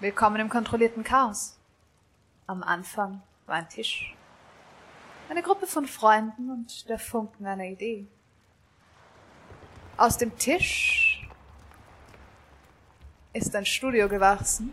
Willkommen 0.00 0.36
im 0.36 0.48
kontrollierten 0.48 1.02
Chaos. 1.02 1.58
Am 2.46 2.62
Anfang 2.62 3.20
war 3.46 3.56
ein 3.56 3.68
Tisch. 3.68 4.14
Eine 5.28 5.42
Gruppe 5.42 5.66
von 5.66 5.86
Freunden 5.86 6.50
und 6.50 6.88
der 6.88 7.00
Funken 7.00 7.44
einer 7.44 7.64
Idee. 7.64 8.06
Aus 9.96 10.16
dem 10.16 10.38
Tisch 10.38 11.28
ist 13.32 13.56
ein 13.56 13.66
Studio 13.66 14.08
gewachsen, 14.08 14.72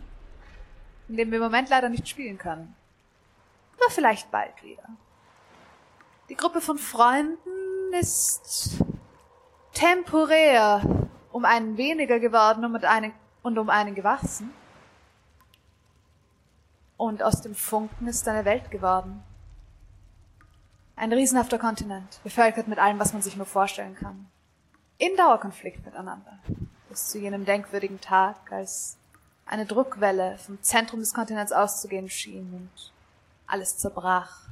in 1.08 1.16
dem 1.16 1.32
wir 1.32 1.38
im 1.38 1.44
Moment 1.44 1.70
leider 1.70 1.88
nicht 1.88 2.08
spielen 2.08 2.38
können. 2.38 2.76
Aber 3.80 3.90
vielleicht 3.90 4.30
bald 4.30 4.62
wieder. 4.62 4.88
Die 6.28 6.36
Gruppe 6.36 6.60
von 6.60 6.78
Freunden 6.78 7.92
ist 7.98 8.78
temporär 9.72 11.08
um 11.32 11.44
einen 11.44 11.76
weniger 11.76 12.20
geworden 12.20 12.64
und, 12.64 12.84
einen, 12.84 13.12
und 13.42 13.58
um 13.58 13.70
einen 13.70 13.96
gewachsen. 13.96 14.54
Und 16.96 17.22
aus 17.22 17.42
dem 17.42 17.54
Funken 17.54 18.06
ist 18.06 18.26
eine 18.26 18.44
Welt 18.44 18.70
geworden. 18.70 19.22
Ein 20.94 21.12
riesenhafter 21.12 21.58
Kontinent, 21.58 22.20
bevölkert 22.24 22.68
mit 22.68 22.78
allem, 22.78 22.98
was 22.98 23.12
man 23.12 23.20
sich 23.20 23.36
nur 23.36 23.44
vorstellen 23.44 23.94
kann. 23.94 24.26
In 24.98 25.14
Dauerkonflikt 25.16 25.84
miteinander. 25.84 26.38
Bis 26.88 27.08
zu 27.08 27.18
jenem 27.18 27.44
denkwürdigen 27.44 28.00
Tag, 28.00 28.50
als 28.50 28.96
eine 29.44 29.66
Druckwelle 29.66 30.38
vom 30.38 30.60
Zentrum 30.62 31.00
des 31.00 31.12
Kontinents 31.12 31.52
auszugehen 31.52 32.08
schien 32.08 32.52
und 32.52 32.92
alles 33.46 33.76
zerbrach. 33.76 34.46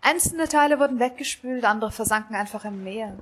Einzelne 0.00 0.48
Teile 0.48 0.78
wurden 0.78 0.98
weggespült, 0.98 1.64
andere 1.64 1.90
versanken 1.90 2.34
einfach 2.34 2.64
im 2.64 2.84
Meer. 2.84 3.18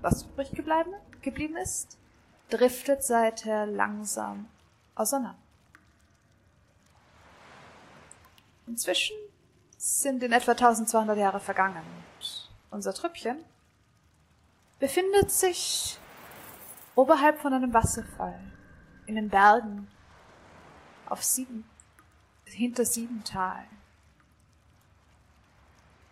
Was 0.00 0.24
übrig 0.24 0.50
geblieben, 0.52 1.56
ist, 1.56 1.98
driftet 2.50 3.04
seither 3.04 3.66
langsam 3.66 4.46
auseinander. 4.94 5.36
Inzwischen 8.68 9.16
sind 9.78 10.22
in 10.22 10.32
etwa 10.32 10.50
1200 10.52 11.16
Jahre 11.16 11.40
vergangen 11.40 11.82
und 12.18 12.50
unser 12.70 12.92
Trüppchen 12.92 13.42
befindet 14.78 15.30
sich 15.30 15.98
oberhalb 16.94 17.40
von 17.40 17.54
einem 17.54 17.72
Wasserfall 17.72 18.38
in 19.06 19.14
den 19.14 19.30
Bergen 19.30 19.88
auf 21.06 21.24
sieben, 21.24 21.64
hinter 22.44 22.84
Siebental. 22.84 23.64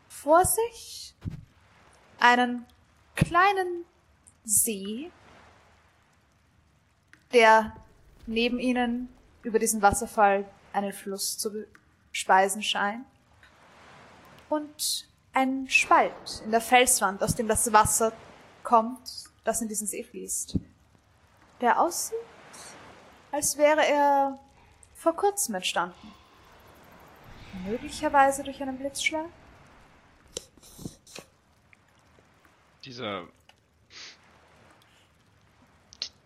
Vor 0.09 0.43
sich 0.47 1.15
einen 2.19 2.65
kleinen 3.16 3.84
See, 4.45 5.12
der 7.34 7.77
neben 8.27 8.59
ihnen 8.59 9.11
über 9.43 9.59
diesen 9.59 9.83
Wasserfall 9.83 10.49
einen 10.72 10.95
Fluss 10.95 11.37
zu 11.37 11.66
speisen 12.16 12.62
scheint. 12.62 13.04
Und 14.49 15.09
ein 15.32 15.69
Spalt 15.69 16.43
in 16.44 16.50
der 16.50 16.60
Felswand, 16.60 17.22
aus 17.22 17.34
dem 17.34 17.47
das 17.47 17.72
Wasser 17.72 18.12
kommt, 18.62 19.00
das 19.44 19.60
in 19.60 19.69
diesen 19.69 19.87
See 19.87 20.03
fließt. 20.03 20.59
Der 21.60 21.78
aussieht, 21.78 22.16
als 23.32 23.59
wäre 23.59 23.87
er 23.87 24.38
vor 24.94 25.15
kurzem 25.15 25.56
entstanden. 25.56 26.15
Möglicherweise 27.66 28.43
durch 28.43 28.62
einen 28.62 28.78
Blitzschlag? 28.78 29.27
Dieser. 32.84 33.25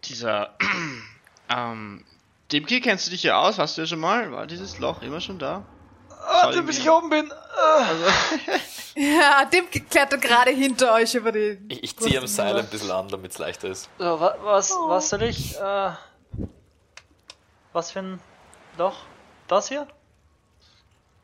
Dieser. 0.04 0.56
ähm. 1.48 2.04
Dimki, 2.52 2.80
kennst 2.80 3.06
du 3.06 3.12
dich 3.12 3.22
hier 3.22 3.38
aus? 3.38 3.58
Hast 3.58 3.76
du 3.76 3.82
ja 3.82 3.86
schon 3.86 4.00
mal? 4.00 4.32
War 4.32 4.46
dieses 4.46 4.80
Loch 4.80 5.02
immer 5.02 5.20
schon 5.20 5.38
da? 5.38 5.64
Warte, 6.42 6.62
bis 6.62 6.78
ich 6.78 6.90
oben 6.90 7.10
bin. 7.10 7.32
Also, 7.32 8.04
Ja, 8.96 9.44
Dimke 9.44 9.80
klettert 9.80 10.20
gerade 10.20 10.50
hinter 10.50 10.92
euch 10.94 11.14
über 11.14 11.30
die. 11.32 11.58
Ich, 11.68 11.82
ich 11.84 11.96
ziehe 11.96 12.18
am 12.18 12.26
Seil 12.26 12.58
ein 12.58 12.66
bisschen 12.66 12.90
an, 12.90 13.08
damit 13.08 13.32
es 13.32 13.38
leichter 13.38 13.68
ist. 13.68 13.88
so, 13.98 14.20
wa 14.20 14.36
was, 14.42 14.70
was 14.72 15.08
soll 15.08 15.22
ich? 15.22 15.56
Äh, 15.56 15.90
was 17.72 17.92
für 17.92 18.00
ein 18.00 18.20
Loch? 18.76 18.96
Das 19.46 19.68
hier? 19.68 19.86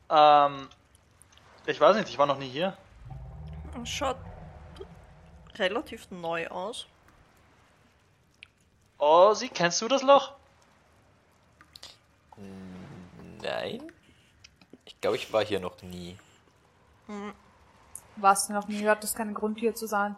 Ähm, 0.09 0.69
ich 1.65 1.79
weiß 1.79 1.97
nicht, 1.97 2.09
ich 2.09 2.17
war 2.17 2.25
noch 2.25 2.37
nie 2.37 2.49
hier. 2.49 2.77
Schaut 3.83 4.17
relativ 5.57 6.09
neu 6.09 6.47
aus. 6.47 6.87
Oh, 8.97 9.33
sie, 9.33 9.49
kennst 9.49 9.81
du 9.81 9.87
das 9.87 10.01
Loch? 10.01 10.33
Nein? 13.41 13.91
Ich 14.97 15.01
glaube, 15.01 15.17
ich 15.17 15.31
war 15.31 15.45
hier 15.45 15.59
noch 15.59 15.79
nie. 15.83 16.17
Was 18.15 18.49
noch 18.49 18.67
nie 18.67 18.81
hört, 18.81 19.03
das 19.03 19.13
keinen 19.13 19.35
Grund 19.35 19.59
hier 19.59 19.75
zu 19.75 19.85
sein. 19.87 20.15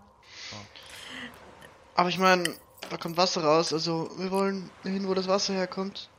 Aber 1.96 2.08
ich 2.08 2.18
meine, 2.18 2.56
da 2.90 2.96
kommt 2.96 3.18
Wasser 3.18 3.44
raus, 3.44 3.74
also 3.74 4.10
wir 4.18 4.32
wollen 4.32 4.70
hin, 4.84 5.06
wo 5.08 5.14
das 5.14 5.28
Wasser 5.28 5.54
herkommt. 5.54 6.10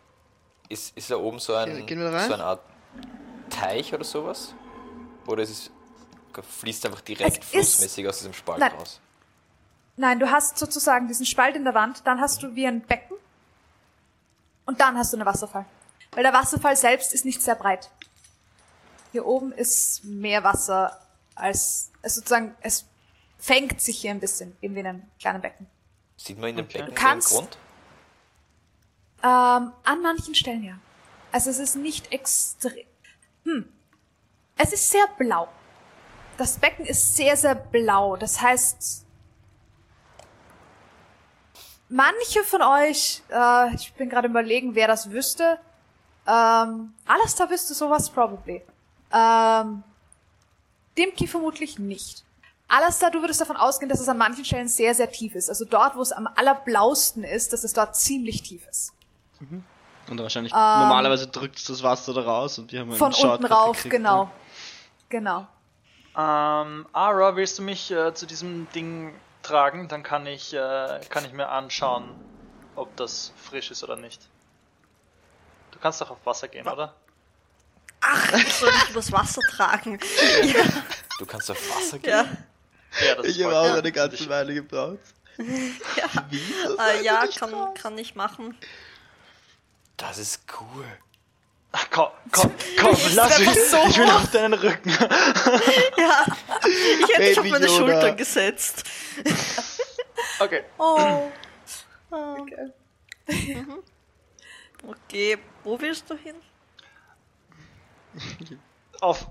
Ist, 0.69 0.95
ist 0.97 1.11
da 1.11 1.17
oben 1.17 1.39
so, 1.39 1.55
ein, 1.55 1.87
Gehen- 1.87 1.99
wir 1.99 2.11
da 2.11 2.19
rein? 2.19 2.29
so 2.29 2.35
eine 2.35 2.45
Art 2.45 2.61
Teich 3.49 3.95
oder 3.95 4.05
sowas? 4.05 4.55
Oder 5.27 5.43
ist 5.43 5.51
es 5.51 5.71
fließt 6.61 6.85
einfach 6.87 7.01
direkt 7.01 7.39
Es 7.39 7.45
ist- 7.45 7.51
flussmäßig 7.51 8.09
aus 8.09 8.19
diesem 8.19 8.35
Spalt 8.35 8.61
Nein. 8.61 8.73
raus? 8.73 9.01
Nein, 9.97 10.21
du 10.21 10.31
hast 10.31 10.59
sozusagen 10.59 11.09
diesen 11.09 11.25
Spalt 11.27 11.57
in 11.57 11.65
der 11.65 11.75
Wand, 11.75 12.07
dann 12.07 12.21
hast 12.21 12.43
du 12.43 12.55
wie 12.55 12.67
ein 12.67 12.83
Becken 12.83 13.17
und 14.67 14.81
dann 14.81 14.97
hast 14.99 15.13
du 15.13 15.17
einen 15.17 15.27
Wasserfall. 15.27 15.65
Weil 16.13 16.23
der 16.25 16.33
Wasserfall 16.35 16.77
selbst 16.77 17.15
ist 17.15 17.25
nicht 17.25 17.41
sehr 17.43 17.55
breit. 17.55 17.91
Hier 19.13 19.27
oben 19.27 19.53
ist 19.53 20.05
mehr 20.05 20.45
Wasser 20.45 20.99
als, 21.35 21.91
es 22.03 22.15
sozusagen, 22.15 22.55
es 22.61 22.87
fängt 23.39 23.81
sich 23.81 23.99
hier 24.01 24.11
ein 24.11 24.21
bisschen, 24.21 24.57
eben 24.61 24.75
wie 24.75 24.81
in 24.81 24.87
einem 24.87 25.03
kleinen 25.19 25.41
Becken. 25.41 25.67
Sieht 26.17 26.39
man 26.39 26.51
in 26.51 26.57
dem. 26.57 26.69
Becken 26.69 26.95
kannst- 26.95 27.33
Grund? 27.33 27.59
Ähm, 29.23 29.73
an 29.85 30.03
manchen 30.03 30.35
Stellen 30.35 30.63
ja. 30.63 30.79
Also 31.33 31.51
es 31.51 31.59
ist 31.59 31.77
nicht 31.77 32.13
extrem. 32.13 32.87
Hm. 33.45 33.69
Es 34.57 34.73
ist 34.73 34.91
sehr 34.91 35.07
blau. 35.19 35.49
Das 36.37 36.59
Becken 36.59 36.87
ist 36.87 37.17
sehr, 37.17 37.37
sehr 37.37 37.55
blau. 37.55 38.17
Das 38.17 38.41
heißt, 38.41 39.05
manche 41.89 42.45
von 42.45 42.63
euch, 42.63 43.23
äh, 43.31 43.75
ich 43.75 43.93
bin 43.95 44.09
gerade 44.09 44.29
überlegen, 44.29 44.75
wer 44.75 44.87
das 44.89 45.11
wüsste. 45.11 45.59
Ähm, 46.27 46.95
Alastair 47.07 47.51
wüsste 47.51 47.75
sowas 47.75 48.11
probably. 48.11 48.63
Ähm, 49.13 49.83
Dimki 50.97 51.27
vermutlich 51.27 51.79
nicht. 51.79 52.25
Alastair, 52.69 53.11
du 53.11 53.21
würdest 53.21 53.41
davon 53.41 53.57
ausgehen, 53.57 53.89
dass 53.89 54.01
es 54.01 54.09
an 54.09 54.19
manchen 54.19 54.45
Stellen 54.45 54.69
sehr, 54.69 54.95
sehr 54.95 55.11
tief 55.11 55.35
ist. 55.35 55.49
Also 55.49 55.65
dort, 55.65 55.97
wo 55.97 56.03
es 56.03 56.13
am 56.13 56.29
allerblausten 56.37 57.25
ist, 57.25 57.53
dass 57.53 57.65
es 57.65 57.73
dort 57.73 57.97
ziemlich 57.97 58.43
tief 58.43 58.67
ist. 58.69 58.93
Und 60.09 60.21
wahrscheinlich, 60.21 60.53
normalerweise 60.53 61.27
drückt 61.27 61.69
das 61.69 61.83
Wasser 61.83 62.15
da 62.15 62.23
raus 62.23 62.59
und 62.59 62.71
die 62.71 62.79
haben 62.79 62.91
Ähm, 62.91 62.97
Von 62.97 63.07
einen 63.07 63.15
Shortcut 63.15 63.41
unten 63.41 63.53
rauf, 63.53 63.77
gekriegt, 63.77 63.93
genau. 63.93 64.25
ne? 64.25 64.31
Genau. 65.09 65.47
Ähm, 66.17 66.87
Ara, 66.93 67.37
willst 67.37 67.59
du 67.59 67.63
mich 67.63 67.91
äh, 67.91 68.15
zu 68.15 68.27
diesem 68.27 68.71
Ding 68.73 69.15
tragen? 69.43 69.89
Dann 69.89 70.03
kann 70.03 70.27
ich, 70.27 70.53
äh, 70.55 71.01
kann 71.09 71.25
ich 71.25 71.33
mir 71.33 71.49
anschauen, 71.49 72.05
ob 72.77 72.95
das 72.97 73.33
frisch 73.37 73.71
ist 73.71 73.83
oder 73.83 73.97
nicht. 73.97 74.21
Du 75.73 75.79
kannst 75.81 76.01
doch 76.01 76.11
auf 76.11 76.19
Wasser 76.25 76.49
gehen, 76.49 76.69
oder? 76.69 76.95
Ach, 78.01 78.33
ich 78.33 78.53
soll 78.55 78.73
dich 78.73 78.91
übers 78.91 79.13
Wasser 79.13 79.43
tragen. 79.51 79.99
Du 81.19 81.27
kannst 81.27 81.51
auf 81.51 81.59
Wasser 81.77 81.99
gehen? 81.99 82.11
Ja, 82.11 82.27
Ja, 83.07 83.15
das 83.17 83.27
Ich 83.27 83.45
habe 83.45 83.55
auch 83.59 83.75
eine 83.75 83.93
ganze 83.93 84.27
Weile 84.31 84.55
gebraucht. 84.55 84.99
ja. 85.37 85.47
Wie? 86.31 86.39
Äh, 86.39 87.05
ja 87.05 87.27
kann, 87.39 87.51
nicht. 87.51 87.75
kann 87.75 87.99
ich 87.99 88.15
machen. 88.15 88.57
Das 89.99 90.17
ist 90.17 90.41
cool. 90.59 90.87
Ach, 91.73 91.87
komm, 91.91 92.09
komm, 92.33 92.53
komm, 92.81 92.97
lass 93.13 93.39
mich. 93.39 93.49
Ich 93.49 93.99
will 93.99 94.11
auf 94.11 94.31
deinen 94.31 94.55
Rücken. 94.55 94.91
Ja, 95.99 96.25
ich 96.67 97.09
hätte 97.09 97.23
dich 97.23 97.39
auf 97.39 97.45
meine 97.45 97.67
Yoda. 97.67 97.77
Schulter 97.77 98.13
gesetzt. 98.13 98.85
Okay. 100.39 100.65
Oh. 100.79 101.31
Okay, 104.87 105.39
wo 105.63 105.79
willst 105.79 106.09
du 106.09 106.17
hin? 106.17 106.37
Auf 109.01 109.27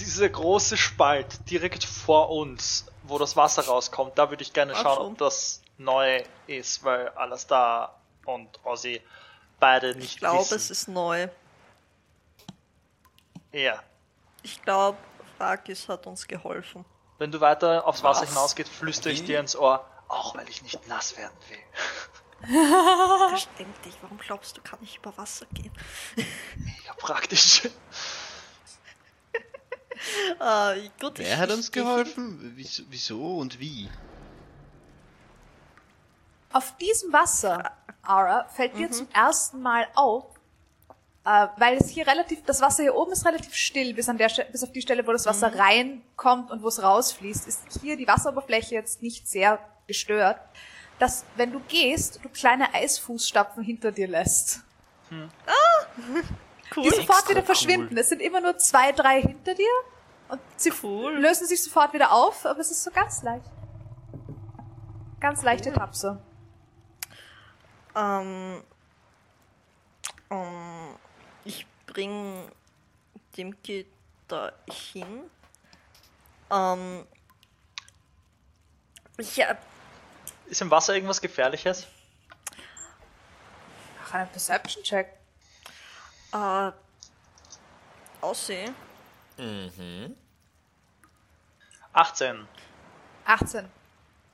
diese 0.00 0.30
große 0.30 0.76
Spalt 0.76 1.48
direkt 1.50 1.84
vor 1.84 2.30
uns, 2.30 2.86
wo 3.04 3.18
das 3.18 3.36
Wasser 3.36 3.64
rauskommt, 3.64 4.18
da 4.18 4.30
würde 4.30 4.42
ich 4.42 4.52
gerne 4.52 4.74
schauen, 4.74 4.96
so. 4.96 5.02
ob 5.02 5.18
das 5.18 5.62
neu 5.78 6.22
ist, 6.46 6.84
weil 6.84 7.08
alles 7.10 7.46
da 7.46 7.94
und 8.26 8.48
Ozzy 8.64 9.00
beide 9.60 9.94
nicht 9.94 10.14
Ich 10.14 10.18
glaube, 10.18 10.54
es 10.54 10.70
ist 10.70 10.88
neu. 10.88 11.28
Ja. 13.52 13.82
Ich 14.42 14.60
glaube, 14.62 14.98
Rakis 15.38 15.88
hat 15.88 16.06
uns 16.06 16.26
geholfen. 16.26 16.84
Wenn 17.18 17.30
du 17.30 17.40
weiter 17.40 17.86
aufs 17.86 18.02
Wasser 18.02 18.22
Was? 18.22 18.30
hinausgeht, 18.30 18.68
flüstere 18.68 19.12
ich 19.12 19.24
dir 19.24 19.38
ins 19.38 19.54
Ohr, 19.54 19.86
auch 20.08 20.34
weil 20.34 20.48
ich 20.48 20.62
nicht 20.62 20.88
nass 20.88 21.16
werden 21.16 21.36
will. 21.48 21.58
Verständlich. 22.46 23.94
Warum 24.02 24.18
glaubst 24.18 24.56
du, 24.56 24.60
kann 24.62 24.78
ich 24.82 24.96
über 24.98 25.16
Wasser 25.16 25.46
gehen? 25.54 25.72
Ja, 26.86 26.92
praktisch. 26.98 27.68
Äh, 30.40 30.88
gut, 31.00 31.20
ich- 31.20 31.26
Wer 31.26 31.38
hat 31.38 31.50
ich 31.50 31.56
uns 31.56 31.70
geholfen? 31.70 32.52
Wieso, 32.56 32.82
wieso 32.88 33.36
und 33.38 33.60
wie? 33.60 33.88
Auf 36.52 36.76
diesem 36.78 37.12
Wasser, 37.12 37.70
Ara, 38.02 38.48
fällt 38.48 38.76
dir 38.76 38.90
zum 38.90 39.06
ersten 39.12 39.62
Mal 39.62 39.86
auf, 39.94 40.24
äh, 41.24 41.46
weil 41.56 41.76
es 41.76 41.88
hier 41.88 42.04
relativ, 42.06 42.42
das 42.44 42.60
Wasser 42.60 42.82
hier 42.82 42.96
oben 42.96 43.12
ist 43.12 43.24
relativ 43.24 43.54
still, 43.54 43.94
bis, 43.94 44.08
an 44.08 44.18
der, 44.18 44.28
bis 44.50 44.64
auf 44.64 44.72
die 44.72 44.82
Stelle, 44.82 45.06
wo 45.06 45.12
das 45.12 45.24
Wasser 45.24 45.56
reinkommt 45.56 46.50
und 46.50 46.62
wo 46.64 46.68
es 46.68 46.82
rausfließt, 46.82 47.46
ist 47.46 47.62
hier 47.80 47.96
die 47.96 48.08
Wasseroberfläche 48.08 48.74
jetzt 48.74 49.02
nicht 49.02 49.28
sehr 49.28 49.60
gestört, 49.86 50.40
dass, 50.98 51.24
wenn 51.36 51.52
du 51.52 51.60
gehst, 51.68 52.20
du 52.22 52.28
kleine 52.28 52.72
Eisfußstapfen 52.74 53.62
hinter 53.62 53.92
dir 53.92 54.08
lässt. 54.08 54.60
Cool. 56.74 56.84
die 56.84 56.96
sofort 56.96 57.28
wieder 57.28 57.40
cool. 57.40 57.44
verschwinden. 57.46 57.98
Es 57.98 58.08
sind 58.08 58.22
immer 58.22 58.40
nur 58.40 58.56
zwei, 58.56 58.92
drei 58.92 59.20
hinter 59.20 59.54
dir 59.54 59.68
und 60.28 60.40
sie 60.56 60.72
Cool. 60.82 61.12
lösen 61.18 61.46
sich 61.46 61.62
sofort 61.62 61.92
wieder 61.92 62.10
auf, 62.12 62.46
aber 62.46 62.60
es 62.60 62.70
ist 62.70 62.82
so 62.82 62.90
ganz 62.90 63.22
leicht. 63.22 63.44
Ganz 65.20 65.42
leichte 65.42 65.70
Tapse. 65.70 66.18
Ähm, 67.94 68.62
ähm, 70.30 70.96
ich 71.44 71.66
bring 71.86 72.48
Dimki 73.36 73.86
da 74.28 74.52
hin. 74.70 75.24
Ähm, 76.50 77.04
ja, 79.34 79.56
Ist 80.46 80.60
im 80.60 80.70
Wasser 80.70 80.94
irgendwas 80.94 81.20
Gefährliches? 81.20 81.86
Ach, 84.04 84.14
ein 84.14 84.28
Perception-Check. 84.30 85.08
äh, 86.32 86.70
aussehen. 88.20 88.74
Mhm. 89.38 90.14
18. 91.92 92.46
18. 93.24 93.68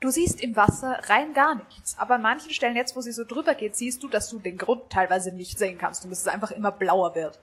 Du 0.01 0.11
siehst 0.11 0.41
im 0.41 0.55
Wasser 0.55 1.01
rein 1.09 1.35
gar 1.35 1.57
nichts, 1.57 1.99
aber 1.99 2.15
an 2.17 2.23
manchen 2.23 2.53
Stellen 2.53 2.77
jetzt, 2.77 2.95
wo 2.95 3.01
sie 3.01 3.11
so 3.11 3.25
drüber 3.25 3.55
geht, 3.55 3.75
siehst 3.75 4.03
du, 4.03 4.09
dass 4.09 4.31
du 4.31 4.39
den 4.39 4.57
Grund 4.57 4.91
teilweise 4.91 5.33
nicht 5.33 5.59
sehen 5.59 5.77
kannst 5.77 6.05
und 6.05 6.11
dass 6.11 6.21
es 6.21 6.29
einfach 6.29 6.53
immer 6.53 6.71
blauer 6.71 7.15
wird. 7.17 7.41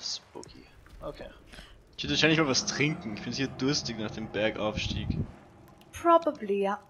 Spooky. 0.00 0.64
Okay. 1.00 1.28
Ich 1.96 2.04
würde 2.04 2.14
wahrscheinlich 2.14 2.38
mal 2.38 2.48
was 2.48 2.66
trinken. 2.66 3.14
Ich 3.16 3.22
bin 3.22 3.32
hier 3.32 3.48
durstig 3.48 3.98
nach 3.98 4.10
dem 4.10 4.28
Bergaufstieg. 4.30 5.08
Probably, 6.02 6.62
ja. 6.62 6.80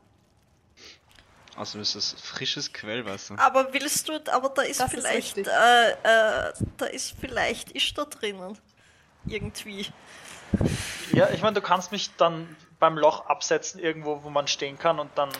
Außerdem 1.56 1.82
ist 1.82 1.96
das 1.96 2.12
frisches 2.12 2.72
Quellwasser. 2.72 3.36
Aber 3.38 3.72
willst 3.72 4.08
du, 4.08 4.20
aber 4.32 4.50
da 4.50 4.62
ist 4.62 4.78
Das 4.80 4.92
ist 4.92 5.00
vielleicht, 5.00 5.36
richtig. 5.36 5.48
äh, 5.48 5.90
äh, 5.90 6.52
da 6.76 6.86
ist 6.86 7.14
vielleicht 7.20 7.72
ist 7.72 7.98
da 7.98 8.04
drinnen. 8.04 8.56
Irgendwie. 9.26 9.86
Ja, 11.12 11.28
ich 11.30 11.42
meine, 11.42 11.54
du 11.54 11.60
kannst 11.60 11.90
mich 11.90 12.14
dann 12.16 12.56
beim 12.78 12.96
Loch 12.96 13.26
absetzen, 13.26 13.80
irgendwo, 13.80 14.22
wo 14.22 14.30
man 14.30 14.46
stehen 14.46 14.78
kann 14.78 15.00
und 15.00 15.10
dann. 15.16 15.30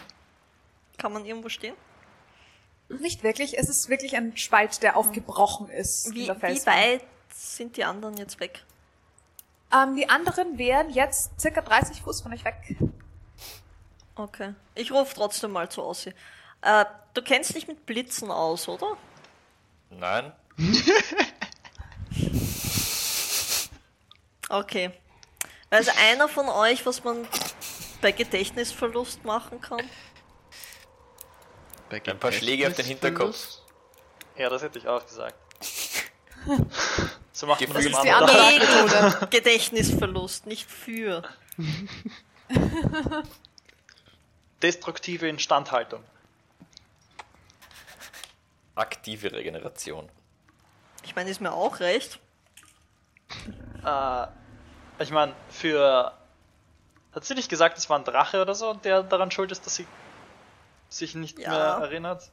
Kann 0.98 1.12
man 1.12 1.24
irgendwo 1.24 1.48
stehen? 1.48 1.76
Nicht 2.88 3.22
wirklich, 3.22 3.56
es 3.56 3.68
ist 3.68 3.88
wirklich 3.88 4.16
ein 4.16 4.36
Spalt, 4.36 4.82
der 4.82 4.96
aufgebrochen 4.96 5.68
ist. 5.68 6.12
Wie, 6.14 6.26
wie 6.28 6.66
weit 6.66 7.02
sind 7.32 7.76
die 7.76 7.84
anderen 7.84 8.16
jetzt 8.16 8.40
weg? 8.40 8.64
Ähm, 9.72 9.94
die 9.94 10.08
anderen 10.08 10.58
wären 10.58 10.90
jetzt 10.90 11.38
circa 11.38 11.60
30 11.60 12.02
Fuß 12.02 12.22
von 12.22 12.32
euch 12.32 12.44
weg. 12.44 12.76
Okay. 14.18 14.54
Ich 14.74 14.90
rufe 14.90 15.14
trotzdem 15.14 15.52
mal 15.52 15.70
zu 15.70 15.82
Ossi. 15.82 16.12
Äh, 16.62 16.84
du 17.14 17.22
kennst 17.22 17.54
dich 17.54 17.68
mit 17.68 17.86
Blitzen 17.86 18.30
aus, 18.30 18.68
oder? 18.68 18.96
Nein. 19.90 20.32
Okay. 24.50 24.90
Also 25.68 25.90
einer 25.98 26.26
von 26.26 26.48
euch, 26.48 26.86
was 26.86 27.04
man 27.04 27.28
bei 28.00 28.12
Gedächtnisverlust 28.12 29.22
machen 29.24 29.60
kann? 29.60 29.82
Bei 31.90 32.00
Ein 32.02 32.18
paar 32.18 32.32
Schläge 32.32 32.66
auf 32.66 32.72
den 32.72 32.86
Hinterkopf. 32.86 33.58
Ja, 34.38 34.48
das 34.48 34.62
hätte 34.62 34.78
ich 34.78 34.88
auch 34.88 35.04
gesagt. 35.04 35.36
so 37.32 37.46
macht 37.46 37.60
man 37.60 37.74
das 37.74 37.84
Gefühl- 37.84 37.86
im 37.86 37.92
Das 37.92 38.32
andere 38.32 38.52
Methode. 38.58 39.26
Gedächtnisverlust, 39.28 40.46
nicht 40.46 40.70
für. 40.70 41.22
Destruktive 44.62 45.28
Instandhaltung. 45.28 46.02
Aktive 48.74 49.32
Regeneration. 49.32 50.08
Ich 51.04 51.14
meine, 51.16 51.30
ist 51.30 51.40
mir 51.40 51.52
auch 51.52 51.80
recht. 51.80 52.18
Äh, 53.84 54.26
ich 55.00 55.10
meine, 55.10 55.34
für. 55.50 56.12
Hat 57.14 57.24
sie 57.24 57.34
nicht 57.34 57.48
gesagt, 57.48 57.78
es 57.78 57.88
war 57.88 57.98
ein 57.98 58.04
Drache 58.04 58.42
oder 58.42 58.54
so, 58.54 58.74
der 58.74 59.02
daran 59.02 59.30
schuld 59.30 59.50
ist, 59.50 59.64
dass 59.66 59.76
sie 59.76 59.86
sich 60.88 61.14
nicht 61.14 61.38
Ja. 61.38 61.50
mehr 61.50 61.58
erinnert? 61.86 62.30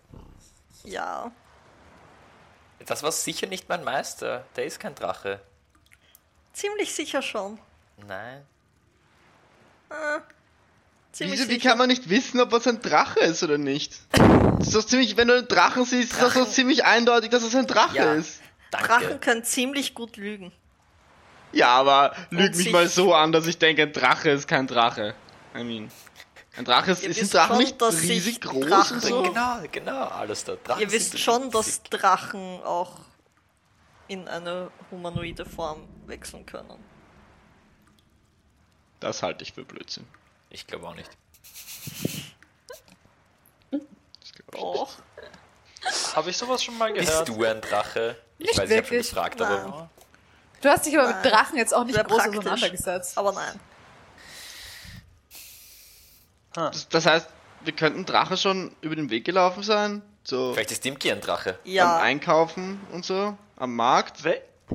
Ja. 0.83 1.31
Das 2.85 3.01
war 3.01 3.11
sicher 3.11 3.47
nicht 3.47 3.69
mein 3.69 3.83
Meister. 3.83 4.45
Der 4.55 4.65
ist 4.65 4.79
kein 4.79 4.93
Drache. 4.93 5.41
Ziemlich 6.53 6.93
sicher 6.93 7.21
schon. 7.21 7.57
Nein. 8.05 8.45
Ziemlich 11.15 11.39
Wieso, 11.39 11.49
wie 11.49 11.59
kann 11.59 11.77
man 11.77 11.87
nicht 11.87 12.09
wissen, 12.09 12.41
ob 12.41 12.51
was 12.51 12.67
ein 12.67 12.81
Drache 12.81 13.21
ist 13.21 13.41
oder 13.41 13.57
nicht? 13.57 13.93
Das 14.11 14.67
ist 14.67 14.75
doch 14.75 14.83
ziemlich, 14.83 15.15
wenn 15.15 15.29
du 15.29 15.35
einen 15.37 15.47
Drachen 15.47 15.85
siehst, 15.85 16.11
ist 16.11 16.21
das 16.21 16.33
doch 16.33 16.41
Drachen- 16.41 16.51
ziemlich 16.51 16.83
eindeutig, 16.83 17.29
dass 17.29 17.41
es 17.41 17.55
ein 17.55 17.67
Drache 17.67 17.95
Ja. 17.95 18.13
ist. 18.15 18.41
Danke. 18.69 18.87
Drachen 18.89 19.19
können 19.21 19.43
ziemlich 19.45 19.93
gut 19.93 20.17
lügen. 20.17 20.51
Ja, 21.53 21.69
aber 21.69 22.13
lüg 22.31 22.47
Und 22.51 22.57
mich 22.57 22.69
mal 22.69 22.89
so 22.89 23.13
an, 23.13 23.31
dass 23.31 23.47
ich 23.47 23.57
denke, 23.57 23.83
ein 23.83 23.93
Drache 23.93 24.29
ist 24.31 24.45
kein 24.49 24.67
Drache. 24.67 25.15
I 25.55 25.63
mean. 25.63 25.89
Ein 26.57 26.65
Drache 26.65 26.91
ist, 26.91 27.01
ist 27.01 27.21
ein 27.21 27.29
Drache 27.29 27.47
schon, 27.53 27.57
nicht 27.59 27.81
riesig 27.81 28.41
groß 28.41 28.65
Drachen- 28.65 28.95
und 28.95 29.01
so? 29.01 29.21
Genau, 29.23 29.59
genau, 29.71 30.03
alles 30.07 30.43
da. 30.43 30.57
Drachen 30.57 30.81
Ihr 30.81 30.91
wisst 30.91 31.17
schon, 31.17 31.49
dass. 31.49 31.81
Drachen 31.83 32.61
auch 32.63 32.91
in 34.09 34.27
eine 34.27 34.69
humanoide 34.91 35.45
Form 35.45 35.87
wechseln 36.07 36.45
können. 36.45 36.77
Das 38.99 39.23
halte 39.23 39.43
ich 39.43 39.53
für 39.53 39.63
Blödsinn. 39.63 40.05
Ich 40.55 40.65
glaube 40.65 40.87
auch 40.87 40.95
nicht. 40.95 41.09
Ich 43.71 44.31
Oh. 44.53 44.87
Habe 46.15 46.29
ich 46.29 46.37
sowas 46.37 46.63
schon 46.63 46.77
mal 46.77 46.93
gehört? 46.93 47.25
Bist 47.25 47.27
du 47.27 47.43
ein 47.43 47.59
Drache? 47.59 48.15
Ich 48.37 48.47
Nicht 48.47 48.57
weiß, 48.57 48.69
ich 48.69 48.77
habe 48.77 48.87
schon 48.87 48.91
wirklich. 48.95 49.09
gefragt, 49.09 49.39
Nein. 49.39 49.51
aber 49.51 49.89
Du 50.61 50.69
hast 50.69 50.85
dich 50.85 50.97
aber 50.97 51.07
mit 51.07 51.17
Nein. 51.17 51.31
Drachen 51.33 51.57
jetzt 51.57 51.73
auch 51.75 51.83
nicht 51.83 51.95
Sehr 51.95 52.05
groß 52.05 52.17
praktisch. 52.17 52.39
auseinandergesetzt. 52.39 53.17
Aber 53.17 53.33
nein. 53.33 53.59
Das, 56.53 56.87
das 56.87 57.05
heißt, 57.05 57.27
wir 57.65 57.73
könnten 57.73 58.05
Drache 58.05 58.37
schon 58.37 58.73
über 58.79 58.95
den 58.95 59.09
Weg 59.09 59.25
gelaufen 59.25 59.61
sein? 59.61 60.01
So 60.23 60.53
vielleicht 60.53 60.71
ist 60.71 60.85
Dimki 60.85 61.11
ein 61.11 61.19
Drache. 61.19 61.59
beim 61.63 61.71
Ja. 61.73 61.97
Einkaufen 61.97 62.79
und 62.93 63.03
so? 63.03 63.37
Am 63.57 63.75
Markt? 63.75 64.23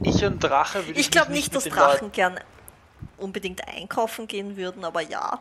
Ich 0.03 0.23
und 0.25 0.41
Drache 0.41 0.87
würde 0.87 1.01
Ich 1.01 1.11
glaube 1.11 1.31
mich 1.31 1.41
nicht, 1.45 1.55
dass 1.55 1.65
mit 1.65 1.75
Drachen 1.75 2.13
gern 2.13 2.39
unbedingt 3.17 3.67
einkaufen 3.67 4.29
gehen 4.29 4.59
würden, 4.59 4.85
aber 4.85 5.01
ja. 5.01 5.41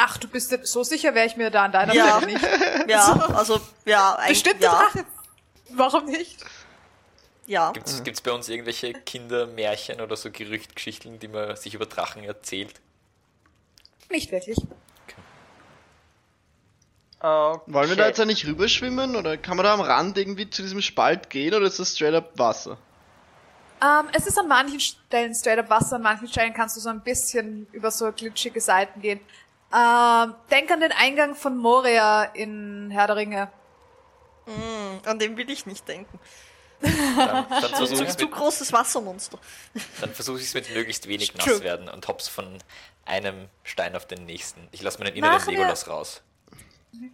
Ach, 0.00 0.16
du 0.16 0.28
bist 0.28 0.52
dir- 0.52 0.64
so 0.64 0.84
sicher 0.84 1.12
wäre 1.16 1.26
ich 1.26 1.36
mir 1.36 1.50
da 1.50 1.64
an 1.64 1.72
deiner 1.72 1.92
Ja. 1.92 2.18
Stelle 2.18 2.32
nicht. 2.32 2.46
Ja, 2.88 3.12
also, 3.34 3.60
ja, 3.84 4.14
ein, 4.14 4.28
Bestimmte 4.28 4.62
ja, 4.64 4.70
Drache. 4.70 5.04
Warum 5.70 6.04
nicht? 6.06 6.44
ja. 7.46 7.72
Gibt 7.72 7.88
es 7.88 8.20
bei 8.20 8.30
uns 8.30 8.48
irgendwelche 8.48 8.92
Kindermärchen 8.92 10.00
oder 10.00 10.16
so 10.16 10.30
Gerüchtgeschichten, 10.30 11.18
die 11.18 11.26
man 11.28 11.56
sich 11.56 11.74
über 11.74 11.86
Drachen 11.86 12.22
erzählt? 12.22 12.80
Nicht 14.08 14.30
wirklich. 14.30 14.56
Okay. 17.20 17.60
Wollen 17.66 17.88
wir 17.88 17.96
da 17.96 18.06
jetzt 18.06 18.18
ja 18.18 18.24
nicht 18.24 18.46
rüberschwimmen 18.46 19.16
oder 19.16 19.36
kann 19.36 19.56
man 19.56 19.64
da 19.64 19.74
am 19.74 19.80
Rand 19.80 20.16
irgendwie 20.16 20.48
zu 20.48 20.62
diesem 20.62 20.80
Spalt 20.80 21.28
gehen 21.28 21.52
oder 21.54 21.66
ist 21.66 21.80
das 21.80 21.94
straight 21.96 22.14
up 22.14 22.38
Wasser? 22.38 22.78
Ähm, 23.82 24.08
es 24.12 24.26
ist 24.26 24.38
an 24.38 24.46
manchen 24.48 24.78
Stellen 24.80 25.34
straight 25.34 25.58
up 25.58 25.68
Wasser, 25.70 25.96
an 25.96 26.02
manchen 26.02 26.28
Stellen 26.28 26.54
kannst 26.54 26.76
du 26.76 26.80
so 26.80 26.88
ein 26.88 27.00
bisschen 27.02 27.66
über 27.72 27.90
so 27.90 28.10
glitschige 28.12 28.60
Seiten 28.60 29.00
gehen. 29.02 29.20
Ähm, 29.72 30.34
denk 30.50 30.70
an 30.70 30.80
den 30.80 30.92
Eingang 30.92 31.34
von 31.34 31.56
Moria 31.56 32.24
in 32.24 32.90
Herr 32.90 33.06
der 33.06 33.16
Ringe. 33.16 33.50
An 35.04 35.18
dem 35.18 35.36
will 35.36 35.50
ich 35.50 35.66
nicht 35.66 35.86
denken. 35.86 36.18
Dann, 36.80 36.90
dann 37.50 37.74
versuche 37.74 38.04
ich 38.04 38.16
Zu, 38.16 38.26
es 38.26 38.30
großes 38.30 38.72
Wassermonster. 38.72 39.38
dann 40.00 40.14
versuch 40.14 40.38
ich's 40.38 40.54
mit 40.54 40.72
möglichst 40.74 41.06
wenig 41.08 41.32
True. 41.32 41.54
nass 41.54 41.62
werden 41.62 41.88
und 41.88 42.08
hops 42.08 42.28
von 42.28 42.56
einem 43.04 43.48
Stein 43.64 43.94
auf 43.96 44.06
den 44.06 44.24
nächsten. 44.26 44.66
Ich 44.70 44.80
lasse 44.80 44.98
meinen 45.00 45.14
inneren 45.14 45.34
Machen 45.34 45.48
wir- 45.50 45.58
Legolas 45.58 45.88
raus. 45.88 46.22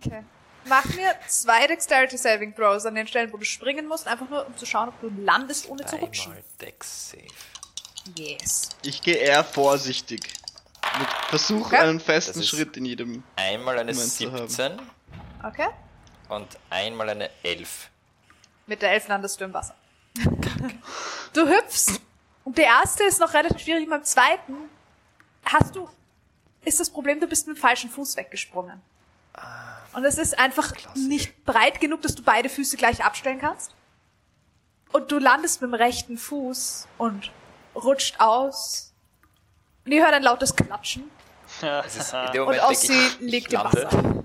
Okay. 0.00 0.23
Mach 0.66 0.84
mir 0.94 1.14
zwei 1.28 1.66
Dexterity 1.66 2.16
Saving 2.16 2.54
Throws 2.54 2.87
an 2.87 2.94
den 2.94 3.06
Stellen, 3.06 3.32
wo 3.32 3.37
du 3.37 3.44
springen 3.44 3.87
musst, 3.87 4.06
einfach 4.06 4.28
nur 4.30 4.46
um 4.46 4.56
zu 4.56 4.64
schauen, 4.64 4.88
ob 4.88 5.00
du 5.00 5.11
landest, 5.23 5.68
ohne 5.68 5.84
zu 5.84 5.96
rutschen. 5.96 6.34
Dex 6.61 7.11
Save. 7.11 7.25
Yes. 8.16 8.68
Ich 8.82 9.02
gehe 9.02 9.16
eher 9.16 9.44
vorsichtig. 9.44 10.32
Versuch, 11.28 11.66
Okay. 11.66 11.76
einen 11.78 12.00
festen 12.00 12.42
Schritt 12.42 12.76
in 12.76 12.84
jedem. 12.84 13.22
Einmal 13.36 13.78
eine 13.78 13.92
Moment 13.92 14.10
zu 14.12 14.30
haben. 14.32 14.48
17 14.48 14.80
Okay. 15.42 15.68
Und 16.28 16.48
einmal 16.70 17.10
eine 17.10 17.30
Elf. 17.42 17.90
Mit 18.66 18.80
der 18.82 18.92
Elf 18.92 19.08
landest 19.08 19.40
du 19.40 19.44
im 19.44 19.52
Wasser. 19.52 19.74
du 21.32 21.46
hüpfst. 21.48 22.00
Und 22.44 22.56
der 22.58 22.66
erste 22.66 23.04
ist 23.04 23.20
noch 23.20 23.34
relativ 23.34 23.60
schwierig. 23.62 23.88
Beim 23.88 24.04
zweiten 24.04 24.54
hast 25.44 25.74
du, 25.76 25.88
ist 26.64 26.80
das 26.80 26.88
Problem, 26.90 27.20
du 27.20 27.26
bist 27.26 27.46
mit 27.46 27.56
dem 27.56 27.60
falschen 27.60 27.90
Fuß 27.90 28.16
weggesprungen. 28.16 28.80
Und 29.92 30.04
es 30.04 30.16
ist 30.18 30.38
einfach 30.38 30.72
nicht 30.94 31.44
breit 31.44 31.80
genug, 31.80 32.02
dass 32.02 32.14
du 32.14 32.22
beide 32.22 32.48
Füße 32.48 32.76
gleich 32.76 33.04
abstellen 33.04 33.38
kannst. 33.40 33.74
Und 34.92 35.10
du 35.12 35.18
landest 35.18 35.60
mit 35.60 35.70
dem 35.70 35.74
rechten 35.74 36.16
Fuß 36.16 36.86
und 36.98 37.32
rutscht 37.74 38.18
aus. 38.20 38.92
Und 39.85 39.93
ihr 39.93 40.03
hört 40.03 40.14
ein 40.14 40.23
lautes 40.23 40.55
Klatschen. 40.55 41.11
Ist 41.87 42.12
in 42.12 42.33
dem 42.33 42.43
Und 42.47 42.57
Moment 42.57 42.62
Ossi 42.64 42.88
denke 42.88 43.07
ich, 43.21 43.21
liegt. 43.21 43.53
Wasser. 43.53 44.25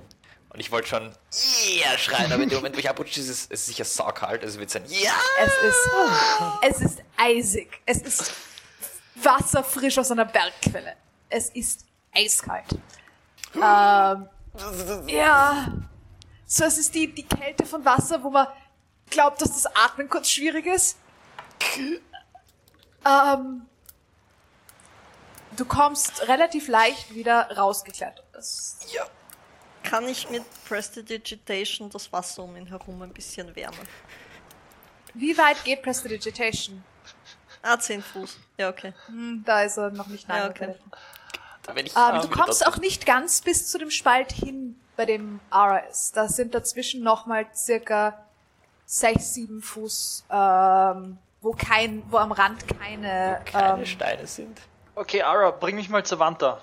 Und 0.52 0.60
ich 0.60 0.72
wollte 0.72 0.88
schon 0.88 1.16
yeah 1.70 1.98
schreien, 1.98 2.32
aber 2.32 2.42
in 2.42 2.50
dem 2.50 2.58
Moment, 2.58 2.76
wo 2.76 2.80
ich 2.80 2.90
abrutsche, 2.90 3.20
ist 3.20 3.30
es, 3.30 3.46
es 3.46 3.62
ist 3.62 3.66
sicher 3.68 3.86
saukalt. 3.86 4.44
Also 4.44 4.60
wird 4.60 4.70
es 4.70 4.76
ein 4.76 4.86
ja. 4.88 5.12
Es 5.40 5.54
ist, 5.64 5.90
es 6.62 6.92
ist 6.92 7.04
eisig. 7.18 7.82
Es 7.86 8.02
ist 8.02 8.34
wasserfrisch 9.16 9.98
aus 10.00 10.12
einer 10.12 10.26
Bergquelle. 10.26 10.96
Es 11.30 11.50
ist 11.50 11.86
eiskalt. 12.14 12.66
Ähm, 13.56 14.28
ja. 15.08 15.72
So, 16.46 16.66
es 16.66 16.78
ist 16.80 16.96
die, 16.96 17.14
die 17.14 17.28
Kälte 17.28 17.66
von 17.66 17.86
Wasser, 17.86 18.24
wo 18.24 18.32
man 18.32 18.48
glaubt, 19.10 19.42
dass 19.42 19.50
das 19.50 19.68
Atmen 19.76 20.10
kurz 20.10 20.32
schwierig 20.32 20.66
ist. 20.66 20.98
Ähm, 23.06 23.62
du 25.60 25.66
kommst 25.66 26.28
relativ 26.28 26.68
leicht 26.68 27.14
wieder 27.14 27.56
rausgeklettert. 27.58 28.24
Ja. 28.94 29.06
Kann 29.84 30.08
ich 30.08 30.30
mit 30.30 30.44
Prestidigitation 30.66 31.90
das 31.90 32.12
Wasser 32.12 32.44
um 32.44 32.56
ihn 32.56 32.68
herum 32.68 33.02
ein 33.02 33.14
bisschen 33.14 33.56
wärmen? 33.56 33.88
wie 35.16 35.38
weit 35.38 35.64
geht 35.64 35.82
Prestidigitation? 35.82 36.84
Ah, 37.62 37.78
10 37.78 38.02
Fuß. 38.02 38.38
Ja, 38.58 38.70
okay. 38.70 38.94
Hm, 39.08 39.44
da 39.46 39.64
ist 39.64 39.78
er 39.78 39.92
noch 39.92 40.08
nicht 40.08 40.30
Ja, 40.30 40.40
nein. 40.40 40.50
okay. 40.52 40.76
Wenn 41.74 41.86
ich, 41.86 41.96
Ähm, 41.96 42.22
du 42.22 42.30
kommst 42.30 42.66
auch 42.66 42.78
nicht 42.78 43.06
ganz 43.06 43.42
bis 43.42 43.70
zu 43.70 43.78
dem 43.78 43.92
Spalt 43.92 44.32
hin, 44.32 44.80
bei 44.96 45.06
dem 45.06 45.40
Ara 45.50 45.80
ist. 45.80 46.16
Da 46.16 46.28
sind 46.28 46.56
dazwischen 46.56 47.04
nochmal 47.04 47.48
circa 47.54 48.26
sechs, 48.86 49.34
sieben 49.34 49.62
Fuß, 49.62 50.26
ähm, 50.30 51.18
wo 51.42 51.52
kein, 51.52 52.04
wo 52.12 52.18
am 52.18 52.32
Rand 52.32 52.68
keine, 52.68 53.42
keine 53.46 53.82
ähm, 53.82 53.86
Steine 53.86 54.26
sind. 54.26 54.60
Okay, 55.00 55.22
Ara, 55.24 55.52
bring 55.52 55.76
mich 55.78 55.88
mal 55.90 56.04
zur 56.06 56.20
Wand 56.20 56.42
da. 56.42 56.60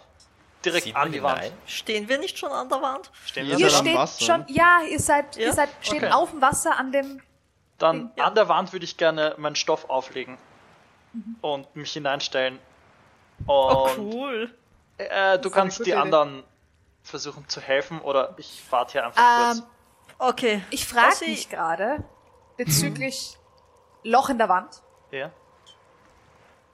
Direkt 0.64 0.84
Sieht 0.84 0.96
an 0.96 1.10
die 1.10 1.22
Wand. 1.22 1.38
hinein? 1.40 1.58
Stehen 1.66 2.08
wir 2.08 2.18
nicht 2.18 2.36
schon 2.38 2.50
an 2.52 2.68
der 2.68 2.82
Wand? 2.82 3.10
Stehen 3.24 3.46
Ja, 3.46 3.56
wir 3.58 3.66
ihr 3.66 3.70
seid 3.70 3.72
da? 3.72 3.78
am 3.78 3.86
steht 3.86 3.96
Wasser, 3.98 4.24
schon, 4.24 4.44
ja, 4.48 4.80
ihr 4.82 5.00
seid, 5.00 5.36
Ja? 5.36 5.42
ihr 5.46 5.52
seid, 5.54 5.68
steht 5.80 6.02
Okay. 6.02 6.12
auf 6.12 6.30
dem 6.30 6.42
Wasser 6.42 6.78
an 6.78 6.92
dem, 6.92 7.22
Dann 7.78 8.10
Ja. 8.16 8.24
an 8.24 8.34
der 8.34 8.48
Wand 8.48 8.72
würde 8.72 8.84
ich 8.84 8.96
gerne 8.98 9.34
meinen 9.38 9.56
Stoff 9.56 9.88
auflegen 9.88 10.36
und 11.40 11.74
mich 11.76 11.92
hineinstellen. 11.92 12.58
Und 13.46 13.48
Oh, 13.48 13.88
cool. 13.98 14.54
äh, 14.98 15.38
du 15.38 15.48
ist 15.48 15.54
eine 15.54 15.62
kannst 15.62 15.78
die 15.80 15.82
Idee. 15.90 15.94
anderen 15.94 16.42
versuchen 17.02 17.48
zu 17.48 17.60
helfen 17.60 18.00
oder 18.00 18.34
ich 18.38 18.62
warte 18.70 18.92
hier 18.92 19.04
einfach 19.06 19.22
ähm, 19.52 19.62
kurz. 19.62 19.68
Okay. 20.18 20.62
ich 20.70 20.86
frage 20.86 21.24
mich 21.26 21.48
gerade 21.48 22.02
bezüglich 22.58 23.38
Loch 24.02 24.28
in 24.30 24.38
der 24.38 24.48
Wand. 24.48 24.82
Ja. 25.10 25.30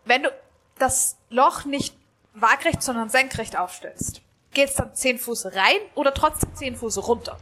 Wenn 0.04 0.23
du 0.25 0.31
das 0.78 1.19
Loch 1.32 1.64
nicht 1.64 1.94
waagrecht, 2.34 2.82
sondern 2.82 3.08
senkrecht 3.08 3.56
aufstellst, 3.58 4.20
geht's 4.52 4.74
dann 4.74 4.94
zehn 4.94 5.18
Fuß 5.18 5.46
rein 5.46 5.76
oder 5.94 6.14
trotzdem 6.14 6.54
zehn 6.54 6.76
Fuß 6.76 6.98
runter? 7.06 7.38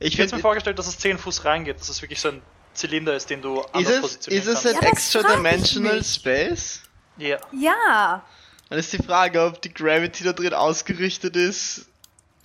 Ich 0.00 0.18
hätte 0.18 0.34
mir 0.36 0.40
vorgestellt, 0.42 0.78
dass 0.78 0.86
es 0.86 0.98
10 0.98 1.16
Fuß 1.18 1.44
reingeht, 1.44 1.80
dass 1.80 1.88
es 1.88 2.02
wirklich 2.02 2.20
so 2.20 2.28
ein 2.28 2.42
Zylinder 2.74 3.14
ist, 3.14 3.30
den 3.30 3.40
du 3.40 3.60
ist 3.60 3.68
anders 3.72 3.94
es, 3.94 4.00
positionieren 4.00 4.42
ist 4.42 4.48
es 4.48 4.54
kannst. 4.54 4.66
ein 4.66 4.74
Ja, 4.74 4.80
das 4.90 4.98
extra 4.98 5.36
dimensional 5.36 6.04
space? 6.04 6.80
Ja. 7.16 7.38
Ja, 7.52 8.22
Dann 8.68 8.78
ist 8.78 8.92
die 8.92 8.98
Frage, 9.02 9.42
ob 9.44 9.62
die 9.62 9.72
Gravity 9.72 10.24
da 10.24 10.32
drin 10.32 10.52
ausgerichtet 10.52 11.36
ist 11.36 11.86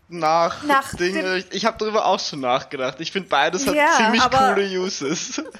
nach, 0.07 0.63
Nach 0.63 0.93
Dinge. 0.95 1.23
dem- 1.23 1.35
Ich, 1.37 1.45
ich 1.51 1.65
habe 1.65 1.77
darüber 1.79 2.05
auch 2.05 2.19
schon 2.19 2.39
nachgedacht. 2.39 2.99
Ich 2.99 3.11
finde 3.11 3.27
beides 3.29 3.65
hat 3.67 3.75
Ja, 3.75 3.93
ziemlich 3.97 4.21
coole 4.29 4.67
Uses. 4.79 5.41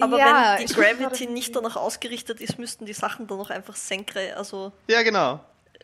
Aber 0.00 0.18
ja, 0.18 0.56
wenn 0.58 0.66
die 0.66 0.72
Gravity 0.72 1.26
nicht 1.26 1.54
danach 1.54 1.76
ausgerichtet 1.76 2.40
ist, 2.40 2.58
müssten 2.58 2.86
die 2.86 2.92
Sachen 2.92 3.26
dann 3.26 3.38
noch 3.38 3.50
einfach 3.50 3.76
senkrecht, 3.76 4.36
also 4.36 4.72
ja, 4.88 5.02
genau. 5.02 5.40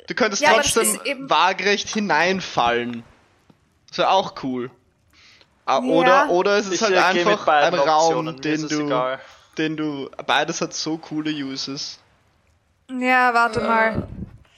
Du 0.07 0.15
könntest 0.15 0.43
Ja, 0.43 0.53
trotzdem 0.55 0.99
waagerecht 1.31 1.89
hineinfallen. 1.89 3.05
Das 3.89 3.99
wäre 3.99 4.11
auch 4.11 4.35
cool. 4.43 4.71
Ah, 5.67 5.81
Ja. 5.83 5.91
Oder, 5.91 6.31
oder 6.31 6.59
es 6.59 6.67
ist 6.67 6.75
Ich 6.75 6.83
halt 6.83 6.95
äh, 6.95 6.99
einfach 6.99 7.47
ein 7.47 7.75
Raum, 7.75 8.29
Optionen. 8.29 8.41
Den 8.41 8.69
du, 8.69 8.87
egal. 8.87 9.21
den 9.57 9.77
du, 9.77 10.11
beides 10.27 10.61
hat 10.61 10.75
so 10.75 10.99
coole 10.99 11.31
Uses. 11.31 11.99
Ja, 12.91 13.33
warte 13.33 13.61
mal. 13.61 14.07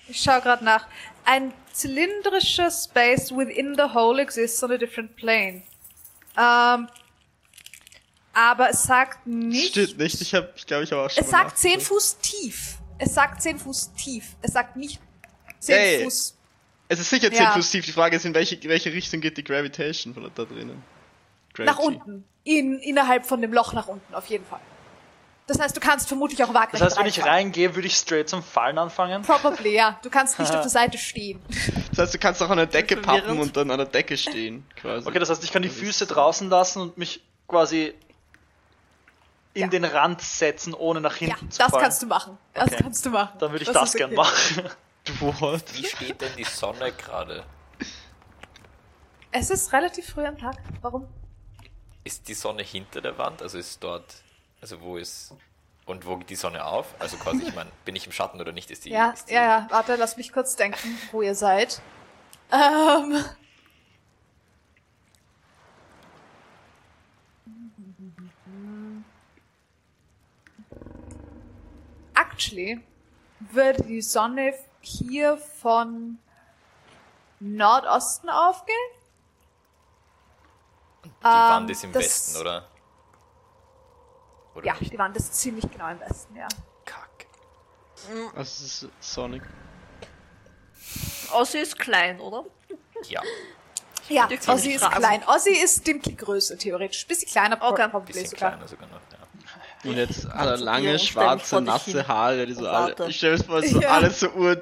Ich 0.08 0.20
schau 0.20 0.40
gerade 0.40 0.64
nach. 0.64 0.86
Ein 1.24 1.52
zylindrischer 1.72 2.70
Space 2.70 3.30
within 3.30 3.74
the 3.76 3.94
hole 3.94 4.20
exists 4.20 4.62
on 4.64 4.72
a 4.72 4.76
different 4.76 5.14
plane. 5.16 5.62
Ähm, 6.36 6.88
aber 8.36 8.68
es 8.68 8.82
sagt 8.82 9.26
nicht. 9.26 9.70
Stimmt 9.70 9.98
nicht, 9.98 10.20
ich 10.20 10.34
habe, 10.34 10.52
ich 10.54 10.66
glaube, 10.66 10.84
ich 10.84 10.92
habe 10.92 11.02
auch 11.02 11.10
schon 11.10 11.24
Es 11.24 11.30
sagt 11.30 11.56
10 11.58 11.70
nachgedacht. 11.70 11.88
Fuß 11.88 12.18
tief. 12.18 12.78
Es 12.98 13.14
sagt 13.14 13.40
10 13.42 13.58
Fuß 13.58 13.92
tief. 13.94 14.36
Es 14.42 14.52
sagt 14.52 14.76
nicht 14.76 15.00
10 15.60 15.74
Ey. 15.74 16.04
Fuß. 16.04 16.36
Es 16.88 17.00
ist 17.00 17.08
sicher 17.08 17.30
10 17.32 17.42
Ja. 17.42 17.52
plus 17.52 17.70
tief. 17.70 17.86
Die 17.86 17.92
Frage 17.92 18.16
ist, 18.16 18.26
in 18.26 18.34
welche, 18.34 18.62
welche 18.64 18.92
Richtung 18.92 19.22
geht 19.22 19.38
die 19.38 19.44
Gravitation 19.44 20.12
von 20.12 20.30
da 20.34 20.44
drinnen? 20.44 20.82
Nach 21.58 21.76
Gravity. 21.78 21.86
unten. 21.86 22.24
In, 22.44 22.78
innerhalb 22.80 23.24
von 23.24 23.40
dem 23.40 23.54
Loch 23.54 23.72
nach 23.72 23.88
unten, 23.88 24.14
auf 24.14 24.26
jeden 24.26 24.44
Fall. 24.44 24.60
Das 25.46 25.58
heißt, 25.58 25.74
du 25.74 25.80
kannst 25.80 26.06
vermutlich 26.08 26.42
auch 26.44 26.52
waagrecht 26.52 26.74
Das 26.74 26.82
heißt, 26.82 26.98
wenn 26.98 27.06
ich 27.06 27.24
reingehe, 27.24 27.74
würde 27.74 27.86
ich 27.86 27.94
straight 27.94 28.28
zum 28.28 28.42
Fallen 28.42 28.76
anfangen. 28.78 29.22
Probably, 29.22 29.74
ja. 29.74 29.98
Du 30.02 30.10
kannst 30.10 30.38
nicht 30.38 30.52
auf 30.52 30.60
der 30.60 30.68
Seite 30.70 30.98
stehen. 30.98 31.40
Das 31.90 31.98
heißt, 32.00 32.14
du 32.14 32.18
kannst 32.18 32.42
auch 32.42 32.50
an 32.50 32.58
der 32.58 32.66
Decke 32.66 32.98
pappen 32.98 33.38
und 33.38 33.56
dann 33.56 33.70
an 33.70 33.78
der 33.78 33.86
Decke 33.86 34.18
stehen, 34.18 34.66
quasi. 34.76 35.08
Okay, 35.08 35.18
das 35.18 35.30
heißt, 35.30 35.42
ich 35.42 35.52
kann 35.52 35.62
die 35.62 35.68
Füße 35.70 36.06
draußen 36.06 36.50
lassen 36.50 36.82
und 36.82 36.98
mich 36.98 37.22
quasi 37.48 37.94
in 39.56 39.62
Ja. 39.62 39.68
den 39.68 39.84
Rand 39.84 40.20
setzen, 40.20 40.74
ohne 40.74 41.00
nach 41.00 41.18
Ja, 41.20 41.28
hinten 41.28 41.50
zu 41.50 41.58
das 41.58 41.70
fallen. 41.70 41.82
kannst 41.82 42.02
du 42.02 42.06
machen. 42.06 42.38
Das 42.54 42.64
Okay. 42.68 42.76
kannst 42.82 43.04
du 43.06 43.10
machen. 43.10 43.38
Dann 43.38 43.50
würde 43.52 43.64
ich 43.64 43.70
das, 43.70 43.88
ist 43.90 43.96
gern 43.96 44.10
okay. 44.10 44.16
machen. 44.16 44.70
What? 45.40 45.62
Wie 45.74 45.84
steht 45.86 46.20
denn 46.20 46.32
die 46.36 46.44
Sonne 46.44 46.92
gerade? 46.92 47.44
Es 49.32 49.50
ist 49.50 49.72
relativ 49.72 50.10
früh 50.10 50.24
am 50.26 50.38
Tag. 50.38 50.56
Warum? 50.82 51.08
Ist 52.04 52.28
die 52.28 52.34
Sonne 52.34 52.62
hinter 52.62 53.00
der 53.00 53.16
Wand? 53.18 53.42
Also 53.42 53.58
ist 53.58 53.82
dort, 53.82 54.14
also 54.60 54.80
wo 54.80 54.96
ist, 54.96 55.34
und 55.86 56.06
wo 56.06 56.16
geht 56.16 56.30
die 56.30 56.36
Sonne 56.36 56.64
auf? 56.64 56.86
Also 56.98 57.16
quasi, 57.16 57.42
ich 57.48 57.54
meine, 57.54 57.70
bin 57.84 57.96
ich 57.96 58.06
im 58.06 58.12
Schatten 58.12 58.40
oder 58.40 58.52
nicht? 58.52 58.70
Ist 58.70 58.84
die, 58.84 58.90
Ja, 58.90 59.10
ist 59.10 59.28
die, 59.30 59.34
ja, 59.34 59.42
ja. 59.42 59.66
Warte, 59.70 59.96
lass 59.96 60.16
mich 60.16 60.32
kurz 60.32 60.56
denken, 60.56 60.98
wo 61.12 61.22
ihr 61.22 61.34
seid. 61.34 61.80
Ähm. 62.52 63.24
Actually 72.40 72.80
würde 73.40 73.82
die 73.82 74.02
Sonne 74.02 74.52
hier 74.82 75.38
von 75.38 76.18
Nordosten 77.40 78.28
aufgehen. 78.28 78.76
Die 81.04 81.10
Wand 81.24 81.70
ist 81.70 81.82
im 81.84 81.90
Ähm, 81.90 81.94
das- 81.94 82.02
Westen, 82.04 82.40
oder? 82.42 82.68
Oder 84.54 84.66
Ja, 84.66 84.74
nicht? 84.78 84.92
die 84.92 84.98
Wand 84.98 85.16
ist 85.16 85.34
ziemlich 85.34 85.70
genau 85.70 85.88
im 85.88 85.98
Westen, 86.00 86.36
ja. 86.36 86.48
Kack. 86.84 87.26
Das 88.34 88.60
ist 88.60 88.86
Sonic. 89.00 89.42
Ossi 91.32 91.58
ist 91.58 91.78
klein, 91.78 92.20
oder? 92.20 92.44
Ja, 93.04 93.22
Ja, 94.08 94.26
Die 94.28 94.38
Ossi 94.48 94.72
ist 94.74 94.82
Fragen. 94.84 94.96
klein. 94.98 95.24
Ossi 95.26 95.50
ist 95.50 95.84
Dimki 95.86 96.14
Größe, 96.14 96.56
theoretisch. 96.58 97.04
Bisschen 97.08 97.28
kleiner, 97.28 97.60
Okay. 97.60 97.82
ein 97.82 97.90
probably 97.90 98.12
bisschen 98.12 98.28
sogar. 98.28 98.50
kleiner 98.52 98.68
sogar 98.68 98.86
noch. 98.88 99.00
Ja. 99.10 99.15
Und 99.84 99.96
jetzt 99.96 100.26
hat 100.28 100.46
er 100.46 100.56
lange, 100.56 100.98
schwarze, 100.98 101.60
nasse. 101.60 102.06
Haare, 102.08 102.46
die 102.46 102.54
so 102.54 102.60
Und 102.60 102.66
alle. 102.66 103.08
Ich 103.08 103.16
stelle 103.16 103.36
mir 103.38 103.44
vor, 103.44 103.62
so 103.62 103.80
Ja. 103.80 103.90
alles 103.90 104.20
so 104.20 104.28
ur. 104.30 104.60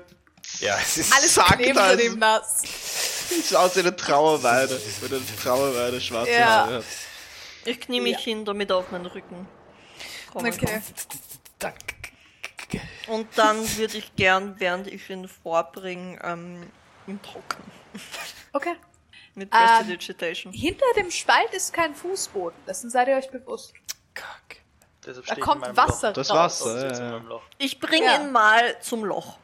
ja, 0.61 0.77
es 0.81 0.99
ist 0.99 1.15
Alles 1.15 1.35
von 1.39 1.59
dem 1.99 2.19
nass. 2.19 2.63
Sieht 3.29 3.57
aus 3.57 3.75
wie 3.77 3.81
eine 3.81 3.97
Trauerweide. 3.97 4.79
Wo 5.01 5.07
eine 5.07 5.21
Trauerweide 5.43 6.01
schwarze 6.01 6.33
Ja. 6.33 6.47
Haare 6.47 6.77
hat. 6.79 6.85
Ich 7.65 7.81
knie 7.81 8.01
mich 8.01 8.19
Ja. 8.19 8.25
hin, 8.25 8.45
damit 8.45 8.71
er 8.71 8.77
auf 8.77 8.91
meinen 8.91 9.07
Rücken 9.07 9.49
kommt. 10.33 10.47
Okay. 10.47 10.81
Und 13.07 13.29
dann 13.37 13.57
würde 13.77 13.99
ich 13.99 14.15
gern, 14.17 14.57
während 14.59 14.87
ich 14.89 15.09
ihn 15.09 15.29
vorbringe, 15.29 16.19
ähm, 16.25 16.71
ihn 17.07 17.21
trocknen. 17.23 17.71
Okay. 18.53 18.75
Mit 19.35 19.51
Ähm, 19.53 19.59
Prestidigitation. 19.61 20.53
Hinter 20.53 20.87
dem 20.97 21.11
Spalt 21.11 21.53
ist 21.53 21.73
kein 21.73 21.95
Fußboden. 21.95 22.59
Dessen 22.67 22.91
seid 22.91 23.09
ihr 23.09 23.17
euch 23.17 23.31
bewusst. 23.31 23.73
Kack. 24.15 24.57
Deshalb 25.07 25.27
Da 25.27 25.35
kommt 25.37 25.77
Wasser 25.77 26.13
Das 26.13 26.31
raus. 26.31 26.65
Wasser, 26.65 26.75
Loch. 26.75 26.75
Das 26.75 26.83
ist 26.83 26.83
jetzt 26.91 26.99
in 26.99 27.05
ja, 27.05 27.11
ja. 27.11 27.19
meinem 27.19 27.29
Loch. 27.29 27.43
Ich 27.59 27.81
bringe 27.81 28.07
Ja. 28.07 28.15
ihn 28.17 28.33
mal 28.33 28.81
zum 28.81 29.05
Loch. 29.05 29.37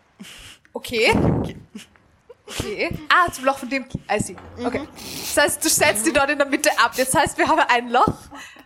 Okay. 0.72 1.12
Okay. 1.40 1.56
Ah, 3.08 3.30
zum 3.30 3.44
Loch 3.44 3.58
von 3.58 3.68
dem. 3.70 3.86
I 4.10 4.18
see. 4.18 4.34
Okay. 4.64 4.88
Das 5.34 5.44
heißt, 5.44 5.64
du 5.64 5.70
stellst 5.70 6.04
die 6.04 6.12
dort 6.12 6.30
in 6.30 6.38
der 6.38 6.48
Mitte 6.48 6.68
ab. 6.80 6.90
Das 6.96 7.14
heißt, 7.14 7.38
wir 7.38 7.46
haben 7.46 7.60
ein 7.60 7.90
Loch 7.90 8.12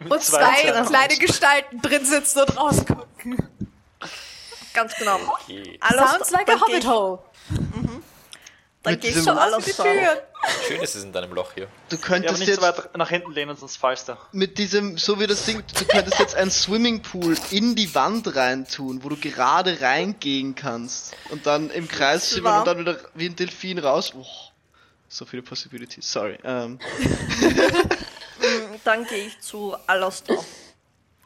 und 0.09 0.23
zwei 0.23 0.73
zwei 0.73 0.83
kleine 0.87 1.17
Gestalten 1.19 1.83
drin 1.83 2.03
sitzen 2.07 2.41
und 2.41 2.57
rausgucken. 2.57 3.47
Ganz 4.73 4.95
genau. 4.97 5.17
Okay. 5.29 5.79
Alles, 5.83 6.11
Sounds 6.13 6.31
like 6.31 6.49
a 6.49 6.59
Hobbit 6.59 6.87
Hole. 6.87 7.19
Dann 8.85 8.93
Mit 8.93 9.01
geh 9.01 9.09
ich 9.09 9.15
diesem- 9.15 9.29
schon 9.31 9.39
alles 9.39 9.65
Die. 9.65 9.73
Türen. 9.73 10.19
Schön 10.69 10.81
ist 10.83 10.95
es 10.95 11.05
in 11.05 11.13
deinem 11.13 11.33
Loch 11.33 11.53
hier. 11.55 11.69
Du 11.89 11.97
Ja, 11.97 12.03
aber 12.03 12.07
könntest 12.07 12.39
nicht 12.39 12.55
so 12.55 12.61
jetzt 12.67 12.79
weit 12.79 12.97
nach 12.97 13.09
hinten 13.09 13.33
lehnen, 13.33 13.57
sonst 13.57 13.79
fallst 13.79 14.09
du. 14.11 14.17
mit 14.33 14.59
diesem, 14.59 14.99
so 14.99 15.19
wie 15.19 15.27
das 15.27 15.47
Ding, 15.47 15.63
du 15.79 15.85
könntest 15.87 16.19
jetzt 16.19 16.35
ein 16.35 16.51
Swimmingpool 16.51 17.35
in 17.51 17.75
die 17.75 17.95
Wand 17.95 18.37
reintun, 18.37 19.03
wo 19.03 19.09
du 19.09 19.17
gerade 19.17 19.81
reingehen 19.81 20.55
kannst 20.55 21.15
und 21.31 21.47
dann 21.47 21.71
im 21.71 21.89
Kreis 21.89 22.29
schwimmen 22.31 22.59
und 22.59 22.67
dann 22.67 22.79
wieder 22.79 22.99
wie 23.15 23.27
ein 23.27 23.37
Delfin 23.37 23.79
raus. 23.79 24.13
Oh, 24.15 24.27
so 25.09 25.25
viele 25.25 25.43
Possibilities, 25.43 26.13
sorry. 26.13 26.39
Ähm, 26.45 26.79
Dann 28.85 29.05
gehe 29.07 29.27
ich 29.29 29.41
zu 29.41 29.75
Alastor. 29.87 30.45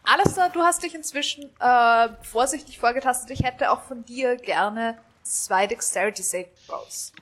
Alistair, 0.04 0.48
du 0.50 0.62
hast 0.62 0.82
dich 0.82 0.94
inzwischen 0.94 1.50
äh, 1.60 2.08
vorsichtig 2.22 2.78
vorgetastet. 2.78 3.30
Ich 3.30 3.42
hätte 3.42 3.70
auch 3.70 3.82
von 3.82 4.04
dir 4.04 4.36
gerne 4.36 4.98
zwei 5.22 5.66
Dexterity 5.66 6.22
Save 6.22 6.46
Throws. 6.66 7.12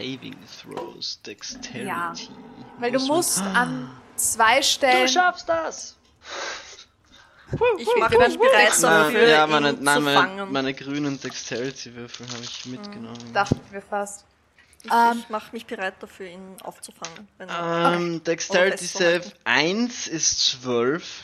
Saving 0.00 0.36
Throws, 0.62 1.20
Dexterity. 1.22 1.86
Ja. 1.86 2.12
Weil 2.78 2.92
du 2.92 2.98
Muss 2.98 3.08
musst 3.08 3.40
an 3.40 3.90
zwei 4.16 4.62
Stellen. 4.62 5.08
schaffst 5.08 5.48
das! 5.48 5.96
Ich 7.78 7.88
mache 7.98 8.16
mich 8.18 8.38
bereit 8.38 8.80
dafür, 8.80 9.26
ja, 9.28 9.44
ihn 9.44 9.50
meine, 9.50 9.72
nein, 9.72 9.96
zu 9.96 10.02
meine, 10.02 10.16
fangen. 10.20 10.52
meine 10.52 10.72
grünen 10.74 11.20
Dexterity-Würfel 11.20 12.28
habe 12.28 12.42
ich 12.44 12.66
mitgenommen. 12.66 13.32
Dachte 13.32 13.56
ich 13.66 13.72
mir 13.72 13.82
fast. 13.82 14.24
Ich, 14.84 14.90
Ähm. 14.92 15.18
ich 15.18 15.28
mache 15.28 15.50
mich 15.52 15.66
bereit 15.66 15.94
dafür, 16.00 16.26
ihn 16.26 16.56
aufzufangen. 16.62 17.28
Wenn 17.38 17.48
er 17.48 17.92
Ähm, 17.96 18.22
Dexterity 18.22 18.78
festzuhalten. 18.86 19.22
Save 19.24 19.34
1 19.44 20.06
ist 20.06 20.46
12 20.60 21.22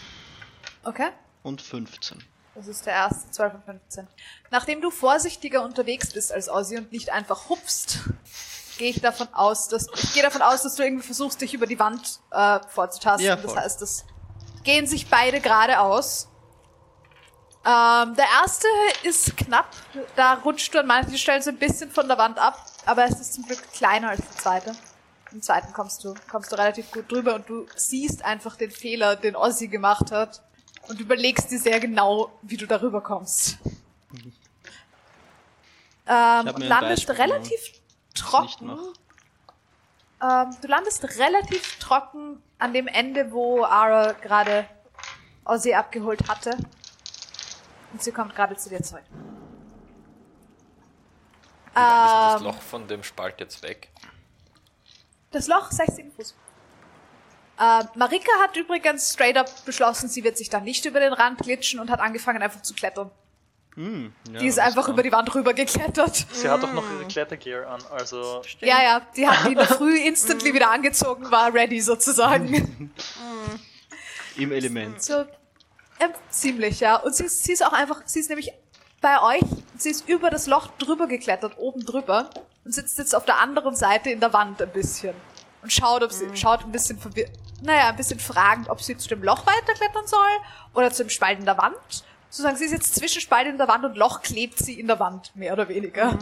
Okay. 0.83 1.09
und 1.45 1.63
15. 1.63 2.23
Das 2.57 2.67
ist 2.67 2.87
der 2.87 2.95
erste, 2.95 3.31
12 3.31 3.55
und 3.55 3.65
15. 3.65 4.09
Nachdem 4.51 4.81
du 4.81 4.91
vorsichtiger 4.91 5.63
unterwegs 5.63 6.13
bist 6.13 6.33
als 6.33 6.49
Ozzy 6.49 6.77
und 6.77 6.91
nicht 6.91 7.11
einfach 7.11 7.49
hupst, 7.49 8.01
gehe 8.79 8.91
ich 8.91 9.01
davon 9.01 9.29
aus, 9.33 9.69
dass 9.69 9.89
ich 9.95 10.13
gehe 10.13 10.23
davon 10.23 10.43
aus, 10.43 10.63
dass 10.63 10.75
du 10.77 10.83
irgendwie 10.83 11.05
versuchst, 11.05 11.41
dich 11.41 11.55
über 11.55 11.67
die 11.67 11.79
Wand 11.79 12.21
äh, 12.31 12.61
vorzutasten. 12.69 13.27
Ja, 13.27 13.37
das 13.37 13.57
heißt, 13.57 13.83
es 13.83 14.05
gehen 14.65 14.87
sich 14.87 15.09
beide 15.09 15.41
geradeaus. 15.41 16.29
Ähm, 17.65 18.15
der 18.15 18.27
erste 18.41 18.69
ist 19.03 19.37
knapp. 19.37 19.69
Da 20.15 20.35
rutscht 20.35 20.73
du 20.75 20.81
an 20.81 20.87
manchen 20.87 21.19
Stellen 21.19 21.43
so 21.43 21.51
ein 21.51 21.59
bisschen 21.59 21.91
von 21.91 22.07
der 22.07 22.19
Wand 22.19 22.39
ab, 22.39 22.65
aber 22.85 23.05
es 23.05 23.19
ist 23.21 23.35
zum 23.35 23.45
Glück 23.45 23.61
kleiner 23.73 24.11
als 24.11 24.21
der 24.21 24.37
zweite. 24.37 24.77
Im 25.33 25.43
zweiten 25.43 25.73
kommst 25.73 26.05
du, 26.05 26.15
kommst 26.31 26.53
du 26.53 26.57
relativ 26.57 26.91
gut 26.93 27.11
drüber 27.11 27.35
und 27.35 27.49
du 27.49 27.67
siehst 27.75 28.25
einfach 28.25 28.57
den 28.57 28.71
Fehler, 28.71 29.17
den 29.17 29.35
Ozzy 29.35 29.67
gemacht 29.67 30.13
hat 30.13 30.43
und 30.89 31.01
überlegst 31.01 31.51
dir 31.51 31.59
sehr 31.59 31.81
genau, 31.81 32.31
wie 32.43 32.57
du 32.57 32.67
darüber 32.67 33.01
kommst. 33.01 33.59
Ähm, 36.09 36.49
und 36.55 36.61
landest 36.61 37.11
relativ 37.11 37.51
nicht 37.51 37.86
trocken. 38.17 38.71
Ähm, 40.23 40.57
du 40.61 40.69
landest 40.69 41.05
relativ 41.19 41.79
trocken 41.79 42.43
an 42.59 42.73
dem 42.73 42.87
Ende, 42.89 43.31
wo 43.33 43.65
Ara 43.65 44.13
gerade 44.13 44.67
Ozzy 45.45 45.75
abgeholt 45.75 46.29
hatte. 46.29 46.57
Und 47.93 48.03
sie 48.03 48.13
kommt 48.13 48.35
gerade 48.35 48.57
zu 48.57 48.69
dir 48.69 48.83
zurück. 48.83 49.05
Wie 51.73 51.77
weit 51.77 52.07
ist 52.07 52.35
das 52.35 52.41
Ähm, 52.41 52.47
Loch 52.47 52.61
von 52.63 52.89
dem 52.89 53.03
Spalt 53.03 53.39
jetzt 53.41 53.63
weg? 53.63 53.91
Das 55.31 55.47
Loch, 55.47 55.71
16 55.71 56.11
Fuß. 56.13 56.35
Äh, 57.59 57.85
Marika 57.95 58.31
hat 58.41 58.57
übrigens 58.57 59.13
straight 59.13 59.37
up 59.37 59.65
beschlossen, 59.65 60.09
sie 60.09 60.25
wird 60.25 60.37
sich 60.37 60.49
da 60.49 60.61
nicht 60.61 60.85
über 60.85 61.01
den 61.01 61.13
Rand 61.13 61.39
glitschen 61.41 61.81
und 61.81 61.91
hat 61.91 62.01
angefangen 62.01 62.43
einfach 62.43 62.63
zu 62.63 62.75
klettern. 62.75 63.11
Hm, 63.77 64.13
ja, 64.33 64.41
die 64.41 64.47
ist 64.47 64.59
einfach 64.59 64.89
über 64.89 65.03
die 65.03 65.13
Wand 65.13 65.33
rüber 65.35 65.53
geklettert. 65.53 66.27
Sie 66.33 66.49
hat 66.49 66.63
doch 66.63 66.73
noch 66.73 66.85
ihre 66.91 67.05
Klettergear 67.07 67.67
an, 67.69 67.81
also 67.91 68.43
Ja, 68.61 68.83
ja, 68.83 69.03
die 69.15 69.29
hat 69.29 69.47
die 69.47 69.53
in 69.53 69.59
der 69.59 69.67
Früh 69.67 69.99
instantly 69.99 70.55
wieder 70.55 70.71
angezogen, 70.71 71.31
war 71.31 71.53
ready 71.53 71.81
sozusagen. 71.81 72.91
Im 74.37 74.53
Element. 74.53 75.03
So, 75.03 75.27
ähm, 76.01 76.11
ziemlich, 76.31 76.81
ja. 76.81 76.97
Und 76.97 77.15
sie 77.15 77.25
ist, 77.25 77.45
sie 77.45 77.53
ist 77.53 77.65
auch 77.65 77.73
einfach, 77.73 78.01
sie 78.07 78.21
ist 78.21 78.29
nämlich 78.29 78.53
bei 79.03 79.21
euch, 79.23 79.43
sie 79.77 79.91
ist 79.91 80.09
über 80.09 80.31
das 80.31 80.47
Loch 80.47 80.69
drüber 80.79 81.07
geklettert, 81.07 81.59
oben 81.59 81.85
drüber, 81.85 82.31
und 82.65 82.73
sitzt 82.73 82.99
jetzt 82.99 83.15
auf 83.15 83.25
der 83.25 83.39
anderen 83.39 83.75
Seite 83.77 84.11
in 84.11 84.21
der 84.21 84.33
Wand 84.33 84.61
ein 84.61 84.73
bisschen. 84.73 85.15
Und 85.63 85.73
schaut, 85.73 86.03
ob 86.03 86.13
sie, 86.13 86.35
schaut 86.35 86.65
ein 86.65 86.73
bisschen 86.73 86.99
verwirrt, 86.99 87.31
naja, 87.63 87.89
ein 87.89 87.97
bisschen 87.97 88.21
fragend, 88.21 88.69
ob 88.69 88.81
sie 88.81 88.97
zu 88.97 89.09
dem 89.09 89.23
Loch 89.23 89.47
weiterklettern 89.47 90.07
soll, 90.07 90.21
oder 90.75 90.91
zu 90.91 91.05
dem 91.05 91.11
Spalt 91.11 91.39
in 91.39 91.45
der 91.45 91.59
Wand. 91.59 92.05
Sozusagen, 92.37 92.59
sie 92.59 92.67
ist 92.67 92.73
jetzt 92.73 92.95
zwischen 92.95 93.23
Spalt 93.23 93.47
in 93.47 93.57
der 93.57 93.67
Wand 93.67 93.83
und 93.87 93.97
Loch 93.97 94.21
klebt 94.21 94.59
sie 94.59 94.79
in 94.79 94.89
der 94.89 95.01
Wand, 95.01 95.35
mehr 95.35 95.55
oder 95.55 95.71
weniger. 95.71 96.19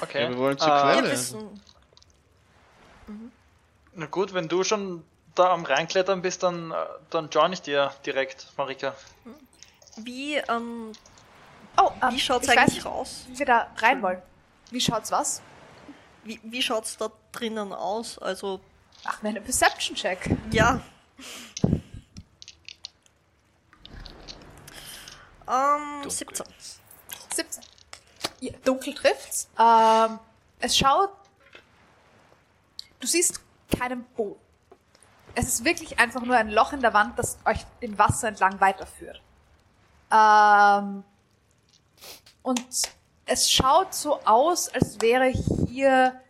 okay. 0.00 0.22
Ja, 0.22 0.28
wir 0.30 0.38
wollen 0.38 0.56
zur 0.56 0.68
Äh, 0.68 0.96
Ja. 0.96 1.02
wissen, 1.10 1.60
Na 3.94 4.06
gut, 4.06 4.32
wenn 4.32 4.46
du 4.46 4.62
schon 4.62 5.02
da 5.34 5.50
am 5.52 5.64
reinklettern 5.64 6.22
bist, 6.22 6.44
dann, 6.44 6.70
äh, 6.70 6.76
dann 7.10 7.30
join 7.30 7.52
ich 7.52 7.62
dir 7.62 7.92
direkt, 8.06 8.46
Marika. 8.56 8.94
wie, 9.96 10.36
ähm, 10.36 10.92
Oh, 11.76 11.90
ähm, 12.00 12.14
wie 12.14 12.20
schaut's 12.20 12.44
ich 12.46 12.50
weiß 12.50 12.58
eigentlich 12.58 12.74
nicht, 12.76 12.86
raus? 12.86 13.24
wie 13.28 13.38
wir 13.40 13.46
da 13.46 13.66
rein 13.78 14.02
wollen. 14.02 14.22
Wie 14.70 14.80
schaut's 14.80 15.10
was? 15.10 15.42
Wie, 16.22 16.38
wie 16.44 16.62
schaut's 16.62 16.96
da 16.96 17.10
drinnen 17.32 17.72
aus? 17.72 18.18
Also, 18.20 18.60
Ach, 19.04 19.20
eine 19.24 19.40
Perception-Check. 19.40 20.30
ja. 20.52 20.80
Ähm, 25.48 26.02
Dunkel. 26.02 26.10
17. 26.10 26.46
17. 27.34 27.62
Ja, 28.40 28.52
dunkel 28.64 28.94
trifft's. 28.94 29.48
Ähm, 29.58 30.18
es 30.60 30.76
schaut. 30.76 31.10
Du 33.00 33.06
siehst 33.06 33.40
keinen 33.76 34.04
Boden. 34.16 34.40
Es 35.34 35.46
ist 35.48 35.64
wirklich 35.64 35.98
einfach 35.98 36.22
nur 36.22 36.36
ein 36.36 36.50
Loch 36.50 36.72
in 36.72 36.80
der 36.80 36.92
Wand, 36.92 37.18
das 37.18 37.38
euch 37.44 37.64
im 37.80 37.98
Wasser 37.98 38.28
entlang 38.28 38.60
weiterführt. 38.60 39.22
Ähm, 40.10 41.04
und 42.42 42.66
es 43.26 43.50
schaut 43.50 43.94
so 43.94 44.20
aus, 44.24 44.68
als 44.68 45.00
wäre 45.00 45.26
hier. 45.26 46.20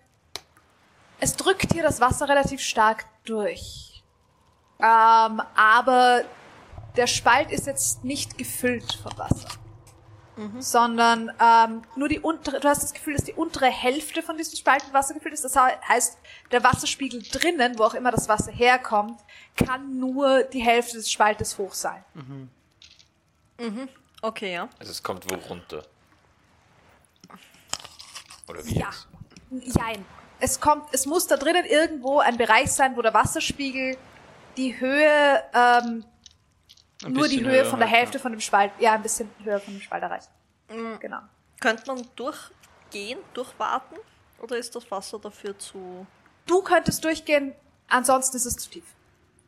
Es 1.18 1.36
drückt 1.36 1.72
hier 1.72 1.82
das 1.82 2.00
Wasser 2.00 2.28
relativ 2.28 2.60
stark 2.60 3.06
durch. 3.24 4.02
Ähm, 4.78 5.42
aber 5.54 6.24
der 6.96 7.06
Spalt 7.06 7.50
ist 7.50 7.66
jetzt 7.66 8.04
nicht 8.04 8.38
gefüllt 8.38 8.92
von 9.02 9.16
Wasser 9.18 9.48
sondern 10.58 11.30
ähm, 11.40 11.82
nur 11.94 12.08
die 12.08 12.18
untere, 12.18 12.58
du 12.58 12.68
hast 12.68 12.82
das 12.82 12.94
Gefühl, 12.94 13.14
dass 13.14 13.24
die 13.24 13.34
untere 13.34 13.66
Hälfte 13.66 14.22
von 14.22 14.36
diesem 14.36 14.56
Spalt 14.56 14.82
mit 14.84 14.94
Wasser 14.94 15.14
gefüllt 15.14 15.34
ist. 15.34 15.44
Das 15.44 15.54
heißt, 15.56 16.18
der 16.50 16.64
Wasserspiegel 16.64 17.22
drinnen, 17.22 17.78
wo 17.78 17.84
auch 17.84 17.94
immer 17.94 18.10
das 18.10 18.28
Wasser 18.28 18.50
herkommt, 18.50 19.20
kann 19.56 19.98
nur 19.98 20.42
die 20.44 20.60
Hälfte 20.60 20.96
des 20.96 21.10
Spaltes 21.12 21.58
hoch 21.58 21.74
sein. 21.74 22.02
Okay, 24.22 24.54
ja. 24.54 24.68
Also 24.78 24.90
es 24.92 25.02
kommt 25.02 25.30
wo 25.30 25.34
runter. 25.34 25.84
Oder 28.48 28.64
wie 28.64 28.78
Ja. 28.78 28.90
jetzt? 29.50 29.76
Jein. 29.76 30.04
Es 30.40 30.60
kommt, 30.60 30.86
es 30.92 31.06
muss 31.06 31.26
da 31.26 31.36
drinnen 31.36 31.66
irgendwo 31.66 32.18
ein 32.18 32.36
Bereich 32.36 32.72
sein, 32.72 32.96
wo 32.96 33.02
der 33.02 33.14
Wasserspiegel 33.14 33.96
die 34.56 34.80
Höhe, 34.80 35.42
ähm, 35.54 36.04
nur 37.08 37.28
die 37.28 37.40
Höhe 37.40 37.50
höher 37.50 37.64
von 37.64 37.78
der 37.78 37.88
halt, 37.88 38.00
Hälfte 38.00 38.18
von 38.18 38.32
dem 38.32 38.40
Spalt, 38.40 38.72
ja, 38.78 38.92
ein 38.92 39.02
bisschen 39.02 39.30
höher 39.44 39.60
von 39.60 39.74
dem 39.74 39.80
Spalt 39.80 40.02
erreicht. 40.02 40.28
Genau. 41.00 41.18
Könnte 41.60 41.84
man 41.86 42.06
durchgehen, 42.16 43.18
durchwarten? 43.34 43.96
Oder 44.40 44.56
ist 44.56 44.74
das 44.74 44.90
Wasser 44.90 45.18
dafür 45.18 45.58
zu... 45.58 46.06
Du 46.46 46.62
könntest 46.62 47.04
durchgehen, 47.04 47.54
ansonsten 47.88 48.36
ist 48.36 48.46
es 48.46 48.56
zu 48.56 48.70
tief. 48.70 48.84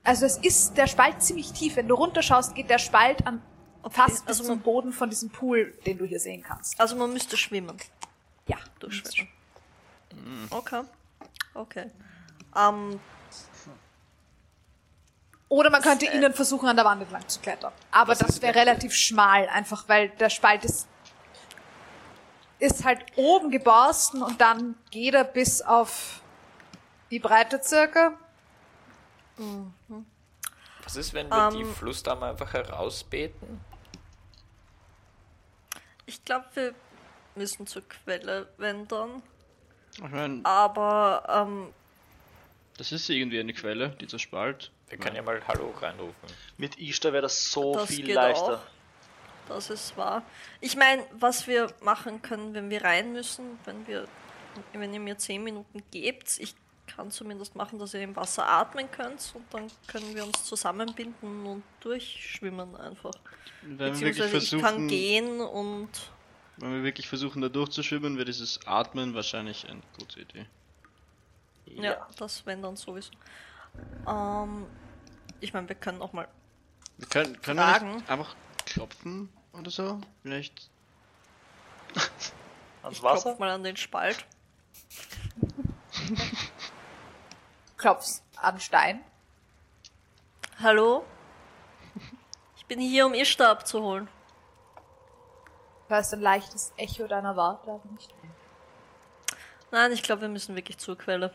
Also 0.04 0.26
es 0.26 0.36
ist 0.38 0.76
der 0.76 0.86
Spalt 0.86 1.22
ziemlich 1.22 1.52
tief. 1.52 1.76
Wenn 1.76 1.88
du 1.88 1.94
runterschaust, 1.94 2.54
geht 2.54 2.70
der 2.70 2.78
Spalt 2.78 3.26
an 3.26 3.42
fast 3.90 4.26
bis 4.26 4.38
also 4.38 4.44
zum 4.44 4.56
man- 4.56 4.62
Boden 4.62 4.92
von 4.92 5.10
diesem 5.10 5.30
Pool, 5.30 5.72
den 5.86 5.98
du 5.98 6.04
hier 6.04 6.20
sehen 6.20 6.42
kannst. 6.42 6.80
Also 6.80 6.96
man 6.96 7.12
müsste 7.12 7.36
schwimmen. 7.36 7.76
Ja, 8.46 8.58
Durchschwimmen. 8.78 9.28
Okay. 10.50 10.82
Okay. 11.54 11.90
Ähm, 12.56 13.00
Oder 15.48 15.70
man 15.70 15.82
könnte 15.82 16.06
innen 16.06 16.32
versuchen, 16.32 16.68
an 16.68 16.76
der 16.76 16.84
Wand 16.84 17.02
entlang 17.02 17.26
zu 17.28 17.40
klettern. 17.40 17.72
Aber 17.90 18.14
das 18.14 18.28
ist 18.28 18.42
wäre 18.42 18.54
relativ 18.54 18.94
schmal, 18.94 19.48
einfach 19.48 19.88
weil 19.88 20.08
der 20.10 20.30
Spalt 20.30 20.64
ist, 20.64 20.88
ist 22.58 22.84
halt 22.84 23.04
oben 23.16 23.50
geborsten 23.50 24.22
und 24.22 24.40
dann 24.40 24.74
geht 24.90 25.14
er 25.14 25.24
bis 25.24 25.60
auf 25.62 26.20
die 27.10 27.18
Breite 27.18 27.62
circa. 27.62 28.14
Was 30.82 30.96
ist, 30.96 31.12
wenn 31.12 31.28
wir 31.28 31.50
die 31.50 31.60
Ähm, 31.62 31.74
Flussdame 31.74 32.26
einfach 32.26 32.52
herausbeten? 32.52 33.60
ich 36.06 36.24
glaube, 36.24 36.46
wir 36.54 36.74
müssen 37.34 37.66
zur 37.66 37.82
Quelle 37.88 38.48
wandern. 38.58 39.22
Ich 39.96 40.00
meine, 40.02 40.40
Aber 40.44 41.24
ähm, 41.28 41.72
das 42.76 42.92
ist 42.92 43.08
irgendwie 43.08 43.40
eine 43.40 43.52
Quelle, 43.54 43.90
dieser 43.90 44.18
Spalt. 44.18 44.70
Wir 44.94 45.00
können 45.00 45.16
ja 45.16 45.22
mal 45.22 45.42
Hallo 45.48 45.74
reinrufen. 45.80 46.28
Mit 46.56 46.78
Ishtar 46.78 47.12
wäre 47.12 47.22
das 47.22 47.50
so 47.50 47.74
Das 47.74 47.88
viel 47.88 48.06
geht 48.06 48.14
leichter. 48.14 48.58
auch. 48.58 49.48
das 49.48 49.68
ist 49.68 49.96
wahr. 49.96 50.22
Ich 50.60 50.76
meine, 50.76 51.04
was 51.18 51.48
wir 51.48 51.66
machen 51.80 52.22
können, 52.22 52.54
wenn 52.54 52.70
wir 52.70 52.84
rein 52.84 53.12
müssen, 53.12 53.58
wenn 53.64 53.84
wir, 53.88 54.06
wenn 54.72 54.94
ihr 54.94 55.00
mir 55.00 55.18
10 55.18 55.42
Minuten 55.42 55.82
gebt, 55.90 56.38
ich 56.38 56.54
kann 56.86 57.10
zumindest 57.10 57.56
machen, 57.56 57.80
dass 57.80 57.92
ihr 57.94 58.02
im 58.02 58.14
Wasser 58.14 58.46
atmen 58.48 58.88
könnt 58.88 59.32
und 59.34 59.42
dann 59.52 59.68
können 59.88 60.14
wir 60.14 60.24
uns 60.24 60.44
zusammenbinden 60.44 61.44
und 61.44 61.64
durchschwimmen 61.80 62.76
einfach. 62.76 63.10
Wenn 63.62 63.78
wir 63.78 64.00
wirklich 64.00 64.16
Beziehungsweise 64.18 64.36
ich 64.36 64.50
kann 64.52 64.60
versuchen, 64.74 64.88
gehen 64.88 65.40
und 65.40 65.88
wenn 66.58 66.72
wir 66.72 66.84
wirklich 66.84 67.08
versuchen, 67.08 67.42
da 67.42 67.48
durchzuschwimmen, 67.48 68.14
wäre 68.14 68.26
dieses 68.26 68.64
Atmen 68.64 69.12
wahrscheinlich 69.12 69.68
eine 69.68 69.82
gute 69.98 70.20
Idee. 70.20 70.46
ja, 71.66 72.06
das 72.16 72.46
wenn 72.46 72.62
dann 72.62 72.76
sowieso. 72.76 73.10
Ähm, 74.06 74.66
ich 75.40 75.52
meine, 75.52 75.68
wir 75.68 75.76
können 75.76 76.02
auch 76.02 76.12
mal 76.12 76.28
Wir 76.98 77.08
können, 77.08 77.40
können 77.42 77.58
wir 77.58 77.64
Fragen. 77.66 77.94
nicht 77.96 78.10
einfach 78.10 78.34
klopfen 78.66 79.28
oder 79.52 79.70
so? 79.70 80.00
Vielleicht. 80.22 80.68
Ans 82.82 82.98
ich 82.98 83.02
Wasser? 83.02 83.22
klopf 83.30 83.38
mal 83.38 83.50
an 83.50 83.62
den 83.64 83.76
Spalt. 83.76 84.24
Klopfst 87.76 88.22
an 88.36 88.60
Stein. 88.60 89.00
Hallo? 90.60 91.04
Ich 92.56 92.66
bin 92.66 92.80
hier, 92.80 93.06
um 93.06 93.14
Ishtar 93.14 93.50
abzuholen. 93.50 94.08
Du 95.88 95.94
hörst 95.94 96.14
ein 96.14 96.20
leichtes 96.20 96.72
Echo 96.76 97.06
deiner 97.06 97.36
Worte, 97.36 97.70
aber 97.70 97.82
nicht. 97.92 98.12
Nein, 99.70 99.92
ich 99.92 100.02
glaube, 100.02 100.22
wir 100.22 100.28
müssen 100.28 100.56
wirklich 100.56 100.78
zur 100.78 100.96
Quelle. 100.96 101.34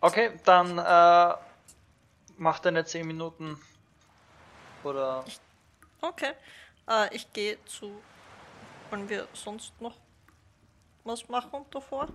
Okay, 0.00 0.32
dann 0.44 0.78
äh, 0.78 1.34
mach 2.36 2.58
deine 2.60 2.84
10 2.84 3.06
Minuten. 3.06 3.60
Oder. 4.84 5.24
Okay. 6.00 6.32
Äh, 6.88 7.14
ich 7.14 7.32
gehe 7.32 7.58
zu. 7.64 8.00
Wollen 8.90 9.08
wir 9.08 9.26
sonst 9.32 9.72
noch 9.80 9.94
was 11.04 11.28
machen 11.28 11.64
davor? 11.70 12.08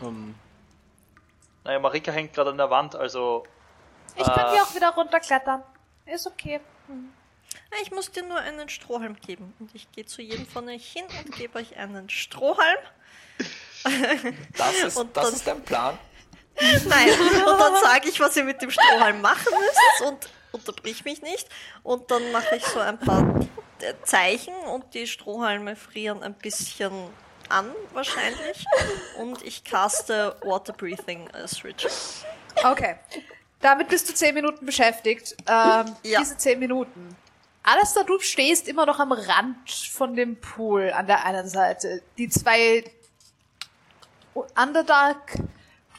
Um, 0.00 0.34
Naja, 1.64 1.78
Marika 1.78 2.10
hängt 2.10 2.32
gerade 2.32 2.50
an 2.50 2.56
der 2.56 2.70
Wand, 2.70 2.96
also. 2.96 3.44
Ich 4.16 4.24
kann 4.24 4.46
Äh. 4.48 4.50
hier 4.52 4.62
auch 4.62 4.74
wieder 4.74 4.90
runterklettern. 4.90 5.62
Ist 6.06 6.26
okay. 6.26 6.60
Ich 7.82 7.90
muss 7.92 8.10
dir 8.10 8.24
nur 8.24 8.38
einen 8.38 8.68
Strohhalm 8.68 9.14
geben. 9.20 9.54
Und 9.60 9.72
ich 9.74 9.90
gehe 9.92 10.04
zu 10.04 10.20
jedem 10.22 10.46
von 10.46 10.68
euch 10.68 10.90
hin 10.92 11.04
und 11.24 11.34
gebe 11.36 11.58
euch 11.58 11.76
einen 11.76 12.10
Strohhalm. 12.10 12.78
Das 14.56 14.74
ist, 14.82 14.96
Und 15.00 15.16
das 15.16 15.32
ist 15.32 15.46
dein 15.46 15.62
Plan. 15.62 15.96
Nein. 16.60 17.08
Und 17.46 17.58
dann 17.58 17.74
sage 17.82 18.08
ich, 18.08 18.20
was 18.20 18.36
ihr 18.36 18.44
mit 18.44 18.60
dem 18.62 18.70
Strohhalm 18.70 19.20
machen 19.20 19.52
müsst 19.58 20.02
und 20.06 20.28
unterbrich 20.52 21.04
mich 21.04 21.22
nicht. 21.22 21.48
Und 21.82 22.10
dann 22.10 22.30
mache 22.30 22.56
ich 22.56 22.64
so 22.64 22.78
ein 22.78 22.98
paar 22.98 23.40
äh, 23.80 23.94
Zeichen 24.04 24.54
und 24.72 24.94
die 24.94 25.06
Strohhalme 25.06 25.76
frieren 25.76 26.22
ein 26.22 26.34
bisschen 26.34 26.92
an, 27.48 27.70
wahrscheinlich. 27.92 28.64
Und 29.18 29.42
ich 29.42 29.64
caste 29.64 30.36
Water 30.44 30.72
Breathing 30.72 31.28
als 31.32 31.64
Ritual. 31.64 31.92
Okay. 32.64 32.96
Damit 33.60 33.88
bist 33.88 34.08
du 34.08 34.14
zehn 34.14 34.34
Minuten 34.34 34.66
beschäftigt. 34.66 35.34
Ähm, 35.48 35.96
Ja. 36.02 36.20
Diese 36.20 36.36
zehn 36.36 36.58
Minuten. 36.58 37.16
Alistair, 37.64 38.04
du 38.04 38.18
stehst 38.18 38.66
immer 38.68 38.86
noch 38.86 38.98
am 38.98 39.12
Rand 39.12 39.70
von 39.70 40.14
dem 40.16 40.40
Pool 40.40 40.90
an 40.90 41.06
der 41.06 41.24
einen 41.24 41.48
Seite. 41.48 42.02
Die 42.18 42.28
zwei 42.28 42.84
Underdark 44.34 45.38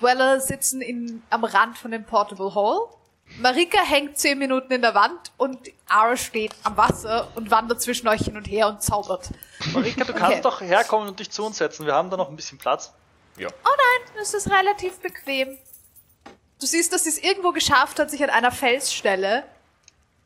Dweller 0.03 0.39
sitzen 0.41 0.81
in, 0.81 1.23
am 1.29 1.43
Rand 1.45 1.77
von 1.77 1.91
dem 1.91 2.03
Portable 2.03 2.53
Hole. 2.53 2.89
Marika 3.39 3.81
hängt 3.81 4.17
zehn 4.17 4.37
Minuten 4.37 4.71
in 4.73 4.81
der 4.81 4.93
Wand 4.93 5.31
und 5.37 5.57
Ara 5.87 6.17
steht 6.17 6.53
am 6.63 6.75
Wasser 6.75 7.29
und 7.35 7.49
wandert 7.49 7.81
zwischen 7.81 8.07
euch 8.09 8.21
hin 8.21 8.35
und 8.35 8.45
her 8.45 8.67
und 8.67 8.81
zaubert. 8.83 9.29
Marika, 9.73 10.03
du 10.03 10.13
kannst 10.13 10.33
Okay. 10.33 10.41
doch 10.41 10.61
herkommen 10.61 11.07
und 11.07 11.19
dich 11.19 11.31
zu 11.31 11.45
uns 11.45 11.57
setzen. 11.57 11.85
Wir 11.85 11.93
haben 11.95 12.09
da 12.09 12.17
noch 12.17 12.29
ein 12.29 12.35
bisschen 12.35 12.57
Platz. 12.57 12.91
Ja. 13.37 13.47
Es 14.21 14.33
ist 14.33 14.49
relativ 14.51 14.99
bequem. 14.99 15.57
Du 16.59 16.65
siehst, 16.67 16.93
dass 16.93 17.05
sie 17.05 17.09
es 17.09 17.17
irgendwo 17.17 17.51
geschafft 17.51 17.97
hat, 17.99 18.11
sich 18.11 18.23
an 18.23 18.29
einer 18.29 18.51
Felsstelle 18.51 19.43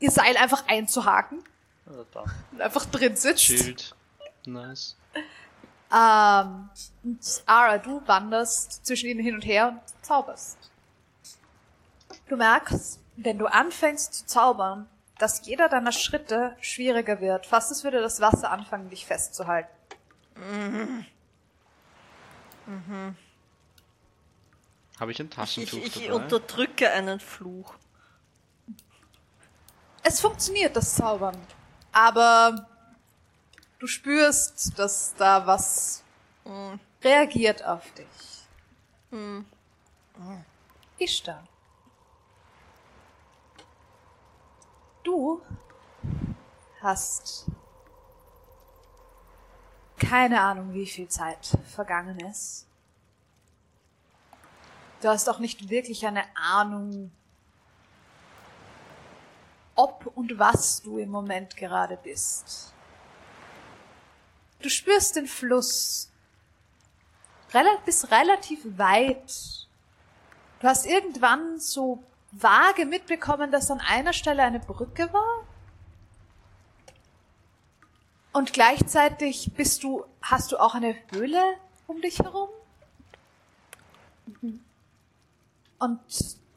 ihr 0.00 0.10
Seil 0.10 0.36
einfach 0.36 0.64
einzuhaken 0.68 1.42
Also 1.86 2.04
da. 2.12 2.24
und 2.52 2.60
einfach 2.60 2.84
drin 2.86 3.16
sitzt. 3.16 3.42
Schild. 3.44 3.94
Nice. 4.44 4.96
Ähm, 5.92 6.68
und 7.02 7.42
Ara, 7.46 7.78
du 7.78 8.02
wanderst 8.06 8.84
zwischen 8.86 9.08
ihnen 9.08 9.20
hin 9.20 9.34
und 9.34 9.42
her 9.44 9.68
und 9.68 10.04
zauberst. 10.04 10.58
Du 12.28 12.36
merkst, 12.36 13.00
wenn 13.16 13.38
du 13.38 13.46
anfängst 13.46 14.14
zu 14.14 14.26
zaubern, 14.26 14.88
dass 15.18 15.44
jeder 15.46 15.68
deiner 15.68 15.92
Schritte 15.92 16.56
schwieriger 16.60 17.20
wird. 17.20 17.46
Fast 17.46 17.70
als 17.70 17.82
würde 17.84 18.00
das 18.00 18.20
Wasser 18.20 18.50
anfangen, 18.50 18.90
dich 18.90 19.06
festzuhalten. 19.06 19.70
Habe 25.00 25.10
ich 25.12 25.20
ein 25.20 25.26
Ich, 25.26 25.34
Taschentuch 25.34 25.78
ich 25.78 25.94
dabei? 26.06 26.12
unterdrücke 26.14 26.90
einen 26.90 27.18
Fluch. 27.18 27.74
Es 30.02 30.20
funktioniert, 30.20 30.76
das 30.76 30.94
Zaubern. 30.94 31.36
Aber 31.92 32.67
du 33.78 33.86
spürst, 33.86 34.78
dass 34.78 35.14
da 35.16 35.46
was 35.46 36.02
reagiert 37.02 37.64
auf 37.64 37.84
dich. 37.92 38.48
Ishtar. 40.98 41.44
Du 45.02 45.40
hast 46.80 47.46
keine 49.98 50.40
Ahnung, 50.40 50.74
wie 50.74 50.86
viel 50.86 51.08
Zeit 51.08 51.56
vergangen 51.74 52.18
ist. 52.20 52.66
Du 55.00 55.08
hast 55.08 55.28
auch 55.28 55.38
nicht 55.38 55.70
wirklich 55.70 56.06
eine 56.06 56.24
Ahnung, 56.36 57.10
ob 59.74 60.06
und 60.16 60.38
was 60.38 60.82
du 60.82 60.98
im 60.98 61.10
Moment 61.10 61.56
gerade 61.56 61.96
bist. 61.96 62.74
Du 64.60 64.68
spürst 64.68 65.16
den 65.16 65.26
Fluss 65.26 66.10
rela 67.54 67.70
bis 67.84 68.10
relativ 68.10 68.60
weit. 68.78 69.68
Du 70.60 70.66
hast 70.66 70.86
irgendwann 70.86 71.58
so 71.58 72.02
vage 72.32 72.84
mitbekommen, 72.84 73.50
dass 73.50 73.70
an 73.70 73.80
einer 73.80 74.12
Stelle 74.12 74.42
eine 74.42 74.60
Brücke 74.60 75.12
war. 75.12 75.46
Und 78.32 78.52
gleichzeitig 78.52 79.52
bist 79.56 79.82
du, 79.82 80.04
hast 80.20 80.52
du 80.52 80.58
auch 80.58 80.74
eine 80.74 80.94
Höhle 81.10 81.42
um 81.86 82.00
dich 82.00 82.18
herum. 82.18 82.50
Und 85.78 86.00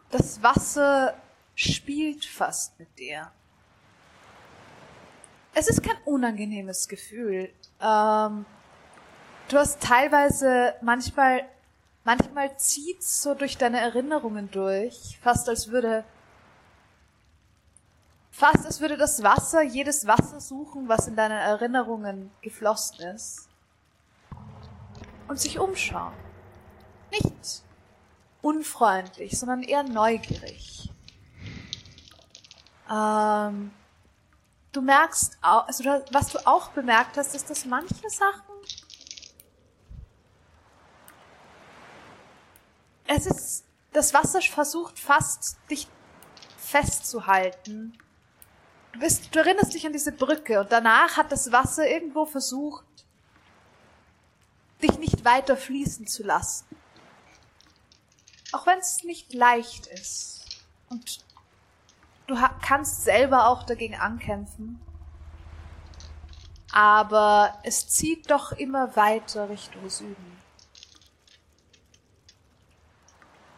das 0.09 0.43
Wasser 0.43 1.15
spielt 1.55 2.25
fast 2.25 2.77
mit 2.79 2.99
dir. 2.99 3.31
Es 5.53 5.67
ist 5.67 5.83
kein 5.83 5.97
unangenehmes 6.05 6.87
Gefühl. 6.87 7.53
Ähm, 7.81 8.45
du 9.49 9.57
hast 9.57 9.81
teilweise 9.81 10.75
manchmal, 10.81 11.43
manchmal 12.03 12.55
zieht's 12.57 13.23
so 13.23 13.33
durch 13.33 13.57
deine 13.57 13.79
Erinnerungen 13.79 14.51
durch, 14.51 15.17
fast 15.21 15.49
als 15.49 15.69
würde, 15.69 16.03
fast 18.29 18.65
als 18.65 18.81
würde 18.81 18.97
das 18.97 19.23
Wasser 19.23 19.61
jedes 19.63 20.05
Wasser 20.05 20.39
suchen, 20.39 20.87
was 20.87 21.07
in 21.07 21.15
deine 21.15 21.39
Erinnerungen 21.39 22.31
geflossen 22.41 23.01
ist, 23.07 23.49
und 25.27 25.39
sich 25.39 25.57
umschauen. 25.59 26.13
Nicht 27.09 27.63
unfreundlich, 28.41 29.37
sondern 29.39 29.63
eher 29.63 29.83
neugierig. 29.83 30.89
Ähm, 32.91 33.71
du 34.71 34.81
merkst, 34.81 35.37
au- 35.41 35.59
also 35.59 35.83
was 36.11 36.27
du 36.29 36.45
auch 36.47 36.69
bemerkt 36.69 37.17
hast, 37.17 37.35
ist, 37.35 37.49
dass 37.49 37.65
manche 37.65 38.09
Sachen 38.09 38.43
es 43.07 43.25
ist, 43.25 43.65
das 43.91 44.13
Wasser 44.13 44.41
versucht 44.41 44.97
fast, 44.97 45.57
dich 45.69 45.87
festzuhalten. 46.57 47.97
Du 48.93 48.99
bist, 48.99 49.33
du 49.35 49.39
erinnerst 49.39 49.73
dich 49.73 49.85
an 49.85 49.93
diese 49.93 50.11
Brücke 50.13 50.61
und 50.61 50.71
danach 50.71 51.17
hat 51.17 51.31
das 51.31 51.51
Wasser 51.51 51.87
irgendwo 51.87 52.25
versucht, 52.25 52.85
dich 54.81 54.97
nicht 54.97 55.25
weiter 55.25 55.57
fließen 55.57 56.07
zu 56.07 56.23
lassen. 56.23 56.65
Auch 58.53 58.65
wenn 58.65 58.79
es 58.79 59.03
nicht 59.03 59.33
leicht 59.33 59.87
ist. 59.87 60.45
Und 60.89 61.19
du 62.27 62.35
kannst 62.61 63.03
selber 63.03 63.47
auch 63.47 63.63
dagegen 63.63 63.95
ankämpfen. 63.95 64.79
aber 66.71 67.59
es 67.63 67.87
zieht 67.89 68.31
doch 68.31 68.53
immer 68.53 68.95
weiter 68.95 69.49
Richtung 69.49 69.89
Süden. 69.89 70.39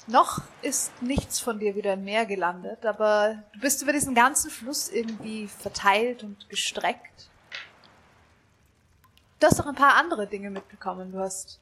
Noch 0.08 0.42
ist 0.62 1.02
nichts 1.02 1.40
von 1.40 1.60
dir 1.60 1.76
wieder 1.76 1.94
im 1.94 2.04
Meer 2.04 2.26
gelandet, 2.26 2.86
aber 2.86 3.44
du 3.54 3.60
bist 3.60 3.82
über 3.82 3.94
diesen 3.94 4.16
ganzen 4.16 4.52
Fluss 4.52 4.90
irgendwie 4.90 5.48
verteilt 5.48 6.24
und 6.24 6.50
gestreckt. 6.50 7.30
Du 9.40 9.48
hast 9.48 9.62
auch 9.62 9.68
ein 9.68 9.76
paar 9.76 9.96
andere 9.96 10.28
Dinge 10.28 10.50
mitbekommen. 10.50 11.12
Du 11.12 11.20
hast. 11.20 11.60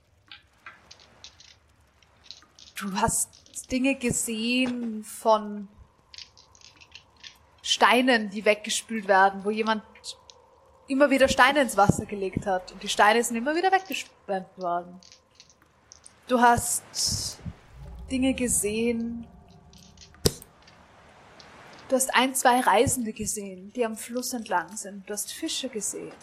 Du 2.75 2.95
hast 2.95 3.29
Dinge 3.71 3.93
gesehen 3.95 5.03
von 5.03 5.67
Steinen, 7.61 8.29
die 8.29 8.43
weggespült 8.45 9.07
werden, 9.07 9.43
wo 9.45 9.51
jemand 9.51 9.83
immer 10.87 11.09
wieder 11.09 11.27
Steine 11.27 11.61
ins 11.61 11.77
Wasser 11.77 12.05
gelegt 12.05 12.45
hat 12.45 12.71
und 12.71 12.83
die 12.83 12.89
Steine 12.89 13.23
sind 13.23 13.35
immer 13.35 13.55
wieder 13.55 13.71
weggespült 13.71 14.45
worden. 14.57 14.99
Du 16.27 16.39
hast 16.39 17.37
Dinge 18.09 18.33
gesehen. 18.33 19.27
Du 21.87 21.95
hast 21.95 22.13
ein, 22.15 22.33
zwei 22.35 22.61
Reisende 22.61 23.13
gesehen, 23.13 23.71
die 23.73 23.85
am 23.85 23.95
Fluss 23.97 24.33
entlang 24.33 24.75
sind. 24.75 25.09
Du 25.09 25.13
hast 25.13 25.31
Fische 25.31 25.69
gesehen. 25.69 26.13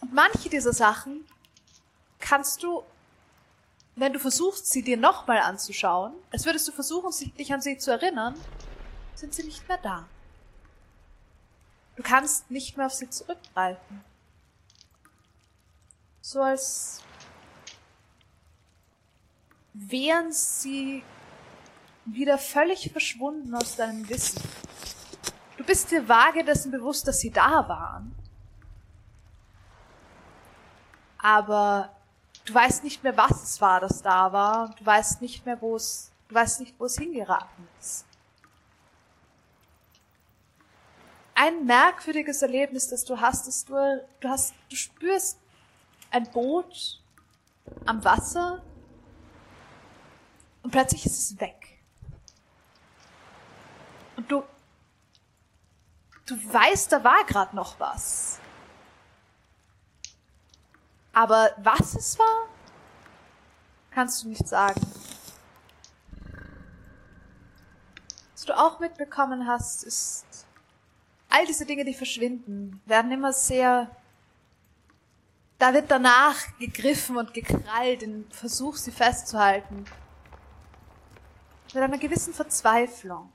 Und 0.00 0.12
manche 0.14 0.48
dieser 0.48 0.72
Sachen 0.72 1.26
kannst 2.18 2.62
du, 2.62 2.82
wenn 3.96 4.12
du 4.12 4.18
versuchst, 4.18 4.70
sie 4.70 4.82
dir 4.82 4.96
nochmal 4.96 5.38
anzuschauen, 5.38 6.14
als 6.30 6.44
würdest 6.46 6.68
du 6.68 6.72
versuchen, 6.72 7.10
dich 7.34 7.52
an 7.52 7.60
sie 7.60 7.78
zu 7.78 7.90
erinnern, 7.90 8.34
sind 9.18 9.34
sie 9.34 9.42
nicht 9.42 9.66
mehr 9.68 9.78
da. 9.78 10.06
Du 11.96 12.02
kannst 12.02 12.50
nicht 12.50 12.76
mehr 12.76 12.86
auf 12.86 12.94
sie 12.94 13.10
zurückgreifen. 13.10 14.04
So 16.20 16.42
als 16.42 17.02
wären 19.74 20.32
sie 20.32 21.02
wieder 22.04 22.38
völlig 22.38 22.92
verschwunden 22.92 23.54
aus 23.54 23.76
deinem 23.76 24.08
Wissen. 24.08 24.40
Du 25.56 25.64
bist 25.64 25.90
dir 25.90 26.08
vage 26.08 26.44
dessen 26.44 26.70
bewusst, 26.70 27.08
dass 27.08 27.18
sie 27.18 27.30
da 27.30 27.68
waren. 27.68 28.14
Aber 31.18 31.92
du 32.44 32.54
weißt 32.54 32.84
nicht 32.84 33.02
mehr, 33.02 33.16
was 33.16 33.42
es 33.42 33.60
war, 33.60 33.80
das 33.80 34.00
da 34.00 34.32
war. 34.32 34.74
Du 34.78 34.86
weißt 34.86 35.20
nicht 35.20 35.44
mehr, 35.44 35.60
wo 35.60 35.74
es, 35.74 36.12
du 36.28 36.34
weißt 36.36 36.60
nicht, 36.60 36.78
wo 36.78 36.84
es 36.84 36.96
hingeraten 36.96 37.68
ist. 37.80 38.07
Ein 41.40 41.66
merkwürdiges 41.66 42.42
Erlebnis, 42.42 42.88
das 42.88 43.04
du 43.04 43.20
hast, 43.20 43.46
ist 43.46 43.68
du, 43.68 44.04
du 44.18 44.28
hast, 44.28 44.54
du 44.68 44.74
spürst 44.74 45.38
ein 46.10 46.28
Boot 46.32 47.00
am 47.86 48.02
Wasser 48.04 48.60
und 50.64 50.72
plötzlich 50.72 51.06
ist 51.06 51.16
es 51.16 51.40
weg. 51.40 51.78
Und 54.16 54.28
du, 54.32 54.42
du 56.26 56.34
weißt, 56.34 56.90
da 56.90 57.04
war 57.04 57.24
gerade 57.24 57.54
noch 57.54 57.78
was. 57.78 58.40
Aber 61.12 61.52
was 61.58 61.94
es 61.94 62.18
war, 62.18 62.48
kannst 63.92 64.24
du 64.24 64.28
nicht 64.28 64.48
sagen. 64.48 64.80
Was 68.32 68.44
du 68.44 68.58
auch 68.58 68.80
mitbekommen 68.80 69.46
hast, 69.46 69.84
ist, 69.84 70.24
all 71.28 71.46
diese 71.46 71.66
Dinge, 71.66 71.84
die 71.84 71.94
verschwinden, 71.94 72.80
werden 72.86 73.12
immer 73.12 73.32
sehr, 73.32 73.90
da 75.58 75.74
wird 75.74 75.90
danach 75.90 76.36
gegriffen 76.58 77.16
und 77.16 77.34
gekrallt 77.34 78.02
im 78.02 78.30
Versuch, 78.30 78.76
sie 78.76 78.92
festzuhalten 78.92 79.84
mit 81.74 81.82
einer 81.82 81.98
gewissen 81.98 82.32
Verzweiflung. 82.32 83.32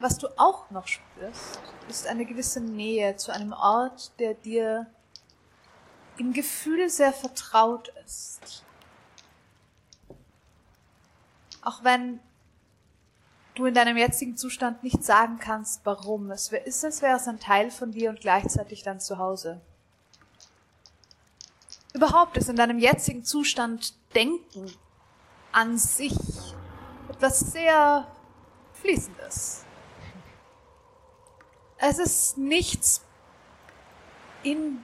Was 0.00 0.18
du 0.18 0.28
auch 0.38 0.70
noch 0.70 0.86
spürst, 0.86 1.58
ist 1.88 2.06
eine 2.06 2.24
gewisse 2.24 2.60
Nähe 2.60 3.16
zu 3.16 3.32
einem 3.32 3.52
Ort, 3.52 4.12
der 4.20 4.34
dir 4.34 4.86
im 6.18 6.32
Gefühl 6.32 6.88
sehr 6.88 7.12
vertraut 7.12 7.88
ist. 8.04 8.64
Auch 11.68 11.84
wenn 11.84 12.18
du 13.54 13.66
in 13.66 13.74
deinem 13.74 13.98
jetzigen 13.98 14.38
Zustand 14.38 14.82
nicht 14.82 15.04
sagen 15.04 15.38
kannst, 15.38 15.82
warum. 15.84 16.30
Es 16.30 16.50
ist, 16.50 16.82
als 16.82 17.02
wäre 17.02 17.18
es 17.18 17.28
ein 17.28 17.40
Teil 17.40 17.70
von 17.70 17.92
dir 17.92 18.08
und 18.08 18.20
gleichzeitig 18.20 18.84
dein 18.84 19.00
Zuhause 19.00 19.60
überhaupt 21.92 22.38
ist 22.38 22.48
in 22.48 22.56
deinem 22.56 22.78
jetzigen 22.78 23.22
Zustand 23.22 23.92
Denken 24.14 24.72
an 25.52 25.76
sich 25.76 26.16
etwas 27.10 27.40
sehr 27.40 28.06
Fließendes. 28.72 29.66
Es 31.76 31.98
ist 31.98 32.38
nichts 32.38 33.04
in 34.42 34.82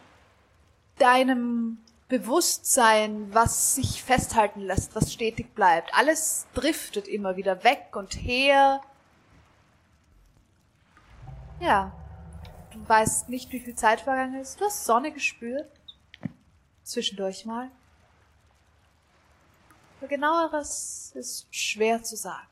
deinem 0.99 1.79
Bewusstsein, 2.09 3.33
was 3.33 3.75
sich 3.77 4.03
festhalten 4.03 4.61
lässt, 4.61 4.95
was 4.95 5.12
stetig 5.12 5.55
bleibt. 5.55 5.95
Alles 5.95 6.47
driftet 6.55 7.09
immer 7.09 7.37
wieder 7.37 7.64
weg 7.64 7.97
und 7.97 8.14
her. 8.14 8.83
Ja, 11.61 11.93
du 12.73 12.88
weißt 12.88 13.31
nicht, 13.31 13.51
wie 13.53 13.61
viel 13.61 13.75
Zeit 13.75 14.03
vergangen 14.03 14.40
ist. 14.40 14.61
Du 14.61 14.67
hast 14.67 14.85
Sonne 14.85 15.12
gespürt. 15.12 15.71
Zwischendurch 16.83 17.47
mal. 17.47 17.71
Für 19.99 20.09
genaueres 20.09 21.12
ist 21.14 21.47
schwer 21.55 22.03
zu 22.03 22.17
sagen. 22.17 22.47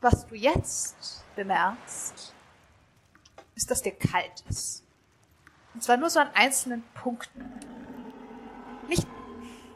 Was 0.00 0.26
du 0.26 0.34
jetzt 0.34 1.21
bemerkst, 1.36 2.34
ist, 3.54 3.70
dass 3.70 3.82
dir 3.82 3.92
kalt 3.92 4.44
ist. 4.48 4.84
Und 5.74 5.82
zwar 5.82 5.96
nur 5.96 6.10
so 6.10 6.20
an 6.20 6.30
einzelnen 6.34 6.82
Punkten. 6.94 7.52
Nicht 8.88 9.06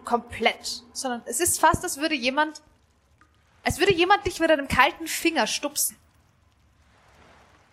komplett, 0.05 0.83
sondern 0.93 1.23
es 1.27 1.41
ist 1.41 1.59
fast, 1.61 1.83
als 1.83 1.97
würde 1.99 2.15
jemand, 2.15 2.63
als 3.65 3.79
würde 3.79 3.93
jemand 3.93 4.27
dich 4.27 4.41
mit 4.41 4.51
einem 4.51 4.69
kalten 4.69 5.07
Finger 5.07 5.47
stupsen 5.47 5.97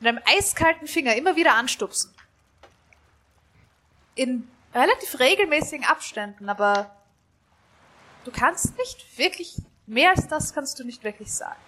mit 0.04 0.10
einem 0.10 0.24
eiskalten 0.26 0.88
Finger 0.88 1.16
immer 1.16 1.38
wieder 1.38 1.56
anstupsen. 1.56 2.14
In 4.16 4.50
relativ 4.74 5.18
regelmäßigen 5.18 5.86
Abständen, 5.86 6.50
aber 6.50 6.94
du 8.26 8.32
kannst 8.32 8.78
nicht 8.78 9.18
wirklich, 9.18 9.56
mehr 9.86 10.10
als 10.10 10.28
das 10.28 10.54
kannst 10.54 10.78
du 10.78 10.84
nicht 10.84 11.04
wirklich 11.06 11.34
sagen. 11.34 11.60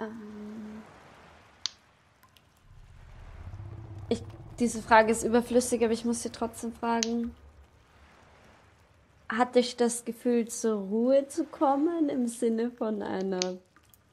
Ähm 0.00 0.82
ich, 4.08 4.22
diese 4.58 4.82
Frage 4.82 5.12
ist 5.12 5.24
überflüssig, 5.24 5.82
aber 5.84 5.92
ich 5.92 6.04
muss 6.04 6.22
sie 6.22 6.30
trotzdem 6.30 6.72
fragen 6.72 7.34
hatte 9.28 9.58
ich 9.58 9.76
das 9.76 10.04
Gefühl, 10.04 10.48
zur 10.48 10.78
Ruhe 10.78 11.26
zu 11.28 11.44
kommen 11.44 12.08
im 12.08 12.28
Sinne 12.28 12.70
von 12.70 13.02
einer 13.02 13.58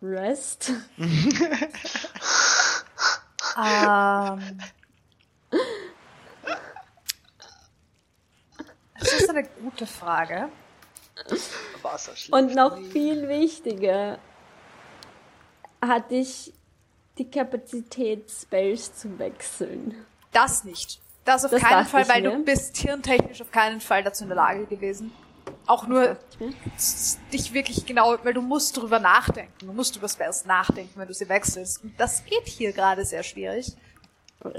Rest? 0.01 0.71
ähm. 0.97 1.19
Das 8.99 9.13
ist 9.13 9.29
eine 9.29 9.43
gute 9.43 9.85
Frage. 9.85 10.49
Und 12.31 12.55
noch 12.55 12.77
viel 12.77 13.27
wichtiger, 13.27 14.17
hatte 15.87 16.15
ich 16.15 16.53
die 17.17 17.29
Kapazität, 17.29 18.29
Spells 18.29 18.95
zu 18.95 19.19
wechseln. 19.19 20.05
Das 20.31 20.63
nicht. 20.63 20.99
Das 21.25 21.45
auf 21.45 21.51
das 21.51 21.61
keinen 21.61 21.85
Fall, 21.85 22.07
weil 22.09 22.23
du 22.23 22.43
bist 22.43 22.75
hirntechnisch 22.77 23.41
auf 23.41 23.51
keinen 23.51 23.79
Fall 23.79 24.03
dazu 24.03 24.23
in 24.23 24.29
der 24.29 24.35
Lage 24.35 24.65
gewesen. 24.65 25.11
Auch 25.65 25.87
nur 25.87 26.17
dich 27.31 27.53
wirklich 27.53 27.85
genau, 27.85 28.17
weil 28.23 28.33
du 28.33 28.41
musst 28.41 28.75
drüber 28.75 28.99
nachdenken. 28.99 29.53
Du 29.59 29.73
musst 29.73 29.95
über 29.95 30.09
Spells 30.09 30.45
nachdenken, 30.45 30.99
wenn 30.99 31.07
du 31.07 31.13
sie 31.13 31.29
wechselst. 31.29 31.83
Und 31.83 31.97
das 31.97 32.25
geht 32.25 32.47
hier 32.47 32.73
gerade 32.73 33.05
sehr 33.05 33.23
schwierig. 33.23 33.71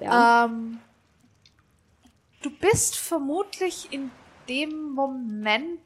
Ja. 0.00 0.46
Ähm, 0.46 0.80
du 2.42 2.50
bist 2.50 2.96
vermutlich 2.96 3.92
in 3.92 4.10
dem 4.48 4.92
Moment. 4.92 5.80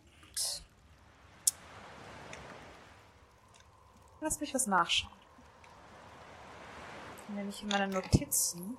Lass 4.20 4.40
mich 4.40 4.54
was 4.54 4.66
nachschauen. 4.66 5.17
Nämlich 7.28 7.62
in 7.62 7.68
meinen 7.68 7.90
Notizen 7.90 8.78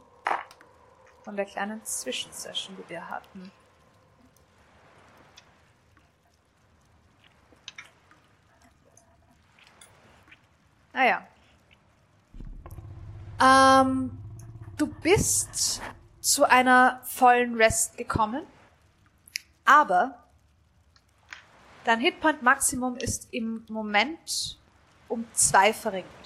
von 1.23 1.35
der 1.35 1.45
kleinen 1.45 1.83
Zwischensession, 1.85 2.75
die 2.77 2.89
wir 2.89 3.07
hatten. 3.09 3.51
Naja. 10.91 11.27
Ähm, 13.41 14.17
du 14.77 14.87
bist 14.87 15.81
zu 16.19 16.43
einer 16.49 16.99
vollen 17.03 17.55
Rest 17.55 17.97
gekommen, 17.97 18.45
aber 19.63 20.23
dein 21.85 21.99
Hitpoint 21.99 22.41
Maximum 22.41 22.97
ist 22.97 23.29
im 23.31 23.65
Moment 23.69 24.59
um 25.07 25.25
zwei 25.33 25.71
verringert. 25.73 26.18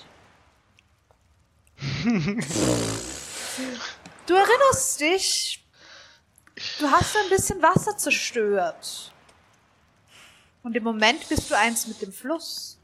Du 4.26 4.34
erinnerst 4.34 5.00
dich, 5.02 5.64
du 6.80 6.90
hast 6.90 7.16
ein 7.18 7.30
bisschen 7.30 7.62
Wasser 7.62 7.98
zerstört. 7.98 9.12
Und 10.64 10.76
im 10.78 10.84
Moment 10.84 11.28
bist 11.28 11.52
du 11.52 11.58
eins 11.58 11.88
mit 11.88 12.02
dem 12.02 12.14
Fluss. 12.14 12.78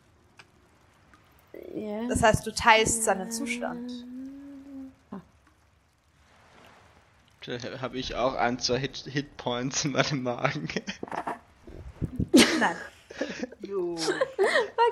Ja. 1.73 2.07
Das 2.07 2.21
heißt, 2.21 2.45
du 2.45 2.53
teilst 2.53 3.03
seinen 3.03 3.31
Zustand. 3.31 3.91
Da 7.45 7.81
habe 7.81 7.97
ich 7.97 8.15
auch 8.15 8.35
ein, 8.35 8.59
zwei 8.59 8.79
Hit 8.79 8.97
Hitpoints 9.05 9.85
in 9.85 9.93
meinem 9.93 10.23
Magen. 10.23 10.67
Nein. 12.59 12.75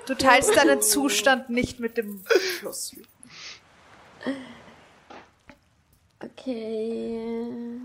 Du 0.06 0.16
teilst 0.16 0.56
deinen 0.56 0.82
Zustand 0.82 1.50
nicht 1.50 1.80
mit 1.80 1.98
dem 1.98 2.24
Fluss. 2.60 2.96
Okay. 6.20 7.80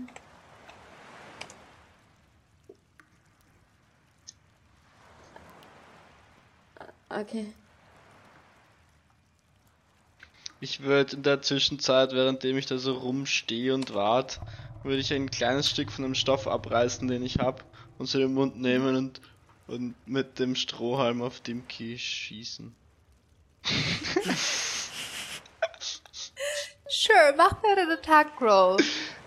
Okay. 7.09 7.53
Ich 10.59 10.79
würde 10.81 11.17
in 11.17 11.23
der 11.23 11.41
Zwischenzeit, 11.41 12.13
währenddem 12.13 12.57
ich 12.57 12.65
da 12.65 12.77
so 12.77 12.93
rumstehe 12.93 13.73
und 13.73 13.93
wart, 13.93 14.39
würde 14.83 14.97
ich 14.97 15.13
ein 15.13 15.29
kleines 15.29 15.69
Stück 15.69 15.91
von 15.91 16.03
dem 16.03 16.15
Stoff 16.15 16.47
abreißen, 16.47 17.07
den 17.07 17.23
ich 17.23 17.39
hab, 17.39 17.65
und 17.97 18.13
in 18.13 18.21
den 18.21 18.33
Mund 18.33 18.59
nehmen 18.59 18.95
und, 18.95 19.21
und 19.67 19.95
mit 20.07 20.39
dem 20.39 20.55
Strohhalm 20.55 21.21
auf 21.21 21.41
Dimki 21.41 21.99
schießen. 21.99 22.73
Sure, 27.05 27.33
mach 27.35 27.61
mir 27.61 27.77
einen 27.77 27.91
Attack 27.91 28.27
Roll. 28.39 28.77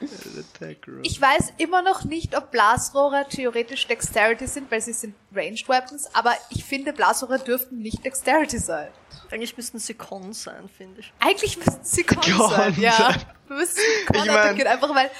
Attack 0.00 0.76
roll. 0.88 1.00
Ich 1.02 1.20
weiß 1.20 1.52
immer 1.58 1.82
noch 1.82 2.04
nicht, 2.04 2.36
ob 2.36 2.50
Blasrohre 2.50 3.26
theoretisch 3.28 3.86
Dexterity 3.86 4.46
sind, 4.46 4.70
weil 4.70 4.80
sie 4.80 4.92
sind 4.92 5.14
Ranged 5.34 5.68
Weapons, 5.68 6.08
aber 6.14 6.34
ich 6.50 6.64
finde, 6.64 6.92
Blasrohre 6.92 7.38
dürften 7.38 7.78
nicht 7.80 8.04
Dexterity 8.04 8.58
sein. 8.58 8.88
Eigentlich 9.30 9.56
müssten 9.56 9.78
sie 9.78 9.94
Con 9.94 10.32
sein, 10.32 10.68
finde 10.74 11.00
ich. 11.00 11.12
Eigentlich 11.20 11.56
müssten 11.58 11.84
sie 11.84 12.04
Con 12.04 12.20
Con 12.20 12.50
sein, 12.50 12.74
ja. 12.80 12.92
sein. 12.92 13.22
Wir 13.48 13.56
müssen 13.56 13.80
Con 14.06 14.16
Ich 14.16 14.26
mein- 14.26 14.66
einfach 14.66 14.94
weil, 14.94 15.10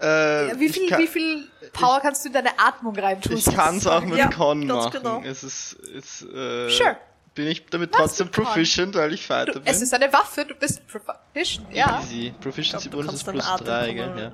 Äh, 0.00 0.48
ja, 0.50 0.60
wie 0.60 0.66
ich 0.66 0.72
viel, 0.72 0.88
kann, 0.88 1.00
wie 1.02 1.06
viel 1.08 1.48
Power 1.72 1.98
kannst 2.00 2.24
du 2.24 2.28
in 2.28 2.32
deine 2.34 2.56
Atmung 2.56 2.96
reintun? 2.96 3.36
Ich 3.36 3.44
kann's 3.46 3.84
auch 3.86 4.00
mit 4.02 4.16
Ja, 4.16 4.28
Con 4.30 4.66
ganz 4.66 4.84
machen. 4.84 5.02
genau. 5.02 5.22
Es 5.24 5.42
ist, 5.42 5.72
es, 5.96 6.22
äh, 6.22 6.70
Sure. 6.70 6.96
Bin 7.38 7.46
ich 7.46 7.64
damit 7.66 7.92
Mach's 7.92 8.16
trotzdem 8.16 8.30
proficient, 8.30 8.94
weil 8.96 9.12
ich 9.14 9.24
Fighter 9.26 9.52
Du, 9.52 9.60
bin. 9.60 9.72
es 9.72 9.80
ist 9.80 9.94
eine 9.94 10.12
Waffe, 10.12 10.44
du 10.44 10.54
bist 10.56 10.82
proficient, 10.88 11.72
ja. 11.72 12.00
Easy. 12.00 12.34
Proficiency 12.40 12.88
Bonus 12.88 13.14
ist 13.14 13.24
plus 13.24 13.44
deinen 13.44 13.54
Atem 13.54 13.66
3, 13.66 13.86
kontrollieren. 13.94 14.16
gell? 14.16 14.32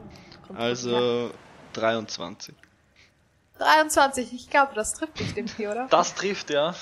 Ja. 0.51 0.57
Also 0.57 1.31
23. 1.75 2.55
23, 3.59 4.33
ich 4.33 4.49
glaube, 4.51 4.73
das 4.75 4.95
trifft 4.95 5.19
dich, 5.21 5.35
dem 5.35 5.47
hier, 5.47 5.71
oder? 5.71 5.87
Das 5.91 6.15
trifft, 6.15 6.49
ja. 6.51 6.75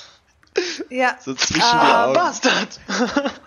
Ja. 0.90 1.16
So 1.20 1.34
zwischen 1.34 1.54
die 1.54 1.60
Ah, 1.62 2.04
Augen. 2.06 2.14
Bastard! 2.14 2.80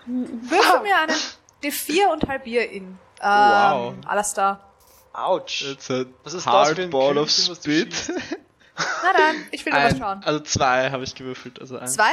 Würfel 0.06 0.80
mir 0.82 0.96
einen 0.98 1.16
D4 1.62 2.12
und 2.12 2.28
halbier 2.28 2.70
ihn. 2.70 2.98
Ähm, 3.22 3.30
Wow. 3.30 3.94
Alastar. 4.06 4.72
Autsch. 5.12 5.62
It's 5.62 5.90
a 5.90 6.04
Was 6.24 6.34
ist 6.34 6.44
das 6.46 6.68
für 6.68 6.72
ein 6.82 6.92
Hardball 6.92 7.16
of 7.18 7.28
was 7.28 7.56
Spit. 7.56 8.12
Na 9.02 9.12
dann, 9.16 9.36
ich 9.52 9.64
will 9.64 9.72
nur 9.72 9.82
was 9.82 9.92
Ein, 9.94 9.98
schauen. 9.98 10.22
also 10.24 10.40
zwei 10.40 10.90
habe 10.90 11.04
ich 11.04 11.14
gewürfelt, 11.14 11.58
also 11.60 11.78
eins. 11.78 11.94
Zwei? 11.94 12.12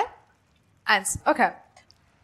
Eins, 0.86 1.20
okay. 1.26 1.52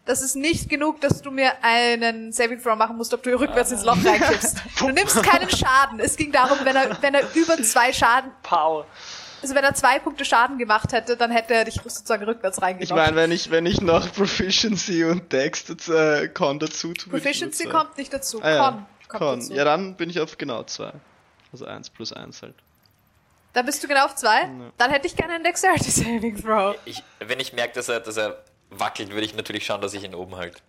Das 0.06 0.22
ist 0.22 0.36
nicht 0.36 0.70
genug, 0.70 1.02
dass 1.02 1.22
du 1.22 1.30
mir 1.30 1.54
einen 1.64 2.32
Saving 2.32 2.62
Throw 2.62 2.76
machen 2.76 2.98
musst, 2.98 3.14
ob 3.14 3.22
du 3.22 3.38
rückwärts 3.40 3.72
ins 3.72 3.84
Loch 3.84 3.98
reinkippst. 4.04 4.58
Du 4.80 4.90
nimmst 4.90 5.22
keinen 5.22 5.50
Schaden. 5.50 6.00
Es 6.00 6.16
ging 6.16 6.32
darum, 6.32 6.58
wenn 6.64 6.76
er, 6.76 7.00
wenn 7.02 7.14
er 7.14 7.24
über 7.36 7.62
zwei 7.62 7.94
Schaden, 7.94 8.32
Power. 8.42 8.86
also 9.42 9.54
wenn 9.54 9.64
er 9.64 9.76
zwei 9.76 10.00
Punkte 10.00 10.26
Schaden 10.26 10.58
gemacht 10.58 10.94
hätte, 10.94 11.16
dann 11.16 11.30
hätte 11.32 11.54
er 11.54 11.66
dich 11.66 11.76
sozusagen 11.76 12.24
rückwärts 12.24 12.58
Ich 12.58 12.64
reingenommen. 12.64 13.04
meine, 13.06 13.16
wenn 13.18 13.32
ich, 13.32 13.52
wenn 13.52 13.66
ich 13.68 13.82
noch 13.82 14.12
Proficiency 14.14 15.04
und 15.04 15.32
Dex 15.32 15.66
dazu, 15.66 15.94
äh, 15.94 16.28
Con 16.30 16.58
dazu 16.58 16.94
tue. 16.94 17.18
ich 17.18 17.24
Proficiency 17.24 17.66
kommt 17.68 17.98
nicht 17.98 18.12
dazu. 18.12 18.42
Ah, 18.42 18.50
ja. 18.50 18.58
Con 18.72 18.86
kommt 19.10 19.20
Con. 19.22 19.40
dazu. 19.42 19.54
Ja, 19.54 19.64
dann 19.64 19.96
bin 19.96 20.10
ich 20.10 20.20
auf 20.20 20.38
genau 20.40 20.64
zwei. 20.64 20.92
Also 21.52 21.66
eins 21.66 21.90
plus 21.90 22.14
eins 22.14 22.42
halt. 22.42 22.56
Dann 23.54 23.66
bist 23.66 23.84
du 23.84 23.88
genau 23.88 24.06
auf 24.06 24.16
zwei. 24.16 24.50
Dann 24.78 24.92
hätte 24.92 25.08
ich 25.08 25.16
gerne 25.16 25.34
einen 25.34 25.44
Dexterity 25.44 25.90
Saving 25.90 26.42
Throw. 26.42 26.76
Ich, 26.86 27.04
wenn 27.20 27.40
ich 27.40 27.54
merke, 27.54 27.74
dass 27.74 27.90
er, 27.90 28.00
dass 28.00 28.18
er 28.18 28.44
wackelt, 28.70 29.10
würde 29.10 29.26
ich 29.26 29.34
natürlich 29.34 29.66
schauen, 29.66 29.82
dass 29.82 29.94
ich 29.94 30.04
ihn 30.04 30.14
oben 30.14 30.36
halte. 30.36 30.60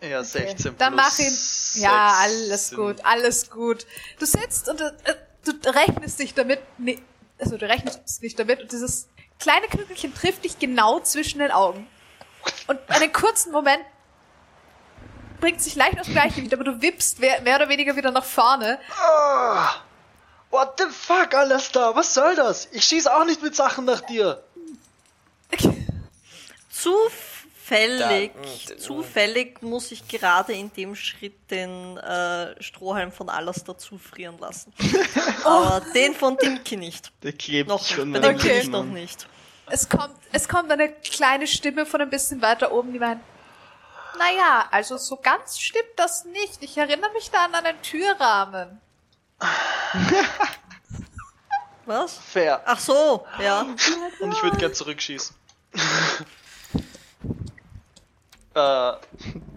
Ja, 0.00 0.22
16 0.22 0.76
Dann 0.78 0.94
plus 0.94 1.04
mach 1.04 1.18
ihn. 1.18 1.82
Ja, 1.82 2.14
alles 2.20 2.74
gut, 2.74 3.04
alles 3.04 3.50
gut. 3.50 3.86
Du 4.18 4.26
sitzt 4.26 4.68
und 4.68 4.80
äh, 4.80 4.92
du 5.44 5.70
rechnest 5.70 6.18
dich 6.18 6.34
damit, 6.34 6.60
nee, 6.78 6.98
also 7.38 7.56
du 7.56 7.66
rechnest 7.68 8.22
nicht 8.22 8.38
damit 8.38 8.60
und 8.60 8.72
dieses 8.72 9.08
kleine 9.38 9.66
Kügelchen 9.66 10.14
trifft 10.14 10.44
dich 10.44 10.58
genau 10.58 11.00
zwischen 11.00 11.38
den 11.38 11.50
Augen. 11.50 11.86
Und 12.66 12.78
einen 12.88 13.12
kurzen 13.12 13.52
Moment 13.52 13.82
bringt 15.40 15.60
sich 15.60 15.74
leicht 15.74 15.94
dem 15.94 16.12
Gleichgewicht, 16.12 16.52
aber 16.54 16.64
du 16.64 16.80
wippst 16.80 17.20
mehr, 17.20 17.40
mehr 17.42 17.56
oder 17.56 17.68
weniger 17.68 17.96
wieder 17.96 18.10
nach 18.10 18.24
vorne. 18.24 18.78
Ah! 18.98 19.74
What 20.54 20.78
the 20.78 20.84
fuck, 20.88 21.34
Alastair? 21.34 21.96
Was 21.96 22.14
soll 22.14 22.36
das? 22.36 22.68
Ich 22.70 22.84
schieß 22.84 23.08
auch 23.08 23.24
nicht 23.24 23.42
mit 23.42 23.56
Sachen 23.56 23.84
nach 23.86 24.00
dir. 24.02 24.40
Zufällig, 26.70 28.32
Da- 28.34 28.74
mm, 28.74 28.78
zufällig 28.78 29.62
muss 29.62 29.90
ich 29.90 30.06
gerade 30.06 30.52
in 30.52 30.72
dem 30.74 30.94
Schritt 30.94 31.50
den 31.50 31.96
äh, 31.98 32.62
Strohhalm 32.62 33.10
von 33.10 33.28
Alastair 33.30 33.76
zufrieren 33.78 34.38
lassen. 34.38 34.72
Aber 35.44 35.82
den 35.94 36.14
von 36.14 36.36
Dimki 36.36 36.76
nicht. 36.76 37.10
Der 37.22 37.32
klebt 37.32 37.68
Noch 37.68 37.80
nicht. 37.80 37.90
schon 37.92 38.12
Bei 38.12 38.18
Dimki 38.20 38.46
Okay. 38.46 38.58
nicht, 38.58 38.70
noch 38.70 38.84
nicht. 38.84 39.26
Es 39.66 39.88
kommt, 39.88 40.14
es 40.32 40.48
kommt 40.48 40.70
eine 40.70 40.92
kleine 40.92 41.46
Stimme 41.46 41.86
von 41.86 42.00
ein 42.00 42.10
bisschen 42.10 42.42
weiter 42.42 42.70
oben, 42.70 42.92
die 42.92 42.98
meint, 42.98 43.20
naja, 44.18 44.66
also 44.70 44.98
so 44.98 45.16
ganz 45.16 45.58
stimmt 45.58 45.88
das 45.96 46.24
nicht. 46.26 46.58
Ich 46.62 46.76
erinnere 46.76 47.12
mich 47.12 47.30
da 47.30 47.46
an 47.46 47.54
einen 47.54 47.80
Türrahmen. 47.82 48.80
Was? 51.86 52.16
Fair. 52.18 52.62
Ach 52.64 52.78
so, 52.78 53.26
ja. 53.40 53.66
Und 54.20 54.32
ich 54.32 54.42
würde 54.42 54.56
gern 54.56 54.72
zurückschießen. 54.72 55.36
äh, 58.54 58.92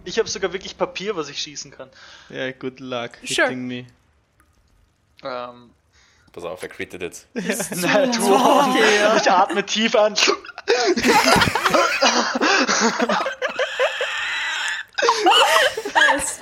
ich 0.04 0.18
habe 0.18 0.28
sogar 0.28 0.52
wirklich 0.52 0.76
Papier, 0.76 1.16
was 1.16 1.30
ich 1.30 1.40
schießen 1.40 1.70
kann. 1.70 1.88
Ja, 2.28 2.50
good 2.52 2.80
luck. 2.80 3.12
Sure. 3.24 3.48
Hitting 3.48 3.66
me. 3.66 3.86
Ähm, 5.22 5.70
Pass 6.32 6.44
auf, 6.44 6.62
er 6.62 6.68
crittet 6.68 7.02
jetzt. 7.02 7.26
nein, 7.34 8.12
du 8.12 8.34
okay, 8.34 9.16
Ich 9.16 9.30
atme 9.30 9.64
tief 9.64 9.96
an. 9.96 10.14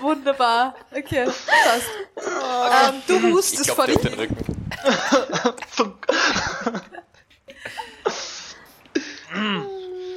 Wunderbar. 0.01 0.75
Okay, 0.95 1.25
passt. 1.25 1.91
Ähm, 2.17 3.03
du 3.07 3.17
Ich 3.17 3.23
hustest 3.35 3.65
glaub, 3.65 3.77
vor 3.77 3.87
dich. 3.87 3.99
den 3.99 4.15
Rücken. 4.15 4.37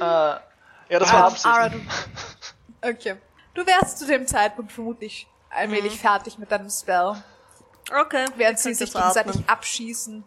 ja, 0.00 0.40
das 0.88 1.12
war 1.12 1.18
Ähm, 1.18 1.24
Absicht. 1.24 1.46
Okay. 2.82 3.16
Du 3.54 3.66
wärst 3.66 3.98
zu 3.98 4.06
dem 4.06 4.26
Zeitpunkt 4.26 4.72
vermutlich 4.72 5.26
allmählich 5.50 5.98
fertig 6.00 6.38
mit 6.38 6.50
deinem 6.50 6.70
Spell, 6.70 7.22
Okay. 8.00 8.26
während 8.36 8.58
sie 8.58 8.72
sich 8.74 8.92
gegenseitig 8.92 9.32
atmen. 9.32 9.48
abschießen. 9.48 10.24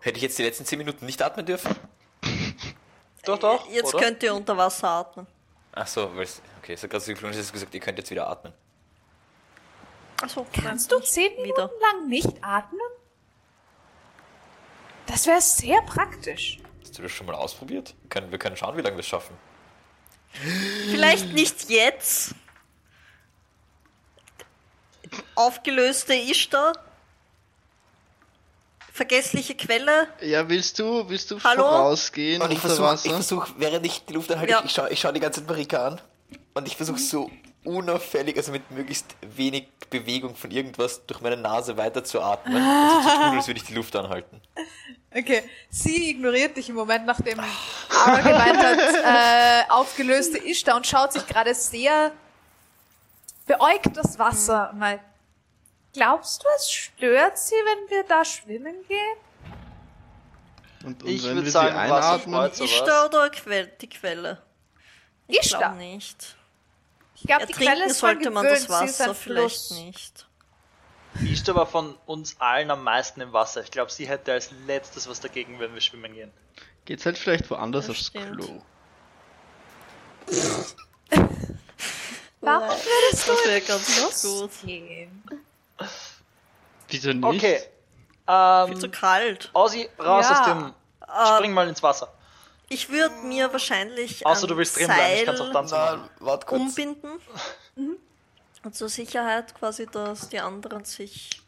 Hätte 0.00 0.16
ich 0.16 0.22
jetzt 0.22 0.38
die 0.38 0.42
letzten 0.42 0.64
10 0.64 0.78
Minuten 0.78 1.06
nicht 1.06 1.22
atmen 1.22 1.46
dürfen? 1.46 1.74
Doch, 3.24 3.38
doch. 3.38 3.68
Jetzt 3.70 3.94
oder? 3.94 4.04
könnt 4.04 4.22
ihr 4.22 4.34
unter 4.34 4.56
Wasser 4.56 4.88
atmen. 4.88 5.26
Ach 5.76 5.86
so, 5.86 6.10
weil 6.16 6.24
es. 6.24 6.40
Okay, 6.58 6.72
es 6.72 6.82
hat 6.82 6.90
gerade 6.90 7.04
so 7.04 7.12
geklungen, 7.12 7.36
dass 7.36 7.52
gesagt, 7.52 7.74
ihr 7.74 7.80
könnt 7.80 7.98
jetzt 7.98 8.10
wieder 8.10 8.26
atmen. 8.28 8.54
Ach 10.22 10.28
so, 10.28 10.46
kannst 10.50 10.90
du 10.90 10.98
zehn 11.00 11.30
Minuten 11.36 11.50
wieder. 11.50 11.70
lang 11.82 12.08
nicht 12.08 12.42
atmen? 12.42 12.80
Das 15.06 15.26
wäre 15.26 15.42
sehr 15.42 15.82
praktisch. 15.82 16.58
Hast 16.80 16.96
du 16.98 17.02
das 17.02 17.12
schon 17.12 17.26
mal 17.26 17.34
ausprobiert? 17.34 17.94
Wir 18.00 18.08
können, 18.08 18.30
wir 18.30 18.38
können 18.38 18.56
schauen, 18.56 18.76
wie 18.78 18.80
lange 18.80 18.96
wir 18.96 19.00
es 19.00 19.06
schaffen. 19.06 19.36
Vielleicht 20.90 21.34
nicht 21.34 21.68
jetzt. 21.68 22.34
Aufgelöste 25.34 26.14
Ishtar 26.14 26.72
Vergessliche 28.96 29.54
Quelle. 29.54 30.08
Ja, 30.22 30.48
willst 30.48 30.78
du, 30.78 31.06
willst 31.10 31.30
du 31.30 31.38
Hallo? 31.44 31.62
vorausgehen 31.62 32.40
Und 32.40 32.50
ich 32.50 32.58
versuche, 32.58 32.96
versuch, 32.96 33.46
während 33.58 33.84
ich 33.84 34.06
die 34.06 34.14
Luft 34.14 34.32
anhalte, 34.32 34.52
Ja. 34.52 34.62
ich 34.64 34.72
schaue 34.72 34.88
ich 34.90 34.98
schau 35.00 35.12
die 35.12 35.20
ganze 35.20 35.40
Zeit 35.40 35.48
Marika 35.50 35.86
an. 35.88 36.00
Und 36.54 36.66
ich 36.66 36.76
versuche 36.76 36.98
so 36.98 37.30
unauffällig, 37.64 38.38
also 38.38 38.52
mit 38.52 38.70
möglichst 38.70 39.04
wenig 39.20 39.68
Bewegung 39.90 40.34
von 40.34 40.50
irgendwas 40.50 41.04
durch 41.06 41.20
meine 41.20 41.36
Nase 41.36 41.76
weiter 41.76 42.04
zu 42.04 42.22
atmen. 42.22 42.56
Also 42.56 43.08
zu 43.10 43.14
tun, 43.16 43.36
als 43.36 43.46
würde 43.46 43.60
ich 43.60 43.66
die 43.66 43.74
Luft 43.74 43.94
anhalten. 43.96 44.40
Okay, 45.14 45.42
sie 45.68 46.10
ignoriert 46.10 46.56
dich 46.56 46.70
im 46.70 46.74
Moment, 46.76 47.04
nachdem 47.04 47.38
Ara 47.40 48.20
gemeint 48.20 48.58
hat, 48.58 48.78
äh, 48.78 49.70
aufgelöste 49.70 50.38
Ishtar 50.38 50.76
und 50.76 50.86
schaut 50.86 51.12
sich 51.12 51.26
gerade 51.26 51.54
sehr 51.54 52.12
beäugt 53.46 53.94
das 53.94 54.18
Wasser. 54.18 54.72
Meint, 54.74 55.00
glaubst 55.96 56.42
du, 56.42 56.48
es 56.56 56.70
stört 56.70 57.38
sie, 57.38 57.54
wenn 57.54 57.90
wir 57.90 58.04
da 58.04 58.24
schwimmen 58.24 58.86
gehen? 58.86 59.16
Und, 60.84 61.02
und 61.02 61.08
Ich 61.08 61.24
wenn 61.24 61.34
würd 61.36 61.44
wir 61.46 61.50
sagen, 61.52 61.76
einatmen. 61.76 62.50
Ishtar 62.52 63.06
oder 63.06 63.30
Que 63.30 63.66
die 63.80 63.88
Quelle? 63.88 64.42
Ich 65.26 65.40
Ishtar. 65.40 65.58
glaube 65.60 65.76
nicht. 65.78 66.36
Ich 67.16 67.22
glaube, 67.22 67.46
die 67.46 67.52
Quelle 67.54 67.70
Ertrinken 67.70 67.90
ist 67.90 67.98
sollte 67.98 68.30
man 68.30 68.44
das 68.44 68.60
ist 68.60 68.68
Wasser 68.68 69.14
vielleicht 69.14 69.66
Fluss. 69.66 69.70
nicht. 69.72 70.26
Ishtar 71.24 71.54
war 71.54 71.66
von 71.66 71.96
uns 72.06 72.36
allen 72.40 72.70
am 72.70 72.84
meisten 72.84 73.20
im 73.22 73.32
Wasser. 73.32 73.62
Ich 73.62 73.70
glaube, 73.70 73.90
sie 73.90 74.06
hätte 74.06 74.32
als 74.32 74.50
letztes 74.66 75.08
was 75.08 75.18
dagegen, 75.20 75.58
wenn 75.58 75.72
wir 75.72 75.80
schwimmen 75.80 76.12
gehen. 76.12 76.30
geht's 76.84 77.06
halt 77.06 77.16
vielleicht 77.18 77.48
woanders 77.50 77.86
Das 77.86 77.96
aufs 77.96 78.06
stimmt. 78.08 78.32
Klo. 78.38 78.62
Warum 82.40 82.68
würdest 82.68 83.28
du 83.28 83.32
Das 83.32 83.66
ganz 83.66 84.22
gut. 84.22 84.50
gehen? 84.64 85.22
Wieso 86.88 87.12
nicht? 87.12 87.24
Okay. 87.24 87.58
Viel 88.68 88.76
zu 88.78 88.86
Ähm, 88.86 88.92
kalt. 88.92 89.50
Aussie, 89.52 89.88
raus 89.98 90.26
Ja. 90.28 90.40
aus 90.40 90.46
dem. 90.46 90.74
Spring 91.36 91.52
mal 91.52 91.68
ins 91.68 91.82
Wasser. 91.82 92.12
Ich 92.68 92.88
würde 92.90 93.14
mir 93.22 93.52
wahrscheinlich 93.52 94.26
Außer 94.26 94.48
du 94.48 94.56
willst 94.56 94.76
drin 94.76 94.86
bleiben, 94.86 95.00
ich 95.12 95.16
Seil 95.18 95.24
kann's 95.26 95.40
auch 95.40 95.52
tanzen. 95.52 95.74
Na, 95.78 96.08
warte 96.18 96.46
kurz. 96.46 96.60
umbinden. 96.60 97.08
Und 98.64 98.74
zur 98.74 98.88
Sicherheit 98.88 99.54
quasi, 99.54 99.86
dass 99.86 100.28
die 100.28 100.40
anderen 100.40 100.84
sich... 100.84 101.40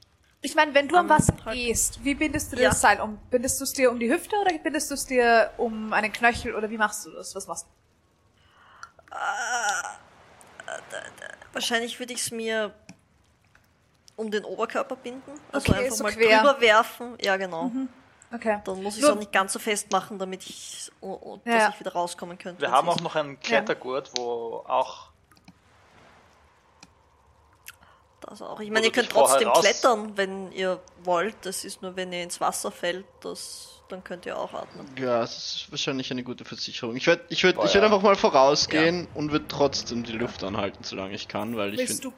Ich 0.43 0.55
meine, 0.55 0.73
wenn 0.75 0.87
du 0.87 0.95
am 0.95 1.09
Wasser 1.09 1.35
Halten. 1.45 1.59
gehst, 1.59 2.05
wie 2.05 2.15
bindest 2.15 2.53
du 2.53 2.57
dir 2.57 2.63
Ja. 2.63 2.69
das 2.69 2.81
Seil 2.81 3.01
um? 3.01 3.19
Bindest 3.31 3.59
du 3.59 3.65
es 3.65 3.73
dir 3.73 3.91
um 3.91 3.99
die 3.99 4.09
Hüfte 4.09 4.37
oder 4.37 4.57
bindest 4.59 4.89
du 4.91 4.95
es 4.95 5.05
dir 5.07 5.51
um 5.57 5.93
einen 5.93 6.13
Knöchel 6.13 6.55
oder 6.55 6.71
wie 6.71 6.79
machst 6.79 7.05
du 7.07 7.11
das? 7.11 7.35
Was 7.35 7.49
machst 7.49 7.67
du? 7.67 7.71
Wahrscheinlich 11.53 11.99
würde 11.99 12.13
ich 12.13 12.21
es 12.21 12.31
mir 12.31 12.73
um 14.19 14.31
den 14.31 14.45
Oberkörper 14.45 14.97
binden. 14.97 15.33
Also 15.53 15.73
Okay, 15.73 15.85
einfach 15.85 15.97
so 15.97 16.03
mal 16.05 16.13
quer. 16.13 16.39
drüber 16.43 16.61
werfen. 16.61 17.17
Ja, 17.23 17.37
genau. 17.39 17.71
Okay. 18.35 18.61
Dann 18.65 18.83
muss 18.83 18.99
ich 18.99 19.03
es 19.03 19.09
auch 19.09 19.15
nicht 19.17 19.33
ganz 19.33 19.55
so 19.55 19.59
fest 19.59 19.91
machen, 19.91 20.19
damit 20.19 20.43
ich, 20.45 20.91
oh, 21.01 21.19
oh, 21.21 21.41
dass 21.45 21.55
Ja. 21.55 21.69
ich 21.71 21.81
wieder 21.81 21.93
rauskommen 21.93 22.37
könnte. 22.37 22.61
Wir 22.61 22.71
haben 22.71 22.89
auch 22.89 23.01
noch 23.01 23.17
einen 23.17 23.41
Klettergurt, 23.41 24.11
wo 24.19 24.65
auch. 24.69 25.09
Das 28.21 28.43
auch. 28.43 28.61
Ich 28.61 28.71
meine, 28.71 28.87
ihr 28.87 28.93
könnt 28.93 29.11
vorher 29.13 29.29
trotzdem 29.39 29.49
raus- 29.49 29.61
klettern, 29.61 30.17
wenn 30.17 30.53
ihr 30.53 30.81
wollt. 31.05 31.37
Das 31.43 31.65
ist 31.65 31.81
nur, 31.81 31.97
wenn 31.97 32.13
ihr 32.13 32.23
ins 32.23 32.41
Wasser 32.41 32.71
fällt, 32.71 33.07
das, 33.23 33.81
dann 33.89 34.03
könnt 34.05 34.27
ihr 34.27 34.37
auch 34.37 34.53
atmen. 34.53 34.87
Ja, 34.99 35.23
es 35.23 35.37
ist 35.63 35.71
wahrscheinlich 35.71 36.11
eine 36.11 36.25
gute 36.25 36.45
Versicherung. 36.45 36.97
Ich 36.97 37.07
würde 37.07 37.25
ich 37.29 37.43
würd, 37.45 37.57
Boah, 37.57 37.65
ich 37.65 37.73
würd 37.75 37.83
ja. 37.83 37.87
einfach 37.89 38.03
mal 38.03 38.17
vorausgehen 38.17 39.07
und 39.15 39.31
würde 39.33 39.47
trotzdem 39.49 40.03
die 40.03 40.13
Luft 40.13 40.43
anhalten, 40.45 40.83
solange 40.85 41.15
ich 41.15 41.29
kann, 41.29 41.57
weil 41.57 41.79
ich 41.79 41.87
finde. 41.89 42.13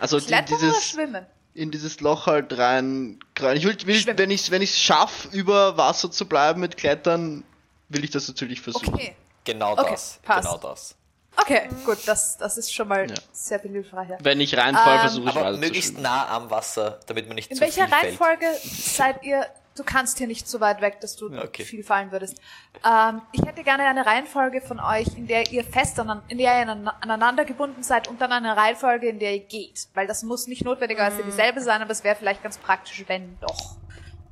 Also 0.00 0.18
die, 0.20 0.34
dieses 0.48 0.88
schwimmen? 0.90 1.26
in 1.54 1.70
dieses 1.70 2.00
Loch 2.00 2.26
halt 2.26 2.56
rein. 2.58 3.18
rein. 3.38 3.56
Ich 3.56 3.64
will, 3.64 3.76
will 3.86 3.94
Schwimmen. 3.96 4.18
wenn 4.18 4.30
ich 4.30 4.50
wenn 4.50 4.62
ich 4.62 4.74
schaffe, 4.76 5.28
über 5.28 5.76
Wasser 5.76 6.10
zu 6.10 6.26
bleiben 6.26 6.60
mit 6.60 6.76
Klettern, 6.76 7.44
will 7.88 8.04
ich 8.04 8.10
das 8.10 8.26
natürlich 8.28 8.60
versuchen. 8.60 8.92
Okay. 8.94 9.14
Genau 9.44 9.72
Okay, 9.72 9.90
das. 9.92 10.18
passt. 10.22 10.46
Genau 10.48 10.58
das. 10.58 10.94
Okay, 11.36 11.68
gut, 11.84 11.98
das, 12.06 12.36
das 12.38 12.56
ist 12.58 12.72
schon 12.72 12.86
mal 12.88 13.08
Ja. 13.10 13.16
sehr 13.32 13.58
hilfreich. 13.60 14.08
Ja. 14.08 14.18
Wenn 14.20 14.40
ich 14.40 14.56
reinfall, 14.56 14.94
Ähm, 14.94 15.00
versuche 15.00 15.30
ich 15.30 15.36
Aber 15.36 15.56
möglichst 15.56 15.98
nah 15.98 16.28
am 16.28 16.48
Wasser, 16.50 17.00
damit 17.06 17.26
man 17.26 17.34
nicht 17.34 17.50
In 17.50 17.56
zu 17.56 17.62
welcher 17.62 17.86
viel 17.88 17.90
fällt. 17.90 18.20
Reihenfolge 18.20 18.46
seid 18.62 19.22
ihr? 19.24 19.46
Du 19.76 19.82
kannst 19.82 20.18
hier 20.18 20.28
nicht 20.28 20.46
so 20.48 20.60
weit 20.60 20.80
weg, 20.80 21.00
dass 21.00 21.16
du 21.16 21.36
Okay. 21.36 21.64
viel 21.64 21.82
fallen 21.82 22.12
würdest. 22.12 22.36
Ähm, 22.84 23.22
ich 23.32 23.42
hätte 23.44 23.64
gerne 23.64 23.82
eine 23.84 24.06
Reihenfolge 24.06 24.60
von 24.60 24.78
euch, 24.78 25.08
in 25.16 25.26
der 25.26 25.50
ihr 25.50 25.64
fest 25.64 25.98
anan 25.98 26.22
in 26.28 26.38
der 26.38 26.60
ihr 26.60 26.92
aneinander 27.00 27.44
gebunden 27.44 27.82
seid 27.82 28.06
und 28.06 28.20
dann 28.20 28.30
eine 28.30 28.56
Reihenfolge, 28.56 29.08
in 29.08 29.18
der 29.18 29.32
ihr 29.34 29.40
geht. 29.40 29.88
Weil 29.94 30.06
das 30.06 30.22
muss 30.22 30.46
nicht 30.46 30.64
notwendigerweise 30.64 31.24
dieselbe 31.24 31.60
sein, 31.60 31.82
aber 31.82 31.90
es 31.90 32.04
wäre 32.04 32.14
vielleicht 32.14 32.42
ganz 32.42 32.56
praktisch, 32.58 33.02
wenn 33.08 33.36
doch. 33.40 33.76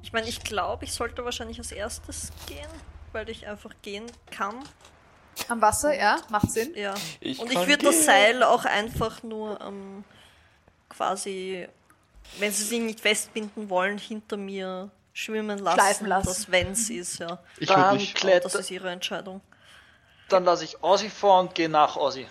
Ich 0.02 0.12
meine, 0.12 0.28
ich 0.28 0.44
glaube, 0.44 0.84
ich 0.84 0.92
sollte 0.92 1.24
wahrscheinlich 1.24 1.58
als 1.58 1.72
erstes 1.72 2.30
gehen, 2.46 2.68
weil 3.12 3.28
ich 3.28 3.46
einfach 3.46 3.72
gehen 3.82 4.06
kann. 4.30 4.54
Am 5.48 5.60
Wasser, 5.60 5.98
ja, 5.98 6.18
macht 6.28 6.50
Sinn. 6.52 6.72
Ja. 6.76 6.94
Ich 7.20 7.40
Und 7.40 7.50
ich 7.50 7.66
würde 7.66 7.86
das. 7.86 8.04
Seil 8.04 8.42
auch 8.42 8.64
einfach 8.64 9.22
nur 9.22 9.60
ähm, 9.60 10.04
quasi, 10.88 11.66
wenn 12.38 12.52
sie 12.52 12.64
sich 12.64 12.80
nicht 12.80 13.00
festbinden 13.00 13.70
wollen, 13.70 13.98
hinter 13.98 14.36
mir 14.36 14.90
schwimmen 15.12 15.58
lassen. 15.58 15.78
Schleifen 15.80 16.06
lassen. 16.06 16.26
Das 16.28 16.50
wenn's 16.50 16.90
ist, 16.90 17.18
ja. 17.18 17.38
Ich 17.58 17.68
würde 17.68 17.82
Dann 17.82 17.94
mich, 17.96 18.14
Das 18.14 18.54
ist 18.54 18.70
ihre 18.70 18.90
Entscheidung. 18.90 19.40
Dann 20.28 20.44
lasse 20.44 20.64
ich 20.64 20.82
Aussie 20.82 21.10
vor 21.10 21.40
und 21.40 21.54
gehe 21.54 21.68
nach 21.68 21.96
Aussie. 21.96 22.26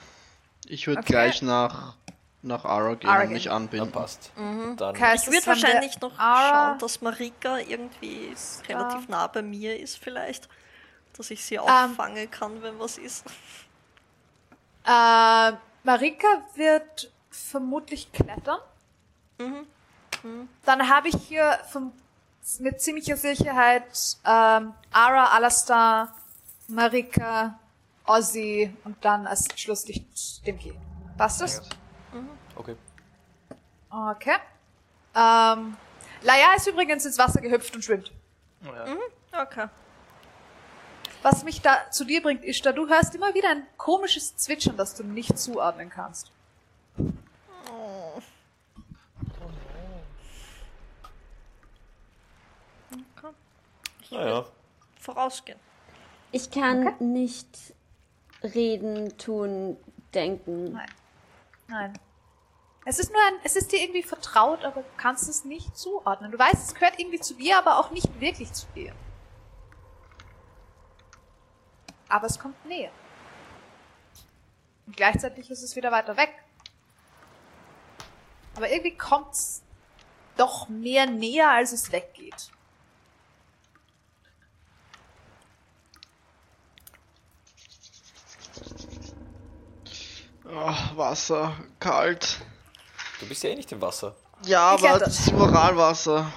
ich 0.67 0.87
würde 0.87 0.99
Okay. 1.01 1.11
gleich 1.13 1.41
nach 1.41 1.95
nach 2.43 2.65
Ara 2.65 2.95
gehen 2.95 3.07
Ara 3.07 3.23
und 3.25 3.33
mich 3.33 3.43
Dann 3.43 3.53
anbinden. 3.53 3.91
passt. 3.91 4.31
Mhm. 4.35 4.75
Dann 4.77 4.95
Okay, 4.95 5.13
Ich 5.15 5.25
das 5.25 5.31
würde 5.33 5.45
wahrscheinlich 5.45 6.01
noch 6.01 6.17
Ara- 6.17 6.69
schauen, 6.69 6.79
dass 6.79 6.99
Marika 7.01 7.59
irgendwie 7.59 8.33
relativ 8.67 9.07
nah 9.09 9.27
bei 9.27 9.43
mir 9.43 9.79
ist 9.79 9.99
vielleicht. 9.99 10.49
Dass 11.15 11.29
ich 11.29 11.39
Ähm. 11.41 11.45
sie 11.45 11.59
auffangen 11.59 12.31
kann, 12.31 12.63
wenn 12.63 12.79
was 12.79 12.97
ist. 12.97 13.25
Äh, 14.85 15.51
Marika 15.83 16.27
wird 16.55 17.11
vermutlich 17.29 18.11
klettern. 18.11 18.57
Dann 20.65 20.89
habe 20.89 21.09
ich 21.09 21.15
hier 21.27 21.59
vom, 21.71 21.91
mit 22.59 22.81
ziemlicher 22.81 23.17
Sicherheit 23.17 24.17
ähm, 24.25 24.73
Ara, 24.91 25.25
Alastar, 25.35 26.15
Marika, 26.67 27.59
Ozzy 28.05 28.75
und 28.83 29.03
dann 29.03 29.27
als 29.27 29.47
Schlusslicht 29.55 30.45
Dimki. 30.45 30.73
Passt 31.17 31.41
das? 31.41 31.61
okay. 32.55 32.75
Okay. 33.89 34.37
Ähm, 35.15 35.75
Laia 36.21 36.53
ist 36.55 36.67
übrigens 36.67 37.05
ins 37.05 37.17
Wasser 37.17 37.41
gehüpft 37.41 37.75
und 37.75 37.83
schwimmt. 37.83 38.11
Ja. 38.63 39.41
Okay. 39.43 39.67
Was 41.23 41.43
mich 41.43 41.61
da 41.61 41.89
zu 41.91 42.05
dir 42.05 42.21
bringt, 42.21 42.43
ist, 42.43 42.65
da 42.65 42.71
du 42.71 42.87
hörst 42.87 43.13
immer 43.13 43.33
wieder 43.33 43.49
ein 43.49 43.67
komisches 43.77 44.35
Zwitschern, 44.37 44.77
das 44.77 44.95
du 44.95 45.03
nicht 45.03 45.37
zuordnen 45.37 45.89
kannst. 45.89 46.31
Naja. 54.11 54.45
Vorausgehen. 54.99 55.59
Ich 56.31 56.51
kann 56.51 56.95
nicht 56.99 57.73
reden, 58.43 59.17
tun, 59.17 59.77
denken. 60.13 60.71
Nein. 60.71 60.89
Nein. 61.67 61.93
Es 62.83 62.99
ist 62.99 63.11
nur 63.11 63.21
ein, 63.21 63.35
es 63.43 63.55
ist 63.55 63.71
dir 63.71 63.79
irgendwie 63.79 64.03
vertraut, 64.03 64.63
aber 64.65 64.81
du 64.81 64.87
kannst 64.97 65.29
es 65.29 65.45
nicht 65.45 65.77
zuordnen. 65.77 66.31
Du 66.31 66.39
weißt, 66.39 66.67
es 66.67 66.73
gehört 66.73 66.99
irgendwie 66.99 67.19
zu 67.19 67.35
dir, 67.35 67.57
aber 67.57 67.79
auch 67.79 67.91
nicht 67.91 68.19
wirklich 68.19 68.51
zu 68.53 68.65
dir. 68.75 68.93
Aber 72.09 72.25
es 72.25 72.39
kommt 72.39 72.65
näher. 72.65 72.91
Und 74.87 74.97
gleichzeitig 74.97 75.49
ist 75.49 75.61
es 75.61 75.75
wieder 75.75 75.91
weiter 75.91 76.17
weg. 76.17 76.33
Aber 78.55 78.69
irgendwie 78.69 78.97
kommt's 78.97 79.63
doch 80.35 80.67
mehr 80.67 81.05
näher, 81.05 81.51
als 81.51 81.71
es 81.71 81.91
weggeht. 81.91 82.51
Oh, 90.53 90.97
Wasser, 90.97 91.55
kalt. 91.79 92.39
Du 93.19 93.27
bist 93.27 93.43
ja 93.43 93.51
eh 93.51 93.55
nicht 93.55 93.71
im 93.71 93.81
Wasser. 93.81 94.15
Ja, 94.45 94.75
Ich 94.75 94.79
aber 94.79 94.89
kletter. 94.97 95.05
das 95.05 95.19
ist 95.19 95.27
überall 95.31 95.77
Wasser. 95.77 96.31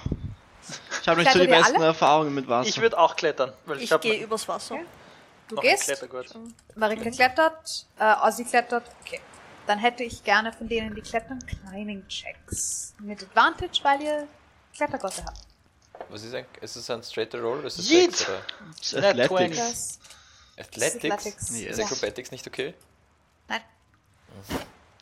Ich 1.01 1.07
habe 1.07 1.21
nicht 1.21 1.31
so 1.33 1.39
die 1.39 1.47
besten 1.47 1.75
alle? 1.75 1.85
Erfahrungen 1.87 2.33
mit 2.33 2.47
Wasser. 2.47 2.69
Ich 2.69 2.79
würde 2.79 2.97
auch 2.97 3.15
klettern, 3.15 3.53
weil 3.65 3.81
ich, 3.81 3.91
Ich 3.91 3.99
gehe 4.01 4.23
übers 4.23 4.47
Wasser. 4.47 4.79
Du 5.47 5.55
noch 5.55 5.61
gehst, 5.61 5.83
Klettergurt. 5.83 6.33
Marika 6.75 7.09
klettert, 7.11 7.85
äh, 7.99 8.15
Ozzy 8.23 8.45
klettert, 8.45 8.83
okay. 9.03 9.19
Dann 9.67 9.79
hätte 9.79 10.03
ich 10.03 10.23
gerne 10.23 10.51
von 10.53 10.67
denen, 10.67 10.95
die 10.95 11.01
klettern, 11.01 11.39
Climbing 11.45 12.07
Checks. 12.07 12.93
Mit 12.99 13.21
Advantage, 13.21 13.79
weil 13.83 14.01
ihr 14.01 14.27
Klettergotte 14.75 15.23
habt. 15.25 15.39
Was 16.09 16.23
ist 16.23 16.33
ein, 16.33 16.45
ist 16.61 16.75
es 16.75 16.89
ein 16.89 17.03
straighter 17.03 17.41
Roll 17.41 17.59
oder 17.59 17.67
ist 17.67 17.79
es 17.79 17.89
Yeet! 17.89 18.11
Dex 18.11 18.27
oder 18.93 19.13
Das 19.13 19.25
ist 19.25 19.31
Athletics. 19.31 19.57
20. 19.57 19.99
Das 20.57 20.67
Athletics? 20.67 20.95
Athletics, 21.13 21.49
Ist 21.51 21.79
ja. 21.79 21.85
Acrobatics 21.85 22.31
nicht 22.31 22.47
okay? 22.47 22.73
Nein. 23.47 23.61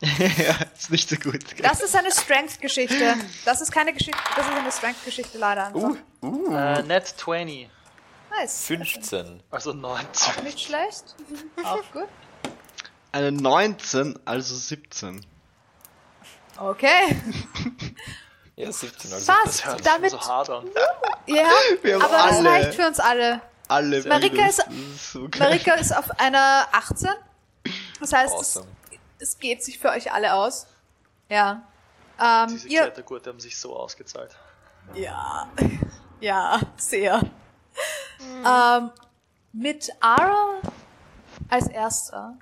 ja, 0.00 0.54
ist 0.76 0.90
nicht 0.90 1.08
so 1.08 1.16
gut. 1.16 1.40
Das 1.62 1.80
ist 1.80 1.94
eine 1.96 2.10
Strength-Geschichte. 2.10 3.14
Das 3.44 3.60
ist 3.60 3.72
keine 3.72 3.92
Geschichte, 3.92 4.20
das 4.36 4.46
ist 4.46 4.52
eine 4.52 4.72
Strength-Geschichte 4.72 5.38
leider. 5.38 5.74
Uh, 5.74 5.96
uh, 6.22 6.54
Äh, 6.54 6.82
Net 6.82 7.06
20. 7.06 7.70
Nice. 8.30 8.64
15. 8.66 9.42
Also 9.50 9.72
19. 9.72 10.42
Nicht 10.44 10.60
schlecht. 10.60 11.14
Auch 11.62 11.82
gut. 11.92 12.08
Eine 13.12 13.30
19, 13.32 14.18
also 14.24 14.54
17. 14.56 15.24
Okay. 16.58 17.16
Ja, 18.56 18.70
17, 18.70 19.12
also 19.12 19.32
Fast. 19.32 19.62
15. 19.62 19.66
Hört 19.68 19.78
sich 19.82 19.92
Damit- 19.92 20.10
so 20.12 20.20
hart 20.20 20.48
an. 20.50 20.68
Ja, 21.26 21.44
Wir 21.82 21.94
haben 21.94 22.02
aber 22.02 22.12
das 22.28 22.36
alle- 22.36 22.48
reicht 22.50 22.74
für 22.74 22.86
uns 22.86 23.00
alle. 23.00 23.40
Alle 23.66 24.04
Marika 24.04 24.46
ist- 24.46 24.58
Das 24.60 24.66
ist 24.68 25.12
so. 25.12 25.28
Marika 25.40 25.74
ist 25.74 25.96
auf 25.96 26.08
einer 26.20 26.68
18. 26.70 27.08
Das 27.98 28.12
heißt, 28.12 28.32
Awesome. 28.32 28.66
Es, 29.18 29.38
geht 29.38 29.62
sich 29.62 29.78
für 29.78 29.90
euch 29.90 30.12
alle 30.12 30.34
aus. 30.34 30.66
Ja. 31.28 31.66
Ähm, 32.20 32.48
Diese 32.50 32.68
ihr, 32.68 32.82
Klettergurte 32.82 33.30
haben 33.30 33.40
sich 33.40 33.58
so 33.58 33.76
ausgezahlt. 33.76 34.36
Ja, 34.94 35.48
ja, 36.20 36.60
sehr. 36.76 37.22
Ähm, 38.44 38.90
mit 39.52 39.90
Ara 40.00 40.60
als 41.48 41.68
erster 41.68 42.36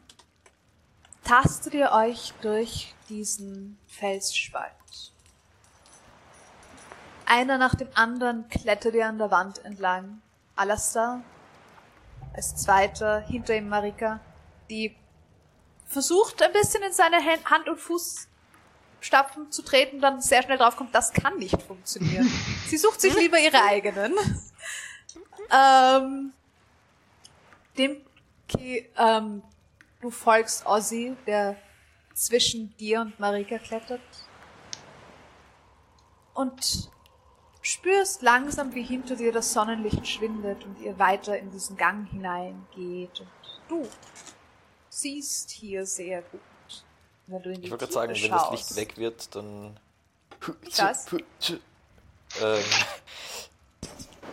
tastet 1.24 1.74
ihr 1.74 1.92
euch 1.92 2.32
durch 2.42 2.94
diesen 3.08 3.78
Felsspalt. 3.86 4.72
Einer 7.26 7.56
nach 7.56 7.74
dem 7.74 7.88
anderen 7.94 8.48
klettert 8.48 8.94
ihr 8.94 9.06
an 9.06 9.18
der 9.18 9.30
Wand 9.30 9.64
entlang. 9.64 10.20
Alastair 10.56 11.22
als 12.34 12.56
zweiter, 12.56 13.20
hinter 13.20 13.54
ihm 13.56 13.68
Marika, 13.68 14.20
die 14.68 14.96
versucht 15.92 16.42
ein 16.42 16.52
bisschen 16.52 16.82
in 16.82 16.92
seine 16.92 17.18
Hand- 17.24 17.68
und 17.68 17.78
Fußstapfen 17.78 19.50
zu 19.50 19.62
treten, 19.62 20.00
dann 20.00 20.20
sehr 20.20 20.42
schnell 20.42 20.58
draufkommt, 20.58 20.94
das 20.94 21.12
kann 21.12 21.36
nicht 21.38 21.60
funktionieren. 21.62 22.30
Sie 22.66 22.76
sucht 22.78 23.00
sich 23.00 23.14
lieber 23.14 23.38
ihre 23.38 23.62
eigenen. 23.62 24.14
ähm, 25.50 26.32
dem, 27.78 28.00
ähm, 28.96 29.42
du 30.00 30.10
folgst 30.10 30.66
Ozzy, 30.66 31.16
der 31.26 31.56
zwischen 32.14 32.76
dir 32.76 33.00
und 33.00 33.18
Marika 33.20 33.58
klettert. 33.58 34.00
Und 36.34 36.90
spürst 37.60 38.22
langsam, 38.22 38.74
wie 38.74 38.82
hinter 38.82 39.16
dir 39.16 39.32
das 39.32 39.52
Sonnenlicht 39.52 40.06
schwindet 40.06 40.64
und 40.64 40.80
ihr 40.80 40.98
weiter 40.98 41.38
in 41.38 41.50
diesen 41.50 41.76
Gang 41.76 42.08
hineingeht. 42.08 43.20
Und 43.20 43.30
du 43.68 43.88
siehst 44.92 45.50
hier 45.50 45.86
sehr 45.86 46.22
gut. 46.22 46.40
Wenn 47.26 47.42
du 47.42 47.50
in 47.50 47.60
die 47.60 47.64
Ich 47.64 47.70
wollte 47.70 47.86
gerade 47.86 47.92
sagen, 47.94 48.14
wenn 48.14 48.30
das 48.30 48.42
schaust. 48.42 48.76
Licht 48.76 48.76
weg 48.76 48.98
wird, 48.98 49.34
dann. 49.34 49.78
Das? 50.76 51.06
Ähm, 52.40 52.64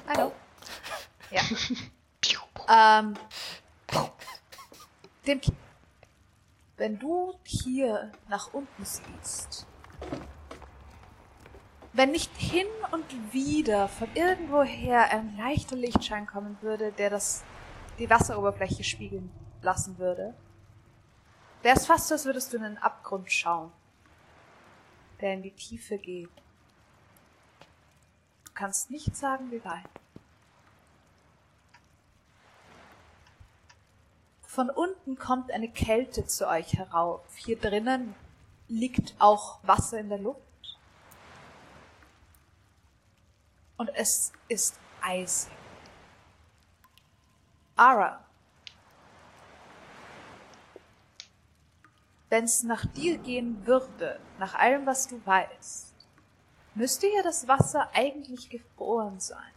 Hallo. 0.08 0.32
Ja. 1.32 1.44
ähm, 2.98 3.14
dem, 5.28 5.42
wenn 6.78 6.98
du 6.98 7.36
hier 7.44 8.12
nach 8.30 8.52
unten 8.52 8.84
siehst, 8.84 9.68
wenn 11.94 12.10
nicht 12.10 12.36
hin 12.36 12.66
und 12.92 13.06
wieder 13.32 13.90
von 13.90 14.08
irgendwoher 14.16 15.12
ein 15.12 15.38
leichter 15.38 15.76
Lichtschein 15.76 16.26
kommen 16.26 16.58
würde, 16.62 16.92
der 16.94 17.12
das, 17.12 17.44
die 18.00 18.10
Wasseroberfläche 18.10 18.84
spiegeln 18.84 19.30
lassen 19.62 20.00
würde, 20.00 20.34
wäre 21.62 21.76
es 21.76 21.86
fast 21.86 22.08
so, 22.08 22.16
als 22.16 22.26
würdest 22.26 22.54
du 22.54 22.58
in 22.58 22.64
einen 22.64 22.78
Abgrund 22.78 23.32
schauen, 23.32 23.72
der 25.22 25.34
in 25.34 25.42
die 25.42 25.52
Tiefe 25.52 25.98
geht. 25.98 26.30
Du 28.46 28.52
kannst 28.54 28.92
nicht 28.92 29.16
sagen, 29.16 29.52
wie 29.52 29.64
weit. 29.64 29.90
Von 34.44 34.70
unten 34.70 35.18
kommt 35.18 35.52
eine 35.52 35.70
Kälte 35.70 36.26
zu 36.26 36.48
euch 36.48 36.74
herauf. 36.74 37.22
Hier 37.36 37.58
drinnen 37.58 38.16
liegt 38.68 39.16
auch 39.20 39.60
Wasser 39.64 40.00
in 40.00 40.10
der 40.10 40.18
Luft. 40.18 40.42
Und 43.78 43.90
es 43.96 44.34
ist 44.50 44.76
eisig. 45.02 45.52
Ara. 47.76 48.26
Wenn 52.30 52.44
es 52.46 52.64
nach 52.64 52.86
dir 52.86 53.18
gehen 53.18 53.66
würde, 53.66 54.20
nach 54.38 54.54
allem, 54.56 54.86
was 54.86 55.08
du 55.08 55.20
weißt, 55.26 55.94
müsste 56.76 57.08
ja 57.08 57.24
das 57.24 57.48
Wasser 57.48 57.90
eigentlich 57.94 58.50
gefroren 58.50 59.20
sein. 59.20 59.52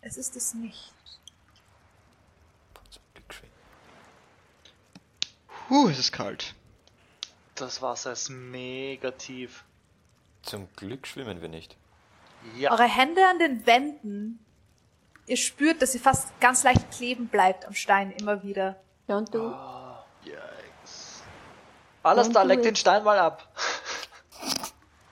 Es 0.00 0.16
ist 0.16 0.36
es 0.36 0.54
nicht. 0.54 0.92
Puh, 5.68 5.88
es 5.88 5.98
ist 5.98 6.12
kalt. 6.12 6.54
Das 7.54 7.82
Wasser 7.82 8.12
ist 8.12 8.30
mega 8.30 9.10
tief. 9.10 9.64
Zum 10.42 10.66
Glück 10.76 11.06
schwimmen 11.06 11.42
wir 11.42 11.50
nicht. 11.50 11.76
Ja. 12.56 12.72
Eure 12.72 12.84
Hände 12.84 13.26
an 13.26 13.38
den 13.38 13.66
Wänden, 13.66 14.38
ihr 15.26 15.36
spürt, 15.36 15.82
dass 15.82 15.92
sie 15.92 15.98
fast 15.98 16.28
ganz 16.40 16.62
leicht 16.62 16.90
kleben 16.90 17.28
bleibt 17.28 17.66
am 17.66 17.74
Stein 17.74 18.12
immer 18.12 18.42
wieder. 18.42 18.80
Don't 19.08 19.30
do. 19.30 19.54
Yikes. 20.24 20.57
Alles 22.02 22.30
da, 22.30 22.44
it. 22.44 22.64
den 22.64 22.76
Stein 22.76 23.04
mal 23.04 23.18
ab. 23.18 23.48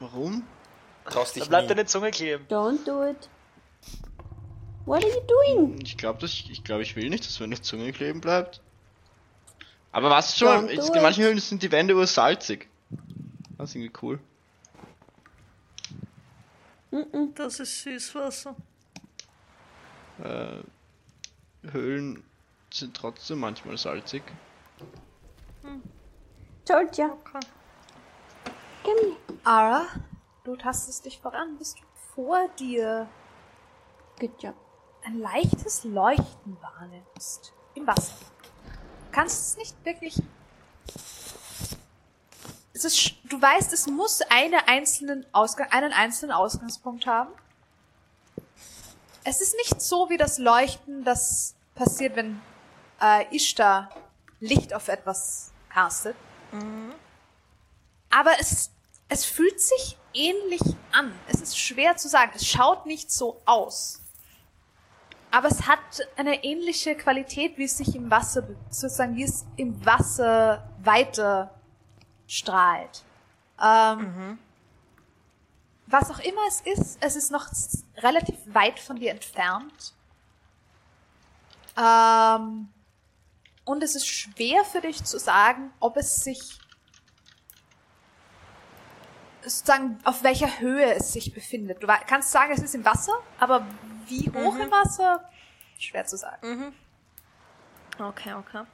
Warum? 0.01 0.47
Traust 1.07 1.37
dich 1.37 1.45
Da 1.45 1.49
bleibt 1.49 1.69
nie. 1.69 1.75
deine 1.75 1.87
Zunge 1.87 2.11
kleben. 2.11 2.47
Don't 2.49 2.85
do 2.85 3.05
it. 3.05 3.29
What 4.85 5.05
are 5.05 5.13
you 5.13 5.21
doing? 5.27 5.81
Ich 5.83 5.97
glaube, 5.97 6.25
ich, 6.25 6.51
ich, 6.51 6.63
glaub, 6.63 6.81
ich 6.81 6.95
will 6.97 7.09
nicht, 7.09 7.27
dass 7.27 7.41
meine 7.41 7.61
Zunge 7.61 7.93
kleben 7.93 8.21
bleibt. 8.21 8.61
Aber 9.91 10.11
was 10.11 10.37
schon, 10.37 10.69
do 10.69 10.93
in 10.93 11.03
manchen 11.03 11.25
Höhlen 11.25 11.39
sind 11.39 11.63
die 11.63 11.73
Wände 11.73 11.97
ursalzig. 11.97 12.69
Das 13.57 13.71
ist 13.71 13.77
irgendwie 13.77 13.93
cool. 14.03 14.21
Das 17.35 17.61
ist 17.61 17.83
Süßwasser. 17.83 18.55
Äh, 20.23 20.59
Höhlen 21.71 22.23
sind 22.73 22.97
trotzdem 22.97 23.41
manchmal 23.41 23.77
salzig. 23.77 24.23
Told 25.63 25.81
ya. 26.69 26.81
Okay. 26.81 27.41
Here. 28.85 29.17
Ara, 29.45 29.87
du 30.45 30.57
tastest 30.57 31.05
dich 31.05 31.21
voran, 31.21 31.57
bis 31.59 31.75
du 31.75 31.83
vor 32.15 32.49
dir 32.59 33.09
Good 34.19 34.43
job. 34.43 34.55
ein 35.05 35.19
leichtes 35.19 35.85
Leuchten 35.85 36.57
wahrnimmst. 36.61 37.53
Im 37.75 37.87
Wasser. 37.87 38.15
Du 38.65 39.13
kannst 39.13 39.51
es 39.51 39.57
nicht 39.57 39.85
wirklich. 39.85 40.21
Ist, 42.73 43.15
du 43.25 43.41
weißt, 43.41 43.73
es 43.73 43.87
muss 43.87 44.21
eine 44.31 44.69
einzelnen 44.69 45.27
Ausgang, 45.33 45.71
einen 45.71 45.93
einzelnen 45.93 46.33
Ausgangspunkt 46.33 47.07
haben. 47.07 47.31
Es 49.25 49.41
ist 49.41 49.57
nicht 49.57 49.81
so 49.81 50.09
wie 50.11 50.17
das 50.17 50.39
Leuchten, 50.39 51.05
das 51.05 51.55
passiert, 51.75 52.17
wenn 52.17 52.41
äh, 53.01 53.35
Ishtar 53.35 53.91
Licht 54.41 54.75
auf 54.75 54.89
etwas 54.89 55.53
castet. 55.69 56.17
Aber 58.11 58.33
es, 58.41 58.71
es 59.09 59.25
fühlt 59.25 59.61
sich 59.61 59.97
ähnlich 60.15 60.63
an. 60.93 61.13
Es 61.29 61.41
ist 61.41 61.59
schwer 61.59 61.97
zu 61.97 62.09
sagen. 62.09 62.33
Es 62.35 62.47
schaut 62.47 62.87
nicht 62.87 63.11
so 63.11 63.41
aus. 63.45 64.01
Aber 65.31 65.49
es 65.49 65.67
hat 65.67 65.79
eine 66.17 66.45
ähnliche 66.45 66.95
Qualität, 66.97 67.59
wie 67.59 67.65
es 67.65 67.77
sich 67.77 67.95
im 67.95 68.11
Wasser, 68.11 68.45
sozusagen, 68.71 69.17
wie 69.17 69.25
es 69.25 69.45
im 69.57 69.85
Wasser 69.85 70.67
weiter 70.83 71.53
strahlt. 72.27 73.03
Ähm, 73.63 74.39
Was 75.87 76.11
auch 76.11 76.19
immer 76.21 76.41
es 76.49 76.61
ist, 76.63 76.99
es 77.01 77.17
ist 77.17 77.31
noch 77.31 77.49
relativ 77.99 78.37
weit 78.47 78.81
von 78.81 78.97
dir 78.97 79.11
entfernt. 79.11 79.93
Ähm, 81.77 82.69
und 83.67 83.83
es 83.83 83.95
ist 83.97 84.07
schwer 84.07 84.65
für 84.65 84.81
dich 84.81 85.05
zu 85.05 85.19
sagen, 85.19 85.73
ob 85.81 85.99
es 85.99 86.17
sich 86.17 86.59
sozusagen 89.43 89.99
auf 90.05 90.23
welcher 90.23 90.61
Höhe 90.61 90.95
es 90.95 91.13
sich 91.13 91.35
befindet. 91.35 91.83
Du 91.83 91.87
kannst 92.07 92.31
sagen, 92.31 92.53
es 92.53 92.63
ist 92.63 92.75
im 92.75 92.85
Wasser, 92.85 93.13
aber 93.39 93.67
wie 94.07 94.31
hoch 94.31 94.57
im 94.57 94.71
Wasser? 94.71 95.29
Schwer 95.79 96.07
zu 96.07 96.17
sagen. 96.17 96.75
Okay, 97.99 98.35
okay. 98.35 98.65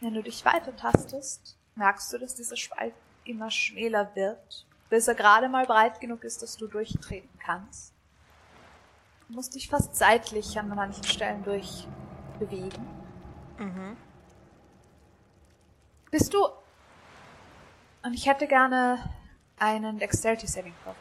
Wenn 0.00 0.14
du 0.14 0.22
dich 0.22 0.44
weiter 0.44 0.74
tastest, 0.74 1.56
merkst 1.74 2.12
du, 2.12 2.18
dass 2.18 2.34
dieser 2.34 2.56
Spalt 2.56 2.94
immer 3.24 3.50
schmäler 3.50 4.14
wird, 4.14 4.66
bis 4.88 5.08
er 5.08 5.14
gerade 5.14 5.48
mal 5.48 5.66
breit 5.66 6.00
genug 6.00 6.24
ist, 6.24 6.42
dass 6.42 6.56
du 6.56 6.66
durchtreten 6.66 7.38
kannst. 7.38 7.92
Du 9.28 9.34
musst 9.34 9.54
dich 9.54 9.68
fast 9.68 9.94
seitlich 9.94 10.58
an 10.58 10.68
manchen 10.68 11.04
Stellen 11.04 11.44
durchbewegen. 11.44 13.01
Bist 16.10 16.34
du. 16.34 16.46
Und 18.02 18.14
ich 18.14 18.26
hätte 18.26 18.46
gerne 18.46 19.10
einen 19.58 19.98
Dexterity 19.98 20.46
Saving 20.46 20.74
Throw. 20.82 20.94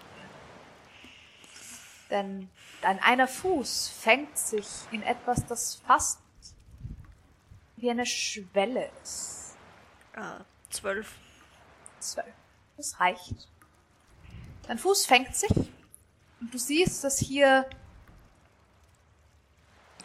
Denn 2.09 2.49
dein 2.81 2.99
einer 2.99 3.27
Fuß 3.27 3.87
fängt 3.87 4.37
sich 4.37 4.67
in 4.91 5.01
etwas, 5.01 5.45
das 5.45 5.75
fast 5.75 6.19
wie 7.77 7.89
eine 7.89 8.05
Schwelle 8.05 8.89
ist. 9.01 9.57
Ah, 10.15 10.41
zwölf. 10.69 11.15
Zwölf. 11.99 12.33
Das 12.77 12.99
reicht. 12.99 13.49
Dein 14.67 14.77
Fuß 14.77 15.05
fängt 15.05 15.35
sich 15.35 15.51
und 16.39 16.53
du 16.53 16.57
siehst, 16.57 17.03
dass 17.03 17.17
hier 17.17 17.69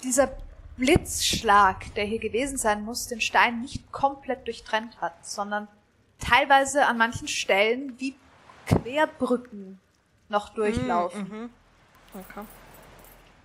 dieser 0.03 0.37
Blitzschlag, 0.77 1.95
der 1.95 2.05
hier 2.05 2.19
gewesen 2.19 2.59
sein 2.59 2.85
muss, 2.85 3.07
den 3.07 3.21
Stein 3.21 3.63
nicht 3.63 3.91
komplett 3.93 4.47
durchtrennt 4.47 5.01
hat, 5.01 5.27
sondern 5.27 5.69
teilweise 6.19 6.87
an 6.87 6.99
manchen 6.99 7.29
Stellen 7.29 7.99
wie 7.99 8.15
Querbrücken 8.67 9.81
noch 10.29 10.51
durchlaufen. 10.51 11.29
Mhm. 11.29 11.51
Okay. 12.13 12.45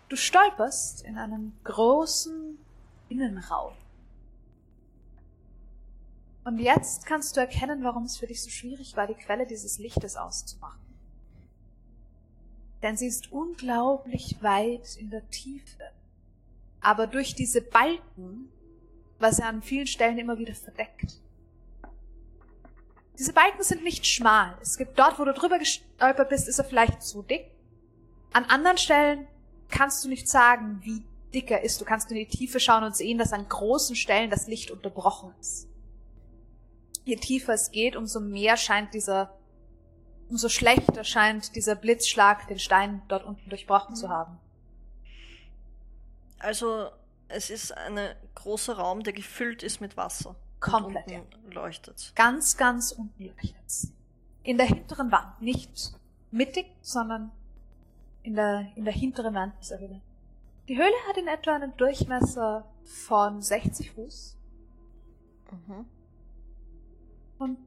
Du 0.09 0.15
stolperst 0.17 1.03
in 1.03 1.17
einen 1.17 1.57
großen 1.63 2.57
Innenraum. 3.09 3.73
Und 6.43 6.57
jetzt 6.59 7.05
kannst 7.05 7.37
du 7.37 7.39
erkennen, 7.39 7.83
warum 7.83 8.05
es 8.05 8.17
für 8.17 8.27
dich 8.27 8.41
so 8.41 8.49
schwierig 8.49 8.97
war, 8.97 9.07
die 9.07 9.13
Quelle 9.13 9.45
dieses 9.45 9.77
Lichtes 9.77 10.17
auszumachen. 10.17 10.81
Denn 12.81 12.97
sie 12.97 13.07
ist 13.07 13.31
unglaublich 13.31 14.41
weit 14.41 14.95
in 14.95 15.11
der 15.11 15.29
Tiefe. 15.29 15.91
Aber 16.81 17.07
durch 17.07 17.35
diese 17.35 17.61
Balken 17.61 18.51
war 19.19 19.31
sie 19.31 19.43
an 19.43 19.61
vielen 19.61 19.87
Stellen 19.87 20.17
immer 20.17 20.37
wieder 20.37 20.55
verdeckt. 20.55 21.21
Diese 23.19 23.33
Balken 23.33 23.61
sind 23.61 23.83
nicht 23.83 24.05
schmal. 24.07 24.57
Es 24.61 24.77
gibt 24.77 24.97
dort, 24.97 25.19
wo 25.19 25.25
du 25.25 25.33
drüber 25.33 25.59
gestolpert 25.59 26.29
bist, 26.29 26.47
ist 26.47 26.57
er 26.57 26.65
vielleicht 26.65 27.03
zu 27.03 27.21
dick. 27.21 27.51
An 28.33 28.45
anderen 28.45 28.79
Stellen 28.79 29.27
kannst 29.69 30.03
du 30.03 30.09
nicht 30.09 30.27
sagen, 30.27 30.79
wie 30.83 31.03
dick 31.33 31.51
er 31.51 31.61
ist. 31.61 31.79
Du 31.79 31.85
kannst 31.85 32.09
in 32.09 32.17
die 32.17 32.27
Tiefe 32.27 32.59
schauen 32.59 32.83
und 32.83 32.95
sehen, 32.95 33.19
dass 33.19 33.33
an 33.33 33.47
großen 33.47 33.95
Stellen 33.95 34.31
das 34.31 34.47
Licht 34.47 34.71
unterbrochen 34.71 35.33
ist. 35.39 35.67
Je 37.03 37.15
tiefer 37.15 37.53
es 37.53 37.71
geht, 37.71 37.95
umso 37.95 38.19
mehr 38.19 38.57
scheint 38.57 38.93
dieser, 38.93 39.37
umso 40.29 40.49
schlechter 40.49 41.03
scheint 41.03 41.55
dieser 41.55 41.75
Blitzschlag 41.75 42.47
den 42.47 42.59
Stein 42.59 43.01
dort 43.07 43.25
unten 43.25 43.49
durchbrochen 43.49 43.95
zu 43.95 44.09
haben. 44.09 44.39
Also, 46.41 46.89
es 47.27 47.49
ist 47.49 47.71
ein 47.77 47.97
großer 48.35 48.77
Raum, 48.77 49.03
der 49.03 49.13
gefüllt 49.13 49.63
ist 49.63 49.79
mit 49.81 49.95
Wasser. 49.97 50.35
Komplett, 50.59 51.07
Und 51.07 51.35
unten 51.35 51.51
leuchtet. 51.51 52.11
Ganz, 52.15 52.57
ganz 52.57 52.91
unten 52.91 53.23
leuchtet's. 53.25 53.91
In 54.43 54.57
der 54.57 54.65
hinteren 54.67 55.11
Wand, 55.11 55.41
nicht 55.41 55.93
mittig, 56.31 56.67
sondern 56.81 57.31
in 58.23 58.35
der, 58.35 58.67
in 58.75 58.85
der 58.85 58.93
hinteren 58.93 59.33
Wand 59.33 59.53
dieser 59.61 59.79
Höhle. 59.79 60.01
Die 60.67 60.77
Höhle 60.77 60.93
hat 61.09 61.17
in 61.17 61.27
etwa 61.27 61.55
einen 61.55 61.75
Durchmesser 61.77 62.65
von 62.83 63.41
60 63.41 63.91
Fuß 63.91 64.37
Mhm. 65.67 65.85
und 67.39 67.57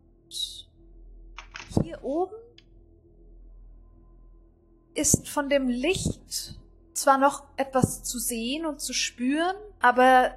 hier 1.83 2.03
oben 2.03 2.33
ist 4.95 5.29
von 5.29 5.51
dem 5.51 5.69
Licht 5.69 6.59
zwar 6.95 7.19
noch 7.19 7.45
etwas 7.57 8.03
zu 8.03 8.19
sehen 8.19 8.65
und 8.65 8.81
zu 8.81 8.95
spüren, 8.95 9.57
aber 9.81 10.35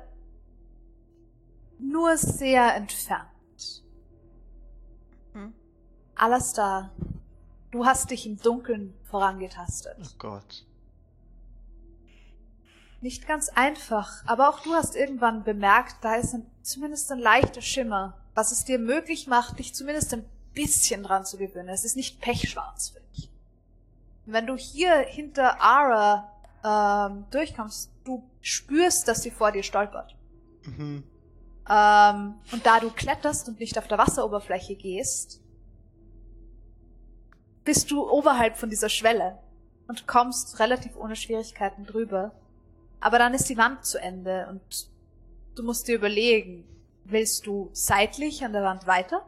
nur 1.80 2.18
sehr 2.18 2.76
entfernt. 2.76 3.84
Hm. 5.34 5.54
Alastar, 6.16 6.92
du 7.72 7.86
hast 7.86 8.10
dich 8.10 8.26
im 8.26 8.38
Dunkeln 8.38 8.94
vorangetastet. 9.10 9.98
Oh 10.02 10.16
Gott. 10.18 10.66
Nicht 13.00 13.28
ganz 13.28 13.50
einfach, 13.50 14.24
aber 14.26 14.50
auch 14.50 14.62
du 14.62 14.74
hast 14.74 14.96
irgendwann 14.96 15.44
bemerkt, 15.44 15.98
da 16.02 16.16
ist 16.16 16.34
ein, 16.34 16.50
zumindest 16.64 17.12
ein 17.12 17.20
leichter 17.20 17.62
Schimmer, 17.62 18.18
was 18.34 18.52
es 18.52 18.66
dir 18.66 18.80
möglich 18.80 19.28
macht, 19.28 19.60
dich 19.60 19.76
zumindest 19.76 20.14
ein 20.14 20.26
bisschen 20.54 21.04
dran 21.04 21.24
zu 21.24 21.38
gewöhnen. 21.38 21.70
Es 21.70 21.86
ist 21.86 21.96
nicht 21.96 22.20
pechschwarz 22.20 22.90
für 22.90 23.00
dich. 23.00 23.30
Und 24.26 24.34
wenn 24.34 24.48
du 24.48 24.58
hier 24.58 24.98
hinter 24.98 25.62
Ara 25.62 26.34
ähm, 26.64 27.26
durchkommst, 27.32 27.92
du 28.04 28.24
spürst, 28.42 29.08
dass 29.08 29.22
sie 29.22 29.32
vor 29.32 29.52
dir 29.52 29.64
stolpert. 29.64 30.16
Mhm. 30.64 31.04
Ähm, 31.70 32.36
und 32.52 32.66
da 32.66 32.80
du 32.80 32.90
kletterst 32.90 33.48
und 33.48 33.60
nicht 33.60 33.78
auf 33.78 33.88
der 33.88 33.98
Wasseroberfläche 33.98 34.76
gehst, 34.76 35.42
bist 37.64 37.92
du 37.92 38.10
oberhalb 38.10 38.56
von 38.56 38.70
dieser 38.70 38.90
Schwelle 38.90 39.40
und 39.88 40.08
kommst 40.08 40.60
relativ 40.60 40.96
ohne 40.96 41.16
Schwierigkeiten 41.16 41.86
drüber. 41.86 42.32
Aber 43.00 43.20
dann 43.20 43.34
ist 43.34 43.50
die 43.50 43.58
Wand 43.58 43.86
zu 43.86 44.00
Ende 44.00 44.48
und 44.50 44.90
du 45.56 45.64
musst 45.64 45.88
dir 45.88 45.96
überlegen, 45.96 46.66
willst 47.04 47.46
du 47.46 47.70
seitlich 47.74 48.44
an 48.44 48.54
der 48.54 48.64
Wand 48.64 48.88
weiter? 48.88 49.26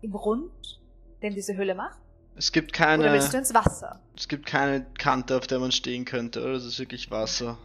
Im 0.00 0.14
Rund, 0.14 0.80
den 1.22 1.34
diese 1.34 1.56
Höhle 1.56 1.74
macht? 1.74 2.01
Es 2.34 2.52
gibt 2.52 2.70
Oder 2.70 2.86
keine, 2.86 3.12
willst 3.12 3.32
du 3.32 3.38
ins 3.38 3.52
Wasser? 3.54 4.00
es 4.16 4.26
gibt 4.28 4.46
keine 4.46 4.84
Kante, 4.98 5.36
auf 5.36 5.46
der 5.46 5.58
man 5.58 5.72
stehen 5.72 6.04
könnte, 6.04 6.42
oder? 6.42 6.54
Das 6.54 6.64
ist 6.64 6.78
wirklich 6.78 7.10
Wasser. 7.10 7.58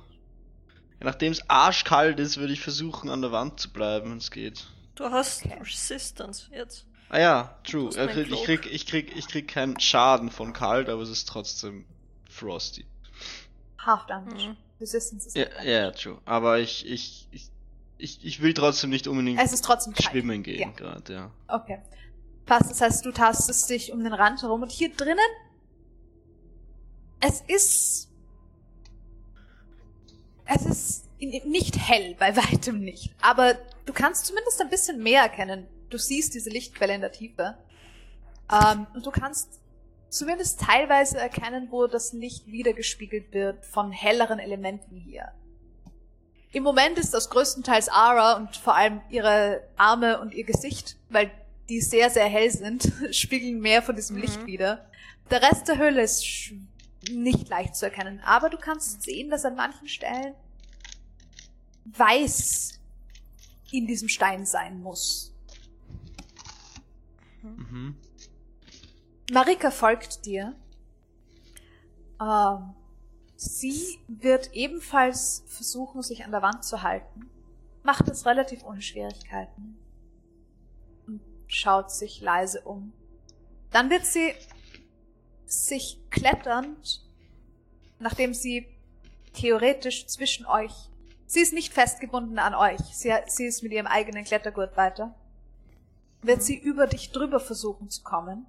Ja, 1.00 1.06
Nachdem 1.06 1.32
es 1.32 1.50
arschkalt 1.50 2.20
ist, 2.20 2.38
würde 2.38 2.54
ich 2.54 2.62
versuchen, 2.62 3.10
an 3.10 3.22
der 3.22 3.32
Wand 3.32 3.60
zu 3.60 3.72
bleiben, 3.72 4.12
wenn 4.12 4.18
es 4.18 4.32
geht. 4.32 4.68
Du 4.96 5.06
hast 5.06 5.46
Okay. 5.46 5.58
Resistance 5.62 6.50
jetzt. 6.52 6.86
Ah 7.10 7.20
ja, 7.20 7.58
true. 7.64 7.90
Ich 7.90 7.96
krieg, 7.96 8.28
ich 8.32 8.44
krieg, 8.44 8.66
ich 8.72 8.86
krieg, 8.86 9.16
ich 9.16 9.28
krieg 9.28 9.48
keinen 9.48 9.80
Schaden 9.80 10.30
von 10.30 10.52
kalt, 10.54 10.90
aber 10.90 11.02
es 11.04 11.10
ist 11.10 11.28
trotzdem 11.30 11.86
frosty. 12.30 12.86
Half 13.80 14.06
damage. 14.08 14.50
Mhm. 14.50 14.58
Resistance 14.82 15.28
ist 15.28 15.38
Ja, 15.38 15.46
nicht 15.46 15.64
ja, 15.66 15.92
true. 15.92 16.20
Aber 16.26 16.60
ich, 16.60 16.86
ich, 16.86 17.28
ich, 17.32 17.50
ich, 17.98 18.26
ich 18.26 18.42
will 18.42 18.54
trotzdem 18.54 18.90
nicht 18.90 19.08
unbedingt 19.08 19.40
Es 19.42 19.54
ist 19.54 19.64
trotzdem 19.64 19.94
kalt. 19.94 20.10
schwimmen 20.10 20.44
gehen 20.44 20.60
Ja. 20.60 20.70
gerade, 20.72 21.14
ja. 21.14 21.32
Okay. 21.48 21.80
Passt, 22.48 22.72
das 22.72 22.82
heißt, 22.82 23.06
du 23.06 23.12
tastest 23.12 23.70
dich 23.70 23.92
um 23.92 24.02
den 24.04 24.14
Rand 24.14 24.42
herum 24.42 24.64
und 24.64 24.72
hier 24.72 24.90
drinnen, 24.96 25.20
es 27.20 27.44
ist, 27.46 28.10
es 30.46 30.66
ist 30.66 31.08
nicht 31.20 31.78
hell, 31.78 32.16
bei 32.18 32.36
weitem 32.38 32.80
nicht. 32.80 33.14
Aber 33.22 33.56
du 33.86 33.92
kannst 33.92 34.26
zumindest 34.26 34.62
ein 34.62 34.70
bisschen 34.70 35.04
mehr 35.04 35.24
erkennen. 35.24 35.68
Du 35.90 35.98
siehst 35.98 36.34
diese 36.36 36.50
Lichtquelle 36.50 36.96
in 36.96 37.02
der 37.02 37.12
Tiefe. 37.12 37.58
Ähm, 38.50 38.88
und 38.94 39.06
du 39.06 39.12
kannst 39.12 39.60
zumindest 40.10 40.62
teilweise 40.62 41.18
erkennen, 41.18 41.68
wo 41.70 41.88
das 41.88 42.14
Licht 42.14 42.48
wiedergespiegelt 42.48 43.34
wird 43.34 43.66
von 43.66 43.92
helleren 43.92 44.40
Elementen 44.40 44.96
hier. 44.96 45.34
Im 46.54 46.64
Moment 46.64 46.98
ist 46.98 47.14
das 47.14 47.30
größtenteils 47.30 47.90
Ara 47.90 48.38
und 48.38 48.56
vor 48.56 48.76
allem 48.76 49.02
ihre 49.10 49.68
Arme 49.76 50.22
und 50.22 50.34
ihr 50.34 50.46
Gesicht, 50.46 50.96
weil 51.10 51.30
die 51.70 51.82
sehr, 51.82 52.10
sehr 52.10 52.28
hell 52.28 52.50
sind, 52.50 52.92
spiegeln 53.12 53.60
mehr 53.60 53.82
von 53.82 53.96
diesem 53.96 54.18
Licht 54.18 54.46
wieder. 54.46 54.90
Der 55.30 55.42
Rest 55.42 55.68
der 55.68 55.78
Höhle 55.78 56.02
ist 56.02 56.26
nicht 57.12 57.50
leicht 57.50 57.76
zu 57.76 57.86
erkennen, 57.86 58.22
aber 58.26 58.50
du 58.50 58.58
kannst 58.58 59.04
sehen, 59.04 59.30
dass 59.30 59.46
an 59.46 59.56
manchen 59.56 59.88
Stellen 59.88 60.34
weiß 61.86 62.80
in 63.72 63.88
diesem 63.88 64.10
Stein 64.10 64.46
sein 64.46 64.82
muss. 64.82 65.34
Mhm. 67.42 67.96
Marika 69.32 69.72
folgt 69.72 70.26
dir. 70.26 70.56
Ähm, 72.22 72.74
sie 73.36 74.00
wird 74.08 74.54
ebenfalls 74.54 75.44
versuchen, 75.48 76.02
sich 76.02 76.24
an 76.24 76.32
der 76.32 76.42
Wand 76.42 76.64
zu 76.64 76.82
halten. 76.82 77.30
Macht 77.84 78.08
es 78.08 78.26
relativ 78.26 78.64
ohne 78.64 78.82
Schwierigkeiten. 78.82 79.78
Schaut 81.48 81.92
sich 81.92 82.22
leise 82.22 82.62
um. 82.62 82.94
Dann 83.72 83.90
wird 83.90 84.06
sie 84.06 84.34
sich 85.46 86.00
kletternd, 86.10 87.06
nachdem 88.00 88.34
sie 88.34 88.68
theoretisch 89.34 90.08
zwischen 90.08 90.46
euch, 90.46 90.74
sie 91.26 91.40
ist 91.40 91.54
nicht 91.54 91.74
festgebunden 91.74 92.40
an 92.40 92.54
euch, 92.54 92.80
sie, 92.94 93.14
sie 93.28 93.46
ist 93.46 93.64
mit 93.64 93.72
ihrem 93.72 93.88
eigenen 93.88 94.26
Klettergurt 94.26 94.76
weiter, 94.78 95.16
wird 96.22 96.44
sie 96.44 96.58
über 96.58 96.88
dich 96.88 97.12
drüber 97.12 97.40
versuchen 97.40 97.90
zu 97.90 98.04
kommen 98.04 98.46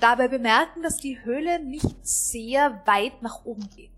dabei 0.00 0.28
bemerken, 0.28 0.82
dass 0.82 0.98
die 0.98 1.24
Höhle 1.24 1.62
nicht 1.62 2.06
sehr 2.06 2.82
weit 2.86 3.22
nach 3.22 3.44
oben 3.44 3.68
geht. 3.74 3.90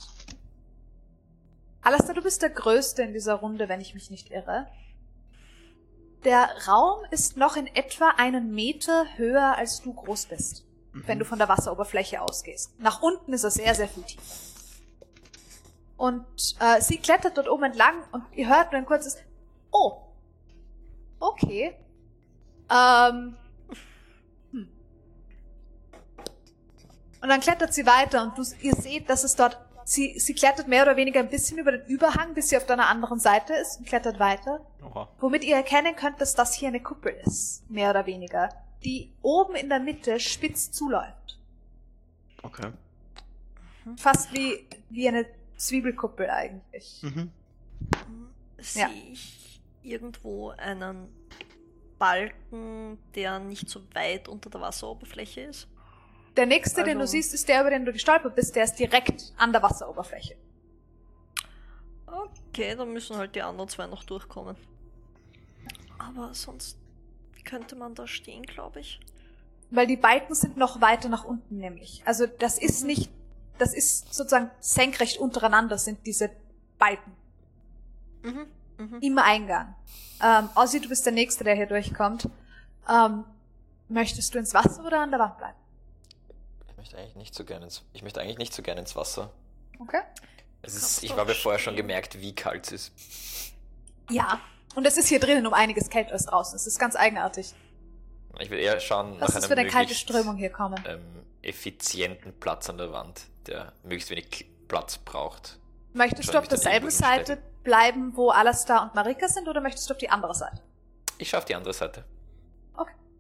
Alastair, 1.83 2.15
du 2.15 2.23
bist 2.23 2.43
der 2.43 2.51
Größte 2.51 3.03
in 3.03 3.13
dieser 3.13 3.35
Runde, 3.35 3.69
wenn 3.69 3.81
ich 3.81 3.95
mich 3.95 4.11
nicht 4.11 4.31
irre. 4.31 4.67
Der 6.25 6.49
Raum 6.67 7.05
ist 7.11 7.37
noch 7.37 7.57
in 7.57 7.67
etwa 7.69 8.11
einen 8.17 8.53
Meter 8.53 9.07
höher, 9.17 9.57
als 9.57 9.83
du 9.83 9.93
groß 9.93 10.27
bist, 10.27 10.65
wenn 10.93 11.19
du 11.19 11.25
von 11.25 11.39
der 11.39 11.49
Wasseroberfläche 11.49 12.21
ausgehst. 12.21 12.79
Nach 12.81 13.03
unten 13.03 13.33
ist 13.33 13.45
er 13.45 13.51
sehr, 13.51 13.75
sehr 13.75 13.89
viel 13.89 14.03
tiefer. 14.03 14.23
Und 15.97 16.25
äh, 16.61 16.81
sie 16.81 16.99
klettert 16.99 17.37
dort 17.37 17.49
oben 17.49 17.65
entlang 17.65 18.05
und 18.13 18.25
ihr 18.33 18.49
hört 18.49 18.73
nur 18.73 18.81
ein 18.81 18.87
kurzes 18.87 19.17
Oh, 19.73 20.01
okay. 21.21 21.75
Ähm. 22.71 23.37
Hm. 24.53 24.69
Und 27.21 27.29
dann 27.29 27.41
klettert 27.41 27.75
sie 27.75 27.85
weiter 27.85 28.23
und 28.23 28.39
du, 28.39 28.43
ihr 28.61 28.75
seht, 28.75 29.11
dass 29.11 29.25
es 29.25 29.35
dort, 29.35 29.59
sie, 29.89 30.19
sie 30.19 30.35
klettert 30.35 30.69
mehr 30.69 30.83
oder 30.83 30.97
weniger 30.97 31.21
ein 31.21 31.31
bisschen 31.31 31.59
über 31.59 31.73
den 31.73 31.87
Überhang, 31.87 32.35
bis 32.35 32.51
sie 32.51 32.57
auf 32.59 32.67
deiner 32.67 32.89
anderen 32.89 33.19
Seite 33.19 33.55
ist 33.55 33.79
und 33.79 33.87
klettert 33.87 34.19
weiter. 34.19 34.61
Oha. 34.85 35.09
Womit 35.19 35.45
ihr 35.45 35.57
erkennen 35.57 35.97
könnt, 35.97 36.21
dass 36.21 36.35
das 36.35 36.53
hier 36.55 36.69
eine 36.69 36.83
Kuppel 36.83 37.15
ist, 37.25 37.69
mehr 37.71 37.91
oder 37.91 38.05
weniger, 38.05 38.51
die 38.85 39.11
oben 39.23 39.55
in 39.55 39.71
der 39.71 39.81
Mitte 39.81 40.21
spitz 40.21 40.71
zuläuft. 40.71 41.39
Okay. 42.43 42.71
Fast 43.97 44.33
wie, 44.35 44.67
wie 44.91 45.09
eine 45.09 45.25
Zwiebelkuppel 45.57 46.29
eigentlich. 46.29 47.01
Mhm. 47.03 47.31
Sehe 48.59 48.83
Ja. 48.83 48.91
ich 49.13 49.61
irgendwo 49.83 50.51
einen 50.51 51.09
Balken, 51.99 52.99
der 53.15 53.39
nicht 53.39 53.69
so 53.71 53.81
weit 53.95 54.29
unter 54.29 54.51
der 54.51 54.61
Wasseroberfläche 54.61 55.41
ist? 55.43 55.67
Der 56.37 56.47
nächste, 56.47 56.85
den 56.85 56.99
du 56.99 57.03
Also- 57.03 57.13
siehst, 57.13 57.35
ist 57.35 57.49
der, 57.49 57.61
über 57.63 57.71
den 57.71 57.85
du 57.85 57.93
gestolpert 57.93 58.35
bist, 58.37 58.55
der 58.57 58.65
ist 58.65 58.75
direkt 58.79 59.33
an 59.37 59.53
der 59.53 59.63
Wasseroberfläche. 59.63 60.37
Okay, 62.07 62.75
dann 62.77 62.93
müssen 62.93 63.17
halt 63.17 63.35
die 63.35 63.43
anderen 63.43 63.69
zwei 63.69 63.87
noch 63.87 64.05
durchkommen. 64.05 64.57
Aber 65.99 66.33
sonst 66.35 66.79
könnte 67.45 67.77
man 67.77 67.95
da 67.95 68.07
stehen, 68.07 68.43
glaube 68.43 68.81
ich. 68.81 69.01
Weil 69.71 69.87
die 69.87 69.97
Balken 69.97 70.35
sind 70.35 70.57
noch 70.57 70.81
weiter 70.81 71.09
nach 71.09 71.25
unten 71.25 71.59
nämlich. 71.59 72.03
Also 72.07 72.27
das 72.27 72.59
ist 72.59 72.85
nicht, 72.85 73.11
das 73.59 73.75
ist 73.75 74.15
sozusagen 74.15 74.51
senkrecht 74.61 75.19
untereinander 75.19 75.77
sind 75.79 76.07
diese 76.07 76.31
Balken 76.79 77.13
Mhm. 78.23 78.47
Mhm. 78.79 78.99
im 79.01 79.19
Eingang. 79.19 79.75
Ähm, 80.25 80.49
Ozzy, 80.55 80.81
du 80.81 80.89
bist 80.89 81.05
der 81.05 81.13
Nächste, 81.13 81.45
der 81.45 81.55
hier 81.55 81.67
durchkommt. 81.67 82.29
Ähm, 82.89 83.25
möchtest 83.89 84.35
du 84.35 84.39
ins 84.39 84.55
Wasser 84.55 84.85
oder 84.87 85.01
an 85.01 85.11
der 85.11 85.21
Wand 85.21 85.37
bleiben? 85.39 85.59
Ich 86.79 86.93
möchte 86.93 86.97
eigentlich 86.99 87.17
nicht 87.17 87.35
so 87.35 87.45
gerne 87.45 87.65
ins, 87.65 87.83
ich 87.93 88.03
möchte 88.03 88.21
eigentlich 88.21 88.39
nicht 88.39 88.55
so 88.55 88.63
gerne 88.63 88.81
ins 88.81 88.95
Wasser. 88.95 89.33
Okay. 89.81 90.01
Es 90.63 90.77
ist, 90.77 91.03
ich 91.03 91.17
habe 91.17 91.35
vorher 91.35 91.59
schon 91.59 91.75
gemerkt, 91.75 92.21
wie 92.21 92.37
kalt 92.37 92.67
es 92.67 92.73
ist. 92.73 93.53
Ja. 94.11 94.41
Und 94.77 94.87
es 94.87 94.97
ist 94.97 95.09
hier 95.09 95.19
drinnen 95.19 95.45
um 95.45 95.55
einiges 95.55 95.91
kälter 95.91 96.13
als 96.13 96.27
draußen. 96.27 96.55
Es 96.55 96.69
ist 96.69 96.79
ganz 96.79 96.95
eigenartig. 96.95 97.53
Ich 98.39 98.49
will 98.49 98.61
eher 98.61 98.79
schauen 98.79 99.19
Lass 99.19 99.21
nach 99.21 99.27
uns 99.27 99.37
einem 99.37 99.45
für 99.49 99.61
eine 99.61 99.69
kalte 99.69 99.95
Strömung 99.95 100.37
hier 100.37 100.51
kommen. 100.51 100.81
ähm, 100.87 101.03
effizienten 101.43 102.39
Platz 102.39 102.71
an 102.71 102.79
der 102.79 102.93
Wand, 102.93 103.23
der 103.49 103.73
möglichst 103.83 104.11
wenig 104.11 104.47
Platz 104.69 104.99
braucht. 104.99 105.59
Möchtest 105.95 106.33
du 106.33 106.39
auf 106.39 106.47
derselben 106.47 106.91
Seite 106.91 107.43
bleiben, 107.65 108.17
wo 108.17 108.31
Alastar 108.31 108.85
und 108.85 108.95
Marika 108.95 109.27
sind, 109.27 109.49
oder 109.49 109.61
möchtest 109.61 109.91
du 109.91 109.95
auf 109.95 109.99
die 109.99 110.11
andere 110.11 110.35
Seite? 110.37 110.63
Ich 111.19 111.31
schaue 111.31 111.39
auf 111.39 111.45
die 111.45 111.57
andere 111.57 111.75
Seite. 111.75 112.05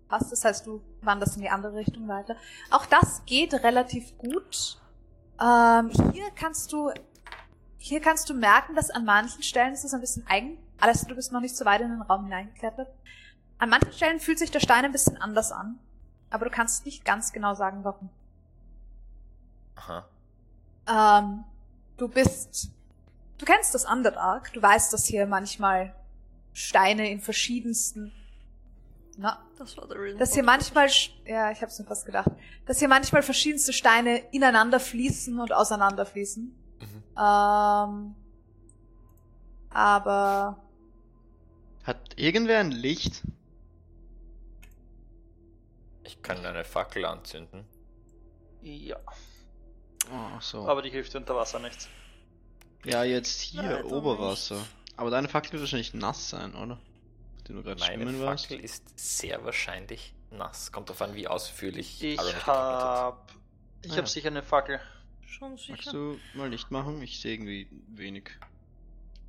Passt, 0.09 0.33
das 0.33 0.45
heißt, 0.45 0.67
du 0.67 0.81
wanderst 1.03 1.37
in 1.37 1.43
die 1.43 1.51
andere 1.51 1.75
Richtung 1.75 2.09
weiter. 2.09 2.35
Auch 2.71 2.87
das 2.87 3.23
geht 3.27 3.53
relativ 3.53 4.17
gut. 4.17 4.79
Ähm, 5.41 5.91
hier 6.13 6.31
kannst 6.35 6.73
du, 6.73 6.91
hier 7.77 8.01
kannst 8.01 8.29
du 8.31 8.35
merken, 8.35 8.75
dass 8.75 8.91
an 8.91 9.05
manchen 9.05 9.43
Stellen 9.43 9.75
ist 9.75 9.85
es 9.85 9.93
ein 9.93 10.01
bisschen 10.01 10.27
eigen. 10.27 10.59
Alles, 10.81 11.03
du 11.03 11.15
bist 11.15 11.33
noch 11.33 11.41
nicht 11.41 11.57
so 11.57 11.65
weit 11.65 11.83
in 11.83 11.91
den 11.91 12.03
Raum 12.03 12.25
hineingeklettert. 12.25 12.89
An 13.59 13.69
manchen 13.69 13.93
Stellen 13.93 14.21
fühlt 14.21 14.39
sich 14.39 14.51
der 14.51 14.61
Stein 14.61 14.85
ein 14.85 14.93
bisschen 14.93 15.21
anders 15.21 15.53
an. 15.53 15.79
Aber 16.31 16.45
du 16.45 16.51
kannst 16.51 16.85
nicht 16.87 17.05
ganz 17.05 17.33
genau 17.33 17.55
sagen, 17.55 17.85
warum. 17.85 18.09
Aha. 19.77 20.05
Ähm, 20.87 21.45
du 21.97 22.09
bist, 22.09 22.71
du 23.39 23.45
kennst 23.45 23.75
das 23.75 23.85
Underdark. 23.85 24.53
Du 24.53 24.63
weißt, 24.63 24.93
dass 24.93 25.07
hier 25.07 25.27
manchmal 25.27 25.95
Steine 26.53 27.11
in 27.11 27.21
verschiedensten, 27.21 28.13
na, 29.21 29.45
Das 29.59 29.77
war 29.77 29.87
der 29.89 30.15
dass 30.15 30.33
hier 30.33 30.45
manchmal, 30.45 30.89
ja, 31.27 31.51
ich 31.51 31.61
hab's 31.61 31.79
mir 31.79 31.85
fast 31.85 32.07
gedacht, 32.07 32.31
dass 32.67 32.79
hier 32.79 32.89
manchmal 32.89 33.23
verschiedenste 33.23 33.73
Steine 33.73 34.19
ineinander 34.33 34.79
fließen 34.81 35.39
und 35.41 35.53
auseinander 35.53 36.07
fließen. 36.07 36.45
Mhm. 36.45 37.03
Ähm, 37.19 38.15
aber 39.71 40.63
Hat 41.83 42.15
irgendwer 42.17 42.61
ein 42.61 42.71
Licht? 42.71 43.23
Ich 46.05 46.23
kann 46.23 46.45
eine 46.47 46.65
Fackel 46.65 47.05
anzünden. 47.05 47.65
Ja, 48.63 48.97
Oh, 50.11 50.41
so. 50.41 50.67
aber 50.67 50.81
die 50.83 50.91
hilft 50.91 51.15
unter 51.17 51.35
Wasser 51.37 51.59
nichts. 51.59 51.89
ja, 52.85 53.05
jetzt 53.05 53.41
hier, 53.41 53.63
Leider 53.63 53.85
Oberwasser. 53.87 54.65
Aber 54.97 55.11
deine 55.11 55.29
Fackel 55.29 55.53
wird 55.53 55.63
wahrscheinlich 55.63 55.93
nass 55.93 56.31
sein, 56.31 56.55
oder? 56.55 56.79
Die 57.49 57.53
du 57.55 57.63
gerade 57.63 57.81
Meine 57.81 58.05
schwimmen 58.05 58.21
warst. 58.23 58.47
Fackel 58.47 58.61
ist 58.65 58.85
sehr 58.99 59.45
wahrscheinlich 59.45 60.15
nass. 60.31 60.71
Kommt 60.73 60.89
darauf 60.89 61.03
an, 61.03 61.15
wie 61.15 61.27
ausführlich 61.29 62.03
Ich 62.03 62.19
Aaron 62.19 62.27
mich 62.33 62.39
getrocknet 62.39 62.65
hat. 62.65 62.83
hab. 62.85 63.33
Ich 63.83 63.91
Ah, 63.93 63.97
hab 63.97 64.01
ja. 64.01 64.07
sicher 64.07 64.29
eine 64.29 64.43
Fackel. 64.43 64.81
Schon 65.27 65.51
Magst 65.53 65.67
sicher. 65.67 65.93
du 65.93 66.19
mal 66.35 66.49
Licht 66.49 66.71
machen? 66.71 67.01
Ich 67.03 67.21
sehe 67.21 67.35
irgendwie 67.35 67.69
wenig. 67.89 68.31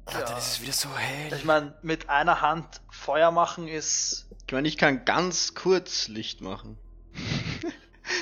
Ah, 0.05 0.21
dann 0.21 0.37
ist 0.37 0.47
es 0.47 0.61
wieder 0.61 0.73
so 0.73 0.89
hell. 0.97 1.33
Ich 1.33 1.43
meine, 1.45 1.77
mit 1.83 2.09
einer 2.09 2.41
Hand 2.41 2.81
Feuer 2.89 3.29
machen 3.31 3.67
ist. 3.67 4.27
Ich 4.47 4.53
meine, 4.53 4.67
ich 4.67 4.77
kann 4.77 5.05
ganz 5.05 5.53
kurz 5.53 6.07
Licht 6.07 6.41
machen. 6.41 6.77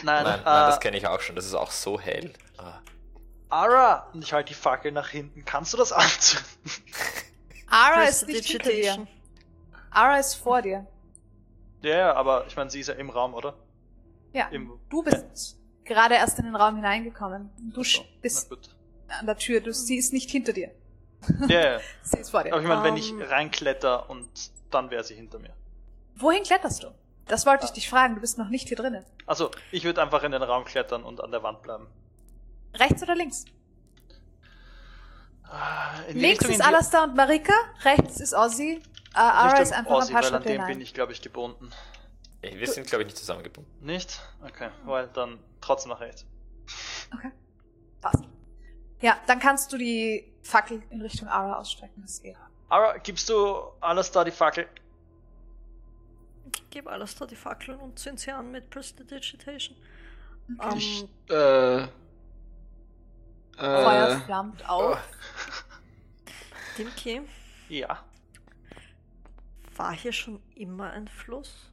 Nein, 0.04 0.24
nein, 0.26 0.40
äh, 0.42 0.44
nein, 0.44 0.70
das 0.70 0.82
kenne 0.82 0.98
ich 0.98 1.08
auch 1.08 1.22
schon. 1.22 1.36
Das 1.38 1.46
ist 1.46 1.54
auch 1.54 1.72
so 1.72 1.98
hell. 2.00 2.34
Ah. 2.58 2.82
Ara! 3.50 4.10
Und 4.14 4.22
ich 4.22 4.34
halte 4.34 4.50
die 4.50 4.54
Fackel 4.54 4.92
nach 4.92 5.08
hinten. 5.08 5.46
Kannst 5.46 5.72
du 5.72 5.78
das 5.78 5.94
anzünden? 5.94 6.46
Ara 7.68 8.04
ist 8.04 8.28
nicht. 8.28 8.40
Prestidigitation. 8.42 9.08
Ara 9.92 10.18
ist 10.20 10.36
vor 10.36 10.62
dir. 10.62 10.86
Ja, 11.82 11.98
ja, 11.98 12.14
aber 12.14 12.46
ich 12.48 12.56
meine, 12.56 12.70
sie 12.70 12.80
ist 12.80 12.88
ja 12.88 12.96
im 12.96 13.10
Raum, 13.10 13.34
oder? 13.34 13.56
Ja. 14.34 14.48
Im, 14.50 14.80
Du 14.90 15.04
bist 15.04 15.58
gerade 15.86 16.16
erst 16.16 16.40
in 16.40 16.46
den 16.46 16.56
Raum 16.56 16.76
hineingekommen. 16.76 17.50
Du 17.74 17.84
so, 17.84 18.04
bist 18.22 18.52
an 19.08 19.26
der 19.26 19.38
Tür. 19.38 19.62
Du, 19.62 19.74
sie 19.74 19.98
ist 19.98 20.12
nicht 20.14 20.30
hinter 20.30 20.54
dir. 20.54 20.72
Ja, 21.48 21.74
ja. 21.74 21.80
Sie 22.04 22.18
ist 22.20 22.30
vor 22.30 22.44
dir. 22.44 22.54
Aber 22.54 22.62
ich 22.62 22.68
meine, 22.68 22.84
wenn 22.84 22.96
ich 22.96 23.12
Ähm. 23.12 23.22
reinkletter 23.22 24.10
und 24.10 24.28
dann 24.70 24.92
wäre 24.92 25.04
sie 25.04 25.16
hinter 25.16 25.40
mir. 25.40 25.54
Wohin 26.16 26.44
kletterst 26.44 26.84
du? 26.84 26.88
Das 27.26 27.46
wollte 27.46 27.66
ich 27.66 27.72
dich 27.72 27.90
fragen. 27.90 28.16
Du 28.16 28.22
bist 28.22 28.38
noch 28.38 28.50
nicht 28.50 28.68
hier 28.68 28.78
drinnen. 28.78 29.04
Also, 29.26 29.50
ich 29.72 29.84
würde 29.84 30.02
einfach 30.02 30.24
in 30.24 30.32
den 30.32 30.44
Raum 30.44 30.64
klettern 30.66 31.04
und 31.04 31.22
an 31.22 31.32
der 31.32 31.42
Wand 31.44 31.62
bleiben. 31.64 31.88
Rechts 32.76 33.02
oder 33.02 33.16
links? 33.16 33.46
Ah, 35.44 36.00
links 36.10 36.40
Richtung, 36.42 36.52
ist 36.52 36.62
Alastair 36.62 37.04
und 37.04 37.16
Marika. 37.16 37.54
Rechts 37.84 38.20
ist 38.20 38.34
Ozzy. 38.34 38.82
Äh, 39.18 39.20
Ara 39.20 39.60
ist 39.60 39.74
einfach 39.74 39.92
Aussie, 39.92 40.14
ein 40.14 40.22
paar 40.22 40.32
weil 40.32 40.36
an 40.36 40.44
dem 40.44 40.66
bin 40.68 40.82
ich, 40.82 40.94
glaube 40.94 41.12
ich, 41.12 41.22
gebunden. 41.22 41.72
Ey, 42.42 42.60
Wir 42.60 42.68
sind, 42.68 42.86
glaube 42.88 43.02
ich, 43.02 43.08
nicht 43.08 43.18
zusammengebunden. 43.18 43.72
Nicht? 43.86 44.20
Okay, 44.46 44.70
weil 44.86 45.08
dann 45.08 45.40
trotzdem 45.60 45.90
nach 45.90 46.00
rechts. 46.00 46.26
Passt. 48.00 48.24
Ja, 49.02 49.18
dann 49.26 49.40
kannst 49.40 49.74
du 49.74 49.78
die 49.78 50.32
Fackel 50.44 50.84
in 50.92 51.02
Richtung 51.02 51.28
Ara 51.28 51.58
ausstrecken. 51.58 52.02
Das 52.04 52.22
geht. 52.22 52.36
Ara, 52.70 52.98
gibst 52.98 53.28
du 53.30 53.58
alles 53.80 54.12
da 54.12 54.24
die 54.24 54.32
Fackel? 54.32 54.68
Ich 56.54 56.70
gebe 56.70 56.90
alles 56.92 57.16
da 57.16 57.26
die 57.26 57.36
Fackeln 57.36 57.80
und 57.80 57.98
zünd 57.98 58.20
sie 58.20 58.32
an 58.32 58.52
mit 58.52 58.70
Prestidigitation. 58.70 59.78
Ich, 60.76 61.08
Ähm, 61.30 61.88
äh, 61.88 61.88
Feuer 63.58 64.10
äh, 64.10 64.20
flammt 64.22 64.70
auf. 64.70 64.98
Dimki, 66.78 67.22
Ja. 67.70 68.04
War 69.78 69.94
hier 69.96 70.12
schon 70.14 70.42
immer 70.56 70.92
ein 70.92 71.08
Fluss? 71.08 71.72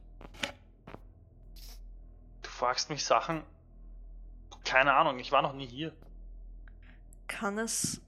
Du 2.41 2.49
fragst 2.49 2.89
mich 2.89 3.03
Sachen. 3.05 3.43
Keine 4.63 4.93
Ahnung, 4.93 5.19
ich 5.19 5.31
war 5.31 5.41
noch 5.41 5.53
nie 5.53 5.67
hier. 5.67 5.93
Kann 7.27 7.57
es. 7.57 8.01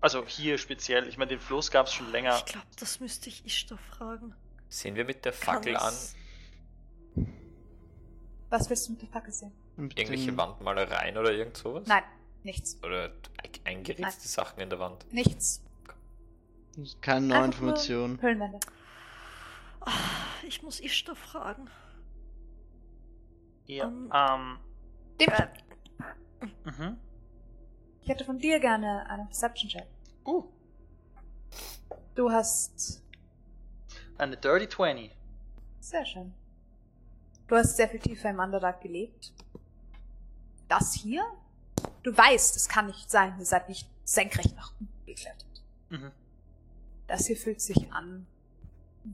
Also 0.00 0.24
hier 0.26 0.58
speziell. 0.58 1.08
Ich 1.08 1.16
meine, 1.18 1.30
den 1.30 1.40
Fluss 1.40 1.70
gab 1.70 1.86
es 1.86 1.92
schon 1.92 2.10
länger. 2.10 2.36
Ich 2.36 2.44
glaube, 2.46 2.66
das 2.78 3.00
müsste 3.00 3.28
ich 3.28 3.44
Ishtar 3.46 3.78
fragen. 3.78 4.34
Sehen 4.68 4.94
wir 4.94 5.04
mit 5.04 5.24
der 5.24 5.32
Kann 5.32 5.54
Fackel 5.56 5.76
an 5.76 5.88
es- 5.94 6.14
Was 8.50 8.68
willst 8.70 8.88
du 8.88 8.92
mit 8.92 9.02
der 9.02 9.08
Fackel 9.08 9.32
sehen? 9.32 9.52
irgendwelche 9.76 10.26
dem- 10.26 10.36
Wandmalereien 10.38 11.16
oder 11.18 11.32
irgend 11.32 11.56
sowas? 11.56 11.86
Nein, 11.86 12.02
nichts. 12.44 12.78
Oder 12.82 13.12
eingeritzte 13.64 14.28
Sachen 14.28 14.60
in 14.60 14.70
der 14.70 14.78
Wand? 14.78 15.10
Nichts. 15.12 15.62
Keine 17.00 17.26
neue 17.26 17.38
Einfach 17.44 17.60
nur 17.60 17.70
Information. 17.70 18.20
Höhlenwände. 18.20 18.60
Ich 20.46 20.62
muss 20.62 20.80
Ishtar 20.80 21.16
fragen. 21.16 21.68
Ja. 23.66 23.86
Ähm, 23.86 24.10
Ähm. 24.12 24.58
Dem, 25.20 25.28
Äh, 25.28 25.46
Mhm. 26.64 26.98
ich 28.02 28.08
hätte 28.08 28.24
von 28.24 28.38
dir 28.38 28.60
gerne 28.60 29.08
einen 29.08 29.26
Perception-Check. 29.26 29.86
Uh, 30.24 30.44
Du 32.14 32.30
hast 32.30 33.02
eine 34.18 34.36
Dirty 34.36 34.68
20. 34.68 35.10
Sehr 35.80 36.04
schön. 36.06 36.32
Du 37.46 37.56
hast 37.56 37.76
sehr 37.76 37.88
viel 37.88 38.00
tiefer 38.00 38.30
im 38.30 38.38
Underdark 38.38 38.80
gelebt. 38.80 39.32
Das 40.68 40.94
hier? 40.94 41.24
Du 42.02 42.16
weißt, 42.16 42.56
es 42.56 42.68
kann 42.68 42.86
nicht 42.86 43.10
sein. 43.10 43.36
Ihr 43.38 43.44
seid 43.44 43.68
nicht 43.68 43.88
senkrecht 44.04 44.54
nach 44.56 44.72
unten 44.80 45.06
geklettert. 45.06 45.62
Mhm. 45.90 46.10
Das 47.06 47.26
hier 47.26 47.36
fühlt 47.36 47.60
sich 47.60 47.92
an 47.92 48.26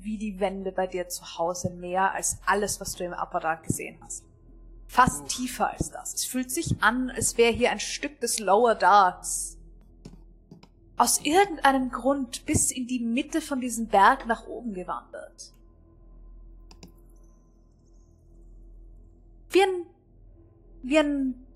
wie 0.01 0.17
die 0.17 0.41
Wände 0.41 0.73
bei 0.73 0.87
dir 0.87 1.09
zu 1.09 1.39
Hause 1.39 1.71
mehr 1.71 2.13
als 2.13 2.39
alles, 2.47 2.81
was 2.81 2.95
du 2.95 3.05
im 3.05 3.13
Upper 3.13 3.41
Dark 3.41 3.65
gesehen 3.65 3.99
hast. 4.01 4.25
Fast 4.87 5.29
tiefer 5.29 5.71
als 5.71 5.91
das. 5.91 6.15
Es 6.15 6.25
fühlt 6.25 6.51
sich 6.51 6.83
an, 6.83 7.11
als 7.11 7.37
wäre 7.37 7.53
hier 7.53 7.71
ein 7.71 7.81
Stück 7.81 8.21
des 8.21 8.39
Lower 8.39 8.75
Darks 8.75 9.59
aus 10.97 11.21
irgendeinem 11.23 11.91
Grund 11.91 12.47
bis 12.47 12.71
in 12.71 12.87
die 12.87 13.01
Mitte 13.01 13.41
von 13.41 13.61
diesem 13.61 13.89
Berg 13.89 14.27
nach 14.27 14.47
oben 14.47 14.75
gewandert. 14.75 15.53
Wie 19.51 19.63
ein, 19.63 19.87
wie 20.83 20.99
ein, 20.99 21.47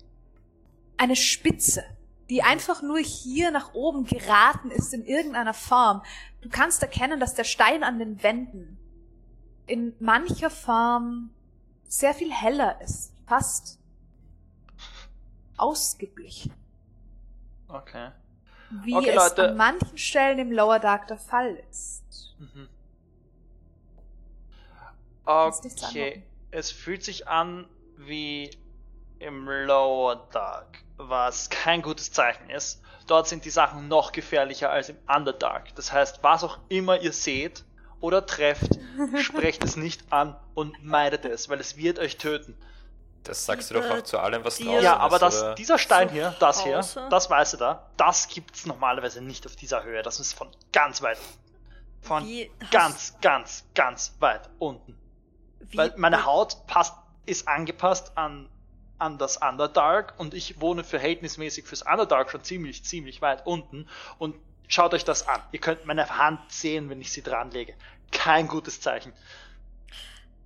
eine 0.97 1.15
Spitze, 1.15 1.83
die 2.29 2.43
einfach 2.43 2.81
nur 2.81 2.99
hier 2.99 3.51
nach 3.51 3.73
oben 3.73 4.05
geraten 4.05 4.69
ist 4.71 4.93
in 4.93 5.05
irgendeiner 5.05 5.53
Form. 5.53 6.03
Du 6.41 6.49
kannst 6.49 6.81
erkennen, 6.81 7.19
dass 7.19 7.33
der 7.35 7.43
Stein 7.45 7.83
an 7.83 7.99
den 7.99 8.21
Wänden 8.23 8.77
in 9.65 9.93
mancher 9.99 10.49
Form 10.49 11.29
sehr 11.83 12.13
viel 12.13 12.31
heller 12.33 12.81
ist, 12.81 13.13
fast 13.25 13.79
ausgeglichen, 15.57 16.53
Okay. 17.67 18.11
wie 18.69 18.95
Okay, 18.95 19.09
es 19.09 19.15
Leute. 19.15 19.49
an 19.49 19.57
manchen 19.57 19.97
Stellen 19.97 20.39
im 20.39 20.51
Lower 20.51 20.79
Dark 20.79 21.07
der 21.07 21.17
Fall 21.17 21.55
ist. 21.69 22.35
Mhm. 22.39 22.67
Okay. 25.25 26.23
Es 26.51 26.71
fühlt 26.71 27.03
sich 27.03 27.27
an 27.27 27.67
wie 27.97 28.49
im 29.19 29.45
Lower 29.47 30.27
Dark, 30.31 30.79
was 30.97 31.49
kein 31.49 31.81
gutes 31.81 32.11
Zeichen 32.11 32.49
ist. 32.49 32.81
Dort 33.07 33.27
sind 33.27 33.45
die 33.45 33.49
Sachen 33.49 33.87
noch 33.87 34.11
gefährlicher 34.11 34.69
als 34.69 34.89
im 34.89 34.97
Underdark. 35.07 35.73
Das 35.75 35.91
heißt, 35.93 36.19
was 36.23 36.43
auch 36.43 36.57
immer 36.69 36.99
ihr 36.99 37.13
seht 37.13 37.63
oder 38.01 38.25
trefft, 38.25 38.77
sprecht 39.21 39.63
es 39.63 39.77
nicht 39.77 40.11
an 40.11 40.35
und 40.55 40.83
meidet 40.83 41.23
es, 41.25 41.47
weil 41.49 41.59
es 41.59 41.77
wird 41.77 41.99
euch 41.99 42.17
töten. 42.17 42.57
Das 43.23 43.45
sagst 43.45 43.69
du 43.69 43.75
doch 43.75 43.89
auch 43.89 44.01
zu 44.03 44.19
allem, 44.19 44.43
was 44.45 44.57
draußen 44.57 44.81
Ja, 44.81 44.97
aber 44.97 45.15
ist, 45.17 45.21
das, 45.21 45.41
oder? 45.41 45.55
dieser 45.55 45.77
Stein 45.77 46.09
hier, 46.09 46.33
das 46.39 46.63
hier, 46.63 46.81
das 47.09 47.29
weißt 47.29 47.53
du 47.53 47.57
da, 47.57 47.89
das 47.97 48.27
gibt's 48.29 48.65
normalerweise 48.65 49.21
nicht 49.21 49.45
auf 49.45 49.55
dieser 49.57 49.83
Höhe. 49.83 50.01
Das 50.01 50.19
ist 50.19 50.33
von 50.33 50.47
ganz 50.71 51.01
weit. 51.01 51.17
Von 52.01 52.25
Wie 52.25 52.49
hast- 52.61 52.71
ganz, 52.71 53.13
ganz, 53.21 53.65
ganz 53.75 54.15
weit 54.19 54.49
unten. 54.59 54.97
Wie, 55.59 55.77
Weil 55.77 55.93
meine 55.97 56.25
Haut 56.25 56.65
passt, 56.67 56.93
ist 57.25 57.47
angepasst 57.49 58.13
an, 58.17 58.47
an 58.99 59.17
das 59.17 59.37
Underdark 59.37 60.13
und 60.17 60.33
ich 60.33 60.59
wohne 60.61 60.83
verhältnismäßig 60.83 61.65
fürs 61.65 61.83
Underdark 61.83 62.31
schon 62.31 62.43
ziemlich, 62.43 62.83
ziemlich 62.83 63.21
weit 63.21 63.45
unten. 63.45 63.87
Und 64.17 64.35
schaut 64.67 64.93
euch 64.93 65.05
das 65.05 65.27
an. 65.27 65.41
Ihr 65.51 65.59
könnt 65.59 65.85
meine 65.85 66.09
Hand 66.17 66.51
sehen, 66.51 66.89
wenn 66.89 67.01
ich 67.01 67.11
sie 67.11 67.21
dran 67.21 67.51
lege. 67.51 67.75
Kein 68.11 68.47
gutes 68.47 68.81
Zeichen. 68.81 69.13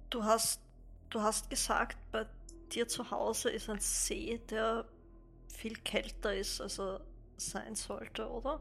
Du 0.10 0.24
hast, 0.24 0.62
du 1.10 1.22
hast 1.22 1.50
gesagt, 1.50 1.98
bei 2.12 2.26
dir 2.74 2.88
zu 2.88 3.12
Hause 3.12 3.50
ist 3.50 3.70
ein 3.70 3.80
See, 3.80 4.42
der 4.50 4.86
viel 5.48 5.76
kälter 5.76 6.34
ist, 6.34 6.62
als 6.62 6.80
er 6.80 7.02
sein 7.38 7.76
sollte, 7.76 8.30
oder? 8.30 8.60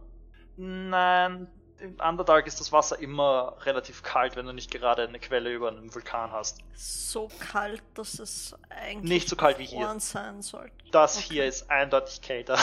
Nein, 0.56 1.48
im 1.80 1.96
Underdark 2.00 2.46
ist 2.46 2.60
das 2.60 2.72
Wasser 2.72 2.98
immer 2.98 3.56
relativ 3.62 4.02
kalt, 4.02 4.36
wenn 4.36 4.46
du 4.46 4.52
nicht 4.52 4.70
gerade 4.70 5.06
eine 5.08 5.18
Quelle 5.18 5.52
über 5.52 5.68
einem 5.68 5.92
Vulkan 5.94 6.30
hast. 6.30 6.58
So 6.74 7.28
kalt, 7.38 7.82
dass 7.94 8.18
es 8.18 8.54
eigentlich 8.68 9.08
Nicht 9.08 9.28
so 9.28 9.36
kalt 9.36 9.58
wie 9.58 9.64
hier. 9.66 9.94
sein 9.98 10.42
sollte. 10.42 10.74
Das 10.92 11.16
Okay. 11.16 11.26
hier 11.34 11.46
ist 11.46 11.70
eindeutig 11.70 12.20
kälter. 12.22 12.58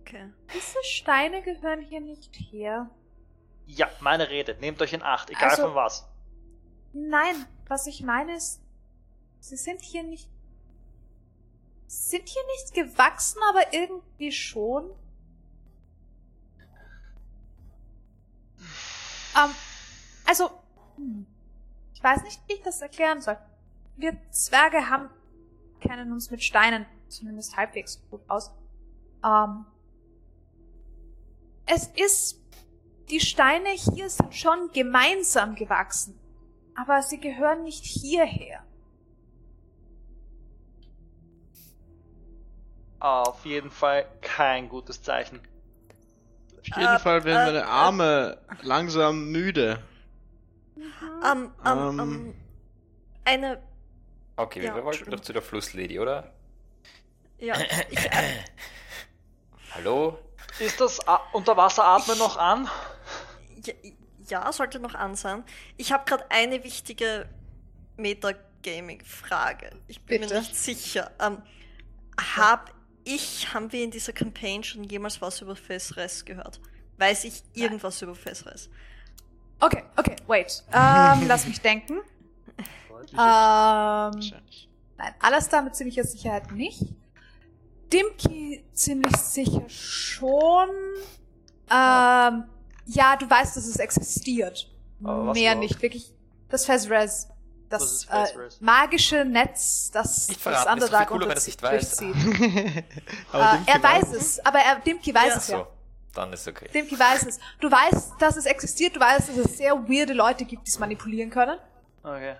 Okay. 0.00 0.32
Diese 0.54 0.82
Steine 0.84 1.42
gehören 1.42 1.80
hier 1.82 2.00
nicht 2.00 2.34
her. 2.50 2.90
Ja, 3.66 3.88
meine 4.00 4.28
Rede. 4.28 4.56
Nehmt 4.60 4.80
euch 4.82 4.92
in 4.92 5.02
Acht, 5.02 5.30
egal 5.30 5.50
Also- 5.50 5.62
von 5.64 5.74
was. 5.74 6.08
Nein, 6.92 7.46
was 7.66 7.86
ich 7.86 8.02
meine 8.02 8.34
ist, 8.34 8.60
sie 9.40 9.56
sind 9.56 9.82
hier 9.82 10.02
nicht. 10.02 10.28
Sind 11.86 12.28
hier 12.28 12.42
nicht 12.46 12.74
gewachsen, 12.74 13.40
aber 13.48 13.72
irgendwie 13.72 14.32
schon. 14.32 14.90
Ähm, 19.38 19.54
also, 20.26 20.50
ich 21.94 22.02
weiß 22.02 22.22
nicht, 22.24 22.40
wie 22.48 22.54
ich 22.54 22.62
das 22.62 22.80
erklären 22.80 23.20
soll. 23.20 23.38
Wir 23.96 24.16
Zwerge 24.30 24.88
haben, 24.88 25.08
kennen 25.80 26.12
uns 26.12 26.30
mit 26.30 26.42
Steinen 26.42 26.86
zumindest 27.08 27.56
halbwegs 27.56 28.02
gut 28.10 28.20
aus. 28.28 28.50
Ähm, 29.24 29.64
es 31.66 31.86
ist, 31.88 32.40
die 33.10 33.20
Steine 33.20 33.70
hier 33.70 34.10
sind 34.10 34.34
schon 34.34 34.70
gemeinsam 34.72 35.54
gewachsen 35.54 36.18
aber 36.78 37.02
sie 37.02 37.18
gehören 37.18 37.64
nicht 37.64 37.84
hierher. 37.84 38.62
Auf 43.00 43.44
jeden 43.44 43.70
Fall 43.70 44.06
kein 44.20 44.68
gutes 44.68 45.02
Zeichen. 45.02 45.40
Auf 46.60 46.76
jeden 46.76 46.94
Äh, 46.94 46.98
Fall 46.98 47.24
werden 47.24 47.42
äh, 47.42 47.52
meine 47.52 47.66
Arme 47.66 48.38
langsam 48.62 49.30
müde. 49.30 49.82
Ähm, 51.24 51.52
ähm, 51.64 51.78
Ähm. 51.78 51.98
ähm, 52.00 52.34
eine, 53.24 53.62
Okay, 54.36 54.64
Ja, 54.64 54.74
wir 54.76 54.84
wollten 54.84 55.10
doch 55.10 55.20
zu 55.20 55.32
der 55.32 55.42
Flusslady, 55.42 55.98
oder? 55.98 56.32
ja, 57.38 57.54
ich, 57.90 58.06
äh, 58.06 58.44
Hallo? 59.74 60.18
Ist 60.58 60.80
das 60.80 60.98
Unterwasseratmen 61.32 62.18
noch 62.18 62.36
an? 62.36 62.68
ja, 63.64 63.74
ja, 64.28 64.52
sollte 64.52 64.78
noch 64.80 64.94
an 64.94 65.14
sein. 65.16 65.44
Ich 65.76 65.92
habe 65.92 66.04
gerade 66.04 66.30
eine 66.30 66.62
wichtige 66.64 67.28
Metagaming-Frage. 67.96 69.70
Ich 69.86 70.02
bin 70.04 70.20
Bitte. 70.20 70.34
mir 70.34 70.40
nicht 70.40 70.56
sicher. 70.56 71.10
Ähm, 71.20 71.42
hab 72.36 72.72
ich, 73.08 73.54
haben 73.54 73.72
wir 73.72 73.82
in 73.82 73.90
dieser 73.90 74.12
Campaign 74.12 74.62
schon 74.62 74.84
jemals 74.84 75.20
was 75.20 75.40
über 75.40 75.56
Fezres 75.56 76.24
gehört? 76.24 76.60
Weiß 76.98 77.24
ich 77.24 77.42
irgendwas 77.54 78.02
über 78.02 78.14
Fezres? 78.14 78.68
Okay, 79.60 79.82
okay, 79.96 80.16
wait. 80.26 80.62
Ähm, 80.72 81.26
lass 81.26 81.46
mich 81.46 81.60
denken. 81.60 82.00
Ähm, 83.12 84.20
nein, 84.96 85.14
Alastair 85.20 85.62
mit 85.62 85.74
ziemlicher 85.74 86.04
Sicherheit 86.04 86.52
nicht. 86.52 86.82
Dimki 87.92 88.64
ziemlich 88.72 89.16
sicher 89.16 89.68
schon. 89.68 90.68
Ähm, 91.70 92.44
ja, 92.86 93.16
du 93.18 93.28
weißt, 93.28 93.56
dass 93.56 93.66
es 93.66 93.76
existiert. 93.76 94.70
Mehr 95.00 95.54
nicht, 95.54 95.80
wirklich. 95.80 96.12
Das 96.48 96.66
Fezres. 96.66 97.28
Das 97.68 97.82
ist 97.82 98.08
äh, 98.10 98.24
magische 98.60 99.24
Netz, 99.24 99.90
das 99.90 100.26
das 100.26 100.36
ist 100.36 100.46
doch 100.46 100.62
viel 100.62 100.72
Underdark 100.72 101.08
cooler, 101.08 101.26
unter 101.26 101.28
wenn 101.28 101.34
er 101.34 101.36
es 101.38 101.44
sich 101.44 101.54
nicht 101.54 101.62
weiß. 101.62 101.96
durchzieht. 101.96 102.84
Aber 103.32 103.58
Äh, 103.66 103.70
er 103.72 103.82
weiß 103.82 104.12
es, 104.14 104.44
aber 104.44 104.58
er, 104.58 104.76
Dimki 104.80 105.14
weiß 105.14 105.28
Ja. 105.28 105.36
es 105.36 105.48
ja. 105.48 105.58
So, 105.58 105.66
dann 106.14 106.32
ist 106.32 106.48
okay. 106.48 106.68
Dimki 106.72 106.98
weiß 106.98 107.26
es. 107.26 107.38
Du 107.60 107.70
weißt, 107.70 108.14
dass 108.18 108.36
es 108.36 108.46
existiert, 108.46 108.96
du 108.96 109.00
weißt, 109.00 109.28
dass 109.28 109.36
es 109.36 109.58
sehr 109.58 109.74
weirde 109.88 110.14
Leute 110.14 110.44
gibt, 110.46 110.66
die 110.66 110.70
es 110.70 110.78
manipulieren 110.78 111.28
können. 111.30 111.58
Okay. 112.02 112.36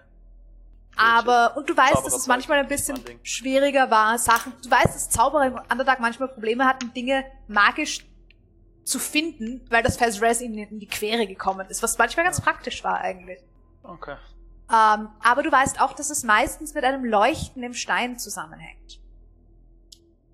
Aber, 0.96 1.56
und 1.56 1.68
du 1.68 1.76
weißt, 1.76 2.04
dass 2.06 2.14
es 2.14 2.26
manchmal 2.26 2.58
ein 2.58 2.66
bisschen 2.66 3.02
Ding. 3.04 3.20
schwieriger 3.22 3.88
war, 3.90 4.18
Sachen, 4.18 4.52
du 4.64 4.70
weißt, 4.70 4.86
dass 4.94 5.10
Zauberer 5.10 5.46
im 5.46 5.60
Underdark 5.70 6.00
manchmal 6.00 6.28
Probleme 6.28 6.64
hatten, 6.66 6.92
Dinge 6.92 7.24
magisch 7.46 8.04
zu 8.82 8.98
finden, 8.98 9.64
weil 9.70 9.82
das 9.84 9.96
Fez 9.98 10.20
Res 10.22 10.40
ihnen 10.40 10.58
in 10.58 10.80
die 10.80 10.88
Quere 10.88 11.26
gekommen 11.26 11.68
ist, 11.68 11.82
was 11.82 11.98
manchmal 11.98 12.24
ganz 12.24 12.40
praktisch 12.40 12.82
war 12.82 12.98
eigentlich. 12.98 13.38
Okay. 13.84 14.16
Ähm, 14.70 15.08
aber 15.22 15.42
du 15.42 15.50
weißt 15.50 15.80
auch, 15.80 15.94
dass 15.94 16.10
es 16.10 16.24
meistens 16.24 16.74
mit 16.74 16.84
einem 16.84 17.04
Leuchten 17.04 17.62
im 17.62 17.72
Stein 17.74 18.18
zusammenhängt. 18.18 19.00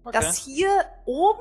okay. 0.05 0.19
Das 0.19 0.37
hier 0.37 0.69
oben, 1.05 1.41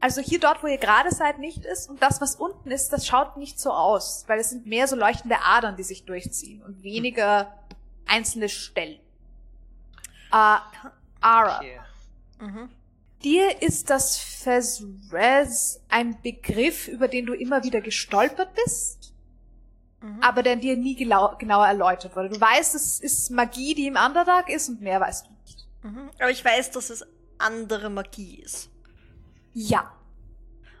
also 0.00 0.20
hier 0.20 0.40
dort, 0.40 0.62
wo 0.62 0.66
ihr 0.66 0.78
gerade 0.78 1.14
seid, 1.14 1.38
nicht 1.38 1.64
ist 1.64 1.88
und 1.88 2.02
das, 2.02 2.20
was 2.20 2.34
unten 2.36 2.70
ist, 2.70 2.92
das 2.92 3.06
schaut 3.06 3.36
nicht 3.36 3.60
so 3.60 3.70
aus, 3.72 4.24
weil 4.26 4.40
es 4.40 4.50
sind 4.50 4.66
mehr 4.66 4.88
so 4.88 4.96
leuchtende 4.96 5.36
Adern, 5.44 5.76
die 5.76 5.84
sich 5.84 6.04
durchziehen 6.04 6.62
und 6.62 6.82
weniger 6.82 7.54
einzelne 8.06 8.48
Stellen. 8.48 8.98
Äh, 10.32 10.56
Ara, 11.20 11.58
Okay. 11.58 11.80
Mhm. 12.40 12.70
dir 13.22 13.62
ist 13.62 13.90
das 13.90 14.16
Fezres 14.18 15.80
ein 15.90 16.20
Begriff, 16.22 16.88
über 16.88 17.06
den 17.06 17.26
du 17.26 17.34
immer 17.34 17.62
wieder 17.62 17.80
gestolpert 17.82 18.54
bist, 18.64 18.99
Mhm. 20.02 20.22
aber 20.22 20.42
der 20.42 20.56
dir 20.56 20.76
nie 20.76 20.94
genauer 20.96 21.66
erläutert 21.66 22.16
wurde. 22.16 22.30
Du 22.30 22.40
weißt, 22.40 22.74
es 22.74 23.00
ist 23.00 23.30
Magie, 23.30 23.74
die 23.74 23.86
im 23.86 23.96
Underdark 23.96 24.48
ist 24.48 24.68
und 24.70 24.80
mehr 24.80 24.98
weißt 25.00 25.26
du 25.26 25.30
nicht. 25.42 25.68
Mhm. 25.82 26.10
Aber 26.18 26.30
ich 26.30 26.42
weiß, 26.44 26.70
dass 26.70 26.88
es 26.90 27.04
andere 27.38 27.90
Magie 27.90 28.40
ist. 28.42 28.70
Ja. 29.52 29.92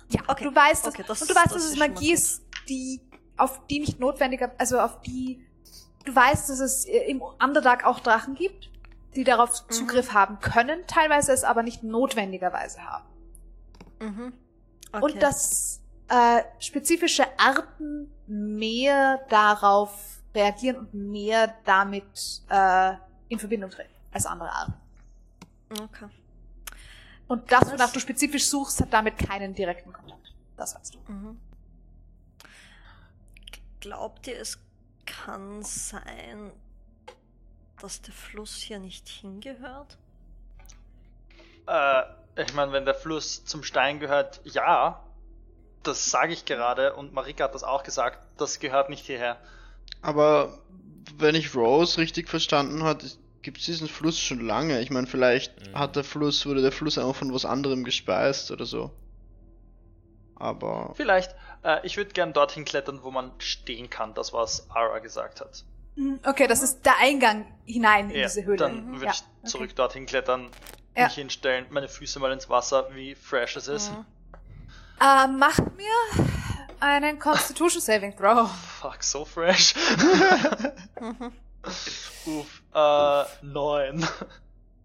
Ja, 0.08 0.22
Okay, 0.26 0.44
du 0.44 0.54
weißt, 0.54 0.86
dass, 0.86 0.94
okay, 0.94 1.04
das- 1.06 1.20
und 1.22 1.30
du 1.30 1.34
weißt, 1.34 1.46
das 1.46 1.52
dass 1.54 1.64
es 1.72 1.76
Magie 1.78 2.12
ist, 2.12 2.42
die, 2.68 3.00
auf 3.36 3.60
die 3.68 3.80
nicht 3.80 4.00
notwendiger, 4.00 4.52
also 4.58 4.80
auf 4.80 5.00
die, 5.02 5.44
du 6.04 6.14
weißt, 6.14 6.48
dass 6.50 6.60
es 6.60 6.84
äh, 6.86 6.98
im 7.10 7.20
Underdark 7.22 7.84
auch 7.84 8.00
Drachen 8.00 8.34
gibt, 8.34 8.70
die 9.16 9.24
darauf 9.24 9.50
Mhm. 9.68 9.70
Zugriff 9.72 10.12
haben 10.12 10.38
können, 10.40 10.80
teilweise 10.86 11.32
es 11.32 11.44
aber 11.44 11.62
nicht 11.62 11.82
notwendigerweise 11.82 12.80
haben. 12.84 13.04
Mhm. 14.00 14.32
Okay. 14.92 15.04
Und 15.04 15.22
das, 15.22 15.79
äh, 16.10 16.42
spezifische 16.58 17.24
Arten 17.38 18.12
mehr 18.26 19.24
darauf 19.28 20.20
reagieren 20.34 20.76
und 20.76 20.94
mehr 20.94 21.54
damit 21.64 22.42
äh, 22.48 22.94
in 23.28 23.38
Verbindung 23.38 23.70
treten 23.70 23.94
als 24.12 24.26
andere 24.26 24.50
Arten. 24.50 24.74
Okay. 25.70 26.08
Und 27.28 27.50
das, 27.52 27.70
wonach 27.70 27.92
du 27.92 28.00
spezifisch 28.00 28.46
suchst, 28.46 28.80
hat 28.80 28.92
damit 28.92 29.18
keinen 29.18 29.54
direkten 29.54 29.92
Kontakt. 29.92 30.34
Das 30.56 30.74
weißt 30.74 30.94
du. 30.94 31.12
Mhm. 31.12 31.40
Glaubt 33.78 34.26
ihr, 34.26 34.38
es 34.38 34.58
kann 35.06 35.62
sein, 35.62 36.52
dass 37.80 38.02
der 38.02 38.12
Fluss 38.12 38.56
hier 38.56 38.80
nicht 38.80 39.08
hingehört? 39.08 39.96
Äh, 41.66 42.02
ich 42.36 42.52
meine, 42.54 42.72
wenn 42.72 42.84
der 42.84 42.94
Fluss 42.94 43.44
zum 43.44 43.62
Stein 43.62 44.00
gehört, 44.00 44.40
ja. 44.44 45.02
Das 45.82 46.10
sage 46.10 46.32
ich 46.32 46.44
gerade 46.44 46.94
und 46.94 47.12
Marika 47.14 47.44
hat 47.44 47.54
das 47.54 47.64
auch 47.64 47.82
gesagt. 47.82 48.18
Das 48.38 48.58
gehört 48.60 48.90
nicht 48.90 49.06
hierher. 49.06 49.38
Aber 50.02 50.58
wenn 51.16 51.34
ich 51.34 51.54
Rose 51.54 51.98
richtig 51.98 52.28
verstanden 52.28 52.82
hat, 52.84 53.04
gibt 53.42 53.58
es 53.58 53.64
diesen 53.64 53.88
Fluss 53.88 54.18
schon 54.18 54.40
lange. 54.46 54.80
Ich 54.80 54.90
meine, 54.90 55.06
vielleicht 55.06 55.68
Mhm. 55.68 55.78
hat 55.78 55.96
der 55.96 56.04
Fluss, 56.04 56.44
wurde 56.46 56.60
der 56.62 56.72
Fluss 56.72 56.98
einfach 56.98 57.16
von 57.16 57.32
was 57.32 57.44
anderem 57.44 57.84
gespeist 57.84 58.50
oder 58.50 58.66
so. 58.66 58.90
Aber 60.36 60.92
Vielleicht. 60.96 61.34
Äh, 61.62 61.86
ich 61.86 61.96
würde 61.96 62.12
gern 62.12 62.32
dorthin 62.32 62.64
klettern, 62.64 63.00
wo 63.02 63.10
man 63.10 63.32
stehen 63.38 63.90
kann. 63.90 64.14
Das, 64.14 64.32
was 64.32 64.68
Ara 64.70 64.98
gesagt 65.00 65.40
hat. 65.40 65.64
Mhm, 65.96 66.20
Okay, 66.24 66.46
das 66.46 66.62
ist 66.62 66.84
der 66.86 66.96
Eingang 66.98 67.46
hinein 67.66 68.10
in 68.10 68.16
Ja, 68.20 68.26
diese 68.26 68.44
Höhle. 68.44 68.56
dann 68.56 68.92
würde 68.92 69.06
Ja, 69.06 69.12
ich 69.12 69.22
okay. 69.40 69.46
zurück 69.48 69.76
dorthin 69.76 70.06
klettern, 70.06 70.48
Ja. 70.96 71.04
mich 71.04 71.14
hinstellen, 71.14 71.66
meine 71.70 71.88
Füße 71.88 72.18
mal 72.20 72.32
ins 72.32 72.48
Wasser, 72.48 72.88
wie 72.94 73.14
fresh 73.14 73.56
es 73.56 73.68
ist. 73.68 73.90
Mhm. 73.92 74.06
Äh, 75.00 75.26
mach 75.28 75.58
mir 75.76 76.26
einen 76.80 77.18
Constitution 77.18 77.80
Saving 77.80 78.16
Throw. 78.16 78.48
Fuck, 78.80 79.02
so 79.02 79.24
fresh. 79.24 79.74
Uff, 82.26 82.62
äh, 82.74 83.24
neun. 83.42 84.06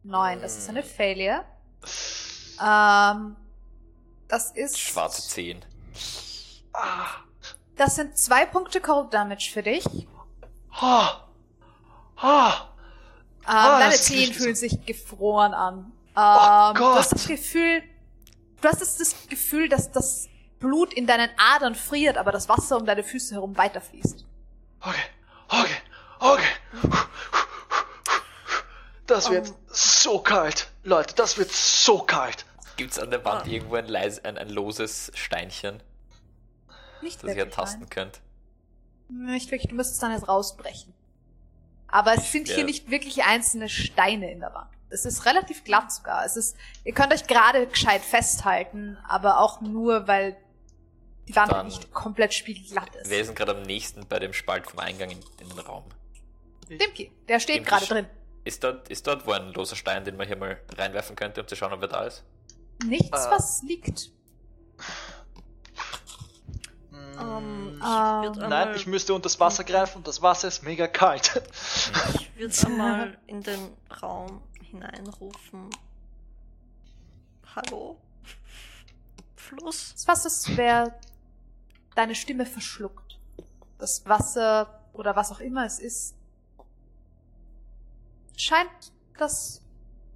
Neun, 0.03 0.41
das 0.41 0.57
ist 0.57 0.69
eine 0.69 0.83
Failure. 0.83 1.43
Ähm, 2.63 3.35
das 4.27 4.51
ist. 4.51 4.79
Schwarze 4.79 5.21
10. 5.21 5.63
Ah, 6.73 7.05
Das 7.75 7.95
sind 7.95 8.17
zwei 8.17 8.45
Punkte 8.45 8.81
Cold 8.81 9.13
Damage 9.13 9.49
für 9.51 9.63
dich. 9.63 9.85
Ähm, 9.85 10.07
ah, 10.81 11.21
ah. 12.17 12.67
deine 13.45 13.85
Ah, 13.85 13.87
ist 13.89 14.03
Zehen 14.05 14.33
fühlen 14.33 14.55
so. 14.55 14.61
sich 14.61 14.85
gefroren 14.85 15.53
an. 15.53 15.77
Ähm, 15.77 15.91
Oh 16.17 16.73
du 16.73 16.85
hast 16.95 17.09
Gott. 17.11 17.19
das 17.19 17.27
Gefühl, 17.27 17.83
du 18.65 18.69
hast 18.71 18.81
das, 18.81 18.97
das 18.97 19.27
Gefühl, 19.29 19.69
dass 19.69 19.91
das 19.91 20.27
Blut 20.59 20.93
in 20.93 21.05
deinen 21.07 21.29
Adern 21.37 21.75
friert, 21.75 22.17
aber 22.17 22.31
das 22.31 22.49
Wasser 22.49 22.77
um 22.77 22.85
deine 22.85 23.03
Füße 23.03 23.35
herum 23.35 23.55
weiterfließt. 23.57 24.25
Okay, 24.81 24.95
okay, 25.49 25.75
okay. 26.19 26.47
Das 29.07 29.29
wird 29.29 29.49
Um. 29.49 29.55
so 29.67 30.19
kalt. 30.19 30.71
Leute, 30.83 31.13
das 31.15 31.37
wird 31.37 31.51
so 31.51 31.99
kalt. 31.99 32.45
Gibt's 32.77 32.97
an 32.99 33.11
der 33.11 33.23
Wand 33.23 33.47
irgendwo 33.47 33.75
ein, 33.75 33.87
leis, 33.87 34.23
ein, 34.25 34.37
ein 34.37 34.49
loses 34.49 35.11
Steinchen, 35.15 35.81
Nicht 37.01 37.23
das 37.23 37.35
ihr 37.35 37.49
tasten 37.49 37.81
nein. 37.81 37.89
könnt? 37.89 38.21
Nicht 39.07 39.51
wirklich, 39.51 39.69
du 39.69 39.75
müsstest 39.75 40.01
dann 40.01 40.11
jetzt 40.11 40.27
rausbrechen. 40.27 40.93
Aber 41.87 42.15
es 42.15 42.31
sind 42.31 42.49
Ja. 42.49 42.55
hier 42.55 42.65
nicht 42.65 42.89
wirklich 42.89 43.23
einzelne 43.23 43.69
Steine 43.69 44.31
in 44.31 44.39
der 44.39 44.53
Wand. 44.53 44.69
Es 44.89 45.05
ist 45.05 45.25
relativ 45.25 45.63
glatt 45.63 45.91
sogar. 45.91 46.25
Es 46.25 46.35
ist, 46.37 46.55
ihr 46.83 46.93
könnt 46.93 47.13
euch 47.13 47.25
gerade 47.27 47.65
gescheit 47.67 48.01
festhalten, 48.01 48.97
aber 49.07 49.39
auch 49.39 49.61
nur, 49.61 50.07
weil 50.07 50.37
die 51.27 51.35
Wand 51.35 51.51
Dann- 51.51 51.65
nicht 51.67 51.91
komplett 51.91 52.33
spiegelglatt 52.33 52.95
ist. 52.95 53.11
Ist 53.11 53.27
denn 53.29 53.35
gerade 53.35 53.55
am 53.55 53.63
nächsten 53.63 54.05
bei 54.07 54.19
dem 54.19 54.31
Spalt 54.33 54.67
vom 54.69 54.79
Eingang 54.79 55.09
in, 55.09 55.19
in 55.41 55.49
den 55.49 55.59
Raum? 55.59 55.85
Dimki, 56.69 57.11
der 57.27 57.39
steht 57.39 57.57
Dimki 57.57 57.69
gerade 57.69 57.85
drin. 57.87 58.07
Ist 58.43 58.63
dort, 58.63 58.89
ist 58.89 59.07
dort 59.07 59.25
wo 59.25 59.31
ein 59.31 59.51
loser 59.53 59.75
Stein, 59.75 60.05
den 60.05 60.17
man 60.17 60.27
hier 60.27 60.35
mal 60.35 60.59
reinwerfen 60.77 61.15
könnte, 61.15 61.41
um 61.41 61.47
zu 61.47 61.55
schauen, 61.55 61.73
ob 61.73 61.81
er 61.81 61.87
da 61.87 62.03
ist? 62.05 62.23
Nichts, 62.85 63.09
Äh. 63.25 63.31
was 63.31 63.63
liegt. 63.63 64.11
Ähm, 67.19 67.79
ich 67.79 67.83
Ähm, 67.85 68.35
würde 68.35 68.47
Nein, 68.47 68.75
ich 68.75 68.85
müsste 68.87 69.13
unter 69.13 69.23
das 69.23 69.39
Wasser 69.39 69.63
greifen 69.63 69.99
und 69.99 70.07
das 70.07 70.21
Wasser 70.21 70.47
ist 70.47 70.63
mega 70.63 70.87
kalt. 70.87 71.41
ich 72.15 72.31
würd 72.37 72.53
einmal 72.65 73.17
in 73.27 73.41
den 73.41 73.69
Raum 74.01 74.41
hineinrufen. 74.75 75.69
Hallo? 77.55 77.97
Fluss? 79.35 79.75
Es 79.93 79.95
ist 80.01 80.05
fast, 80.05 80.25
als 80.25 80.57
wäre 80.57 80.93
deine 81.95 82.15
Stimme 82.15 82.45
verschluckt. 82.45 83.19
Das 83.77 84.05
Wasser 84.05 84.81
oder 84.93 85.15
was 85.15 85.31
auch 85.31 85.39
immer 85.39 85.65
es 85.65 85.79
ist, 85.79 86.15
scheint 88.37 88.69
das, 89.17 89.61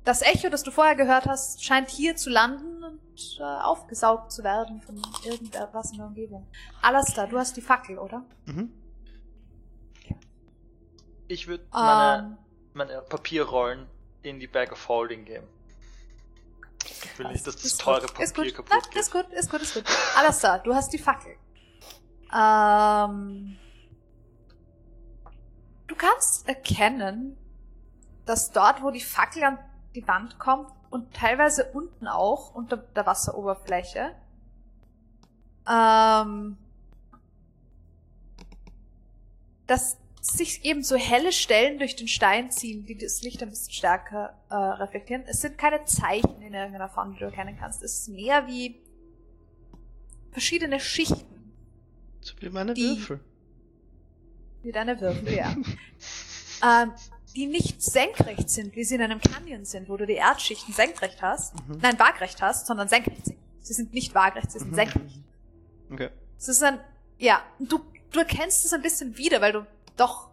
das 0.03 0.21
Echo, 0.21 0.49
das 0.49 0.63
du 0.63 0.71
vorher 0.71 0.95
gehört 0.95 1.25
hast, 1.25 1.63
scheint 1.63 1.89
hier 1.89 2.15
zu 2.15 2.29
landen 2.29 2.83
und 2.83 3.37
äh, 3.39 3.43
aufgesaugt 3.43 4.31
zu 4.31 4.43
werden 4.43 4.81
von 4.81 5.01
irgendetwas 5.23 5.91
in 5.91 5.97
der 5.97 6.07
Umgebung. 6.07 6.47
Alastair, 6.81 7.27
du 7.27 7.37
hast 7.37 7.55
die 7.55 7.61
Fackel, 7.61 7.97
oder? 7.97 8.25
mhm. 8.45 8.73
Ich 11.31 11.47
würde 11.47 11.63
meine, 11.71 12.27
Ähm, 12.27 12.37
meine 12.73 13.01
Papierrollen 13.03 13.85
in 14.23 14.39
die 14.39 14.47
Bag 14.47 14.71
of 14.71 14.87
Holding 14.87 15.25
geben. 15.25 15.47
Ich 16.85 17.19
will 17.19 17.27
nicht, 17.27 17.45
dass 17.45 17.55
das 17.55 17.77
teure 17.77 18.01
gut, 18.01 18.11
Papier 18.11 18.25
ist 18.25 18.35
gut. 18.35 18.55
kaputt 18.55 18.71
Nein, 18.71 18.81
geht. 18.91 19.01
ist 19.01 19.11
gut, 19.11 19.29
ist 19.31 19.51
gut, 19.51 19.61
ist 19.61 19.73
gut. 19.73 19.83
Alastair, 20.17 20.59
du 20.59 20.73
hast 20.73 20.91
die 20.93 20.97
Fackel. 20.97 21.35
Ähm, 22.33 23.57
du 25.87 25.95
kannst 25.95 26.47
erkennen, 26.47 27.37
dass 28.25 28.51
dort, 28.51 28.81
wo 28.81 28.91
die 28.91 29.01
Fackel 29.01 29.43
an 29.43 29.59
die 29.95 30.07
Wand 30.07 30.37
kommt 30.39 30.71
und 30.89 31.13
teilweise 31.13 31.65
unten 31.73 32.07
auch 32.07 32.53
unter 32.53 32.77
der 32.77 33.05
Wasseroberfläche, 33.05 34.15
ähm, 35.67 36.57
dass 39.67 39.97
sich 40.21 40.65
eben 40.65 40.83
so 40.83 40.95
helle 40.95 41.31
Stellen 41.31 41.79
durch 41.79 41.95
den 41.95 42.07
Stein 42.07 42.51
ziehen, 42.51 42.85
die 42.85 42.97
das 42.97 43.21
Licht 43.21 43.41
ein 43.41 43.49
bisschen 43.49 43.71
stärker 43.73 44.37
äh, 44.49 44.55
reflektieren. 44.55 45.23
Es 45.27 45.41
sind 45.41 45.57
keine 45.57 45.83
Zeichen 45.85 46.41
in 46.41 46.53
irgendeiner 46.53 46.89
Form, 46.89 47.13
die 47.13 47.19
du 47.19 47.25
erkennen 47.25 47.55
kannst. 47.59 47.81
Es 47.83 47.99
ist 47.99 48.09
mehr 48.09 48.45
wie 48.47 48.81
verschiedene 50.31 50.79
Schichten, 50.79 51.51
So 52.21 52.33
wie 52.39 52.49
meine 52.49 52.73
Die- 52.73 52.83
Würfel. 52.97 53.19
wie 54.63 54.71
deine 54.71 54.99
Würfel, 54.99 55.33
ja. 55.33 55.55
ähm, 56.83 56.91
die 57.35 57.45
nicht 57.47 57.81
senkrecht 57.81 58.49
sind, 58.49 58.75
wie 58.75 58.83
sie 58.83 58.95
in 58.95 59.01
einem 59.01 59.21
Canyon 59.21 59.63
sind, 59.63 59.87
wo 59.87 59.97
du 59.97 60.05
die 60.05 60.13
Erdschichten 60.15 60.73
senkrecht 60.73 61.21
hast. 61.21 61.55
Mhm. 61.67 61.77
Nein, 61.81 61.97
waagrecht 61.99 62.41
hast, 62.41 62.67
sondern 62.67 62.87
senkrecht 62.89 63.25
sind. 63.25 63.37
Sie 63.61 63.73
sind 63.73 63.93
nicht 63.93 64.13
waagrecht, 64.15 64.51
sie 64.51 64.59
sind 64.59 64.71
Mhm. 64.71 64.75
senkrecht. 64.75 65.19
Okay. 65.91 66.09
Es 66.37 66.47
ist 66.49 66.63
ein, 66.63 66.79
ja, 67.17 67.41
du, 67.59 67.79
du 68.11 68.19
erkennst 68.19 68.65
es 68.65 68.73
ein 68.73 68.81
bisschen 68.81 69.17
wieder, 69.17 69.41
weil 69.41 69.51
du 69.53 69.65
doch 69.99 70.29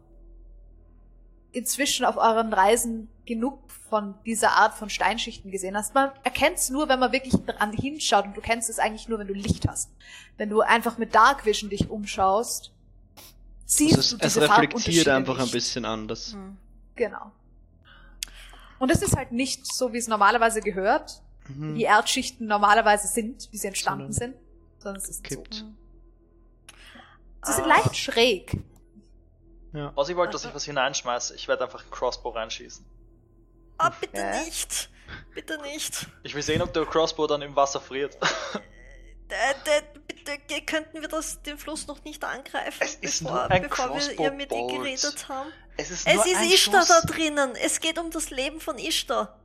inzwischen 1.52 2.04
auf 2.04 2.16
euren 2.16 2.52
Reisen 2.52 3.08
genug 3.24 3.70
von 3.88 4.14
dieser 4.26 4.52
Art 4.52 4.74
von 4.74 4.90
Steinschichten 4.90 5.50
gesehen 5.50 5.76
hast. 5.76 5.94
Man 5.94 6.10
erkennt 6.22 6.58
es 6.58 6.70
nur, 6.70 6.88
wenn 6.88 6.98
man 6.98 7.12
wirklich 7.12 7.34
dran 7.46 7.72
hinschaut 7.72 8.26
und 8.26 8.36
du 8.36 8.40
kennst 8.40 8.68
es 8.68 8.78
eigentlich 8.78 9.08
nur, 9.08 9.18
wenn 9.18 9.26
du 9.28 9.32
Licht 9.34 9.66
hast. 9.66 9.90
Wenn 10.36 10.50
du 10.50 10.60
einfach 10.60 10.98
mit 10.98 11.14
Dark 11.14 11.46
Vision 11.46 11.70
dich 11.70 11.88
umschaust, 11.88 12.72
siehst 13.64 13.96
Also 13.96 14.16
du 14.16 14.22
es, 14.24 14.26
es 14.26 14.34
diese 14.34 14.50
reflektiert 14.50 15.08
einfach 15.08 15.38
ein 15.38 15.50
bisschen 15.50 15.84
anders. 15.84 16.32
Hm. 16.34 16.56
Genau. 16.94 17.32
Und 18.78 18.90
es 18.90 19.00
ist 19.02 19.16
halt 19.16 19.32
nicht 19.32 19.72
so, 19.72 19.92
wie 19.92 19.98
es 19.98 20.08
normalerweise 20.08 20.60
gehört, 20.60 21.22
Mhm. 21.48 21.76
wie 21.76 21.84
Erdschichten 21.84 22.46
normalerweise 22.48 23.06
sind, 23.06 23.48
wie 23.52 23.56
sie 23.56 23.68
entstanden 23.68 24.12
Sondern 24.12 24.34
sind, 24.34 24.80
sondern 24.82 25.02
es 25.02 25.08
ist 25.08 25.22
Kippt. 25.24 25.54
so. 25.54 25.64
Sie 27.44 27.52
sind 27.52 27.64
Ah. 27.66 27.68
leicht 27.68 27.96
schräg. 27.96 28.58
Ja. 29.76 29.92
Was 29.94 30.08
ich 30.08 30.16
wollte, 30.16 30.32
dass 30.32 30.44
ich 30.44 30.54
was 30.54 30.64
hineinschmeiße, 30.64 31.34
ich 31.34 31.48
werde 31.48 31.64
einfach 31.64 31.82
einen 31.82 31.90
Crossbow 31.90 32.30
reinschießen. 32.30 32.84
Ah, 33.78 33.90
bitte 34.00 34.18
Okay. 34.22 34.44
nicht! 34.44 34.88
Bitte 35.34 35.60
nicht! 35.62 36.06
Ich 36.22 36.34
will 36.34 36.42
sehen, 36.42 36.62
ob 36.62 36.72
der 36.72 36.86
Crossbow 36.86 37.26
dann 37.26 37.42
im 37.42 37.54
Wasser 37.54 37.80
friert. 37.80 38.16
Äh, 39.28 39.50
äh, 39.78 39.82
bitte 40.06 40.38
ge- 40.46 40.60
könnten 40.62 41.00
wir 41.00 41.08
das, 41.08 41.42
den 41.42 41.58
Fluss 41.58 41.86
noch 41.88 42.02
nicht 42.04 42.22
angreifen, 42.24 42.78
Es 42.80 42.94
ist 42.94 43.22
bevor, 43.24 43.34
nur 43.36 43.50
ein 43.50 43.62
bevor 43.68 43.94
wir 43.94 44.18
ihr 44.20 44.30
mit 44.30 44.50
ihr 44.52 44.56
Crossbow-Bolt. 44.58 44.84
geredet 44.84 45.28
haben. 45.28 45.52
Es 45.76 45.90
ist, 45.90 46.06
Es 46.06 46.14
nur 46.14 46.26
ist 46.26 46.36
ein 46.36 46.44
Ishtar 46.50 46.86
Schuss. 46.86 46.88
da 46.88 47.00
drinnen. 47.12 47.54
Es 47.56 47.80
geht 47.80 47.98
um 47.98 48.10
das 48.10 48.30
Leben 48.30 48.60
von 48.60 48.78
Ishtar. 48.78 49.38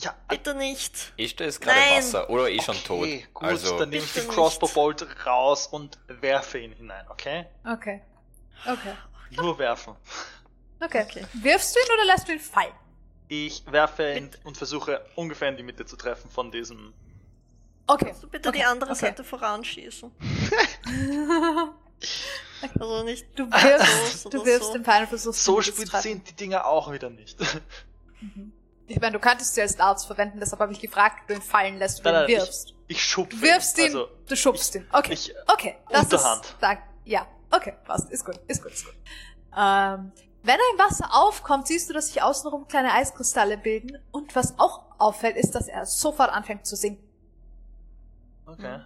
Ja, 0.00 0.14
Bitte 0.28 0.54
nicht. 0.56 1.12
Ishtar 1.16 1.46
ist 1.46 1.60
gerade 1.60 1.78
Nein. 1.78 1.98
Wasser 1.98 2.28
oder 2.28 2.50
eh 2.50 2.60
schon 2.60 2.76
tot. 2.84 2.98
okay, 3.02 3.26
gut, 3.32 3.44
also, 3.48 3.78
dann 3.78 3.88
nehme 3.90 4.04
ich 4.04 4.12
Bitte 4.12 4.26
den. 4.26 4.34
Crossbow 4.34 4.68
Bolt 4.68 5.06
raus 5.24 5.68
und 5.68 5.96
werfe 6.08 6.58
ihn 6.58 6.72
hinein, 6.72 7.06
okay? 7.08 7.46
Okay. 7.64 8.02
Okay. 8.66 8.94
Nur 9.30 9.58
werfen. 9.58 9.94
Okay. 10.80 11.02
Okay. 11.08 11.24
Wirfst 11.34 11.74
du 11.74 11.80
ihn 11.80 11.94
oder 11.94 12.04
lässt 12.06 12.28
du 12.28 12.32
ihn 12.32 12.40
fallen? 12.40 12.72
Ich 13.28 13.64
werfe 13.70 14.14
ihn 14.16 14.30
und 14.44 14.56
versuche 14.56 15.04
ungefähr 15.16 15.48
in 15.48 15.56
die 15.56 15.62
Mitte 15.62 15.86
zu 15.86 15.96
treffen 15.96 16.30
von 16.30 16.50
diesem 16.50 16.92
Okay. 17.86 18.06
Kannst 18.06 18.22
du 18.22 18.28
bitte 18.28 18.48
okay, 18.48 18.58
die 18.58 18.64
andere 18.64 18.90
okay. 18.92 19.00
Seite 19.00 19.24
voranschießen? 19.24 20.10
Also 22.78 23.02
nicht 23.02 23.26
Du 23.38 23.50
wirfst, 23.50 24.22
so 24.22 24.28
du 24.30 24.44
wirfst 24.44 24.68
so. 24.68 24.72
den 24.74 24.84
Pfeil 24.84 25.02
und 25.02 25.08
versuchst 25.08 25.42
So 25.44 25.60
spitz 25.62 26.02
sind 26.02 26.28
die 26.28 26.34
Dinger 26.34 26.66
auch 26.66 26.90
wieder 26.92 27.08
nicht. 27.10 27.38
Ich 28.86 29.00
meine, 29.00 29.12
du 29.12 29.18
könntest 29.18 29.54
sie 29.54 29.62
als 29.62 29.76
Darts 29.76 30.04
verwenden, 30.04 30.38
deshalb 30.40 30.60
habe 30.60 30.72
ich 30.72 30.80
gefragt, 30.80 31.20
ob 31.22 31.28
du 31.28 31.34
ihn 31.34 31.42
fallen 31.42 31.78
lässt 31.78 32.00
oder 32.00 32.12
Nein, 32.22 32.30
ihn 32.30 32.36
wirfst. 32.38 32.74
Ich 32.88 33.02
schub 33.02 33.30
Du 33.30 33.40
wirfst 33.40 33.78
ihn, 33.78 33.84
Also, 33.86 34.08
du 34.28 34.36
schubst 34.36 34.74
ihn. 34.74 34.86
Okay, 34.92 35.12
ich- 35.14 35.34
okay. 35.46 35.76
Das 35.90 36.04
Unterhand. 36.04 36.44
ist, 36.44 36.56
da, 36.60 36.78
ja, 37.04 37.26
okay, 37.56 37.74
passt, 37.84 38.10
ist 38.10 38.24
gut, 38.24 38.38
ist 38.48 38.62
gut, 38.62 38.72
ist 38.72 38.84
gut. 38.84 38.94
Ähm, 39.56 40.12
wenn 40.42 40.58
er 40.58 40.72
im 40.72 40.78
Wasser 40.78 41.08
aufkommt, 41.12 41.66
siehst 41.68 41.88
du, 41.88 41.94
dass 41.94 42.08
sich 42.08 42.22
außenrum 42.22 42.66
kleine 42.68 42.92
Eiskristalle 42.92 43.56
bilden 43.56 43.98
und 44.10 44.34
was 44.36 44.58
auch 44.58 44.82
auffällt, 44.98 45.36
ist, 45.36 45.54
dass 45.54 45.68
er 45.68 45.86
sofort 45.86 46.30
anfängt 46.30 46.66
zu 46.66 46.76
sinken. 46.76 47.02
okay. 48.46 48.80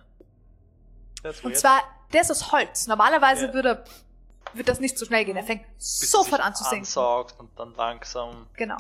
That's 1.23 1.41
Und 1.41 1.51
weird. 1.53 1.59
zwar, 1.59 1.81
der 2.13 2.21
ist 2.23 2.31
aus 2.31 2.53
Holz. 2.53 2.87
Normalerweise 2.87 3.47
Ja. 3.47 3.55
würde, 3.55 3.85
wird 4.55 4.69
das 4.69 4.79
nicht 4.81 4.97
so 4.97 5.05
schnell 5.05 5.25
gehen. 5.25 5.37
Er 5.37 5.43
fängt 5.45 5.65
Bis 5.77 6.11
sofort 6.11 6.41
an 6.41 6.55
zu 6.55 6.63
sinken. 6.65 6.79
ansaugt 6.87 7.39
und 7.41 7.51
dann 7.59 7.75
langsam. 7.75 8.47
Genau. 8.55 8.77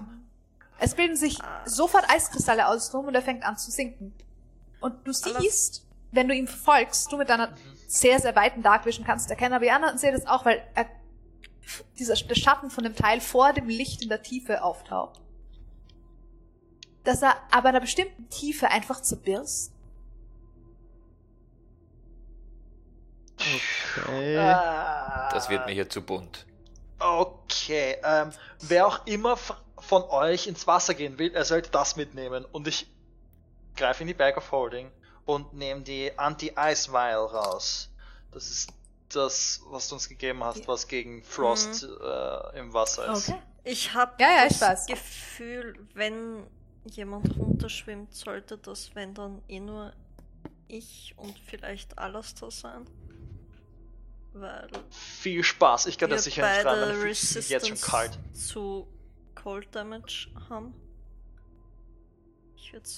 Es 0.78 0.94
bilden 0.94 1.16
sich 1.16 1.42
Ah. 1.42 1.62
sofort 1.66 2.08
Eiskristalle 2.08 2.68
außenrum 2.68 3.08
und 3.08 3.14
er 3.16 3.22
fängt 3.22 3.42
an 3.44 3.56
zu 3.58 3.70
sinken. 3.72 4.14
Und 4.80 5.04
du 5.06 5.12
siehst, 5.12 5.84
wenn 6.10 6.28
du 6.28 6.34
ihn 6.34 6.46
verfolgst, 6.46 7.12
du 7.12 7.16
mit 7.16 7.28
deiner 7.28 7.54
sehr, 7.86 8.18
sehr 8.20 8.34
weiten 8.36 8.62
Dark 8.62 8.86
Vision 8.86 9.04
kannst 9.04 9.30
erkennen, 9.30 9.54
aber 9.54 9.64
die 9.64 9.70
anderen 9.70 9.98
sehen 9.98 10.12
das 10.12 10.26
auch, 10.26 10.44
weil 10.44 10.62
er, 10.74 10.86
dieser, 11.98 12.14
der 12.14 12.34
Schatten 12.34 12.70
von 12.70 12.84
dem 12.84 12.94
Teil 12.94 13.20
vor 13.20 13.52
dem 13.52 13.68
Licht 13.68 14.02
in 14.02 14.08
der 14.08 14.22
Tiefe 14.22 14.62
auftaucht. 14.62 15.20
Dass 17.04 17.22
er 17.22 17.36
aber 17.50 17.70
in 17.70 17.76
einer 17.76 17.80
bestimmten 17.80 18.28
Tiefe 18.28 18.70
einfach 18.70 19.00
zerbirst. 19.00 19.72
Okay. 24.02 24.34
Das 24.34 25.48
wird 25.48 25.66
mir 25.66 25.72
hier 25.72 25.88
zu 25.88 26.02
bunt. 26.02 26.46
Okay, 26.98 27.96
ähm, 28.02 28.32
wer 28.60 28.86
auch 28.86 29.06
immer 29.06 29.36
von 29.36 30.02
euch 30.10 30.48
ins 30.48 30.66
Wasser 30.66 30.94
gehen 30.94 31.18
will, 31.18 31.32
er 31.32 31.44
sollte 31.44 31.70
das 31.70 31.96
mitnehmen. 31.96 32.44
Und 32.44 32.66
ich 32.66 32.88
greife 33.76 34.02
in 34.02 34.08
die 34.08 34.14
Bag 34.14 34.36
of 34.36 34.50
Holding 34.50 34.90
und 35.28 35.52
nehme 35.52 35.82
die 35.82 36.18
Anti-Ice 36.18 36.90
Vial 36.90 37.26
raus. 37.26 37.90
Das 38.30 38.48
ist 38.50 38.72
das, 39.10 39.60
was 39.68 39.88
du 39.88 39.96
uns 39.96 40.08
gegeben 40.08 40.42
hast, 40.42 40.66
was 40.66 40.88
gegen 40.88 41.22
Frost 41.22 41.82
äh, 41.84 42.58
im 42.58 42.72
Wasser 42.72 43.12
ist. 43.12 43.34
Ich 43.62 43.92
habe 43.92 44.12
Ja, 44.18 44.36
ja, 44.36 44.48
das 44.48 44.60
weiß. 44.62 44.86
Gefühl, 44.86 45.86
wenn 45.92 46.46
jemand 46.86 47.36
runterschwimmt, 47.36 48.14
sollte 48.14 48.56
das, 48.56 48.94
wenn 48.94 49.12
dann 49.12 49.42
eh 49.48 49.60
nur 49.60 49.92
ich 50.66 51.14
und 51.18 51.38
vielleicht 51.38 51.98
Alastair 51.98 52.50
sein. 52.50 52.86
Weil 54.32 54.70
Viel 54.90 55.44
Spaß, 55.44 55.86
ich 55.86 55.98
kann 55.98 56.08
das 56.08 56.24
sicher 56.24 56.48
nicht 56.50 56.64
rein, 56.64 57.14
sind 57.14 57.48
jetzt 57.50 57.68
schon 57.68 57.80
kalt. 57.80 58.18
zu 58.32 58.88
Cold 59.34 59.74
Damage 59.74 60.28
haben. 60.48 60.72
Ich 62.56 62.72
würde 62.72 62.88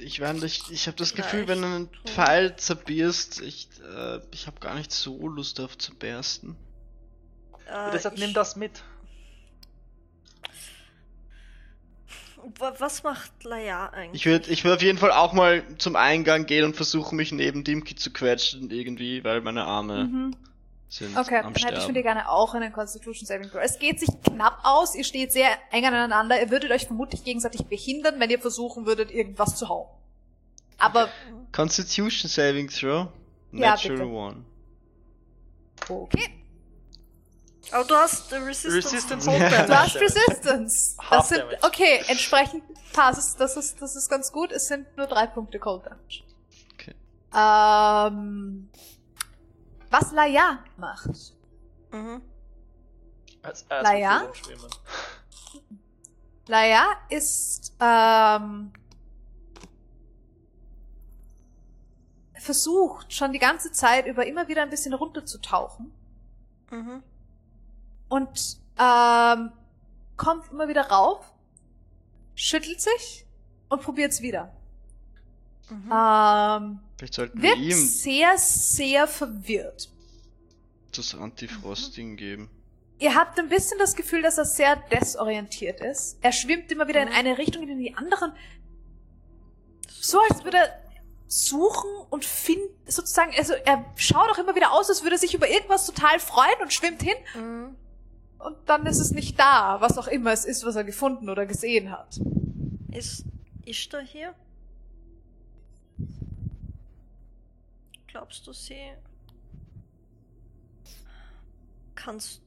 Ich, 0.00 0.20
werd 0.20 0.40
nicht- 0.40 0.70
ich 0.70 0.86
habe 0.86 0.96
das 0.96 1.14
Gefühl, 1.14 1.44
Vielleicht 1.44 1.48
wenn 1.48 1.60
du 1.62 1.66
einen 1.76 1.92
tun. 1.92 2.06
Pfeil 2.06 2.56
zerbierst, 2.56 3.40
ich, 3.42 3.68
äh, 3.94 4.20
ich 4.32 4.46
habe 4.46 4.60
gar 4.60 4.74
nicht 4.74 4.92
so 4.92 5.28
Lust 5.28 5.60
auf 5.60 5.76
zu 5.78 5.94
bersten. 5.94 6.56
äh, 7.66 7.90
Deshalb 7.92 8.14
ich- 8.14 8.20
nimm 8.20 8.32
das 8.34 8.56
mit. 8.56 8.82
Wa- 12.58 12.74
Was 12.78 13.02
macht 13.02 13.44
Laia 13.44 13.88
eigentlich? 13.90 14.22
Ich 14.22 14.26
würde 14.26 14.50
ich 14.50 14.64
würd 14.64 14.76
auf 14.76 14.82
jeden 14.82 14.98
Fall 14.98 15.12
auch 15.12 15.32
mal 15.32 15.62
zum 15.78 15.96
Eingang 15.96 16.46
gehen 16.46 16.64
und 16.64 16.76
versuchen, 16.76 17.16
mich 17.16 17.32
neben 17.32 17.64
Dimki 17.64 17.94
zu 17.96 18.12
quetschen 18.12 18.70
irgendwie, 18.70 19.22
weil 19.24 19.40
meine 19.40 19.64
Arme 19.64 20.04
Mhm. 20.04 20.36
Sind 20.88 21.16
Okay, 21.16 21.38
am 21.38 21.52
dann 21.52 21.54
hätte 21.54 21.58
ich 21.58 21.62
von 21.64 21.80
Sterben. 21.80 21.94
dir 21.94 22.02
gerne 22.02 22.28
auch 22.30 22.54
einen 22.54 22.72
Constitution 22.72 23.26
Saving 23.26 23.50
Throw. 23.50 23.60
Es 23.62 23.78
geht 23.78 24.00
sich 24.00 24.08
knapp 24.22 24.60
aus, 24.62 24.94
ihr 24.94 25.04
steht 25.04 25.32
sehr 25.32 25.50
eng 25.70 25.84
aneinander, 25.84 26.40
ihr 26.40 26.50
würdet 26.50 26.70
euch 26.70 26.86
vermutlich 26.86 27.24
gegenseitig 27.24 27.66
behindern, 27.66 28.18
wenn 28.18 28.30
ihr 28.30 28.38
versuchen 28.40 28.86
würdet, 28.86 29.10
irgendwas 29.10 29.56
zu 29.56 29.68
hauen. 29.68 29.88
Aber, 30.78 31.08
Constitution 31.52 32.28
Saving 32.30 32.68
Throw? 32.68 33.08
Ja, 33.52 33.70
Natural 33.70 33.96
bitte. 33.98 34.10
One. 34.10 34.44
okay. 35.88 36.34
Aber 37.70 37.84
du 37.84 37.94
hast 37.96 38.32
Resistance. 38.32 38.76
Resistance 38.76 39.26
Cold 39.28 39.40
Ja. 39.40 39.48
Damage. 39.50 39.66
Du 39.68 39.74
hast 39.76 39.96
Resistance. 40.00 40.96
Das 41.10 41.28
sind, 41.28 41.44
okay, 41.62 42.02
entsprechend 42.08 42.62
passt 42.94 43.18
es, 43.18 43.36
das 43.36 43.56
ist, 43.58 43.82
das 43.82 43.94
ist 43.94 44.08
ganz 44.08 44.32
gut, 44.32 44.52
es 44.52 44.68
sind 44.68 44.86
nur 44.96 45.06
drei 45.06 45.26
Punkte 45.26 45.58
Cold 45.58 45.84
Damage. 45.84 46.22
Okay. 46.74 46.94
Ähm, 47.34 48.70
was 49.90 50.12
Laia 50.12 50.58
macht. 50.76 51.34
Mhm. 51.92 52.22
Als 53.42 53.64
Laia? 53.68 54.30
Laia 56.46 56.86
ist 57.08 57.74
ähm, 57.80 58.72
versucht 62.34 63.12
schon 63.12 63.32
die 63.32 63.38
ganze 63.38 63.72
Zeit 63.72 64.06
über 64.06 64.26
immer 64.26 64.48
wieder 64.48 64.62
ein 64.62 64.70
bisschen 64.70 64.94
runterzutauchen 64.94 65.92
Mhm. 66.70 67.02
und 68.08 68.58
ähm, 68.78 69.52
kommt 70.16 70.50
immer 70.50 70.68
wieder 70.68 70.88
rauf, 70.88 71.32
schüttelt 72.34 72.80
sich 72.80 73.26
und 73.70 73.80
probiert's 73.82 74.20
wieder. 74.20 74.52
Mhm. 75.70 75.90
Ähm, 75.92 76.80
Vielleicht 76.98 77.14
sollten 77.14 77.40
wir 77.40 77.50
wird 77.50 77.58
ihm 77.60 77.76
sehr, 77.76 78.36
sehr 78.36 79.06
verwirrt. 79.06 79.88
das 80.94 81.14
Antifrost-Ding 81.14 82.16
geben. 82.16 82.50
Ihr 82.98 83.14
habt 83.14 83.38
ein 83.38 83.48
bisschen 83.48 83.78
das 83.78 83.94
Gefühl, 83.94 84.22
dass 84.22 84.36
er 84.38 84.44
sehr 84.44 84.74
desorientiert 84.90 85.80
ist. 85.80 86.18
Er 86.20 86.32
schwimmt 86.32 86.72
immer 86.72 86.88
wieder 86.88 87.00
in 87.02 87.08
Mhm. 87.08 87.14
eine 87.14 87.38
Richtung 87.38 87.62
und 87.62 87.68
in 87.68 87.78
die 87.78 87.94
anderen. 87.94 88.32
So 90.00 90.18
als 90.28 90.42
würde 90.44 90.56
er 90.58 90.80
suchen 91.28 91.90
und 92.10 92.24
finden, 92.24 92.68
sozusagen, 92.86 93.32
also 93.36 93.52
er 93.52 93.84
schaut 93.96 94.30
auch 94.30 94.38
immer 94.38 94.56
wieder 94.56 94.72
aus, 94.72 94.88
als 94.88 95.02
würde 95.02 95.16
er 95.16 95.18
sich 95.20 95.34
über 95.34 95.48
irgendwas 95.48 95.86
total 95.86 96.18
freuen 96.18 96.60
und 96.62 96.72
schwimmt 96.72 97.02
hin 97.02 97.14
Mhm. 97.36 97.76
und 98.38 98.56
dann 98.66 98.86
ist 98.86 98.98
es 98.98 99.10
nicht 99.12 99.38
da, 99.38 99.76
was 99.80 99.98
auch 99.98 100.08
immer 100.08 100.32
es 100.32 100.44
ist, 100.44 100.64
was 100.64 100.74
er 100.74 100.84
gefunden 100.84 101.28
oder 101.28 101.46
gesehen 101.46 101.90
hat. 101.92 102.18
Ist 102.90 103.24
Ishtar 103.66 104.00
hier? 104.02 104.34
Glaubst 108.18 108.44
du 108.48 108.52
sie? 108.52 108.94
Kannst 111.94 112.42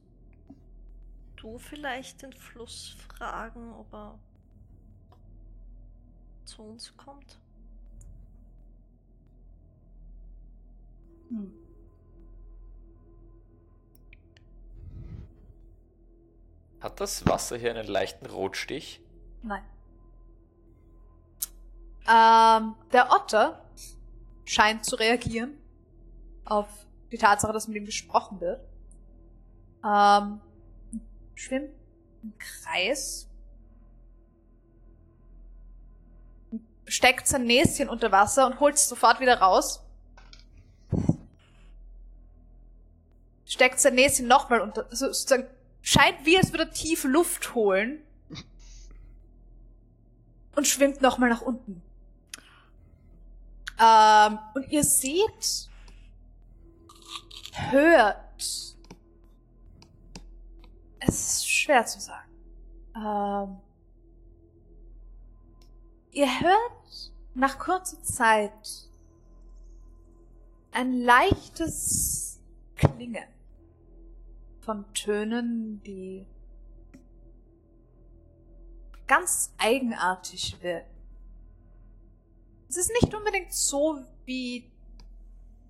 du 1.36 1.56
vielleicht 1.56 2.20
den 2.20 2.34
Fluss 2.34 2.94
fragen, 3.08 3.72
ob 3.72 3.90
er 3.94 4.18
zu 6.44 6.60
uns 6.60 6.94
kommt? 6.98 7.38
Hm. 11.30 11.54
Hat 16.82 17.00
das 17.00 17.26
Wasser 17.26 17.56
hier 17.56 17.70
einen 17.70 17.88
leichten 17.88 18.26
Rotstich? 18.26 19.00
Nein. 19.40 19.64
Ähm, 22.06 22.74
der 22.92 23.10
Otter 23.10 23.64
scheint 24.44 24.84
zu 24.84 24.96
reagieren 24.96 25.61
auf 26.44 26.68
die 27.10 27.18
Tatsache, 27.18 27.52
dass 27.52 27.68
mit 27.68 27.76
ihm 27.76 27.84
gesprochen 27.84 28.40
wird. 28.40 28.60
Ähm, 29.84 30.40
schwimmt 31.34 31.70
im 32.22 32.32
Kreis, 32.38 33.28
steckt 36.86 37.26
sein 37.26 37.44
Näschen 37.44 37.88
unter 37.88 38.12
Wasser 38.12 38.46
und 38.46 38.60
holt 38.60 38.76
es 38.76 38.88
sofort 38.88 39.20
wieder 39.20 39.38
raus. 39.38 39.82
Steckt 43.44 43.80
sein 43.80 43.94
Näschen 43.94 44.28
nochmal 44.28 44.60
unter, 44.60 44.86
also 44.88 45.06
sozusagen, 45.06 45.46
scheint 45.82 46.24
wie 46.24 46.36
als 46.36 46.52
würde 46.52 46.64
er 46.64 46.70
tiefe 46.70 47.08
Luft 47.08 47.54
holen 47.54 48.02
und 50.54 50.66
schwimmt 50.66 51.02
nochmal 51.02 51.28
nach 51.28 51.42
unten. 51.42 51.82
Ähm, 53.80 54.38
und 54.54 54.68
ihr 54.68 54.84
seht, 54.84 55.70
hört, 57.52 58.18
es 58.36 58.76
ist 61.00 61.50
schwer 61.50 61.84
zu 61.86 62.00
sagen. 62.00 62.30
Ähm, 62.96 63.58
ihr 66.12 66.40
hört 66.40 67.12
nach 67.34 67.58
kurzer 67.58 68.02
Zeit 68.02 68.88
ein 70.72 71.00
leichtes 71.00 72.40
Klingen 72.76 73.28
von 74.60 74.92
Tönen, 74.94 75.82
die 75.82 76.26
ganz 79.06 79.52
eigenartig 79.58 80.62
wirken. 80.62 80.88
Es 82.68 82.78
ist 82.78 82.92
nicht 83.02 83.14
unbedingt 83.14 83.52
so, 83.52 84.02
wie, 84.24 84.71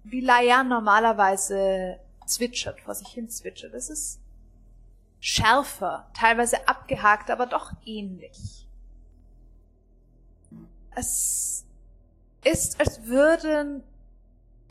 wie 0.05 0.21
Laia 0.21 0.63
normalerweise 0.65 1.99
zwitschert, 2.27 2.81
vor 2.81 2.95
sich 2.95 3.09
hin 3.09 3.29
zwitschert. 3.29 3.75
Es 3.75 3.91
ist 3.91 4.21
schärfer, 5.21 6.11
teilweise 6.15 6.69
abgehakt, 6.69 7.31
aber 7.31 7.47
doch 7.47 7.73
ähnlich. 7.85 8.67
Es 10.95 11.65
ist, 12.45 12.81
als 12.81 13.07
würden, 13.07 13.83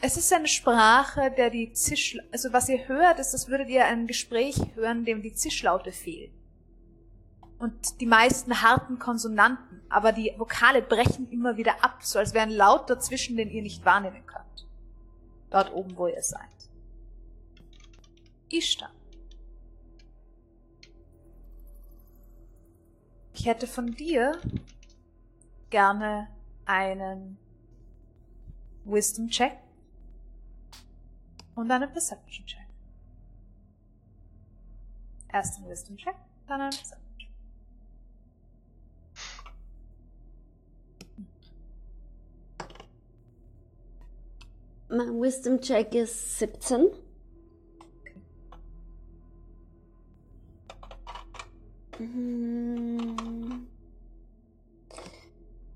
es 0.01 0.17
ist 0.17 0.31
eine 0.33 0.47
Sprache, 0.47 1.31
der 1.31 1.49
die 1.49 1.71
Zisch, 1.73 2.17
also 2.31 2.51
was 2.53 2.69
ihr 2.69 2.87
hört, 2.87 3.19
ist, 3.19 3.33
als 3.33 3.47
würdet 3.47 3.69
ihr 3.69 3.85
ein 3.85 4.07
Gespräch 4.07 4.57
hören, 4.75 5.05
dem 5.05 5.21
die 5.21 5.33
Zischlaute 5.33 5.91
fehlen. 5.91 6.33
Und 7.57 8.01
die 8.01 8.07
meisten 8.07 8.61
harten 8.61 8.97
Konsonanten, 8.99 9.81
aber 9.89 10.11
die 10.11 10.33
Vokale 10.37 10.81
brechen 10.81 11.29
immer 11.31 11.57
wieder 11.57 11.83
ab, 11.83 11.99
so 12.01 12.19
als 12.19 12.33
wären 12.33 12.49
Laut 12.49 12.89
dazwischen, 12.89 13.37
den 13.37 13.51
ihr 13.51 13.61
nicht 13.61 13.85
wahrnehmen 13.85 14.25
könnt. 14.25 14.40
Dort 15.51 15.71
oben, 15.73 15.95
wo 15.97 16.07
ihr 16.07 16.23
seid. 16.23 16.49
Ishtar. 18.49 18.89
Ich 23.33 23.45
hätte 23.45 23.67
von 23.67 23.91
dir 23.93 24.39
gerne 25.69 26.27
einen 26.65 27.37
Wisdom 28.85 29.27
Check 29.27 29.57
und 31.55 31.69
einen 31.69 31.91
Perception 31.91 32.45
Check. 32.45 32.67
Erst 35.33 35.57
einen 35.57 35.69
Wisdom 35.69 35.97
Check, 35.97 36.15
dann 36.47 36.61
einen 36.61 36.71
Perception 36.71 37.17
Check. 37.17 37.31
Mein 44.93 45.21
Wisdom 45.21 45.61
Check 45.61 45.95
ist 45.95 46.39
17. 46.39 46.89
Mm. 51.97 53.67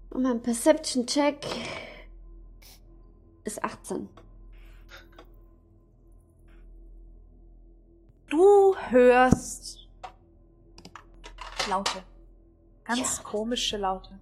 Und 0.09 0.21
mein 0.21 0.41
Perception 0.41 1.07
Check 1.07 1.45
ist 3.45 3.63
18. 3.63 4.09
Du 8.27 8.75
hörst 8.89 9.87
Laute. 11.69 12.03
Ganz 12.83 13.23
komische 13.23 13.77
Laute. 13.77 14.19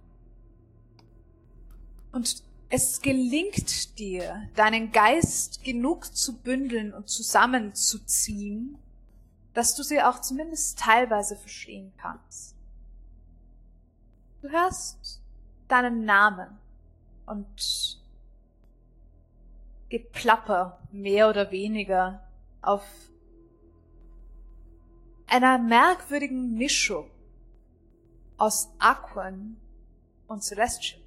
Und 2.12 2.44
es 2.74 3.00
gelingt 3.00 4.00
dir, 4.00 4.48
deinen 4.56 4.90
Geist 4.90 5.62
genug 5.62 6.06
zu 6.16 6.36
bündeln 6.36 6.92
und 6.92 7.08
zusammenzuziehen, 7.08 8.76
dass 9.52 9.76
du 9.76 9.84
sie 9.84 10.02
auch 10.02 10.20
zumindest 10.20 10.80
teilweise 10.80 11.36
verstehen 11.36 11.92
kannst. 11.98 12.56
Du 14.42 14.48
hörst 14.48 15.20
deinen 15.68 16.04
Namen 16.04 16.48
und 17.26 18.00
Geplapper 19.88 20.80
mehr 20.90 21.28
oder 21.28 21.52
weniger 21.52 22.26
auf 22.60 22.84
einer 25.28 25.58
merkwürdigen 25.58 26.54
Mischung 26.54 27.08
aus 28.36 28.68
Aquan 28.80 29.58
und 30.26 30.42
Celestial. 30.42 31.03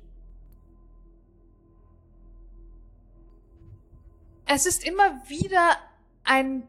Es 4.47 4.65
ist 4.65 4.85
immer 4.85 5.21
wieder 5.27 5.77
ein 6.23 6.63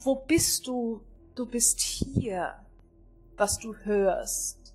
Wo 0.00 0.14
bist 0.14 0.66
du? 0.66 1.02
Du 1.34 1.44
bist 1.44 1.80
hier, 1.80 2.54
was 3.36 3.58
du 3.58 3.74
hörst. 3.76 4.74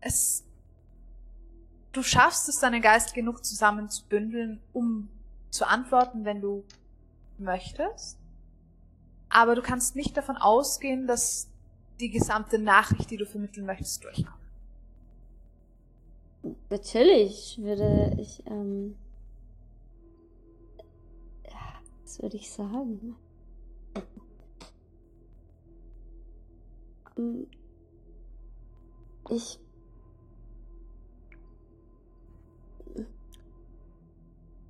Es 0.00 0.44
du 1.92 2.02
schaffst 2.02 2.48
es, 2.48 2.60
deinen 2.60 2.82
Geist 2.82 3.14
genug 3.14 3.44
zusammenzubündeln, 3.44 4.60
um 4.72 5.08
zu 5.50 5.66
antworten, 5.66 6.24
wenn 6.24 6.40
du 6.40 6.64
möchtest. 7.38 8.18
Aber 9.30 9.54
du 9.54 9.62
kannst 9.62 9.96
nicht 9.96 10.16
davon 10.16 10.36
ausgehen, 10.36 11.06
dass 11.06 11.48
die 12.00 12.10
gesamte 12.10 12.58
Nachricht, 12.58 13.10
die 13.10 13.16
du 13.16 13.26
vermitteln 13.26 13.66
möchtest, 13.66 14.04
durchkommt. 14.04 14.47
Natürlich 16.70 17.58
würde 17.60 18.16
ich, 18.18 18.44
ähm, 18.46 18.96
ja, 21.44 21.80
was 22.02 22.22
würde 22.22 22.36
ich 22.36 22.50
sagen? 22.50 23.16
Ähm, 27.16 27.46
Ich 29.30 29.58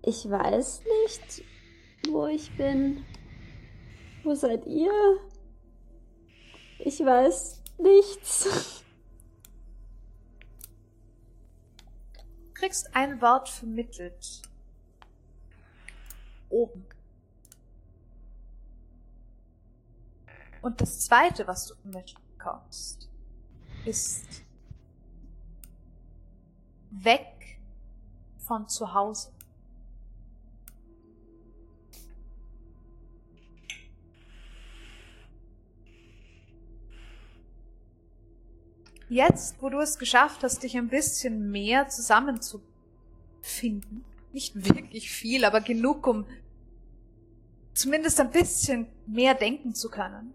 Ich 0.03 0.28
weiß 0.31 0.82
nicht, 1.03 1.45
wo 2.09 2.27
ich 2.27 2.57
bin. 2.57 3.05
Wo 4.24 4.35
seid 4.35 4.66
ihr? 4.66 4.90
Ich 6.78 6.99
weiß 7.01 7.62
nichts. 7.78 8.82
kriegst 12.59 12.95
ein 12.95 13.21
Wort 13.21 13.49
vermittelt. 13.49 14.43
Oben. 16.49 16.85
Und 20.61 20.81
das 20.81 21.01
zweite, 21.01 21.47
was 21.47 21.69
du 21.69 21.75
vermittelt 21.85 22.17
bekommst, 22.33 23.09
ist 23.85 24.45
weg 26.91 27.61
von 28.39 28.69
zu 28.69 28.93
Hause. 28.93 29.31
Jetzt, 39.09 39.57
wo 39.61 39.71
du 39.71 39.81
es 39.81 39.99
geschafft 39.99 40.43
hast, 40.43 40.63
dich 40.63 40.77
ein 40.77 40.89
bisschen 40.89 41.51
mehr 41.51 41.89
zusammenzufinden, 41.89 44.05
nicht 44.33 44.55
wirklich 44.55 45.11
viel, 45.11 45.47
aber 45.47 45.63
genug, 45.63 46.07
um 46.07 46.27
zumindest 47.73 48.21
ein 48.21 48.31
bisschen 48.31 48.87
mehr 49.07 49.35
denken 49.35 49.75
zu 49.75 49.89
können, 49.89 50.35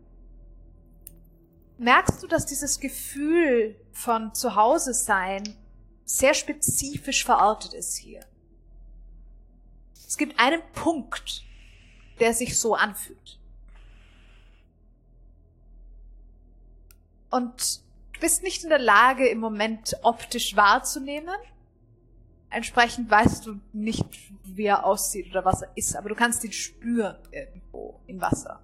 merkst 1.78 2.24
du, 2.24 2.28
dass 2.28 2.45
dieses 2.45 2.80
Gefühl 2.80 3.76
von 3.91 4.34
Zuhause 4.34 4.94
sein 4.94 5.44
sehr 6.06 6.34
spezifisch 6.34 7.24
verortet 7.24 7.74
ist 7.74 7.98
hier. 7.98 8.26
Es 10.08 10.18
gibt 10.18 10.40
einen 10.40 10.62
Punkt, 10.74 11.44
der 12.20 12.34
sich 12.34 12.60
so 12.60 12.76
anfühlt. 12.76 13.40
Und 17.30 17.82
bist 18.24 18.41
nicht 18.41 18.64
in 18.64 18.70
der 18.70 18.80
Lage, 18.80 19.28
im 19.28 19.40
Moment 19.40 19.98
optisch 20.02 20.56
wahrzunehmen. 20.56 21.36
Entsprechend 22.50 23.12
weißt 23.12 23.45
du 23.45 23.60
nicht, 23.74 24.06
wie 24.45 24.64
er 24.64 24.86
aussieht 24.86 25.30
oder 25.30 25.44
was 25.44 25.62
er 25.64 25.72
ist, 25.76 25.94
aber 25.98 26.08
du 26.08 26.16
kannst 26.16 26.41
ihn 26.45 26.54
spüren 26.54 27.18
irgendwo 27.32 28.00
im 28.08 28.22
Wasser. 28.22 28.62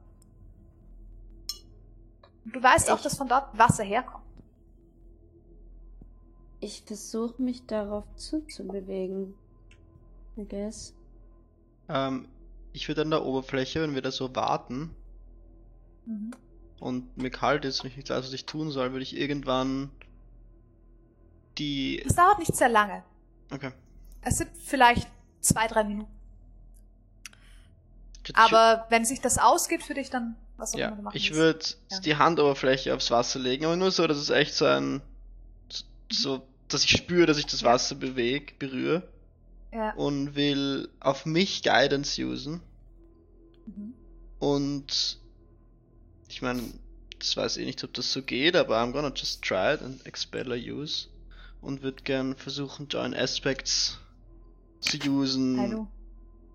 Und 2.46 2.56
du 2.56 2.64
weißt 2.64 2.90
auch, 2.90 2.98
Ich- 2.98 3.04
dass 3.04 3.18
von 3.18 3.28
dort 3.28 3.58
Wasser 3.58 3.84
herkommt. 3.84 4.24
Ich 6.62 6.84
versuche 6.86 7.42
mich 7.42 7.66
darauf 7.66 8.06
zuzubewegen. 8.16 9.34
I 10.38 10.46
guess. 10.48 10.94
Ähm, 11.90 12.30
ich 12.72 12.88
würde 12.88 13.02
an 13.02 13.10
der 13.10 13.26
Oberfläche, 13.26 13.82
wenn 13.82 13.94
wir 13.94 14.02
da 14.02 14.12
so 14.12 14.34
warten 14.36 14.96
Mhm. 16.06 16.32
Und 16.80 17.18
mir 17.18 17.30
kalt 17.30 17.66
ist 17.66 17.82
und 17.82 17.88
ich 17.90 17.98
nicht 17.98 18.10
weiß, 18.10 18.26
was 18.26 18.34
ich 18.34 18.46
tun 18.46 18.72
soll, 18.72 18.92
würde 18.92 19.04
ich 19.04 19.16
irgendwann 19.18 19.90
die. 21.58 22.02
Es 22.06 22.16
dauert 22.16 22.40
nicht 22.40 22.56
sehr 22.56 22.70
lange. 22.70 23.04
Okay. 23.52 23.72
Es 24.22 24.38
sind 24.38 24.50
vielleicht 24.58 25.08
zwei, 25.42 25.68
drei 25.68 25.84
Minuten. 25.84 26.12
Aber 28.34 28.86
wenn 28.90 29.06
sich 29.06 29.22
das 29.22 29.38
ausgeht 29.40 29.82
für 29.84 29.94
dich, 29.96 30.10
dann 30.10 30.36
was 30.58 30.74
auch 30.74 30.78
immer 30.78 30.90
Ja, 30.90 30.96
du 30.96 31.02
machen 31.02 31.18
ich 31.18 31.34
würde 31.34 31.66
Ja. 31.90 32.00
die 32.02 32.16
Handoberfläche 32.18 32.94
aufs 32.94 33.10
Wasser 33.12 33.40
legen, 33.40 33.66
aber 33.66 33.76
nur 33.76 33.92
so, 33.92 34.06
dass 34.08 34.18
es 34.18 34.30
echt 34.30 34.54
so 34.54 34.66
ein. 34.66 35.02
so, 36.12 36.42
dass 36.68 36.84
ich 36.84 36.92
spüre, 36.92 37.26
dass 37.26 37.38
ich 37.38 37.46
das 37.46 37.62
Ja. 37.62 37.68
Wasser 37.72 37.96
bewege, 37.96 38.54
berühre 38.60 39.04
Ja. 39.72 39.94
und 39.94 40.36
will 40.36 40.90
auf 41.00 41.26
mich 41.26 41.64
Guidance 41.64 42.22
usen. 42.24 42.62
Mhm. 43.66 43.94
Und 44.40 45.20
ich 46.30 46.42
meine, 46.42 46.62
das 47.18 47.36
weiß 47.36 47.58
eh 47.58 47.66
nicht, 47.66 47.84
ob 47.84 47.94
das 47.94 48.14
so 48.14 48.22
geht, 48.22 48.56
aber 48.56 48.78
I'm 48.78 48.92
gonna 48.94 49.12
just 49.14 49.44
try 49.44 49.74
it 49.74 49.82
and 49.82 50.06
Expeller 50.06 50.56
use. 50.56 51.08
Und 51.62 51.82
würde 51.82 52.04
gern 52.04 52.36
versuchen, 52.36 52.88
Join 52.88 53.14
Aspects 53.14 54.00
zu 54.80 54.98
usen. 55.10 55.60
Hallo. 55.60 55.88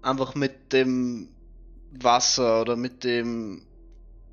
Einfach 0.01 0.35
mit 0.35 0.73
dem 0.73 1.29
Wasser 1.91 2.63
oder 2.63 2.77
mit 2.77 3.05
dem, 3.05 3.67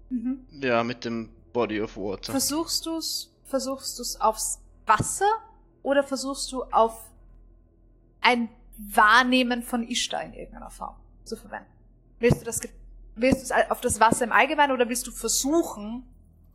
Mhm. 0.10 0.46
ja, 0.62 0.84
mit 0.84 1.04
dem 1.04 1.30
Body 1.52 1.82
of 1.82 1.98
Water. 1.98 2.32
Versuchst 2.32 2.86
du's, 2.86 3.34
versuchst 3.44 4.00
du's 4.00 4.16
aufs 4.22 4.60
Wasser 4.86 5.30
oder 5.84 6.04
versuchst 6.04 6.52
du 6.52 6.64
auf 6.64 7.12
ein 8.22 8.50
Wahrnehmen 8.78 9.64
von 9.64 9.88
Ishtar 9.88 10.24
in 10.24 10.34
irgendeiner 10.34 10.70
Form 10.72 10.96
zu 11.26 11.36
verwenden? 11.36 11.70
Willst 12.20 12.42
du 12.42 12.46
das, 12.46 12.62
willst 13.16 13.50
du 13.52 13.54
es 13.56 13.70
auf 13.72 13.82
das 13.82 14.00
Wasser 14.00 14.24
im 14.26 14.32
Allgemeinen 14.32 14.72
oder 14.72 14.88
willst 14.90 15.06
du 15.08 15.12
versuchen, 15.12 16.04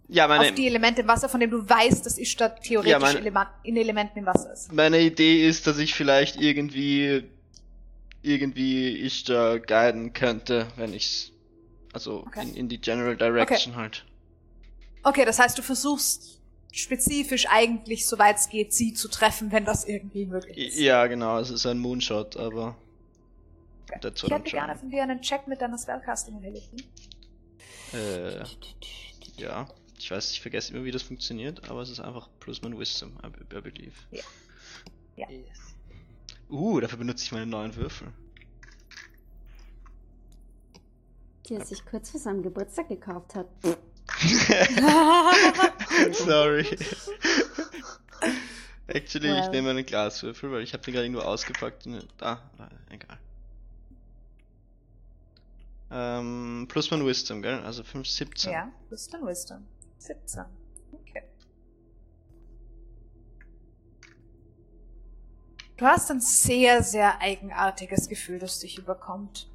Ja, 0.09 0.27
meine, 0.29 0.45
auf 0.49 0.55
die 0.55 0.67
Elemente 0.67 1.03
im 1.03 1.09
Wasser, 1.09 1.29
von 1.29 1.41
dem 1.41 1.51
du 1.51 1.69
weißt, 1.69 2.05
dass 2.07 2.19
Ishtar 2.19 2.57
theoretisch 2.57 2.91
Ja, 2.93 2.99
meine- 2.99 3.19
Eleman- 3.21 3.49
in 3.63 3.77
Elementen 3.77 4.19
im 4.21 4.27
Wasser 4.27 4.53
ist? 4.53 4.73
meine 4.73 5.01
Idee 5.01 5.47
ist, 5.47 5.67
dass 5.67 5.79
ich 5.79 5.95
vielleicht 5.95 6.37
irgendwie, 6.41 7.25
irgendwie 8.23 8.97
ich 8.97 9.25
da 9.25 9.59
guiden 9.59 10.13
könnte, 10.13 10.69
wenn 10.77 10.93
ich's, 10.95 11.31
also 11.93 12.25
Okay. 12.27 12.43
in, 12.43 12.55
in 12.55 12.69
die 12.69 12.81
General 12.81 13.17
Direction 13.17 13.77
halt. 13.77 14.05
Okay, 15.03 15.25
das 15.25 15.39
heißt, 15.39 15.57
du 15.57 15.63
versuchst 15.63 16.41
spezifisch 16.73 17.47
eigentlich, 17.49 18.07
soweit 18.07 18.37
es 18.37 18.49
geht, 18.49 18.73
sie 18.75 18.93
zu 18.93 19.09
treffen, 19.09 19.51
wenn 19.53 19.65
das 19.65 19.85
irgendwie 19.87 20.27
möglich 20.27 20.59
ist. 20.59 20.79
Ja, 20.79 21.07
genau, 21.07 21.39
es 21.39 21.51
ist 21.51 21.65
ein 21.67 21.79
Moonshot, 21.79 22.37
aber 22.37 22.77
Okay. 23.89 23.99
that's 24.01 24.23
Ich 24.23 24.25
what 24.25 24.33
I'm 24.33 24.39
hätte 24.41 24.51
gerne 24.51 24.77
von 24.77 24.91
dir 24.91 25.03
einen 25.03 25.21
Check 25.23 25.47
mit 25.47 25.61
deiner 25.61 25.79
Spellcasting 25.79 26.37
Ability. 26.37 26.85
Äh, 27.93 28.43
ja, 29.37 29.69
ich 29.99 30.11
weiß, 30.11 30.33
ich 30.33 30.41
vergesse 30.41 30.73
immer, 30.75 30.85
wie 30.85 30.91
das 30.91 31.03
funktioniert, 31.03 31.69
aber 31.71 31.83
es 31.83 31.91
ist 31.91 32.01
einfach 32.01 32.29
plus 32.41 32.61
mein 32.63 32.79
Wisdom, 32.79 33.17
I, 33.25 33.29
I 33.57 33.61
believe. 33.61 33.95
Ja. 34.11 34.25
Yes. 35.31 35.59
Uh, 36.51 36.81
dafür 36.81 36.99
benutze 36.99 37.25
ich 37.25 37.33
meine 37.33 37.47
neuen 37.47 37.75
Würfel. 37.77 38.09
Die 41.49 41.55
er 41.55 41.65
sich 41.65 41.85
kurz 41.87 42.11
vor 42.11 42.21
seinem 42.21 42.43
Geburtstag 42.43 42.89
gekauft 42.89 43.35
hat. 43.35 43.47
Sorry. 46.13 46.65
Actually, 48.89 49.29
ich 49.29 49.47
Well. 49.47 49.51
nehme 49.51 49.71
einen 49.71 49.85
Glaswürfel, 49.85 50.53
weil 50.53 50.63
ich 50.63 50.73
habe 50.73 50.85
den 50.85 50.95
gerade 50.95 51.09
nur 51.09 51.27
ausgepackt. 51.27 51.87
Und, 51.87 52.07
ah, 52.21 52.39
egal. 52.91 53.19
Ähm, 55.91 56.67
plus 56.69 56.91
mein 56.91 57.07
Wisdom, 57.07 57.43
gell? 57.43 57.61
Also 57.61 57.85
5, 57.85 58.09
17. 58.09 58.53
Ja, 58.53 58.73
Wisdom, 58.91 59.27
Wisdom. 59.27 59.67
17. 59.99 60.45
Okay. 60.93 61.23
Du 65.77 65.85
hast 65.87 66.11
ein 66.11 66.21
sehr, 66.21 66.83
sehr 66.83 67.21
eigenartiges 67.21 68.09
Gefühl, 68.09 68.39
das 68.39 68.59
dich 68.61 68.79
überkommt. 68.79 69.49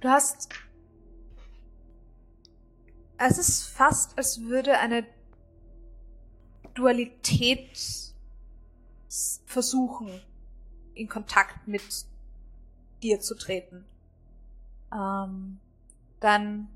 Du 0.00 0.08
hast... 0.08 0.48
Es 3.20 3.36
ist 3.36 3.68
fast, 3.68 4.16
als 4.16 4.42
würde 4.42 4.78
eine 4.78 5.04
Dualität 6.74 7.76
versuchen, 9.44 10.08
in 10.94 11.08
Kontakt 11.08 11.66
mit 11.66 11.82
dir 13.02 13.20
zu 13.20 13.34
treten. 13.36 13.84
Ähm, 14.92 15.58
dann 16.20 16.68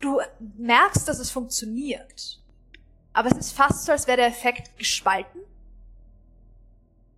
du 0.00 0.20
merkst, 0.56 1.06
dass 1.08 1.18
es 1.18 1.30
funktioniert. 1.30 2.40
Aber 3.12 3.30
es 3.30 3.38
ist 3.38 3.52
fast 3.52 3.84
so, 3.84 3.92
als 3.92 4.06
wäre 4.06 4.16
der 4.18 4.26
Effekt 4.26 4.76
gespalten 4.78 5.40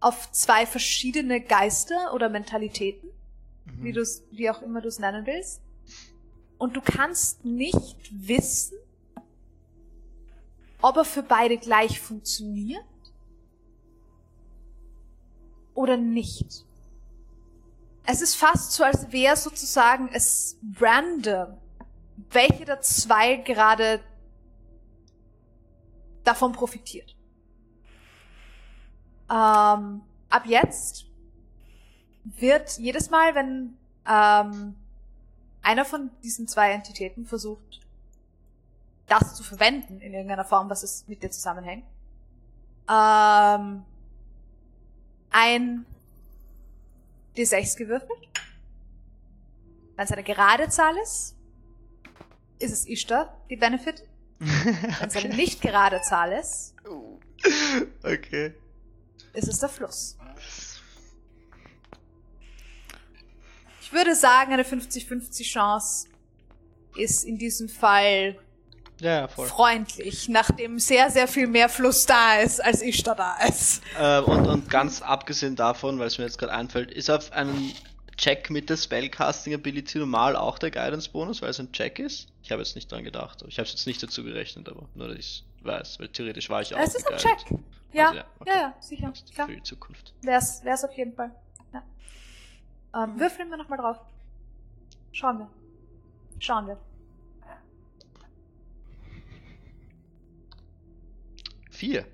auf 0.01 0.31
zwei 0.33 0.67
verschiedene 0.67 1.41
Geister 1.41 2.13
oder 2.13 2.29
Mentalitäten, 2.29 3.09
Mhm. 3.65 3.85
wie 3.85 3.93
du 3.93 4.03
es, 4.03 4.23
wie 4.31 4.51
auch 4.51 4.61
immer 4.61 4.83
du 4.83 4.89
es 4.89 4.99
nennen 4.99 5.25
willst. 5.25 5.63
Und 6.59 6.77
du 6.77 6.83
kannst 6.83 7.45
nicht 7.45 7.97
wissen, 8.13 8.77
ob 10.83 10.99
er 10.99 11.07
für 11.07 11.23
beide 11.23 11.57
gleich 11.57 12.01
funktioniert 12.01 12.85
oder 15.75 15.97
nicht. 15.97 16.65
Es 18.07 18.21
ist 18.21 18.37
fast 18.37 18.73
so, 18.73 18.85
als 18.85 19.11
wäre 19.13 19.37
sozusagen 19.37 20.11
es 20.13 20.59
random, 20.79 21.57
welche 22.31 22.65
der 22.65 22.81
zwei 22.81 23.37
gerade 23.37 24.01
davon 26.23 26.53
profitiert. 26.53 27.17
Ähm, 29.31 30.03
ab 30.29 30.45
jetzt 30.45 31.07
wird 32.25 32.79
jedes 32.79 33.11
Mal, 33.11 33.35
wenn 33.35 33.77
ähm, 34.07 34.77
einer 35.63 35.85
von 35.85 36.11
diesen 36.23 36.47
zwei 36.47 36.73
Entitäten 36.73 37.25
versucht, 37.25 37.81
das 39.07 39.35
zu 39.35 39.43
verwenden 39.43 40.01
in 40.01 40.13
irgendeiner 40.13 40.45
Form, 40.45 40.69
was 40.69 40.83
es 40.83 41.07
mit 41.09 41.23
dir 41.23 41.31
zusammenhängt, 41.31 41.85
ähm, 42.89 43.85
ein 45.31 45.87
D6 47.36 47.77
gewürfelt. 47.77 48.28
Wenn 49.97 50.05
es 50.05 50.12
eine 50.12 50.23
gerade 50.23 50.69
Zahl 50.69 50.97
ist, 50.98 51.36
ist 52.59 52.73
es 52.73 52.86
Ishtar, 52.86 53.40
die 53.51 53.56
Benefit. 53.56 54.02
Wenn 54.39 55.09
es 55.09 55.16
eine 55.16 55.35
nicht 55.35 55.61
gerade 55.61 56.01
Zahl 56.02 56.32
ist, 56.32 56.74
okay. 58.02 58.55
ist 59.32 59.48
es 59.48 59.61
der 59.61 59.69
Fluss. 59.69 60.19
Ich 63.81 63.93
würde 63.93 64.15
sagen, 64.15 64.52
eine 64.52 64.65
50-50 64.65 65.44
Chance 65.44 66.09
ist 66.97 67.24
in 67.24 67.39
diesem 67.39 67.69
Fall 67.69 68.36
Ja, 69.05 69.21
ja, 69.21 69.29
voll. 69.29 69.47
freundlich, 69.47 70.31
nachdem 70.31 70.79
sehr, 70.79 71.11
sehr 71.11 71.29
viel 71.29 71.47
mehr 71.47 71.69
Fluss 71.69 72.07
da 72.07 72.37
ist, 72.37 72.65
als 72.65 72.81
Ishtar 72.81 73.15
da 73.15 73.37
ist. 73.47 73.83
Äh, 74.01 74.21
und, 74.21 74.47
und 74.47 74.71
ganz 74.71 75.03
abgesehen 75.03 75.57
davon, 75.57 75.99
weil 75.99 76.07
es 76.07 76.17
mir 76.17 76.25
jetzt 76.25 76.39
gerade 76.39 76.55
einfällt, 76.55 76.91
ist 76.91 77.11
auf 77.11 77.31
einen 77.33 77.75
Check 78.17 78.49
mit 78.49 78.71
der 78.71 78.79
Spellcasting 78.79 79.53
Ability 79.53 79.99
normal 79.99 80.37
auch 80.37 80.59
der 80.59 80.71
Guidance 80.71 81.11
Bonus, 81.11 81.43
weil 81.43 81.51
es 81.51 81.61
ein 81.61 81.71
Check 81.73 81.99
ist? 81.99 82.29
Ich 82.43 82.51
habe 82.51 82.63
jetzt 82.63 82.77
nicht 82.77 82.91
dran 82.91 83.05
gedacht. 83.05 83.43
aber 83.43 83.51
Ich 83.51 83.59
habe 83.59 83.67
es 83.67 83.73
jetzt 83.73 83.87
nicht 83.87 84.03
dazu 84.03 84.25
gerechnet, 84.25 84.71
aber 84.71 84.89
nur, 84.95 85.09
dass 85.09 85.19
ich 85.19 85.45
weiß, 85.61 86.01
weil 86.01 86.09
theoretisch 86.09 86.49
war 86.49 86.63
ich 86.63 86.75
auch 86.75 86.79
Es 86.79 86.95
ist 86.95 87.07
ein. 87.07 87.19
Check. 87.19 87.59
Ja, 87.93 88.07
Also 88.07 88.19
ja, 88.19 88.25
okay. 88.41 88.51
ja, 88.51 88.57
ja, 88.57 88.75
sicher. 88.81 89.13
Klar. 89.35 89.49
Für 89.49 89.55
die 89.55 89.63
Zukunft. 89.63 90.15
Wär's, 90.23 90.65
wär's 90.65 90.83
auf 90.83 90.97
jeden 90.97 91.13
Fall. 91.13 91.31
Ja. 91.75 93.05
Ähm, 93.05 93.21
würfeln 93.21 93.51
wir 93.51 93.59
nochmal 93.59 93.79
drauf. 93.79 93.99
Schauen 95.13 95.41
wir. 95.41 95.51
Schauen 96.39 96.69
wir. 96.69 96.79
Vier. 101.85 102.06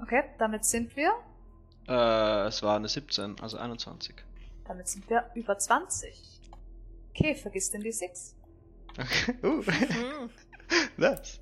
Okay, 0.00 0.22
damit 0.38 0.64
sind 0.64 0.94
wir, 0.94 1.12
Äh, 1.88 2.46
es 2.46 2.62
war 2.62 2.76
eine 2.76 2.88
17, 2.88 3.40
also 3.40 3.56
21. 3.58 4.14
damit 4.64 4.86
sind 4.86 5.10
wir 5.10 5.28
über 5.34 5.58
20. 5.58 6.40
Okay, 7.10 7.34
vergiss 7.34 7.72
den 7.72 7.82
D6. 7.82 8.34
Okay. 8.92 9.34
Uh. 9.42 9.62
Hm. 9.66 10.30
nice. 10.96 11.40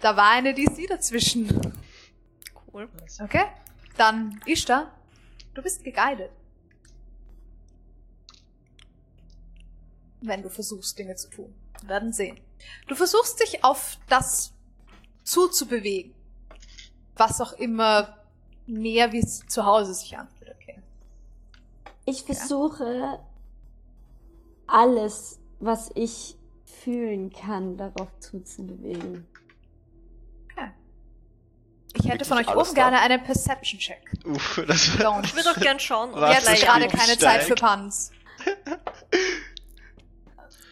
Da 0.00 0.16
war 0.16 0.30
eine 0.30 0.54
DC 0.54 0.88
dazwischen. 0.88 1.46
Cool. 2.72 2.88
Okay, 3.20 3.44
dann 3.98 4.40
Ishtar, 4.46 4.90
du 5.52 5.62
bist 5.62 5.84
geguidet. 5.84 6.30
Wenn 10.22 10.42
du 10.42 10.48
versuchst, 10.48 10.98
Dinge 10.98 11.14
zu 11.14 11.28
tun. 11.28 11.54
Wir 11.82 11.88
werden 11.90 12.12
sehen. 12.14 12.40
Du 12.88 12.94
versuchst 12.94 13.38
dich 13.40 13.62
auf 13.62 13.98
das 14.08 14.55
zuzubewegen. 15.26 16.14
Was 17.16 17.40
auch 17.40 17.52
immer 17.54 18.16
mehr 18.66 19.12
wie 19.12 19.20
es 19.20 19.46
zu 19.46 19.64
Hause 19.64 19.94
sich 19.94 20.16
anfühlt. 20.16 20.54
Okay. 20.62 20.80
Ich 22.04 22.22
versuche 22.22 23.18
alles, 24.66 25.38
was 25.60 25.90
ich 25.94 26.36
fühlen 26.64 27.32
kann, 27.32 27.76
darauf 27.76 28.08
zuzubewegen. 28.20 29.26
okay. 30.52 30.70
Ich 31.94 32.08
hätte 32.08 32.24
von 32.24 32.38
euch 32.38 32.46
Wirklich 32.46 32.66
oben 32.66 32.74
gerne 32.74 33.00
einen 33.00 33.22
Perception-Check. 33.22 34.18
Uff, 34.26 34.62
das. 34.66 34.88
Ich 34.88 34.98
würde 34.98 35.50
auch 35.50 35.60
gern 35.60 35.80
schauen. 35.80 36.12
Jetzt 36.30 36.52
ist 36.52 36.62
gerade 36.62 36.88
keine 36.88 37.18
Zeit 37.18 37.42
für. 37.44 37.54
Puns. 37.54 38.10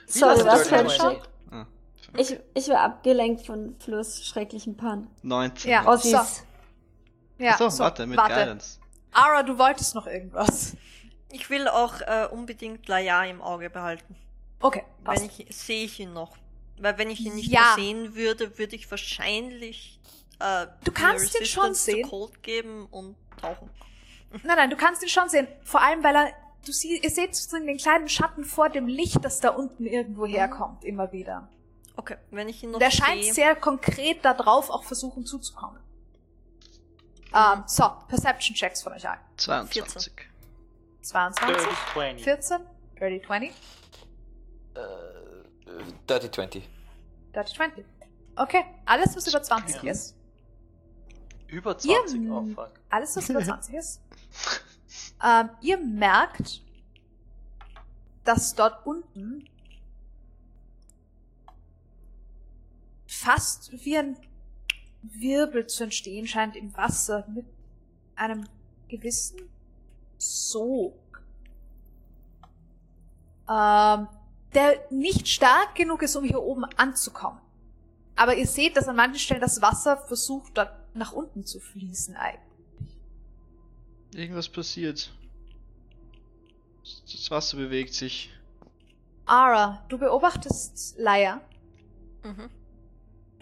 Sorry, 0.06 0.36
das 0.36 0.46
was 0.46 0.68
für 0.68 0.76
ein? 0.76 0.90
Schock? 0.90 1.33
Ich, 2.16 2.38
ich 2.54 2.68
war 2.68 2.80
abgelenkt 2.80 3.46
von 3.46 3.74
Fluss 3.80 4.24
schrecklichen 4.24 4.76
Pan. 4.76 5.08
19. 5.22 5.70
Ja. 5.70 5.86
Ossis. 5.86 6.12
So. 6.12 6.18
Ja, 7.44 7.52
Achso, 7.52 7.68
so, 7.68 7.82
warte, 7.84 8.06
mit 8.06 8.16
warte. 8.16 8.34
Guidance. 8.34 8.78
Ara, 9.12 9.42
du 9.42 9.58
wolltest 9.58 9.94
noch 9.94 10.06
irgendwas. 10.06 10.76
Ich 11.32 11.50
will 11.50 11.66
auch 11.68 12.00
äh, 12.00 12.28
unbedingt 12.30 12.86
Laia 12.86 13.24
im 13.24 13.42
Auge 13.42 13.70
behalten. 13.70 14.14
Okay, 14.60 14.84
passt. 15.02 15.22
Wenn 15.22 15.30
ich, 15.48 15.56
sehe 15.56 15.84
ich 15.84 15.98
ihn 15.98 16.12
noch. 16.12 16.36
Weil 16.78 16.96
wenn 16.98 17.10
ich 17.10 17.20
ihn 17.20 17.34
nicht 17.34 17.50
Ja. 17.50 17.60
mehr 17.76 17.84
sehen 17.84 18.14
würde, 18.14 18.56
würde 18.58 18.76
ich 18.76 18.88
wahrscheinlich 18.90 20.00
äh, 20.40 20.66
Du 20.84 20.92
kannst 20.92 21.38
ihn 21.38 21.46
schon 21.46 21.74
sehen. 21.74 22.08
Cold 22.08 22.42
geben 22.42 22.86
und 22.90 23.16
tauchen. 23.40 23.68
Nein, 24.42 24.56
nein, 24.56 24.70
du 24.70 24.76
kannst 24.76 25.02
ihn 25.02 25.08
schon 25.08 25.28
sehen. 25.28 25.46
Vor 25.62 25.80
allem, 25.80 26.02
weil 26.02 26.16
er, 26.16 26.32
du 26.66 26.72
sie, 26.72 26.98
ihr 26.98 27.10
seht 27.10 27.34
sozusagen 27.36 27.66
den 27.66 27.76
kleinen 27.78 28.08
Schatten 28.08 28.44
vor 28.44 28.68
dem 28.68 28.86
Licht, 28.88 29.24
das 29.24 29.40
da 29.40 29.50
unten 29.50 29.86
irgendwo 29.86 30.26
herkommt, 30.26 30.84
immer 30.84 31.12
wieder. 31.12 31.48
Okay, 31.96 32.16
wenn 32.30 32.48
ich 32.48 32.62
ihn 32.62 32.70
noch 32.70 32.76
Und 32.78 32.82
er 32.82 32.90
scheint 32.90 33.22
sehe. 33.22 33.32
sehr 33.34 33.54
konkret 33.56 34.24
darauf 34.24 34.68
auch 34.70 34.82
versuchen 34.84 35.24
zuzukommen. 35.24 35.78
Ähm, 37.32 37.62
so, 37.66 37.84
Perception 38.08 38.54
Checks 38.54 38.82
von 38.82 38.92
euch 38.92 39.08
allen. 39.08 39.20
22. 39.36 40.12
22, 41.02 41.54
30, 41.56 41.68
20. 41.92 42.24
14, 42.24 42.60
30, 42.98 43.26
20, 43.26 43.50
Äh, 44.74 44.80
Dirty 46.08 46.30
20. 46.30 46.68
30, 47.32 47.56
20. 47.56 47.84
Okay, 48.36 48.64
alles 48.86 49.16
was 49.16 49.26
über 49.28 49.42
20 49.42 49.82
Ja. 49.82 49.90
ist. 49.92 50.16
Über 51.48 51.76
20, 51.78 52.20
Ihr- 52.22 52.32
oh 52.32 52.46
fuck. 52.54 52.70
Alles 52.90 53.16
was 53.16 53.28
über 53.28 53.40
20 53.44 53.74
ist. 53.74 54.00
Ähm, 55.24 55.50
ihr 55.60 55.78
merkt, 55.78 56.60
dass 58.24 58.54
dort 58.54 58.84
unten 58.86 59.48
fast 63.24 63.72
wie 63.84 63.96
ein 63.96 64.16
Wirbel 65.02 65.66
zu 65.66 65.84
entstehen 65.84 66.26
scheint 66.26 66.56
im 66.56 66.76
Wasser 66.76 67.26
mit 67.34 67.46
einem 68.16 68.46
gewissen 68.88 69.40
Sog. 70.18 70.94
Ähm, 73.48 74.08
der 74.54 74.86
nicht 74.90 75.28
stark 75.28 75.74
genug 75.74 76.02
ist, 76.02 76.16
um 76.16 76.24
hier 76.24 76.40
oben 76.40 76.64
anzukommen. 76.76 77.40
Aber 78.16 78.36
ihr 78.36 78.46
seht, 78.46 78.76
dass 78.76 78.88
an 78.88 78.96
manchen 78.96 79.18
Stellen 79.18 79.40
das 79.40 79.60
Wasser 79.60 79.96
versucht, 79.96 80.56
dort 80.56 80.72
nach 80.94 81.12
unten 81.12 81.44
zu 81.44 81.60
fließen 81.60 82.14
eigentlich. 82.16 82.98
Irgendwas 84.14 84.48
passiert. 84.48 85.12
Das 87.10 87.30
Wasser 87.30 87.56
bewegt 87.56 87.92
sich. 87.94 88.30
Ara, 89.26 89.84
du 89.88 89.98
beobachtest 89.98 90.94
Laia. 90.98 91.40
Mhm. 92.22 92.48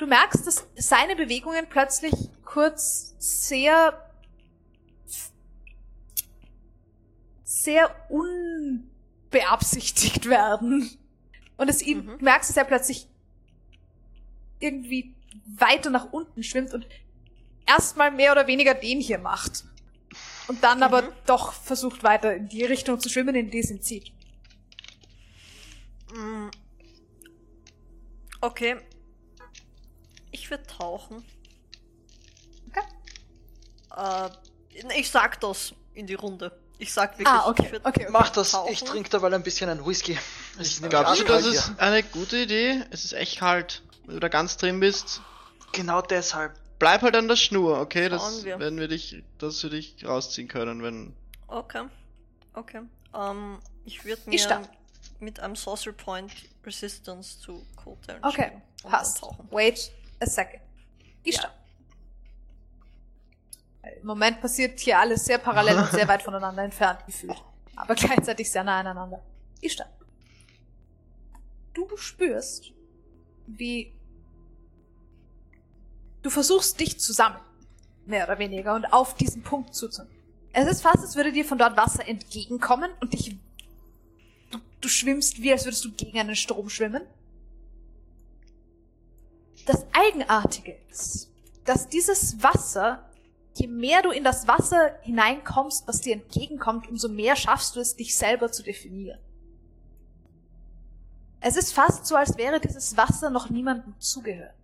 Du 0.02 0.08
merkst, 0.08 0.44
dass 0.48 0.66
seine 0.74 1.14
Bewegungen 1.14 1.68
plötzlich 1.68 2.12
kurz 2.44 3.14
sehr 3.20 4.10
sehr 7.44 7.94
unbeabsichtigt 8.10 10.28
werden. 10.28 10.90
Und 11.56 11.70
es 11.70 11.82
ihm 11.82 11.98
Mhm. 11.98 12.18
du 12.18 12.24
merkst, 12.24 12.50
dass 12.50 12.56
er 12.56 12.64
plötzlich 12.64 13.06
irgendwie 14.58 15.14
weiter 15.46 15.90
nach 15.90 16.12
unten 16.12 16.42
schwimmt 16.42 16.74
und 16.74 16.84
erstmal 17.64 18.10
mehr 18.10 18.32
oder 18.32 18.48
weniger 18.48 18.74
den 18.74 19.00
hier 19.00 19.18
macht. 19.18 19.66
Und 20.48 20.64
dann 20.64 20.82
aber 20.82 21.02
Mhm. 21.02 21.12
doch 21.26 21.52
versucht 21.52 22.02
weiter 22.02 22.34
in 22.34 22.48
die 22.48 22.64
Richtung 22.64 22.98
zu 22.98 23.08
schwimmen, 23.08 23.36
in 23.36 23.52
die 23.52 23.60
es 23.60 23.70
ihn 23.70 23.80
zieht. 23.80 24.12
Mm. 26.12 26.48
Okay. 28.40 28.80
Ich 30.32 30.50
würde 30.50 30.66
tauchen. 30.66 31.24
Okay. 32.68 32.80
Äh, 33.96 34.30
ich 34.98 35.10
sag 35.10 35.40
das 35.40 35.74
in 35.94 36.06
die 36.06 36.14
Runde. 36.14 36.58
Ich 36.78 36.92
sag 36.92 37.12
wirklich, 37.12 37.28
Ah, 37.28 37.48
okay, 37.48 37.62
ich 37.66 37.72
würd 37.72 37.84
okay, 37.86 38.02
okay. 38.04 38.10
Mach 38.12 38.30
das, 38.30 38.50
tauchen. 38.52 38.72
ich 38.72 38.82
trinke 38.82 39.08
dabei 39.10 39.30
ein 39.32 39.42
bisschen 39.44 39.68
ein 39.70 39.86
Whisky. 39.86 40.18
Es 40.58 40.68
ist 40.68 40.80
nämlich 40.80 40.98
Glaubst 40.98 41.20
du, 41.20 41.24
das 41.24 41.42
hier. 41.44 41.52
ist 41.52 41.78
eine 41.78 42.02
gute 42.02 42.38
Idee? 42.38 42.82
Es 42.90 43.04
ist 43.04 43.12
echt 43.12 43.38
kalt. 43.38 43.82
Wenn 44.06 44.14
du 44.14 44.20
da 44.20 44.28
ganz 44.28 44.56
drin 44.56 44.80
bist, 44.80 45.20
Genau 45.72 46.02
deshalb. 46.02 46.58
bleib 46.80 47.02
halt 47.02 47.14
an 47.14 47.28
der 47.28 47.36
Schnur, 47.36 47.78
okay? 47.78 48.08
Das 48.08 48.44
wir. 48.44 48.58
werden 48.58 48.80
wir 48.80 48.88
dich, 48.88 49.22
dass 49.38 49.62
wir 49.62 49.70
dich 49.70 50.04
rausziehen 50.04 50.48
können, 50.48 50.82
wenn. 50.82 51.14
Okay. 51.46 51.84
Okay. 52.54 52.80
Ähm, 53.14 53.60
ich 53.84 54.04
würde 54.04 54.20
Ich 54.22 54.26
mir 54.26 54.38
start. 54.40 54.68
mit 55.20 55.38
einem 55.38 55.54
Saucer 55.54 55.92
Point 55.92 56.32
Resistance 56.64 57.38
zu 57.38 57.64
Cold 57.76 57.98
Damage 58.08 58.26
Okay, 58.26 58.52
passt. 58.82 59.18
tauchen. 59.20 59.46
Wait 59.52 59.92
a 60.22 60.26
second. 60.26 60.62
Ich 61.22 61.34
Ja. 61.34 61.42
stopp. 61.42 61.52
Im 64.00 64.06
Moment 64.06 64.40
passiert 64.40 64.78
hier 64.80 64.98
alles 64.98 65.24
sehr 65.24 65.38
parallel 65.38 65.78
und 65.78 65.90
sehr 65.90 66.06
weit 66.08 66.22
voneinander 66.22 66.62
entfernt 66.62 67.04
gefühlt. 67.06 67.42
Aber 67.76 67.94
gleichzeitig 67.94 68.50
sehr 68.50 68.64
nah 68.64 68.80
aneinander. 68.80 69.22
Ich 69.60 69.72
stopp. 69.72 69.88
Du 71.74 71.88
spürst, 71.96 72.72
wie 73.46 73.92
du 76.22 76.30
versuchst, 76.30 76.78
dich 76.80 76.98
zu 77.00 77.12
sammeln. 77.12 77.42
Mehr 78.06 78.24
oder 78.24 78.38
weniger. 78.38 78.74
Und 78.74 78.86
auf 78.86 79.14
diesen 79.14 79.42
Punkt 79.42 79.74
zuzunehmen. 79.74 80.16
Es 80.52 80.68
ist 80.68 80.82
fast, 80.82 80.98
als 80.98 81.16
würde 81.16 81.32
dir 81.32 81.44
von 81.44 81.56
dort 81.58 81.76
Wasser 81.76 82.06
entgegenkommen 82.06 82.90
und 83.00 83.14
dich 83.14 83.36
du, 84.50 84.58
du 84.80 84.88
schwimmst 84.88 85.40
wie, 85.40 85.50
als 85.52 85.64
würdest 85.64 85.84
du 85.84 85.92
gegen 85.92 86.18
einen 86.18 86.36
Strom 86.36 86.68
schwimmen. 86.68 87.02
Das 89.66 89.84
Eigenartige 89.92 90.76
ist, 90.90 91.30
dass 91.64 91.88
dieses 91.88 92.42
Wasser, 92.42 93.08
je 93.54 93.68
mehr 93.68 94.02
du 94.02 94.10
in 94.10 94.24
das 94.24 94.48
Wasser 94.48 94.96
hineinkommst, 95.02 95.86
was 95.86 96.00
dir 96.00 96.14
entgegenkommt, 96.14 96.88
umso 96.88 97.08
mehr 97.08 97.36
schaffst 97.36 97.76
du 97.76 97.80
es, 97.80 97.94
dich 97.94 98.16
selber 98.16 98.50
zu 98.50 98.62
definieren. 98.62 99.20
Es 101.40 101.56
ist 101.56 101.72
fast 101.72 102.06
so, 102.06 102.14
als 102.16 102.36
wäre 102.36 102.60
dieses 102.60 102.96
Wasser 102.96 103.30
noch 103.30 103.50
niemandem 103.50 103.94
zugehört. 103.98 104.54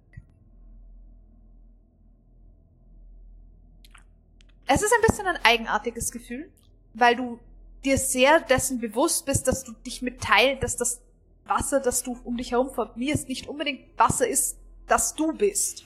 Es 4.67 4.83
ist 4.83 4.93
ein 4.93 5.07
bisschen 5.07 5.27
ein 5.27 5.45
eigenartiges 5.45 6.13
Gefühl, 6.13 6.53
weil 6.95 7.17
du 7.17 7.41
dir 7.85 7.99
sehr 7.99 8.41
dessen 8.41 8.81
bewusst 8.81 9.27
bist, 9.27 9.49
dass 9.49 9.65
du 9.65 9.73
dich 9.73 10.03
mitteilt, 10.03 10.63
dass 10.63 10.77
das 10.77 11.01
Wasser, 11.47 11.81
das 11.81 12.03
du 12.03 12.19
um 12.25 12.37
dich 12.37 12.53
herum 12.53 12.71
formierst, 12.71 13.29
nicht 13.29 13.49
unbedingt 13.49 13.99
Wasser 13.99 14.29
ist, 14.29 14.59
das 14.89 15.15
du 15.15 15.33
bist. 15.33 15.85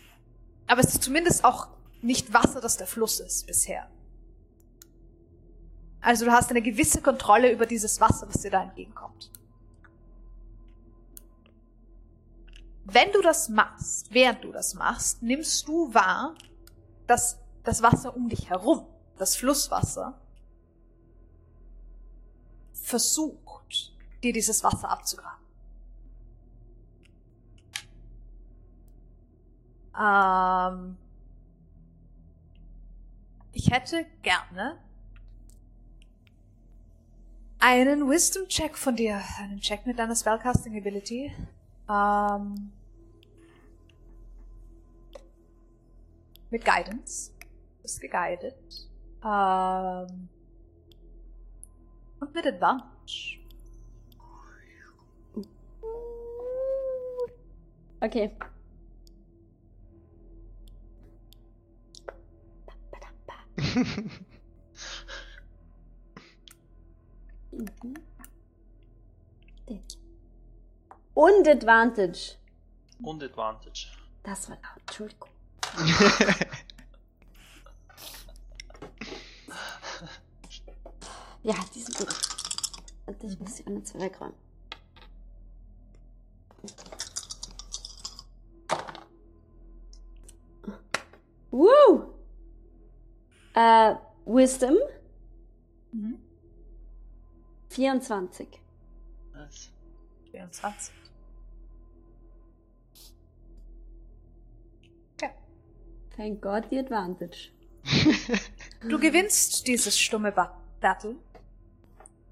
Aber 0.67 0.81
es 0.81 0.95
ist 0.95 1.03
zumindest 1.03 1.45
auch 1.45 1.69
nicht 2.01 2.33
Wasser, 2.33 2.61
das 2.61 2.77
der 2.77 2.87
Fluss 2.87 3.21
ist 3.21 3.47
bisher. 3.47 3.91
Also 6.01 6.25
du 6.25 6.33
hast 6.33 6.51
eine 6.51 6.63
gewisse 6.63 7.01
Kontrolle 7.01 7.53
über 7.53 7.67
dieses 7.67 8.01
Wasser, 8.01 8.27
was 8.29 8.43
dir 8.43 8.51
da 8.51 8.63
entgegenkommt. 8.63 9.31
Wenn 12.85 13.13
du 13.13 13.23
das 13.23 13.49
machst, 13.49 14.13
während 14.13 14.43
du 14.43 14.51
das 14.51 14.75
machst, 14.75 15.23
nimmst 15.23 15.69
du 15.69 15.95
wahr, 15.95 16.35
dass 17.07 17.39
das 17.63 17.83
Wasser 17.83 18.17
um 18.17 18.29
dich 18.29 18.51
herum, 18.51 18.87
das 19.17 19.37
Flusswasser, 19.37 20.21
versucht, 22.73 23.95
dir 24.23 24.33
dieses 24.33 24.65
Wasser 24.65 24.91
abzugraben. 24.91 25.42
Ähm, 29.99 30.97
ich 33.53 33.71
hätte 33.71 34.07
gerne 34.23 34.79
einen 37.59 38.09
Wisdom-Check 38.09 38.77
von 38.77 38.97
dir. 38.97 39.23
Einen 39.39 39.61
Check 39.61 39.87
mit 39.87 39.99
deiner 39.99 40.17
Spellcasting-Ability. 40.17 41.33
Ähm, 41.89 42.73
mit 46.51 46.65
Guidance. 46.65 47.33
Du 47.39 47.83
bist 47.83 48.01
geguided. 48.01 48.55
Ähm, 49.25 50.29
und 52.21 52.35
mit 52.35 52.47
Advantage. 52.47 53.39
Okay. 58.01 58.33
Mhm. 67.53 67.95
Und 71.15 71.47
Advantage. 71.47 72.37
Und 73.03 73.23
Advantage. 73.23 73.89
Das 74.23 74.49
war 74.49 74.57
laut. 74.57 74.81
Entschuldigung. 74.81 75.29
Ja, 81.45 81.55
die 81.75 81.81
sind 81.81 81.99
gut. 81.99 82.09
Und 83.07 83.25
ich 83.25 83.39
muss 83.41 83.57
die 83.57 83.67
anderen 83.67 83.85
zwei 83.85 84.01
wegräumen. 84.01 84.35
Woo! 91.51 92.12
Äh, 93.55 93.95
Wisdom 94.25 94.77
Mhm. 95.93 96.19
24. 97.69 98.49
Was? 99.35 99.71
24. 100.31 100.95
Okay. 105.17 105.31
Thank 106.17 106.41
God 106.41 106.65
the 106.71 106.79
advantage. 106.79 107.51
Du 108.89 108.99
gewinnst 108.99 109.67
dieses 109.69 109.97
stumme 109.99 110.33
Ba- 110.33 110.59
Battle 110.81 111.15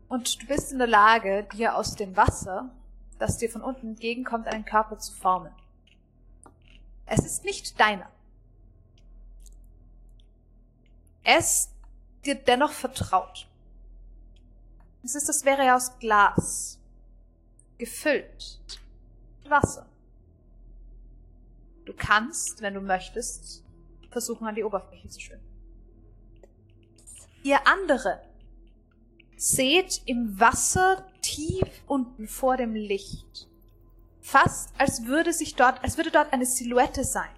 und 0.09 0.43
du 0.43 0.47
bist 0.49 0.73
in 0.73 0.79
der 0.79 0.89
Lage, 0.89 1.47
dir 1.53 1.77
aus 1.77 1.95
dem 1.95 2.17
Wasser, 2.17 2.75
das 3.21 3.39
dir 3.39 3.49
von 3.49 3.63
unten 3.63 3.91
entgegenkommt, 3.91 4.49
einen 4.49 4.65
Körper 4.65 4.99
zu 4.99 5.13
formen. 5.13 5.53
Es 7.07 7.25
ist 7.25 7.45
nicht 7.45 7.79
deiner. 7.79 8.11
Ist 11.25 11.71
dir 12.25 12.35
dennoch 12.35 12.73
vertraut. 12.73 13.47
Es 15.03 15.15
ist, 15.15 15.29
das 15.29 15.45
wäre 15.45 15.75
aus 15.75 15.99
Glas, 15.99 16.79
gefüllt 17.79 18.61
mit 19.43 19.51
Wasser. 19.51 19.87
Du 21.87 21.95
kannst, 21.95 22.61
wenn 22.61 22.75
du 22.75 22.81
möchtest, 22.81 23.65
versuchen, 24.11 24.47
an 24.47 24.55
die 24.55 24.65
Oberfläche 24.65 25.09
zu 25.09 25.21
schwimmen. 25.21 25.45
Ihr 27.43 27.67
andere 27.67 28.21
seht 29.37 30.03
im 30.05 30.39
Wasser 30.39 31.07
tief 31.23 31.67
unten 31.87 32.29
vor 32.29 32.57
dem 32.57 32.75
Licht. 32.75 33.49
Fast 34.21 34.71
als 34.77 35.07
würde 35.07 35.33
sich 35.33 35.55
dort, 35.55 35.83
als 35.83 35.97
würde 35.97 36.11
dort 36.11 36.33
eine 36.33 36.45
Silhouette 36.45 37.05
sein. 37.05 37.31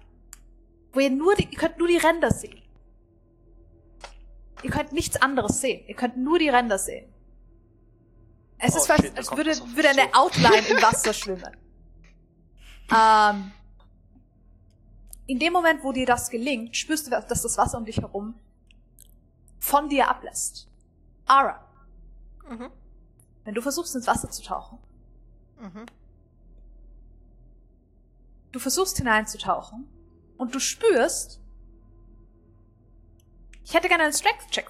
Wo 0.91 0.99
ihr 0.99 1.09
nur 1.09 1.35
die, 1.35 1.45
ihr 1.45 1.57
könnt 1.57 1.77
nur 1.79 1.87
die 1.87 1.97
Ränder 1.97 2.31
sehen. 2.31 2.61
Ihr 4.63 4.69
könnt 4.71 4.93
nichts 4.93 5.21
anderes 5.21 5.59
sehen. 5.61 5.85
Ihr 5.87 5.95
könnt 5.95 6.17
nur 6.17 6.39
die 6.39 6.49
Ränder 6.49 6.77
sehen. 6.79 7.11
Es 8.57 8.73
Oh 8.75 8.77
ist 8.77 8.87
fast, 8.87 9.17
als 9.17 9.29
würde, 9.35 9.51
würde 9.75 9.89
eine 9.89 10.09
zu. 10.11 10.13
Outline 10.17 10.67
im 10.69 10.77
Wasser 10.81 11.13
schwimmen. 11.13 11.57
Ähm, 12.95 13.51
in 15.27 15.39
dem 15.39 15.53
Moment, 15.53 15.83
wo 15.83 15.91
dir 15.91 16.05
das 16.05 16.29
gelingt, 16.29 16.75
spürst 16.77 17.05
du, 17.07 17.11
dass 17.11 17.27
das 17.41 17.57
Wasser 17.57 17.77
um 17.77 17.85
dich 17.85 17.97
herum 17.97 18.35
von 19.59 19.89
dir 19.89 20.09
ablässt. 20.09 20.67
Ara, 21.25 21.59
Mhm. 22.49 22.69
wenn 23.45 23.53
du 23.53 23.61
versuchst, 23.61 23.95
ins 23.95 24.07
Wasser 24.07 24.29
zu 24.29 24.43
tauchen, 24.43 24.77
Mhm. 25.59 25.85
du 28.51 28.59
versuchst 28.59 28.97
hineinzutauchen 28.97 29.87
und 30.37 30.53
du 30.53 30.59
spürst, 30.59 31.39
ich 33.63 33.73
hätte 33.73 33.87
gerne 33.87 34.03
einen 34.03 34.13
Strength-Check. 34.13 34.69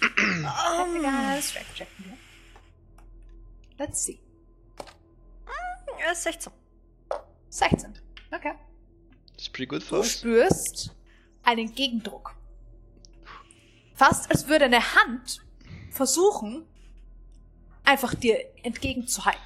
Ich 0.00 0.10
hätte 0.10 1.00
gerne 1.00 1.18
einen 1.28 1.42
Strength-Check. 1.42 1.88
von 1.96 2.04
dir. 2.04 2.18
Let's 3.78 4.04
see. 4.04 4.20
Ja, 6.00 6.14
16. 6.14 6.52
16. 7.48 7.98
Okay. 8.30 8.54
It's 9.34 9.48
pretty 9.48 9.66
good 9.66 9.82
Du 9.82 9.86
for 9.86 9.98
us. 9.98 10.12
spürst 10.12 10.94
einen 11.42 11.74
Gegendruck. 11.74 12.34
Fast 13.94 14.30
als 14.30 14.46
würde 14.46 14.66
eine 14.66 14.94
Hand 14.94 15.44
versuchen, 15.90 16.66
einfach 17.84 18.14
dir 18.14 18.38
entgegenzuhalten. 18.62 19.40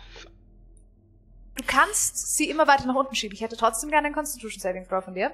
Du 1.55 1.65
kannst 1.67 2.37
sie 2.37 2.51
immer 2.51 2.67
weiter 2.67 2.87
nach 2.87 2.95
unten 2.95 3.15
schieben. 3.15 3.35
Ich 3.35 3.43
hätte 3.43 3.57
trotzdem 3.57 3.91
gerne 3.91 4.07
einen 4.07 4.15
Constitution 4.15 4.61
Saving 4.61 4.87
Throw 4.87 5.05
von 5.05 5.15
dir. 5.15 5.31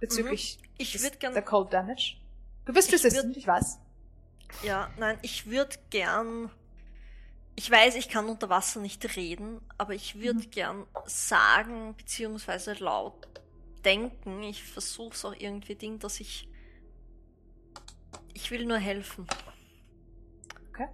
Bezüglich 0.00 0.58
Ich 0.78 0.92
des- 0.92 1.18
gern- 1.18 1.32
der 1.34 1.42
Cold 1.42 1.72
Damage. 1.72 2.16
Du 2.64 2.72
bist 2.72 2.88
Ich 2.88 2.94
resistant, 2.94 3.34
würd- 3.34 3.38
ich 3.38 3.46
weiß. 3.46 3.78
Ja, 4.62 4.90
nein, 4.98 5.18
ich 5.22 5.46
würde 5.46 5.76
gern. 5.90 6.50
Ich 7.56 7.70
weiß, 7.70 7.96
ich 7.96 8.08
kann 8.08 8.28
unter 8.28 8.48
Wasser 8.48 8.80
nicht 8.80 9.16
reden, 9.16 9.60
aber 9.78 9.94
ich 9.94 10.20
würde 10.20 10.46
gern 10.46 10.86
sagen, 11.06 11.94
beziehungsweise 11.96 12.74
laut 12.74 13.26
denken. 13.84 14.42
Ich 14.44 14.62
versuche 14.62 15.14
es 15.14 15.24
auch 15.24 15.34
irgendwie 15.36 15.74
Ding, 15.74 15.98
dass 15.98 16.20
ich. 16.20 16.48
Ich 18.34 18.50
will 18.52 18.64
nur 18.64 18.78
helfen. 18.78 19.26
Okay. 20.70 20.86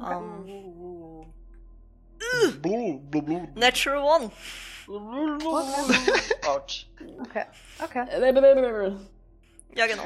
Ähm, 0.00 0.44
Blue, 2.18 2.98
blue, 3.10 3.22
blue. 3.22 3.48
Natural 3.54 3.98
One. 4.22 4.32
Autsch. 6.46 6.86
Okay. 7.20 7.44
Okay. 7.82 8.06
Ja, 9.74 9.86
genau. 9.86 10.04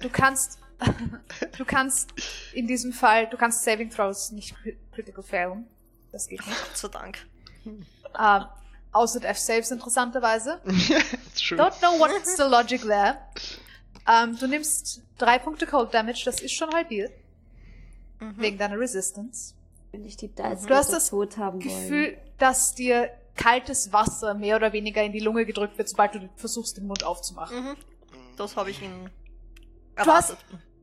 Du 0.00 0.08
kannst, 0.10 0.58
du 1.58 1.64
kannst 1.64 2.10
in 2.52 2.66
diesem 2.66 2.92
Fall, 2.92 3.26
du 3.28 3.36
kannst 3.36 3.64
Saving 3.64 3.90
Throws 3.90 4.30
nicht 4.32 4.54
cri- 4.56 4.76
critical 4.94 5.22
failen. 5.24 5.66
Das 6.12 6.28
geht 6.28 6.46
nicht. 6.46 6.58
Gott 6.58 6.76
sei 6.76 6.88
Dank. 6.88 7.18
Ähm, 7.64 8.44
außer 8.92 9.18
Death 9.20 9.38
Saves 9.38 9.70
interessanterweise. 9.70 10.60
It's 10.66 11.40
true. 11.42 11.58
Don't 11.58 11.78
know 11.78 11.98
what's 11.98 12.36
the 12.36 12.42
logic 12.42 12.82
there. 12.82 13.18
Ähm, 14.06 14.36
du 14.38 14.46
nimmst 14.46 15.02
drei 15.18 15.38
Punkte 15.38 15.66
Cold 15.66 15.94
Damage, 15.94 16.22
das 16.24 16.40
ist 16.40 16.52
schon 16.52 16.70
halbiert. 16.74 17.12
Wegen 18.36 18.56
deiner 18.58 18.78
Resistance. 18.78 19.54
Wenn 19.90 20.04
ich 20.04 20.16
die 20.16 20.28
Dice 20.28 20.62
Du 20.66 20.74
hast 20.74 20.92
das. 20.92 21.10
Gefühl, 21.60 22.16
dass 22.38 22.74
dir 22.74 23.10
kaltes 23.36 23.92
Wasser 23.92 24.34
mehr 24.34 24.56
oder 24.56 24.72
weniger 24.72 25.02
in 25.02 25.12
die 25.12 25.20
Lunge 25.20 25.46
gedrückt 25.46 25.78
wird, 25.78 25.88
sobald 25.88 26.14
du 26.14 26.28
versuchst, 26.36 26.76
den 26.76 26.86
Mund 26.86 27.04
aufzumachen. 27.04 27.64
Mhm. 27.64 27.76
Das 28.36 28.56
habe 28.56 28.70
ich 28.70 28.82
ihn 28.82 29.10
Du 29.96 30.10
hast 30.10 30.36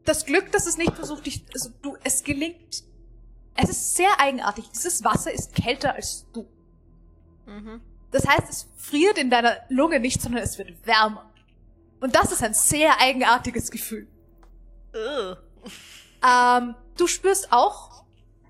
das 0.06 0.26
Glück, 0.26 0.52
dass 0.52 0.66
es 0.66 0.78
nicht 0.78 0.94
versucht, 0.94 1.26
dich, 1.26 1.46
also 1.54 1.70
du, 1.82 1.98
es 2.04 2.24
gelingt. 2.24 2.84
Es 3.56 3.70
ist 3.70 3.96
sehr 3.96 4.20
eigenartig. 4.20 4.70
Dieses 4.70 5.04
Wasser 5.04 5.32
ist 5.32 5.54
kälter 5.54 5.94
als 5.94 6.26
du. 6.32 6.48
Mhm. 7.46 7.82
Das 8.12 8.28
heißt, 8.28 8.50
es 8.50 8.68
friert 8.78 9.18
in 9.18 9.30
deiner 9.30 9.58
Lunge 9.70 10.00
nicht, 10.00 10.22
sondern 10.22 10.42
es 10.44 10.58
wird 10.58 10.86
wärmer. 10.86 11.32
Und 12.00 12.16
das 12.16 12.32
ist 12.32 12.44
ein 12.44 12.54
sehr 12.54 13.00
eigenartiges 13.00 13.70
Gefühl. 13.72 14.08
Ugh. 14.94 15.38
Ähm, 16.26 16.76
du 16.98 17.08
spürst 17.08 17.52
auch, 17.52 18.06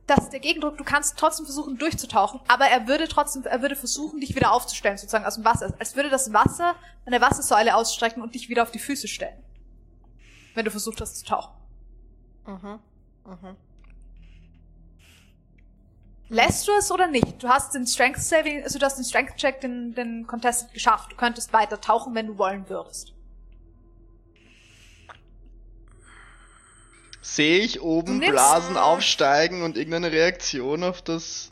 dass 0.10 0.30
der 0.30 0.40
Gegendruck, 0.40 0.77
du 0.77 0.84
kannst 0.84 1.18
trotzdem 1.18 1.45
versuchen 1.45 1.77
durchzutauchen, 1.77 2.40
aber 2.48 2.65
er 2.65 2.88
würde 2.88 3.07
trotzdem, 3.07 3.44
er 3.45 3.61
würde 3.61 3.76
versuchen, 3.76 4.19
dich 4.19 4.36
wieder 4.36 4.52
aufzustellen, 4.52 4.98
sozusagen 4.98 5.26
aus 5.26 5.36
dem 5.36 5.45
Wasser. 5.45 5.73
Als 5.80 5.95
würde 5.95 6.10
das 6.10 6.34
Wasser 6.34 6.76
eine 7.06 7.22
Wassersäule 7.22 7.76
ausstrecken 7.76 8.22
und 8.22 8.36
dich 8.36 8.49
wieder 8.49 8.64
auf 8.64 8.72
die 8.72 8.80
Füße 8.80 9.07
stellen. 9.07 9.44
Wenn 10.56 10.65
du 10.65 10.72
versucht 10.72 10.99
hast 11.02 11.18
zu 11.18 11.26
tauchen. 11.26 11.53
Mhm. 12.45 12.80
Mhm. 13.26 13.56
Lässt 16.30 16.68
du 16.68 16.72
es 16.73 16.91
oder 16.91 17.07
nicht? 17.07 17.41
Du 17.41 17.48
hast 17.48 17.73
den 17.73 17.88
Strength 17.88 18.22
Saving, 18.22 18.64
also 18.64 18.77
du 18.77 18.86
hast 18.86 18.98
den 18.98 19.06
Strength 19.06 19.38
Check, 19.38 19.61
den, 19.61 19.95
den 19.95 20.27
Contested 20.27 20.73
geschafft. 20.73 21.11
Du 21.11 21.15
könntest 21.15 21.53
weiter 21.53 21.81
tauchen, 21.81 22.14
wenn 22.14 22.27
du 22.27 22.38
wollen 22.38 22.69
würdest. 22.69 23.14
Sehe 27.22 27.60
ich 27.60 27.82
oben 27.82 28.20
nimmst- 28.20 28.32
Blasen 28.32 28.78
aufsteigen 28.78 29.62
und 29.64 29.78
irgendeine 29.78 30.12
Reaktion 30.12 30.84
auf 30.84 31.02
das. 31.02 31.52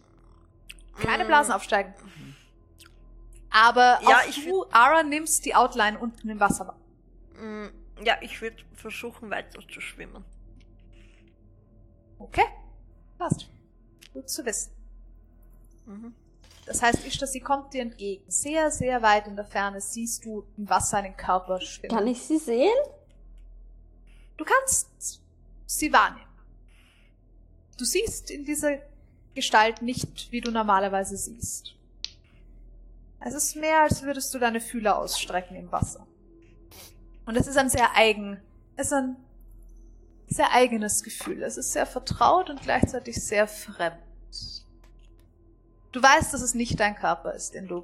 Keine 0.99 1.25
Blasen 1.25 1.51
aufsteigen. 1.53 1.93
Aber 3.49 3.99
Ja, 4.03 4.17
auch 4.19 4.27
ich 4.29 4.45
du, 4.45 4.65
Ara, 4.71 5.03
nimmst 5.03 5.45
die 5.45 5.55
Outline 5.55 5.97
unten 5.99 6.29
im 6.29 6.39
Wasser 6.39 6.67
wahr. 6.67 6.79
Mm, 7.41 7.67
Ja, 8.03 8.17
ich 8.21 8.39
würde 8.41 8.57
versuchen 8.73 9.29
weiter 9.29 9.59
zu 9.71 9.81
schwimmen. 9.81 10.23
Okay. 12.19 12.45
Passt. 13.17 13.47
Gut 14.13 14.29
zu 14.29 14.45
wissen. 14.45 14.71
Mhm. 15.85 16.13
Das 16.65 16.81
heißt, 16.81 17.05
Ishtar, 17.05 17.27
sie 17.27 17.39
kommt 17.39 17.73
dir 17.73 17.81
entgegen. 17.81 18.23
Sehr, 18.29 18.71
sehr 18.71 19.01
weit 19.01 19.27
in 19.27 19.35
der 19.35 19.45
Ferne 19.45 19.79
siehst 19.81 20.25
du 20.25 20.45
im 20.57 20.69
Wasser 20.69 20.97
einen 20.97 21.15
Körper 21.15 21.61
schwimmen. 21.61 21.95
Kann 21.95 22.07
ich 22.07 22.21
sie 22.21 22.37
sehen? 22.37 22.73
Du 24.35 24.43
kannst 24.45 25.21
sie 25.67 25.93
wahrnehmen. 25.93 26.25
Du 27.77 27.85
siehst 27.85 28.31
in 28.31 28.43
dieser 28.43 28.79
Gestalt 29.35 29.83
nicht, 29.83 30.31
wie 30.31 30.41
du 30.41 30.49
normalerweise 30.49 31.15
siehst. 31.15 31.75
Es 33.19 33.35
ist 33.35 33.55
mehr, 33.55 33.83
als 33.83 34.01
würdest 34.01 34.33
du 34.33 34.39
deine 34.39 34.61
Fühler 34.61 34.97
ausstrecken 34.97 35.55
im 35.55 35.71
Wasser. 35.71 36.07
Und 37.25 37.35
es 37.35 37.45
ist 37.45 37.57
ein 37.57 37.69
sehr 37.69 37.95
eigen, 37.95 38.39
es 38.75 38.87
ist 38.87 38.93
ein 38.93 39.17
sehr 40.27 40.51
eigenes 40.51 41.03
Gefühl. 41.03 41.43
Es 41.43 41.57
ist 41.57 41.71
sehr 41.71 41.85
vertraut 41.85 42.49
und 42.49 42.61
gleichzeitig 42.61 43.23
sehr 43.23 43.47
fremd. 43.47 43.97
Du 45.91 46.01
weißt, 46.01 46.33
dass 46.33 46.41
es 46.41 46.53
nicht 46.53 46.79
dein 46.79 46.95
Körper 46.95 47.33
ist, 47.33 47.53
den 47.53 47.67
du 47.67 47.83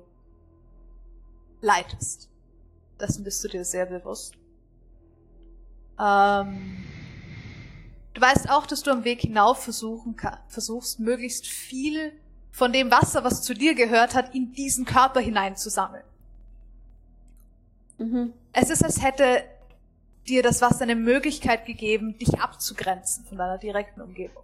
leitest. 1.61 2.29
Dessen 2.99 3.23
bist 3.23 3.43
du 3.43 3.47
dir 3.47 3.65
sehr 3.65 3.85
bewusst. 3.85 4.35
Ähm, 5.99 6.83
du 8.13 8.21
weißt 8.21 8.49
auch, 8.49 8.65
dass 8.65 8.83
du 8.83 8.91
am 8.91 9.03
Weg 9.03 9.21
hinauf 9.21 9.63
versuchen 9.63 10.15
ka- 10.15 10.39
versuchst, 10.47 10.99
möglichst 10.99 11.47
viel 11.47 12.13
von 12.51 12.71
dem 12.71 12.91
Wasser, 12.91 13.23
was 13.23 13.41
zu 13.41 13.53
dir 13.53 13.73
gehört 13.73 14.13
hat, 14.15 14.35
in 14.35 14.53
diesen 14.53 14.85
Körper 14.85 15.19
hineinzusammeln. 15.19 16.03
Mhm. 17.97 18.33
Es 18.51 18.69
ist, 18.69 18.83
als 18.83 19.01
hätte 19.01 19.43
dir 20.27 20.43
das 20.43 20.61
Wasser 20.61 20.83
eine 20.83 20.95
Möglichkeit 20.95 21.65
gegeben, 21.65 22.17
dich 22.17 22.39
abzugrenzen 22.39 23.25
von 23.25 23.37
deiner 23.37 23.57
direkten 23.57 24.01
Umgebung. 24.01 24.43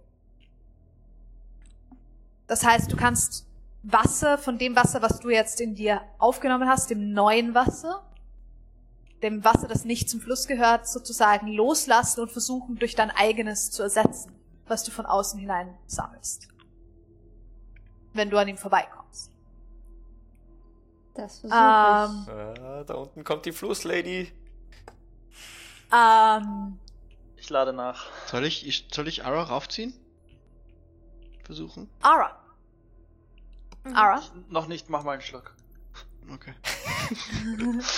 Das 2.46 2.64
heißt, 2.64 2.90
du 2.92 2.96
kannst 2.96 3.46
Wasser 3.82 4.36
von 4.36 4.58
dem 4.58 4.76
Wasser, 4.76 5.00
was 5.00 5.20
du 5.20 5.30
jetzt 5.30 5.60
in 5.60 5.74
dir 5.74 6.02
aufgenommen 6.18 6.68
hast, 6.68 6.90
dem 6.90 7.12
neuen 7.12 7.54
Wasser, 7.54 8.02
dem 9.22 9.44
Wasser, 9.44 9.68
das 9.68 9.84
nicht 9.84 10.08
zum 10.08 10.20
Fluss 10.20 10.46
gehört, 10.46 10.88
sozusagen 10.88 11.48
loslassen 11.48 12.20
und 12.22 12.32
versuchen, 12.32 12.76
durch 12.76 12.94
dein 12.94 13.10
eigenes 13.10 13.70
zu 13.70 13.82
ersetzen, 13.82 14.32
was 14.66 14.84
du 14.84 14.90
von 14.90 15.06
außen 15.06 15.38
hinein 15.38 15.76
sammelst. 15.86 16.48
Wenn 18.12 18.30
du 18.30 18.38
an 18.38 18.48
ihm 18.48 18.56
vorbeikommst. 18.56 19.30
Das 21.14 21.40
versuche 21.40 21.58
Ähm, 21.58 22.60
Ah, 22.64 22.84
da 22.84 22.94
unten 22.94 23.22
kommt 23.24 23.44
die 23.44 23.52
Flusslady. 23.52 24.32
ähm, 25.92 26.78
Ich 27.36 27.50
lade 27.50 27.72
nach. 27.72 28.06
Soll 28.26 28.44
ich, 28.44 28.66
ich 28.66 28.88
soll 28.92 29.06
ich 29.08 29.24
Ara 29.24 29.42
raufziehen? 29.44 29.92
Versuchen? 31.44 31.90
Ara. 32.00 32.36
Ara, 33.94 34.22
Noch 34.48 34.66
nicht, 34.68 34.88
mach 34.90 35.04
mal 35.04 35.12
einen 35.12 35.22
Schluck. 35.22 35.54
Okay. 36.32 36.54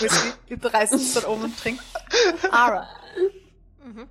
Whisky, 0.01 0.33
überreißt 0.49 0.95
es 0.95 1.15
dann 1.15 1.25
oben 1.27 1.45
und 1.45 1.59
trinkt. 1.59 1.83
Ara, 2.51 2.89
Mhm. 3.85 4.09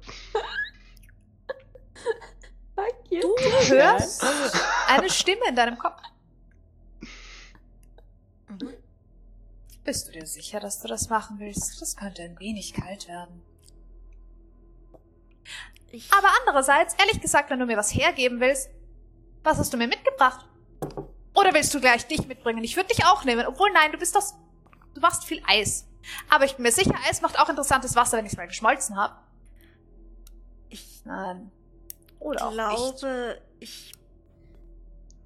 Fuck 2.75 2.95
you. 3.09 3.21
du 3.21 3.75
hörst 3.75 4.23
eine 4.87 5.09
Stimme 5.09 5.41
in 5.47 5.55
deinem 5.55 5.77
Kopf. 5.77 6.01
Mhm. 8.49 8.73
Bist 9.83 10.07
du 10.07 10.11
dir 10.11 10.27
sicher, 10.27 10.59
dass 10.59 10.81
du 10.81 10.87
das 10.87 11.09
machen 11.09 11.39
willst? 11.39 11.81
Das 11.81 11.95
könnte 11.95 12.21
ein 12.23 12.37
wenig 12.39 12.73
kalt 12.73 13.07
werden. 13.07 13.41
Ich, 15.89 16.11
Aber 16.13 16.27
andererseits, 16.41 16.93
ehrlich 16.95 17.19
gesagt, 17.21 17.49
wenn 17.49 17.59
du 17.59 17.65
mir 17.65 17.77
was 17.77 17.93
hergeben 17.93 18.39
willst, 18.39 18.69
was 19.43 19.57
hast 19.57 19.73
du 19.73 19.77
mir 19.77 19.87
mitgebracht? 19.87 20.45
Oder 21.33 21.53
willst 21.53 21.73
du 21.73 21.79
gleich 21.79 22.05
dich 22.07 22.27
mitbringen? 22.27 22.63
Ich 22.63 22.75
würde 22.75 22.89
dich 22.93 23.05
auch 23.05 23.23
nehmen. 23.23 23.45
Obwohl, 23.47 23.71
nein, 23.71 23.91
du 23.91 23.97
bist 23.97 24.15
das. 24.15 24.35
Du 24.93 25.01
machst 25.01 25.23
viel 25.25 25.41
Eis. 25.47 25.87
Aber 26.29 26.45
ich 26.45 26.55
bin 26.55 26.63
mir 26.63 26.71
sicher, 26.71 26.93
Eis 27.07 27.21
macht 27.21 27.39
auch 27.39 27.47
interessantes 27.49 27.95
Wasser, 27.95 28.17
wenn 28.17 28.25
ich 28.25 28.33
es 28.33 28.37
mal 28.37 28.47
geschmolzen 28.47 28.97
habe. 28.97 29.15
ich 30.69 31.01
Nein. 31.05 31.51
Oder 32.19 32.45
auch 32.45 32.49
nicht. 32.51 32.57
glaube, 32.99 33.41
ich. 33.59 33.93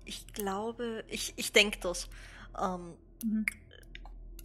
Ich 0.05 0.27
glaube, 0.33 1.03
ich, 1.07 1.33
ich 1.37 1.51
denke 1.51 1.79
das. 1.79 2.07
Ähm, 2.61 2.95
Mhm. 3.23 3.45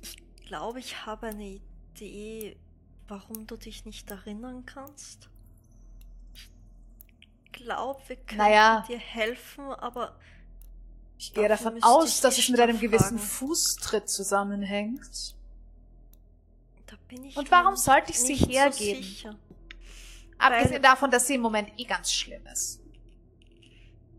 ich 0.01 0.17
glaube, 0.47 0.79
ich 0.79 1.05
habe 1.05 1.27
eine 1.29 1.61
Idee, 1.95 2.57
warum 3.09 3.47
du 3.47 3.57
dich 3.57 3.85
nicht 3.85 4.11
erinnern 4.11 4.65
kannst. 4.65 5.29
Ich 6.33 6.51
glaube, 7.53 8.01
wir 8.07 8.17
können 8.17 8.39
Naja. 8.39 8.85
dir 8.89 8.99
helfen, 8.99 9.67
aber 9.75 10.19
Ich 11.21 11.35
gehe 11.35 11.49
davon 11.49 11.83
aus, 11.83 12.23
dass 12.23 12.39
es 12.39 12.49
mit 12.49 12.59
einem 12.61 12.81
gewissen. 12.81 13.19
Fußtritt 13.19 14.09
zusammenhängt. 14.09 15.37
da 16.87 16.97
bin 17.09 17.25
ich. 17.25 17.37
Und 17.37 17.51
warum 17.51 17.77
sollte 17.77 18.11
ich 18.11 18.19
sie 18.19 18.37
so 18.37 18.49
hergeben? 18.49 19.03
sicher. 19.03 19.39
Abgesehen 20.39 20.83
davon, 20.83 21.11
dass 21.11 21.27
sie 21.27 21.35
im 21.35 21.43
Moment 21.43 21.79
eh 21.79 21.85
ganz 21.85 22.11
schlimm 22.11 22.47
ist. 22.47 22.81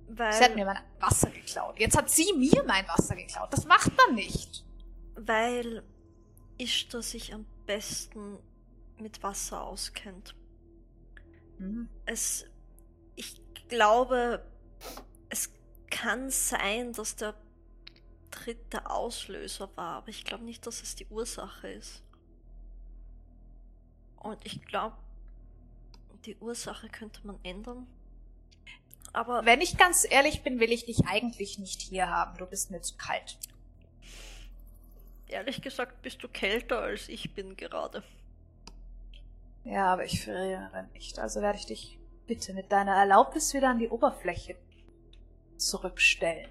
Weil, 0.09 0.31
Sie 0.33 0.43
hat 0.43 0.55
mir 0.55 0.63
mein 0.65 0.77
Wasser 0.99 1.31
geklaut. 1.31 1.79
Jetzt 1.79 1.97
hat 1.97 2.07
sie 2.11 2.33
mir 2.33 2.63
mein 2.67 2.87
Wasser 2.87 3.15
geklaut. 3.15 3.51
Das 3.51 3.65
macht 3.65 3.91
man 3.97 4.13
nicht. 4.13 4.63
weil 5.15 5.81
Ishtar 6.59 7.01
sich 7.01 7.33
am 7.33 7.47
besten 7.65 8.37
mit 8.99 9.23
Wasser 9.23 9.63
auskennt. 9.63 10.35
Mhm. 11.57 11.89
Es, 12.05 12.45
ich 13.15 13.41
glaube, 13.69 14.45
kann 15.91 16.31
sein, 16.31 16.93
dass 16.93 17.15
der 17.15 17.35
dritte 18.31 18.89
Auslöser 18.89 19.69
war, 19.75 19.97
aber 19.97 20.07
ich 20.07 20.23
glaube 20.23 20.45
nicht, 20.45 20.65
dass 20.65 20.81
es 20.81 20.95
die 20.95 21.05
Ursache 21.07 21.67
ist. 21.69 22.01
Und 24.17 24.43
ich 24.45 24.65
glaube, 24.65 24.97
die 26.25 26.37
Ursache 26.37 26.89
könnte 26.89 27.25
man 27.25 27.39
ändern. 27.43 27.87
Aber 29.13 29.45
Wenn 29.45 29.59
ich 29.61 29.77
ganz 29.77 30.07
ehrlich 30.09 30.41
bin, 30.41 30.59
will 30.59 30.71
ich 30.71 30.85
dich 30.85 31.05
eigentlich 31.05 31.59
nicht 31.59 31.81
hier 31.81 32.09
haben. 32.09 32.37
Du 32.37 32.45
bist 32.45 32.71
mir 32.71 32.81
zu 32.81 32.95
kalt. 32.95 33.37
ehrlich 35.27 35.61
gesagt 35.61 36.01
bist 36.01 36.23
du 36.23 36.29
kälter 36.29 36.79
als 36.79 37.09
ich 37.09 37.33
bin 37.33 37.57
gerade. 37.57 38.03
Ja, 39.63 39.93
aber 39.93 40.05
ich 40.05 40.23
friere 40.23 40.87
nicht. 40.93 41.19
Also 41.19 41.41
werde 41.41 41.57
ich 41.57 41.65
dich 41.65 41.99
bitte 42.25 42.53
mit 42.53 42.71
deiner 42.71 42.95
Erlaubnis 42.95 43.53
wieder 43.53 43.69
an 43.69 43.79
die 43.79 43.89
Oberfläche 43.89 44.55
zurückstellen. 45.61 46.49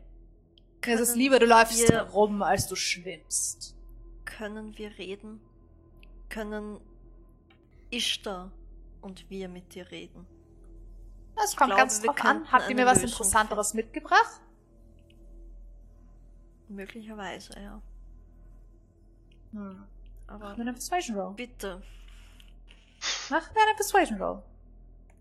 Es 0.83 1.01
ist 1.01 1.09
Können 1.09 1.19
lieber, 1.19 1.39
du 1.39 1.47
läufst 1.47 1.79
wir- 1.89 1.95
herum, 1.97 2.43
als 2.43 2.67
du 2.69 2.77
schwimmst. 2.77 3.77
Können 4.25 4.77
wir 4.79 4.97
reden? 4.99 5.41
Können 6.29 6.81
Ishtar 7.91 8.51
und 9.03 9.29
wir 9.29 9.49
mit 9.49 9.75
dir 9.75 9.91
reden? 9.91 10.27
Das 11.37 11.51
Ich 11.53 11.57
kommt 11.57 11.69
glaube, 11.71 11.83
ganz 11.83 12.01
drauf 12.01 12.17
an. 12.25 12.51
Habt 12.51 12.69
ihr 12.71 12.77
mir 12.77 12.87
was 12.87 12.97
Lösung 13.03 13.11
Interessanteres 13.11 13.75
mitgebracht? 13.75 14.41
Möglicherweise, 16.69 17.53
ja. 17.61 17.83
Hm. 19.53 19.85
Aber 20.29 20.39
Mach 20.51 20.57
mir 20.57 20.63
eine 20.63 20.73
Persuasion 20.73 21.19
Roll. 21.19 21.35
bitte. 21.35 21.83
Mach 23.31 23.53
mir 23.55 23.61
eine 23.63 23.75
Persuasion 23.75 24.23
Roll. 24.23 24.43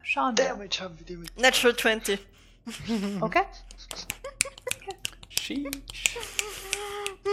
Schauen 0.04 0.38
wir. 0.38 0.46
Damage 0.46 0.80
haben 0.82 0.98
wir 1.00 1.06
die 1.06 1.18
mit. 1.18 1.36
Natural 1.40 1.76
20. 1.76 2.20
Okay. 3.22 3.42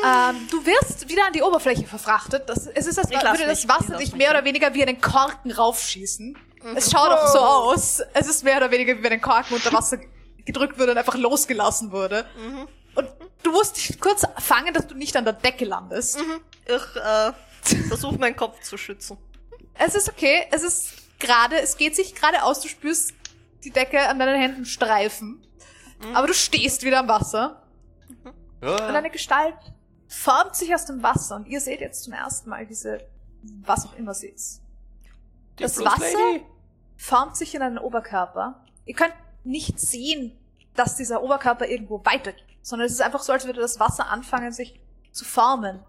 Ähm, 0.05 0.49
du 0.51 0.65
wirst 0.65 1.09
wieder 1.09 1.27
an 1.27 1.33
die 1.33 1.43
Oberfläche 1.43 1.85
verfrachtet. 1.85 2.49
Das, 2.49 2.67
es 2.67 2.87
ist, 2.87 2.99
als 2.99 3.11
Ich 3.11 3.23
lass 3.23 3.39
würde 3.39 3.47
das 3.47 3.59
mich, 3.59 3.65
ich 3.65 3.69
Wasser 3.69 3.93
lass 3.93 3.99
dich 4.01 4.13
mich, 4.13 4.19
mehr 4.19 4.31
oder 4.31 4.45
weniger 4.45 4.75
wie 4.75 4.83
einen 4.83 5.01
Korken 5.01 5.51
raufschießen. 5.51 6.37
Es 6.75 6.91
schaut 6.91 7.11
auch 7.11 7.29
so 7.29 7.39
aus. 7.39 8.03
Es 8.13 8.27
ist 8.27 8.45
mehr 8.45 8.57
oder 8.57 8.71
weniger 8.71 8.99
wie 8.99 9.03
wenn 9.03 9.13
ein 9.13 9.21
Korken 9.21 9.55
unter 9.55 9.73
Wasser 9.73 9.99
gedrückt 10.45 10.79
wurde 10.79 10.93
und 10.93 10.99
einfach 10.99 11.17
losgelassen 11.17 11.93
wurde. 11.93 12.27
Mhm. 12.37 12.69
Und 12.95 13.09
du 13.43 13.53
musst 13.53 13.77
dich 13.77 14.01
kurz 14.01 14.25
fangen, 14.39 14.75
dass 14.75 14.87
du 14.87 14.95
nicht 14.95 15.17
an 15.17 15.25
der 15.25 15.35
Decke 15.35 15.65
landest. 15.65 16.19
Ich 16.67 17.01
äh, 17.01 17.33
versuche 17.89 18.19
meinen 18.19 18.37
Kopf 18.37 18.61
zu 18.63 18.77
schützen. 18.77 19.19
Es 19.75 19.95
ist 19.95 20.09
okay. 20.09 20.47
Es 20.51 20.63
ist 20.63 20.93
gerade, 21.19 21.61
es 21.61 21.77
geht 21.77 21.95
sich 21.95 22.15
gerade 22.15 22.43
aus. 22.43 22.61
Du 22.61 22.69
spürst 22.69 23.13
die 23.65 23.71
Decke 23.71 24.09
an 24.09 24.19
deinen 24.19 24.41
Händen 24.41 24.67
streifen. 24.67 25.43
Aber 26.15 26.27
du 26.27 26.35
stehst 26.35 26.83
wieder 26.83 26.99
am 26.99 27.09
Wasser. 27.09 27.63
Und 28.61 28.69
Ah, 28.69 28.89
eine 28.89 29.11
Gestalt 29.11 29.55
formt 30.09 30.55
sich 30.57 30.75
aus 30.75 30.87
dem 30.87 31.03
Wasser. 31.03 31.37
Und 31.37 31.47
ihr 31.47 31.61
seht 31.61 31.81
jetzt 31.81 32.05
zum 32.05 32.13
ersten 32.13 32.49
Mal 32.51 32.67
diese, 32.67 33.01
was 33.63 33.87
auch 33.87 33.95
immer 33.97 34.15
sie 34.15 34.29
ist. 34.29 34.63
die 35.59 35.65
das 35.65 35.75
Flusslady. 35.77 36.03
Wasser 36.15 36.45
formt 36.97 37.37
sich 37.37 37.55
in 37.55 37.63
einen 37.63 37.79
Oberkörper. 37.79 38.65
Ihr 38.85 38.95
könnt 38.95 39.15
nicht 39.45 39.79
sehen, 39.81 40.37
dass 40.75 40.97
dieser 40.97 41.23
Oberkörper 41.23 41.67
irgendwo 41.69 42.05
weitergeht, 42.05 42.45
sondern 42.63 42.87
es 42.87 42.93
ist 42.93 43.01
einfach 43.03 43.23
so, 43.23 43.33
als 43.33 43.47
würde 43.47 43.61
das 43.61 43.79
Wasser 43.81 44.09
anfangen, 44.09 44.53
sich 44.53 44.81
zu 45.13 45.25
formen. 45.25 45.81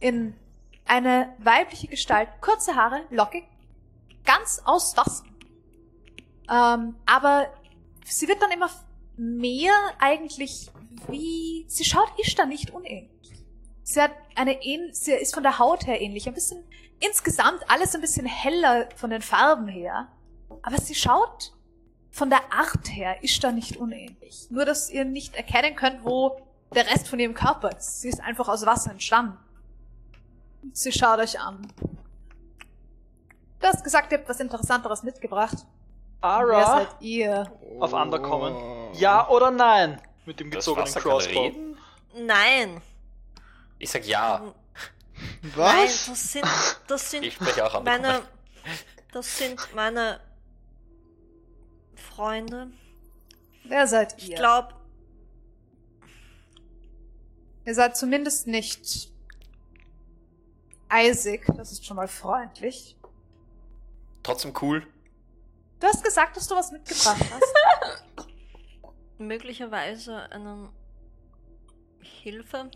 In 0.00 0.34
eine 0.86 1.32
weibliche 1.38 1.88
Gestalt, 1.88 2.28
kurze 2.40 2.74
Haare, 2.76 3.02
lockig, 3.10 3.44
ganz 4.24 4.62
aus 4.64 4.96
Wasser. 4.96 5.24
Ähm, 6.50 6.96
aber 7.06 7.46
sie 8.04 8.26
wird 8.26 8.40
dann 8.40 8.50
immer 8.50 8.70
mehr 9.16 9.72
eigentlich 9.98 10.70
wie, 11.08 11.64
sie 11.68 11.84
schaut 11.84 12.12
Ishtar 12.18 12.46
nicht 12.46 12.70
unähnlich. 12.70 13.32
Sie 13.82 14.00
hat 14.00 14.12
eine 14.34 14.58
sie 14.92 15.12
ist 15.12 15.34
von 15.34 15.42
der 15.42 15.58
Haut 15.58 15.86
her 15.86 16.00
ähnlich, 16.00 16.28
ein 16.28 16.34
bisschen 16.34 16.62
insgesamt 17.00 17.70
alles 17.70 17.94
ein 17.94 18.00
bisschen 18.00 18.26
heller 18.26 18.88
von 18.96 19.10
den 19.10 19.22
Farben 19.22 19.68
her. 19.68 20.08
Aber 20.62 20.78
sie 20.78 20.94
schaut 20.94 21.52
von 22.10 22.30
der 22.30 22.52
Art 22.52 22.88
her 22.90 23.22
Ishtar 23.22 23.52
nicht 23.52 23.76
unähnlich. 23.76 24.48
Nur, 24.50 24.64
dass 24.64 24.90
ihr 24.90 25.04
nicht 25.04 25.36
erkennen 25.36 25.76
könnt, 25.76 26.04
wo 26.04 26.40
der 26.74 26.86
Rest 26.86 27.08
von 27.08 27.18
ihrem 27.18 27.34
Körper 27.34 27.76
ist. 27.76 28.02
Sie 28.02 28.08
ist 28.08 28.20
einfach 28.20 28.48
aus 28.48 28.66
Wasser 28.66 28.90
entstanden. 28.90 29.38
Sie 30.72 30.92
schaut 30.92 31.20
euch 31.20 31.40
an. 31.40 31.66
Du 33.60 33.66
hast 33.66 33.82
gesagt, 33.82 34.12
ihr 34.12 34.18
habt 34.18 34.28
was 34.28 34.40
Interessanteres 34.40 35.02
mitgebracht. 35.02 35.66
Wer 36.20 36.30
Ara 36.30 36.66
seid 36.66 36.88
ihr? 37.00 37.52
auf 37.80 37.92
Underkommen. 37.92 38.54
Ja 38.94 39.28
oder 39.28 39.50
nein? 39.50 40.00
Mit 40.28 40.40
dem 40.40 40.50
gezogenen 40.50 40.92
Crossbow. 40.92 41.52
Nein. 42.14 42.82
Ich 43.78 43.88
sag 43.88 44.04
ja. 44.04 44.52
Nein, 45.40 45.54
Was? 45.56 46.04
das 46.04 46.32
sind, 46.32 46.46
das 46.86 47.10
sind 47.10 47.22
Ich 47.24 47.32
spreche 47.32 47.64
auch 47.64 47.82
meine, 47.82 48.08
Underkommen. 48.08 48.28
das 49.10 49.38
sind 49.38 49.74
meine 49.74 50.20
Freunde. 51.94 52.70
Wer 53.64 53.86
seid 53.86 54.18
Ich 54.18 54.28
ihr? 54.28 54.36
glaube, 54.36 54.74
Ihr 57.64 57.74
seid 57.74 57.96
zumindest 57.96 58.46
nicht 58.46 59.10
eisig, 60.90 61.46
das 61.56 61.72
ist 61.72 61.86
schon 61.86 61.96
mal 61.96 62.08
freundlich. 62.08 62.98
Trotzdem 64.22 64.52
cool. 64.60 64.86
Du 65.80 65.86
hast 65.86 66.04
gesagt, 66.04 66.36
dass 66.36 66.46
du 66.48 66.54
was 66.54 66.70
mitgebracht 66.70 67.24
hast. 67.32 68.27
möglicherweise 69.18 70.30
einen 70.30 70.68
Hilfe. 72.00 72.70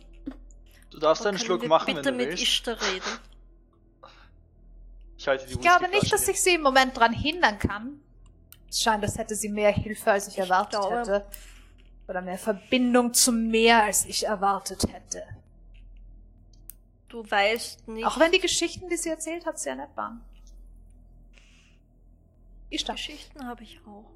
Du 0.91 0.99
darfst 0.99 1.23
Oder 1.23 1.31
einen 1.31 1.39
Schluck 1.39 1.63
wir 1.63 1.69
machen, 1.69 1.87
bitte 1.95 2.05
wenn 2.07 2.13
du 2.15 2.19
mit 2.19 2.29
willst. 2.31 2.43
Ishtar 2.43 2.81
reden. 2.81 3.19
Ich 5.17 5.29
halte 5.29 5.47
die 5.47 5.53
Ich 5.53 5.61
glaube 5.61 5.89
nicht, 5.89 6.13
dass 6.13 6.27
ich 6.29 6.41
sie 6.43 6.55
im 6.55 6.63
Moment 6.63 6.97
dran 6.97 7.13
hindern 7.13 7.59
kann. 7.59 8.01
Es 8.69 8.81
scheint, 8.83 9.03
als 9.05 9.17
hätte 9.19 9.35
sie 9.35 9.49
mehr 9.49 9.71
Hilfe, 9.71 10.11
als 10.13 10.27
ich, 10.29 10.35
Ich 10.35 10.41
erwartet 10.41 10.81
glaube- 10.81 10.99
hätte. 10.99 11.27
Oder 12.09 12.21
mehr 12.21 12.39
Verbindung 12.39 13.15
zum 13.15 13.49
Meer, 13.49 13.85
als 13.85 14.05
ich 14.07 14.27
erwartet 14.27 14.83
hätte. 14.93 15.23
Du 17.09 17.31
weißt 17.31 17.87
nicht. 17.89 18.05
Auch 18.07 18.19
wenn 18.19 18.33
die 18.33 18.41
Geschichten, 18.41 18.89
die 18.89 18.97
sie 18.97 19.11
erzählt 19.11 19.47
hat, 19.47 19.59
sehr 19.59 19.77
nett 19.77 19.91
waren. 19.95 20.23
Ich. 22.71 22.85
Geschichten 22.85 23.47
habe 23.47 23.63
ich 23.63 23.81
auch. 23.87 24.11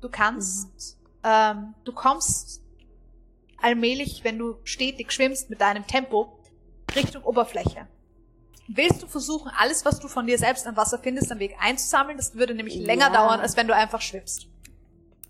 Du 0.00 0.08
kannst, 0.10 0.98
ähm, 1.24 1.74
du 1.84 1.92
kommst 1.92 2.60
allmählich, 3.60 4.22
wenn 4.24 4.38
du 4.38 4.56
stetig 4.64 5.10
schwimmst 5.10 5.48
mit 5.50 5.60
deinem 5.60 5.86
Tempo, 5.86 6.38
Richtung 6.94 7.24
Oberfläche. 7.24 7.88
Willst 8.68 9.02
du 9.02 9.06
versuchen, 9.06 9.50
alles, 9.58 9.84
was 9.84 10.00
du 10.00 10.08
von 10.08 10.26
dir 10.26 10.38
selbst 10.38 10.66
an 10.66 10.76
Wasser 10.76 10.98
findest, 10.98 11.32
am 11.32 11.38
Weg 11.38 11.56
einzusammeln? 11.60 12.16
Das 12.16 12.34
würde 12.34 12.54
nämlich 12.54 12.76
länger 12.76 13.06
Ja. 13.06 13.12
dauern, 13.12 13.40
als 13.40 13.56
wenn 13.56 13.66
du 13.66 13.74
einfach 13.74 14.00
schwimmst. 14.00 14.46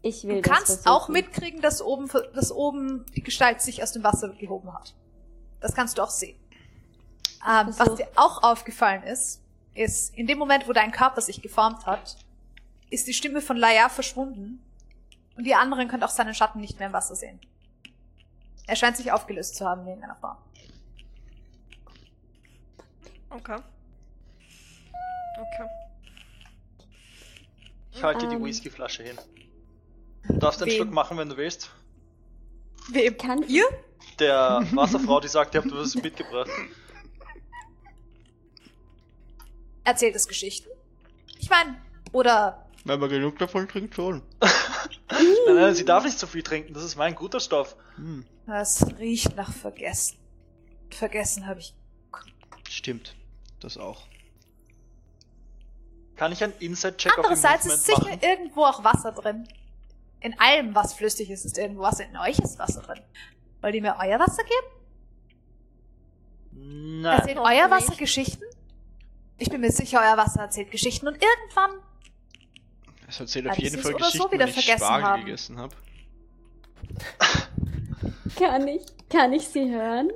Ich 0.02 0.24
will 0.24 0.42
Du 0.42 0.50
kannst 0.50 0.86
auch 0.86 1.08
mitkriegen, 1.08 1.60
dass 1.62 1.80
oben, 1.80 2.10
dass 2.34 2.52
oben 2.52 3.06
die 3.16 3.22
Gestalt 3.22 3.62
sich 3.62 3.82
aus 3.82 3.92
dem 3.92 4.04
Wasser 4.04 4.28
gehoben 4.30 4.72
hat. 4.72 4.94
Das 5.60 5.74
kannst 5.74 5.96
du 5.98 6.02
auch 6.02 6.10
sehen. 6.10 6.38
Ähm, 7.48 7.74
was 7.78 7.94
dir 7.96 8.08
auch 8.16 8.42
aufgefallen 8.42 9.02
ist, 9.04 9.40
ist, 9.74 10.14
in 10.14 10.26
dem 10.26 10.38
Moment, 10.38 10.68
wo 10.68 10.72
dein 10.72 10.92
Körper 10.92 11.20
sich 11.20 11.40
geformt 11.40 11.86
hat, 11.86 12.16
ist 12.90 13.06
die 13.06 13.14
Stimme 13.14 13.40
von 13.40 13.56
Laia 13.56 13.88
verschwunden 13.88 14.63
und 15.36 15.44
die 15.44 15.54
anderen 15.54 15.88
können 15.88 16.02
auch 16.02 16.08
seinen 16.10 16.34
Schatten 16.34 16.60
nicht 16.60 16.78
mehr 16.78 16.88
im 16.88 16.92
Wasser 16.94 17.14
sehen. 17.16 17.40
Er 18.66 18.76
scheint 18.76 18.96
sich 18.96 19.12
aufgelöst 19.12 19.56
zu 19.56 19.66
haben 19.66 19.82
in 19.82 19.88
irgendeiner 19.88 20.16
Form. 20.16 20.38
Okay. 23.30 23.58
Okay. 25.36 25.68
Ich 27.92 28.02
halte 28.02 28.28
die 28.28 28.36
Ähm. 28.36 28.44
Whiskyflasche 28.44 29.02
hin. 29.02 29.18
Du 30.28 30.38
darfst 30.38 30.62
einen 30.62 30.70
Wem? 30.70 30.76
Schluck 30.76 30.92
machen, 30.92 31.18
wenn 31.18 31.28
du 31.28 31.36
willst. 31.36 31.70
Wem? 32.90 33.16
Kann 33.18 33.42
Ihr? 33.48 33.64
Der 34.18 34.62
Wasserfrau, 34.72 35.20
die 35.20 35.28
sagt, 35.28 35.54
ihr 35.54 35.62
habt 35.62 35.72
was 35.74 35.94
mitgebracht. 35.96 36.50
Erzählt 39.84 40.14
es 40.16 40.26
Geschichten? 40.28 40.68
Ich 41.38 41.50
meine, 41.50 41.76
oder 42.12 42.64
Wenn 42.84 43.00
man 43.00 43.10
genug 43.10 43.38
davon 43.38 43.68
trinkt, 43.68 43.94
schon. 43.94 44.22
Nein, 45.10 45.56
nein, 45.56 45.74
sie 45.74 45.84
darf 45.84 46.04
nicht 46.04 46.18
so 46.18 46.26
viel 46.26 46.42
trinken, 46.42 46.72
das 46.74 46.82
ist 46.84 46.96
mein 46.96 47.14
guter 47.14 47.38
Stoff. 47.40 47.76
Hm, 47.96 48.24
es 48.46 48.84
riecht 48.98 49.36
nach 49.36 49.52
Vergessen. 49.52 50.18
Vergessen 50.90 51.46
habe 51.46 51.60
ich. 51.60 51.74
stimmt. 52.68 53.14
Das 53.60 53.76
auch. 53.78 54.06
Kann 56.16 56.32
ich 56.32 56.42
einen 56.44 56.52
Inside-Check 56.60 57.12
auf 57.12 57.24
Andererseits 57.24 57.66
ist 57.66 57.86
sicher 57.86 58.04
machen? 58.04 58.20
irgendwo 58.22 58.64
auch 58.64 58.84
Wasser 58.84 59.12
drin. 59.12 59.48
In 60.20 60.38
allem, 60.38 60.74
was 60.74 60.94
flüssig 60.94 61.30
ist, 61.30 61.44
ist 61.44 61.58
irgendwo 61.58 61.82
Wasser. 61.82 62.04
In 62.06 62.16
euch 62.16 62.38
ist 62.38 62.58
Wasser 62.58 62.82
drin. 62.82 63.00
Wollt 63.60 63.74
ihr 63.74 63.82
mir 63.82 63.96
euer 63.98 64.18
Wasser 64.18 64.42
geben? 64.44 64.66
Nein. 67.02 67.18
Erzählt 67.18 67.38
euer 67.38 67.68
nicht. 67.68 67.70
Wasser 67.70 67.96
Geschichten? 67.96 68.44
Ich 69.38 69.50
bin 69.50 69.60
mir 69.60 69.72
sicher, 69.72 70.00
euer 70.00 70.16
Wasser 70.16 70.42
erzählt 70.42 70.70
Geschichten 70.70 71.08
und 71.08 71.14
irgendwann. 71.14 71.72
Es 73.14 73.20
erzählt 73.20 73.46
auf 73.48 73.54
das 73.54 73.62
jeden 73.64 73.80
Fall 73.80 73.92
so 73.92 73.98
Geschichten, 73.98 74.32
wieder 74.32 74.40
wenn 74.44 74.48
ich 74.48 74.54
vergessen 74.64 74.84
Spargel 74.84 75.06
haben. 75.06 75.24
gegessen 75.24 75.58
habe. 75.58 75.76
Kann 78.38 78.66
ich, 78.68 78.82
kann 79.08 79.32
ich 79.32 79.46
sie 79.48 79.70
hören? 79.70 80.10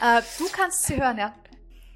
Äh, 0.00 0.22
du 0.38 0.44
kannst 0.52 0.84
sie 0.86 0.96
hören, 1.00 1.18
ja. 1.18 1.34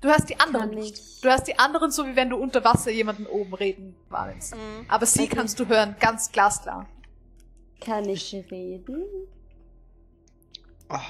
Du 0.01 0.09
hörst 0.09 0.29
die 0.29 0.39
anderen 0.39 0.71
Kann 0.71 0.79
nicht. 0.79 0.99
ich. 0.99 1.21
Du 1.21 1.29
hörst 1.29 1.47
die 1.49 1.59
anderen 1.59 1.91
so, 1.91 2.07
wie 2.07 2.17
wenn 2.17 2.31
du 2.31 2.37
unter 2.37 2.65
Wasser 2.65 2.91
jemanden 2.91 3.27
oben 3.27 3.55
reden 3.55 3.97
wahrnimmst. 4.09 4.55
Mhm. 4.55 4.87
Aber 4.89 5.07
sie 5.07 5.25
Okay. 5.25 5.37
kannst 5.37 5.59
du 5.61 5.67
hören, 5.67 5.97
ganz 6.01 6.31
glasklar. 6.33 6.89
Kann 7.81 8.09
ich 8.09 8.33
reden? 8.51 9.05
Ah, 10.89 11.01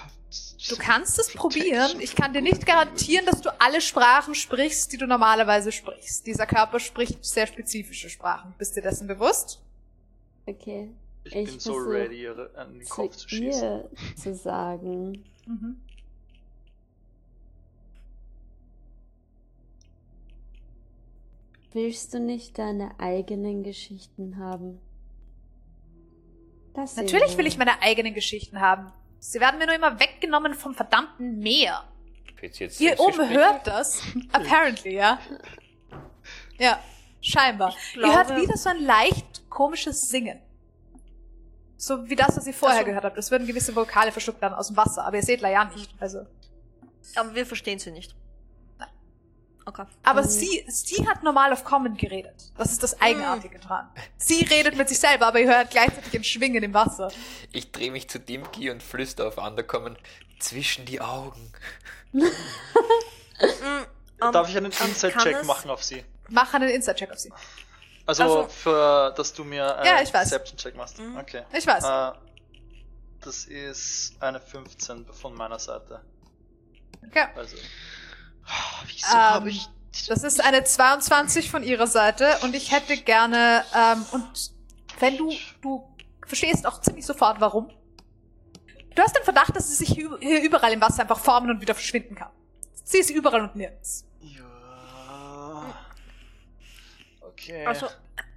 Du 0.69 0.77
kannst 0.77 1.19
es 1.19 1.33
probieren. 1.33 2.01
Ich 2.01 2.15
kann 2.17 2.33
dir 2.33 2.41
nicht 2.43 2.65
garantieren, 2.65 3.27
dass 3.27 3.41
du 3.43 3.51
alle 3.61 3.81
Sprachen 3.81 4.35
sprichst, 4.35 4.93
die 4.93 4.97
du 4.97 5.07
normalerweise 5.07 5.73
sprichst. 5.73 6.27
Dieser 6.27 6.47
Körper 6.47 6.81
spricht 6.81 7.25
sehr 7.25 7.47
spezifische 7.47 8.09
Sprachen. 8.09 8.55
Bist 8.59 8.77
dir 8.77 8.83
dessen 8.83 9.07
bewusst? 9.07 9.61
Okay. 10.47 10.89
Ich, 11.25 11.35
Ich 11.35 11.51
bin 11.51 11.61
so 11.61 11.75
ready, 11.75 12.23
ihr 12.23 12.51
an 12.57 12.79
den 12.79 12.89
Kopf 12.89 13.15
zu 13.17 13.27
Zu 13.29 13.37
schießen. 13.37 13.63
ihr 13.83 14.17
zu 14.17 14.35
sagen. 14.35 15.25
Mhm. 15.47 15.77
Willst 21.73 22.13
du 22.13 22.21
nicht 22.21 22.59
deine 22.59 22.99
eigenen 22.99 23.63
Geschichten 23.63 24.37
haben? 24.39 24.79
Das 26.75 26.97
Natürlich 26.97 27.37
will 27.37 27.47
ich 27.47 27.57
meine 27.59 27.81
eigenen 27.83 28.15
Geschichten 28.15 28.61
haben. 28.61 28.93
Sie 29.25 29.39
werden 29.39 29.59
mir 29.59 29.67
nur 29.67 29.77
immer 29.77 30.01
weggenommen 30.01 30.53
vom 30.55 30.75
verdammten 30.75 31.39
Meer. 31.39 31.85
Ihr 32.41 32.99
oben 32.99 33.15
Selbstgespräch? 33.15 33.31
hört 33.31 33.67
das. 33.69 34.03
Apparently, 34.33 34.95
ja. 34.97 35.21
Ja, 36.59 36.83
scheinbar. 37.21 37.69
Ich 37.93 37.97
ihr 37.97 38.13
hört 38.17 38.27
glaube- 38.27 38.43
wieder 38.43 38.57
so 38.57 38.69
ein 38.71 38.83
leicht 38.83 39.49
komisches 39.49 40.09
Singen. 40.09 40.41
So 41.77 42.09
wie 42.09 42.17
das, 42.17 42.37
was 42.37 42.47
ihr 42.49 42.55
vorher 42.55 42.79
Ach 42.79 42.83
so. 42.83 42.87
gehört 42.87 43.05
habt. 43.05 43.17
Es 43.17 43.31
würden 43.31 43.47
gewisse 43.47 43.77
Vokale 43.77 44.11
verschluckt 44.11 44.41
werden 44.43 44.55
aus 44.55 44.69
dem 44.69 44.77
Wasser, 44.77 45.05
aber 45.05 45.17
ihr 45.19 45.23
seht 45.23 45.41
Laia 45.41 45.67
nicht. 45.67 45.91
Also. 46.01 46.27
Aber 47.15 47.33
wir 47.35 47.47
verstehen 47.47 47.79
sie 47.79 47.93
nicht. 47.93 48.17
Okay. 49.65 49.85
Aber 50.03 50.23
Mhm. 50.23 50.29
sie, 50.29 50.65
sie 50.69 51.07
hat 51.09 51.23
normal 51.23 51.53
auf 51.53 51.63
Common 51.65 51.97
geredet. 51.97 52.35
Das 52.57 52.73
ist 52.73 52.83
das 52.83 53.01
Eigenartige 53.01 53.59
dran. 53.61 53.89
Sie 54.19 54.45
redet 54.45 54.77
mit 54.77 54.89
sich 54.89 54.99
selber, 54.99 55.27
aber 55.29 55.39
ihr 55.41 55.49
hört 55.49 55.71
gleichzeitig 55.71 56.13
ein 56.15 56.25
Schwingen 56.25 56.63
im 56.65 56.75
Wasser. 56.75 57.11
Ich 57.53 57.71
drehe 57.71 57.93
mich 57.93 58.09
zu 58.11 58.19
Dimki 58.19 58.71
und 58.71 58.83
flüster 58.83 59.29
auf 59.29 59.39
Underkommen 59.39 59.97
zwischen 60.41 60.85
die 60.85 61.01
Augen. 61.01 61.53
Mhm, 62.13 62.25
ähm, 63.41 64.33
Darf 64.33 64.49
ich 64.49 64.57
einen 64.57 64.73
Inside-Check 64.73 65.45
machen 65.45 65.71
auf 65.71 65.83
sie? 65.83 66.05
Mach 66.29 66.53
einen 66.55 66.69
Inside-Check 66.69 67.11
auf 67.11 67.19
sie. 67.19 67.33
Also, 68.07 68.23
Also- 68.25 68.49
für, 68.49 69.13
dass 69.17 69.33
du 69.33 69.45
mir 69.45 69.77
einen 69.77 69.87
Ja, 69.87 69.95
ich 70.03 70.09
weiß. 70.13 70.31
Perception-Check 70.31 70.77
machst. 70.77 70.99
Mhm. 70.99 71.17
Okay. 71.17 71.43
Ich 71.57 71.67
weiß. 71.67 71.85
Äh, 71.85 72.13
das 73.21 73.45
ist 73.45 74.21
eine 74.21 74.41
15 74.41 75.07
von 75.13 75.35
meiner 75.35 75.59
Seite. 75.59 76.01
Okay. 77.07 77.27
Also, 77.37 77.57
Ah, 78.47 78.83
Wieso 78.87 79.07
Ähm, 79.13 79.19
habe 79.19 79.51
ich. 79.51 79.69
Das 80.09 80.23
ist 80.25 80.43
eine 80.43 80.65
22 80.65 81.51
von 81.51 81.63
ihrer 81.63 81.87
Seite 81.87 82.39
und 82.43 82.55
ich 82.55 82.73
hätte 82.73 82.97
gerne, 82.97 83.63
ähm, 83.77 84.05
und 84.13 84.51
wenn 85.01 85.19
du, 85.19 85.31
du 85.61 85.87
verstehst 86.27 86.67
auch 86.67 86.81
ziemlich 86.81 87.05
sofort, 87.05 87.41
warum. 87.41 87.71
Du 88.95 89.03
hast 89.03 89.17
den 89.17 89.25
Verdacht, 89.25 89.55
dass 89.55 89.69
sie 89.69 89.75
sich 89.85 89.89
hier 89.91 90.43
überall 90.43 90.73
im 90.73 90.81
Wasser 90.81 91.03
einfach 91.03 91.19
formen 91.19 91.51
und 91.51 91.61
wieder 91.61 91.75
verschwinden 91.75 92.15
kann. 92.15 92.31
Sie 92.85 92.99
ist 92.99 93.11
überall 93.11 93.43
und 93.43 93.55
nirgends. 93.57 94.05
ja. 94.21 94.45
Okay. 97.21 97.67
Also, 97.67 97.87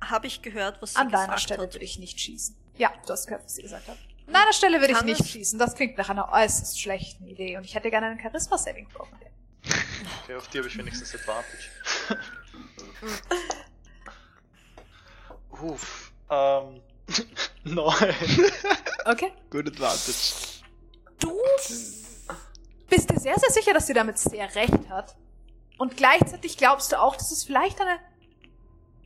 habe 0.02 0.28
ich 0.28 0.42
gehört, 0.42 0.82
was 0.82 0.94
sie 0.94 0.98
An 1.00 1.10
deiner 1.10 1.24
gesagt 1.26 1.42
Stelle 1.42 1.64
hat. 1.64 1.74
würde 1.74 1.86
ich 1.86 2.00
nicht 2.00 2.20
schießen. 2.20 2.56
Ja, 2.78 2.92
du 3.06 3.14
hast 3.14 3.28
gehört, 3.28 3.44
was 3.46 3.56
sie 3.56 3.62
gesagt 3.62 3.88
hat. 3.88 3.98
An 4.28 4.34
deiner 4.34 4.54
Stelle 4.54 4.80
würde 4.82 4.94
ich 4.94 5.02
nicht 5.04 5.22
es- 5.22 5.30
schießen. 5.30 5.60
Das 5.60 5.76
klingt 5.76 5.98
nach 5.98 6.10
einer 6.10 6.32
äußerst 6.32 6.80
schlechten 6.80 7.28
Idee 7.28 7.58
und 7.58 7.64
ich 7.66 7.76
hätte 7.76 7.90
gerne 7.90 8.08
einen 8.08 8.20
Charisma-Saving 8.20 8.90
Throw 8.90 9.08
von 9.08 9.20
dir. 9.20 9.28
Okay, 10.24 10.36
auf 10.36 10.48
die 10.50 10.58
habe 10.60 10.68
ich 10.68 10.78
wenigstens 10.78 11.14
Advantage. 11.16 11.70
Uff. 15.62 16.12
Ähm. 16.30 16.82
Nein. 17.64 18.16
Okay. 19.06 19.32
Good 19.50 19.68
advantage. 19.68 20.64
Du 21.20 21.40
bist 22.90 23.10
dir 23.10 23.20
sehr, 23.20 23.38
sehr 23.38 23.52
sicher, 23.52 23.74
dass 23.74 23.88
sie 23.88 23.94
damit 23.94 24.18
sehr 24.18 24.54
recht 24.56 24.90
hat. 24.90 25.16
Und 25.78 25.98
gleichzeitig 25.98 26.58
glaubst 26.58 26.92
du 26.92 27.02
auch, 27.02 27.16
dass 27.16 27.32
es 27.32 27.44
vielleicht 27.44 27.80
eine... 27.82 28.00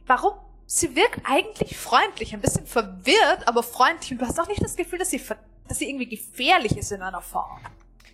Warum? 0.06 0.34
Sie 0.65 0.95
wirkt 0.95 1.22
eigentlich 1.23 1.77
freundlich, 1.77 2.34
ein 2.34 2.41
bisschen 2.41 2.65
verwirrt, 2.65 3.48
aber 3.48 3.64
freundlich. 3.64 4.11
Und 4.11 4.19
du 4.19 4.27
hast 4.27 4.40
auch 4.40 4.48
nicht 4.48 4.64
das 4.64 4.76
Gefühl, 4.76 4.99
dass 4.99 5.10
sie, 5.10 5.19
ver 5.19 5.38
dass 5.68 5.80
sie 5.80 5.90
irgendwie 5.90 6.07
gefährlich 6.07 6.77
ist 6.77 6.91
in 6.91 7.02
einer 7.02 7.22
Form. 7.22 7.60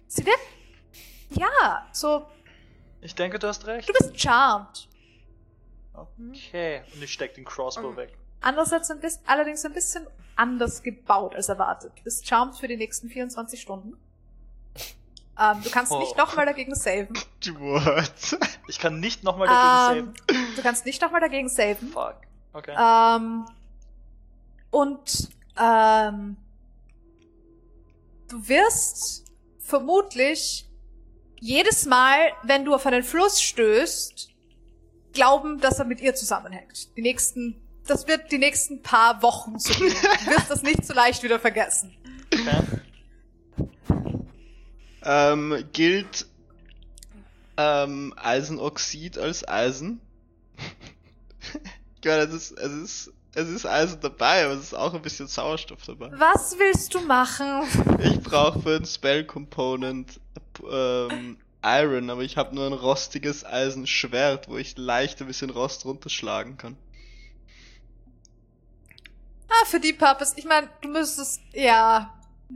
Sie 0.08 0.26
wirkt... 0.26 0.40
Ja, 1.32 1.88
so... 1.92 2.26
Ich 3.06 3.14
denke, 3.14 3.38
du 3.38 3.48
hast 3.48 3.68
recht. 3.68 3.88
Du 3.88 3.94
bist 3.94 4.20
charmed. 4.20 4.88
Okay. 5.94 6.82
Und 6.94 7.04
ich 7.04 7.14
steck 7.14 7.36
den 7.36 7.46
Crossbow 7.46 7.92
Mhm. 7.92 7.98
weg. 7.98 8.18
Andererseits 8.42 8.90
ein 8.90 9.00
bisschen, 9.00 9.22
allerdings 9.28 9.64
ein 9.64 9.74
bisschen 9.74 10.08
anders 10.36 10.82
gebaut 10.82 11.36
als 11.36 11.48
erwartet. 11.50 11.94
Du 11.98 12.04
bist 12.04 12.28
charmed 12.28 12.56
für 12.58 12.68
die 12.68 12.78
nächsten 12.78 13.08
24 13.10 13.62
Stunden. 13.62 13.96
Ähm, 15.40 15.62
du 15.64 15.70
kannst 15.70 15.92
Oh. 15.92 16.00
nicht 16.00 16.18
nochmal 16.18 16.46
dagegen 16.48 16.74
saven. 16.74 17.14
What? 17.60 18.40
Ich 18.68 18.80
kann 18.80 19.00
nicht 19.00 19.24
nochmal 19.24 19.48
dagegen 19.48 20.14
Ähm, 20.30 20.54
du 20.56 20.62
kannst 20.64 20.86
nicht 20.86 21.02
nochmal 21.02 21.22
dagegen 21.22 21.48
saven. 21.50 21.92
saven. 21.92 21.92
Fuck. 21.92 22.16
Okay. 22.54 22.76
Ähm, 22.78 23.46
und 24.72 25.30
ähm, 25.60 26.38
du 28.30 28.48
wirst 28.48 29.26
vermutlich 29.60 30.68
jedes 31.40 31.86
Mal, 31.86 32.32
wenn 32.44 32.66
du 32.66 32.74
auf 32.74 32.86
einen 32.86 33.04
Fluss 33.04 33.42
stößt, 33.42 34.30
glauben, 35.14 35.60
dass 35.60 35.80
er 35.80 35.86
mit 35.86 36.02
ihr 36.02 36.16
zusammenhängt. 36.16 36.96
Die 36.98 37.02
nächsten, 37.02 37.56
das 37.88 38.08
wird 38.08 38.32
die 38.32 38.38
nächsten 38.38 38.82
paar 38.82 39.22
Wochen 39.22 39.60
so 39.60 39.74
gehen. 39.74 39.96
Du 40.26 40.32
wirst 40.32 40.52
das 40.52 40.62
nicht 40.62 40.86
so 40.86 40.94
leicht 40.94 41.24
wieder 41.24 41.40
vergessen. 41.40 41.96
Okay. 42.34 42.62
Ähm, 45.08 45.64
gilt 45.72 46.26
ähm, 47.58 48.14
Eisenoxid 48.18 49.20
als 49.20 49.48
Eisen? 49.48 50.02
ich 52.02 52.06
meine, 52.06 52.24
es 52.24 52.34
ist, 52.34 52.52
es 52.58 52.74
ist, 52.74 53.14
es 53.36 53.50
ist 53.50 53.66
Eisen 53.68 54.00
dabei, 54.02 54.46
aber 54.46 54.54
es 54.54 54.64
ist 54.64 54.74
auch 54.74 54.96
ein 54.96 55.02
bisschen 55.04 55.28
Sauerstoff 55.28 55.84
dabei. 55.86 56.10
Was 56.18 56.58
willst 56.58 56.94
du 56.96 57.02
machen? 57.02 57.64
Ich 58.00 58.20
brauche 58.20 58.60
für 58.60 58.78
ein 58.78 58.86
Spell 58.86 59.26
Component 59.26 60.20
ähm, 60.72 61.38
Iron, 61.64 62.10
aber 62.10 62.22
ich 62.22 62.38
habe 62.38 62.54
nur 62.56 62.68
ein 62.68 62.74
rostiges 62.74 63.44
Eisenschwert, 63.46 64.48
wo 64.50 64.58
ich 64.58 64.78
leicht 64.78 65.20
ein 65.22 65.28
bisschen 65.28 65.50
Rost 65.50 65.86
runterschlagen 65.86 66.58
kann. 66.58 66.78
Ah, 69.50 69.66
für 69.66 69.80
die 69.80 69.94
Purpose. 69.94 70.34
Ich 70.38 70.46
meine, 70.46 70.70
du 70.82 70.90
müsstest, 70.90 71.42
ja, 71.54 72.14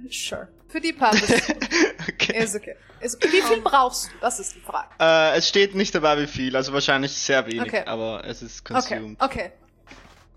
sure. 0.09 0.47
Für 0.67 0.81
die 0.81 0.93
Purpose. 0.93 1.33
okay. 2.07 2.43
ist 2.43 2.55
okay. 2.55 2.75
Ist 2.99 3.15
okay. 3.15 3.31
Wie 3.31 3.41
viel 3.41 3.61
brauchst 3.61 4.07
du? 4.07 4.15
Das 4.21 4.39
ist 4.39 4.55
die 4.55 4.59
Frage. 4.59 4.89
Äh, 4.99 5.37
es 5.37 5.47
steht 5.47 5.73
nicht 5.73 5.95
dabei, 5.95 6.17
wie 6.21 6.27
viel, 6.27 6.55
also 6.55 6.73
wahrscheinlich 6.73 7.11
sehr 7.13 7.45
wenig, 7.47 7.61
Okay. 7.61 7.83
aber 7.85 8.23
es 8.25 8.41
ist 8.41 8.61
Okay, 8.69 8.73
consumed. 8.73 9.21
okay, 9.21 9.51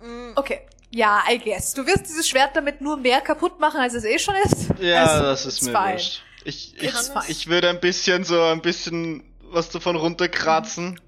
Mm, 0.02 0.32
okay. 0.34 0.62
Ja, 0.90 1.22
I 1.30 1.38
guess. 1.38 1.74
Du 1.74 1.86
wirst 1.86 2.06
dieses 2.08 2.28
Schwert 2.28 2.56
damit 2.56 2.80
nur 2.80 2.96
mehr 2.96 3.20
kaputt 3.20 3.60
machen, 3.60 3.80
als 3.80 3.94
es 3.94 4.04
eh 4.04 4.18
schon 4.18 4.34
ist. 4.44 4.66
Ja, 4.80 5.04
Also, 5.04 5.22
das 5.24 5.46
ist 5.46 5.62
mir 5.62 5.72
wurscht. 5.72 6.22
Ich, 6.44 6.74
ich, 6.82 6.92
ich 7.28 7.48
würde 7.48 7.68
ein 7.68 7.80
bisschen 7.80 8.24
so 8.24 8.40
ein 8.42 8.62
bisschen 8.62 9.22
was 9.42 9.70
davon 9.70 9.96
runterkratzen 9.96 11.00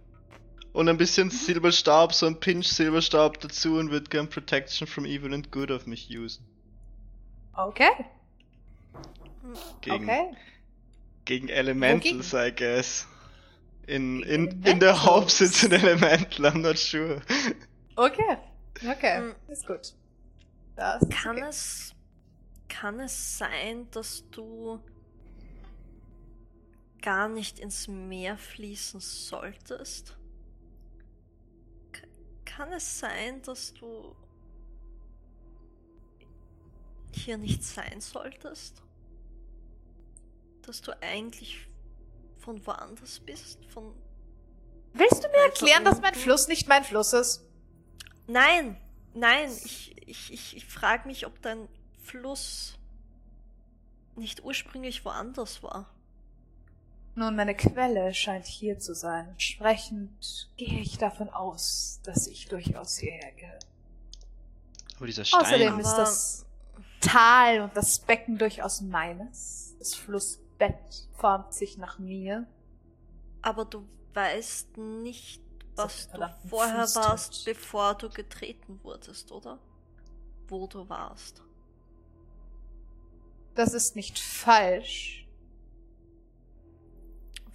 und 0.73 0.89
ein 0.89 0.97
bisschen 0.97 1.31
Silberstaub, 1.31 2.13
so 2.13 2.27
ein 2.27 2.39
Pinch 2.39 2.67
Silberstaub 2.67 3.41
dazu 3.41 3.77
und 3.79 3.91
würde 3.91 4.11
gern 4.11 4.29
Protection 4.29 4.87
from 4.87 5.07
Evil 5.07 5.33
and 5.33 5.51
Good 5.51 5.71
auf 5.71 5.87
mich 5.87 6.09
usen. 6.11 6.45
Okay, 7.55 7.91
Gegen, 9.81 10.05
okay. 10.05 10.37
gegen 11.25 11.49
Elementals, 11.49 12.33
I 12.33 12.51
guess. 12.55 13.07
In, 13.87 14.23
in, 14.23 14.49
Gegen 14.49 14.65
in 14.65 14.81
der 14.81 15.05
Hope 15.05 15.27
Elementals. 15.27 15.41
it's 15.41 15.65
an 15.65 15.73
Elemental, 15.73 16.47
I'm 16.47 16.63
not 16.63 16.79
sure. 16.79 17.21
Okay, 17.97 18.37
okay. 18.89 19.21
Mm. 19.21 19.51
Ist 19.53 19.67
gut. 19.67 19.95
Das 20.77 21.07
Kann 21.11 21.37
okay. 21.37 21.47
es, 21.49 21.95
kann 22.69 22.99
es 22.99 23.39
sein, 23.39 23.87
dass 23.91 24.25
du 24.31 24.81
gar 27.05 27.29
nicht 27.29 27.59
ins 27.59 27.87
Meer 27.87 28.39
fließen 28.39 28.99
solltest? 28.99 30.17
K- 31.93 32.09
Kann 32.47 32.73
es 32.73 32.99
sein, 32.99 33.43
dass 33.43 33.75
du 33.75 34.17
hier 37.13 37.37
nicht 37.37 37.63
sein 37.63 38.01
solltest? 38.01 38.83
Dass 40.63 40.81
du 40.81 40.99
eigentlich 41.03 41.69
von 42.39 42.67
woanders 42.67 43.21
bist? 43.21 43.63
Von 43.67 43.95
Willst 44.95 45.23
du 45.23 45.29
mir 45.29 45.45
erklären, 45.45 45.85
dass 45.85 46.01
mein? 46.01 46.15
Fluss 46.15 46.49
nicht 46.49 46.69
mein 46.69 46.85
Fluss 46.85 47.13
ist? 47.13 47.43
Nein, 48.27 48.81
nein, 49.13 49.51
ich, 49.65 49.95
ich, 50.09 50.33
ich, 50.33 50.57
ich 50.57 50.65
frage 50.65 51.07
mich, 51.07 51.27
ob 51.27 51.43
dein 51.43 51.69
Fluss 52.03 52.79
nicht 54.17 54.43
ursprünglich 54.43 55.05
woanders 55.05 55.63
war. 55.63 55.94
Nun, 57.17 57.37
meine 57.37 57.55
Quelle 57.55 58.13
scheint 58.13 58.47
hier 58.47 58.79
zu 58.79 58.95
sein. 58.95 59.29
Entsprechend 59.29 60.51
gehe 60.57 60.81
ich 60.81 60.99
davon 60.99 61.29
aus, 61.29 62.01
dass 62.03 62.27
ich 62.27 62.49
durchaus 62.49 62.99
hierher 62.99 63.33
gehöre. 63.33 63.59
Aber 64.97 65.07
dieser 65.07 65.25
Stein. 65.25 65.41
Außerdem 65.41 65.79
ist 65.79 65.95
das 65.95 66.47
Tal 67.01 67.61
und 67.61 67.77
das 67.77 68.01
Becken 68.01 68.39
durchaus 68.39 68.81
meines. 68.81 69.77
Das 69.79 69.95
Flussbett 69.95 71.09
formt 71.17 71.53
sich 71.55 71.79
nach 71.79 71.99
mir. 71.99 72.47
Aber 73.43 73.65
du 73.65 73.87
weißt 74.15 74.79
nicht, 74.79 75.43
was 75.77 76.09
du 76.09 76.19
vorher 76.49 76.83
Fußtritt. 76.83 77.05
warst, 77.05 77.45
bevor 77.45 77.95
du 77.95 78.09
getreten 78.09 78.81
wurdest, 78.83 79.31
oder? 79.33 79.59
Wo 80.49 80.67
du 80.67 80.89
warst. 80.89 81.43
Das 83.55 83.73
ist 83.73 83.95
nicht 83.95 84.19
falsch. 84.19 85.24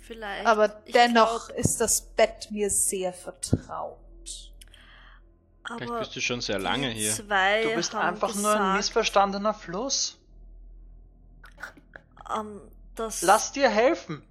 Vielleicht. 0.10 0.48
Aber 0.48 0.82
ich 0.86 0.94
dennoch 0.94 1.50
glaub, 1.50 1.60
ist 1.60 1.80
das 1.80 2.02
Bett 2.02 2.50
mir 2.50 2.72
sehr 2.72 3.14
vertraut. 3.14 4.00
Vielleicht 5.68 5.84
aber 5.84 6.00
bist 6.00 6.16
du 6.16 6.20
schon 6.22 6.42
sehr 6.42 6.58
lange 6.58 6.90
hier. 6.90 7.14
Zwei 7.14 7.62
Du 7.62 7.76
bist 7.76 7.94
einfach 7.94 8.34
nur 8.34 8.50
ein 8.50 8.58
gesagt, 8.58 8.78
missverstandener 8.78 9.54
Fluss. 9.54 10.18
ähm, 12.36 12.60
dass, 12.96 13.22
Lass 13.22 13.52
dir 13.52 13.70
helfen. 13.70 14.24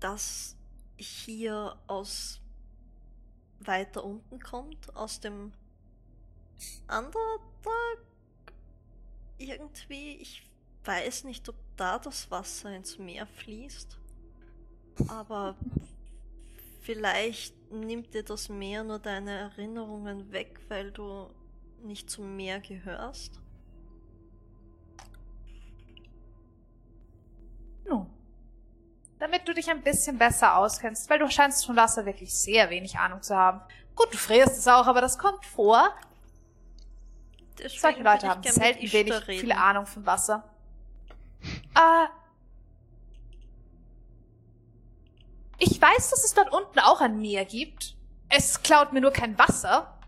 dass 0.00 0.54
hier 0.98 1.78
aus 1.86 2.42
weiter 3.60 4.04
unten 4.04 4.38
kommt, 4.38 4.94
aus 4.94 5.18
dem 5.18 5.54
Underdark. 6.88 8.04
Irgendwie, 9.38 10.16
ich 10.16 10.42
weiß 10.84 11.24
nicht, 11.24 11.48
ob 11.48 11.56
da 11.78 11.98
das 11.98 12.30
Wasser 12.30 12.70
ins 12.76 12.98
Meer 12.98 13.26
fließt. 13.26 13.96
Aber 15.08 15.56
vielleicht 16.80 17.54
nimmt 17.72 18.14
dir 18.14 18.22
das 18.22 18.48
Meer 18.48 18.84
nur 18.84 18.98
deine 18.98 19.32
Erinnerungen 19.32 20.30
weg, 20.32 20.60
weil 20.68 20.90
du 20.92 21.30
nicht 21.82 22.10
zum 22.10 22.36
Meer 22.36 22.60
gehörst. 22.60 23.40
Nun, 27.86 28.08
damit 29.18 29.46
du 29.46 29.54
dich 29.54 29.70
ein 29.70 29.82
bisschen 29.82 30.18
besser 30.18 30.56
auskennst, 30.56 31.08
weil 31.10 31.18
du 31.18 31.28
scheinst 31.30 31.66
von 31.66 31.76
Wasser 31.76 32.06
wirklich 32.06 32.32
sehr 32.34 32.70
wenig 32.70 32.98
Ahnung 32.98 33.22
zu 33.22 33.36
haben. 33.36 33.60
Gut, 33.94 34.12
du 34.12 34.16
frierst 34.16 34.58
es 34.58 34.68
auch, 34.68 34.86
aber 34.86 35.00
das 35.00 35.18
kommt 35.18 35.44
vor. 35.44 35.94
Deswegen 37.58 37.80
Solche 37.80 38.02
Leute 38.02 38.28
haben 38.28 38.42
selten 38.42 38.92
wenig 38.92 39.28
reden. 39.28 39.40
viele 39.40 39.56
Ahnung 39.56 39.86
von 39.86 40.04
Wasser. 40.04 40.42
Äh, 41.74 42.06
ich 45.58 45.80
weiß, 45.80 46.10
dass 46.10 46.24
es 46.24 46.34
dort 46.34 46.52
unten 46.52 46.78
auch 46.80 47.00
ein 47.00 47.20
Meer 47.20 47.44
gibt. 47.44 47.96
Es 48.28 48.62
klaut 48.62 48.92
mir 48.92 49.00
nur 49.00 49.12
kein 49.12 49.38
Wasser. 49.38 49.98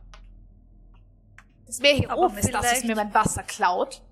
Das 1.67 1.81
Meer 1.81 1.95
hier 1.95 2.11
Aber 2.11 2.27
oben 2.27 2.39
ist 2.39 2.53
das, 2.53 2.63
was 2.63 2.69
vielleicht- 2.71 2.87
mir 2.87 2.97
mein 2.97 3.15
Wasser 3.15 3.43
klaut. 3.43 4.03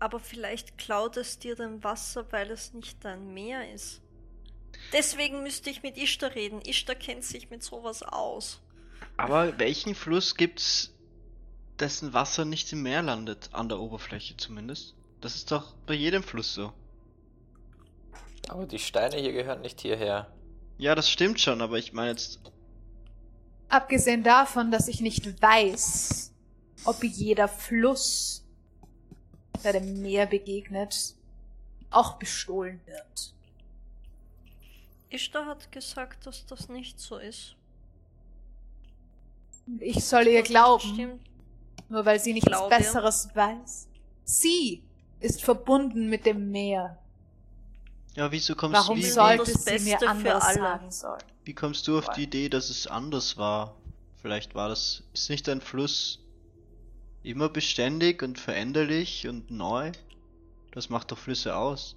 Aber 0.00 0.20
vielleicht 0.20 0.76
klaut 0.76 1.16
es 1.16 1.38
dir 1.38 1.56
dein 1.56 1.82
Wasser, 1.82 2.30
weil 2.30 2.50
es 2.50 2.72
nicht 2.74 3.04
dein 3.04 3.32
Meer 3.32 3.72
ist. 3.72 4.02
Deswegen 4.92 5.42
müsste 5.42 5.70
ich 5.70 5.82
mit 5.82 5.96
Ishtar 5.96 6.34
reden. 6.34 6.60
Ishtar 6.60 6.94
kennt 6.96 7.24
sich 7.24 7.48
mit 7.50 7.62
sowas 7.62 8.02
aus. 8.02 8.60
Aber 9.16 9.58
welchen 9.58 9.94
Fluss 9.94 10.34
gibt's, 10.34 10.92
dessen 11.78 12.12
Wasser 12.12 12.44
nicht 12.44 12.72
im 12.72 12.82
Meer 12.82 13.02
landet? 13.02 13.48
An 13.52 13.68
der 13.68 13.78
Oberfläche 13.80 14.36
zumindest. 14.36 14.94
Das 15.20 15.36
ist 15.36 15.50
doch 15.52 15.74
bei 15.86 15.94
jedem 15.94 16.22
Fluss 16.22 16.52
so. 16.54 16.72
Aber 18.48 18.66
die 18.66 18.78
Steine 18.78 19.16
hier 19.16 19.32
gehören 19.32 19.62
nicht 19.62 19.80
hierher. 19.80 20.30
Ja, 20.78 20.94
das 20.94 21.08
stimmt 21.08 21.40
schon, 21.40 21.60
aber 21.60 21.78
ich 21.78 21.92
meine 21.92 22.10
jetzt. 22.10 22.40
Abgesehen 23.68 24.22
davon, 24.22 24.70
dass 24.70 24.88
ich 24.88 25.00
nicht 25.00 25.40
weiß, 25.40 26.32
ob 26.84 27.02
jeder 27.02 27.48
Fluss, 27.48 28.44
der 29.62 29.74
dem 29.74 30.02
Meer 30.02 30.26
begegnet, 30.26 31.14
auch 31.90 32.14
bestohlen 32.18 32.80
wird. 32.86 33.34
Ishtar 35.10 35.46
hat 35.46 35.70
gesagt, 35.70 36.26
dass 36.26 36.44
das 36.46 36.68
nicht 36.68 36.98
so 36.98 37.18
ist. 37.18 37.56
Und 39.66 39.80
ich 39.80 40.04
soll 40.04 40.26
ihr 40.26 40.42
glauben, 40.42 40.94
Stimmt. 40.94 41.22
nur 41.88 42.04
weil 42.04 42.20
sie 42.20 42.32
nichts 42.32 42.48
Glaub 42.48 42.70
ihr? 42.70 42.78
Besseres 42.78 43.28
weiß. 43.34 43.88
Sie 44.24 44.82
ist 45.20 45.42
verbunden 45.42 46.10
mit 46.10 46.26
dem 46.26 46.50
Meer. 46.50 46.98
Ja, 48.14 48.30
wieso 48.32 48.54
kommst 48.54 48.74
Warum 48.80 48.98
wie, 48.98 49.02
sollte 49.02 49.52
das 49.52 49.64
sie 49.64 49.70
Beste 49.70 49.90
mir 49.90 49.98
für 49.98 50.08
anderes 50.08 50.44
alle. 50.44 50.58
sagen 50.58 50.90
sollen? 50.90 51.22
wie, 51.44 51.54
kommst 51.54 51.86
du 51.88 51.98
auf 51.98 52.08
die 52.10 52.22
Idee, 52.24 52.48
dass 52.48 52.70
es 52.70 52.86
anders 52.86 53.36
war? 53.36 53.76
Vielleicht 54.22 54.54
war 54.54 54.68
das. 54.68 55.02
Ist 55.12 55.30
nicht 55.30 55.48
ein 55.48 55.60
Fluss 55.60 56.20
immer 57.22 57.48
beständig 57.48 58.22
und 58.22 58.38
veränderlich 58.38 59.26
und 59.28 59.50
neu? 59.50 59.92
Das 60.72 60.88
macht 60.90 61.10
doch 61.12 61.18
Flüsse 61.18 61.56
aus. 61.56 61.96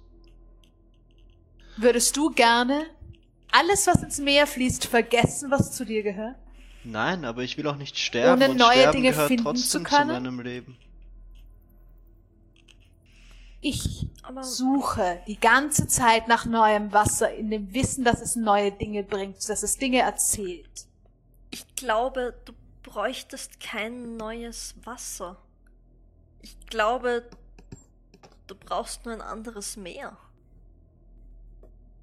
Würdest 1.76 2.16
du 2.16 2.30
gerne 2.30 2.86
alles, 3.52 3.86
was 3.86 4.02
ins 4.02 4.18
Meer 4.18 4.46
fließt, 4.46 4.86
vergessen, 4.86 5.50
was 5.50 5.72
zu 5.72 5.84
dir 5.84 6.02
gehört? 6.02 6.36
Nein, 6.84 7.24
aber 7.24 7.42
ich 7.42 7.56
will 7.56 7.66
auch 7.66 7.76
nicht 7.76 7.98
sterben 7.98 8.42
Ohne 8.42 8.50
und 8.52 8.58
neue 8.58 8.72
sterben 8.72 8.96
Dinge 8.96 9.10
gehört 9.10 9.28
finden 9.28 9.44
trotzdem 9.44 9.82
zu 9.82 9.82
können? 9.82 10.08
meinem 10.10 10.40
Leben. 10.40 10.76
Ich 13.60 14.06
Aber 14.22 14.44
suche 14.44 15.20
die 15.26 15.38
ganze 15.38 15.88
Zeit 15.88 16.28
nach 16.28 16.44
neuem 16.44 16.92
Wasser 16.92 17.34
in 17.34 17.50
dem 17.50 17.74
Wissen, 17.74 18.04
dass 18.04 18.20
es 18.20 18.36
neue 18.36 18.70
Dinge 18.70 19.02
bringt, 19.02 19.48
dass 19.48 19.62
es 19.62 19.78
Dinge 19.78 20.00
erzählt. 20.00 20.86
ich 21.50 21.74
glaube, 21.74 22.34
du 22.44 22.52
bräuchtest 22.82 23.60
kein 23.60 24.16
neues 24.16 24.74
Wasser. 24.84 25.36
Ich 26.40 26.58
glaube, 26.66 27.28
du 28.46 28.54
brauchst 28.54 29.04
nur 29.04 29.14
ein 29.14 29.20
anderes 29.20 29.76
Meer. 29.76 30.16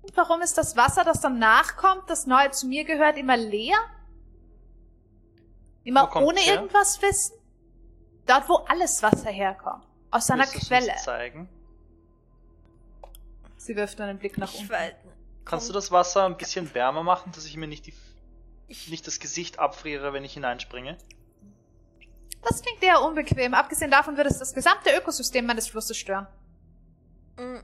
Und 0.01 0.15
warum 0.15 0.41
ist 0.41 0.57
das 0.57 0.75
Wasser, 0.75 1.03
das 1.03 1.21
danach 1.21 1.77
kommt, 1.77 2.09
das 2.09 2.27
neu 2.27 2.49
zu 2.49 2.67
mir 2.67 2.83
gehört, 2.83 3.17
immer 3.17 3.37
leer? 3.37 3.77
Immer 5.83 6.15
ohne 6.15 6.39
her? 6.39 6.55
irgendwas 6.55 7.01
wissen? 7.01 7.35
Dort, 8.25 8.47
wo 8.49 8.55
alles 8.67 9.01
Wasser 9.01 9.31
herkommt. 9.31 9.85
Aus 10.15 10.27
seiner 10.27 10.45
Quelle. 10.45 10.95
zeigen? 10.95 11.49
Sie 13.57 13.75
wirft 13.75 13.99
einen 13.99 14.17
Blick 14.17 14.37
nach 14.37 14.53
Ich 14.53 14.61
unten. 14.61 14.71
weiß. 14.71 14.93
Kannst 15.43 15.67
du 15.69 15.73
das 15.73 15.91
Wasser 15.91 16.25
ein 16.25 16.37
bisschen 16.37 16.73
wärmer 16.73 17.03
machen, 17.03 17.31
dass 17.33 17.45
ich 17.45 17.57
mir 17.57 17.67
nicht, 17.67 17.85
die, 17.87 17.93
Ich, 18.67 18.87
nicht 18.89 19.05
das 19.07 19.19
Gesicht 19.19 19.59
abfriere, 19.59 20.13
wenn 20.13 20.23
ich 20.23 20.33
hineinspringe? 20.33 20.97
Das 22.43 22.61
klingt 22.61 22.81
eher 22.81 23.01
unbequem. 23.01 23.53
Abgesehen 23.53 23.91
davon 23.91 24.15
würde 24.17 24.29
es 24.29 24.39
das 24.39 24.53
gesamte 24.53 24.89
Ökosystem 24.97 25.45
meines 25.45 25.67
Flusses 25.67 25.97
stören. 25.97 26.27
Mm, 27.37 27.57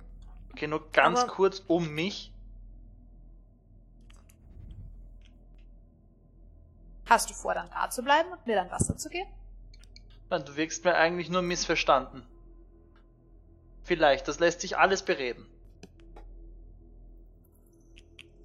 Okay, 0.51 0.67
nur 0.67 0.91
ganz 0.91 1.19
Aber- 1.21 1.31
kurz 1.31 1.63
um 1.67 1.87
mich. 1.89 2.33
Hast 7.05 7.29
du 7.29 7.33
vor, 7.33 7.53
dann 7.53 7.69
da 7.69 7.89
zu 7.89 8.03
bleiben 8.03 8.29
und 8.33 8.45
mir 8.45 8.55
dann 8.55 8.69
Wasser 8.69 8.97
zu 8.97 9.09
geben? 9.09 9.29
Nein, 10.29 10.43
du 10.45 10.55
wirkst 10.57 10.83
mir 10.83 10.95
eigentlich 10.95 11.29
nur 11.29 11.41
missverstanden. 11.41 12.25
Vielleicht, 13.83 14.27
das 14.27 14.39
lässt 14.39 14.61
sich 14.61 14.77
alles 14.77 15.03
bereden. 15.03 15.45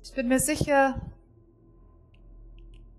Ich 0.02 0.12
bin 0.12 0.28
mir 0.28 0.40
sicher, 0.40 1.00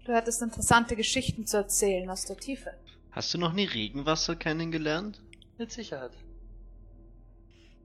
du 0.05 0.13
hättest 0.13 0.41
interessante 0.41 0.95
Geschichten 0.95 1.45
zu 1.47 1.57
erzählen 1.57 2.09
aus 2.09 2.25
der 2.25 2.37
Tiefe. 2.37 2.73
Hast 3.11 3.33
du 3.33 3.37
noch 3.37 3.53
nie 3.53 3.65
Regenwasser 3.65 4.35
kennengelernt? 4.35 5.21
Mit 5.57 5.71
Sicherheit. 5.71 6.11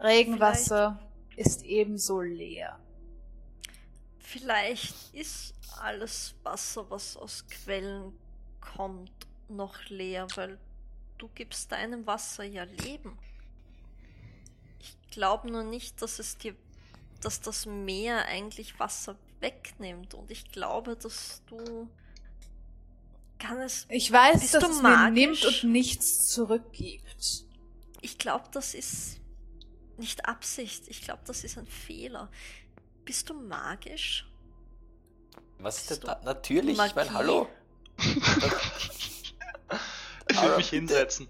Regenwasser 0.00 0.98
ist 1.36 1.64
ebenso 1.64 2.20
leer. 2.20 2.78
vielleicht 4.18 5.14
ist 5.14 5.54
alles 5.80 6.34
Wasser, 6.42 6.90
was 6.90 7.16
aus 7.16 7.46
Quellen 7.48 8.12
kommt, 8.60 9.12
noch 9.48 9.88
leer, 9.88 10.26
weil 10.36 10.58
du 11.18 11.28
gibst 11.34 11.72
deinem 11.72 12.06
Wasser 12.06 12.44
ja 12.44 12.64
Leben. 12.64 13.18
Ich 15.12 15.16
glaube 15.16 15.52
nur 15.52 15.62
nicht, 15.62 16.00
dass 16.00 16.18
es 16.18 16.38
dir, 16.38 16.54
dass 17.20 17.42
das 17.42 17.66
Meer 17.66 18.24
eigentlich 18.24 18.80
Wasser 18.80 19.14
wegnimmt. 19.40 20.14
Und 20.14 20.30
ich 20.30 20.50
glaube, 20.50 20.96
dass 20.96 21.42
du 21.48 21.86
kann 23.38 23.60
es. 23.60 23.84
Ich 23.90 24.10
weiß, 24.10 24.40
Bist 24.40 24.54
dass 24.54 24.64
du 24.64 24.70
es 24.70 24.76
mir 24.76 24.88
magisch? 24.88 25.12
nimmt 25.12 25.44
und 25.44 25.64
nichts 25.70 26.28
zurückgibt. 26.28 27.44
Ich 28.00 28.16
glaube, 28.16 28.46
das 28.52 28.72
ist 28.72 29.20
nicht 29.98 30.24
Absicht. 30.24 30.88
Ich 30.88 31.02
glaube, 31.02 31.20
das 31.26 31.44
ist 31.44 31.58
ein 31.58 31.66
Fehler. 31.66 32.30
Bist 33.04 33.28
du 33.28 33.34
magisch? 33.34 34.26
Was 35.58 35.90
ist 35.90 36.04
denn? 36.04 36.10
Natürlich, 36.24 36.72
ich 36.72 36.78
Magie? 36.78 36.94
meine, 36.94 37.12
hallo. 37.18 37.48
Ich 40.30 40.40
will 40.40 40.56
mich 40.56 40.70
hinsetzen. 40.70 41.28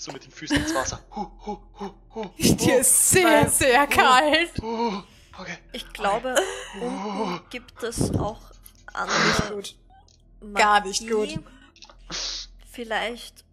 So 0.00 0.12
mit 0.12 0.24
den 0.24 0.30
Füßen 0.32 0.56
ins 0.56 0.74
Wasser. 0.74 0.98
Huh, 1.14 1.26
huh, 1.44 1.58
huh, 1.78 1.90
huh, 2.14 2.24
Dir 2.38 2.76
huh, 2.76 2.80
ist 2.80 3.10
sehr, 3.10 3.42
nein, 3.42 3.50
sehr 3.50 3.86
kalt. 3.86 4.50
huh. 4.62 5.02
Okay. 5.38 5.58
Ich 5.72 5.92
glaube, 5.92 6.36
unten 6.80 7.40
gibt 7.50 7.82
es 7.82 8.10
auch 8.14 8.40
andere 8.94 9.54
Gut. 9.54 9.76
Gar 10.54 10.86
nicht 10.86 11.02
Magie. 11.02 11.36
gut. 11.36 11.44
Vielleicht 12.70 13.44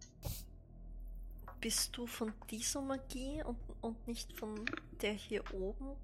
bist 1.59 1.97
du 1.97 2.07
von 2.07 2.31
dieser 2.49 2.81
Magie 2.81 3.43
und, 3.43 3.57
und 3.81 4.07
nicht 4.07 4.31
von 4.31 4.63
der 5.01 5.11
hier 5.11 5.43
oben. 5.53 5.97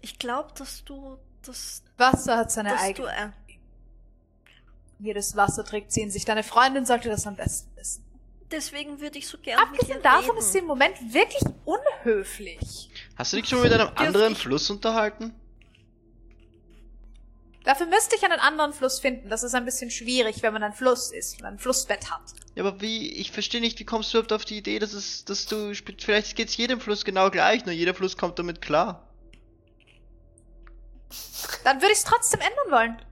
Ich 0.00 0.18
glaube, 0.18 0.54
dass 0.56 0.84
du, 0.84 1.18
dass, 1.42 1.82
Wasser 1.98 2.38
hat 2.38 2.50
seine 2.50 2.78
eigene. 2.78 3.10
äh, 3.14 3.28
Jedes 5.00 5.36
Wasser 5.36 5.66
trägt 5.66 5.92
sie 5.92 6.00
in 6.00 6.10
sich. 6.10 6.24
Deine 6.24 6.42
Freundin 6.42 6.86
sollte 6.86 7.10
das 7.10 7.26
am 7.26 7.36
besten 7.36 7.76
wissen. 7.76 8.07
Deswegen 8.50 9.00
würde 9.00 9.18
ich 9.18 9.26
so 9.28 9.38
gerne 9.38 9.62
Abgesehen 9.62 10.02
davon 10.02 10.24
reden. 10.30 10.38
ist 10.38 10.52
sie 10.52 10.58
im 10.58 10.66
Moment 10.66 10.96
wirklich 11.12 11.42
unhöflich. 11.64 12.90
Hast 13.16 13.32
du 13.32 13.36
dich 13.38 13.48
schon 13.48 13.58
mal 13.60 13.68
mit 13.70 13.80
einem 13.80 13.90
anderen 13.96 14.32
ich- 14.32 14.38
Fluss 14.38 14.70
unterhalten? 14.70 15.34
Dafür 17.64 17.86
müsste 17.86 18.16
ich 18.16 18.24
einen 18.24 18.40
anderen 18.40 18.72
Fluss 18.72 18.98
finden. 18.98 19.28
Das 19.28 19.42
ist 19.42 19.54
ein 19.54 19.66
bisschen 19.66 19.90
schwierig, 19.90 20.42
wenn 20.42 20.54
man 20.54 20.62
ein 20.62 20.72
Fluss 20.72 21.12
ist 21.12 21.38
und 21.40 21.44
ein 21.44 21.58
Flussbett 21.58 22.10
hat. 22.10 22.22
Ja, 22.54 22.64
aber 22.64 22.80
wie, 22.80 23.12
ich 23.12 23.30
verstehe 23.30 23.60
nicht, 23.60 23.78
wie 23.78 23.84
kommst 23.84 24.12
du 24.12 24.16
überhaupt 24.18 24.32
auf 24.32 24.46
die 24.46 24.56
Idee, 24.56 24.78
dass 24.78 24.94
es, 24.94 25.26
dass 25.26 25.44
du, 25.44 25.74
vielleicht 25.98 26.34
geht's 26.34 26.56
jedem 26.56 26.80
Fluss 26.80 27.04
genau 27.04 27.30
gleich, 27.30 27.66
nur 27.66 27.74
jeder 27.74 27.92
Fluss 27.94 28.16
kommt 28.16 28.38
damit 28.38 28.62
klar. 28.62 29.06
Dann 31.64 31.76
würde 31.82 31.92
ich 31.92 31.98
es 31.98 32.04
trotzdem 32.04 32.40
ändern 32.40 32.70
wollen. 32.70 33.02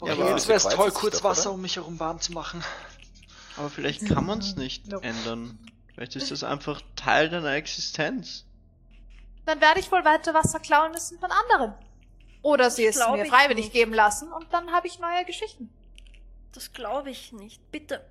Okay, 0.00 0.10
aber 0.12 0.30
jetzt 0.30 0.48
wäre 0.48 0.56
es 0.56 0.64
das 0.64 0.74
toll, 0.74 0.90
kurz 0.90 1.16
oder? 1.20 1.24
Wasser 1.24 1.52
um 1.52 1.62
mich 1.62 1.76
herum 1.76 2.00
warm 2.00 2.20
zu 2.20 2.32
machen. 2.32 2.64
Aber 3.56 3.70
vielleicht 3.70 4.06
kann 4.06 4.26
man 4.26 4.38
es 4.38 4.56
nicht 4.56 4.88
Nope. 4.88 5.06
ändern. 5.06 5.58
Vielleicht 5.94 6.16
ist 6.16 6.30
das 6.30 6.42
einfach 6.42 6.80
Teil 6.96 7.28
deiner 7.28 7.52
Existenz. 7.52 8.44
Dann 9.44 9.60
werde 9.60 9.80
ich 9.80 9.90
wohl 9.92 10.04
weiter 10.04 10.32
Wasser 10.34 10.60
klauen 10.60 10.92
müssen 10.92 11.18
von 11.18 11.30
anderen. 11.30 11.74
Oder 12.42 12.70
sie 12.70 12.86
es 12.86 12.96
mir 12.96 13.24
freiwillig 13.26 13.66
nicht. 13.66 13.72
geben 13.72 13.92
lassen 13.94 14.32
und 14.32 14.46
dann 14.52 14.72
habe 14.72 14.86
ich 14.86 14.98
neue 14.98 15.24
Geschichten. 15.24 15.68
Das 16.52 16.72
glaube 16.72 17.10
ich 17.10 17.32
nicht. 17.32 17.70
Bitte, 17.70 18.04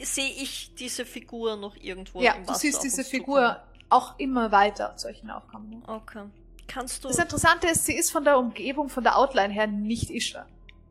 sehe 0.00 0.30
ich 0.30 0.74
diese 0.74 1.04
Figur 1.06 1.56
noch 1.56 1.76
irgendwo 1.76 2.20
ja, 2.20 2.32
im 2.32 2.42
du 2.44 2.48
Wasser 2.50 2.60
siehst 2.60 2.76
auf 2.78 2.82
diese 2.82 3.00
uns 3.02 3.08
Figur 3.08 3.62
auch 3.88 4.18
immer 4.18 4.52
weiter 4.52 4.94
zu 4.96 5.04
solchen 5.08 5.30
Aufgaben. 5.30 5.80
zukommen? 5.80 6.00
Okay. 6.02 6.24
Kannst 6.68 7.02
du. 7.04 7.08
Das 7.08 7.18
Interessante 7.18 7.66
ist, 7.68 7.84
sie 7.86 7.94
ist 7.96 8.10
von 8.12 8.24
der 8.24 8.38
Umgebung, 8.38 8.88
von 8.88 9.02
der 9.02 9.16
Outline 9.18 9.52
her 9.52 9.66
nicht 9.66 10.10
Ishtar. 10.10 10.46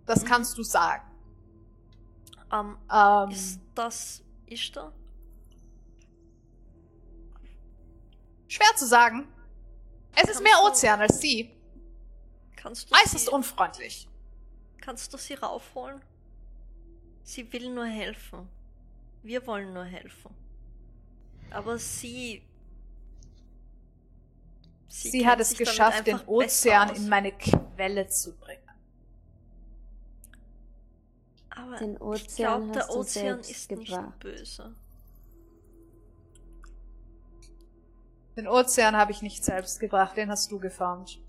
Das 0.06 0.24
Mhm. 0.24 0.28
kannst 0.28 0.58
du 0.58 0.64
sagen. 0.64 1.04
Ähm, 2.52 2.78
Ähm, 2.92 3.30
ist 3.32 3.60
das 3.76 4.24
Ishtar? 4.48 4.94
schwer 8.48 8.76
zu 8.76 8.88
sagen. 8.88 9.28
Es 10.16 10.24
ist 10.24 10.28
Kannst 10.28 10.44
mehr 10.44 10.54
du- 10.62 10.68
Ozean 10.68 11.02
als 11.02 11.22
sie. 11.22 11.52
Kannst 12.56 12.90
du 12.92 12.96
Äußerst 12.96 13.26
sie, 13.26 13.32
unfreundlich. 13.32 14.08
kannst 14.82 15.14
du 15.14 15.18
sie 15.18 15.36
raufholen? 15.36 16.02
Sie 17.24 17.52
will 17.54 17.70
nur 17.74 17.86
helfen. 17.86 18.50
Wir 19.22 19.46
wollen 19.46 19.74
nur 19.74 19.86
helfen. 19.86 20.34
Aber 21.52 21.78
sie. 21.78 22.42
Sie, 24.88 25.26
hat 25.26 25.38
kennt 25.38 25.42
es 25.52 25.58
geschafft, 25.58 26.08
den 26.08 26.20
Ozean 26.26 26.96
in 26.96 27.08
meine 27.08 27.32
Quelle 27.32 28.08
zu 28.08 28.36
bringen. 28.36 28.64
Aber 31.62 31.78
Den 31.78 31.94
ich 31.96 32.02
Ozean 32.02 32.60
glaube, 32.62 32.72
der 32.74 32.82
hast 32.82 32.94
du 32.94 33.00
Ozean 33.00 33.26
selbst 33.44 33.52
ist 33.52 33.70
gebracht. 33.70 34.06
nicht 34.06 34.20
böse. 34.20 34.76
Den 38.36 38.48
Ozean 38.48 38.96
habe 38.96 39.12
ich 39.12 39.22
nicht 39.22 39.44
selbst 39.44 39.80
gebracht, 39.80 40.16
den 40.16 40.30
hast 40.30 40.52
du 40.52 40.60
geformt. 40.60 41.20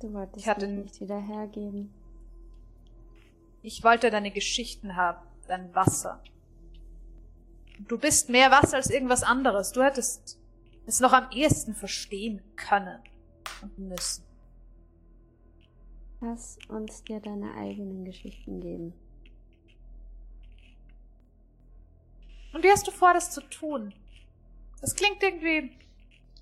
Du 0.00 0.12
wolltest 0.12 0.38
Ich 0.38 0.48
hatte 0.48 0.66
nicht 0.68 1.00
wieder 1.00 1.18
hergeben. 1.18 1.92
Ich 3.62 3.82
wollte 3.84 4.10
deine 4.10 4.30
Geschichten 4.30 4.96
haben, 4.96 5.26
dein 5.46 5.74
Wasser. 5.74 6.22
Du 7.80 7.98
bist 7.98 8.28
mehr 8.28 8.50
Wasser 8.50 8.76
als 8.76 8.90
irgendwas 8.90 9.22
anderes. 9.22 9.72
Du 9.72 9.82
hättest 9.82 10.38
es 10.86 11.00
noch 11.00 11.12
am 11.12 11.30
ehesten 11.30 11.74
verstehen 11.74 12.42
können 12.56 13.00
und 13.62 13.78
müssen. 13.78 14.24
Lass 16.20 16.58
uns 16.68 17.02
dir 17.04 17.20
deine 17.20 17.54
eigenen 17.54 18.04
Geschichten 18.04 18.60
geben. 18.60 18.92
Und 22.52 22.62
wie 22.62 22.70
hast 22.70 22.86
du 22.86 22.90
vor, 22.90 23.14
das 23.14 23.30
zu 23.30 23.40
tun? 23.42 23.94
Das 24.80 24.94
klingt 24.94 25.22
irgendwie 25.22 25.72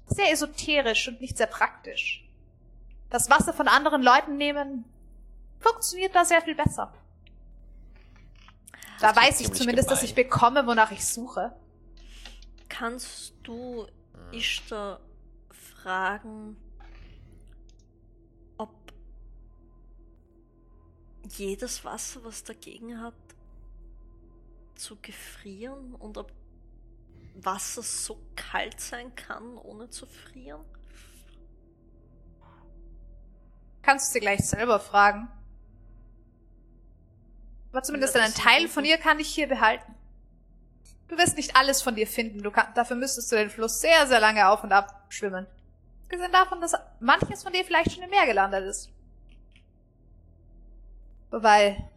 sehr 0.06 0.32
esoterisch 0.32 1.08
und 1.08 1.20
nicht 1.20 1.36
sehr 1.36 1.46
praktisch. 1.46 2.24
Das 3.10 3.30
Wasser 3.30 3.52
von 3.52 3.68
anderen 3.68 4.02
Leuten 4.02 4.36
nehmen 4.36 4.84
funktioniert 5.60 6.14
da 6.14 6.24
sehr 6.24 6.42
viel 6.42 6.54
besser. 6.54 6.92
Da 9.00 9.14
weiß 9.14 9.40
ich 9.40 9.52
zumindest, 9.52 9.90
dass 9.90 10.02
ich 10.02 10.14
gemein. 10.14 10.30
bekomme, 10.30 10.66
wonach 10.66 10.90
ich 10.90 11.06
suche. 11.06 11.52
Kannst 12.68 13.34
du 13.44 13.86
Ishtar 14.32 15.00
fragen, 15.50 16.56
jedes 21.28 21.84
Wasser, 21.84 22.24
was 22.24 22.44
dagegen 22.44 23.00
hat, 23.00 23.14
zu 24.74 24.96
gefrieren 25.00 25.94
und 25.94 26.18
ob 26.18 26.32
Wasser 27.34 27.82
so 27.82 28.20
kalt 28.36 28.80
sein 28.80 29.14
kann, 29.14 29.56
ohne 29.58 29.90
zu 29.90 30.06
frieren? 30.06 30.64
Kannst 33.82 34.08
du 34.08 34.12
sie 34.14 34.20
gleich 34.20 34.40
selber 34.40 34.80
fragen. 34.80 35.28
Aber 37.70 37.82
zumindest 37.82 38.16
einen 38.16 38.34
Teil 38.34 38.68
von 38.68 38.84
ihr 38.84 38.98
kann 38.98 39.20
ich 39.20 39.28
hier 39.28 39.48
behalten. 39.48 39.94
Du 41.08 41.16
wirst 41.16 41.36
nicht 41.36 41.56
alles 41.56 41.80
von 41.80 41.94
dir 41.94 42.06
finden. 42.06 42.42
Du 42.42 42.50
kann, 42.50 42.72
dafür 42.74 42.96
müsstest 42.96 43.30
du 43.32 43.36
den 43.36 43.50
Fluss 43.50 43.80
sehr, 43.80 44.06
sehr 44.06 44.20
lange 44.20 44.48
auf 44.48 44.62
und 44.62 44.72
ab 44.72 45.06
schwimmen. 45.08 45.46
Gesehen 46.08 46.32
davon, 46.32 46.60
dass 46.60 46.72
manches 47.00 47.42
von 47.42 47.52
dir 47.52 47.64
vielleicht 47.64 47.92
schon 47.92 48.02
im 48.02 48.10
Meer 48.10 48.26
gelandet 48.26 48.64
ist. 48.64 48.90
Wobei 51.30 51.88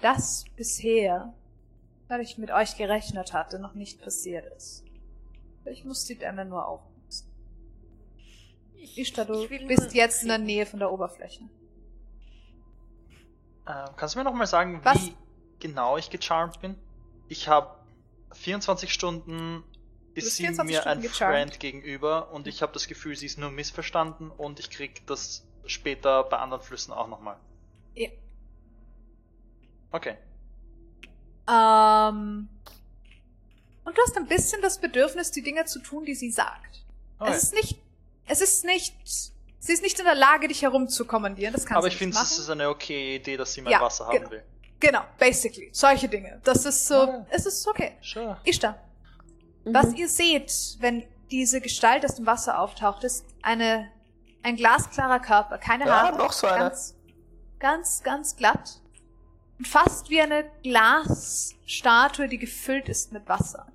das 0.00 0.44
bisher, 0.56 1.34
weil 2.08 2.20
ich 2.20 2.38
mit 2.38 2.50
euch 2.50 2.76
gerechnet 2.76 3.32
hatte, 3.32 3.58
noch 3.58 3.74
nicht 3.74 4.00
passiert 4.02 4.46
ist. 4.56 4.84
Ich 5.66 5.84
muss 5.84 6.04
die 6.04 6.16
Dämme 6.16 6.44
nur. 6.44 6.82
Ich, 8.74 8.98
Ishtar, 8.98 9.24
du 9.24 9.44
ich 9.44 9.66
bist 9.66 9.94
jetzt 9.94 10.22
in 10.22 10.28
der. 10.28 10.38
Nähe 10.38 10.66
von 10.66 10.78
der 10.78 10.92
Oberfläche. 10.92 11.44
Ähm, 13.66 13.88
kannst 13.96 14.14
du 14.14 14.18
mir 14.18 14.24
noch 14.24 14.34
mal 14.34 14.46
sagen, 14.46 14.80
Was? 14.84 15.06
wie 15.06 15.16
genau 15.58 15.96
ich 15.96 16.10
gecharmt 16.10 16.60
bin? 16.60 16.76
Ich 17.28 17.48
habe 17.48 17.78
24 18.32 18.92
Stunden 18.92 19.64
ist 20.12 20.36
sie 20.36 20.42
24 20.42 20.74
mir 20.74 20.80
Stunden 20.82 20.98
ein 20.98 21.02
gecharmt. 21.02 21.34
Friend 21.34 21.60
gegenüber 21.60 22.30
und 22.32 22.46
ich 22.46 22.62
habe 22.62 22.72
das 22.72 22.86
Gefühl, 22.86 23.16
sie 23.16 23.26
ist 23.26 23.38
nur 23.38 23.50
missverstanden 23.50 24.30
und 24.30 24.60
ich 24.60 24.70
krieg 24.70 25.06
das 25.06 25.46
später 25.66 26.24
bei 26.24 26.38
anderen 26.38 26.62
Flüssen 26.62 26.92
auch 26.92 27.08
nochmal. 27.08 27.38
Ja. 27.94 28.10
Okay. 29.94 30.16
Ähm, 31.48 32.48
und 33.84 33.96
du 33.96 34.02
hast 34.02 34.16
ein 34.16 34.26
bisschen 34.26 34.60
das 34.60 34.78
Bedürfnis, 34.78 35.30
die 35.30 35.42
Dinge 35.42 35.66
zu 35.66 35.78
tun, 35.78 36.04
die 36.04 36.14
sie 36.16 36.30
sagt. 36.32 36.82
Okay. 37.20 37.30
Es 37.32 37.42
ist 37.44 37.54
nicht, 37.54 37.78
es 38.26 38.40
ist 38.40 38.64
nicht, 38.64 38.96
sie 39.60 39.72
ist 39.72 39.82
nicht 39.82 39.98
in 40.00 40.04
der 40.04 40.16
Lage, 40.16 40.48
dich 40.48 40.62
herumzukommandieren. 40.62 41.52
Das 41.54 41.64
kann 41.64 41.76
Aber 41.76 41.86
sie 41.86 41.92
ich 41.92 41.98
finde, 41.98 42.16
es 42.20 42.38
ist 42.38 42.50
eine 42.50 42.68
okay 42.70 43.16
Idee, 43.16 43.36
dass 43.36 43.52
sie 43.52 43.60
mein 43.62 43.72
Ja, 43.72 43.80
Wasser 43.82 44.06
haben 44.06 44.16
genau. 44.18 44.30
will. 44.30 44.42
Genau, 44.80 45.02
basically. 45.18 45.68
Solche 45.72 46.08
Dinge. 46.08 46.40
Das 46.42 46.64
ist 46.64 46.88
so, 46.88 46.94
Ah. 47.02 47.26
es 47.30 47.46
ist 47.46 47.66
okay. 47.68 47.96
Sure. 48.02 48.36
Ishtar, 48.44 48.76
Mhm. 49.64 49.74
was 49.74 49.94
ihr 49.94 50.08
seht, 50.08 50.52
wenn 50.80 51.04
diese 51.30 51.60
Gestalt 51.60 52.04
aus 52.04 52.16
dem 52.16 52.26
Wasser 52.26 52.58
auftaucht, 52.58 53.04
ist 53.04 53.24
eine, 53.42 53.90
ein 54.42 54.56
glasklarer 54.56 55.20
Körper, 55.20 55.58
keine 55.58 55.86
Ja, 55.86 56.02
Haare. 56.02 56.18
noch 56.18 56.32
so 56.32 56.48
eine. 56.48 56.58
Ganz, 56.64 56.94
ganz, 57.60 58.02
ganz 58.02 58.36
glatt. 58.36 58.80
Und 59.64 59.68
fast 59.68 60.10
wie 60.10 60.20
eine 60.20 60.44
Glasstatue, 60.62 62.28
die 62.28 62.36
gefüllt 62.36 62.90
ist 62.90 63.12
mit 63.12 63.26
Wasser. 63.30 63.66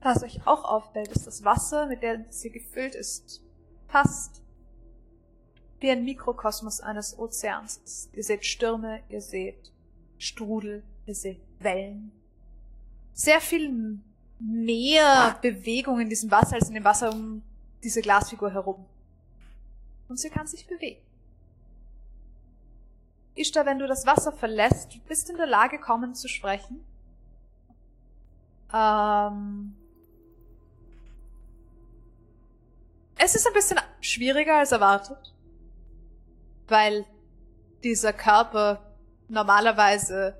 Was 0.00 0.22
euch 0.22 0.46
auch 0.46 0.62
auffällt, 0.62 1.08
ist 1.08 1.26
das 1.26 1.42
Wasser, 1.42 1.86
mit 1.86 2.04
dem 2.04 2.26
sie 2.28 2.50
gefüllt 2.50 2.94
ist, 2.94 3.42
fast 3.88 4.40
wie 5.80 5.90
ein 5.90 6.04
Mikrokosmos 6.04 6.80
eines 6.80 7.18
Ozeans. 7.18 8.08
Ihr 8.12 8.22
seht 8.22 8.46
Stürme, 8.46 9.02
ihr 9.08 9.20
seht 9.20 9.72
Strudel, 10.16 10.84
ihr 11.06 11.16
seht 11.16 11.40
Wellen. 11.58 12.12
Sehr 13.14 13.40
viel 13.40 13.98
mehr 14.38 15.40
Bewegung 15.42 15.98
in 15.98 16.08
diesem 16.08 16.30
Wasser 16.30 16.54
als 16.54 16.68
in 16.68 16.74
dem 16.74 16.84
Wasser 16.84 17.12
um 17.12 17.42
diese 17.82 18.00
Glasfigur 18.00 18.52
herum. 18.52 18.86
Und 20.08 20.20
sie 20.20 20.30
kann 20.30 20.46
sich 20.46 20.68
bewegen. 20.68 21.02
Ishtar, 23.34 23.64
wenn 23.66 23.78
du 23.78 23.86
das 23.86 24.06
Wasser 24.06 24.32
verlässt, 24.32 24.94
du 24.94 24.98
bist 25.00 25.30
in 25.30 25.36
der 25.36 25.46
Lage, 25.46 25.78
kommen 25.78 26.14
zu 26.14 26.28
sprechen. 26.28 26.84
Ähm 28.72 29.74
es 33.16 33.34
ist 33.34 33.46
ein 33.46 33.52
bisschen 33.52 33.78
schwieriger 34.00 34.58
als 34.58 34.72
erwartet, 34.72 35.32
weil 36.68 37.06
dieser 37.82 38.12
Körper 38.12 38.82
normalerweise 39.28 40.36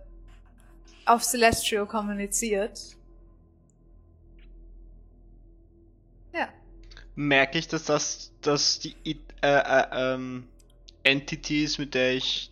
auf 1.04 1.22
Celestial 1.22 1.86
kommuniziert. 1.86 2.96
Ja. 6.32 6.48
Merke 7.14 7.58
ich, 7.58 7.68
dass 7.68 7.84
das, 7.84 8.32
dass 8.40 8.78
die 8.78 8.96
äh, 9.04 9.14
äh, 9.42 9.86
ähm, 9.92 10.48
Entity 11.02 11.64
ist, 11.64 11.78
mit 11.78 11.94
der 11.94 12.14
ich 12.14 12.51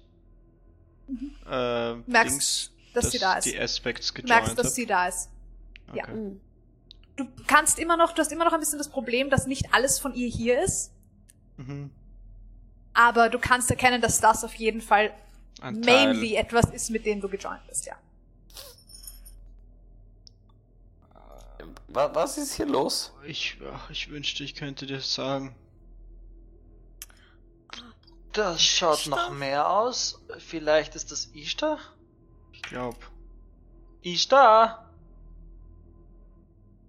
äh, 1.50 1.94
Merkst, 1.94 2.32
Dings, 2.32 2.70
dass 2.94 3.10
sie 3.10 3.18
da 3.18 3.34
ist. 3.34 3.44
die 3.44 3.58
Aspects 3.58 4.12
merkst, 4.22 4.58
dass 4.58 4.66
hab? 4.68 4.72
sie 4.72 4.86
da 4.86 5.08
ist. 5.08 5.28
ja. 5.94 6.04
Okay. 6.04 6.12
Mhm. 6.14 6.40
Du 7.16 7.26
kannst 7.46 7.78
immer 7.78 7.98
noch, 7.98 8.12
du 8.12 8.22
hast 8.22 8.32
immer 8.32 8.46
noch 8.46 8.52
ein 8.54 8.60
bisschen 8.60 8.78
das 8.78 8.88
Problem, 8.88 9.28
dass 9.28 9.46
nicht 9.46 9.74
alles 9.74 9.98
von 9.98 10.14
ihr 10.14 10.28
hier 10.28 10.62
ist, 10.64 10.90
Mhm. 11.58 11.90
aber 12.94 13.28
du 13.28 13.38
kannst 13.38 13.70
erkennen, 13.70 14.00
dass 14.00 14.20
das 14.20 14.42
auf 14.42 14.54
jeden 14.54 14.80
Fall 14.80 15.12
Ein 15.60 15.82
Teil. 15.82 16.08
mainly 16.14 16.36
etwas 16.36 16.70
ist, 16.70 16.88
mit 16.90 17.04
dem 17.04 17.20
du 17.20 17.28
gejoint 17.28 17.66
bist, 17.68 17.84
ja. 17.84 17.94
Wa- 21.88 22.10
Was 22.14 22.38
ist 22.38 22.54
hier 22.54 22.66
los? 22.66 23.12
Ich, 23.26 23.58
ach, 23.72 23.90
ich 23.90 24.08
wünschte, 24.10 24.44
ich 24.44 24.54
könnte 24.54 24.86
dir 24.86 25.00
sagen. 25.00 25.54
Das 28.32 28.62
schaut 28.62 28.98
Ishtar? 29.00 29.28
noch 29.30 29.36
mehr 29.36 29.68
aus. 29.70 30.20
Vielleicht 30.38 30.94
ist 30.94 31.10
das 31.10 31.26
Ishtar? 31.34 31.78
Ich 32.52 32.62
glaube. 32.62 32.98
Ishtar! 34.02 34.88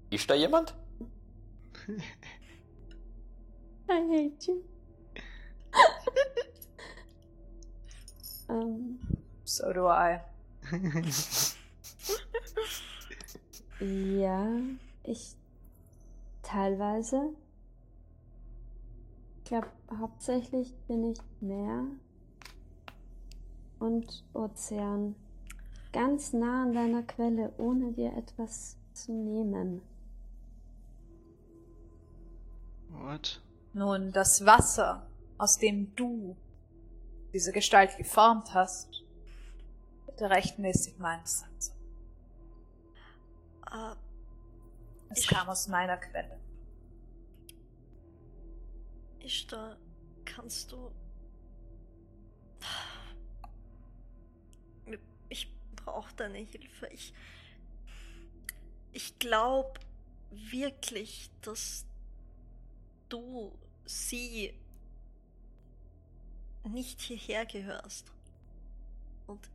Ist 0.09 0.29
da 0.29 0.35
jemand? 0.35 0.75
I 3.89 3.89
hate 3.89 4.51
you. 4.51 4.61
ähm, 8.49 8.99
So 9.43 9.73
do 9.73 9.89
I. 9.89 10.19
ja, 13.79 14.47
ich 15.03 15.35
teilweise. 16.43 17.33
Ich 19.51 19.59
glaube, 19.59 19.67
hauptsächlich 19.99 20.73
bin 20.87 21.11
ich 21.11 21.19
Meer 21.41 21.83
und 23.79 24.23
Ozean. 24.33 25.13
Ganz 25.91 26.31
nah 26.31 26.63
an 26.63 26.71
deiner 26.71 27.03
Quelle, 27.03 27.51
ohne 27.57 27.91
dir 27.91 28.15
etwas 28.15 28.77
zu 28.93 29.11
nehmen. 29.11 29.81
What? 32.91 33.41
Nun, 33.73 34.13
das 34.13 34.45
Wasser, 34.45 35.05
aus 35.37 35.57
dem 35.57 35.93
du 35.97 36.37
diese 37.33 37.51
Gestalt 37.51 37.97
geformt 37.97 38.53
hast, 38.53 39.03
bitte 40.05 40.29
rechtmäßig 40.29 40.97
meines 40.97 41.41
Erachtens. 41.41 41.73
Äh, 43.69 43.95
Es 45.09 45.19
Ich- 45.19 45.27
kam 45.27 45.49
aus 45.49 45.67
meiner 45.67 45.97
Quelle. 45.97 46.40
Ishtar, 49.23 49.77
kannst 50.25 50.71
du. 50.71 50.91
Ich 55.29 55.47
brauche 55.75 56.13
deine 56.15 56.39
Hilfe. 56.39 56.87
Ich. 56.87 57.13
Ich 58.93 59.17
glaube 59.19 59.79
wirklich, 60.31 61.29
dass 61.41 61.85
du 63.09 63.57
sie 63.85 64.53
nicht 66.63 67.01
hierher 67.01 67.45
gehörst. 67.45 68.11
Und 69.27 69.49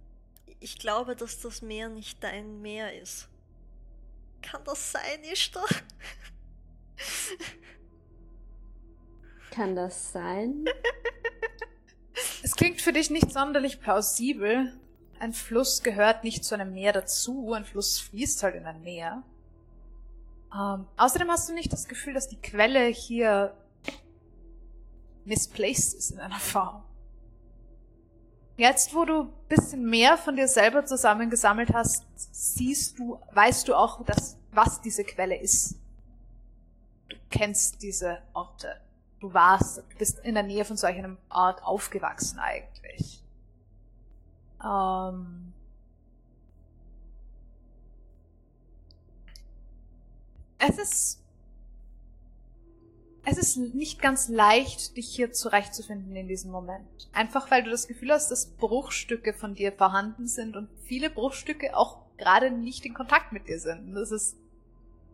ich 0.61 0.79
glaube, 0.79 1.17
dass 1.17 1.41
das 1.41 1.63
Meer 1.63 1.89
nicht 1.89 2.23
dein 2.23 2.63
Meer 2.63 3.01
ist. 3.01 3.29
Kann 4.43 4.65
das 4.65 4.93
sein, 4.93 5.23
Ishtar? 5.25 5.67
Kann 9.57 9.75
das 9.75 10.13
sein? 10.13 10.67
Es 12.43 12.57
klingt 12.57 12.83
für 12.83 12.93
dich 12.93 13.09
nicht 13.09 13.33
sonderlich 13.33 13.81
plausibel. 13.81 14.79
Ein 15.19 15.33
Fluss 15.33 15.83
gehört 15.83 16.25
nicht 16.25 16.45
zu 16.45 16.55
einem 16.55 16.75
Meer 16.75 16.93
dazu. 16.93 17.55
Ein 17.55 17.65
Fluss 17.65 17.99
fließt 17.99 18.43
halt 18.43 18.55
in 18.55 18.67
ein 18.67 18.83
Meer. 18.83 19.23
Ähm, 20.55 20.87
außerdem 20.99 21.31
hast 21.31 21.49
du 21.49 21.55
nicht 21.55 21.73
das 21.73 21.89
Gefühl, 21.89 22.13
dass 22.13 22.29
die 22.29 22.37
Quelle 22.37 22.87
hier 22.89 23.57
misplaced 25.25 25.95
ist 25.95 26.11
in 26.11 26.19
einer 26.19 26.39
Form. 26.39 26.85
Jetzt, 28.59 28.95
wo 28.95 29.07
du 29.07 29.23
ein 29.23 29.33
bisschen 29.49 29.89
mehr 29.89 30.19
von 30.19 30.37
dir 30.37 30.49
selber 30.49 30.85
zusammengesammelt 30.85 31.73
hast, 31.73 32.05
siehst 32.15 32.99
du, 32.99 33.19
weißt 33.33 33.69
du 33.69 33.75
auch, 33.75 34.05
dass, 34.05 34.37
was 34.53 34.83
diese 34.83 35.05
Quelle 35.05 35.41
ist. 35.41 35.77
Du 37.09 37.17
kennst 37.31 37.81
diese 37.83 38.19
Orte. 38.35 38.83
Du 39.27 39.35
warst, 39.35 39.83
bist 39.99 40.21
in 40.21 40.35
der 40.35 40.45
Nähe 40.45 40.65
von 40.65 40.77
solch 40.77 40.97
einem 40.97 41.19
Ort 41.31 41.61
aufgewachsen 41.65 42.39
eigentlich. 42.39 43.25
Ähm 44.65 45.53
Es 50.59 50.79
ist. 50.79 51.23
Es 53.25 53.37
ist 53.37 53.57
nicht 53.57 54.01
ganz 54.01 54.29
leicht, 54.29 54.97
dich 54.97 55.09
hier 55.09 55.33
zurechtzufinden 55.33 56.15
in 56.15 56.29
diesem 56.29 56.53
Moment. 56.53 57.09
Einfach 57.13 57.51
weil 57.51 57.65
du 57.65 57.71
das 57.71 57.89
Gefühl 57.89 58.13
hast, 58.13 58.31
dass 58.31 58.47
Bruchstücke 58.47 59.35
von 59.35 59.57
dir 59.57 59.73
vorhanden 59.73 60.29
sind 60.29 60.57
und 60.57 60.69
viele 60.85 61.11
Bruchstücke 61.11 61.77
auch 61.77 61.99
gerade 62.17 62.53
nicht 62.53 62.87
in 62.87 62.95
Kontakt 62.95 63.33
mit 63.33 63.49
dir 63.49 63.59
sind. 63.59 63.93
Das 63.93 64.13
ist. 64.13 64.37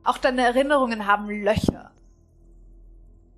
Auch 0.04 0.18
deine 0.18 0.42
Erinnerungen 0.42 1.06
haben 1.06 1.30
Löcher. 1.30 1.92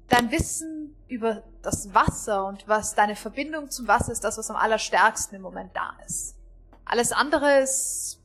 Dein 0.08 0.30
Wissen 0.30 0.94
über 1.08 1.42
das 1.62 1.94
Wasser 1.94 2.46
und 2.46 2.68
was 2.68 2.94
deine 2.94 3.16
Verbindung 3.16 3.70
zum 3.70 3.88
Wasser 3.88 4.12
ist, 4.12 4.22
das, 4.22 4.38
was 4.38 4.50
am 4.50 4.56
allerstärksten 4.56 5.36
im 5.36 5.42
Moment 5.42 5.74
da 5.74 5.96
ist. 6.04 6.36
Alles 6.84 7.12
andere 7.12 7.60
ist. 7.60 8.20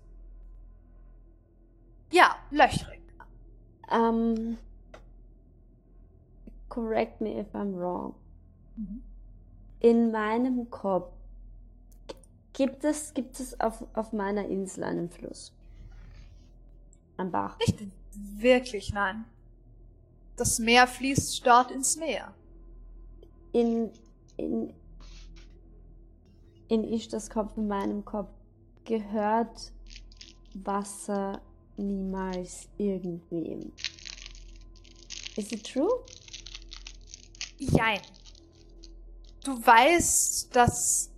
Ja, 2.11 2.35
löchrig. 2.51 3.01
Ähm, 3.91 4.57
correct 6.67 7.21
me 7.21 7.39
if 7.39 7.53
I'm 7.53 7.77
wrong. 7.77 8.15
Mhm. 8.75 9.03
In 9.79 10.11
meinem 10.11 10.69
Kopf 10.69 11.13
gibt 12.53 12.83
es, 12.83 13.13
gibt 13.13 13.39
es 13.39 13.59
auf, 13.59 13.85
auf 13.93 14.11
meiner 14.11 14.45
Insel 14.45 14.83
einen 14.83 15.09
Fluss. 15.09 15.53
Ein 17.17 17.31
Bach. 17.31 17.57
Nicht 17.59 17.87
wirklich, 18.11 18.93
nein. 18.93 19.25
Das 20.39 20.57
Meer 20.57 20.87
fließt 20.87 21.45
dort 21.45 21.69
ins 21.69 21.97
Meer. 21.97 22.33
In, 23.51 23.91
in, 24.37 24.73
in 26.69 26.85
Ishtas 26.85 27.29
Kopf, 27.29 27.57
in 27.57 27.67
meinem 27.67 28.05
Kopf, 28.05 28.29
gehört 28.85 29.73
Wasser 30.53 31.41
niemals 31.75 32.69
irgendwem. 32.77 33.73
Is 35.35 35.51
it 35.51 35.65
true? 35.65 36.05
Jein. 37.57 37.99
Du 39.43 39.57
weißt, 39.65 40.55
dass 40.55 41.11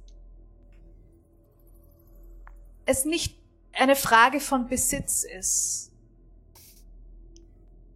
es 2.87 3.05
nicht 3.05 3.37
eine 3.73 3.95
Frage 3.95 4.39
von 4.39 4.65
Besitz 4.65 5.23
ist, 5.23 5.90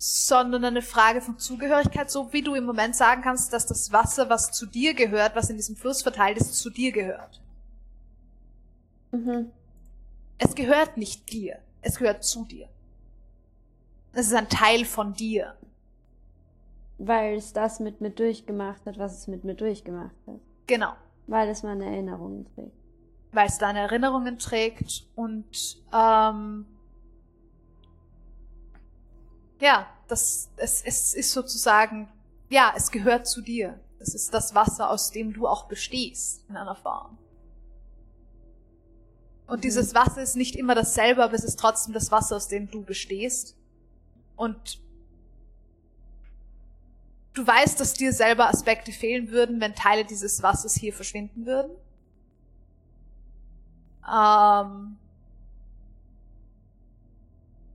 sondern 0.07 0.64
eine 0.64 0.84
Frage 0.84 1.19
von 1.19 1.40
Zugehörigkeit, 1.40 2.11
so 2.11 2.32
wie 2.32 2.44
du 2.44 2.53
im 2.53 2.65
Moment 2.65 2.95
sagen 2.95 3.23
kannst, 3.23 3.52
dass 3.53 3.65
das 3.65 3.91
Wasser, 3.91 4.30
was 4.30 4.52
zu 4.52 4.68
dir 4.68 4.94
gehört, 4.94 5.36
was 5.36 5.49
in 5.49 5.57
diesem 5.57 5.76
Fluss 5.76 6.03
verteilt 6.03 6.38
ist, 6.38 6.53
zu 6.53 6.69
dir 6.69 6.91
gehört. 6.91 7.41
Mhm. 9.11 9.52
Es 10.38 10.53
gehört 10.53 10.98
nicht 10.98 11.32
dir, 11.34 11.57
es 11.82 11.98
gehört 11.98 12.23
zu 12.23 12.45
dir. 12.45 12.69
Es 14.14 14.27
ist 14.27 14.36
ein 14.36 14.48
Teil 14.48 14.86
von 14.86 15.14
dir. 15.14 15.56
Weil 16.99 17.38
es 17.38 17.52
das 17.52 17.80
mit 17.80 17.99
mir 17.99 18.11
durchgemacht 18.11 18.86
hat, 18.86 18.99
was 18.99 19.18
es 19.18 19.27
mit 19.27 19.44
mir 19.44 19.56
durchgemacht 19.56 20.15
hat. 20.27 20.40
Genau. 20.68 20.94
Weil 21.26 21.49
es 21.49 21.64
meine 21.64 21.84
Erinnerungen 21.86 22.45
trägt. 22.53 22.77
weil 23.32 23.48
es 23.48 23.57
deine 23.57 23.80
Erinnerungen 23.80 24.38
trägt 24.38 25.07
und 25.15 25.82
ähm, 25.91 26.68
ja, 29.60 29.88
das 30.07 30.49
es, 30.57 30.82
es 30.84 31.14
ist 31.14 31.32
sozusagen 31.32 32.10
ja, 32.49 32.73
es 32.76 32.91
gehört 32.91 33.27
zu 33.27 33.41
dir. 33.41 33.80
Es 33.99 34.14
ist 34.14 34.34
das 34.34 34.53
Wasser, 34.53 34.90
aus 34.90 35.11
dem 35.11 35.34
du 35.34 35.48
auch 35.48 35.68
bestehst 35.68 36.45
in 36.49 36.57
einer 36.57 36.76
Form. 36.76 37.18
Und 39.48 39.64
dieses 39.64 39.94
Wasser 39.94 40.22
ist 40.22 40.36
nicht 40.36 40.56
immer 40.56 40.76
dasselbe, 40.76 41.23
aber 41.23 41.34
es 41.34 41.44
ist 41.44 41.60
trotzdem 41.60 41.94
das 41.94 42.11
Wasser, 42.11 42.36
aus 42.36 42.48
dem 42.48 42.69
du 42.69 42.84
bestehst. 42.84 43.56
Und 44.36 44.80
du 47.34 47.45
weißt, 47.45 47.80
dass 47.80 47.94
dir 47.94 48.11
selber 48.11 48.49
Aspekte 48.49 48.91
fehlen 48.91 49.30
würden, 49.30 49.61
wenn 49.61 49.76
Teile 49.76 50.06
dieses 50.06 50.41
Wassers 50.41 50.76
hier 50.76 50.94
verschwinden 50.94 51.45
würden. 51.45 51.72
Ähm, 54.07 54.98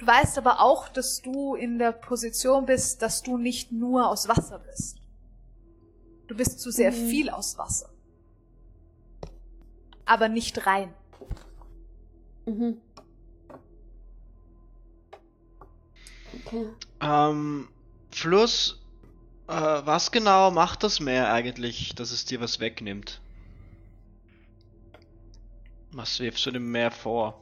du 0.01 0.07
weißt 0.07 0.39
aber 0.39 0.61
auch, 0.61 0.89
dass 0.89 1.21
du 1.21 1.55
in 1.55 1.79
der 1.79 1.93
Position 1.93 2.65
bist, 2.67 3.03
dass 3.03 3.23
du 3.23 3.37
nicht 3.37 3.71
nur 3.71 4.09
aus 4.09 4.29
Wasser 4.29 4.59
bist. 4.59 4.99
Du 6.27 6.35
bist 6.35 6.59
zu 6.61 6.71
sehr 6.71 6.91
Mhm. 6.91 7.09
viel 7.09 7.31
aus 7.31 7.59
Wasser. 7.59 7.91
Aber 10.07 10.29
nicht 10.29 10.67
rein. 10.67 10.95
Mhm. 12.47 12.81
Okay. 16.47 16.67
Ähm, 17.01 17.69
Fluss, 18.11 18.81
äh, 19.49 19.53
was 19.53 20.11
genau 20.11 20.51
macht 20.51 20.83
das 20.83 20.99
Meer 21.01 21.33
eigentlich, 21.33 21.95
dass 21.95 22.11
es 22.11 22.25
dir 22.25 22.41
was 22.41 22.59
wegnimmt? 22.59 23.21
Was 25.93 26.21
wirfst 26.21 26.47
du 26.47 26.53
dem 26.53 26.71
Meer 26.71 26.91
vor? 26.91 27.41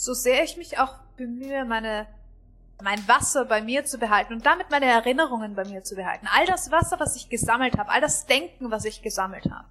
So 0.00 0.14
sehr 0.14 0.42
ich 0.44 0.56
mich 0.56 0.78
auch 0.78 0.94
bemühe, 1.18 1.66
meine, 1.66 2.06
mein 2.82 3.06
Wasser 3.06 3.44
bei 3.44 3.60
mir 3.60 3.84
zu 3.84 3.98
behalten 3.98 4.32
und 4.32 4.46
damit 4.46 4.70
meine 4.70 4.86
Erinnerungen 4.86 5.54
bei 5.54 5.66
mir 5.66 5.84
zu 5.84 5.94
behalten. 5.94 6.26
All 6.34 6.46
das 6.46 6.70
Wasser, 6.70 6.98
was 6.98 7.16
ich 7.16 7.28
gesammelt 7.28 7.76
habe, 7.76 7.90
all 7.90 8.00
das 8.00 8.24
Denken, 8.24 8.70
was 8.70 8.86
ich 8.86 9.02
gesammelt 9.02 9.50
habe. 9.50 9.68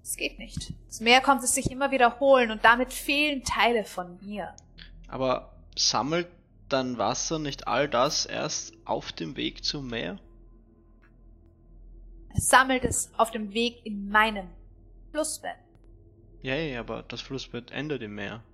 Es 0.00 0.16
geht 0.16 0.38
nicht. 0.38 0.74
Das 0.86 1.00
Meer 1.00 1.20
kommt 1.22 1.42
es 1.42 1.54
sich 1.54 1.72
immer 1.72 1.90
wiederholen 1.90 2.52
und 2.52 2.64
damit 2.64 2.92
fehlen 2.92 3.42
Teile 3.42 3.82
von 3.82 4.16
mir. 4.24 4.54
Aber 5.08 5.56
sammelt 5.76 6.28
dann 6.68 6.96
Wasser 6.96 7.40
nicht 7.40 7.66
all 7.66 7.88
das 7.88 8.26
erst 8.26 8.74
auf 8.84 9.10
dem 9.10 9.36
Weg 9.36 9.64
zum 9.64 9.88
Meer? 9.88 10.20
Es 12.36 12.46
sammelt 12.46 12.84
es 12.84 13.10
auf 13.16 13.32
dem 13.32 13.52
Weg 13.52 13.84
in 13.84 14.08
meinem 14.08 14.46
Flussbett. 15.10 15.56
Ja, 16.42 16.54
ja, 16.54 16.78
aber 16.78 17.02
das 17.02 17.22
Flussbett 17.22 17.72
endet 17.72 18.02
im 18.02 18.14
Meer. 18.14 18.44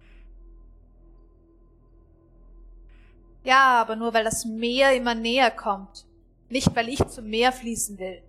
Ja, 3.45 3.81
aber 3.81 3.97
nur 3.97 4.15
weil 4.15 4.25
das 4.25 4.45
Meer 4.45 4.95
immer 4.95 5.15
näher 5.15 5.51
kommt. 5.51 6.07
Nicht 6.49 6.75
weil 6.77 6.89
ich 6.89 7.05
zum 7.09 7.29
Meer 7.29 7.53
fließen 7.53 7.99
will. 7.99 8.23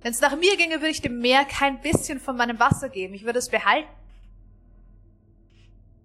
Wenn 0.00 0.12
es 0.12 0.20
nach 0.20 0.36
mir 0.36 0.56
ginge, 0.56 0.76
würde 0.76 0.90
ich 0.90 1.02
dem 1.02 1.18
Meer 1.18 1.44
kein 1.44 1.80
bisschen 1.80 2.20
von 2.20 2.36
meinem 2.36 2.58
Wasser 2.60 2.88
geben. 2.88 3.14
Ich 3.14 3.24
würde 3.24 3.38
es 3.38 3.48
behalten. 3.48 3.88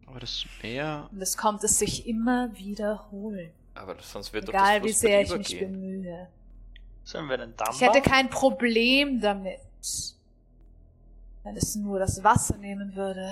Aber 0.07 0.19
das 0.19 0.45
Meer. 0.61 1.07
Und 1.11 1.21
es 1.21 1.37
kommt 1.37 1.63
es 1.63 1.79
sich 1.79 2.07
immer 2.07 2.49
wiederholen. 2.57 3.51
Aber 3.75 3.95
sonst 4.01 4.33
wird 4.33 4.47
doch 4.47 4.53
Egal 4.53 4.81
das 4.81 4.89
wie 4.89 4.93
Flussbett 4.93 5.27
sehr 5.27 5.39
ich 5.39 5.49
mich 5.49 5.59
bemühe. 5.59 6.27
Sollen 7.03 7.27
wir 7.27 7.39
einen 7.39 7.55
Damm 7.55 7.73
Ich 7.73 7.81
hätte 7.81 8.01
kein 8.01 8.29
Problem 8.29 9.21
damit, 9.21 9.59
wenn 11.43 11.55
es 11.55 11.75
nur 11.75 11.99
das 11.99 12.23
Wasser 12.23 12.57
nehmen 12.57 12.95
würde. 12.95 13.31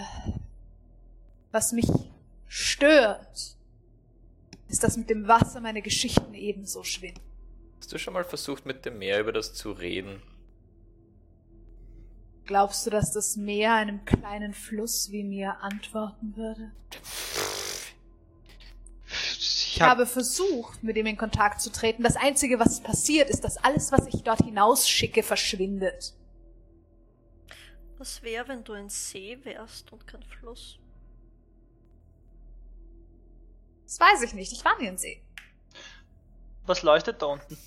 Was 1.52 1.72
mich 1.72 1.90
stört, 2.48 3.58
ist, 4.70 4.84
dass 4.84 4.98
mit 4.98 5.10
dem 5.10 5.28
Wasser 5.28 5.60
meine 5.60 5.82
Geschichten 5.82 6.34
ebenso 6.34 6.84
schwimmen. 6.84 7.20
Hast 7.80 7.92
du 7.92 7.98
schon 7.98 8.14
mal 8.14 8.24
versucht, 8.24 8.66
mit 8.66 8.86
dem 8.86 9.00
Meer 9.00 9.20
über 9.20 9.32
das 9.34 9.54
zu 9.54 9.72
reden? 9.72 10.22
Glaubst 12.46 12.86
du, 12.86 12.90
dass 12.90 13.12
das 13.12 13.36
Meer 13.36 13.74
einem 13.74 14.06
kleinen 14.06 14.54
Fluss 14.54 15.12
wie 15.12 15.24
mir 15.24 15.58
antworten 15.62 16.36
würde? 16.36 16.72
Ich 19.08 19.76
Ich 19.76 19.82
hab, 19.82 19.92
habe 19.92 20.06
versucht, 20.06 20.84
mit 20.84 20.98
ihm 20.98 21.06
in 21.06 21.16
Kontakt 21.16 21.62
zu 21.62 21.72
treten. 21.72 22.04
Das 22.04 22.16
Einzige, 22.16 22.60
was 22.60 22.82
passiert, 22.82 23.30
ist, 23.30 23.44
dass 23.44 23.58
alles, 23.58 23.92
was 23.92 24.08
ich 24.08 24.24
dort 24.24 24.44
hinausschicke, 24.44 25.24
verschwindet. 25.24 26.16
Was 27.98 28.24
wäre, 28.24 28.48
wenn 28.48 28.64
du 28.64 28.74
ein 28.74 28.90
See 28.90 29.38
wärst 29.44 29.92
und 29.94 30.06
kein 30.08 30.24
Fluss? 30.24 30.80
Das 33.90 34.00
weiß 34.00 34.22
ich 34.22 34.36
nicht. 34.36 34.52
Ich 34.52 34.64
war 34.64 34.78
nie 34.78 34.86
in 34.86 35.00
See. 35.00 35.20
Was 36.68 36.84
leuchtet 36.84 37.24
da 37.24 37.26
unten? 37.26 37.58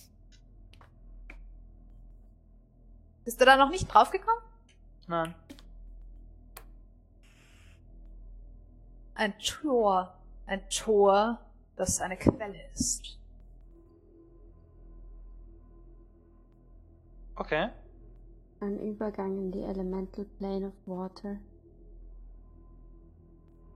Bist 3.25 3.41
du 3.41 3.45
da 3.45 3.57
noch 3.57 3.71
nicht 3.71 3.93
draufgekommen? 3.93 4.41
Nein. 5.09 5.35
Ein 9.17 9.37
Tor. 9.41 10.17
Ein 10.47 10.63
Tor, 10.71 11.41
das 11.75 12.01
eine 12.01 12.17
Quelle 12.17 12.71
ist. 12.73 13.19
Okay. 17.35 17.69
Ein 18.61 18.79
Übergang 18.79 19.39
in 19.39 19.51
die 19.51 19.63
Elemental 19.63 20.25
Plane 20.39 20.69
of 20.69 20.75
Water. 20.87 21.39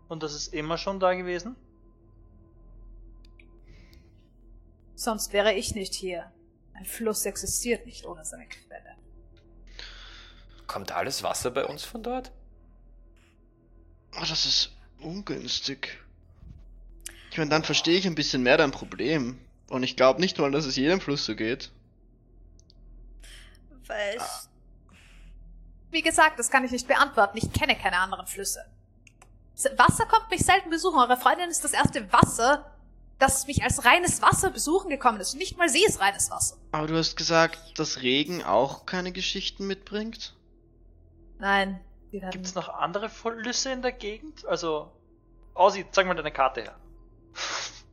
Und 0.07 0.23
das 0.23 0.33
ist 0.33 0.55
immer 0.55 0.79
schon 0.79 1.01
da 1.01 1.13
gewesen? 1.15 1.57
Sonst 4.97 5.33
wäre 5.33 5.53
ich 5.53 5.75
nicht 5.75 5.95
hier. 5.95 6.33
Ein 6.75 6.87
Fluss 6.87 7.25
existiert 7.25 7.87
nicht 7.87 8.05
ohne 8.05 8.25
seine 8.25 8.47
Quelle. 8.49 8.97
Kommt 10.67 10.91
alles 10.91 11.23
Wasser 11.23 11.51
bei 11.51 11.65
uns 11.65 11.85
von 11.85 12.03
dort? 12.03 12.33
Oh, 14.17 14.25
das 14.29 14.47
ist 14.47 14.75
ungünstig. 15.01 15.99
Ich 17.31 17.39
meine, 17.39 17.51
dann 17.51 17.63
verstehe 17.63 17.99
ich 17.99 18.07
ein 18.07 18.15
bisschen 18.15 18.43
mehr 18.43 18.57
dein 18.57 18.73
Problem. 18.73 19.39
Und 19.69 19.83
ich 19.83 19.97
glaube 19.97 20.21
nicht 20.21 20.39
mal, 20.39 20.51
dass 20.51 20.65
es 20.65 20.77
jedem 20.77 21.01
Fluss 21.01 21.25
so 21.25 21.37
geht. 21.37 21.71
Weil 23.87 24.19
Ah. 24.19 24.41
Wie 25.91 26.03
gesagt, 26.03 26.39
das 26.39 26.51
kann 26.51 26.65
ich 26.65 26.73
nicht 26.73 26.89
beantworten. 26.89 27.39
Ich 27.39 27.53
kenne 27.53 27.77
keine 27.77 27.99
anderen 27.99 28.27
Flüsse. 28.27 28.65
Wasser 29.77 30.07
kommt 30.07 30.31
mich 30.31 30.45
selten 30.45 30.69
besuchen. 30.69 30.99
Eure 30.99 31.17
Freundin 31.17 31.49
ist 31.49 31.65
das 31.65 31.73
erste 31.73 32.13
Wasser, 32.13 32.76
das 33.19 33.47
mich 33.47 33.63
als 33.63 33.85
reines 33.85 34.21
Wasser 34.21 34.51
besuchen 34.51 34.91
gekommen 34.91 35.21
ist. 35.21 35.33
Und 35.33 35.39
nicht 35.39 35.57
mal 35.57 35.69
sie 35.69 35.85
ist 35.85 36.01
reines 36.01 36.31
Wasser. 36.31 36.57
Aber 36.73 36.87
du 36.87 36.97
hast 36.97 37.17
gesagt, 37.17 37.79
dass 37.79 38.03
Regen 38.03 38.45
auch 38.45 38.87
keine 38.87 39.13
Geschichten 39.13 39.67
mitbringt? 39.67 40.35
Nein. 41.39 41.81
Gibt 42.11 42.47
es 42.47 42.55
noch 42.55 42.69
andere 42.69 43.09
Flüsse 43.09 43.73
in 43.73 43.83
der 43.83 43.93
Gegend? 43.93 44.47
Also, 44.47 44.91
Ozzy, 45.55 45.85
zeig 45.91 46.07
mal 46.07 46.15
deine 46.15 46.33
Karte 46.33 46.63
her. 46.63 46.77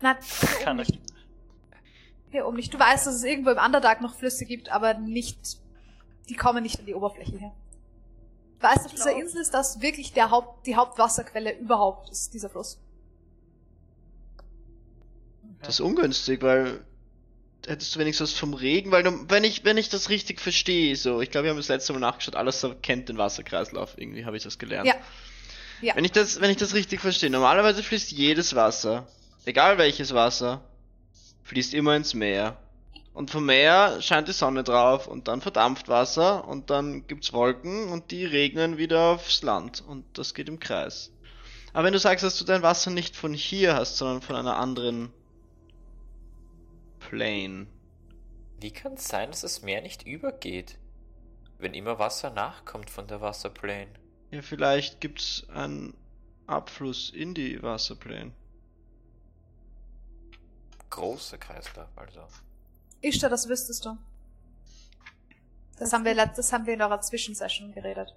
Nein, 0.02 0.18
hier 0.22 0.50
oben 0.50 0.64
Keine. 0.64 0.82
nicht. 0.82 1.00
Hier 2.32 2.48
oben 2.48 2.56
nicht. 2.58 2.74
Du 2.74 2.80
weißt, 2.80 3.08
dass 3.08 3.16
es 3.16 3.24
irgendwo 3.24 3.50
im 3.50 3.58
Underdark 3.58 4.02
noch 4.02 4.16
Flüsse 4.16 4.45
gibt, 4.45 4.70
aber 4.70 4.94
nicht. 4.94 5.60
Die 6.30 6.36
kommen 6.36 6.64
nicht 6.64 6.80
an 6.80 6.86
die 6.86 6.95
Oberfläche 6.95 7.38
her. 7.38 7.52
Du 8.60 8.68
weißt, 8.68 8.86
auf 8.86 8.91
dieser 8.91 9.16
Insel 9.16 9.41
ist 9.41 9.54
das 9.54 9.82
wirklich 9.82 10.14
der 10.14 10.32
Haupt, 10.32 10.66
die 10.68 10.76
Hauptwasserquelle 10.76 11.58
überhaupt, 11.58 12.10
ist 12.10 12.34
dieser 12.34 12.50
Fluss. 12.50 12.80
Das 15.64 15.76
ist 15.76 15.80
ungünstig, 15.81 16.41
weil 16.41 16.81
hättest 17.65 17.95
du 17.95 17.99
wenigstens 17.99 18.31
was 18.31 18.40
vom 18.40 18.53
Regen, 18.53 18.91
weil 18.91 19.03
du, 19.03 19.26
wenn 19.30 19.44
ich, 19.44 19.64
wenn 19.64 19.77
ich 19.77 19.90
das 19.90 20.10
richtig 20.10 20.41
verstehe, 20.41 20.95
so, 20.95 21.22
ich 21.22 21.31
glaube, 21.31 21.45
wir 21.45 21.52
haben 21.52 21.57
das 21.57 21.69
letzte 21.69 21.94
Mal 21.94 21.99
nachgeschaut, 21.99 22.35
alles 22.35 22.65
kennt 22.81 23.10
den 23.10 23.18
Wasserkreislauf, 23.18 23.94
irgendwie 23.98 24.26
habe 24.26 24.35
ich 24.35 24.44
das 24.44 24.60
gelernt. 24.60 24.88
Ja. 24.88 24.95
Ja. 25.81 25.95
Wenn 25.95 26.06
ich 26.06 26.11
das, 26.11 26.40
wenn 26.40 26.49
ich 26.49 26.57
das 26.57 26.73
richtig 26.73 27.02
verstehe, 27.02 27.30
normalerweise 27.30 27.84
fließt 27.84 28.11
jedes 28.11 28.56
Wasser, 28.56 29.07
egal 29.45 29.77
welches 29.77 30.14
Wasser, 30.14 30.61
fließt 31.44 31.73
immer 31.73 31.95
ins 31.95 32.14
Meer. 32.14 32.57
Und 33.14 33.30
vom 33.30 33.45
Meer 33.45 34.02
scheint 34.02 34.27
die 34.27 34.34
Sonne 34.34 34.64
drauf 34.64 35.07
und 35.07 35.27
dann 35.27 35.41
verdampft 35.41 35.88
Wasser 35.88 36.48
und 36.48 36.69
dann 36.69 37.06
gibt's 37.06 37.31
Wolken 37.34 37.90
und 37.90 38.11
die 38.11 38.26
regnen 38.26 38.77
wieder 38.77 39.11
aufs 39.11 39.44
Land 39.44 39.84
und 39.85 40.06
das 40.18 40.34
geht 40.34 40.48
im 40.48 40.60
Kreis. 40.60 41.11
Aber 41.73 41.85
wenn 41.85 41.94
du 41.94 41.99
sagst, 41.99 42.23
dass 42.23 42.38
du 42.38 42.45
dein 42.45 42.64
Wasser 42.64 42.90
nicht 42.90 43.15
von 43.15 43.34
hier 43.34 43.76
hast, 43.76 43.98
sondern 43.98 44.22
von 44.22 44.35
einer 44.35 44.57
anderen 44.57 45.11
Plane. 47.09 47.67
Wie 48.59 48.71
kann 48.71 48.93
es 48.93 49.07
sein, 49.07 49.30
dass 49.30 49.41
das 49.41 49.61
Meer 49.61 49.81
nicht 49.81 50.07
übergeht? 50.07 50.77
Wenn 51.57 51.73
immer 51.73 51.99
Wasser 51.99 52.30
nachkommt 52.30 52.89
von 52.89 53.07
der 53.07 53.21
Wasserplane. 53.21 53.89
Ja, 54.31 54.41
vielleicht 54.41 55.01
gibt's 55.01 55.47
einen 55.49 55.93
Abfluss 56.47 57.09
in 57.09 57.34
die 57.34 57.61
Wasserplane. 57.61 58.31
Großer 60.89 61.38
Kreislauf, 61.38 61.89
also. 61.95 62.21
Ishtar, 63.01 63.30
das 63.30 63.49
wüsstest 63.49 63.85
du. 63.85 63.97
Das 65.77 65.91
haben 65.91 66.05
wir, 66.05 66.15
das 66.15 66.53
haben 66.53 66.65
wir 66.65 66.75
in 66.75 66.81
eurer 66.81 67.01
Zwischensession 67.01 67.73
geredet. 67.73 68.15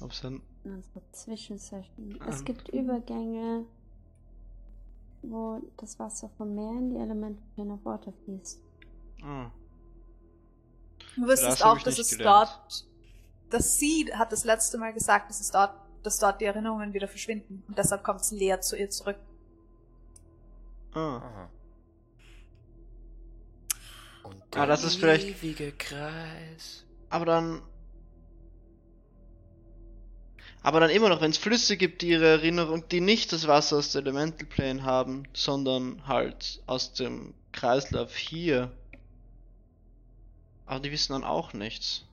Ob's 0.00 0.20
dann. 0.20 0.42
Unserer 0.64 1.02
Zwischensession. 1.12 2.20
Es 2.28 2.40
Ähm. 2.40 2.44
gibt 2.44 2.68
Übergänge, 2.68 3.64
wo 5.30 5.60
das 5.76 5.98
Wasser 5.98 6.30
vom 6.36 6.54
Meer 6.54 6.70
in 6.72 6.90
die 6.90 6.96
Elemente 6.96 7.42
of 7.58 7.84
Water 7.84 8.12
fließt. 8.24 8.60
Ah. 9.22 9.50
Du 11.16 11.22
wüsstest 11.22 11.60
Das 11.60 11.62
auch, 11.62 11.78
dass 11.80 11.98
es 11.98 12.16
gelernt. 12.16 12.48
dort, 12.50 12.86
dass 13.50 13.76
sie 13.76 14.10
hat 14.14 14.32
das 14.32 14.44
letzte 14.44 14.78
Mal 14.78 14.92
gesagt, 14.92 15.30
dass 15.30 15.40
es 15.40 15.50
dort, 15.50 15.74
dass 16.02 16.18
dort 16.18 16.40
die 16.40 16.44
Erinnerungen 16.44 16.92
wieder 16.92 17.08
verschwinden. 17.08 17.62
Und 17.68 17.78
deshalb 17.78 18.02
kommt 18.02 18.20
es 18.20 18.30
leer 18.30 18.60
zu 18.60 18.76
ihr 18.76 18.90
zurück. 18.90 19.16
Ah. 20.94 21.16
Aha. 21.18 21.48
Und 24.24 24.36
Ah, 24.56 24.66
das 24.66 24.84
ist 24.84 24.96
vielleicht- 24.96 25.26
ewige 25.42 25.72
Kreis. 25.72 26.84
Aber 27.10 27.26
dann. 27.26 27.62
Aber 30.64 30.80
dann 30.80 30.88
immer 30.88 31.10
noch, 31.10 31.20
wenn 31.20 31.30
es 31.30 31.36
Flüsse 31.36 31.76
gibt, 31.76 32.00
die 32.00 32.08
ihre 32.08 32.26
Erinnerung, 32.26 32.88
die 32.88 33.02
nicht 33.02 33.34
das 33.34 33.46
Wasser 33.46 33.76
aus 33.76 33.92
der 33.92 34.00
Elemental 34.00 34.46
Plane 34.46 34.82
haben, 34.82 35.24
sondern 35.34 36.06
halt 36.06 36.62
aus 36.66 36.94
dem 36.94 37.34
Kreislauf 37.52 38.16
hier. 38.16 38.72
Aber 40.64 40.80
die 40.80 40.90
wissen 40.90 41.12
dann 41.12 41.22
auch 41.22 41.52
nichts. 41.52 42.06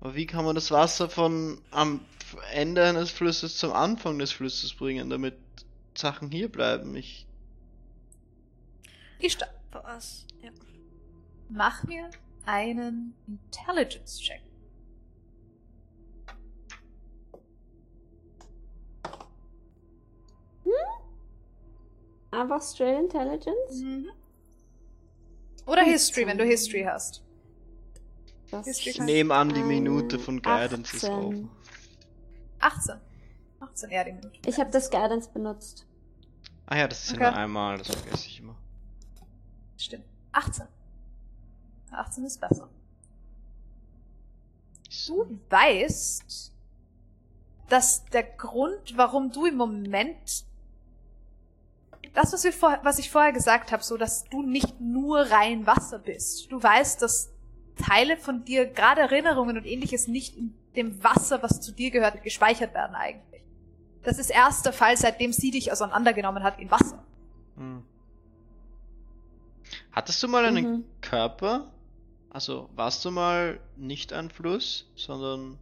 Aber 0.00 0.14
wie 0.14 0.24
kann 0.24 0.46
man 0.46 0.54
das 0.54 0.70
Wasser 0.70 1.10
von 1.10 1.60
am 1.70 2.00
Ende 2.50 2.82
eines 2.82 3.10
Flusses 3.10 3.58
zum 3.58 3.74
Anfang 3.74 4.18
des 4.18 4.32
Flusses 4.32 4.72
bringen, 4.72 5.10
damit 5.10 5.36
Sachen 5.94 6.30
hier 6.30 6.50
bleiben? 6.50 6.96
Ich. 6.96 7.26
Ishtar, 9.18 9.50
was? 9.70 10.24
Ja. 10.42 10.50
mach 11.50 11.84
mir 11.84 12.08
einen 12.46 13.14
Intelligence-Check. 13.26 14.49
Einfach 22.32 22.62
straight 22.62 22.98
Intelligence? 22.98 23.80
Mhm. 23.82 24.10
Oder 25.66 25.82
History, 25.82 26.26
wenn 26.26 26.38
du 26.38 26.44
History 26.44 26.84
hast. 26.84 27.22
Das 28.50 28.66
History 28.66 28.90
Ich 28.90 29.00
nehme 29.00 29.34
an, 29.34 29.50
die 29.52 29.62
Minute 29.62 30.18
von 30.18 30.40
Guidance 30.40 30.96
ist 30.96 31.04
18. 31.04 31.24
offen. 31.24 31.50
18. 32.60 33.00
18, 33.60 33.90
ja, 33.90 34.04
die 34.04 34.12
Minute. 34.12 34.38
Ich 34.46 34.58
habe 34.58 34.70
das 34.70 34.90
Guidance 34.90 35.28
benutzt. 35.30 35.86
Ah 36.66 36.76
ja, 36.78 36.88
das 36.88 37.04
ist 37.04 37.12
Okay. 37.14 37.22
ja 37.24 37.30
nur 37.30 37.38
einmal, 37.40 37.78
das 37.78 37.88
vergesse 37.88 38.26
ich 38.26 38.40
immer. 38.40 38.56
Stimmt. 39.76 40.04
18. 40.32 40.66
18 41.90 42.24
ist 42.24 42.40
besser. 42.40 42.68
Du 45.06 45.38
weißt, 45.50 46.52
dass 47.68 48.04
der 48.06 48.22
Grund, 48.24 48.96
warum 48.96 49.30
du 49.32 49.46
im 49.46 49.56
Moment 49.56 50.44
das, 52.14 52.32
was, 52.32 52.44
wir 52.44 52.52
vor, 52.52 52.78
was 52.82 52.98
ich 52.98 53.10
vorher 53.10 53.32
gesagt 53.32 53.72
habe, 53.72 53.82
so 53.82 53.96
dass 53.96 54.24
du 54.24 54.42
nicht 54.42 54.80
nur 54.80 55.20
rein 55.30 55.66
Wasser 55.66 55.98
bist. 55.98 56.50
Du 56.50 56.62
weißt, 56.62 57.00
dass 57.02 57.30
Teile 57.76 58.16
von 58.16 58.44
dir, 58.44 58.66
gerade 58.66 59.00
Erinnerungen 59.02 59.56
und 59.56 59.64
ähnliches, 59.66 60.06
nicht 60.08 60.36
in 60.36 60.54
dem 60.76 61.02
Wasser, 61.02 61.42
was 61.42 61.60
zu 61.60 61.72
dir 61.72 61.90
gehört, 61.90 62.22
gespeichert 62.22 62.74
werden 62.74 62.94
eigentlich. 62.94 63.42
Das 64.02 64.18
ist 64.18 64.30
erst 64.30 64.64
der 64.66 64.72
Fall, 64.72 64.96
seitdem 64.96 65.32
sie 65.32 65.50
dich 65.50 65.70
auseinandergenommen 65.72 66.42
hat 66.42 66.58
in 66.58 66.70
Wasser. 66.70 67.02
Hm. 67.56 67.82
Hattest 69.92 70.22
du 70.22 70.28
mal 70.28 70.44
einen 70.44 70.70
Mhm. 70.72 70.84
Körper? 71.00 71.70
Also 72.30 72.68
warst 72.74 73.04
du 73.04 73.10
mal 73.10 73.60
nicht 73.76 74.12
ein 74.12 74.30
Fluss, 74.30 74.88
sondern 74.94 75.58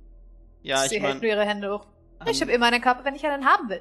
ja, 0.63 0.79
sie 0.87 0.97
ich 0.97 1.03
hält 1.03 1.15
nur 1.15 1.23
meine 1.23 1.27
ihre 1.29 1.45
Hände 1.47 1.73
hoch. 1.73 1.87
Ich 2.27 2.43
an- 2.43 2.49
habe 2.49 2.53
immer 2.53 2.67
einen 2.67 2.81
Körper, 2.83 3.05
wenn 3.05 3.15
ich 3.15 3.25
einen 3.27 3.45
haben 3.47 3.69
will. 3.69 3.81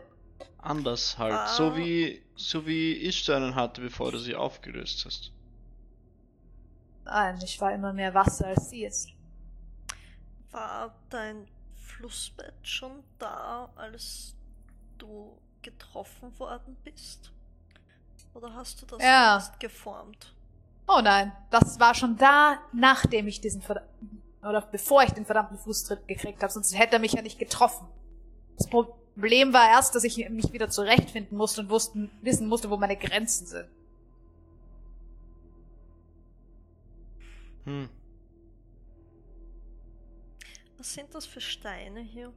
anders 0.59 1.17
halt, 1.17 1.33
Ah. 1.33 1.47
so 1.47 1.75
wie 1.77 2.21
so 2.37 2.65
wie 2.65 2.93
ich 2.93 3.23
so 3.25 3.33
einen 3.33 3.55
hatte, 3.55 3.81
bevor 3.81 4.11
du 4.13 4.19
sie 4.19 4.35
aufgelöst 4.35 5.03
hast. 5.05 5.33
Nein, 7.05 7.39
ich 7.43 7.59
war 7.61 7.73
immer 7.73 7.93
mehr 7.93 8.13
Wasser, 8.13 8.47
als 8.47 8.69
sie 8.69 8.85
ist. 8.85 9.09
War 10.51 10.95
dein 11.09 11.47
Flussbett 11.75 12.55
schon 12.63 13.03
da, 13.19 13.71
als 13.75 14.35
du 14.97 15.37
getroffen 15.61 16.37
worden 16.39 16.75
bist? 16.83 17.31
Oder 18.33 18.53
hast 18.53 18.81
du 18.81 18.85
das 18.85 19.01
Ja. 19.01 19.35
erst 19.35 19.59
geformt? 19.59 20.33
Oh 20.87 21.01
nein, 21.03 21.33
das 21.49 21.79
war 21.79 21.93
schon 21.95 22.17
da, 22.17 22.59
nachdem 22.73 23.27
ich 23.27 23.41
diesen 23.41 23.61
verdammten, 23.61 24.21
oder 24.41 24.61
bevor 24.61 25.03
ich 25.03 25.11
den 25.11 25.25
verdammten 25.25 25.57
Fußtritt 25.57 26.07
gekriegt 26.07 26.41
habe, 26.41 26.53
sonst 26.53 26.77
hätte 26.77 26.93
er 26.93 26.99
mich 26.99 27.13
ja 27.13 27.21
nicht 27.21 27.39
getroffen. 27.39 27.87
Das 28.57 28.67
Problem 28.69 28.95
war 29.53 29.69
erst, 29.69 29.95
dass 29.95 30.03
ich 30.03 30.29
mich 30.29 30.53
wieder 30.53 30.69
zurechtfinden 30.69 31.37
musste 31.37 31.61
und 31.61 31.69
wussten, 31.69 32.11
wissen 32.21 32.47
musste, 32.47 32.69
wo 32.69 32.77
meine 32.77 32.95
Grenzen 32.97 33.47
sind. 33.47 33.69
Hm. 37.65 37.89
Was 40.77 40.93
sind 40.93 41.13
das 41.13 41.25
für 41.25 41.41
Steine 41.41 41.99
hier? 41.99 42.31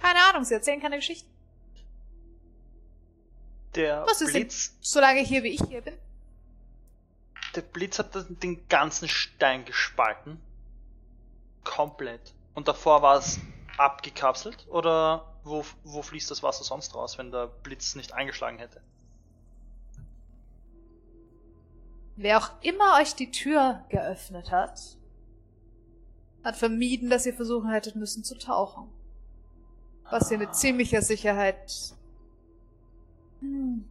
Keine 0.00 0.18
Ahnung, 0.24 0.44
sie 0.44 0.54
erzählen 0.54 0.80
keine 0.80 0.96
Geschichten. 0.96 1.30
Der 3.74 4.04
Was 4.06 4.20
ist 4.20 4.34
denn? 4.34 4.42
Blitz, 4.42 4.76
Solange 4.80 5.20
hier 5.20 5.42
wie 5.42 5.48
ich 5.48 5.62
hier 5.68 5.80
bin. 5.80 5.94
der 7.54 7.62
Blitz 7.62 7.98
hat 7.98 8.10
den 8.42 8.68
ganzen 8.68 9.08
Stein 9.08 9.64
gespalten. 9.64 10.40
Komplett. 11.64 12.34
Und 12.54 12.68
davor 12.68 13.02
war 13.02 13.18
es 13.18 13.40
abgekapselt? 13.78 14.66
Oder 14.68 15.34
wo, 15.42 15.64
wo 15.82 16.02
fließt 16.02 16.30
das 16.30 16.42
Wasser 16.42 16.64
sonst 16.64 16.94
raus, 16.94 17.18
wenn 17.18 17.30
der 17.30 17.46
Blitz 17.48 17.94
nicht 17.96 18.12
eingeschlagen 18.12 18.58
hätte? 18.58 18.80
Wer 22.16 22.38
auch 22.38 22.50
immer 22.62 22.98
euch 23.00 23.14
die 23.14 23.30
Tür 23.30 23.84
geöffnet 23.88 24.50
hat, 24.52 24.80
hat 26.44 26.56
vermieden, 26.56 27.10
dass 27.10 27.26
ihr 27.26 27.34
versuchen 27.34 27.70
hättet 27.70 27.96
müssen 27.96 28.22
zu 28.22 28.38
tauchen. 28.38 28.88
Was 30.10 30.30
ihr 30.30 30.38
mit 30.38 30.54
ziemlicher 30.54 31.02
Sicherheit 31.02 31.94
hm, 33.40 33.84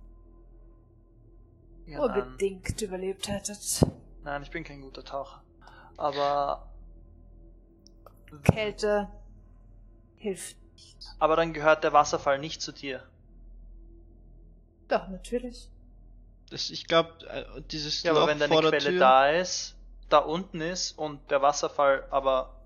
Ja, 1.88 1.98
nur 1.98 2.10
bedingt 2.10 2.82
überlebt 2.82 3.28
hättet. 3.28 3.84
nein, 4.24 4.44
ich 4.44 4.52
bin 4.52 4.64
kein 4.64 4.82
guter 4.82 5.04
Taucher. 5.04 5.42
Aber, 5.98 6.70
Kälte 8.42 9.10
hilft 10.18 10.58
nicht. 10.74 10.98
aber 11.20 11.36
dann 11.36 11.54
gehört 11.54 11.84
der 11.84 11.94
Wasserfall 11.94 12.40
nicht 12.40 12.62
zu 12.62 12.72
dir. 12.72 13.04
Doch, 14.88 15.08
natürlich. 15.08 15.70
Das, 16.50 16.70
ich 16.70 16.88
glaube, 16.88 17.64
dieses 17.72 18.04
Ja, 18.04 18.12
aber 18.12 18.22
Loch 18.22 18.28
wenn 18.28 18.40
deine 18.40 18.56
Quelle 18.56 18.78
Tür, 18.80 19.00
da 19.00 19.30
ist, 19.30 19.76
da 20.10 20.20
unten 20.20 20.62
ist 20.62 20.98
und 20.98 21.32
der 21.32 21.42
Wasserfall 21.42 22.06
aber 22.12 22.60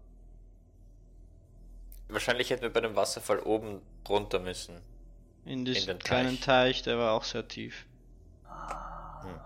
Wahrscheinlich 2.09 2.49
hätten 2.49 2.61
wir 2.61 2.71
bei 2.71 2.81
dem 2.81 2.95
Wasserfall 2.95 3.39
oben 3.39 3.81
drunter 4.05 4.39
müssen. 4.39 4.81
in 5.45 5.65
diesem 5.65 5.87
den 5.87 5.99
kleinen 5.99 6.39
Teich. 6.39 6.77
Teich, 6.77 6.83
der 6.83 6.97
war 6.97 7.11
auch 7.13 7.23
sehr 7.23 7.47
tief. 7.47 7.85
Hm. 8.45 9.39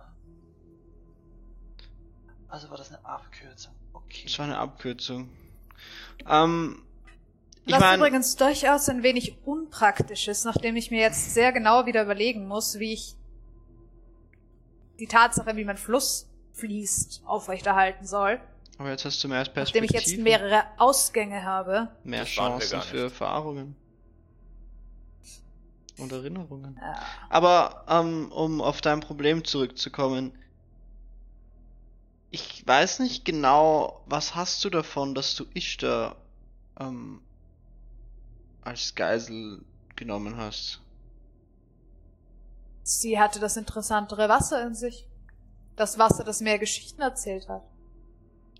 Also 2.48 2.70
war 2.70 2.78
das 2.78 2.90
eine 2.90 3.04
Abkürzung. 3.06 3.74
Okay. 3.94 4.24
Das 4.26 4.38
war 4.40 4.46
eine 4.46 4.58
Abkürzung. 4.58 5.30
Ähm, 6.28 6.84
ich 7.66 7.74
Was 7.74 7.80
meine, 7.80 7.98
übrigens 7.98 8.36
durchaus 8.36 8.90
ein 8.90 9.04
wenig 9.04 9.38
unpraktisch 9.46 10.28
ist, 10.28 10.46
nachdem 10.46 10.76
ich 10.76 10.92
mir 10.92 11.02
jetzt 11.02 11.34
sehr 11.34 11.52
genau 11.52 11.86
wieder 11.86 12.04
überlegen 12.04 12.48
muss, 12.48 12.80
wie 12.80 12.94
ich 12.94 13.16
die 15.00 15.08
Tatsache, 15.08 15.56
wie 15.56 15.64
mein 15.66 15.78
Fluss 15.78 16.28
fließt, 16.54 17.24
aufrechterhalten 17.26 18.06
soll. 18.06 18.40
aber 18.78 18.90
jetzt 18.90 19.06
hast 19.06 19.24
du 19.24 19.28
mehr 19.28 19.40
Nachdem 19.40 19.54
Perspektive. 19.54 19.86
ich 19.98 20.08
jetzt 20.08 20.18
mehrere 20.20 20.64
Ausgänge 20.78 21.44
habe. 21.44 21.90
mehr 22.04 22.26
Chancen 22.26 22.82
für. 22.82 23.04
Erfahrungen. 23.04 23.76
Und 25.98 26.12
Erinnerungen. 26.12 26.80
Ja. 26.82 27.00
Aber 27.30 27.86
ähm, 27.88 28.32
um 28.32 28.60
auf 28.60 28.82
dein 28.82 29.02
Problem 29.02 29.44
zurückzukommen, 29.46 30.32
ich 32.32 32.66
weiß 32.66 33.00
nicht 33.00 33.26
genau, 33.26 34.02
was 34.06 34.36
hast 34.36 34.64
du 34.64 34.70
davon, 34.70 35.14
dass 35.14 35.36
du 35.36 35.46
Ishtar 35.54 36.16
ähm, 36.80 37.22
als 38.62 38.96
Geisel 38.96 39.64
genommen 39.96 40.38
hast? 40.38 40.80
Sie 42.84 43.20
hatte 43.20 43.40
das 43.40 43.58
interessantere 43.58 44.28
Wasser 44.30 44.66
in 44.66 44.74
sich. 44.74 45.06
Das 45.76 45.98
Wasser, 45.98 46.24
das 46.24 46.42
mehr 46.42 46.60
Geschichten 46.60 47.02
erzählt 47.02 47.48
hat. 47.48 47.64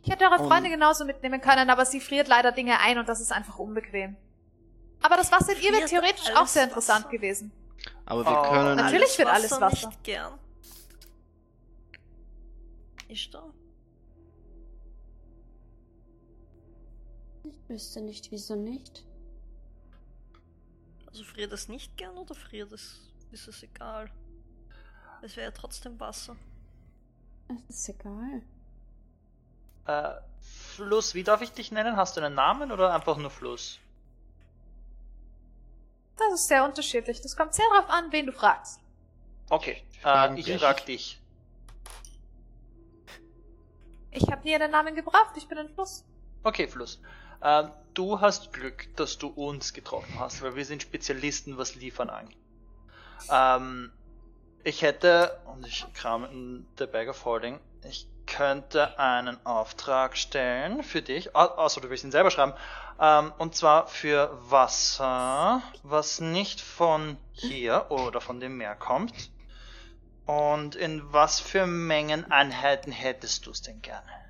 Ich 0.04 0.10
hätte 0.12 0.26
eure 0.26 0.42
Und- 0.42 0.48
Freunde 0.50 0.70
genauso 0.70 1.06
mitnehmen 1.06 1.42
können, 1.42 1.70
aber 1.70 1.86
sie 1.86 2.00
friert 2.00 2.28
leider 2.28 2.52
Dinge 2.52 2.80
ein 2.80 2.98
und 2.98 3.08
das 3.10 3.20
ist 3.22 3.32
einfach 3.32 3.60
unbequem. 3.60 4.16
Aber 5.02 5.18
das 5.18 5.32
Wasser 5.32 5.56
in 5.56 5.62
ihr 5.64 5.72
wäre 5.74 5.86
theoretisch 5.86 6.28
alles 6.28 6.38
auch 6.38 6.48
sehr 6.48 6.64
interessant 6.64 7.06
Wasser? 7.06 7.12
gewesen. 7.18 7.52
Aber 8.06 8.26
wir 8.26 8.40
Oh. 8.40 8.52
können. 8.52 8.76
Natürlich 8.78 9.18
wird 9.18 9.28
alles 9.28 9.52
Wasser. 9.52 9.88
nicht 9.88 10.04
gern. 10.04 10.34
Ist 13.08 13.34
da? 13.34 13.44
Ich 17.44 17.70
wüsste 17.70 18.02
nicht, 18.02 18.32
wieso 18.32 18.56
nicht. 18.56 19.06
Also 21.08 21.24
friert 21.24 21.52
es 21.52 21.68
nicht 21.68 21.98
gern 21.98 22.18
oder 22.18 22.36
friert 22.36 22.72
es? 22.72 23.02
Ist 23.32 23.48
es 23.48 23.64
egal? 23.64 24.12
Es 25.22 25.36
wäre 25.36 25.48
ja 25.48 25.52
trotzdem 25.52 26.00
Wasser. 26.00 26.36
Es 27.70 27.76
ist 27.76 27.90
egal. 27.90 28.42
Äh, 29.86 30.14
Fluss, 30.40 31.16
wie 31.16 31.24
darf 31.24 31.42
ich 31.42 31.52
dich 31.52 31.72
nennen? 31.72 31.98
Hast 31.98 32.16
du 32.16 32.22
einen 32.22 32.36
Namen 32.36 32.72
oder 32.72 32.94
einfach 32.94 33.18
nur 33.18 33.30
Fluss? 33.30 33.80
Das 36.18 36.34
ist 36.34 36.48
sehr 36.48 36.64
unterschiedlich. 36.64 37.22
Das 37.22 37.36
kommt 37.36 37.54
sehr 37.54 37.66
darauf 37.74 37.90
an, 37.90 38.12
wen 38.12 38.28
du 38.28 38.32
fragst. 38.32 38.80
Okay, 39.50 39.84
äh, 40.06 40.40
ich 40.40 40.54
frag 40.58 40.86
dich. 40.86 41.20
Ich 44.12 44.30
habe 44.30 44.44
nie 44.44 44.56
einen 44.56 44.72
Namen 44.72 44.94
gebraucht, 44.94 45.36
ich 45.36 45.48
bin 45.48 45.58
ein 45.58 45.70
Fluss. 45.70 46.06
Okay, 46.44 46.68
Fluss. 46.68 47.02
Ähm, 47.44 47.72
du 47.94 48.20
hast 48.22 48.54
Glück, 48.54 48.88
dass 48.96 49.18
du 49.18 49.28
uns 49.28 49.74
getroffen 49.74 50.20
hast, 50.20 50.42
weil 50.42 50.56
wir 50.56 50.66
sind 50.66 50.82
Spezialisten, 50.82 51.58
was 51.58 51.76
Liefern 51.76 52.10
angeht. 52.10 52.38
Ähm, 53.30 53.92
ich 54.64 54.82
hätte, 54.82 55.40
und 55.46 55.66
ich 55.66 55.92
kram 55.94 56.26
in 56.26 56.68
The 56.78 56.86
Bag 56.86 57.08
of 57.10 57.26
Holding, 57.26 57.60
ich 57.84 58.08
könnte 58.28 58.98
einen 59.00 59.44
Auftrag 59.46 60.16
stellen 60.16 60.84
für 60.84 61.02
dich, 61.02 61.36
au- 61.36 61.40
außer 61.58 61.82
du 61.82 61.90
willst 61.90 62.04
ihn 62.04 62.12
selber 62.12 62.32
schreiben, 62.32 62.54
ähm, 63.00 63.34
und 63.40 63.56
zwar 63.56 63.88
für 63.88 64.30
Wasser, 64.50 65.62
was 65.84 66.22
nicht 66.22 66.62
von 66.62 67.18
hier 67.32 67.88
oder 67.90 68.22
von 68.22 68.40
dem 68.40 68.58
Meer 68.58 68.76
kommt. 68.76 69.32
Und 70.26 70.76
in 70.76 71.12
was 71.12 71.40
für 71.40 71.66
Mengeneinheiten 71.66 72.92
hättest 72.92 73.48
du 73.48 73.52
es 73.52 73.64
denn 73.64 73.82
gerne? 73.82 74.21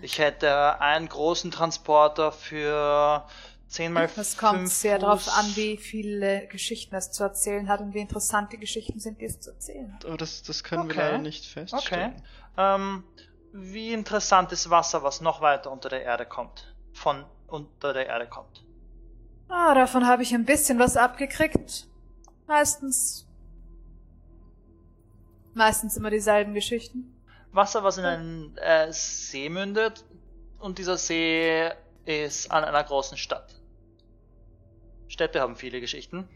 Ich 0.00 0.18
hätte 0.18 0.80
einen 0.80 1.08
großen 1.08 1.50
Transporter 1.50 2.32
für 2.32 3.26
10 3.68 3.92
mal 3.92 4.08
Es 4.16 4.36
kommt 4.36 4.58
5 4.60 4.72
sehr 4.72 4.98
darauf 4.98 5.28
an, 5.28 5.44
wie 5.56 5.76
viele 5.76 6.46
Geschichten 6.48 6.94
es 6.94 7.10
zu 7.10 7.22
erzählen 7.24 7.68
hat 7.68 7.80
und 7.80 7.94
wie 7.94 7.98
interessant 8.00 8.52
die 8.52 8.58
Geschichten 8.58 9.00
sind, 9.00 9.20
die 9.20 9.26
es 9.26 9.40
zu 9.40 9.50
erzählen 9.50 9.92
hat. 9.94 10.04
Aber 10.06 10.16
das, 10.16 10.42
das 10.42 10.64
können 10.64 10.84
wir 10.88 10.94
Okay. 10.94 11.00
leider 11.02 11.18
nicht 11.18 11.44
feststellen. 11.46 12.12
Okay. 12.12 12.22
Ähm, 12.56 13.04
wie 13.52 13.92
interessant 13.92 14.52
ist 14.52 14.70
Wasser, 14.70 15.02
was 15.02 15.20
noch 15.20 15.40
weiter 15.40 15.70
unter 15.70 15.88
der 15.88 16.02
Erde 16.02 16.26
kommt? 16.26 16.74
Von 16.92 17.24
unter 17.46 17.92
der 17.92 18.06
Erde 18.06 18.26
kommt. 18.28 18.64
Ah, 19.48 19.74
davon 19.74 20.06
habe 20.06 20.22
ich 20.22 20.34
ein 20.34 20.44
bisschen 20.44 20.78
was 20.78 20.96
abgekriegt. 20.96 21.86
Meistens. 22.46 23.26
Meistens 25.54 25.96
immer 25.96 26.10
dieselben 26.10 26.54
Geschichten. 26.54 27.17
Wasser, 27.58 27.84
was 27.84 27.98
in 27.98 28.06
einen 28.06 28.56
äh, 28.56 28.90
See 28.92 29.50
mündet 29.50 30.04
und 30.58 30.78
dieser 30.78 30.96
See 30.96 31.70
ist 32.06 32.50
an 32.50 32.64
einer 32.64 32.82
großen 32.82 33.18
Stadt. 33.18 33.54
Städte 35.08 35.40
haben 35.40 35.56
viele 35.56 35.80
Geschichten. 35.80 36.28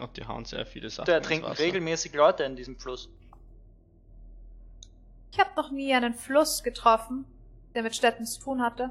Oh, 0.00 0.06
die 0.06 0.26
hauen 0.26 0.44
sehr 0.44 0.64
viele 0.64 0.88
Sachen. 0.90 1.06
Da 1.06 1.20
trinken 1.20 1.46
regelmäßig 1.46 2.14
Leute 2.14 2.44
in 2.44 2.56
diesem 2.56 2.78
Fluss. 2.78 3.10
Ich 5.30 5.38
habe 5.38 5.50
noch 5.56 5.70
nie 5.70 5.92
einen 5.92 6.14
Fluss 6.14 6.62
getroffen, 6.62 7.24
der 7.74 7.82
mit 7.82 7.94
Städten 7.94 8.24
zu 8.24 8.40
tun 8.40 8.62
hatte. 8.62 8.90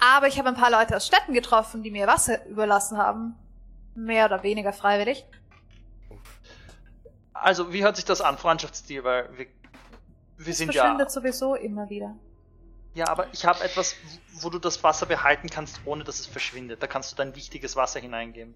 Aber 0.00 0.28
ich 0.28 0.38
habe 0.38 0.48
ein 0.48 0.56
paar 0.56 0.70
Leute 0.70 0.96
aus 0.96 1.06
Städten 1.06 1.32
getroffen, 1.32 1.82
die 1.82 1.90
mir 1.90 2.06
Wasser 2.06 2.44
überlassen 2.46 2.98
haben. 2.98 3.34
Mehr 3.94 4.26
oder 4.26 4.42
weniger 4.42 4.72
freiwillig. 4.72 5.24
Also, 7.32 7.72
wie 7.72 7.82
hört 7.82 7.96
sich 7.96 8.04
das 8.04 8.20
an, 8.20 8.36
Freundschaftsstil? 8.38 9.04
Weil 9.04 9.36
wir, 9.36 9.46
wir 10.38 10.54
sind 10.54 10.74
ja. 10.74 10.82
verschwindet 10.82 11.10
sowieso 11.10 11.54
immer 11.54 11.90
wieder. 11.90 12.16
Ja, 12.94 13.08
aber 13.08 13.32
ich 13.32 13.44
habe 13.44 13.62
etwas, 13.62 13.94
wo 14.40 14.50
du 14.50 14.58
das 14.58 14.82
Wasser 14.82 15.06
behalten 15.06 15.48
kannst, 15.48 15.80
ohne 15.84 16.04
dass 16.04 16.18
es 16.20 16.26
verschwindet. 16.26 16.82
Da 16.82 16.86
kannst 16.86 17.12
du 17.12 17.16
dein 17.16 17.36
wichtiges 17.36 17.76
Wasser 17.76 18.00
hineingeben. 18.00 18.54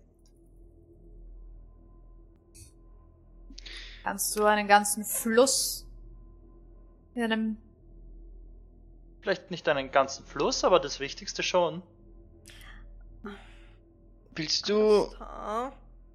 Kannst 4.02 4.36
du 4.36 4.44
einen 4.44 4.66
ganzen 4.66 5.04
Fluss 5.04 5.86
in 7.14 7.22
einem 7.22 7.56
Vielleicht 9.22 9.52
nicht 9.52 9.68
einen 9.68 9.92
ganzen 9.92 10.26
Fluss, 10.26 10.64
aber 10.64 10.80
das 10.80 10.98
Wichtigste 10.98 11.44
schon. 11.44 11.82
Willst 14.34 14.68
du. 14.68 15.14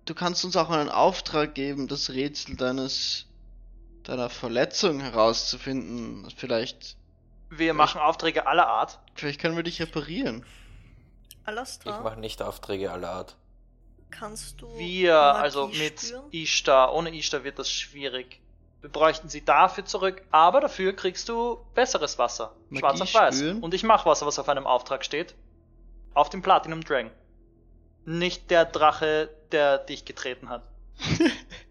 Du 0.03 0.13
kannst 0.13 0.43
uns 0.43 0.57
auch 0.57 0.69
einen 0.69 0.89
Auftrag 0.89 1.55
geben, 1.55 1.87
das 1.87 2.09
Rätsel 2.09 2.57
deines. 2.57 3.25
Deiner 4.07 4.29
Verletzung 4.29 4.99
herauszufinden. 4.99 6.29
Vielleicht. 6.35 6.95
Wir 7.49 7.73
machen 7.73 7.99
Aufträge 7.99 8.47
aller 8.47 8.67
Art. 8.67 8.99
Vielleicht 9.15 9.39
können 9.39 9.55
wir 9.55 9.63
dich 9.63 9.81
reparieren. 9.81 10.45
Ich 11.29 11.47
Alastar, 11.47 12.01
mache 12.01 12.19
nicht 12.19 12.41
Aufträge 12.41 12.91
aller 12.91 13.09
Art. 13.09 13.35
kannst 14.09 14.61
du 14.61 14.77
Wir, 14.77 15.13
Magie 15.13 15.39
also 15.39 15.67
mit 15.67 15.99
spüren? 16.01 16.25
Ishtar, 16.31 16.93
ohne 16.93 17.15
Ishtar 17.15 17.43
wird 17.43 17.59
das 17.59 17.71
schwierig. 17.71 18.41
Wir 18.81 18.89
bräuchten 18.89 19.29
sie 19.29 19.43
dafür 19.43 19.85
zurück, 19.85 20.21
aber 20.29 20.61
dafür 20.61 20.93
kriegst 20.93 21.29
du 21.29 21.57
besseres 21.73 22.17
Wasser. 22.17 22.53
Magie 22.69 22.79
Schwarz 22.79 23.01
auf 23.01 23.13
weiß. 23.13 23.37
spüren? 23.37 23.63
Und 23.63 23.73
ich 23.73 23.83
mach 23.83 24.05
Wasser, 24.05 24.25
was 24.25 24.39
auf 24.39 24.49
einem 24.49 24.67
Auftrag 24.67 25.03
steht. 25.05 25.35
Auf 26.13 26.29
dem 26.29 26.41
Platinum 26.41 26.81
Dragon. 26.83 27.11
Nicht 28.05 28.51
der 28.51 28.65
Drache, 28.65 29.29
der 29.51 29.77
dich 29.77 30.05
getreten 30.05 30.49
hat. 30.49 30.63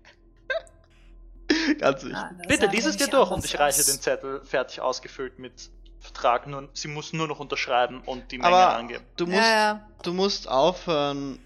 Ganz 1.79 2.03
wichtig. 2.03 2.17
Ah, 2.19 2.31
Bitte, 2.49 2.67
lies 2.67 2.85
es 2.87 2.97
dir 2.97 3.09
durch 3.09 3.31
und 3.31 3.45
ich 3.45 3.59
reiche 3.59 3.81
aus. 3.81 3.87
den 3.87 4.01
Zettel 4.01 4.45
fertig 4.45 4.81
ausgefüllt 4.81 5.39
mit 5.39 5.71
Vertrag. 6.01 6.47
Nur, 6.47 6.69
sie 6.73 6.89
muss 6.89 7.13
nur 7.13 7.27
noch 7.29 7.41
unterschreiben 7.41 8.01
und 8.07 8.31
die 8.33 8.39
Menge 8.39 8.55
Aber 8.55 8.77
angeben. 8.77 9.05
du 9.17 9.27
musst, 9.27 9.39
Ja, 9.39 9.49
ja. 9.51 9.89
du 10.03 10.13
musst 10.13 10.49
aufhören, 10.49 11.39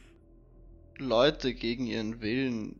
Leute 0.98 1.54
gegen 1.54 1.86
ihren 1.86 2.20
Willen 2.20 2.78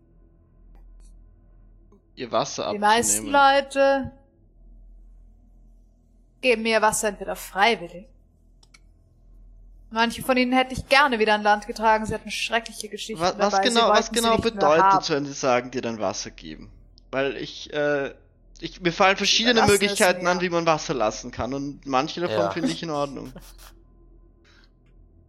ihr 2.14 2.30
Wasser 2.32 2.70
Die 2.72 2.78
meisten 2.78 3.34
abzunehmen. 3.34 3.54
Leute 3.54 4.12
geben 6.42 6.62
mir 6.62 6.82
Wasser 6.82 7.08
entweder 7.08 7.36
freiwillig 7.36 8.06
Manche 9.92 10.22
von 10.22 10.36
ihnen 10.36 10.52
hätte 10.52 10.72
ich 10.72 10.88
gerne 10.88 11.18
wieder 11.18 11.34
an 11.34 11.42
Land 11.42 11.66
getragen. 11.66 12.06
Sie 12.06 12.14
hatten 12.14 12.30
schreckliche 12.30 12.88
Geschichten 12.88 13.20
Was, 13.20 13.36
was 13.38 13.54
dabei. 13.54 13.68
Genau, 13.68 13.88
was 13.88 14.12
genau 14.12 14.36
bedeutet 14.38 15.10
wenn 15.10 15.26
sie 15.26 15.32
sagen, 15.32 15.72
dir 15.72 15.82
dann 15.82 15.98
Wasser 15.98 16.30
geben? 16.30 16.70
Weil 17.10 17.36
ich, 17.36 17.72
äh, 17.72 18.14
ich, 18.60 18.80
mir 18.80 18.92
fallen 18.92 19.16
verschiedene 19.16 19.52
Überlassen 19.52 19.72
es 19.72 19.72
Möglichkeiten 19.72 20.26
an, 20.26 20.40
wie 20.40 20.50
man 20.50 20.66
Wasser 20.66 20.94
lassen 20.94 21.30
kann 21.30 21.54
und 21.54 21.86
manche 21.86 22.20
davon 22.20 22.36
Ja. 22.36 22.50
finde 22.50 22.72
ich 22.72 22.82
in 22.82 22.90
Ordnung. 22.90 23.32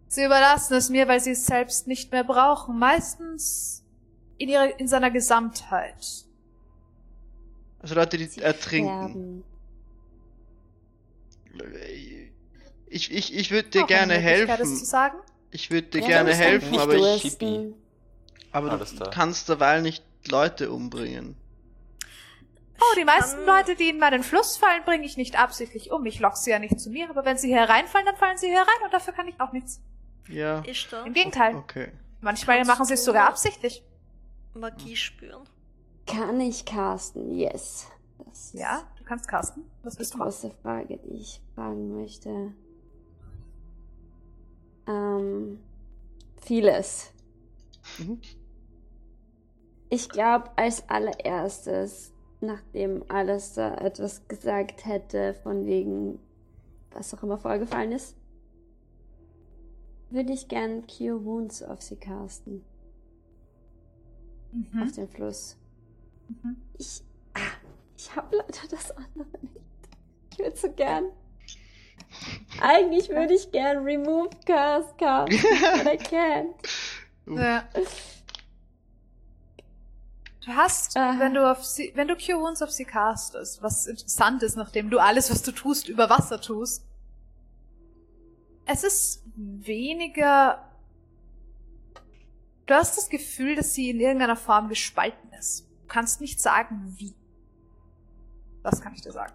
Sie 0.07 0.25
überlassen 0.25 0.73
es 0.75 0.89
mir, 0.89 1.07
weil 1.07 1.21
sie 1.21 1.31
es 1.31 1.45
selbst 1.45 1.87
nicht 1.87 2.11
mehr 2.11 2.23
brauchen. 2.25 2.77
Meistens 2.77 3.81
in 4.37 4.49
ihrer, 4.49 4.77
in 4.79 4.87
seiner 4.87 5.09
Gesamtheit. 5.09 6.25
Also 7.79 7.95
Leute, 7.95 8.17
die 8.17 8.25
Sie 8.25 8.41
ertrinken. 8.41 9.13
sterben. 9.13 9.43
Ich, 12.87 13.11
ich, 13.11 13.33
ich 13.33 13.51
würde 13.51 13.69
dir 13.69 13.83
Auch 13.83 13.87
gerne 13.87 14.17
helfen. 14.17 14.75
sagen. 14.77 15.17
Ich 15.51 15.71
würde 15.71 15.87
dir 15.87 16.01
Ja, 16.01 16.07
gerne 16.07 16.33
helfen, 16.35 16.77
aber 16.77 16.93
ich, 16.95 17.01
dursten. 17.01 17.73
aber 18.51 18.71
Alles 18.71 18.95
du 18.95 19.09
kannst 19.09 19.49
derweil 19.49 19.81
nicht 19.81 20.03
Leute 20.27 20.71
umbringen. 20.71 21.35
Oh, 22.81 22.95
die 22.97 23.05
meisten 23.05 23.45
Kann- 23.45 23.57
Leute, 23.57 23.75
die 23.75 23.89
in 23.89 23.99
meinen 23.99 24.23
Fluss 24.23 24.57
fallen, 24.57 24.83
bringe 24.83 25.05
ich 25.05 25.15
nicht 25.15 25.37
absichtlich 25.39 25.91
um. 25.91 26.03
Ich 26.07 26.19
lock 26.19 26.35
sie 26.35 26.49
ja 26.51 26.57
nicht 26.59 26.79
zu 26.79 26.89
mir, 26.89 27.09
aber 27.09 27.23
wenn 27.25 27.37
sie 27.37 27.47
hier 27.49 27.61
reinfallen, 27.63 28.05
dann 28.07 28.15
fallen 28.15 28.37
sie 28.37 28.47
hier 28.47 28.59
rein 28.61 28.83
und 28.83 28.91
dafür 28.93 29.13
kann 29.13 29.27
ich 29.27 29.39
auch 29.39 29.51
nichts. 29.51 29.81
Ja. 30.27 30.59
Ist 30.61 30.91
da 30.91 31.03
Im 31.03 31.13
Gegenteil. 31.13 31.55
Okay. 31.55 31.91
Manchmal 32.21 32.57
Kannst 32.57 32.69
machen 32.71 32.85
sie 32.85 32.93
es 32.95 33.03
sogar 33.05 33.27
absichtlich. 33.27 33.83
Magie 34.53 34.95
spüren? 34.95 35.43
Kann 36.07 36.39
ich 36.41 36.65
casten? 36.65 37.31
Yes. 37.31 37.87
Das 38.25 38.53
Ja, 38.53 38.83
du 38.97 39.03
kannst 39.03 39.27
casten. 39.27 39.63
Was 39.83 39.93
die 39.93 39.99
willst 39.99 40.13
du 40.13 40.17
machen? 40.17 40.29
große 40.29 40.51
Frage, 40.61 40.97
die 40.97 41.17
ich 41.17 41.41
fragen 41.55 41.95
möchte. 42.01 42.53
Ähm, 44.87 45.59
vieles. 46.43 47.13
Mhm. 47.97 48.21
Ich 49.89 50.09
glaube, 50.09 50.49
als 50.55 50.87
allererstes, 50.89 52.10
nachdem 52.41 53.03
Alistair 53.09 53.81
etwas 53.81 54.27
gesagt 54.27 54.85
hätte, 54.85 55.33
von 55.43 55.65
wegen, 55.65 56.19
was 56.91 57.13
auch 57.13 57.23
immer 57.23 57.37
vorgefallen 57.37 57.91
ist, 57.91 58.15
würde 60.09 60.33
ich 60.33 60.47
gern 60.47 60.85
Cure 60.87 61.23
Wounds 61.23 61.63
auf 61.63 61.81
sie 61.81 61.95
casten. 61.95 62.63
Auf 64.53 64.73
Mhm. 64.73 64.91
den 64.93 65.07
Fluss. 65.07 65.57
Mhm. 66.27 66.57
Ich, 66.77 67.01
ah, 67.33 67.39
ich 67.97 68.13
habe 68.15 68.35
leider 68.35 68.67
das 68.69 68.91
andere 68.91 69.27
nicht. 69.41 69.61
Ich 70.31 70.39
würde 70.39 70.57
so 70.57 70.71
gern. 70.71 71.05
Eigentlich 72.61 73.07
würde 73.09 73.33
ich 73.33 73.51
gern 73.51 73.85
Remove 73.85 74.29
Cast 74.45 74.97
casten, 74.97 75.39
but 75.77 75.93
I 75.93 75.97
can't. 75.97 76.53
Ja. 77.27 77.63
Du 80.43 80.55
hast, 80.55 80.97
Aha. 80.97 81.19
wenn 81.19 81.35
du 81.35 81.49
auf 81.49 81.63
sie, 81.63 81.91
wenn 81.95 82.07
du 82.07 82.15
Cure 82.15 82.41
Wounds 82.41 82.61
auf 82.61 82.71
sie 82.71 82.85
castest, 82.85 83.61
was 83.61 83.85
interessant 83.85 84.41
ist, 84.41 84.55
nachdem 84.55 84.89
du 84.89 84.97
alles, 84.97 85.29
was 85.29 85.43
du 85.43 85.51
tust, 85.51 85.87
über 85.87 86.09
Wasser 86.09 86.41
tust, 86.41 86.83
es 88.65 88.83
ist 88.83 89.23
weniger, 89.35 90.67
du 92.65 92.73
hast 92.73 92.97
das 92.97 93.09
Gefühl, 93.09 93.55
dass 93.55 93.73
sie 93.73 93.91
in 93.91 93.99
irgendeiner 93.99 94.35
Form 94.35 94.67
gespalten 94.69 95.31
ist. 95.33 95.67
Du 95.81 95.87
kannst 95.87 96.21
nicht 96.21 96.39
sagen, 96.39 96.95
wie. 96.97 97.13
Das 98.63 98.81
kann 98.81 98.93
ich 98.93 99.01
dir 99.01 99.11
sagen. 99.11 99.33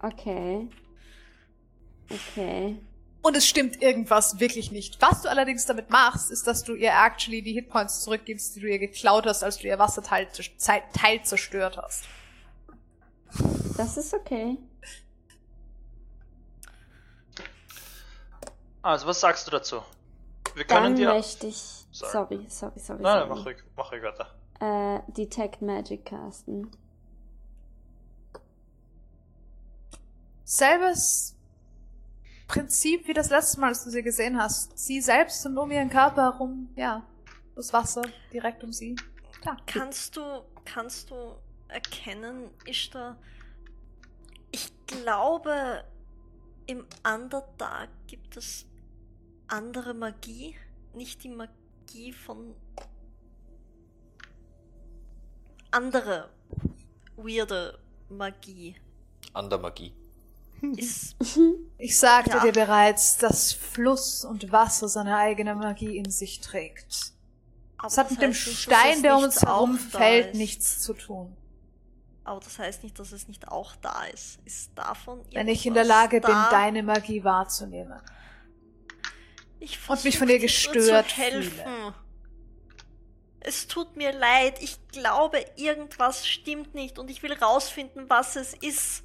Okay. 0.00 0.68
Okay. 2.10 2.80
Und 3.26 3.36
es 3.36 3.44
stimmt 3.44 3.82
irgendwas 3.82 4.38
wirklich 4.38 4.70
nicht. 4.70 5.02
Was 5.02 5.22
du 5.22 5.28
allerdings 5.28 5.66
damit 5.66 5.90
machst, 5.90 6.30
ist, 6.30 6.46
dass 6.46 6.62
du 6.62 6.76
ihr 6.76 6.92
actually 6.92 7.42
die 7.42 7.54
Hitpoints 7.54 8.04
zurückgibst, 8.04 8.54
die 8.54 8.60
du 8.60 8.68
ihr 8.68 8.78
geklaut 8.78 9.26
hast, 9.26 9.42
als 9.42 9.58
du 9.58 9.66
ihr 9.66 9.80
Wasserteil 9.80 10.28
Teil 10.92 11.22
zerstört 11.24 11.76
hast. 11.76 12.04
Das 13.76 13.96
ist 13.96 14.14
okay. 14.14 14.56
Also, 18.80 19.08
was 19.08 19.18
sagst 19.18 19.44
du 19.48 19.50
dazu? 19.50 19.82
Wir 20.54 20.64
können 20.64 20.84
Dann 20.84 20.94
dir. 20.94 21.08
möchte 21.08 21.48
ich. 21.48 21.84
Sorry. 21.90 22.46
Sorry, 22.48 22.48
sorry, 22.48 22.78
sorry. 22.78 23.02
Nein, 23.02 23.12
sorry. 23.12 23.28
nein, 23.28 23.28
mach 23.28 23.44
ruhig, 23.44 23.56
mach 23.74 23.90
ruhig 23.90 24.02
weiter. 24.04 24.28
Äh, 24.60 25.00
Detect 25.10 25.62
Magic 25.62 26.04
casten. 26.04 26.70
Selbes 30.44 31.35
Prinzip 32.46 33.08
wie 33.08 33.14
das 33.14 33.30
letzte 33.30 33.60
Mal, 33.60 33.68
als 33.68 33.84
du 33.84 33.90
sie 33.90 34.02
gesehen 34.02 34.40
hast. 34.40 34.78
Sie 34.78 35.00
selbst 35.00 35.44
und 35.46 35.58
um 35.58 35.70
ihren 35.70 35.90
Körper 35.90 36.22
herum, 36.32 36.68
ja, 36.76 37.04
das 37.54 37.72
Wasser 37.72 38.02
direkt 38.32 38.62
um 38.62 38.72
sie. 38.72 38.96
Klar. 39.40 39.56
Kannst 39.66 40.16
du, 40.16 40.42
kannst 40.64 41.10
du 41.10 41.36
erkennen, 41.68 42.50
ist 42.64 42.94
da. 42.94 43.18
Ich 44.52 44.72
glaube, 44.86 45.84
im 46.66 46.86
Underdark 47.04 47.90
gibt 48.06 48.36
es 48.36 48.66
andere 49.48 49.94
Magie, 49.94 50.56
nicht 50.94 51.22
die 51.24 51.28
Magie 51.28 52.12
von. 52.12 52.54
andere 55.70 56.30
weirde 57.16 57.78
Magie. 58.08 58.76
Andermagie. 59.32 59.92
Ist, 60.74 61.16
Ich 61.78 61.98
sagte 61.98 62.30
Ja. 62.38 62.40
dir 62.40 62.52
bereits, 62.52 63.18
dass 63.18 63.52
Fluss 63.52 64.24
und 64.24 64.50
Wasser 64.52 64.88
seine 64.88 65.16
eigene 65.16 65.54
Magie 65.54 65.96
in 65.98 66.10
sich 66.10 66.40
trägt. 66.40 67.12
aber 67.78 67.88
Es 67.88 67.98
hat 67.98 68.06
das 68.06 68.12
mit 68.12 68.22
dem 68.22 68.32
Stein, 68.34 69.02
der 69.02 69.16
um 69.16 69.24
uns 69.24 69.42
herum 69.42 69.76
auch 69.78 69.92
da 69.92 69.98
fällt, 69.98 70.28
ist. 70.28 70.38
nichts 70.38 70.80
zu 70.80 70.94
tun. 70.94 71.36
Aber 72.24 72.40
das 72.40 72.58
heißt 72.58 72.82
nicht, 72.82 72.98
dass 72.98 73.12
es 73.12 73.28
nicht 73.28 73.46
auch 73.48 73.76
da 73.76 74.04
ist. 74.12 74.40
Ist 74.44 74.72
davon 74.74 75.20
Wenn 75.32 75.46
ich 75.48 75.64
in 75.66 75.74
der 75.74 75.84
Lage 75.84 76.20
bin, 76.20 76.34
deine 76.50 76.82
Magie 76.82 77.22
wahrzunehmen. 77.22 78.00
Ich 79.60 79.78
und 79.88 80.02
mich 80.04 80.18
von 80.18 80.26
dir 80.28 80.38
gestört 80.38 81.10
zu 81.10 81.16
helfen. 81.16 81.52
fühle. 81.52 81.94
Es 83.40 83.68
tut 83.68 83.96
mir 83.96 84.12
leid, 84.12 84.60
ich 84.60 84.76
glaube, 84.88 85.44
irgendwas 85.54 86.26
stimmt 86.26 86.74
nicht 86.74 86.98
und 86.98 87.08
ich 87.10 87.22
will 87.22 87.32
rausfinden, 87.32 88.10
was 88.10 88.34
es 88.34 88.54
ist. 88.54 89.04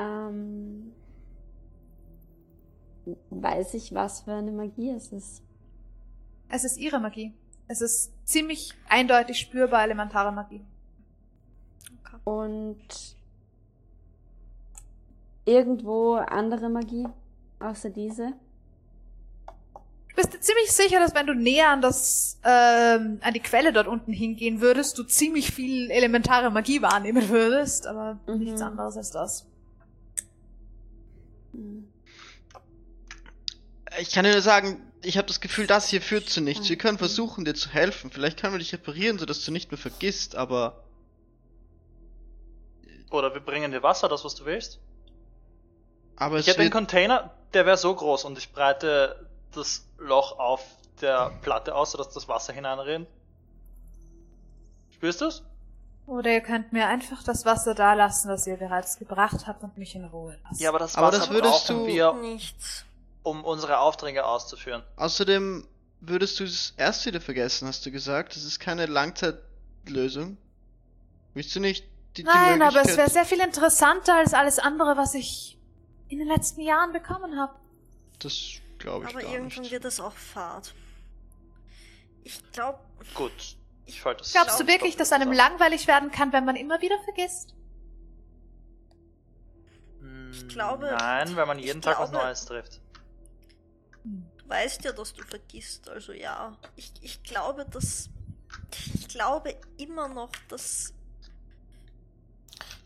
Ähm, 0.00 0.92
weiß 3.30 3.74
ich, 3.74 3.92
was 3.94 4.22
für 4.22 4.32
eine 4.32 4.52
Magie 4.52 4.90
es 4.90 5.12
ist. 5.12 5.42
Es 6.48 6.64
ist 6.64 6.78
ihre 6.78 7.00
Magie. 7.00 7.34
Es 7.68 7.80
ist 7.80 8.12
ziemlich 8.26 8.72
eindeutig 8.88 9.38
spürbar 9.38 9.82
elementare 9.84 10.32
Magie. 10.32 10.64
Und 12.24 12.78
irgendwo 15.44 16.14
andere 16.14 16.68
Magie, 16.68 17.06
außer 17.60 17.90
diese. 17.90 18.32
Du 20.08 20.16
bist 20.16 20.32
dir 20.34 20.40
ziemlich 20.40 20.70
sicher, 20.72 20.98
dass 20.98 21.14
wenn 21.14 21.26
du 21.26 21.34
näher 21.34 21.70
an 21.70 21.80
das, 21.80 22.38
ähm, 22.44 23.20
an 23.22 23.32
die 23.32 23.40
Quelle 23.40 23.72
dort 23.72 23.86
unten 23.86 24.12
hingehen 24.12 24.60
würdest, 24.60 24.98
du 24.98 25.04
ziemlich 25.04 25.52
viel 25.52 25.90
elementare 25.90 26.50
Magie 26.50 26.82
wahrnehmen 26.82 27.28
würdest, 27.28 27.86
aber 27.86 28.18
Mhm. 28.26 28.38
nichts 28.38 28.60
anderes 28.60 28.96
als 28.96 29.10
das. 29.10 29.46
Ich 34.00 34.10
kann 34.12 34.24
dir 34.24 34.32
nur 34.32 34.42
sagen, 34.42 34.80
ich 35.02 35.16
habe 35.18 35.28
das 35.28 35.40
Gefühl, 35.40 35.66
das 35.66 35.88
hier 35.88 36.00
führt 36.02 36.28
zu 36.28 36.40
nichts. 36.40 36.68
Wir 36.68 36.76
können 36.78 36.98
versuchen, 36.98 37.44
dir 37.44 37.54
zu 37.54 37.70
helfen. 37.70 38.10
Vielleicht 38.10 38.38
können 38.40 38.54
wir 38.54 38.58
dich 38.58 38.72
reparieren, 38.72 39.18
sodass 39.18 39.44
du 39.44 39.50
nicht 39.52 39.70
mehr 39.70 39.78
vergisst, 39.78 40.36
aber 40.36 40.82
Oder 43.10 43.34
wir 43.34 43.40
bringen 43.40 43.72
dir 43.72 43.82
Wasser, 43.82 44.08
das 44.08 44.24
was 44.24 44.34
du 44.36 44.44
willst. 44.44 44.78
aber 46.16 46.38
Ich 46.38 46.46
hätte 46.46 46.60
einen 46.60 46.70
Container, 46.70 47.30
der 47.54 47.66
wäre 47.66 47.76
so 47.76 47.94
groß 47.94 48.24
und 48.24 48.38
ich 48.38 48.52
breite 48.52 49.26
das 49.54 49.84
Loch 49.98 50.38
auf 50.38 50.64
der 51.00 51.30
Platte 51.42 51.74
aus, 51.74 51.92
sodass 51.92 52.10
das 52.10 52.28
Wasser 52.28 52.52
hineinrinnt. 52.52 53.08
Spürst 54.94 55.20
du's? 55.22 55.42
Oder 56.06 56.30
ihr 56.32 56.40
könnt 56.40 56.72
mir 56.72 56.86
einfach 56.88 57.22
das 57.22 57.44
Wasser 57.44 57.74
da 57.74 57.94
lassen, 57.94 58.28
das 58.28 58.46
ihr 58.46 58.56
bereits 58.56 58.98
gebracht 58.98 59.46
habt 59.46 59.62
und 59.62 59.78
mich 59.78 59.94
in 59.94 60.04
Ruhe 60.04 60.38
lassen. 60.44 60.62
Ja, 60.62 60.68
aber 60.70 60.78
das 60.78 60.94
Aber 60.96 61.08
Wasser 61.08 61.18
das 61.18 61.30
würdest 61.30 61.66
brauchen 61.66 61.78
du- 61.80 61.86
wir, 61.86 62.12
Nichts. 62.14 62.84
Um 63.22 63.44
unsere 63.44 63.78
Aufträge 63.78 64.24
auszuführen. 64.24 64.82
außerdem 64.96 65.66
würdest 66.00 66.40
du 66.40 66.44
es 66.44 66.72
erst 66.78 67.04
wieder 67.06 67.20
vergessen, 67.20 67.68
hast 67.68 67.84
du 67.84 67.90
gesagt. 67.90 68.34
Das 68.34 68.44
ist 68.44 68.58
keine 68.58 68.86
Langzeitlösung. 68.86 70.38
Willst 71.34 71.54
du 71.54 71.60
nicht 71.60 71.84
die, 72.16 72.22
die 72.22 72.24
Nein, 72.24 72.62
aber 72.62 72.80
es 72.82 72.96
wäre 72.96 73.10
sehr 73.10 73.24
viel 73.26 73.40
interessanter 73.40 74.14
als 74.16 74.32
alles 74.34 74.58
andere, 74.58 74.96
was 74.96 75.14
ich 75.14 75.58
in 76.08 76.18
den 76.18 76.26
letzten 76.28 76.60
Jahren 76.62 76.92
bekommen 76.92 77.38
habe. 77.38 77.54
Das 78.18 78.34
glaube 78.78 79.04
ich 79.04 79.10
Aber 79.12 79.20
gar 79.22 79.30
irgendwann 79.32 79.60
nicht. 79.62 79.70
wird 79.72 79.84
es 79.84 80.00
auch 80.00 80.14
Fahrt. 80.14 80.74
Ich 82.24 82.40
glaube, 82.52 82.78
Gut. 83.14 83.32
Ich 83.86 84.04
wollte 84.04 84.20
das. 84.22 84.32
Glaubst 84.32 84.58
du 84.60 84.66
wirklich, 84.66 84.96
dass 84.96 85.12
einem 85.12 85.32
langweilig 85.32 85.86
werden 85.86 86.10
kann, 86.10 86.32
wenn 86.32 86.44
man 86.44 86.56
immer 86.56 86.80
wieder 86.80 86.96
vergisst? 87.04 87.54
Ich 90.32 90.48
glaube- 90.48 90.94
Nein, 90.98 91.34
weil 91.36 91.46
man 91.46 91.58
jeden 91.58 91.82
Tag 91.82 91.98
was 91.98 92.10
glaube- 92.10 92.24
Neues 92.24 92.44
trifft. 92.46 92.80
Weißt 94.50 94.84
ja, 94.84 94.90
dass 94.90 95.14
du 95.14 95.22
vergisst, 95.22 95.88
also 95.88 96.12
ja. 96.12 96.56
Ich, 96.74 96.92
ich 97.02 97.22
glaube, 97.22 97.64
dass. 97.70 98.10
Ich 98.94 99.06
glaube 99.06 99.54
immer 99.78 100.08
noch, 100.08 100.32
dass. 100.48 100.92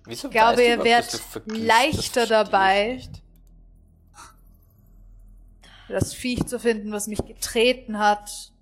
Wieso 0.04 0.28
Ich 0.28 0.32
glaube, 0.32 0.62
ihr 0.62 0.84
werdet 0.84 1.22
leichter 1.46 2.26
dabei. 2.26 3.02
Das 5.88 6.12
Viech 6.12 6.44
zu 6.44 6.60
finden, 6.60 6.92
was 6.92 7.06
mich 7.06 7.24
getreten 7.24 7.98
hat, 7.98 8.52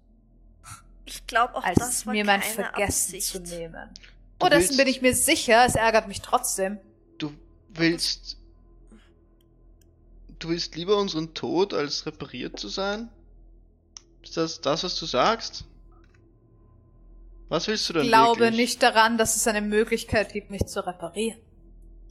Ich 1.05 1.27
glaube 1.27 1.57
auch, 1.57 1.65
als 1.65 1.79
das 1.79 2.07
war 2.07 2.15
mir 2.15 2.25
mein 2.25 2.41
keine 2.41 2.55
Vergessen 2.55 3.17
Absicht. 3.17 3.27
zu 3.27 3.41
nehmen. 3.41 3.91
Du 4.39 4.47
Oh, 4.47 4.49
dessen 4.49 4.77
bin 4.77 4.87
ich 4.87 5.03
mir 5.03 5.15
sicher, 5.17 5.65
es 5.67 5.75
ärgert 5.75 6.07
mich 6.07 6.21
trotzdem. 6.21 6.79
Du 7.19 7.33
willst. 7.69 8.37
Du 10.43 10.49
willst 10.49 10.75
lieber 10.75 10.97
unseren 10.97 11.35
Tod, 11.35 11.73
als 11.73 12.05
repariert 12.05 12.59
zu 12.59 12.67
sein? 12.67 13.09
Ist 14.25 14.37
das 14.37 14.61
das, 14.61 14.83
was 14.83 14.99
du 14.99 15.07
sagst? 15.07 15.65
Was 17.49 17.69
willst 17.69 17.89
du 17.89 17.93
denn 17.93 18.03
Ich 18.03 18.09
glaube 18.09 18.41
wirklich? 18.41 18.57
nicht 18.61 18.83
daran, 18.83 19.19
dass 19.19 19.37
es 19.37 19.47
eine 19.47 19.61
Möglichkeit 19.61 20.33
gibt, 20.33 20.51
mich 20.51 20.67
zu 20.67 20.85
reparieren. 20.85 21.39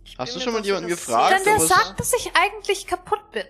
Ich 0.06 0.18
Hast 0.18 0.32
bin 0.32 0.40
du 0.40 0.46
schon 0.46 0.54
mal 0.54 0.66
jemanden 0.66 0.88
gefragt, 0.88 1.34
Denn 1.34 1.46
wer 1.46 1.60
sagt, 1.60 2.00
dass 2.00 2.14
ich 2.14 2.32
eigentlich 2.34 2.88
kaputt 2.88 3.32
bin? 3.34 3.44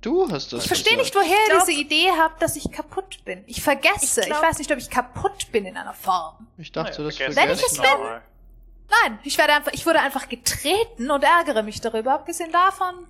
Du 0.00 0.28
hast 0.28 0.52
das 0.52 0.62
Ich 0.62 0.66
verstehe 0.66 0.96
nicht, 0.96 1.14
woher 1.14 1.28
ihr 1.28 1.60
diese 1.60 1.80
Idee 1.80 2.10
habt, 2.18 2.42
dass 2.42 2.56
ich 2.56 2.72
kaputt 2.72 3.24
bin. 3.24 3.44
Ich 3.46 3.62
vergesse. 3.62 4.22
Ich 4.22 4.26
Ich, 4.26 4.32
weiß 4.32 4.58
nicht, 4.58 4.72
ob 4.72 4.78
ich 4.78 4.90
kaputt 4.90 5.52
bin 5.52 5.66
in 5.66 5.76
einer 5.76 5.94
Form. 5.94 6.48
Ich 6.58 6.72
dachte, 6.72 7.00
Naja, 7.00 7.04
das 7.04 7.16
vergessen 7.16 7.36
Wenn 7.36 7.50
ich 7.54 7.62
es 7.62 7.76
normal. 7.76 8.22
Nein, 9.04 9.20
ich 9.22 9.38
werde 9.38 9.52
einfach, 9.52 9.72
ich 9.72 9.86
wurde 9.86 10.00
einfach 10.00 10.28
getreten 10.28 11.12
und 11.12 11.22
ärgere 11.22 11.62
mich 11.62 11.80
darüber. 11.80 12.14
Abgesehen 12.14 12.50
davon, 12.50 13.06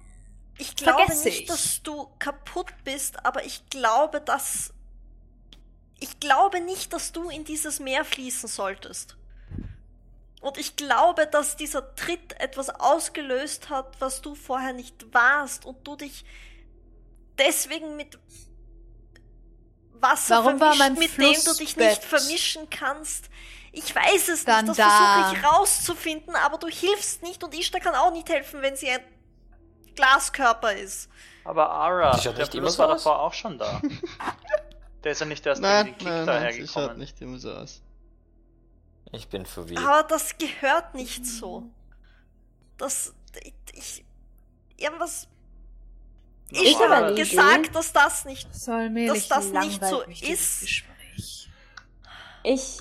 Ich 0.58 0.76
glaube 0.76 1.00
Vergesse 1.07 1.28
nicht, 1.28 1.41
ich. 1.42 1.47
dass 1.47 1.83
du 1.83 2.08
kaputt 2.18 2.73
bist, 2.84 3.24
aber 3.24 3.44
ich 3.44 3.68
glaube, 3.70 4.20
dass. 4.20 4.73
Ich 6.00 6.20
glaube 6.20 6.60
nicht, 6.60 6.92
dass 6.92 7.12
du 7.12 7.31
in 7.31 7.44
dieses 7.44 7.81
Meer 7.81 8.05
fließen 8.05 8.49
solltest. 8.49 9.16
Und 10.41 10.58
ich 10.58 10.76
glaube, 10.76 11.26
dass 11.26 11.57
dieser 11.57 11.94
Tritt 11.94 12.39
etwas 12.39 12.68
ausgelöst 12.68 13.70
hat, 13.70 13.99
was 14.00 14.20
du 14.20 14.34
vorher 14.34 14.74
nicht 14.74 15.15
warst 15.15 15.65
und 15.65 15.86
du 15.86 15.97
dich 15.97 16.24
deswegen 17.39 17.97
mit 17.97 18.18
Wasser 19.94 20.44
Warum 20.44 20.60
war 20.60 20.74
vermischt, 20.74 21.16
mit 21.16 21.36
dem 21.36 21.44
du 21.44 21.55
dich 21.55 21.76
nicht 21.76 22.02
Flussbett 22.02 22.05
vermischen 22.05 22.68
kannst. 22.68 23.31
Ich 23.73 23.94
weiß 23.94 24.28
es 24.28 24.44
Dann 24.44 24.66
nicht, 24.66 24.78
das 24.78 24.86
da. 24.86 25.24
versuche 25.24 25.39
ich 25.39 25.44
rauszufinden, 25.44 26.36
aber 26.36 26.58
du 26.58 26.68
hilfst 26.68 27.23
nicht 27.23 27.42
und 27.42 27.55
Ishtar 27.55 27.81
kann 27.81 27.94
auch 27.94 28.12
nicht 28.12 28.28
helfen, 28.28 28.60
wenn 28.60 28.76
sie 28.76 28.91
ein 28.91 29.00
Glaskörper 29.97 30.74
ist. 30.74 31.08
Aber 31.44 31.70
Ara, 31.70 32.16
der 32.16 32.32
nicht 32.32 32.52
so 32.52 32.78
war 32.78 32.89
davor 32.89 33.20
auch 33.20 33.32
schon 33.32 33.58
da. 33.58 33.81
der 35.05 35.12
ist 35.12 35.20
ja 35.20 35.26
nicht 35.26 35.44
erst 35.44 35.60
Nein, 35.60 35.86
in 35.86 35.92
den 35.92 35.98
Kick 35.98 36.08
nein, 36.08 36.24
nein, 36.26 36.52
sie 36.52 36.66
schaut 36.66 36.76
dahergekommen. 36.76 36.98
nicht 36.98 37.20
immer 37.20 37.39
so 37.39 37.52
aus. 37.52 37.82
Ich 39.12 39.28
bin 39.28 39.47
verwirrt. 39.47 39.84
Aber 39.84 40.02
das 40.08 40.36
gehört 40.39 40.94
nicht 40.94 41.24
so. 41.26 41.70
Das. 42.78 43.14
Ich. 43.42 43.55
ich 43.74 44.05
irgendwas. 44.76 45.28
Ich 46.50 46.78
habe 46.78 47.14
gesagt, 47.14 47.74
dass 47.74 47.92
das 47.92 48.24
nicht. 48.24 48.55
soll 48.55 48.90
mir 48.90 49.12
Dass 49.12 49.28
das 49.28 49.50
nicht 49.50 49.84
so 49.84 50.02
ist. 50.02 50.84
Ich 52.42 52.81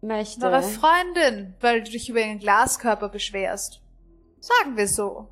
möchte. 0.00 0.46
Eure 0.46 0.62
Freundin, 0.62 1.54
weil 1.60 1.82
du 1.82 1.90
dich 1.90 2.08
über 2.08 2.20
ihren 2.20 2.38
Glaskörper 2.38 3.08
beschwerst. 3.08 3.80
Sagen 4.40 4.76
wir 4.76 4.88
so. 4.88 5.28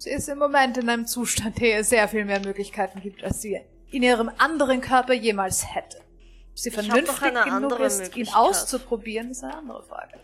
Sie 0.00 0.08
ist 0.08 0.30
im 0.30 0.38
Moment 0.38 0.78
in 0.78 0.88
einem 0.88 1.06
Zustand, 1.06 1.60
der 1.60 1.76
ihr 1.76 1.84
sehr 1.84 2.08
viel 2.08 2.24
mehr 2.24 2.40
Möglichkeiten 2.40 3.02
gibt, 3.02 3.22
als 3.22 3.42
sie 3.42 3.60
in 3.90 4.02
ihrem 4.02 4.30
anderen 4.38 4.80
Körper 4.80 5.12
jemals 5.12 5.74
hätte. 5.74 5.98
Ob 5.98 6.58
sie 6.58 6.70
vernünftig 6.70 7.34
genug 7.44 7.78
ist, 7.80 8.16
ihn 8.16 8.28
auszuprobieren, 8.30 9.30
ist 9.30 9.44
eine 9.44 9.58
andere 9.58 9.82
Frage. 9.82 10.18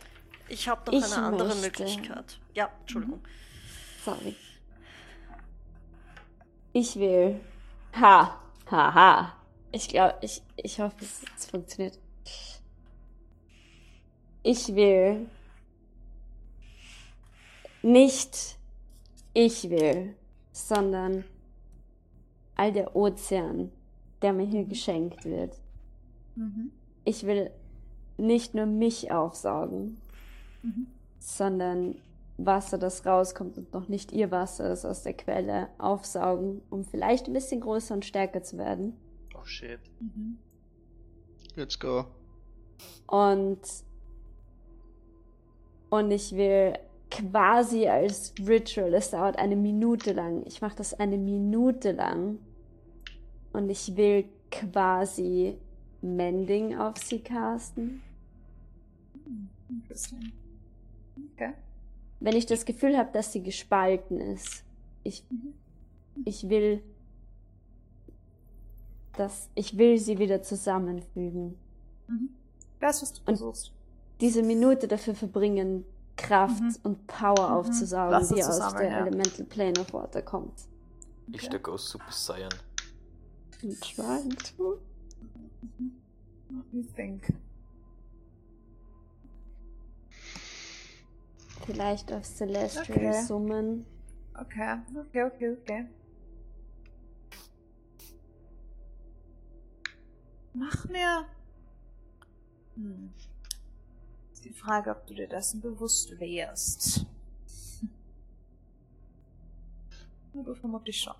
Ich 0.49 0.67
habe 0.67 0.81
noch 0.91 0.99
Ich 0.99 1.13
eine 1.13 1.27
andere 1.27 1.49
möchte. 1.49 1.83
Möglichkeit. 1.83 2.41
Ja, 2.55 2.71
Entschuldigung. 2.81 3.21
Sorry. 4.03 4.35
Ich 6.73 6.97
will. 6.97 7.39
Ha. 8.01 8.41
Ha, 8.71 8.95
ha. 8.95 9.37
Ich 9.73 9.89
glaube, 9.91 10.15
ich, 10.23 10.43
ich 10.57 10.81
hoffe, 10.81 10.97
es, 11.03 11.21
es 11.37 11.47
funktioniert. 11.51 11.99
Ich 14.43 14.75
will. 14.75 15.29
Nicht 17.83 18.56
ich 19.37 19.69
will, 19.69 20.15
sondern 20.51 21.25
all 22.55 22.73
der 22.73 22.97
Ozean, 22.97 23.71
der 24.23 24.33
mir 24.33 24.47
hier 24.47 24.65
geschenkt 24.65 25.27
wird. 25.27 25.61
Mhm. 26.37 26.73
Ich 27.05 27.27
will 27.27 27.51
nicht 28.17 28.55
nur 28.55 28.65
mich 28.65 29.13
aufsaugen, 29.13 30.01
sondern 31.19 31.97
Wasser, 32.39 32.79
das 32.79 33.05
rauskommt 33.05 33.59
und 33.59 33.75
noch 33.75 33.89
nicht 33.89 34.11
ihr 34.11 34.31
Wasser 34.31 34.73
ist 34.73 34.87
aus 34.87 35.03
der 35.03 35.13
Quelle, 35.13 35.69
aufsaugen, 35.77 36.63
um 36.71 36.85
vielleicht 36.85 37.27
ein 37.27 37.35
bisschen 37.35 37.61
größer 37.61 37.95
und 37.95 38.07
stärker 38.07 38.43
zu 38.43 38.57
werden. 38.57 38.97
Oh 39.35 39.45
shit. 39.45 39.81
Mhm. 40.01 40.39
Let's 41.57 41.79
go. 41.79 42.07
Und, 43.07 43.61
und 45.91 46.11
ich 46.11 46.35
will 46.35 46.79
quasi 47.11 47.87
als 47.89 48.35
Ritual, 48.47 48.95
es 48.95 49.11
dauert 49.11 49.39
eine 49.39 49.57
Minute 49.57 50.13
lang. 50.13 50.45
Ich 50.47 50.61
mache 50.61 50.77
das 50.77 50.95
eine 50.95 51.19
Minute 51.19 51.93
lang. 51.93 52.39
Und 53.53 53.71
ich 53.71 53.97
will 53.97 54.25
quasi 54.51 55.57
Mending 56.03 56.77
auf 56.77 56.99
sie 56.99 57.21
casten. 57.21 58.03
Okay. 61.35 61.53
wenn 62.21 62.37
ich 62.37 62.47
das 62.47 62.65
Gefühl 62.65 62.97
habe, 62.97 63.11
dass 63.13 63.33
sie 63.33 63.43
gespalten 63.43 64.21
ist. 64.21 64.65
Ich, 65.03 65.25
ich 66.25 66.49
will, 66.49 66.83
dass 69.17 69.49
ich 69.55 69.77
will 69.77 69.99
sie 69.99 70.19
wieder 70.19 70.43
zusammenfügen. 70.43 71.57
Mhm. 72.09 72.31
Das, 72.81 73.03
was 73.03 73.13
du 73.13 73.23
versuchst. 73.23 73.73
Diese 74.21 74.43
Minute 74.43 74.89
dafür 74.89 75.15
verbringen, 75.15 75.85
Kraft 76.17 76.63
Mhm. 76.63 76.77
und 76.83 77.07
Power 77.07 77.49
Mhm. 77.49 77.55
aufzusaugen, 77.57 78.21
die 78.29 78.41
zu 78.41 78.49
aus 78.49 78.75
der 78.75 78.91
ja. 78.91 79.01
Elemental 79.07 79.45
Plane 79.47 79.79
of 79.81 79.93
Water 79.93 80.23
kommt. 80.23 80.67
Ich 81.33 81.43
stecke 81.43 81.71
aus 81.73 81.89
Super 81.91 82.13
Saiyan. 82.13 82.51
I'm 83.63 83.81
trying 83.95 84.37
to. 84.57 84.81
What 86.49 86.65
do 86.73 86.79
you 86.79 86.83
think? 86.95 87.23
Vielleicht 91.67 92.13
auf 92.13 92.25
Celestial 92.25 92.85
Okay. 92.99 93.23
summen. 93.25 93.87
Okay, 94.35 94.79
okay, 95.01 95.25
okay, 95.25 95.57
okay. 95.63 95.87
Mach 100.55 100.89
mir. 100.89 101.27
Hm. 102.77 103.13
Die 104.47 104.53
Frage, 104.53 104.93
ob 104.93 105.05
du 105.09 105.15
dir 105.15 105.27
dessen 105.27 105.61
bewusst 105.61 106.21
wärst. 106.21 107.05
Du 110.33 110.55
vermutlich 110.55 111.01
schon. 111.01 111.17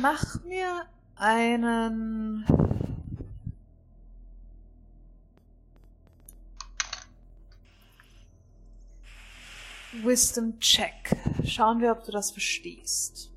Mach 0.00 0.40
mir 0.44 0.86
einen. 1.16 2.44
Wisdom 10.04 10.60
Check. 10.60 11.16
Schauen 11.44 11.80
wir, 11.80 11.90
ob 11.90 12.04
du 12.04 12.12
das 12.12 12.30
verstehst. 12.30 13.32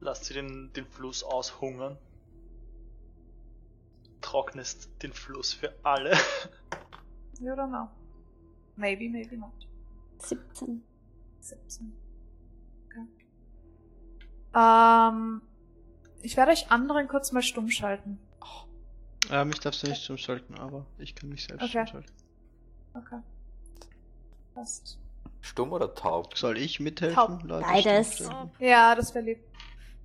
Lasst 0.00 0.24
sie 0.24 0.34
den, 0.34 0.72
den 0.72 0.86
Fluss 0.86 1.22
aushungern. 1.22 1.96
Trocknest 4.20 4.88
den 5.02 5.12
Fluss 5.12 5.52
für 5.52 5.72
alle. 5.82 6.12
You 7.40 7.52
don't 7.52 7.68
know. 7.68 7.88
Maybe, 8.76 9.08
maybe 9.08 9.36
not. 9.36 9.52
17. 10.18 10.82
17. 11.40 11.92
Okay. 12.86 13.06
Ähm, 14.54 15.42
ich 16.22 16.36
werde 16.36 16.52
euch 16.52 16.70
anderen 16.70 17.08
kurz 17.08 17.32
mal 17.32 17.42
stumm 17.42 17.70
schalten. 17.70 18.18
Ja, 19.28 19.44
mich 19.44 19.58
darfst 19.60 19.82
du 19.82 19.88
nicht 19.88 20.02
stumm 20.04 20.18
schalten, 20.18 20.54
aber 20.58 20.86
ich 20.98 21.14
kann 21.14 21.28
mich 21.28 21.44
selbst 21.44 21.64
Okay. 21.64 21.86
stumm 21.86 22.02
schalten. 22.02 22.12
Okay. 22.94 23.20
Passt. 24.54 24.98
Stumm 25.40 25.72
oder 25.72 25.94
taub? 25.94 26.36
Soll 26.36 26.56
ich 26.58 26.80
mithelfen, 26.80 27.14
Taub. 27.14 27.42
Leute? 27.44 27.66
Beides. 27.66 28.28
Ja, 28.58 28.94
das 28.94 29.14
wäre 29.14 29.24
lieb. 29.24 29.38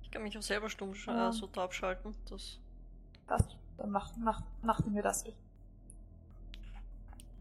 Ich 0.02 0.10
kann 0.10 0.22
mich 0.22 0.36
auch 0.36 0.42
selber 0.42 0.68
stumm 0.68 0.94
sch 0.94 1.08
äh, 1.08 1.32
so 1.32 1.46
taub 1.46 1.72
schalten. 1.72 2.14
Das 2.28 2.58
Passt. 3.26 3.56
Dann 3.76 3.90
macht, 3.90 4.16
macht, 4.16 4.44
macht 4.62 4.86
mir 4.86 5.02
das. 5.02 5.24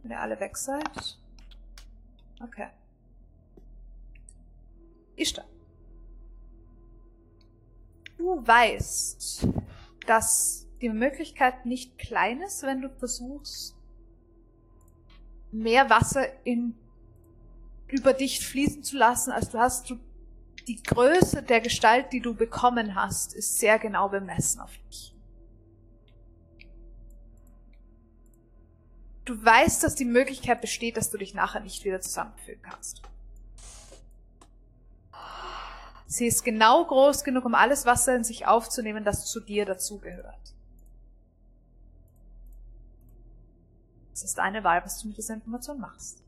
Wenn 0.01 0.11
ihr 0.11 0.19
alle 0.19 0.39
weg 0.39 0.57
seid. 0.57 1.19
Okay. 2.41 2.67
Ishtar. 5.15 5.45
Du 8.17 8.45
weißt, 8.45 9.47
dass 10.07 10.67
die 10.81 10.89
Möglichkeit 10.89 11.65
nicht 11.65 11.97
klein 11.97 12.41
ist, 12.41 12.63
wenn 12.63 12.81
du 12.81 12.89
versuchst, 12.89 13.75
mehr 15.51 15.89
Wasser 15.89 16.27
in 16.45 16.75
über 17.87 18.13
dich 18.13 18.45
fließen 18.45 18.83
zu 18.83 18.97
lassen, 18.97 19.31
als 19.31 19.49
du 19.49 19.59
hast. 19.59 19.89
Du, 19.89 19.99
die 20.67 20.81
Größe 20.81 21.43
der 21.43 21.59
Gestalt, 21.59 22.13
die 22.13 22.21
du 22.21 22.33
bekommen 22.33 22.95
hast, 22.95 23.33
ist 23.33 23.59
sehr 23.59 23.79
genau 23.79 24.09
bemessen 24.09 24.61
auf 24.61 24.71
dich. 24.89 25.13
Du 29.25 29.43
weißt, 29.43 29.83
dass 29.83 29.95
die 29.95 30.05
Möglichkeit 30.05 30.61
besteht, 30.61 30.97
dass 30.97 31.11
du 31.11 31.17
dich 31.17 31.33
nachher 31.33 31.59
nicht 31.59 31.85
wieder 31.85 32.01
zusammenfügen 32.01 32.61
kannst. 32.63 33.01
Sie 36.07 36.27
ist 36.27 36.43
genau 36.43 36.83
groß 36.83 37.23
genug, 37.23 37.45
um 37.45 37.55
alles 37.55 37.85
Wasser 37.85 38.15
in 38.15 38.25
sich 38.25 38.45
aufzunehmen, 38.45 39.05
das 39.05 39.25
zu 39.27 39.39
dir 39.39 39.65
dazugehört. 39.65 40.53
Es 44.13 44.23
ist 44.23 44.37
deine 44.37 44.63
Wahl, 44.63 44.83
was 44.83 44.99
du 45.01 45.07
mit 45.07 45.17
dieser 45.17 45.35
Information 45.35 45.79
machst. 45.79 46.21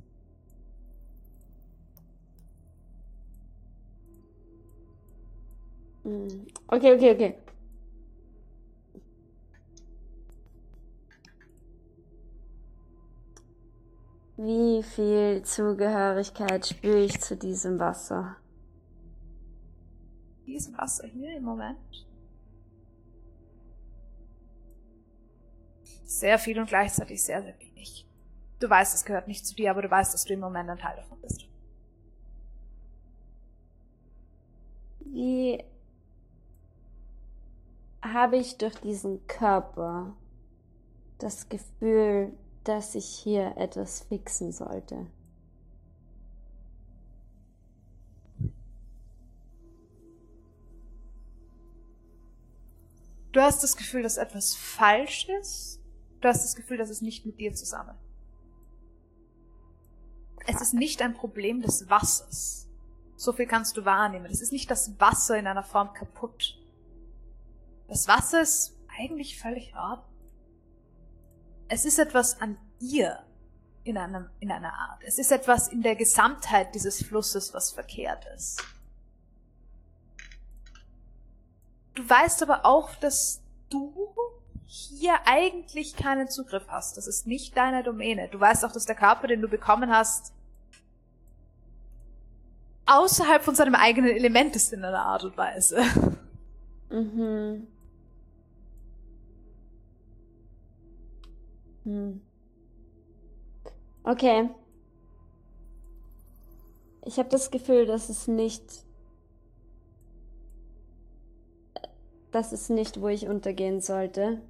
Hm. 6.04 6.48
Okay, 6.68 6.94
okay, 6.94 7.12
okay. 7.12 7.43
Wie 14.46 14.84
viel 14.84 15.42
Zugehörigkeit 15.44 16.66
spüre 16.66 17.00
ich 17.00 17.22
zu 17.22 17.38
diesem 17.38 17.80
Wasser? 17.80 18.36
Diesem 20.46 20.78
Wasser 20.78 21.08
hier 21.08 21.38
im 21.38 21.44
Moment. 21.44 22.06
Sehr 26.04 26.38
viel 26.38 26.60
und 26.60 26.68
gleichzeitig 26.68 27.24
sehr, 27.24 27.42
sehr 27.42 27.58
wenig. 27.58 28.06
Du 28.60 28.70
weißt, 28.70 28.94
es 28.94 29.06
gehört 29.06 29.30
nicht 29.30 29.48
zu 29.48 29.56
dir, 29.56 29.72
aber 29.72 29.82
du 29.82 29.90
weißt, 29.90 30.14
dass 30.14 30.26
du 30.26 30.34
im 30.34 30.42
Moment 30.42 30.70
ein 30.70 30.78
Teil 30.78 30.98
davon 30.98 31.22
bist. 31.22 31.48
Wie 35.00 35.64
habe 38.02 38.36
ich 38.36 38.58
durch 38.58 38.76
diesen 38.82 39.26
Körper 39.28 40.18
das 41.18 41.48
Gefühl, 41.48 42.34
dass 42.64 42.96
ich 42.96 43.06
hier 43.06 43.58
etwas 43.58 44.02
fixen 44.02 44.52
sollte? 44.52 45.08
Du 53.34 53.42
hast 53.42 53.64
das 53.64 53.76
Gefühl, 53.76 54.04
dass 54.04 54.18
etwas 54.18 54.54
falsch 54.56 55.28
ist. 55.42 55.82
Du 56.22 56.28
hast 56.28 56.44
das 56.44 56.56
Gefühl, 56.56 56.78
dass 56.78 56.90
es 56.90 57.02
nicht 57.02 57.26
mit 57.26 57.40
dir 57.40 57.54
zusammen. 57.54 57.98
Es 60.46 60.62
ist 60.62 60.74
nicht 60.74 61.02
ein 61.02 61.14
Problem 61.14 61.62
des 61.62 61.90
Wassers. 61.90 62.70
So 63.16 63.34
viel 63.34 63.48
kannst 63.48 63.76
du 63.76 63.86
wahrnehmen. 63.86 64.26
Es 64.26 64.42
ist 64.42 64.52
nicht 64.52 64.70
das 64.70 65.00
Wasser 65.00 65.38
in 65.38 65.48
einer 65.48 65.64
Form 65.64 65.94
kaputt. 65.94 66.60
Das 67.88 68.08
Wasser 68.08 68.42
ist 68.42 68.78
eigentlich 69.00 69.40
völlig 69.40 69.76
Ordnung. 69.76 70.13
Es 71.68 71.86
ist 71.86 72.00
etwas 72.00 72.40
an 72.42 72.58
ihr 72.80 73.20
in, 73.84 73.98
einem, 73.98 74.30
in 74.40 74.52
einer 74.52 74.74
Art. 74.74 75.02
Es 75.06 75.18
ist 75.18 75.32
etwas 75.32 75.68
in 75.68 75.82
der 75.82 75.96
Gesamtheit 75.96 76.74
dieses 76.76 77.04
Flusses, 77.04 77.54
was 77.54 77.72
verkehrt 77.72 78.26
ist. 78.36 78.64
Du 81.96 82.08
weißt 82.08 82.42
aber 82.44 82.66
auch, 82.66 82.96
dass 82.96 83.42
du 83.70 83.94
hier 84.66 85.14
eigentlich 85.26 85.96
keinen 85.96 86.28
Zugriff 86.28 86.66
hast. 86.68 86.98
Das 86.98 87.06
ist 87.08 87.28
nicht 87.28 87.56
deine 87.56 87.84
Domäne. 87.84 88.30
Du 88.30 88.40
weißt 88.40 88.66
auch, 88.66 88.72
dass 88.72 88.86
der 88.86 88.96
Körper, 88.96 89.28
den 89.28 89.42
du 89.42 89.48
bekommen 89.48 89.92
hast, 89.92 90.34
außerhalb 92.86 93.44
von 93.44 93.56
seinem 93.56 93.76
eigenen 93.76 94.12
Element 94.12 94.56
ist 94.56 94.74
in 94.74 94.84
einer 94.84 95.06
Art 95.06 95.24
und 95.24 95.38
Weise. 95.38 95.84
Mhm. 96.90 97.68
Hm. 101.84 102.22
Okay. 104.04 104.50
Ich 107.06 107.20
habe 107.20 107.30
das 107.30 107.52
Gefühl, 107.52 107.86
dass 107.86 108.10
es 108.10 108.28
nicht. 108.28 108.86
Das 112.32 112.54
ist 112.54 112.70
nicht, 112.70 113.00
wo 113.02 113.10
ich 113.10 113.28
untergehen 113.28 113.82
sollte. 113.82 114.42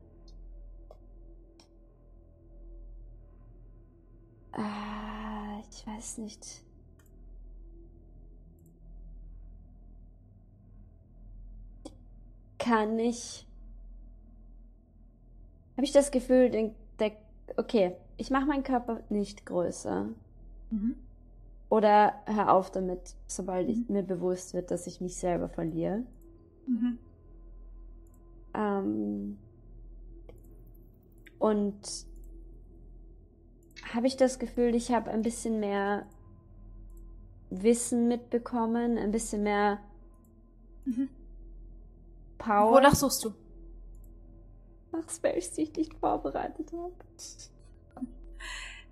Ah, 4.52 5.60
ich 5.70 5.86
weiß 5.86 6.20
nicht. 6.20 6.64
Kann 12.60 12.98
ich. 13.00 13.46
Habe 15.76 15.86
ich 15.86 15.92
das 15.92 16.12
Gefühl, 16.12 16.50
den. 16.50 16.76
Okay, 17.58 17.96
ich 18.18 18.30
mache 18.32 18.46
meinen 18.46 18.64
Körper 18.64 19.02
nicht 19.10 19.46
größer. 19.46 20.10
Mhm. 20.70 20.96
Oder 21.70 22.14
hör 22.26 22.54
auf 22.54 22.72
damit, 22.72 23.16
sobald 23.28 23.70
ich, 23.70 23.90
mir 23.90 24.04
bewusst 24.04 24.54
wird, 24.54 24.72
dass 24.72 24.88
ich 24.88 25.02
mich 25.02 25.16
selber 25.16 25.50
verliere. 25.50 26.04
Mhm. 26.68 27.00
Ähm, 28.54 29.38
und 31.40 32.06
habe 33.94 34.08
ich 34.08 34.18
das 34.18 34.40
Gefühl, 34.40 34.76
ich 34.76 34.92
habe 34.92 35.12
ein 35.12 35.24
bisschen 35.24 35.60
mehr 35.60 36.06
Wissen 37.50 38.08
mitbekommen, 38.08 38.98
ein 38.98 39.12
bisschen 39.12 39.44
mehr 39.44 39.80
Mhm. 40.86 41.10
Power. 42.38 42.74
Wonach 42.74 42.96
suchst 42.96 43.24
du? 43.26 43.34
Spells, 45.10 45.52
die 45.52 45.64
ich 45.64 45.76
nicht 45.76 45.94
vorbereitet 45.96 46.72
habe. 46.74 46.94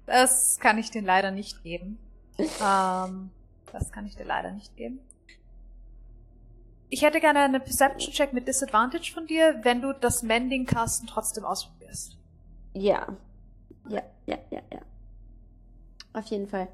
Das 0.05 0.57
kann 0.59 0.77
ich 0.77 0.91
dir 0.91 1.01
leider 1.01 1.31
nicht 1.31 1.63
geben. 1.63 1.97
ähm, 2.37 3.29
das 3.71 3.91
kann 3.91 4.05
ich 4.05 4.15
dir 4.15 4.25
leider 4.25 4.51
nicht 4.51 4.75
geben. 4.75 4.99
Ich 6.89 7.03
hätte 7.03 7.19
gerne 7.21 7.39
einen 7.39 7.61
Perception-Check 7.63 8.33
mit 8.33 8.47
Disadvantage 8.47 9.13
von 9.13 9.25
dir, 9.27 9.59
wenn 9.63 9.81
du 9.81 9.93
das 9.93 10.23
Mending-Casten 10.23 11.07
trotzdem 11.07 11.45
ausprobierst. 11.45 12.17
Ja. 12.73 13.07
Ja, 13.87 14.01
ja, 14.25 14.37
ja, 14.49 14.61
ja. 14.73 14.79
Auf 16.13 16.25
jeden 16.25 16.47
Fall. 16.47 16.67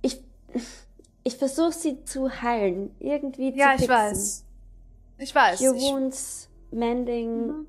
Ich, 0.00 0.22
ich 1.24 1.36
versuche 1.36 1.72
sie 1.72 2.02
zu 2.04 2.30
heilen. 2.42 2.94
Irgendwie 2.98 3.54
Ja, 3.54 3.76
zu 3.76 3.84
ich 3.84 3.90
fixen. 3.90 3.94
weiß. 3.94 4.44
Ich 5.18 5.34
weiß. 5.34 5.60
Ich, 5.60 5.66
Wounds, 5.68 6.48
Mending. 6.70 7.46
Mhm. 7.48 7.66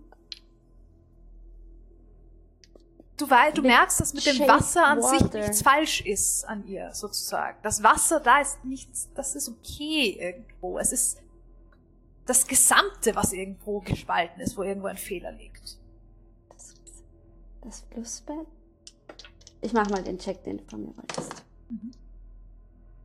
Du, 3.17 3.29
wei 3.29 3.51
du 3.51 3.61
merkst, 3.61 3.99
dass 3.99 4.13
mit 4.13 4.25
dem 4.25 4.39
Wasser 4.47 4.85
an 4.85 5.01
sich 5.01 5.21
Water. 5.21 5.39
nichts 5.39 5.61
falsch 5.61 6.01
ist 6.01 6.45
an 6.45 6.65
ihr, 6.67 6.93
sozusagen. 6.93 7.57
Das 7.63 7.83
Wasser 7.83 8.19
da 8.19 8.39
ist 8.41 8.63
nichts, 8.65 9.09
das 9.15 9.35
ist 9.35 9.49
okay 9.49 10.17
irgendwo. 10.19 10.77
Es 10.79 10.91
ist 10.91 11.19
das 12.25 12.47
Gesamte, 12.47 13.15
was 13.15 13.33
irgendwo 13.33 13.79
gespalten 13.81 14.41
ist, 14.41 14.57
wo 14.57 14.63
irgendwo 14.63 14.87
ein 14.87 14.97
Fehler 14.97 15.31
liegt. 15.33 15.77
Das, 16.49 16.73
das 17.61 17.81
Flussbett? 17.91 18.47
Ich 19.61 19.73
mach 19.73 19.89
mal 19.89 20.03
den 20.03 20.17
Check, 20.19 20.43
den 20.43 20.57
du 20.57 20.63
von 20.65 20.81
mir 20.81 20.97
wolltest. 20.97 21.43
Mhm. 21.69 21.91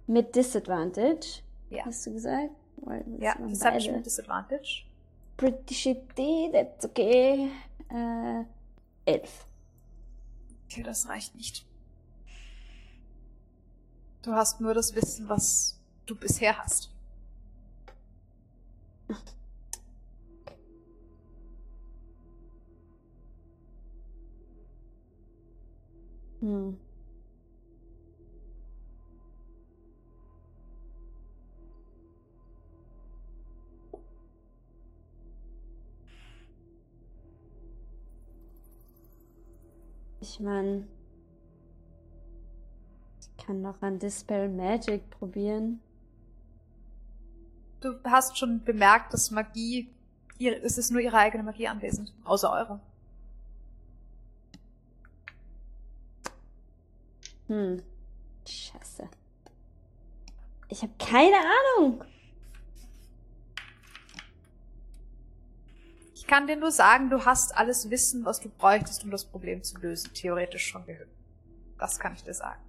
Mit 0.07 0.35
Disadvantage, 0.35 1.43
Ja. 1.70 1.85
hast 1.85 2.07
du 2.07 2.12
gesagt? 2.12 2.51
Ja, 3.19 3.35
sind 3.37 3.49
Perception 3.49 3.73
beide. 3.73 3.93
mit 3.97 4.07
Disadvantage. 4.07 4.85
Pretty 5.37 5.75
shitty, 5.75 6.51
that's 6.53 6.85
okay. 6.85 7.51
Äh, 7.91 8.45
elf. 9.05 9.47
Okay, 10.71 10.83
das 10.83 11.09
reicht 11.09 11.35
nicht. 11.35 11.65
Du 14.23 14.35
hast 14.35 14.61
nur 14.61 14.75
das 14.75 14.95
Wissen, 14.95 15.29
was 15.29 15.81
du 16.05 16.15
bisher 16.15 16.59
hast. 16.59 16.91
Hm. 26.41 26.79
Ich 40.31 40.41
meine, 40.41 40.87
ich 43.19 43.45
kann 43.45 43.63
noch 43.63 43.81
an 43.81 43.99
Dispel 43.99 44.51
Magic 44.51 45.09
probieren. 45.09 45.81
Du 47.81 47.95
hast 48.05 48.37
schon 48.37 48.63
bemerkt, 48.63 49.15
dass 49.15 49.31
Magie, 49.31 49.91
ihr, 50.37 50.63
es 50.63 50.77
ist 50.77 50.91
nur 50.91 51.01
ihre 51.01 51.17
eigene 51.17 51.45
Magie 51.45 51.67
anwesend, 51.67 52.13
außer 52.25 52.53
eure. 52.53 52.81
Hm. 57.47 57.83
Scheiße. 58.47 59.09
Ich 60.69 60.83
habe 60.83 60.93
keine 60.99 61.37
Ahnung. 61.39 62.05
Kann 66.29 66.47
dir 66.47 66.57
nur 66.57 66.71
sagen, 66.71 67.11
du 67.11 67.25
hast 67.25 67.57
alles 67.57 67.91
Wissen, 67.91 68.25
was 68.25 68.39
du 68.39 68.49
bräuchtest, 68.49 69.03
um 69.03 69.11
das 69.11 69.25
Problem 69.25 69.65
zu 69.65 69.77
lösen, 69.79 70.15
theoretisch 70.15 70.67
schon 70.67 70.87
gehört. 70.87 71.09
Das 71.79 71.99
kann 71.99 72.15
ich 72.15 72.23
dir 72.23 72.35
sagen. 72.35 72.61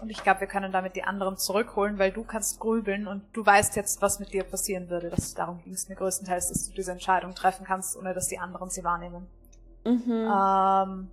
Und 0.00 0.10
ich 0.10 0.24
glaube, 0.24 0.40
wir 0.40 0.48
können 0.48 0.72
damit 0.72 0.96
die 0.96 1.04
anderen 1.04 1.36
zurückholen, 1.36 1.96
weil 2.00 2.10
du 2.10 2.24
kannst 2.24 2.58
grübeln 2.58 3.06
und 3.06 3.22
du 3.32 3.46
weißt 3.46 3.76
jetzt, 3.76 4.02
was 4.02 4.18
mit 4.18 4.32
dir 4.32 4.42
passieren 4.42 4.90
würde. 4.90 5.10
Das, 5.10 5.34
darum 5.34 5.62
ging 5.62 5.74
es 5.74 5.88
mir 5.88 5.94
größtenteils, 5.94 6.48
dass 6.48 6.68
du 6.68 6.74
diese 6.74 6.90
Entscheidung 6.90 7.36
treffen 7.36 7.64
kannst, 7.64 7.96
ohne 7.96 8.12
dass 8.12 8.26
die 8.26 8.40
anderen 8.40 8.68
sie 8.68 8.82
wahrnehmen. 8.82 9.28
Mhm. 9.84 10.28
Ähm, 10.28 11.08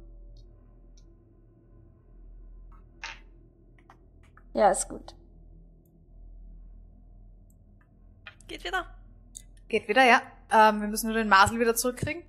Ja, 4.53 4.72
ist 4.72 4.90
gut. 4.90 5.16
Geht 8.49 8.63
wieder. 8.63 8.85
geht 9.67 9.87
wieder, 9.87 10.03
ja. 10.03 10.21
Ähm, 10.51 10.81
wir 10.81 10.87
müssen 10.87 11.07
nur 11.07 11.15
den 11.17 11.29
Masel 11.29 11.59
wieder 11.59 11.75
zurückkriegen. 11.75 12.23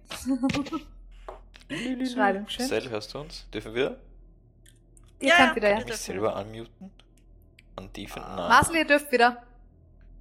Schreibung 2.12 2.48
schön. 2.48 2.66
Sel, 2.68 2.88
hörst 2.90 3.14
du 3.14 3.20
uns? 3.20 3.46
Dürfen 3.52 3.74
wir? 3.74 3.98
Ihr 5.20 5.28
Ja, 5.28 5.36
könnt 5.36 5.48
ja, 5.50 5.56
wieder, 5.56 5.68
ja. 5.70 5.76
bitte. 5.78 5.88
Mich 5.90 5.96
selber 5.96 6.36
unmuten? 6.36 6.90
Und 7.76 7.96
die 7.96 8.06
von 8.06 8.22
nein. 8.22 8.48
Masel, 8.48 8.76
ihr 8.76 8.84
dürft 8.86 9.10
wieder. 9.12 9.42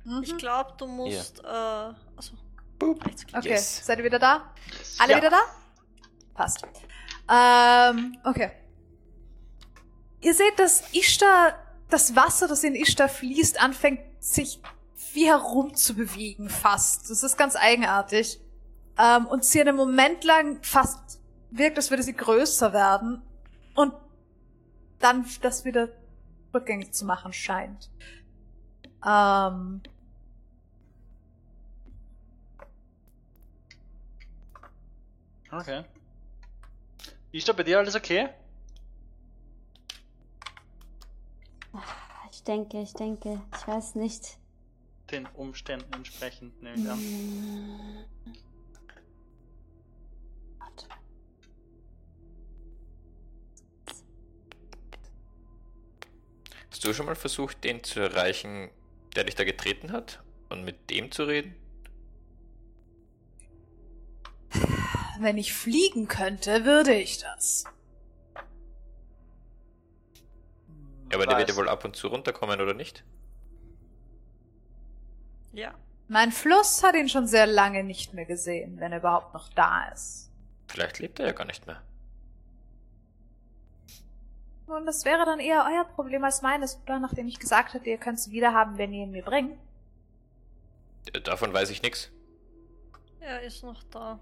Mhm. 0.06 0.22
Ich 0.24 0.38
glaube, 0.38 0.74
du 0.78 0.88
musst. 0.88 1.40
Äh, 1.44 1.48
also, 1.48 2.34
Boop. 2.78 3.04
Okay, 3.36 3.50
Yes. 3.50 3.86
seid 3.86 4.00
ihr 4.00 4.06
wieder 4.06 4.20
da? 4.20 4.54
Alle 5.00 5.12
Ja. 5.14 5.18
wieder 5.18 5.30
da? 5.32 5.42
Passt. 6.34 6.64
Ähm, 7.30 8.18
okay. 8.24 8.52
Ihr 10.22 10.34
seht, 10.34 10.58
dass 10.58 10.94
Ishtar, 10.94 11.56
das 11.90 12.16
Wasser, 12.16 12.48
das 12.48 12.64
in 12.64 12.76
Ishtar 12.76 13.10
fließt, 13.10 13.62
anfängt 13.62 14.00
sich 14.24 14.62
wie 15.20 15.28
herum 15.28 15.76
zu 15.76 15.96
bewegen, 15.96 16.50
fast. 16.50 17.10
Das 17.10 17.24
ist 17.24 17.38
ganz 17.38 17.58
eigenartig. 17.58 18.40
Ähm, 18.98 19.28
und 19.28 19.44
sie 19.44 19.60
einen 19.60 19.76
Moment 19.76 20.24
lang 20.24 20.64
fast 20.64 21.20
wirkt, 21.52 21.78
als 21.78 21.90
würde 21.90 22.04
sie 22.04 22.14
größer 22.14 22.72
werden. 22.72 23.22
Und 23.76 23.94
dann 25.00 25.26
das 25.42 25.66
wieder 25.66 25.90
rückgängig 26.54 26.94
zu 26.94 27.06
machen 27.06 27.34
scheint. 27.34 27.90
Ähm, 29.06 29.82
Okay. 35.52 35.84
Ist 37.32 37.50
da 37.50 37.54
bei 37.54 37.64
dir 37.64 37.80
alles 37.80 37.96
okay? 37.96 38.30
Ich 42.32 42.44
denke, 42.44 42.82
ich 42.82 42.94
denke, 42.94 43.42
ich 43.58 43.68
weiß 43.68 43.96
nicht. 43.96 44.39
Den 45.12 45.26
Umständen 45.28 45.92
entsprechend, 45.94 46.62
nehme 46.62 46.78
ich 46.78 46.90
an. 46.90 48.06
Warte. 50.60 50.86
Hast 56.70 56.84
du 56.84 56.94
schon 56.94 57.08
mal 57.08 57.16
versucht, 57.16 57.64
den 57.64 57.84
zu 57.84 58.00
erreichen, 58.00 58.70
der 59.16 59.24
dich 59.24 59.36
da 59.36 59.44
getreten 59.44 59.92
hat? 59.92 60.24
Und 60.50 60.64
mit 60.64 60.90
dem 60.90 61.12
zu 61.12 61.24
reden? 61.24 61.56
wenn 65.20 65.38
ich 65.38 65.54
fliegen 65.54 66.08
könnte, 66.08 66.66
würde 66.66 66.94
ich 66.94 67.20
das. 67.20 67.66
Ja, 71.12 71.18
aber 71.18 71.26
der 71.26 71.38
wird 71.38 71.50
ja 71.50 71.56
Weiß. 71.56 71.58
wohl 71.58 71.70
ab 71.70 71.86
und 71.86 71.96
zu 71.96 72.08
runterkommen, 72.08 72.62
oder 72.62 72.74
nicht? 72.74 73.04
Ja. 75.54 75.74
Mein 76.08 76.32
Fluss 76.32 76.84
hat 76.84 76.96
ihn 76.96 77.10
schon 77.10 77.28
sehr 77.28 77.46
lange 77.46 77.84
nicht 77.84 78.14
mehr 78.14 78.26
gesehen, 78.26 78.80
wenn 78.80 78.92
er 78.92 79.00
überhaupt 79.00 79.34
noch 79.34 79.50
da 79.50 79.90
ist. 79.90 80.32
Vielleicht 80.68 81.00
lebt 81.00 81.20
er 81.20 81.28
ja 81.28 81.32
gar 81.34 81.46
nicht 81.46 81.66
mehr. 81.68 81.82
Und 84.68 84.86
das 84.86 85.04
wäre 85.06 85.26
dann 85.26 85.40
eher 85.40 85.66
euer 85.68 85.84
Problem 85.84 86.24
als 86.24 86.42
meines, 86.42 86.80
oder? 86.84 87.00
Nachdem 87.00 87.28
ich 87.28 87.40
gesagt 87.40 87.74
hatte, 87.74 87.90
ihr 87.90 87.98
könnt 87.98 88.20
es 88.20 88.30
wiederhaben, 88.30 88.78
wenn 88.78 88.94
ihr 88.94 89.04
ihn 89.04 89.12
mir 89.12 89.24
bringt. 89.24 89.58
Äh, 91.12 91.22
Davon 91.22 91.52
weiß 91.54 91.70
ich 91.72 91.82
nichts. 91.82 92.12
Er 93.20 93.42
ist 93.42 93.64
noch 93.64 93.82
da. 93.92 94.20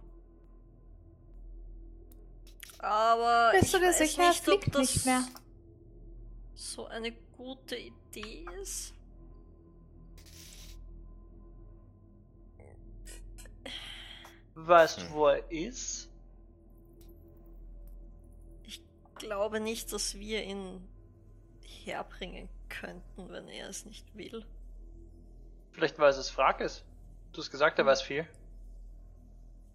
Aber 2.80 3.52
Bist 3.52 3.66
ich 3.66 3.72
du 3.72 3.80
dir 3.80 3.88
weiß 3.88 3.98
sicher, 3.98 4.22
er 4.24 4.30
nicht, 4.30 4.40
ob 4.40 4.46
fliegt 4.46 4.76
das 4.76 4.82
nicht 4.82 5.06
mehr? 5.06 5.24
so 6.56 6.86
eine 6.88 7.12
gute 7.36 7.76
Idee 7.76 8.46
ist. 8.62 8.94
Weißt 14.60 14.98
du, 14.98 15.02
Hm. 15.04 15.14
wo 15.14 15.28
er 15.28 15.52
ist? 15.52 16.10
Ich 18.64 18.82
glaube 19.16 19.60
nicht, 19.60 19.94
dass 19.94 20.16
wir 20.16 20.44
ihn 20.44 20.88
herbringen 21.86 22.50
könnten, 22.70 23.30
wenn 23.30 23.48
er 23.48 23.70
es 23.70 23.86
nicht 23.86 24.16
will. 24.16 24.44
Vielleicht 25.72 26.00
weiß 26.00 26.18
es 26.18 26.32
Fragis. 26.32 26.84
Du 27.34 27.42
hast 27.42 27.52
gesagt, 27.52 27.78
er 27.78 27.86
weiß 27.86 28.02
viel. 28.02 28.28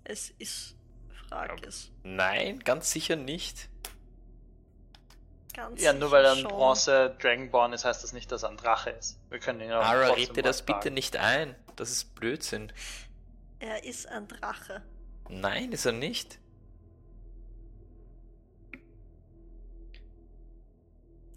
Es 0.02 0.30
ist 0.30 0.74
Fragis. 1.28 1.92
Nein, 2.02 2.58
ganz 2.58 2.90
sicher 2.90 3.14
nicht. 3.14 3.68
Ganz 5.54 5.80
Ja, 5.80 5.92
nur 5.92 6.10
weil 6.10 6.24
er 6.24 6.32
ein. 6.32 6.42
Bronze 6.42 7.14
Dragonborn 7.20 7.72
ist, 7.72 7.84
heißt 7.84 8.02
das 8.02 8.12
nicht, 8.12 8.32
dass 8.32 8.42
er 8.42 8.48
ein 8.48 8.56
Drache 8.56 8.90
ist. 8.90 9.20
Wir 9.30 9.38
können 9.38 9.60
ihn 9.60 9.68
ja 9.68 9.80
Ara, 9.80 10.08
red 10.14 10.34
dir 10.36 10.42
das 10.42 10.62
bitte 10.62 10.90
nicht 10.90 11.16
ein. 11.18 11.54
Das 11.76 11.90
ist 11.92 12.14
Blödsinn. 12.16 12.72
Er 13.62 13.84
ist 13.84 14.08
ein 14.08 14.26
Drache. 14.26 14.82
Nein, 15.28 15.70
ist 15.70 15.84
er 15.84 15.92
nicht. 15.92 16.40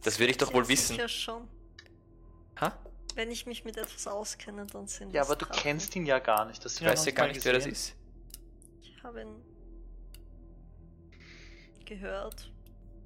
Das 0.01 0.17
will 0.17 0.27
ich 0.31 0.37
doch 0.37 0.51
wohl 0.51 0.67
wissen. 0.67 0.93
Sicher 0.95 1.07
schon. 1.07 1.47
Ha? 2.59 2.75
Wenn 3.13 3.29
ich 3.29 3.45
mich 3.45 3.63
mit 3.63 3.77
etwas 3.77 4.07
auskenne, 4.07 4.65
dann 4.65 4.87
sind 4.87 5.13
Ja, 5.13 5.21
aber 5.21 5.35
du 5.35 5.45
Drachen. 5.45 5.61
kennst 5.61 5.95
ihn 5.95 6.07
ja 6.07 6.17
gar 6.17 6.45
nicht. 6.45 6.65
Das 6.65 6.81
Ich 6.81 6.87
weiß 6.87 7.05
ja 7.05 7.11
gar 7.11 7.27
nicht, 7.27 7.45
wer 7.45 7.53
das 7.53 7.67
ist. 7.67 7.95
Ich 8.81 9.03
habe 9.03 9.21
ihn 9.21 9.45
gehört, 11.85 12.51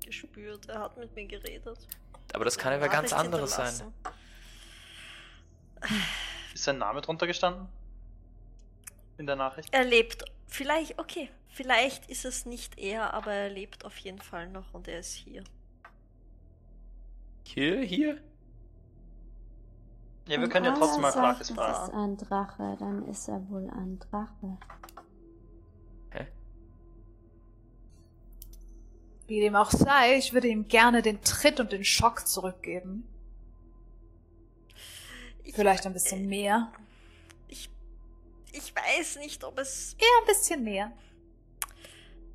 gespürt. 0.06 0.70
Er 0.70 0.80
hat 0.80 0.96
mit 0.96 1.14
mir 1.14 1.28
geredet. 1.28 1.78
Aber 2.32 2.46
das 2.46 2.58
kann 2.58 2.72
ja 2.72 2.80
wer 2.80 2.88
ganz 2.88 3.12
anderes 3.12 3.52
sein. 3.52 3.94
Ist 6.54 6.64
sein 6.64 6.78
Name 6.78 7.02
drunter 7.02 7.28
gestanden? 7.28 7.68
In 9.20 9.28
der 9.28 9.36
Nachricht? 9.36 9.70
Er 9.74 9.84
lebt. 9.84 10.24
Vielleicht, 10.48 10.98
okay. 10.98 11.30
Vielleicht 11.50 12.10
ist 12.10 12.24
es 12.26 12.46
nicht 12.46 12.80
er, 12.80 13.14
aber 13.14 13.34
er 13.34 13.50
lebt 13.50 13.84
auf 13.84 13.98
jeden 13.98 14.20
Fall 14.20 14.48
noch 14.50 14.74
und 14.74 14.88
er 14.88 15.00
ist 15.00 15.14
hier. 15.14 15.44
Hier, 17.44 17.82
hier? 17.82 18.22
Ja, 20.28 20.38
wir 20.38 20.42
Wenn 20.44 20.50
können 20.50 20.66
ja 20.68 20.74
trotzdem 20.74 21.02
mal 21.02 21.10
Es 21.10 21.16
fragen. 21.16 21.42
ist 21.42 21.94
ein 21.94 22.18
Drache, 22.18 22.78
dann 22.80 23.06
ist 23.10 23.28
er 23.28 23.50
wohl 23.50 23.70
ein 23.72 24.00
Drache. 24.00 24.58
Hä? 26.12 26.28
Wie 29.28 29.42
dem 29.42 29.56
auch 29.56 29.72
sei, 29.72 30.18
ich 30.18 30.34
würde 30.34 30.48
ihm 30.48 30.68
gerne 30.68 31.02
den 31.02 31.22
Tritt 31.24 31.60
und 31.60 31.72
den 31.74 31.84
Schock 31.84 32.26
zurückgeben. 32.26 33.06
Ich, 35.44 35.56
Vielleicht 35.56 35.86
ein 35.86 35.94
bisschen 35.94 36.28
mehr. 36.28 36.72
Ich, 38.52 38.74
weiß 38.76 39.18
nicht, 39.18 39.44
ob 39.44 39.58
es. 39.60 39.96
Eher 40.00 40.08
ein 40.22 40.28
bisschen 40.28 40.64
mehr. 40.64 40.92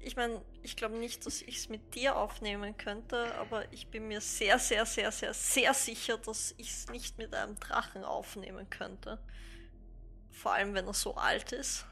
Ich 0.01 0.17
meine, 0.17 0.43
ich 0.62 0.76
glaube 0.76 0.97
nicht, 0.97 1.25
dass 1.25 1.41
ich 1.41 1.57
es 1.57 1.68
mit 1.68 1.94
dir 1.94 2.17
aufnehmen 2.17 2.76
könnte, 2.76 3.34
aber 3.36 3.73
ich 3.73 3.89
bin 3.89 4.07
mir 4.07 4.20
sehr, 4.20 4.59
sehr, 4.59 4.84
sehr, 4.84 5.10
sehr, 5.10 5.33
sehr 5.33 5.73
sicher, 5.73 6.18
dass 6.18 6.55
ich 6.59 6.70
es 6.70 6.89
nicht 6.89 7.17
mit 7.17 7.34
einem 7.34 7.59
Drachen 7.59 8.05
aufnehmen 8.05 8.68
könnte. 8.68 9.18
Vor 10.31 10.52
allem, 10.52 10.75
wenn 10.75 10.86
er 10.86 10.94
so 10.94 11.15
alt 11.15 11.52
ist. 11.52 11.86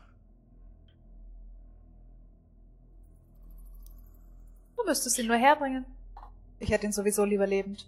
Du 4.77 4.85
müsstest 4.85 5.19
ihn 5.19 5.29
nur 5.29 5.37
herbringen. 5.37 5.87
Ich 6.59 6.71
hätte 6.71 6.87
ihn 6.87 6.93
sowieso 6.93 7.25
lieber 7.25 7.47
lebend. 7.47 7.87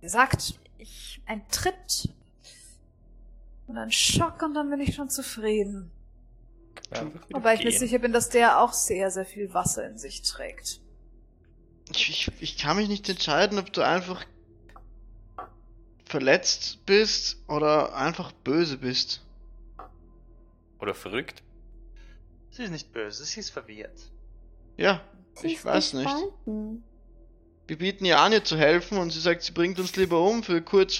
Wie 0.00 0.06
gesagt, 0.06 0.58
Ich. 0.78 1.20
ein 1.26 1.46
Tritt 1.48 2.08
und 3.70 3.78
ein 3.78 3.92
Schock 3.92 4.42
und 4.42 4.54
dann 4.54 4.68
bin 4.70 4.80
ich 4.80 4.94
schon 4.94 5.08
zufrieden. 5.08 5.90
Wieder 6.90 7.10
Wobei 7.30 7.54
ich 7.54 7.64
mir 7.64 7.72
sicher 7.72 7.98
bin, 7.98 8.12
dass 8.12 8.28
der 8.28 8.60
auch 8.60 8.72
sehr, 8.72 9.10
sehr 9.10 9.24
viel 9.24 9.54
Wasser 9.54 9.88
in 9.88 9.96
sich 9.96 10.22
trägt. 10.22 10.80
Ich, 11.90 12.08
ich, 12.08 12.32
ich 12.40 12.58
kann 12.58 12.76
mich 12.76 12.88
nicht 12.88 13.08
entscheiden, 13.08 13.58
ob 13.58 13.72
du 13.72 13.82
einfach 13.82 14.24
verletzt 16.04 16.84
bist 16.86 17.38
oder 17.46 17.94
einfach 17.94 18.32
böse 18.32 18.78
bist. 18.78 19.22
Oder 20.80 20.94
verrückt. 20.94 21.42
Sie 22.50 22.64
ist 22.64 22.70
nicht 22.70 22.92
böse, 22.92 23.24
sie 23.24 23.40
ist 23.40 23.50
verwirrt. 23.50 24.10
Ja, 24.76 25.02
Sie 25.34 25.48
ich 25.48 25.64
weiß 25.64 25.94
nicht. 25.94 26.10
Wir 27.66 27.78
bieten 27.78 28.04
ihr 28.04 28.18
an, 28.18 28.32
ihr 28.32 28.42
zu 28.42 28.56
helfen 28.56 28.98
und 28.98 29.10
sie 29.10 29.20
sagt, 29.20 29.42
sie 29.42 29.52
bringt 29.52 29.78
uns 29.78 29.94
lieber 29.94 30.20
um 30.20 30.42
für 30.42 30.60
kurz, 30.60 30.98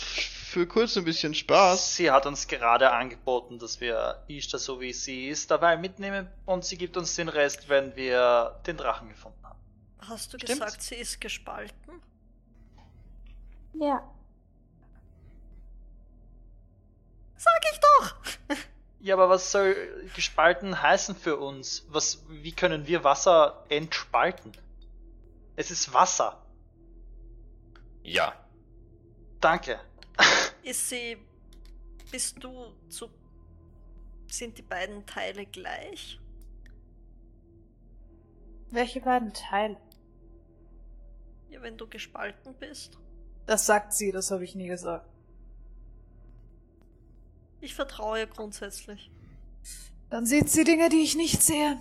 für 0.50 0.66
kurz 0.66 0.96
ein 0.96 1.04
bisschen 1.04 1.32
Spaß. 1.32 1.94
Sie 1.94 2.10
hat 2.10 2.26
uns 2.26 2.48
gerade 2.48 2.90
angeboten, 2.90 3.60
dass 3.60 3.80
wir 3.80 4.24
Ishtar 4.26 4.58
so 4.58 4.80
wie 4.80 4.92
sie 4.92 5.28
ist 5.28 5.48
dabei 5.50 5.76
mitnehmen 5.76 6.28
und 6.44 6.64
sie 6.64 6.76
gibt 6.76 6.96
uns 6.96 7.14
den 7.14 7.28
Rest, 7.28 7.68
wenn 7.68 7.94
wir 7.94 8.60
den 8.66 8.76
Drachen 8.76 9.08
gefunden 9.08 9.38
haben. 9.44 9.60
Hast 10.00 10.32
du 10.32 10.38
Stimmt's? 10.38 10.58
gesagt, 10.60 10.82
sie 10.82 10.96
ist 10.96 11.20
gespalten? 11.20 12.02
Ja. 13.74 14.02
Sag 17.36 17.62
ich 17.72 17.80
doch! 17.80 18.56
Ja, 19.02 19.14
aber 19.14 19.30
was 19.30 19.50
soll 19.50 19.74
gespalten 20.14 20.82
heißen 20.82 21.16
für 21.16 21.38
uns? 21.38 21.86
Was, 21.88 22.22
wie 22.28 22.52
können 22.52 22.86
wir 22.86 23.02
Wasser 23.02 23.64
entspalten? 23.70 24.52
Es 25.56 25.70
ist 25.70 25.94
Wasser. 25.94 26.44
Ja. 28.02 28.34
Danke. 29.40 29.80
Ist 30.62 30.88
sie. 30.88 31.16
Bist 32.10 32.42
du 32.42 32.72
zu. 32.88 33.08
Sind 34.30 34.58
die 34.58 34.62
beiden 34.62 35.04
Teile 35.06 35.46
gleich? 35.46 36.20
Welche 38.70 39.00
beiden 39.00 39.32
Teile? 39.32 39.76
Ja, 41.50 41.60
wenn 41.62 41.76
du 41.76 41.88
gespalten 41.88 42.54
bist. 42.54 42.98
Das 43.46 43.66
sagt 43.66 43.92
sie, 43.92 44.12
das 44.12 44.30
habe 44.30 44.44
ich 44.44 44.54
nie 44.54 44.68
gesagt. 44.68 45.08
Ich 47.60 47.74
vertraue 47.74 48.20
ihr 48.20 48.26
grundsätzlich. 48.26 49.10
Dann 50.08 50.26
sieht 50.26 50.48
sie 50.48 50.64
Dinge, 50.64 50.88
die 50.88 51.02
ich 51.02 51.16
nicht 51.16 51.42
sehe. 51.42 51.78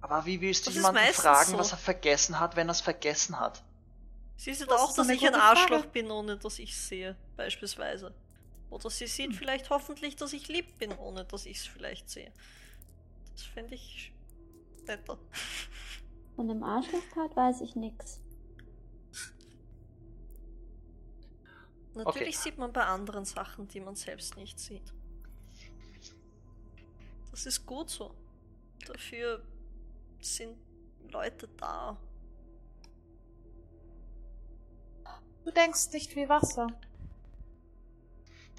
Aber 0.00 0.24
wie 0.26 0.40
willst 0.40 0.66
du 0.66 0.70
Das 0.70 0.76
jemanden 0.76 1.12
fragen, 1.12 1.50
so. 1.52 1.58
was 1.58 1.72
er 1.72 1.78
vergessen 1.78 2.38
hat, 2.38 2.54
wenn 2.54 2.68
er 2.68 2.72
es 2.72 2.80
vergessen 2.80 3.38
hat? 3.40 3.64
Sie 4.38 4.54
sieht 4.54 4.70
Das 4.70 4.80
auch, 4.80 4.94
dass 4.94 5.08
ich 5.08 5.26
ein 5.26 5.34
Arschloch 5.34 5.80
Frage. 5.80 5.88
bin, 5.88 6.10
ohne 6.12 6.38
dass 6.38 6.58
ich 6.60 6.76
sehe, 6.76 7.16
beispielsweise. 7.36 8.14
Oder 8.70 8.88
sie 8.88 9.04
Hm. 9.06 9.10
sieht 9.10 9.34
vielleicht 9.34 9.68
hoffentlich, 9.68 10.14
dass 10.16 10.32
ich 10.32 10.46
lieb 10.48 10.78
bin, 10.78 10.92
ohne 10.92 11.24
dass 11.24 11.44
ich 11.44 11.58
es 11.58 11.66
vielleicht 11.66 12.08
sehe. 12.08 12.32
Das 13.32 13.42
fände 13.42 13.74
ich 13.74 14.12
netter. 14.86 15.18
Von 16.36 16.46
dem 16.48 16.62
Arschloch-Part 16.62 17.34
weiß 17.36 17.62
ich 17.62 17.74
nix. 17.74 18.20
Natürlich 21.94 22.38
sieht 22.38 22.58
man 22.58 22.72
bei 22.72 22.84
anderen 22.84 23.24
Sachen, 23.24 23.66
die 23.66 23.80
man 23.80 23.96
selbst 23.96 24.36
nicht 24.36 24.60
sieht. 24.60 24.92
Das 27.32 27.44
ist 27.44 27.66
gut 27.66 27.90
so. 27.90 28.14
Dafür 28.86 29.42
sind 30.20 30.56
Leute 31.10 31.48
da. 31.56 31.96
Du 35.48 35.54
denkst 35.54 35.92
nicht 35.94 36.14
wie 36.14 36.28
Wasser. 36.28 36.66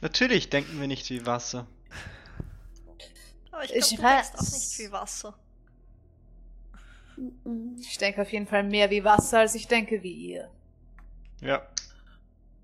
Natürlich 0.02 0.50
denken 0.50 0.80
wir 0.80 0.88
nicht 0.88 1.08
wie 1.12 1.24
Wasser. 1.24 1.68
Aber 3.52 3.64
ich 3.64 3.76
Ich 3.76 3.90
glaube, 3.90 4.02
du 4.02 4.08
denkst 4.08 4.30
auch 4.34 4.40
weiß. 4.42 4.54
nicht 4.54 4.80
wie 4.80 4.92
Wasser. 4.92 5.40
Ich 7.80 7.98
denke 8.00 8.24
auf 8.24 8.32
jeden 8.34 8.48
Fall 8.48 8.64
mehr 8.64 8.90
wie 8.90 9.04
Wasser, 9.04 9.38
als 9.40 9.54
ich 9.54 9.68
denke 9.68 10.02
wie 10.02 10.12
ihr. 10.14 10.50
Ja. 11.42 11.62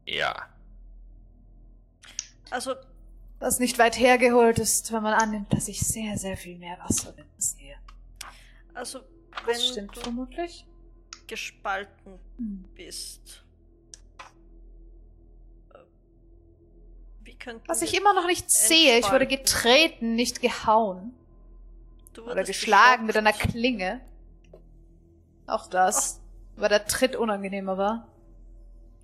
Ja. 0.07 0.49
Also, 2.49 2.73
Was 3.37 3.59
nicht 3.59 3.77
weit 3.77 3.99
hergeholt 3.99 4.57
ist, 4.57 4.91
wenn 4.91 5.03
man 5.03 5.13
annimmt, 5.13 5.53
dass 5.53 5.67
ich 5.67 5.81
sehr, 5.81 6.17
sehr 6.17 6.35
viel 6.35 6.57
mehr 6.57 6.79
Wasser 6.79 7.11
bin 7.11 7.25
als 7.35 7.55
ihr. 7.59 7.75
also 8.73 9.01
Das 9.31 9.45
wenn 9.45 9.59
stimmt 9.59 9.95
du 9.97 9.99
vermutlich. 10.01 10.65
gespalten 11.27 12.17
Hm. 12.39 12.65
bist. 12.73 13.44
Was 17.67 17.81
ich 17.81 17.95
immer 17.95 18.13
noch 18.13 18.27
nicht 18.27 18.49
sehe, 18.49 18.99
ich 18.99 19.11
wurde 19.11 19.27
getreten, 19.27 20.15
nicht 20.15 20.41
gehauen. 20.41 21.13
du 22.13 22.29
Oder 22.29 22.43
geschlagen 22.43 23.05
mit 23.05 23.17
einer. 23.17 23.33
Klinge. 23.33 24.01
Auch 25.47 25.67
das. 25.67 26.21
Weil 26.55 26.69
der 26.69 26.85
Tritt 26.85 27.15
unangenehmer 27.15 27.77
war. 27.77 28.07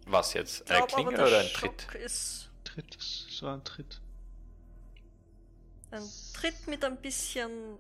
Was 0.05 0.33
jetzt? 0.33 0.69
Eine 0.69 0.79
glaub 0.79 0.93
Klinge 0.93 1.13
der 1.15 1.27
oder 1.27 1.39
ein 1.39 1.47
Schock 1.47 1.77
Tritt? 1.77 2.01
Ist 2.01 2.49
Tritt, 2.63 2.97
so 2.99 3.47
ein 3.47 3.63
Tritt. 3.63 4.01
ein 5.91 6.03
Tritt 6.33 6.67
mit 6.67 6.83
ein 6.85 6.97
bisschen 6.97 7.77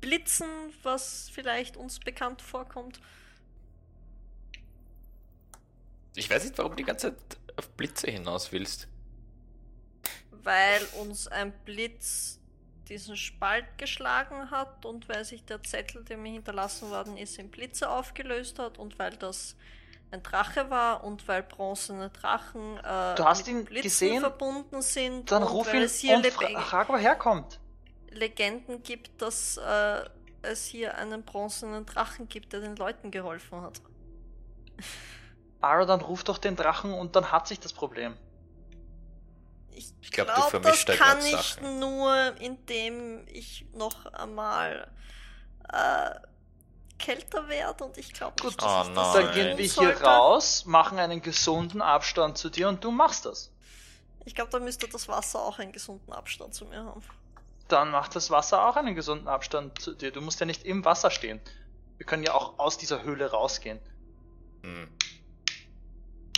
Blitzen, 0.00 0.48
was 0.82 1.30
vielleicht 1.32 1.76
uns 1.76 1.98
bekannt 1.98 2.42
vorkommt. 2.42 3.00
Ich 6.14 6.28
weiß 6.30 6.44
nicht, 6.44 6.58
warum 6.58 6.72
du 6.72 6.76
die 6.76 6.84
ganze 6.84 7.16
Zeit 7.16 7.38
auf 7.56 7.70
Blitze 7.70 8.10
hinaus 8.10 8.52
willst. 8.52 8.88
Weil 10.44 10.82
uns 11.00 11.28
ein 11.28 11.52
Blitz 11.64 12.38
diesen 12.88 13.16
Spalt 13.16 13.66
geschlagen 13.78 14.50
hat 14.50 14.84
und 14.84 15.08
weil 15.08 15.24
sich 15.24 15.44
der 15.44 15.62
Zettel, 15.62 16.04
der 16.04 16.16
mir 16.16 16.32
hinterlassen 16.32 16.90
worden 16.90 17.16
ist, 17.16 17.38
in 17.38 17.50
Blitze 17.50 17.88
aufgelöst 17.88 18.58
hat 18.58 18.78
und 18.78 18.98
weil 18.98 19.12
das 19.12 19.56
ein 20.10 20.22
Drache 20.22 20.68
war 20.68 21.04
und 21.04 21.26
weil 21.26 21.42
bronzene 21.42 22.10
Drachen 22.10 22.76
äh, 22.78 23.14
Du 23.14 23.24
hast 23.24 23.46
mit 23.46 23.48
ihn 23.48 23.64
Blitzen 23.64 23.82
gesehen? 23.82 24.20
verbunden 24.20 24.82
sind 24.82 25.30
Dann 25.30 25.42
ruf 25.42 25.68
weil 25.68 25.76
ihn 25.76 25.82
es 25.82 25.98
hier 26.00 26.16
und 26.16 26.26
fra 26.26 26.60
frag, 26.60 26.88
wo 26.88 26.94
er 26.94 26.98
herkommt. 26.98 27.60
Legenden 28.10 28.82
gibt, 28.82 29.22
dass 29.22 29.56
äh, 29.56 30.04
es 30.42 30.66
hier 30.66 30.98
einen 30.98 31.24
bronzenen 31.24 31.86
Drachen 31.86 32.28
gibt, 32.28 32.52
der 32.52 32.60
den 32.60 32.76
Leuten 32.76 33.10
geholfen 33.10 33.62
hat. 33.62 33.80
Ara, 35.62 35.86
dann 35.86 36.00
ruf 36.00 36.24
doch 36.24 36.38
den 36.38 36.56
Drachen 36.56 36.92
und 36.92 37.16
dann 37.16 37.32
hat 37.32 37.46
sich 37.46 37.60
das 37.60 37.72
Problem. 37.72 38.16
Ich, 39.74 39.92
Ich 40.00 40.10
glaub, 40.10 40.28
du 40.28 40.34
glaub, 40.34 40.62
das 40.62 40.84
da 40.84 40.96
kann 40.96 41.18
ich 41.24 41.32
Sachen. 41.32 41.78
nur, 41.78 42.36
indem 42.38 43.26
ich 43.28 43.66
noch 43.74 44.06
einmal 44.06 44.90
äh, 45.72 46.10
kälter 46.98 47.48
werde 47.48 47.84
und 47.84 47.98
ich 47.98 48.12
glaube 48.12 48.34
Gut, 48.40 48.60
dass 48.62 48.88
Oh 48.88 48.92
das 48.94 49.12
Dann 49.14 49.32
gehen 49.32 49.58
wir 49.58 49.64
hier 49.64 50.00
raus, 50.02 50.64
machen 50.66 50.98
einen 50.98 51.20
gesunden 51.20 51.82
Abstand 51.82 52.38
zu 52.38 52.48
dir 52.50 52.68
und 52.68 52.84
du 52.84 52.90
machst 52.90 53.24
das. 53.24 53.50
Ich 54.24 54.34
glaube, 54.34 54.50
da 54.50 54.60
müsste 54.60 54.86
das 54.88 55.08
Wasser 55.08 55.40
auch 55.40 55.58
einen 55.58 55.72
gesunden 55.72 56.12
Abstand 56.12 56.54
zu 56.54 56.64
mir 56.66 56.84
haben. 56.84 57.02
Dann 57.68 57.90
macht 57.90 58.14
das 58.14 58.30
Wasser 58.30 58.68
auch 58.68 58.76
einen 58.76 58.94
gesunden 58.94 59.28
Abstand 59.28 59.80
zu 59.80 59.94
dir. 59.94 60.12
Du 60.12 60.20
musst 60.20 60.38
ja 60.40 60.46
nicht 60.46 60.64
im 60.64 60.84
Wasser 60.84 61.10
stehen. 61.10 61.40
Wir 61.96 62.06
können 62.06 62.22
ja 62.22 62.34
auch 62.34 62.58
aus 62.58 62.78
dieser 62.78 63.02
Höhle 63.02 63.30
rausgehen. 63.30 63.80
Hm. 64.62 64.88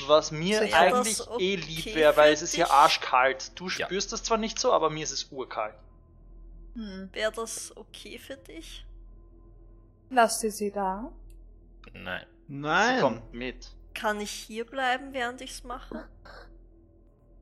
Was 0.06 0.30
mir 0.32 0.60
das 0.60 0.72
eigentlich 0.72 1.20
eh 1.20 1.22
okay 1.28 1.56
lieb 1.56 1.94
wäre, 1.94 2.16
weil 2.16 2.32
es 2.32 2.42
ist 2.42 2.54
hier 2.54 2.64
dich? 2.64 2.72
arschkalt. 2.72 3.52
Du 3.58 3.68
Ja. 3.68 3.86
spürst 3.86 4.12
es 4.12 4.22
zwar 4.22 4.38
nicht 4.38 4.58
so, 4.58 4.72
aber 4.72 4.90
mir 4.90 5.04
ist 5.04 5.12
es 5.12 5.24
urkalt. 5.30 5.74
Hm. 6.74 7.08
Wäre 7.12 7.32
das 7.32 7.76
okay 7.76 8.18
für 8.18 8.36
dich? 8.36 8.84
Lasst 10.10 10.42
ihr 10.44 10.50
sie 10.52 10.70
da? 10.72 11.12
Nein. 11.92 12.26
Sie 12.48 12.54
Nein. 12.54 13.00
kommt 13.00 13.32
mit. 13.32 13.70
Kann 13.94 14.20
ich 14.20 14.30
hier 14.30 14.66
bleiben, 14.66 15.12
während 15.12 15.40
ich's 15.40 15.62
mache? 15.62 16.08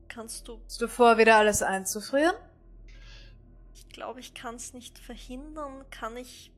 Kannst 0.07 0.47
du. 0.47 0.61
Hast 0.65 0.79
du 0.81 0.87
vor, 0.87 1.17
wieder 1.17 1.37
alles 1.37 1.63
einzufrieren? 1.63 2.35
Ich 3.73 3.89
glaube, 3.89 4.19
ich 4.19 4.33
kann 4.35 4.55
es 4.55 4.73
nicht 4.73 4.99
verhindern. 4.99 5.85
Kann 5.89 6.15
ich. 6.17 6.51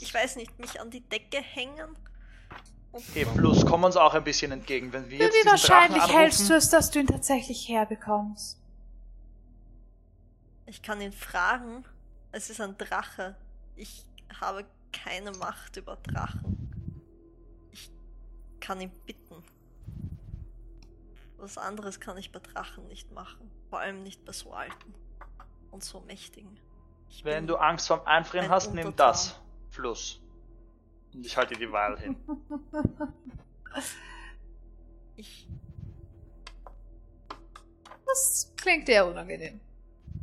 Ich 0.00 0.12
weiß 0.12 0.36
nicht, 0.36 0.58
mich 0.58 0.80
an 0.80 0.90
die 0.90 1.02
Decke 1.02 1.40
hängen? 1.40 1.96
Hey, 3.12 3.24
plus, 3.36 3.64
komm 3.66 3.84
uns 3.84 3.96
auch 3.96 4.14
ein 4.14 4.24
bisschen 4.24 4.50
entgegen, 4.50 4.92
wenn 4.92 5.08
wir 5.10 5.18
jetzt 5.18 5.34
Wie 5.34 5.46
wahrscheinlich 5.48 6.02
Drachen 6.02 6.16
hältst 6.16 6.40
du 6.40 6.44
anrufen. 6.44 6.56
es, 6.58 6.70
dass 6.70 6.90
du 6.90 6.98
ihn 7.00 7.06
tatsächlich 7.06 7.68
herbekommst? 7.68 8.58
Ich 10.66 10.82
kann 10.82 11.00
ihn 11.00 11.12
fragen. 11.12 11.84
Es 12.32 12.50
ist 12.50 12.60
ein 12.60 12.76
Drache. 12.76 13.36
Ich 13.76 14.04
habe 14.40 14.64
keine 14.92 15.32
Macht 15.32 15.76
über 15.76 15.96
Drachen. 15.96 16.56
Ich 17.72 17.90
kann 18.60 18.80
ihn 18.80 18.90
bitten. 19.06 19.42
Was 21.36 21.56
anderes 21.56 22.00
kann 22.00 22.16
ich 22.18 22.32
bei 22.32 22.40
Drachen 22.40 22.86
nicht 22.88 23.12
machen. 23.12 23.50
Vor 23.70 23.78
allem 23.78 24.02
nicht 24.02 24.24
bei 24.24 24.32
so 24.32 24.52
alten 24.52 24.94
und 25.70 25.84
so 25.84 26.00
mächtigen. 26.00 26.58
Ich 27.10 27.24
Wenn 27.24 27.46
du 27.46 27.56
Angst 27.56 27.86
vorm 27.88 28.00
Einfrieren 28.06 28.46
ein 28.46 28.50
hast, 28.50 28.74
nimm 28.74 28.88
Untertan. 28.88 29.12
das. 29.12 29.40
Fluss. 29.70 30.20
Und 31.14 31.24
ich 31.26 31.36
halte 31.36 31.54
die 31.54 31.70
Wahl 31.72 31.98
hin. 31.98 32.16
Ich, 35.16 35.48
Das 38.06 38.52
klingt 38.56 38.88
eher 38.88 39.06
unangenehm. 39.08 39.60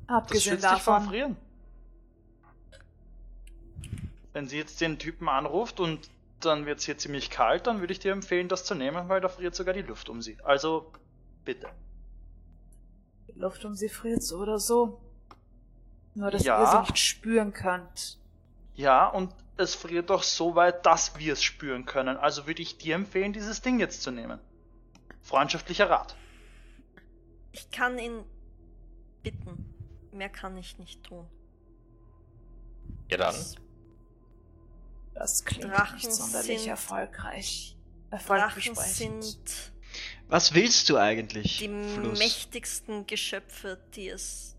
Das 0.07 0.15
Abgesehen 0.15 0.53
schützt 0.57 0.71
dich 0.71 0.81
vor 0.81 0.95
davon. 0.95 1.09
Frieren. 1.09 1.37
wenn 4.33 4.47
sie 4.47 4.57
jetzt 4.57 4.79
den 4.81 4.97
Typen 4.99 5.27
anruft 5.29 5.79
und 5.79 6.09
dann 6.41 6.65
wird 6.65 6.79
es 6.79 6.85
hier 6.85 6.97
ziemlich 6.97 7.29
kalt, 7.29 7.67
dann 7.67 7.79
würde 7.79 7.91
ich 7.93 7.99
dir 7.99 8.11
empfehlen, 8.11 8.47
das 8.49 8.63
zu 8.65 8.75
nehmen, 8.75 9.07
weil 9.09 9.19
da 9.21 9.29
friert 9.29 9.55
sogar 9.55 9.73
die 9.73 9.81
Luft 9.81 10.09
um 10.09 10.21
sie. 10.21 10.37
Also, 10.43 10.91
bitte. 11.45 11.67
Die 13.27 13.39
Luft 13.39 13.63
um 13.65 13.75
sie 13.75 13.89
friert 13.89 14.21
so 14.23 14.39
oder 14.39 14.59
so. 14.59 15.01
Nur, 16.15 16.31
dass 16.31 16.43
Ja. 16.43 16.61
ihr 16.61 16.67
sie 16.67 16.79
nicht 16.91 16.97
spüren 16.99 17.51
könnt. 17.53 18.17
Ja, 18.75 19.07
und 19.07 19.33
es 19.57 19.75
friert 19.75 20.09
doch 20.09 20.23
so 20.23 20.55
weit, 20.55 20.85
dass 20.85 21.17
wir 21.17 21.33
es 21.33 21.43
spüren 21.43 21.85
können. 21.85 22.17
Also 22.17 22.47
würde 22.47 22.61
ich 22.61 22.77
dir 22.77 22.95
empfehlen, 22.95 23.33
dieses 23.33 23.61
Ding 23.61 23.79
jetzt 23.79 24.01
zu 24.01 24.11
nehmen. 24.11 24.39
Freundschaftlicher 25.21 25.89
Rat. 25.89 26.15
Ich 27.51 27.71
kann 27.71 27.97
ihn 27.97 28.23
bitten. 29.23 29.73
Mehr 30.11 30.29
kann 30.29 30.57
ich 30.57 30.77
nicht 30.77 31.03
tun. 31.03 31.27
Ja 33.09 33.17
dann. 33.17 33.35
Das 35.13 35.45
klingt 35.45 35.65
Drachen 35.65 35.95
nicht 35.97 36.11
sonderlich 36.13 36.59
sind- 36.61 36.69
erfolgreich. 36.69 37.75
Drachen 38.11 38.75
sind 38.75 39.71
Was 40.27 40.53
willst 40.53 40.89
du 40.89 40.97
eigentlich? 40.97 41.59
die 41.59 41.69
Fluss? 41.95 42.19
mächtigsten 42.19 43.07
Geschöpfe, 43.07 43.79
die 43.95 44.09
es. 44.09 44.55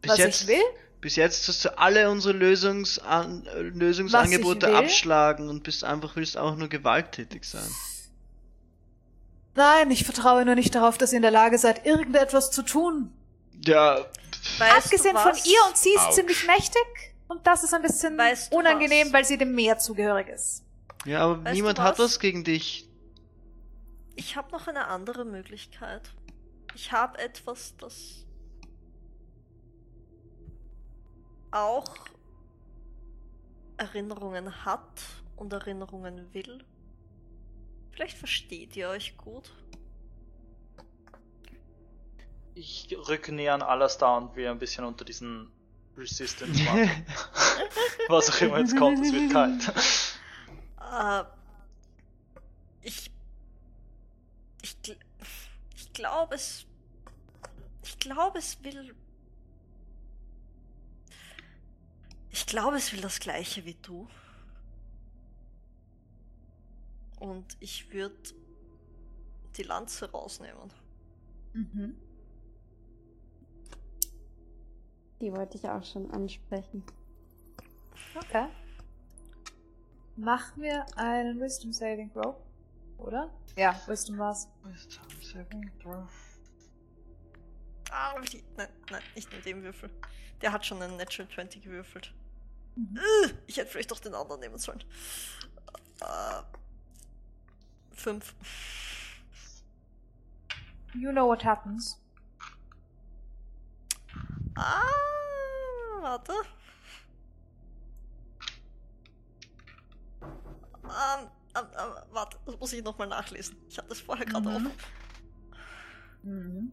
Bis 0.00 0.10
Was 0.12 0.18
jetzt, 0.18 0.42
ich 0.42 0.48
will? 0.48 0.62
Bis 1.02 1.16
jetzt 1.16 1.46
hast 1.48 1.64
du 1.64 1.76
alle 1.78 2.08
unsere 2.10 2.32
Lösungsan 2.32 3.44
äh, 3.46 3.60
Lösungsangebote 3.60 4.74
abschlagen 4.74 5.48
und 5.50 5.62
bist 5.64 5.82
einfach, 5.84 6.16
willst 6.16 6.38
auch 6.38 6.56
nur 6.56 6.68
gewalttätig 6.68 7.44
sein. 7.44 7.68
Nein, 9.54 9.90
ich 9.90 10.04
vertraue 10.04 10.44
nur 10.46 10.54
nicht 10.54 10.74
darauf, 10.74 10.96
dass 10.96 11.12
ihr 11.12 11.16
in 11.16 11.22
der 11.22 11.30
Lage 11.30 11.58
seid, 11.58 11.84
irgendetwas 11.84 12.50
zu 12.50 12.62
tun. 12.62 13.12
Ja, 13.66 13.98
Weißt 14.58 14.86
Abgesehen 14.86 15.16
von 15.16 15.32
was? 15.32 15.44
ihr 15.46 15.58
und 15.68 15.76
sie 15.76 15.90
ist 15.90 15.98
Autsch. 16.06 16.14
ziemlich 16.14 16.46
mächtig. 16.46 16.84
Und 17.28 17.46
das 17.46 17.62
ist 17.64 17.74
ein 17.74 17.82
bisschen 17.82 18.16
Weißt 18.18 18.52
unangenehm, 18.52 19.08
was? 19.08 19.12
weil 19.12 19.24
sie 19.24 19.38
dem 19.38 19.54
Meer 19.54 19.78
zugehörig 19.78 20.28
ist. 20.28 20.62
ja, 21.04 21.20
aber 21.24 21.44
Weißt 21.44 21.54
niemand 21.54 21.78
du 21.78 21.82
hat 21.82 21.98
was? 21.98 22.12
was 22.12 22.18
gegen 22.20 22.44
dich. 22.44 22.88
Ich 24.16 24.36
habe 24.36 24.50
noch 24.52 24.68
eine 24.68 24.86
andere 24.86 25.24
Möglichkeit. 25.24 26.10
Ich 26.74 26.92
habe 26.92 27.18
etwas, 27.18 27.74
das 27.78 28.21
auch 31.52 31.94
Erinnerungen 33.76 34.64
hat 34.64 35.02
und 35.36 35.52
Erinnerungen 35.52 36.32
will. 36.34 36.64
Vielleicht 37.90 38.16
versteht 38.16 38.74
ihr 38.76 38.88
euch 38.88 39.16
gut. 39.16 39.52
Ich 42.54 42.94
rücke 43.08 43.32
näher 43.32 43.54
an 43.54 43.62
Alastar 43.62 44.18
und 44.18 44.36
wir 44.36 44.50
ein 44.50 44.58
bisschen 44.58 44.84
unter 44.84 45.04
diesen 45.04 45.50
Resistance 45.96 46.62
machen. 46.62 47.06
Was 48.08 48.30
auch 48.30 48.40
immer 48.40 48.58
jetzt 48.58 48.76
kommt, 48.76 49.04
es 49.04 49.12
wird 49.12 49.32
kalt. 49.32 49.72
Äh, 50.80 51.24
ich. 52.82 53.10
Ich, 54.62 54.76
ich 55.76 55.92
glaube, 55.92 56.34
es. 56.34 56.66
Ich 57.82 57.98
glaube, 57.98 58.38
es 58.38 58.62
will. 58.62 58.94
Ich 62.30 62.41
glaube, 62.52 62.76
es 62.76 62.92
will 62.92 63.00
das 63.00 63.18
Gleiche 63.18 63.64
wie 63.64 63.76
du. 63.80 64.06
Und 67.18 67.56
ich 67.60 67.90
würde 67.90 68.14
die 69.56 69.62
Lanze 69.62 70.10
rausnehmen. 70.10 70.70
Mhm. 71.54 71.96
Die 75.22 75.32
wollte 75.32 75.56
ich 75.56 75.66
auch 75.66 75.82
schon 75.82 76.10
ansprechen. 76.10 76.84
Okay. 78.14 78.48
Mach 80.16 80.54
mir 80.56 80.84
einen 80.96 81.40
Wisdom 81.40 81.72
Saving 81.72 82.12
Throw. 82.12 82.36
Oder? 82.98 83.30
Ja, 83.56 83.80
Wisdom 83.86 84.18
war's. 84.18 84.46
Ah, 87.90 88.14
wie, 88.20 88.44
nein, 88.58 88.68
nein, 88.90 89.02
nicht 89.14 89.32
mit 89.32 89.46
dem 89.46 89.62
Würfel. 89.62 89.88
Der 90.42 90.52
hat 90.52 90.66
schon 90.66 90.82
einen 90.82 90.98
Natural 90.98 91.30
20 91.30 91.62
gewürfelt. 91.62 92.12
Mhm. 92.76 92.96
Äh, 92.96 93.30
Ich 93.46 93.56
hätte 93.56 93.70
vielleicht 93.70 93.90
doch 93.90 94.00
den 94.00 94.14
anderen 94.14 94.40
nehmen 94.40 94.58
sollen. 94.58 94.82
Äh, 96.00 96.42
fünf. 97.92 98.34
You 100.94 101.10
know 101.10 101.26
what 101.28 101.44
happens. 101.44 101.98
Ah, 104.56 104.82
warte. 106.00 106.32
Ähm, 110.84 111.28
ähm, 111.54 111.66
ähm, 111.78 111.92
warte, 112.12 112.38
das 112.44 112.58
muss 112.58 112.72
ich 112.72 112.82
nochmal 112.84 113.06
nachlesen. 113.08 113.56
Ich 113.68 113.78
hatte 113.78 113.92
es 113.92 114.00
vorher 114.00 114.26
gerade 114.26 114.48
Mhm. 114.48 114.56
offen. 114.56 114.72
Mhm. 116.22 116.72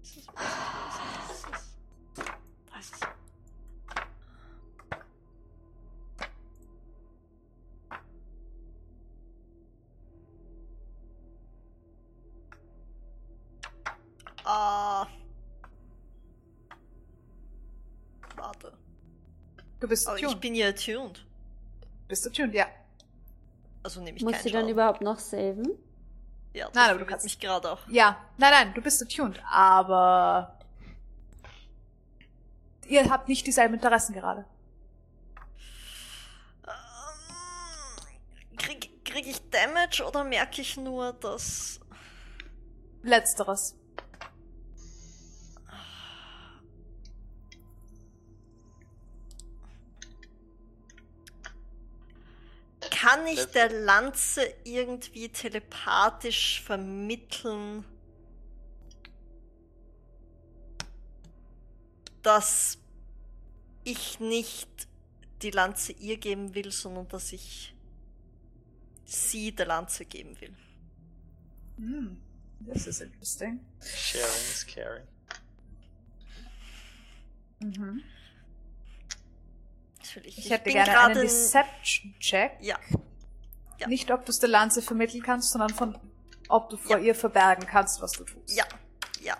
Was 0.00 0.16
ist 0.16 0.16
es? 0.18 0.26
Bist 19.94 20.08
Aber 20.08 20.16
ich 20.18 20.24
attuned. 20.24 20.40
bin 20.40 20.54
ja 20.54 20.68
attuned. 20.68 21.24
Bist 22.08 22.26
attuned, 22.26 22.54
ja. 22.54 22.66
Also 23.82 24.00
nehme 24.00 24.16
ich 24.16 24.22
Muss 24.24 24.32
keinen 24.32 24.42
sie 24.42 24.50
dann 24.50 24.60
Schaden. 24.62 24.70
überhaupt 24.72 25.00
noch 25.02 25.18
saven? 25.18 25.68
Ja, 26.52 26.66
das 26.66 26.74
Nein, 26.74 26.90
aber 26.90 26.98
du 26.98 27.06
kannst- 27.06 27.24
mich 27.24 27.38
gerade 27.38 27.70
auch. 27.72 27.80
Ja. 27.88 28.16
Nein, 28.38 28.50
nein, 28.52 28.74
du 28.74 28.80
bist 28.82 29.00
attuned. 29.02 29.40
Aber... 29.50 30.58
Ihr 32.86 33.08
habt 33.10 33.28
nicht 33.28 33.46
dieselben 33.46 33.74
Interessen 33.74 34.12
gerade. 34.14 34.44
Ähm, 36.66 38.56
Krieg, 38.58 39.04
krieg 39.04 39.26
ich 39.26 39.40
Damage 39.50 40.04
oder 40.06 40.22
merke 40.24 40.60
ich 40.60 40.76
nur, 40.76 41.12
dass. 41.14 41.80
Letzteres. 43.02 43.74
Kann 53.14 53.28
ich 53.28 53.36
Das- 53.36 53.52
der 53.52 53.70
Lanze 53.70 54.42
irgendwie 54.64 55.28
telepathisch 55.28 56.60
vermitteln, 56.62 57.84
dass 62.22 62.78
ich 63.84 64.18
nicht 64.18 64.88
die 65.42 65.50
Lanze 65.52 65.92
ihr 65.92 66.16
geben 66.16 66.56
will, 66.56 66.72
sondern 66.72 67.06
dass 67.06 67.32
ich 67.32 67.72
sie 69.04 69.52
der 69.54 69.66
Lanze 69.66 70.06
geben 70.06 70.40
will? 70.40 70.56
Hm. 71.76 72.20
This 72.66 72.88
is 72.88 73.00
interesting. 73.00 73.60
Sharing 73.80 74.24
is 74.52 74.66
caring. 74.66 75.06
Mhm. 77.60 78.02
Natürlich. 80.04 80.38
Ich 80.38 80.50
hätte 80.50 80.64
bin 80.64 80.74
gerne 80.74 80.92
gerade 80.92 81.10
einen 81.12 81.20
in- 81.22 81.26
Deception-Check. 81.28 82.52
Ja. 82.60 82.78
Ja. 83.78 83.88
Nicht, 83.88 84.10
ob 84.10 84.24
du 84.24 84.30
es 84.30 84.38
der 84.38 84.48
Lanze 84.50 84.82
vermitteln 84.82 85.22
kannst, 85.22 85.50
sondern 85.50 85.70
von, 85.70 85.98
ob 86.48 86.68
du 86.70 86.76
vor 86.76 86.98
Ja. 86.98 87.02
ihr 87.02 87.14
verbergen 87.14 87.66
kannst, 87.66 88.00
was 88.02 88.12
du 88.12 88.24
tust. 88.24 88.54
Ja, 88.56 88.64
ja. 89.22 89.36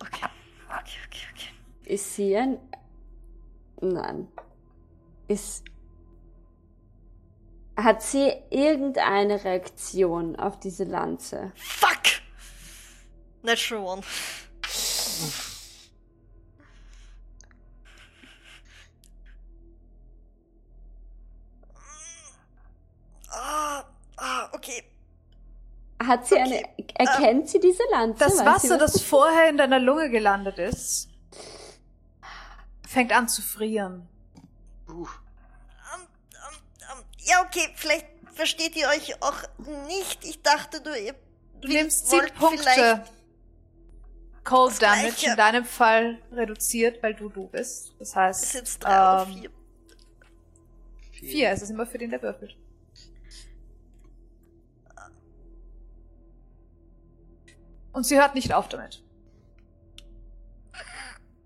Okay, 0.00 0.26
okay, 0.68 0.98
okay, 1.06 1.26
okay. 1.32 1.92
Ist 1.94 2.14
sie 2.14 2.36
ein. 2.36 2.58
Nein. 3.80 4.28
Ist. 5.28 5.64
Hat 7.76 8.02
sie 8.02 8.32
irgendeine 8.50 9.42
Reaktion 9.44 10.36
auf 10.36 10.58
diese 10.60 10.84
Lanze? 10.84 11.52
Fuck! 11.56 12.02
Natural 13.42 13.82
One. 13.84 14.02
Hat 26.12 26.26
sie 26.26 26.36
eine. 26.36 26.62
Erkennt 26.94 27.48
sie 27.48 27.58
diese 27.58 27.82
Lanze? 27.90 28.18
Das 28.18 28.44
Wasser, 28.44 28.78
was 28.78 28.92
das 28.92 29.02
vorher 29.02 29.48
in 29.48 29.56
deiner 29.56 29.78
Lunge 29.78 30.10
gelandet 30.10 30.58
ist, 30.58 31.08
fängt 32.86 33.12
an 33.12 33.28
zu 33.28 33.40
frieren. 33.40 34.06
Uh, 34.88 35.06
Ähm, 35.94 36.02
ähm, 36.02 36.58
ähm, 36.98 37.04
ja, 37.20 37.42
okay, 37.42 37.66
vielleicht 37.76 38.06
versteht 38.34 38.76
ihr 38.76 38.88
euch 38.88 39.22
auch 39.22 39.42
nicht. 39.88 40.22
Ich 40.24 40.42
dachte 40.42 40.82
nur, 40.82 40.96
ihr 40.96 41.14
Du 41.62 41.68
nimmst 41.68 42.10
sieben 42.10 42.28
Punkte. 42.38 43.04
Cold 44.44 44.82
Damage 44.82 45.26
in 45.30 45.36
deinem 45.36 45.64
Fall 45.64 46.18
reduziert, 46.32 47.02
weil 47.02 47.14
du 47.14 47.28
du 47.28 47.46
bist. 47.46 47.94
Das 47.98 48.14
heißt, 48.16 48.42
Ist 48.42 48.54
jetzt 48.54 48.78
drei 48.84 48.90
oder 48.90 49.26
ähm, 49.28 49.34
vier? 49.34 49.50
vier 51.12 51.52
ist 51.52 51.62
es 51.62 51.70
immer 51.70 51.86
für 51.86 51.98
den, 51.98 52.10
der 52.10 52.20
würfelt. 52.20 52.56
Und 57.92 58.04
sie 58.04 58.18
hört 58.18 58.34
nicht 58.34 58.52
auf 58.52 58.68
damit. 58.68 59.02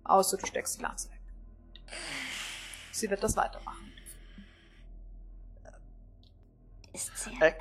Außer 0.04 0.36
du 0.36 0.46
steckst 0.46 0.78
die 0.78 0.82
Lanze 0.82 1.10
weg. 1.10 1.20
Sie 2.92 3.10
wird 3.10 3.22
das 3.22 3.36
weitermachen. 3.36 3.92
Ist 6.92 7.10
sie 7.18 7.30
ein 7.40 7.54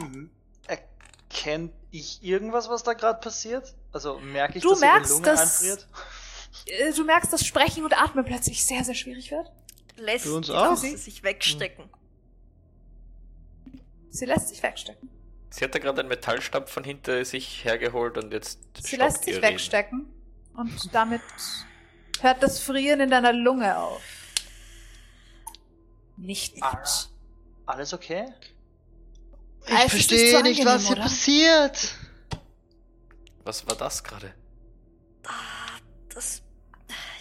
Mhm. 0.00 0.30
Erkennt 0.66 1.72
ich 1.90 2.22
irgendwas, 2.22 2.68
was 2.68 2.82
da 2.84 2.92
gerade 2.92 3.18
passiert? 3.20 3.74
Also 3.92 4.18
merke 4.20 4.58
ich, 4.58 4.62
Du 4.62 4.70
dass 4.70 4.80
merkst, 4.80 5.10
ihre 5.10 5.14
Lunge 5.20 5.26
dass- 5.30 5.60
einfriert? 5.62 5.88
Äh, 6.66 6.92
Du 6.92 7.04
merkst, 7.04 7.32
dass 7.32 7.44
Sprechen 7.46 7.84
und 7.84 8.00
Atmen 8.00 8.24
plötzlich 8.24 8.64
sehr, 8.64 8.84
sehr 8.84 8.94
schwierig 8.94 9.30
wird. 9.30 9.50
Lässt. 9.96 10.26
Lanze 10.26 10.96
sich 10.96 11.22
wegstecken. 11.22 11.90
Sie 14.10 14.26
lässt 14.26 14.48
sich 14.48 14.62
wegstecken. 14.62 15.08
Sie 15.50 15.64
hat 15.64 15.74
da 15.74 15.78
gerade 15.78 16.00
einen 16.00 16.08
Metallstab 16.08 16.68
von 16.68 16.84
hinter 16.84 17.24
sich 17.24 17.64
hergeholt 17.64 18.18
und 18.18 18.32
jetzt 18.32 18.60
Sie 18.82 18.96
lässt 18.96 19.24
sich 19.24 19.40
wegstecken. 19.40 20.06
Und 20.54 20.94
damit 20.94 21.22
hört 22.20 22.42
das 22.42 22.60
Frieren 22.60 23.00
in 23.00 23.10
deiner 23.10 23.32
Lunge 23.32 23.78
auf. 23.78 24.02
Nicht 26.16 26.62
Ara. 26.62 26.76
gut. 26.76 27.08
Alles 27.66 27.94
okay? 27.94 28.26
Ich 29.66 29.72
ist 29.74 29.90
verstehe 29.90 30.18
nicht 30.18 30.30
so 30.32 30.42
nicht, 30.42 30.60
angenehm, 30.60 30.74
was 30.74 30.82
hier 30.86 30.92
oder? 30.92 31.02
passiert. 31.02 31.94
Was 33.44 33.66
war 33.66 33.76
das 33.76 34.02
gerade? 34.02 34.34
Ah, 35.26 35.78
das. 36.14 36.42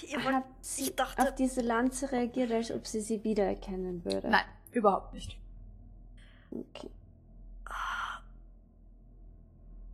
Ihr 0.07 0.23
wollt, 0.23 0.35
Hat 0.35 0.43
sie 0.61 0.83
ich 0.83 0.95
dachte, 0.95 1.21
auf 1.21 1.35
diese 1.35 1.61
Lanze 1.61 2.11
reagiert, 2.11 2.51
als 2.51 2.71
ob 2.71 2.87
sie 2.87 3.01
sie 3.01 3.23
wiedererkennen 3.23 4.03
würde? 4.05 4.29
Nein, 4.29 4.45
überhaupt 4.71 5.13
nicht. 5.13 5.37
Okay. 6.51 6.89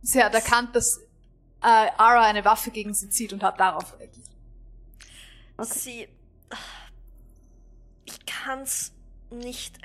Sie 0.04 0.22
hat 0.22 0.34
erkannt, 0.34 0.76
dass 0.76 0.98
äh, 1.62 1.90
Ara 1.96 2.26
eine 2.26 2.44
Waffe 2.44 2.70
gegen 2.70 2.92
sie 2.92 3.08
zieht 3.08 3.32
und 3.32 3.42
hat 3.42 3.58
darauf 3.58 3.98
reagiert. 3.98 4.28
Okay. 5.56 5.78
sie. 5.78 6.08
Ich 8.04 8.26
kann's 8.26 8.92
nicht 9.30 9.78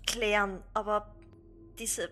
erklären, 0.00 0.62
aber 0.74 1.14
diese. 1.78 2.10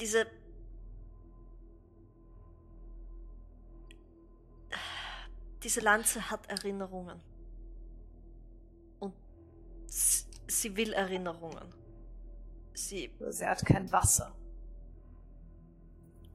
Diese. 0.00 0.26
Diese 5.62 5.80
Lanze 5.80 6.28
hat 6.28 6.48
Erinnerungen. 6.48 7.31
Sie 10.46 10.76
will 10.76 10.92
Erinnerungen. 10.92 11.74
Sie 12.74 13.10
Sie 13.30 13.46
hat 13.46 13.64
kein 13.66 13.90
Wasser. 13.92 14.32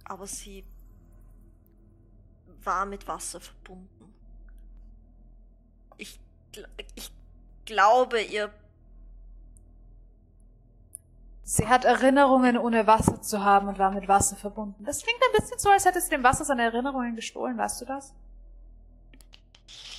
aber 0.10 0.26
sie 0.26 0.66
war 2.64 2.86
mit 2.86 3.08
Wasser 3.08 3.40
verbunden. 3.40 4.14
Ich, 5.98 6.20
ich 6.96 7.12
glaube, 7.66 8.22
ihr 8.22 8.52
Sie 11.44 11.66
hat 11.66 11.86
Erinnerungen, 11.86 12.58
ohne 12.58 12.88
Wasser 12.88 13.22
zu 13.22 13.42
haben 13.42 13.70
und 13.70 13.80
war 13.80 13.92
mit 13.92 14.10
Wasser 14.10 14.36
verbunden. 14.36 14.84
Das 14.84 15.02
klingt 15.02 15.20
ein 15.22 15.40
bisschen 15.40 15.58
so, 15.58 15.70
als 15.70 15.86
hätte 15.86 16.02
sie 16.02 16.10
dem 16.10 16.24
Wasser 16.24 16.44
seine 16.44 16.64
Erinnerungen 16.64 17.16
gestohlen, 17.16 17.58
weißt 17.58 17.80
du 17.82 17.86
das? 17.86 18.14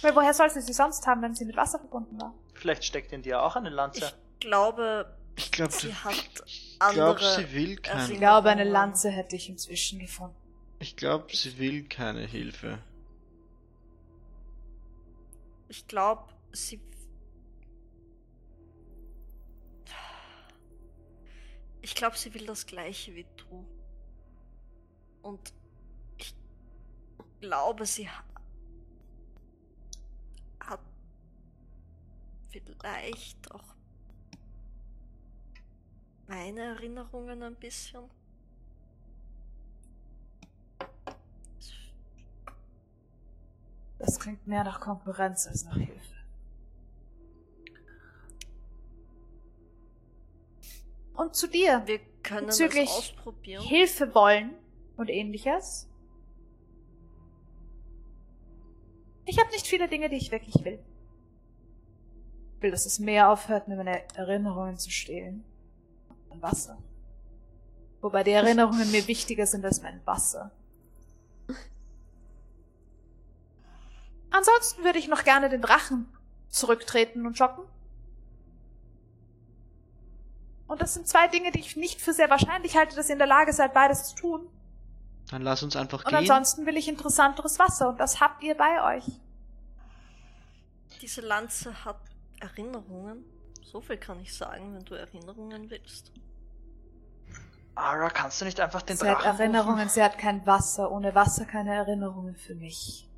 Weil 0.02 0.14
woher 0.14 0.34
soll 0.34 0.50
sie 0.50 0.60
sie 0.60 0.74
sonst 0.74 1.06
haben, 1.06 1.22
wenn 1.22 1.34
sie 1.34 1.46
mit 1.46 1.56
Wasser 1.56 1.78
verbunden 1.78 2.20
war? 2.20 2.34
Vielleicht 2.58 2.84
steckt 2.84 3.12
in 3.12 3.22
dir 3.22 3.42
auch 3.42 3.56
eine 3.56 3.70
Lanze. 3.70 4.12
ich 4.34 4.40
glaube, 4.40 5.16
Ich 5.36 5.50
glaube, 5.52 5.72
sie 5.72 5.94
hat 5.94 6.14
ich 6.46 6.76
andere. 6.80 7.14
glaub, 7.16 7.20
sie 7.20 7.52
will 7.52 7.72
Ich 7.72 7.82
keine. 7.82 8.14
glaube, 8.16 8.50
eine 8.50 8.64
Lanze 8.64 9.10
hätte 9.10 9.36
ich 9.36 9.48
inzwischen 9.48 9.98
gefunden. 10.00 10.34
Ich 10.80 10.96
glaube, 10.96 11.34
sie 11.34 11.56
will 11.58 11.84
keine 11.88 12.26
Hilfe. 12.26 12.78
Ich 15.68 15.86
glaube, 15.86 16.32
sie. 16.52 16.80
Ich 21.80 21.94
glaube, 21.94 22.18
sie 22.18 22.34
will 22.34 22.46
das 22.46 22.66
Gleiche 22.66 23.14
wie 23.14 23.26
du. 23.36 23.64
Und 25.22 25.52
ich 26.16 26.34
glaube, 27.40 27.86
sie 27.86 28.08
vielleicht 32.50 33.50
auch 33.52 33.74
meine 36.26 36.60
Erinnerungen 36.60 37.42
ein 37.42 37.54
bisschen. 37.56 38.04
Das 43.98 44.20
klingt 44.20 44.46
mehr 44.46 44.64
nach 44.64 44.80
Konkurrenz 44.80 45.46
als 45.46 45.64
nach 45.64 45.76
Hilfe. 45.76 46.14
Und 51.14 51.34
zu 51.34 51.48
dir. 51.48 51.82
Wir 51.86 51.98
können 52.22 52.46
Bezüglich 52.46 52.88
das 52.88 52.98
ausprobieren. 52.98 53.64
Hilfe 53.64 54.14
wollen 54.14 54.54
und 54.96 55.08
ähnliches. 55.10 55.88
Ich 59.24 59.38
habe 59.38 59.50
nicht 59.50 59.66
viele 59.66 59.88
Dinge, 59.88 60.08
die 60.08 60.16
ich 60.16 60.30
wirklich 60.30 60.64
will. 60.64 60.78
Ich 62.58 62.62
will, 62.62 62.72
dass 62.72 62.86
es 62.86 62.98
mehr 62.98 63.30
aufhört, 63.30 63.68
mir 63.68 63.76
meine 63.76 64.02
Erinnerungen 64.16 64.76
zu 64.78 64.90
stehlen. 64.90 65.44
Mein 66.28 66.42
Wasser. 66.42 66.76
Wobei 68.00 68.24
die 68.24 68.32
Erinnerungen 68.32 68.90
mir 68.90 69.06
wichtiger 69.06 69.46
sind 69.46 69.64
als 69.64 69.80
mein 69.80 70.04
Wasser. 70.04 70.50
Ansonsten 74.32 74.82
würde 74.82 74.98
ich 74.98 75.06
noch 75.06 75.22
gerne 75.22 75.48
den 75.48 75.62
Drachen 75.62 76.08
zurücktreten 76.48 77.26
und 77.26 77.38
schocken. 77.38 77.62
Und 80.66 80.82
das 80.82 80.94
sind 80.94 81.06
zwei 81.06 81.28
Dinge, 81.28 81.52
die 81.52 81.60
ich 81.60 81.76
nicht 81.76 82.00
für 82.00 82.12
sehr 82.12 82.28
wahrscheinlich 82.28 82.76
halte, 82.76 82.96
dass 82.96 83.08
ihr 83.08 83.12
in 83.12 83.18
der 83.20 83.28
Lage 83.28 83.52
seid, 83.52 83.72
beides 83.72 84.08
zu 84.08 84.16
tun. 84.16 84.48
Dann 85.30 85.42
lass 85.42 85.62
uns 85.62 85.76
einfach 85.76 86.00
Und 86.00 86.08
gehen. 86.08 86.16
ansonsten 86.18 86.66
will 86.66 86.76
ich 86.76 86.88
interessanteres 86.88 87.60
Wasser 87.60 87.88
und 87.90 88.00
das 88.00 88.20
habt 88.20 88.42
ihr 88.42 88.56
bei 88.56 88.96
euch. 88.96 89.04
Diese 91.00 91.20
Lanze 91.20 91.84
hat 91.84 92.00
Erinnerungen. 92.40 93.24
So 93.62 93.80
viel 93.80 93.96
kann 93.98 94.20
ich 94.20 94.34
sagen, 94.34 94.74
wenn 94.74 94.84
du 94.84 94.94
Erinnerungen 94.94 95.70
willst. 95.70 96.12
Ara, 97.74 98.10
kannst 98.10 98.40
du 98.40 98.44
nicht 98.44 98.58
einfach 98.60 98.82
den 98.82 98.96
sie 98.96 99.08
hat 99.08 99.18
Drachen 99.22 99.40
Erinnerungen, 99.40 99.78
rufen? 99.80 99.88
sie 99.90 100.02
hat 100.02 100.18
kein 100.18 100.44
Wasser. 100.46 100.90
Ohne 100.90 101.14
Wasser 101.14 101.44
keine 101.44 101.74
Erinnerungen 101.74 102.34
für 102.36 102.54
mich. 102.54 103.08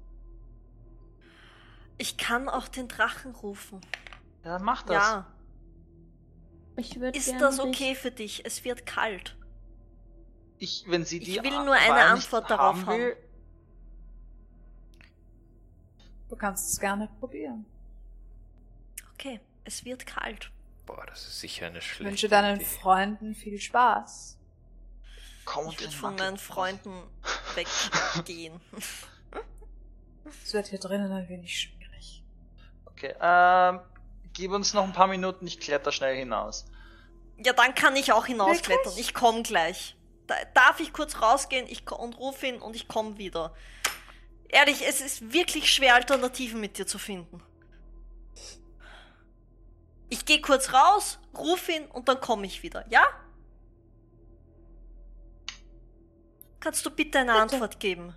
Ich 1.99 2.17
kann 2.19 2.49
auch 2.49 2.69
den 2.69 2.89
Drachen 2.89 3.35
rufen. 3.35 3.81
Ja, 4.45 4.55
dann 4.55 4.63
mach 4.65 4.83
das. 4.83 4.97
Ja. 4.97 5.27
Ich 6.77 6.97
Ist 6.97 7.35
das 7.41 7.57
dich- 7.57 7.65
okay 7.65 7.95
für 7.95 8.11
dich? 8.11 8.45
Es 8.47 8.65
wird 8.65 8.87
kalt. 8.87 9.37
Ich, 10.59 10.85
wenn 10.89 11.05
sie 11.05 11.19
Ich 11.19 11.25
die 11.39 11.43
will 11.43 11.55
A- 11.55 11.65
nur 11.65 11.75
eine 11.75 12.05
Antwort 12.05 12.51
darauf 12.51 12.77
haben 12.77 12.87
haben. 12.87 12.99
will, 12.99 13.17
Du 16.29 16.37
kannst 16.37 16.73
es 16.73 16.79
gerne 16.79 17.09
probieren. 17.19 17.67
Okay, 19.21 19.39
es 19.65 19.85
wird 19.85 20.07
kalt. 20.07 20.51
Boah, 20.87 21.05
das 21.07 21.27
ist 21.27 21.41
sicher 21.41 21.67
eine 21.67 21.79
Ich 21.79 21.85
schlechte 21.85 22.05
wünsche 22.07 22.29
deinen 22.31 22.57
Idee. 22.57 22.65
Freunden 22.65 23.35
viel 23.35 23.61
Spaß. 23.61 24.39
Komm 25.45 25.65
Ich 25.65 25.69
und 25.69 25.81
würde 25.81 25.91
den 25.91 25.99
von 25.99 26.17
meinen. 26.17 26.39
Freunden 26.39 27.03
weggehen. 27.55 28.63
Es 30.43 30.55
wird 30.55 30.69
hier 30.69 30.79
drinnen 30.79 31.13
ein 31.13 31.29
wenig 31.29 31.61
schwierig. 31.61 32.23
Okay, 32.87 33.15
ähm, 33.21 33.81
gib 34.33 34.53
uns 34.53 34.73
noch 34.73 34.85
ein 34.85 34.95
paar 34.95 35.07
Minuten, 35.07 35.47
ich 35.47 35.61
kletter 35.61 35.93
schnell 35.93 36.17
hinaus. 36.17 36.65
Ja, 37.45 37.53
dann 37.53 37.75
kann 37.75 37.97
ich 37.97 38.13
auch 38.13 38.25
hinausklettern. 38.25 38.95
Ich 38.97 39.13
komme 39.13 39.43
gleich. 39.43 39.97
Da, 40.29 40.35
darf 40.55 40.81
ich 40.81 40.95
kurz 40.95 41.21
rausgehen 41.21 41.67
ich, 41.69 41.91
und 41.91 42.17
rufe 42.19 42.47
ihn 42.47 42.57
und 42.57 42.75
ich 42.75 42.89
komme 42.89 43.19
wieder. 43.19 43.55
Ehrlich, 44.49 44.81
es 44.89 45.03
ist 45.03 45.35
wirklich 45.35 45.71
schwer, 45.71 45.95
Alternativen 45.95 46.59
mit 46.59 46.79
dir 46.79 46.87
zu 46.87 46.99
finden. 46.99 47.43
Ich 50.11 50.27
gehe 50.27 50.41
kurz 50.41 50.73
raus, 50.73 51.19
ruf 51.37 51.69
ihn 51.69 51.87
und 51.87 52.09
dann 52.09 52.21
komme 52.21 52.47
ich 52.47 52.63
wieder, 52.63 52.87
ja? 52.91 53.03
Kannst 56.59 56.85
du 56.85 56.91
bitte 56.91 57.21
eine 57.21 57.33
Bitte. 57.33 57.43
Antwort 57.43 57.81
geben? 57.81 58.15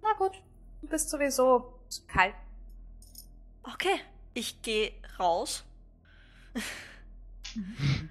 Na 0.00 0.14
gut, 0.14 0.42
du 0.80 0.88
bist 0.88 1.10
sowieso 1.10 1.78
zu 1.88 2.06
kalt. 2.06 2.34
Okay, 3.62 4.00
ich 4.32 4.62
gehe 4.62 4.94
raus. 5.18 5.64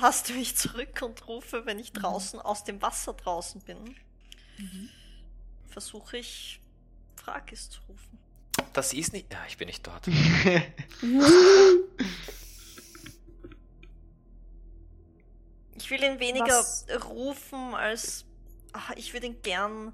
taste 0.00 0.32
mich 0.32 0.56
zurück 0.56 1.02
und 1.02 1.28
rufe, 1.28 1.66
wenn 1.66 1.78
ich 1.78 1.92
draußen 1.92 2.40
aus 2.40 2.64
dem 2.64 2.80
Wasser 2.80 3.12
draußen 3.12 3.60
bin. 3.62 3.96
Versuche 5.68 6.18
ich 6.18 6.60
Frakis 7.16 7.70
zu 7.70 7.80
rufen. 7.88 8.18
Das 8.72 8.92
ist 8.92 9.12
nicht. 9.12 9.32
Ja, 9.32 9.40
ich 9.48 9.56
bin 9.56 9.66
nicht 9.66 9.86
dort. 9.86 10.06
Ich 15.76 15.90
will 15.90 16.04
ihn 16.04 16.20
weniger 16.20 16.46
Was? 16.46 16.86
rufen 17.08 17.74
als. 17.74 18.24
Ach, 18.72 18.92
ich 18.96 19.12
würde 19.12 19.26
ihn 19.26 19.42
gern. 19.42 19.92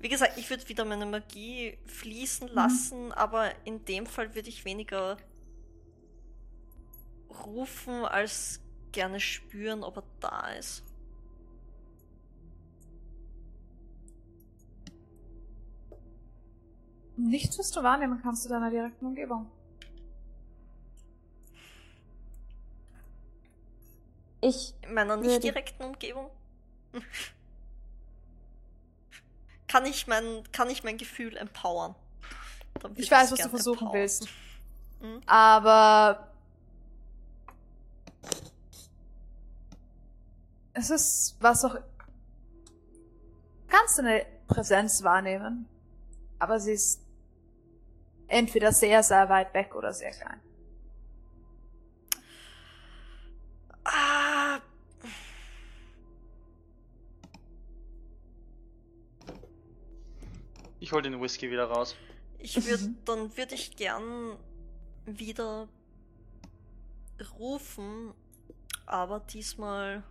Wie 0.00 0.08
gesagt, 0.10 0.36
ich 0.36 0.50
würde 0.50 0.68
wieder 0.68 0.84
meine 0.84 1.06
Magie 1.06 1.78
fließen 1.86 2.48
lassen, 2.48 3.10
aber 3.12 3.52
in 3.64 3.84
dem 3.86 4.04
Fall 4.04 4.34
würde 4.34 4.50
ich 4.50 4.66
weniger 4.66 5.16
rufen 7.46 8.04
als 8.04 8.60
gerne 8.92 9.18
spüren, 9.18 9.82
ob 9.82 9.96
er 9.96 10.04
da 10.20 10.48
ist. 10.50 10.82
Nichts, 17.16 17.58
was 17.58 17.70
du 17.70 17.82
wahrnehmen 17.82 18.20
kannst 18.22 18.44
in 18.44 18.52
deiner 18.52 18.70
direkten 18.70 19.06
Umgebung. 19.06 19.50
Ich 24.40 24.74
In 24.82 24.94
meiner 24.94 25.16
nicht 25.16 25.42
direkten 25.42 25.84
Umgebung. 25.84 26.30
kann, 29.68 29.86
ich 29.86 30.06
mein, 30.06 30.42
kann 30.52 30.68
ich 30.68 30.84
mein 30.84 30.98
Gefühl 30.98 31.36
empowern? 31.36 31.94
Ich 32.96 33.10
weiß, 33.10 33.32
was 33.32 33.40
du 33.40 33.48
versuchen 33.48 33.86
empowern. 33.86 34.00
willst. 34.00 34.28
Mhm. 35.00 35.20
Aber 35.26 36.28
es 40.74 40.90
ist 40.90 41.36
was 41.40 41.64
auch. 41.64 41.76
Kannst 43.68 43.98
du 43.98 44.02
eine 44.02 44.26
Präsenz 44.46 45.02
wahrnehmen, 45.02 45.66
aber 46.38 46.60
sie 46.60 46.72
ist 46.72 47.03
entweder 48.28 48.72
sehr, 48.72 49.02
sehr 49.02 49.28
weit 49.28 49.52
weg 49.54 49.74
oder 49.74 49.92
sehr 49.92 50.10
klein. 50.10 50.40
Ah. 53.84 54.60
Ich 60.80 60.92
hol 60.92 61.02
den 61.02 61.20
Whisky 61.20 61.50
wieder 61.50 61.64
raus. 61.64 61.96
Ich 62.38 62.62
würde, 62.66 62.94
dann 63.04 63.36
würde 63.36 63.54
ich 63.54 63.74
gern 63.76 64.36
wieder 65.06 65.68
rufen, 67.38 68.12
aber 68.86 69.20
diesmal 69.20 70.02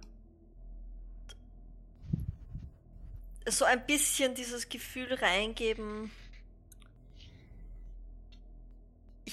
so 3.48 3.66
ein 3.66 3.86
bisschen 3.86 4.36
dieses 4.36 4.70
Gefühl 4.70 5.14
reingeben. 5.14 6.12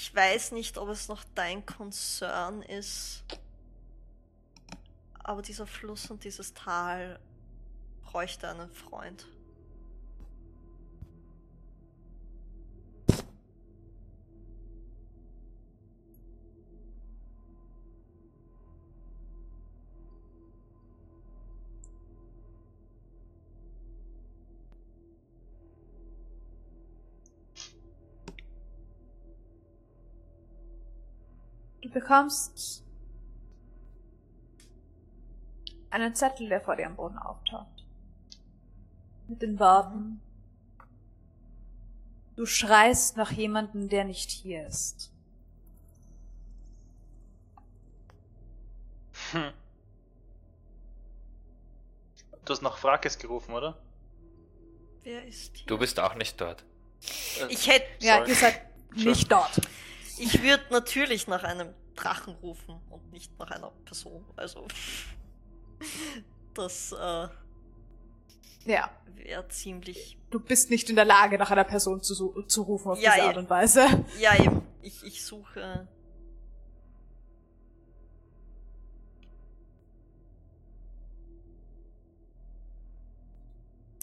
Ich 0.03 0.15
weiß 0.15 0.53
nicht, 0.53 0.79
ob 0.79 0.89
es 0.89 1.09
noch 1.09 1.23
dein 1.35 1.63
Konzern 1.63 2.63
ist, 2.63 3.23
aber 5.19 5.43
dieser 5.43 5.67
Fluss 5.67 6.09
und 6.09 6.23
dieses 6.23 6.55
Tal 6.55 7.19
bräuchte 8.01 8.49
einen 8.49 8.71
Freund. 8.71 9.27
Bekommst 31.91 32.83
einen 35.89 36.15
Zettel, 36.15 36.47
der 36.49 36.61
vor 36.61 36.75
dir 36.75 36.87
am 36.87 36.95
Boden 36.95 37.17
auftaucht. 37.17 37.85
Mit 39.27 39.41
den 39.41 39.59
Worten. 39.59 40.21
Du 42.35 42.45
schreist 42.45 43.17
nach 43.17 43.31
jemandem, 43.31 43.89
der 43.89 44.05
nicht 44.05 44.29
hier 44.31 44.65
ist. 44.67 45.11
Hm. 49.31 49.51
Du 52.45 52.53
hast 52.53 52.61
nach 52.61 52.77
Frakes 52.77 53.17
gerufen, 53.17 53.53
oder? 53.53 53.77
Wer 55.03 55.25
ist 55.27 55.55
hier? 55.57 55.67
Du 55.67 55.77
bist 55.77 55.99
auch 55.99 56.15
nicht 56.15 56.39
dort. 56.41 56.63
Äh, 57.39 57.47
Ich 57.49 57.67
hätte, 57.67 57.85
Ja, 57.99 58.17
sorry. 58.17 58.29
ihr 58.29 58.35
seid 58.35 58.61
nicht 58.95 59.31
dort. 59.31 59.61
ich 60.17 60.41
würde 60.41 60.63
natürlich 60.71 61.27
nach 61.27 61.43
einem 61.43 61.73
Drachen 62.01 62.33
rufen 62.35 62.79
und 62.89 63.11
nicht 63.11 63.37
nach 63.37 63.51
einer 63.51 63.71
Person. 63.85 64.25
Also 64.35 64.67
das 66.53 66.91
äh, 66.93 67.27
Ja, 68.65 68.89
wäre 69.15 69.47
ziemlich. 69.49 70.17
du 70.31 70.39
bist 70.39 70.69
nicht 70.69 70.89
in 70.89 70.95
der 70.95 71.05
Lage, 71.05 71.37
nach 71.37 71.51
einer 71.51 71.63
Person 71.63 72.01
zu, 72.01 72.43
zu 72.43 72.61
rufen 72.63 72.91
auf 72.91 72.99
Ja, 72.99 73.13
diese. 73.13 73.27
Art 73.27 73.37
und 73.37 73.49
Weise. 73.49 73.85
Ja, 74.19 74.35
eben. 74.43 74.61
Ich, 74.81 75.03
ich 75.03 75.23
suche. 75.25 75.87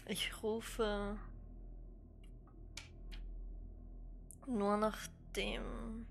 Ich 0.07 0.43
rufe 0.43 1.17
nur 4.47 4.77
nach 4.79 4.97
dem 5.37 6.07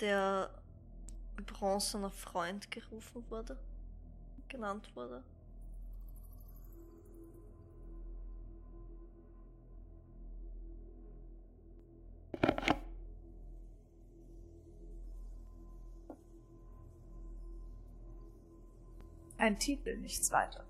der 0.00 0.50
bronzener 1.46 2.10
Freund 2.10 2.70
gerufen 2.70 3.24
wurde, 3.30 3.58
genannt 4.48 4.90
wurde. 4.94 5.22
Ein 19.38 19.58
Titel, 19.58 19.96
nichts 19.96 20.30
weiter. 20.32 20.66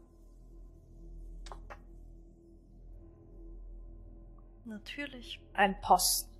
Natürlich. 4.64 5.40
Ein 5.54 5.80
Post. 5.80 6.30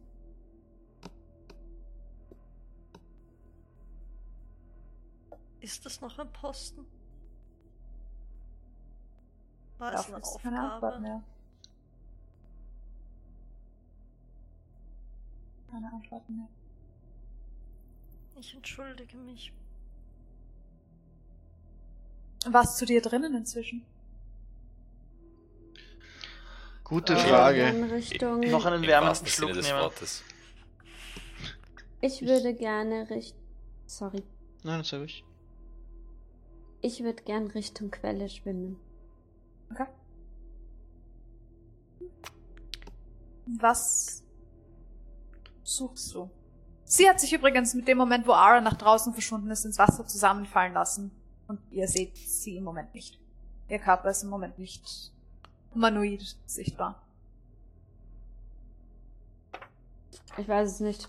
Ist 5.61 5.85
das 5.85 6.01
noch 6.01 6.19
ein 6.19 6.33
Posten? 6.33 6.87
War 9.79 9.95
es 9.95 10.07
eine 10.07 10.15
gibt's 10.17 10.39
keine 10.43 10.61
Antwort 10.61 10.85
Aufgabe? 10.95 11.01
mehr. 11.03 11.23
Keine 15.71 15.93
Antworten 15.93 16.37
mehr. 16.37 16.49
Ich 18.39 18.55
entschuldige 18.55 19.17
mich. 19.19 19.53
Was 22.47 22.77
zu 22.79 22.87
dir 22.87 23.03
drinnen 23.03 23.35
inzwischen? 23.35 23.85
Gute 26.85 27.13
Äh, 27.13 27.17
Frage. 27.29 27.69
In 27.69 27.85
Richtung, 27.85 28.41
Noch 28.41 28.65
einen 28.65 28.83
wärmenden 28.83 29.09
wahrsten 29.09 29.29
Schluck 29.29 29.53
des 29.53 29.67
nehmen. 29.67 29.79
Wortes. 29.81 30.25
ich 32.01 32.23
würde 32.23 32.55
gerne 32.55 33.09
Richtung. 33.11 33.39
Sorry. 33.87 34.23
Nein, 34.65 34.83
sag 34.85 35.03
ich. 35.03 35.25
Ich 36.83 37.03
würde 37.03 37.23
gern 37.23 37.49
Richtung 37.49 37.91
Quelle 37.91 38.29
schwimmen. 38.29 38.79
Okay. 39.71 39.87
Was 43.47 44.23
suchst 45.63 46.15
du? 46.15 46.31
Sie 46.85 47.09
hat 47.09 47.21
sich 47.21 47.33
übrigens 47.33 47.75
mit 47.75 47.87
dem 47.87 47.99
Moment, 47.99 48.27
wo 48.27 48.33
Ara 48.33 48.61
nach 48.61 48.77
draußen 48.77 49.13
verschwunden 49.13 49.51
ist, 49.51 49.65
ins 49.65 49.79
Wasser 49.79 50.07
zusammenfallen 50.07 50.73
lassen. 50.73 51.13
Und 51.47 51.61
ihr 51.71 51.87
seht 51.87 52.17
sie 52.17 52.57
im 52.57 52.65
Moment 52.65 52.95
nicht. 52.95 53.21
Ihr 53.69 53.79
Körper 53.79 54.11
ist 54.11 54.23
im 54.23 54.31
Moment 54.31 54.59
nicht 54.59 55.13
humanoid 55.75 56.37
sichtbar. 56.47 57.03
Ich 60.37 60.49
weiß 60.49 60.73
es 60.73 60.81
nicht. 60.81 61.09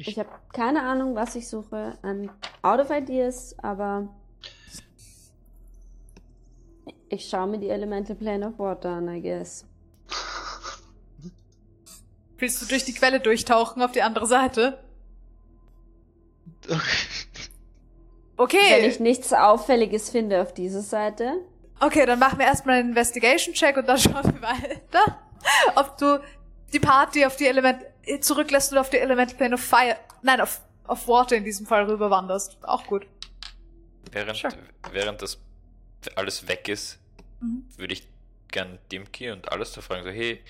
Ich, 0.00 0.08
Ich 0.08 0.18
habe 0.18 0.30
keine 0.52 0.82
Ahnung, 0.82 1.14
was 1.14 1.34
ich 1.34 1.46
suche. 1.46 1.98
I'm 2.02 2.30
out 2.62 2.80
of 2.80 2.90
ideas, 2.90 3.54
aber 3.58 4.08
ich 7.10 7.28
schaue 7.28 7.48
mir 7.48 7.58
die 7.58 7.68
Elemental 7.68 8.16
Plane 8.16 8.48
of 8.48 8.58
Water 8.58 8.90
an, 8.90 9.08
I 9.08 9.20
guess. 9.20 9.66
Willst 12.38 12.62
du 12.62 12.66
durch 12.66 12.84
die 12.84 12.94
Quelle 12.94 13.20
durchtauchen 13.20 13.82
auf 13.82 13.92
die 13.92 14.00
andere 14.00 14.26
Seite? 14.26 14.82
Okay. 16.66 16.78
Okay. 18.36 18.56
Wenn 18.70 18.88
ich 18.88 19.00
nichts 19.00 19.34
Auffälliges 19.34 20.08
finde 20.08 20.40
auf 20.40 20.54
dieser 20.54 20.80
Seite. 20.80 21.44
Okay, 21.78 22.06
dann 22.06 22.18
machen 22.18 22.38
wir 22.38 22.46
erstmal 22.46 22.76
einen 22.78 22.88
Investigation-Check 22.88 23.76
und 23.76 23.86
dann 23.86 23.98
schauen 23.98 24.24
wir 24.24 24.40
weiter, 24.40 25.18
ob 25.76 25.98
du 25.98 26.22
die 26.72 26.80
Party 26.80 27.26
auf 27.26 27.36
die 27.36 27.46
Element 27.46 27.82
zurücklässt 28.18 28.72
oder 28.72 28.80
auf 28.80 28.90
die 28.90 28.98
Elemental 28.98 29.36
Plane 29.36 29.54
of 29.54 29.60
Fire, 29.60 29.96
nein, 30.22 30.40
auf, 30.40 30.60
auf 30.88 31.06
Water 31.06 31.36
in 31.36 31.44
diesem 31.44 31.66
Fall 31.66 31.84
rüberwanderst. 31.84 32.58
Auch 32.62 32.84
gut. 32.86 33.06
Während, 34.10 34.36
Sure. 34.38 34.52
während 34.90 35.22
das 35.22 35.38
alles 36.16 36.48
weg 36.48 36.66
ist, 36.68 36.98
Mhm. 37.40 37.64
würde 37.76 37.92
ich 37.94 38.08
gern 38.48 38.78
Dimki 38.90 39.30
und 39.30 39.52
alles 39.52 39.72
da 39.72 39.80
fragen, 39.80 40.02
so, 40.02 40.10
hey, 40.10 40.42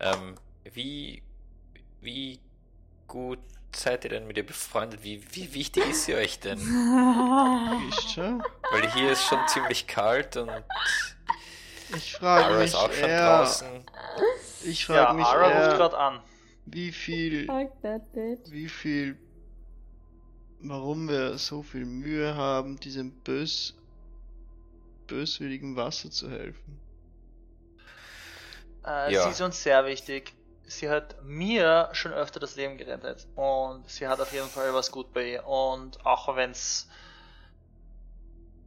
ähm, 0.00 0.36
wie, 0.72 1.22
wie 2.00 2.38
gut 3.08 3.38
seid 3.74 4.04
ihr 4.04 4.10
denn 4.10 4.26
mit 4.26 4.36
ihr 4.36 4.46
befreundet? 4.46 5.02
Wie, 5.02 5.22
wie 5.34 5.52
wichtig 5.54 5.88
ist 5.90 6.04
sie 6.04 6.14
euch 6.14 6.38
denn? 6.40 6.58
Weil 8.70 8.90
hier 8.92 9.12
ist 9.12 9.24
schon 9.24 9.40
ziemlich 9.48 9.86
kalt 9.86 10.36
und 10.36 10.50
Ich 11.96 12.14
frage 12.14 12.44
Ara 12.46 12.56
mich 12.58 12.66
ist 12.66 12.74
auch 12.76 12.92
schon 12.92 13.08
eher, 13.08 13.38
draußen. 13.38 13.86
ich 14.64 14.88
Ja, 14.88 15.06
frage 15.06 15.16
mich 15.18 15.26
Ara 15.26 15.46
ruft 15.48 15.70
eher, 15.70 15.76
gerade 15.76 15.98
an. 15.98 16.20
Wie 16.72 16.92
viel, 16.92 17.46
Fuck 17.46 17.80
that 17.82 18.12
bitch. 18.12 18.50
wie 18.50 18.68
viel, 18.68 19.18
warum 20.60 21.08
wir 21.08 21.38
so 21.38 21.62
viel 21.62 21.84
Mühe 21.84 22.34
haben, 22.34 22.78
diesem 22.80 23.12
bös, 23.20 23.74
böswilligen 25.06 25.76
Wasser 25.76 26.10
zu 26.10 26.30
helfen. 26.30 26.78
Äh, 28.86 29.12
Ja. 29.12 29.22
Sie 29.24 29.30
ist 29.30 29.40
uns 29.40 29.62
sehr 29.62 29.84
wichtig. 29.86 30.34
Sie 30.66 30.88
hat 30.90 31.22
mir 31.24 31.88
schon 31.92 32.12
öfter 32.12 32.40
das 32.40 32.56
Leben 32.56 32.76
gerettet. 32.76 33.26
Und 33.36 33.88
sie 33.88 34.06
hat 34.06 34.20
auf 34.20 34.32
jeden 34.32 34.48
Fall 34.48 34.74
was 34.74 34.90
gut 34.90 35.12
bei 35.14 35.32
ihr. 35.32 35.46
Und 35.46 36.04
auch 36.04 36.34
wenn 36.36 36.50
es 36.50 36.88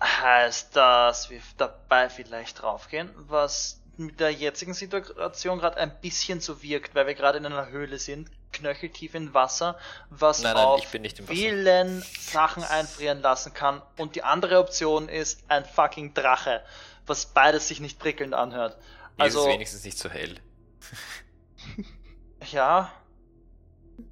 heißt, 0.01 0.75
dass 0.75 1.29
wir 1.29 1.41
dabei 1.57 2.09
vielleicht 2.09 2.61
draufgehen, 2.61 3.11
was 3.15 3.80
mit 3.97 4.19
der 4.19 4.31
jetzigen 4.31 4.73
Situation 4.73 5.59
gerade 5.59 5.77
ein 5.77 5.99
bisschen 6.01 6.39
so 6.41 6.61
wirkt, 6.63 6.95
weil 6.95 7.07
wir 7.07 7.13
gerade 7.13 7.37
in 7.37 7.45
einer 7.45 7.69
Höhle 7.69 7.99
sind, 7.99 8.29
knöcheltief 8.53 9.15
in 9.15 9.33
Wasser, 9.33 9.77
was 10.09 10.41
Nein, 10.41 10.55
nein, 10.55 10.65
auf 10.65 10.83
ich 10.83 10.89
bin 10.89 11.01
nicht 11.01 11.19
im 11.19 11.25
Wasser. 11.25 11.35
vielen 11.35 12.01
Sachen 12.19 12.63
einfrieren 12.63 13.21
lassen 13.21 13.53
kann. 13.53 13.81
Und 13.97 14.15
die 14.15 14.23
andere 14.23 14.59
Option 14.59 15.07
ist 15.09 15.43
ein 15.49 15.65
fucking 15.65 16.13
Drache, 16.13 16.63
was 17.05 17.25
beides 17.27 17.67
sich 17.67 17.79
nicht 17.79 17.99
prickelnd 17.99 18.33
anhört. 18.33 18.77
Hier 19.17 19.25
ist 19.25 19.35
Also, 19.35 19.47
es 19.47 19.53
wenigstens 19.53 19.83
nicht 19.83 19.97
so 19.97 20.09
hell. 20.09 20.39
ja. 22.51 22.91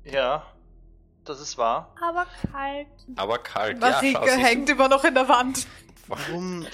Ja. 0.04 0.46
Das 1.26 1.40
ist 1.40 1.58
wahr. 1.58 1.96
Aber 2.02 2.26
kalt. 2.52 2.88
Aber 3.16 3.38
kalt, 3.40 3.82
ja, 3.82 3.94
schau, 3.94 4.00
siehst 4.00 4.16
du? 4.16 4.28
hängt 4.44 4.70
immer 4.70 4.88
noch 4.88 5.04
in 5.04 5.14
der 5.14 5.28
Wand. 5.30 5.68
Warum? 6.08 6.66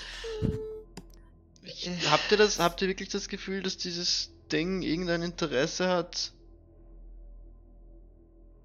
Ich, 1.86 2.10
habt 2.12 2.32
ihr 2.32 2.38
das, 2.38 2.60
habt 2.60 2.82
ihr 2.82 2.88
wirklich 2.88 3.10
das 3.10 3.28
Gefühl, 3.30 3.62
dass 3.64 3.78
dieses 3.78 4.32
Ding 4.52 4.82
irgendein 4.82 5.22
Interesse 5.22 5.88
hat, 5.88 6.32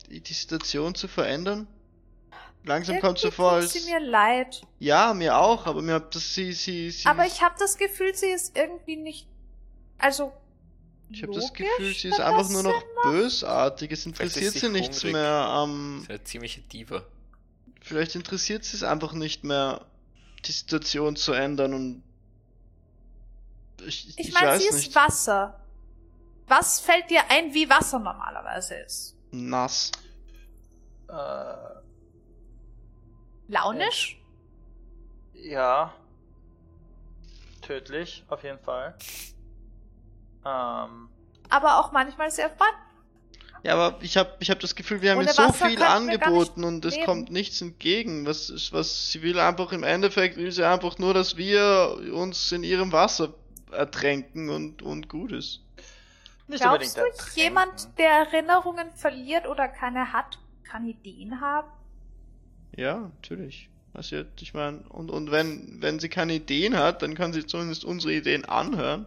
die, 0.09 0.21
die 0.21 0.33
Situation 0.33 0.95
zu 0.95 1.09
verändern? 1.09 1.67
Langsam 2.65 3.01
kommt 3.01 3.19
so 3.19 3.29
Irgendwie 3.29 3.37
vor, 3.37 3.51
tut 3.53 3.63
als, 3.63 3.73
sie 3.73 3.91
mir 3.91 4.01
leid. 4.01 4.61
ja, 4.79 5.15
mir 5.15 5.39
auch, 5.39 5.65
aber 5.67 5.81
mir 5.81 5.95
habt 5.95 6.15
das 6.15 6.35
sie, 6.35 6.53
sie, 6.53 6.91
sie, 6.91 7.07
Aber 7.07 7.25
ich 7.27 7.41
habe 7.43 7.55
das 7.59 7.79
Gefühl, 7.79 8.15
sie 8.15 8.27
ist 8.27 8.55
irgendwie 8.57 8.97
nicht. 8.97 9.27
Also. 9.97 10.33
ich 11.11 11.23
habe 11.23 11.33
das 11.33 11.53
Gefühl, 11.55 11.95
sie 11.95 12.09
ist 12.09 12.21
einfach 12.21 12.51
nur 12.51 12.63
noch 12.63 12.73
macht. 12.97 13.05
bösartig. 13.13 13.93
Es 13.93 14.05
interessiert 14.05 14.53
sie 14.53 14.59
sie 14.59 14.69
nichts 14.69 14.99
hungrig. 14.99 15.13
mehr 15.15 15.31
am, 15.33 15.97
Das 16.01 16.03
ist 16.05 16.11
eine 16.11 16.25
ziemliche 16.25 16.61
Diva. 16.61 17.03
vielleicht 17.81 18.15
interessiert 18.15 18.65
sie 18.65 18.77
es 18.77 18.83
einfach 18.83 19.15
nicht 19.15 19.43
mehr, 19.43 19.87
die 20.45 20.53
Situation 20.53 21.17
zu 21.17 21.33
ändern 21.33 21.73
und 21.73 22.03
ich, 23.87 24.09
ich, 24.09 24.19
Ich 24.19 24.35
meine, 24.35 24.59
sie 24.59 24.67
ist 24.67 24.75
nicht. 24.75 24.95
Wasser. 24.95 25.61
Was 26.47 26.81
fällt 26.81 27.11
dir 27.11 27.23
ein, 27.31 27.55
wie 27.55 27.69
Wasser 27.71 27.99
normalerweise 27.99 28.75
ist? 28.75 29.17
Nass. 29.31 29.93
Äh, 31.09 31.55
Launisch? 33.49 34.21
ja. 35.35 35.93
Tödlich, 37.63 38.25
auf 38.29 38.43
jeden 38.43 38.59
Fall. 38.59 38.97
Ähm, 40.45 41.09
Aber 41.49 41.79
auch 41.79 41.93
manchmal 41.93 42.31
sehr 42.31 42.51
fun. 42.51 42.67
Ja, 43.63 43.75
aber 43.75 44.03
ich 44.03 44.17
habe 44.17 44.35
ich 44.41 44.51
hab 44.51 44.59
das 44.61 44.75
Gefühl, 44.75 45.03
wir 45.03 45.11
haben 45.11 45.19
Ohne 45.19 45.29
ihr 45.29 45.35
so 45.35 45.43
Wasser 45.43 45.67
viel 45.69 45.83
angeboten 45.83 46.65
und 46.65 46.85
es 46.85 46.99
kommt 47.05 47.31
nichts 47.31 47.61
entgegen. 47.61 48.27
Was, 48.27 48.73
was 48.73 49.13
sie 49.13 49.23
will 49.23 49.39
einfach 49.39 49.73
im 49.73 49.83
Endeffekt, 49.85 50.37
will 50.37 50.51
sie 50.51 50.65
einfach 50.67 50.99
nur, 50.99 51.13
dass 51.13 51.37
wir 51.37 52.01
uns 52.13 52.51
in 52.53 52.65
ihrem 52.65 52.91
Wasser 52.93 53.35
ertränken 53.73 54.49
und, 54.51 54.83
und 54.83 55.09
gut 55.09 55.33
ist. 55.33 55.61
nicht 56.49 56.63
Glaubst 56.63 56.97
du, 56.97 57.03
ertränken. 57.03 57.33
jemand, 57.35 57.99
der 57.99 58.11
Erinnerungen 58.11 58.91
verliert 58.93 59.47
oder 59.47 59.69
keine 59.69 60.13
hat, 60.13 60.39
kann 60.65 60.87
Ideen 60.87 61.41
haben? 61.41 61.69
Ja, 62.77 63.11
natürlich. 63.17 63.69
Passiert, 63.93 64.41
ich 64.41 64.55
meine, 64.55 64.79
und, 64.89 65.11
und 65.11 65.33
wenn, 65.33 65.83
wenn 65.83 65.99
sie 65.99 66.09
keine 66.09 66.35
Ideen 66.35 66.79
hat, 66.79 67.03
dann 67.03 67.15
kann 67.15 67.33
sie 67.33 67.45
zumindest 67.45 67.85
unsere 67.85 68.13
Ideen 68.15 68.45
anhören. 68.45 69.07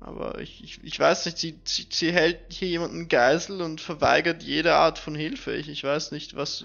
Aber 0.00 0.40
ich, 0.40 0.64
ich, 0.64 0.82
ich 0.82 0.98
weiß 0.98 1.26
nicht, 1.26 1.38
sie, 1.38 1.60
sie, 1.64 1.86
sie 1.88 2.12
hält 2.12 2.40
hier 2.48 2.66
jemanden 2.66 3.06
Geisel 3.06 3.62
und 3.62 3.80
verweigert 3.80 4.42
jede 4.42 4.74
Art 4.74 4.98
von 4.98 5.14
Hilfe. 5.14 5.52
Ich, 5.54 5.68
ich 5.68 5.84
weiß 5.84 6.10
nicht, 6.10 6.34
was. 6.34 6.64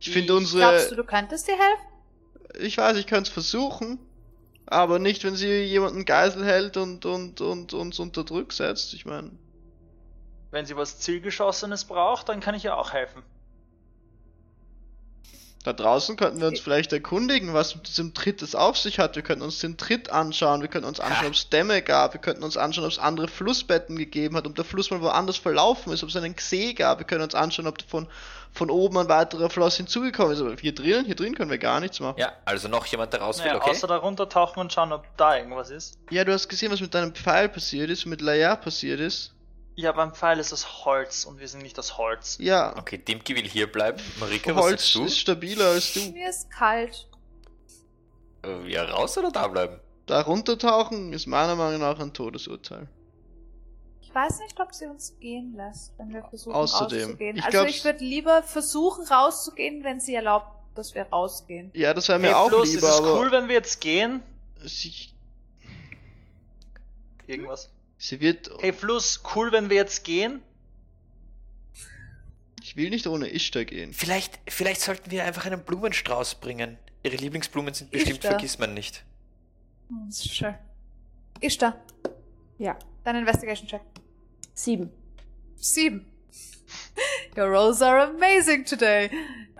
Ich 0.00 0.10
finde 0.10 0.34
unsere. 0.34 0.58
Glaubst 0.58 0.90
du, 0.90 0.96
du 0.96 1.04
könntest 1.04 1.46
dir 1.46 1.56
helfen? 1.56 2.64
Ich 2.66 2.78
weiß, 2.78 2.96
ich 2.96 3.06
könnte 3.06 3.28
es 3.28 3.32
versuchen, 3.32 4.00
aber 4.70 4.98
nicht, 4.98 5.24
wenn 5.24 5.36
sie 5.36 5.62
jemanden 5.62 6.04
Geisel 6.04 6.44
hält 6.44 6.76
und, 6.76 7.04
und, 7.06 7.40
und 7.40 7.72
uns 7.74 7.98
unter 7.98 8.24
Druck 8.24 8.52
setzt. 8.52 8.94
Ich 8.94 9.06
meine, 9.06 9.30
Wenn 10.50 10.66
sie 10.66 10.76
was 10.76 10.98
Zielgeschossenes 11.00 11.84
braucht, 11.86 12.28
dann 12.28 12.40
kann 12.40 12.54
ich 12.54 12.64
ihr 12.64 12.76
auch 12.76 12.92
helfen. 12.92 13.22
Da 15.64 15.72
draußen 15.72 16.16
könnten 16.16 16.40
wir 16.40 16.46
uns 16.46 16.60
vielleicht 16.60 16.92
erkundigen, 16.92 17.52
was 17.52 17.74
mit 17.74 17.88
diesem 17.88 18.14
Tritt 18.14 18.42
es 18.42 18.54
auf 18.54 18.78
sich 18.78 18.98
hat. 18.98 19.16
Wir 19.16 19.22
könnten 19.22 19.42
uns 19.42 19.58
den 19.58 19.76
Tritt 19.76 20.10
anschauen, 20.10 20.60
wir 20.62 20.68
könnten 20.68 20.88
uns 20.88 21.00
anschauen, 21.00 21.26
ob 21.26 21.34
es 21.34 21.50
Dämme 21.50 21.82
gab, 21.82 22.14
wir 22.14 22.20
könnten 22.20 22.44
uns 22.44 22.56
anschauen, 22.56 22.84
ob 22.84 22.92
es 22.92 22.98
andere 22.98 23.28
Flussbetten 23.28 23.96
gegeben 23.96 24.36
hat, 24.36 24.46
ob 24.46 24.54
der 24.54 24.64
Fluss 24.64 24.90
mal 24.90 25.00
woanders 25.00 25.36
verlaufen 25.36 25.92
ist, 25.92 26.02
ob 26.02 26.10
es 26.10 26.16
einen 26.16 26.36
Gsee 26.36 26.74
gab. 26.74 27.00
Wir 27.00 27.06
können 27.06 27.22
uns 27.22 27.34
anschauen, 27.34 27.66
ob 27.66 27.82
von, 27.82 28.06
von 28.52 28.70
oben 28.70 28.98
ein 28.98 29.08
weiterer 29.08 29.50
Floss 29.50 29.76
hinzugekommen 29.76 30.32
ist. 30.32 30.40
Aber 30.40 30.54
hier 30.60 30.74
drinnen, 30.74 31.04
hier 31.04 31.16
drin 31.16 31.34
können 31.34 31.50
wir 31.50 31.58
gar 31.58 31.80
nichts 31.80 31.98
machen. 31.98 32.18
Ja, 32.18 32.32
also 32.44 32.68
noch 32.68 32.86
jemand, 32.86 33.12
der 33.12 33.20
raus 33.20 33.38
will, 33.38 33.46
Naja, 33.46 33.60
okay? 33.60 33.70
außer 33.70 33.88
da 33.88 33.96
runtertauchen 33.96 34.60
und 34.60 34.72
schauen, 34.72 34.92
ob 34.92 35.04
da 35.16 35.36
irgendwas 35.36 35.70
ist. 35.70 35.98
Ja, 36.10 36.24
du 36.24 36.32
hast 36.32 36.48
gesehen, 36.48 36.70
was 36.70 36.80
mit 36.80 36.94
deinem 36.94 37.14
Pfeil 37.14 37.48
passiert 37.48 37.90
ist, 37.90 38.06
mit 38.06 38.20
Laia 38.20 38.54
passiert 38.54 39.00
ist. 39.00 39.32
Ja, 39.80 39.92
beim 39.92 40.12
Pfeil 40.12 40.40
ist 40.40 40.50
es 40.50 40.84
Holz 40.84 41.24
und 41.24 41.38
wir 41.38 41.46
sind 41.46 41.62
nicht 41.62 41.78
das 41.78 41.98
Holz. 41.98 42.36
Ja, 42.40 42.76
Okay, 42.76 42.98
Dimki 42.98 43.36
will 43.36 43.44
hier 43.46 43.70
bleiben. 43.70 44.02
Marika, 44.18 44.52
was 44.56 44.62
Holz 44.64 44.80
sagst 44.82 44.94
du? 44.96 45.04
ist 45.04 45.18
stabiler 45.20 45.66
als 45.66 45.92
du. 45.94 46.00
Mir 46.10 46.28
ist 46.28 46.50
kalt. 46.50 47.06
Äh, 48.44 48.68
Ja, 48.68 48.82
raus 48.86 49.16
oder 49.18 49.30
da 49.30 49.46
bleiben? 49.46 49.78
Da 50.06 50.22
runtertauchen 50.22 51.12
ist 51.12 51.26
meiner 51.26 51.54
Meinung 51.54 51.80
nach 51.80 52.00
ein 52.00 52.12
Todesurteil. 52.12 52.88
Ich 54.02 54.12
weiß 54.12 54.40
nicht, 54.40 54.58
ob 54.58 54.74
sie 54.74 54.86
uns 54.86 55.14
gehen 55.20 55.54
lässt, 55.54 55.92
wenn 55.96 56.12
wir 56.12 56.24
versuchen 56.24 56.54
Außerdem, 56.56 57.02
rauszugehen. 57.10 57.36
ich 57.36 57.44
also 57.44 57.58
glaub, 57.58 57.68
ich 57.68 57.84
würde 57.84 58.04
lieber 58.04 58.42
versuchen 58.42 59.06
rauszugehen, 59.06 59.84
wenn 59.84 60.00
sie 60.00 60.16
erlaubt, 60.16 60.48
dass 60.74 60.96
wir 60.96 61.04
rausgehen. 61.04 61.70
Ja, 61.74 61.94
das 61.94 62.08
wäre 62.08 62.18
mir 62.18 62.28
Hey, 62.28 62.34
auch 62.34 62.48
Fluss, 62.48 62.74
lieber, 62.74 62.88
ist 62.88 62.94
es 62.94 62.98
aber 62.98 63.20
cool, 63.20 63.30
wenn 63.30 63.46
wir 63.46 63.54
jetzt 63.54 63.80
gehen? 63.80 64.22
sie, 64.64 64.92
Irgendwas. 67.28 67.70
Sie 67.98 68.20
wird. 68.20 68.50
Hey 68.60 68.72
Fluss, 68.72 69.22
cool, 69.34 69.52
wenn 69.52 69.68
wir 69.70 69.76
jetzt 69.76 70.04
gehen? 70.04 70.42
Ich 72.62 72.76
will 72.76 72.90
nicht 72.90 73.06
ohne 73.06 73.28
Ishtar 73.28 73.64
gehen. 73.64 73.92
Vielleicht, 73.92 74.38
vielleicht 74.48 74.80
sollten 74.80 75.10
wir 75.10 75.24
einfach 75.24 75.46
einen 75.46 75.62
Blumenstrauß 75.62 76.36
bringen. 76.36 76.78
Ihre 77.02 77.16
Lieblingsblumen 77.16 77.72
sind 77.72 77.90
bestimmt 77.90 78.16
Ishtar. 78.18 78.32
vergisst 78.32 78.58
man 78.58 78.74
nicht. 78.74 79.04
Hm, 79.88 80.10
Sure. 80.10 80.58
Ishtar, 81.40 81.80
Ja. 82.58 82.76
dein 83.04 83.16
Investigation-Check. 83.16 83.80
Sieben. 84.54 84.90
Sieben. 85.56 86.04
Your 87.36 87.46
rolls 87.46 87.80
are 87.80 88.08
amazing 88.10 88.64
today. 88.64 89.06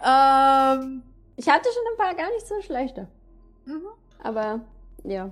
Ähm, 0.04 1.02
Ich 1.36 1.48
hatte 1.48 1.68
schon 1.72 1.92
ein 1.92 1.96
paar 1.96 2.14
gar 2.14 2.30
nicht 2.32 2.46
so 2.46 2.60
schlechte. 2.60 3.08
mhm. 3.64 3.82
Aber 4.22 4.60
ja. 5.04 5.30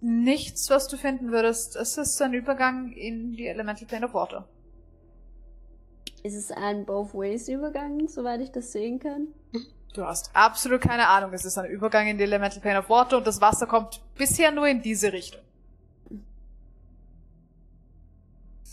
Nichts, 0.00 0.70
was 0.70 0.88
du 0.88 0.96
finden 0.96 1.32
würdest. 1.32 1.76
Es 1.76 1.98
ist 1.98 2.20
ein 2.22 2.32
Übergang 2.32 2.92
in 2.92 3.32
die 3.32 3.46
Elemental 3.46 3.86
Plane 3.86 4.06
of 4.06 4.14
Water. 4.14 4.48
Ist 6.22 6.34
es 6.34 6.50
ein 6.50 6.84
Both 6.84 7.14
Ways 7.14 7.48
Übergang, 7.48 8.08
soweit 8.08 8.40
ich 8.40 8.50
das 8.50 8.72
sehen 8.72 8.98
kann? 8.98 9.28
Du 9.94 10.04
hast 10.04 10.30
absolut 10.34 10.80
keine 10.80 11.08
Ahnung. 11.08 11.32
Es 11.32 11.44
ist 11.44 11.58
ein 11.58 11.70
Übergang 11.70 12.06
in 12.06 12.18
die 12.18 12.24
Elemental 12.24 12.60
Plane 12.60 12.78
of 12.78 12.88
Water 12.88 13.18
und 13.18 13.26
das 13.26 13.40
Wasser 13.40 13.66
kommt 13.66 14.00
bisher 14.14 14.52
nur 14.52 14.68
in 14.68 14.82
diese 14.82 15.12
Richtung. 15.12 15.42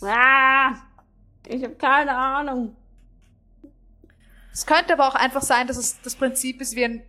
Ah, 0.02 0.74
ich 1.46 1.62
habe 1.64 1.74
keine 1.74 2.16
Ahnung. 2.16 2.76
Es 4.52 4.66
könnte 4.66 4.92
aber 4.92 5.08
auch 5.08 5.14
einfach 5.14 5.42
sein, 5.42 5.66
dass 5.66 5.76
es 5.76 6.00
das 6.02 6.14
Prinzip 6.14 6.60
ist 6.60 6.76
wie 6.76 6.84
ein 6.84 7.02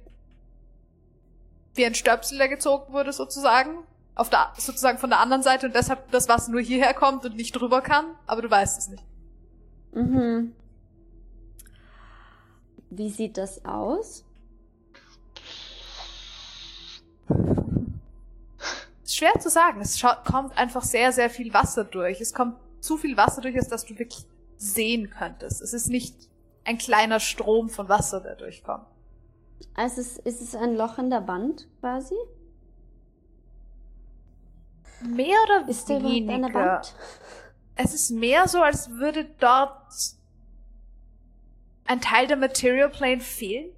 wie 1.75 1.85
ein 1.85 1.93
Stöpsel, 1.95 2.39
der 2.39 2.49
gezogen 2.49 2.91
wurde, 2.91 3.13
sozusagen. 3.13 3.83
Auf 4.17 4.31
der, 4.31 4.51
sozusagen 4.57 4.97
von 4.97 5.11
der 5.11 5.19
anderen 5.19 5.43
Seite 5.43 5.67
und 5.67 5.75
deshalb 5.75 6.09
das 6.09 6.27
Wasser 6.27 6.51
nur 6.51 6.61
hierher 6.61 6.95
kommt 6.95 7.23
und 7.23 7.35
nicht 7.35 7.51
drüber 7.51 7.81
kann, 7.81 8.05
aber 8.25 8.41
du 8.41 8.49
weißt 8.49 8.79
es 8.79 8.87
nicht. 8.89 9.03
Mhm. 9.91 10.55
Wie 12.89 13.11
sieht 13.11 13.37
das 13.37 13.63
aus? 13.63 14.25
Schwer 19.05 19.39
zu 19.39 19.51
sagen. 19.51 19.81
Es 19.81 20.01
kommt 20.25 20.57
einfach 20.57 20.83
sehr, 20.83 21.11
sehr 21.11 21.29
viel 21.29 21.53
Wasser 21.53 21.83
durch. 21.83 22.19
Es 22.19 22.33
kommt 22.33 22.55
zu 22.79 22.97
viel 22.97 23.17
Wasser 23.17 23.41
durch, 23.41 23.55
als 23.55 23.67
dass 23.67 23.85
du 23.85 23.99
wirklich 23.99 24.25
sehen 24.57 25.11
könntest. 25.11 25.61
Es 25.61 25.73
ist 25.73 25.89
nicht 25.89 26.15
ein 26.63 26.79
kleiner 26.79 27.19
Strom 27.19 27.69
von 27.69 27.87
Wasser, 27.87 28.19
der 28.19 28.35
durchkommt. 28.35 28.87
Also 29.75 30.01
ist 30.01 30.41
es 30.41 30.55
ein 30.55 30.75
Loch 30.75 30.97
in 30.97 31.11
der 31.11 31.27
Wand 31.27 31.67
quasi? 31.81 32.15
Mehr 35.01 35.37
oder 35.45 35.69
Ist 35.69 35.89
weniger? 35.89 36.81
Es 37.75 37.93
ist 37.93 38.11
mehr 38.11 38.47
so, 38.47 38.61
als 38.61 38.89
würde 38.89 39.25
dort 39.39 39.93
ein 41.85 42.01
Teil 42.01 42.27
der 42.27 42.37
Material 42.37 42.89
Plane 42.89 43.21
fehlen. 43.21 43.71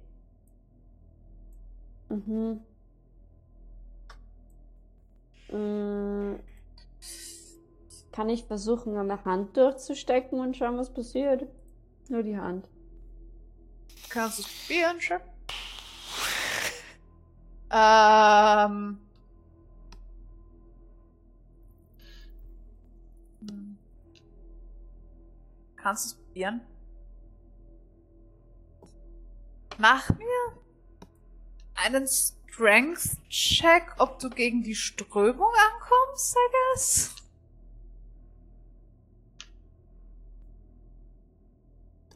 Mhm. 2.08 2.60
Mm. 5.52 6.40
Kann 8.12 8.28
ich 8.28 8.44
versuchen, 8.44 8.96
eine 8.96 9.24
Hand 9.24 9.56
durchzustecken 9.56 10.40
und 10.40 10.56
schauen, 10.56 10.76
was 10.76 10.92
passiert? 10.92 11.46
Nur 12.08 12.22
die 12.22 12.36
Hand. 12.36 12.66
Kannst 14.08 14.38
du 14.38 14.42
es 14.42 14.48
probieren, 14.48 15.00
Chef? 15.00 15.22
Ähm. 17.70 18.98
Kannst 25.82 26.04
du 26.04 26.08
es 26.08 26.14
probieren? 26.24 26.60
Mach 29.78 30.10
mir 30.10 30.26
einen 31.74 32.06
Strength-Check, 32.06 33.94
ob 33.98 34.18
du 34.18 34.28
gegen 34.28 34.62
die 34.62 34.74
Strömung 34.74 35.50
ankommst, 35.72 36.36
I 36.36 36.52
guess. 36.52 37.14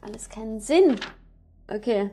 Alles 0.01 0.29
keinen 0.29 0.59
Sinn. 0.59 0.99
Okay. 1.67 2.11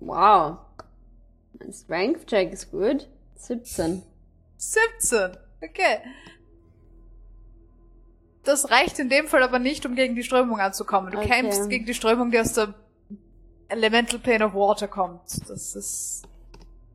Wow. 0.00 0.58
Mein 1.58 1.72
Strength-Check 1.72 2.52
ist 2.52 2.70
gut. 2.70 3.06
17. 3.34 4.02
17. 4.56 5.36
Okay. 5.62 5.98
Das 8.46 8.70
reicht 8.70 8.98
in 8.98 9.08
dem 9.08 9.26
Fall 9.26 9.42
aber 9.42 9.58
nicht, 9.58 9.84
um 9.86 9.96
gegen 9.96 10.14
die 10.14 10.22
Strömung 10.22 10.60
anzukommen. 10.60 11.10
Du 11.10 11.18
Okay. 11.18 11.28
kämpfst 11.28 11.68
gegen 11.68 11.84
die 11.84 11.94
Strömung, 11.94 12.30
die 12.30 12.38
aus 12.38 12.52
der 12.52 12.74
Elemental 13.68 14.20
Plane 14.20 14.46
of 14.46 14.54
Water 14.54 14.86
kommt. 14.86 15.22
Das 15.48 15.74
ist 15.74 16.22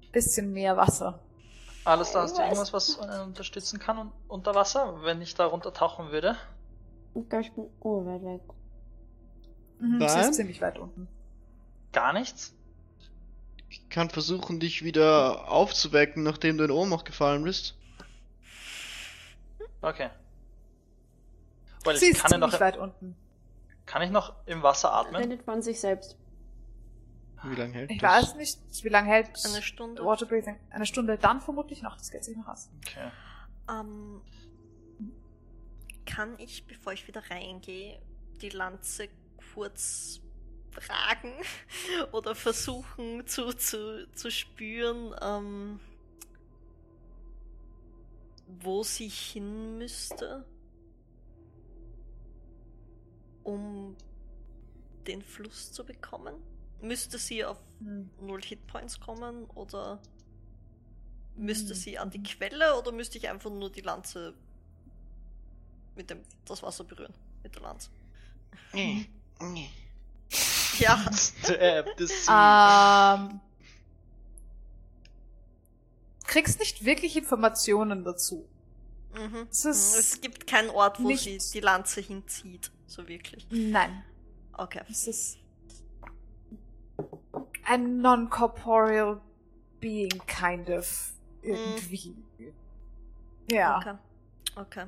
ein 0.02 0.12
bisschen 0.12 0.54
mehr 0.54 0.78
Wasser. 0.78 1.20
Alles 1.84 2.12
da 2.12 2.22
hast 2.22 2.38
du 2.38 2.42
irgendwas, 2.42 2.72
was 2.74 3.00
einen 3.00 3.28
unterstützen 3.28 3.80
kann 3.80 3.98
un 3.98 4.12
unter 4.28 4.56
Wasser, 4.56 5.00
wenn 5.04 5.22
ich 5.22 5.36
da 5.36 5.46
runtertauchen 5.46 6.12
würde? 6.12 6.38
Ich 7.16 7.28
glaube, 7.28 7.44
ich 7.44 7.52
bin 7.52 7.66
urweit 7.82 8.24
weg. 8.24 8.42
Mhm, 9.80 10.00
sie 10.00 10.06
Nein. 10.06 10.30
ist 10.30 10.36
ziemlich 10.36 10.62
weit 10.62 10.78
unten. 10.80 11.08
Gar 11.92 12.14
nichts? 12.14 12.54
Ich 13.70 13.90
kann 13.90 14.10
versuchen, 14.10 14.60
dich 14.62 14.84
wieder 14.84 15.50
aufzuwecken, 15.52 16.24
nachdem 16.24 16.58
du 16.58 16.64
in 16.64 16.72
Ohnmacht 16.72 17.06
gefallen 17.06 17.44
bist. 17.44 17.76
Okay. 19.82 20.10
Weil 21.84 21.98
Sie 21.98 22.06
ich 22.06 22.12
ist 22.12 22.22
kann 22.22 22.32
ja 22.32 22.38
ziemlich 22.38 22.54
noch, 22.54 22.60
weit 22.60 22.78
unten. 22.78 23.16
kann 23.86 24.02
ich 24.02 24.12
noch 24.12 24.34
im 24.46 24.62
Wasser 24.64 24.94
atmen? 24.94 25.16
Redet 25.16 25.44
von 25.44 25.62
sich 25.62 25.80
selbst. 25.80 26.18
Wie 27.44 27.56
lange 27.56 27.74
hält 27.74 27.92
Ich 27.92 28.00
das? 28.00 28.24
weiß 28.24 28.36
nicht, 28.36 28.60
wie 28.84 28.90
lange 28.90 29.10
hält 29.10 29.30
Eine 29.46 29.62
Stunde. 29.64 30.06
Water 30.06 30.26
Breathing? 30.28 30.58
Eine 30.70 30.86
Stunde 30.86 31.18
dann 31.18 31.42
vermutlich 31.42 31.82
noch. 31.82 31.98
Das 31.98 32.12
geht 32.12 32.24
sich 32.24 32.38
noch 32.38 32.48
aus. 32.48 32.70
Okay. 32.88 33.12
Ähm, 33.70 34.22
kann 36.06 36.38
ich, 36.40 36.66
bevor 36.68 36.94
ich 36.94 37.08
wieder 37.08 37.24
reingehe, 37.32 38.00
die 38.42 38.50
Lanze 38.50 39.08
kurz 39.54 40.20
fragen 40.72 41.34
oder 42.12 42.36
versuchen 42.36 43.26
zu, 43.28 43.54
zu, 43.54 44.08
zu 44.14 44.30
spüren, 44.32 45.14
ähm, 45.22 45.80
wo 48.48 48.84
sie 48.84 49.08
hin 49.08 49.78
müsste, 49.78 50.46
um 53.44 53.96
den 55.08 55.22
Fluss 55.22 55.72
zu 55.72 55.86
bekommen? 55.86 56.36
Müsste 56.82 57.18
sie 57.18 57.46
auf 57.46 57.58
Hm. 57.80 58.10
null 58.20 58.42
Hitpoints 58.44 59.00
kommen 59.00 59.46
oder 59.52 60.02
müsste 61.36 61.74
Hm. 61.74 61.80
sie 61.80 61.98
an 62.00 62.10
die 62.12 62.24
Quelle 62.24 62.78
oder 62.78 62.92
müsste 62.92 63.18
ich 63.18 63.30
einfach 63.30 63.50
nur 63.52 63.72
die 63.72 63.82
Lanze 63.82 64.34
mit 65.96 66.10
dem 66.10 66.24
das 66.46 66.64
Wasser 66.64 66.84
berühren 66.84 67.14
mit 67.44 67.56
der 67.56 67.62
Lanze? 67.64 67.90
Nee, 68.74 69.10
nee. 69.40 69.70
Ja, 70.80 70.98
Stab 71.14 71.88
the 71.98 72.08
sea. 72.08 73.16
Ähm, 73.16 73.42
kriegst 76.26 76.60
nicht 76.60 76.86
wirklich 76.86 77.16
Informationen 77.18 78.04
dazu. 78.04 78.48
mhm. 79.14 79.48
Es 79.52 79.66
es 79.66 80.22
gibt 80.22 80.48
keinen 80.48 80.70
Ort, 80.70 81.04
wo 81.04 81.16
sie 81.16 81.38
die 81.54 81.60
Lanze 81.60 82.02
hinzieht, 82.02 82.72
so 82.92 83.08
wirklich. 83.08 83.48
Nein. 83.50 84.04
Okay. 84.54 84.82
Es 84.90 85.08
ist 85.08 85.38
ein 87.66 88.02
non-corporeal 88.02 89.22
being, 89.80 90.12
kind 90.28 90.70
of. 90.70 91.14
Irgendwie. 91.42 92.16
Ja. 93.50 93.78
Okay. 93.78 93.94
Okay. 94.56 94.86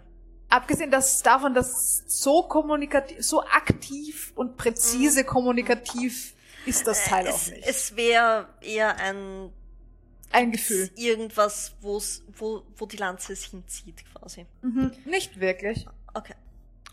Abgesehen 0.49 0.91
dass, 0.91 1.23
davon, 1.23 1.53
dass 1.55 2.03
so 2.05 2.43
kommunikativ, 2.43 3.25
so 3.25 3.41
aktiv 3.43 4.31
und 4.35 4.55
präzise 4.57 5.23
kommunikativ 5.23 6.35
ist 6.67 6.85
das 6.85 7.05
Teil 7.05 7.25
Äh, 7.25 7.29
auch 7.31 7.35
es, 7.35 7.49
nicht. 7.49 7.65
es 7.67 7.95
wäre 7.95 8.47
eher 8.61 8.95
ein 8.97 9.51
ein 10.31 10.51
Gefühl. 10.51 10.89
irgendwas, 10.95 11.75
wo's, 11.81 12.23
wo, 12.37 12.63
wo 12.75 12.85
die 12.85 12.97
Lanze 12.97 13.33
es 13.33 13.43
hinzieht, 13.45 14.03
quasi. 14.13 14.45
Mhm. 14.61 14.91
Nicht 15.05 15.39
wirklich. 15.39 15.85
Okay. 16.13 16.33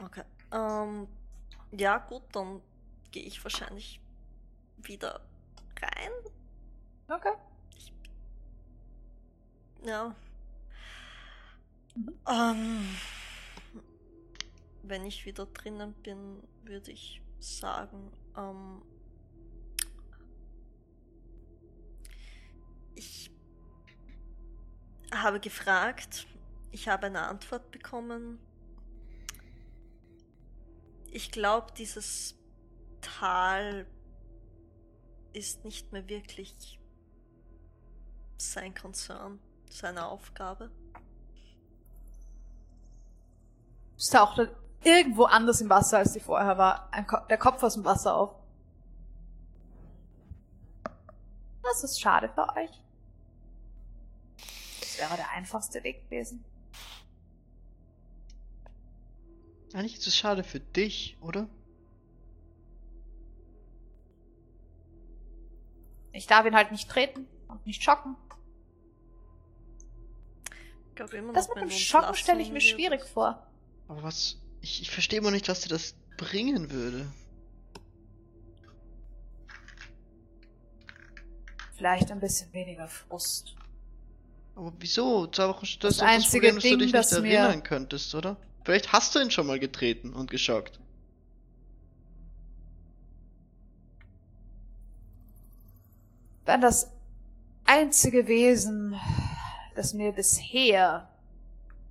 Okay. 0.04 0.22
Ähm, 0.52 1.08
ja, 1.72 1.98
gut, 1.98 2.22
dann 2.32 2.60
gehe 3.10 3.22
ich 3.22 3.42
wahrscheinlich 3.44 4.00
wieder 4.78 5.20
rein. 5.80 6.12
Okay. 7.08 7.32
Ja. 9.84 10.14
Mhm. 11.94 12.14
Ähm, 12.28 12.96
wenn 14.82 15.04
ich 15.04 15.24
wieder 15.26 15.46
drinnen 15.46 15.94
bin, 16.02 16.42
würde 16.64 16.92
ich 16.92 17.22
sagen, 17.38 18.12
ähm, 18.36 18.82
ich 22.94 23.30
habe 25.12 25.40
gefragt, 25.40 26.26
ich 26.70 26.88
habe 26.88 27.06
eine 27.06 27.22
Antwort 27.22 27.70
bekommen. 27.70 28.38
Ich 31.10 31.32
glaube, 31.32 31.72
dieses 31.76 32.36
Tal 33.00 33.86
ist 35.32 35.64
nicht 35.64 35.92
mehr 35.92 36.08
wirklich 36.08 36.80
sein 38.38 38.74
Konzern, 38.74 39.40
seine 39.68 40.06
Aufgabe. 40.06 40.70
Es 43.96 44.08
tauchte 44.08 44.56
irgendwo 44.82 45.24
anders 45.24 45.60
im 45.60 45.68
Wasser, 45.68 45.98
als 45.98 46.12
sie 46.12 46.20
vorher 46.20 46.56
war. 46.56 46.90
Ko 47.06 47.18
der 47.28 47.38
Kopf 47.38 47.62
aus 47.62 47.74
dem 47.74 47.84
Wasser 47.84 48.14
auf. 48.14 48.34
Das 51.62 51.84
ist 51.84 52.00
schade 52.00 52.28
für 52.28 52.48
euch. 52.56 52.70
Das 54.80 54.98
wäre 54.98 55.16
der 55.16 55.30
einfachste 55.30 55.82
Weg 55.84 56.04
gewesen. 56.04 56.44
Eigentlich 59.72 59.94
ist 59.94 60.06
es 60.06 60.16
schade 60.16 60.42
für 60.44 60.60
dich, 60.60 61.16
oder? 61.20 61.48
Ich 66.12 66.26
darf 66.26 66.44
ihn 66.46 66.54
halt 66.56 66.72
nicht 66.72 66.88
treten 66.88 67.26
und 67.48 67.64
nicht 67.66 67.82
schocken. 67.82 68.16
glaube 70.96 71.16
immer 71.16 71.32
Das 71.32 71.48
mit 71.48 71.58
dem 71.58 71.70
Schocken 71.70 72.14
stelle 72.14 72.42
ich 72.42 72.50
mir 72.50 72.60
schwierig 72.60 73.04
vor. 73.04 73.46
Aber 73.88 74.02
was. 74.02 74.36
Ich, 74.60 74.82
ich 74.82 74.90
verstehe 74.90 75.20
immer 75.20 75.30
nicht, 75.30 75.48
was 75.48 75.60
dir 75.62 75.68
das 75.70 75.94
bringen 76.18 76.70
würde. 76.70 77.06
Vielleicht 81.76 82.10
ein 82.10 82.20
bisschen 82.20 82.52
weniger 82.52 82.86
Frust. 82.88 83.54
Aber 84.54 84.72
wieso? 84.78 85.26
Das, 85.26 85.56
Das 85.80 85.92
ist 85.92 86.00
doch 86.02 86.06
einzige 86.06 86.52
Problem, 86.52 86.54
dass 86.56 86.62
du 86.70 86.76
dich 86.76 86.92
das 86.92 87.12
nicht 87.12 87.22
mir- 87.22 87.38
erinnern 87.38 87.62
könntest, 87.62 88.14
oder? 88.14 88.36
Vielleicht 88.70 88.92
hast 88.92 89.16
du 89.16 89.18
ihn 89.18 89.32
schon 89.32 89.48
mal 89.48 89.58
getreten 89.58 90.12
und 90.12 90.30
geschockt. 90.30 90.78
Wenn 96.44 96.60
das 96.60 96.88
einzige 97.64 98.28
Wesen, 98.28 98.94
das 99.74 99.92
mir 99.92 100.12
bisher 100.12 101.08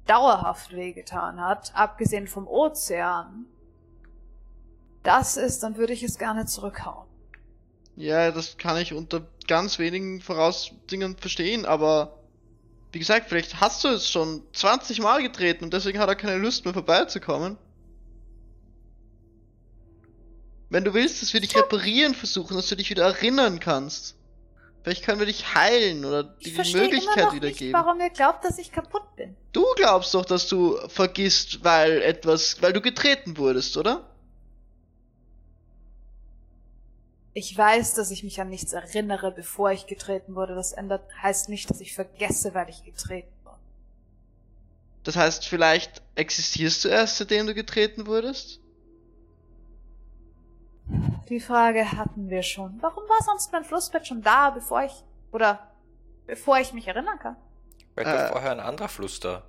dauerhaft 0.08 0.72
wehgetan 0.72 1.42
hat, 1.42 1.76
abgesehen 1.76 2.30
vom 2.30 2.48
Ozean, 2.48 3.46
das 5.04 5.36
ist, 5.36 5.62
dann 5.64 5.76
würde 5.76 5.92
ich 5.92 6.04
es 6.04 6.18
gerne 6.18 6.46
zurückhauen. 6.46 7.10
Ja, 7.98 8.32
das 8.32 8.58
kann 8.58 8.78
ich 8.78 8.94
unter 8.94 9.28
ganz 9.50 9.80
wenigen 9.80 10.22
Vorausdingen 10.22 11.18
verstehen, 11.18 11.66
aber 11.66 12.19
wie 12.92 13.00
gesagt, 13.00 13.30
vielleicht 13.30 13.62
hast 13.62 13.84
du 13.84 13.90
es 13.90 14.10
schon 14.10 14.44
20 14.54 15.00
Mal 15.00 15.22
getreten 15.22 15.66
und 15.66 15.74
deswegen 15.74 16.00
hat 16.00 16.10
er 16.10 16.16
keine 16.16 16.38
Lust 16.38 16.66
mehr 16.66 16.74
vorbeizukommen. 16.74 17.58
Wenn 20.70 20.84
du 20.84 20.94
willst, 20.94 21.22
dass 21.22 21.34
wir 21.34 21.42
dich 21.42 21.56
reparieren 21.56 22.14
versuchen, 22.14 22.56
dass 22.56 22.68
du 22.68 22.76
dich 22.76 22.90
wieder 22.90 23.04
erinnern 23.06 23.60
kannst. 23.60 24.16
Vielleicht 24.84 25.04
können 25.04 25.20
wir 25.20 25.26
dich 25.26 25.54
heilen 25.56 26.06
oder 26.06 26.24
dir 26.24 26.36
Ich 26.40 26.44
die 26.46 26.52
verstehe 26.52 26.82
immer 26.82 26.90
Möglichkeit 26.92 27.26
noch 27.26 27.34
nicht, 27.34 27.44
wiedergeben. 27.44 27.74
warum 27.74 28.00
ihr 28.00 28.10
glaubt, 28.10 28.46
dass 28.46 28.58
ich 28.60 28.72
kaputt 28.72 29.16
bin. 29.18 29.36
Du 29.52 29.66
glaubst 29.76 30.14
doch, 30.14 30.26
dass 30.26 30.48
du 30.48 30.78
vergisst, 30.88 31.64
weil 31.64 32.02
etwas, 32.02 32.62
weil 32.62 32.72
du 32.72 32.80
getreten 32.82 33.38
wurdest, 33.38 33.76
oder? 33.78 34.09
Ich 37.34 37.56
weiß, 37.56 37.94
dass 37.94 38.12
ich 38.12 38.24
mich 38.24 38.42
an 38.42 38.50
nichts 38.50 38.74
erinnere, 38.74 39.32
bevor 39.32 39.72
ich 39.72 39.86
getreten 39.86 40.36
wurde. 40.36 40.56
Das 40.56 40.72
ändert, 40.72 41.04
heißt 41.22 41.50
nicht, 41.50 41.70
dass 41.70 41.80
ich 41.80 41.94
vergesse, 41.94 42.54
weil 42.54 42.70
ich 42.70 42.84
getreten 42.84 43.32
wurde. 43.44 43.60
Das 45.04 45.16
heißt, 45.16 45.48
vielleicht 45.48 46.02
existierst 46.16 46.86
du 46.86 46.90
erst, 46.90 47.18
seitdem 47.18 47.48
du 47.48 47.54
getreten 47.54 48.08
wurdest? 48.08 48.60
Die 51.30 51.40
Frage 51.40 51.92
hatten 51.92 52.30
wir 52.30 52.42
schon. 52.42 52.78
Warum 52.82 53.04
war 53.04 53.24
sonst 53.24 53.52
mein 53.52 53.64
Flussbett 53.64 54.08
schon 54.08 54.24
da, 54.24 54.50
bevor 54.50 54.84
ich, 54.84 55.04
oder, 55.32 55.72
bevor 56.26 56.58
ich 56.58 56.74
mich 56.74 56.88
erinnern 56.88 57.20
kann? 57.20 57.36
Weil 57.96 58.08
Äh. 58.08 58.24
doch 58.24 58.32
vorher 58.32 58.52
ein 58.52 58.60
anderer 58.60 58.90
Fluss 58.90 59.20
da. 59.20 59.44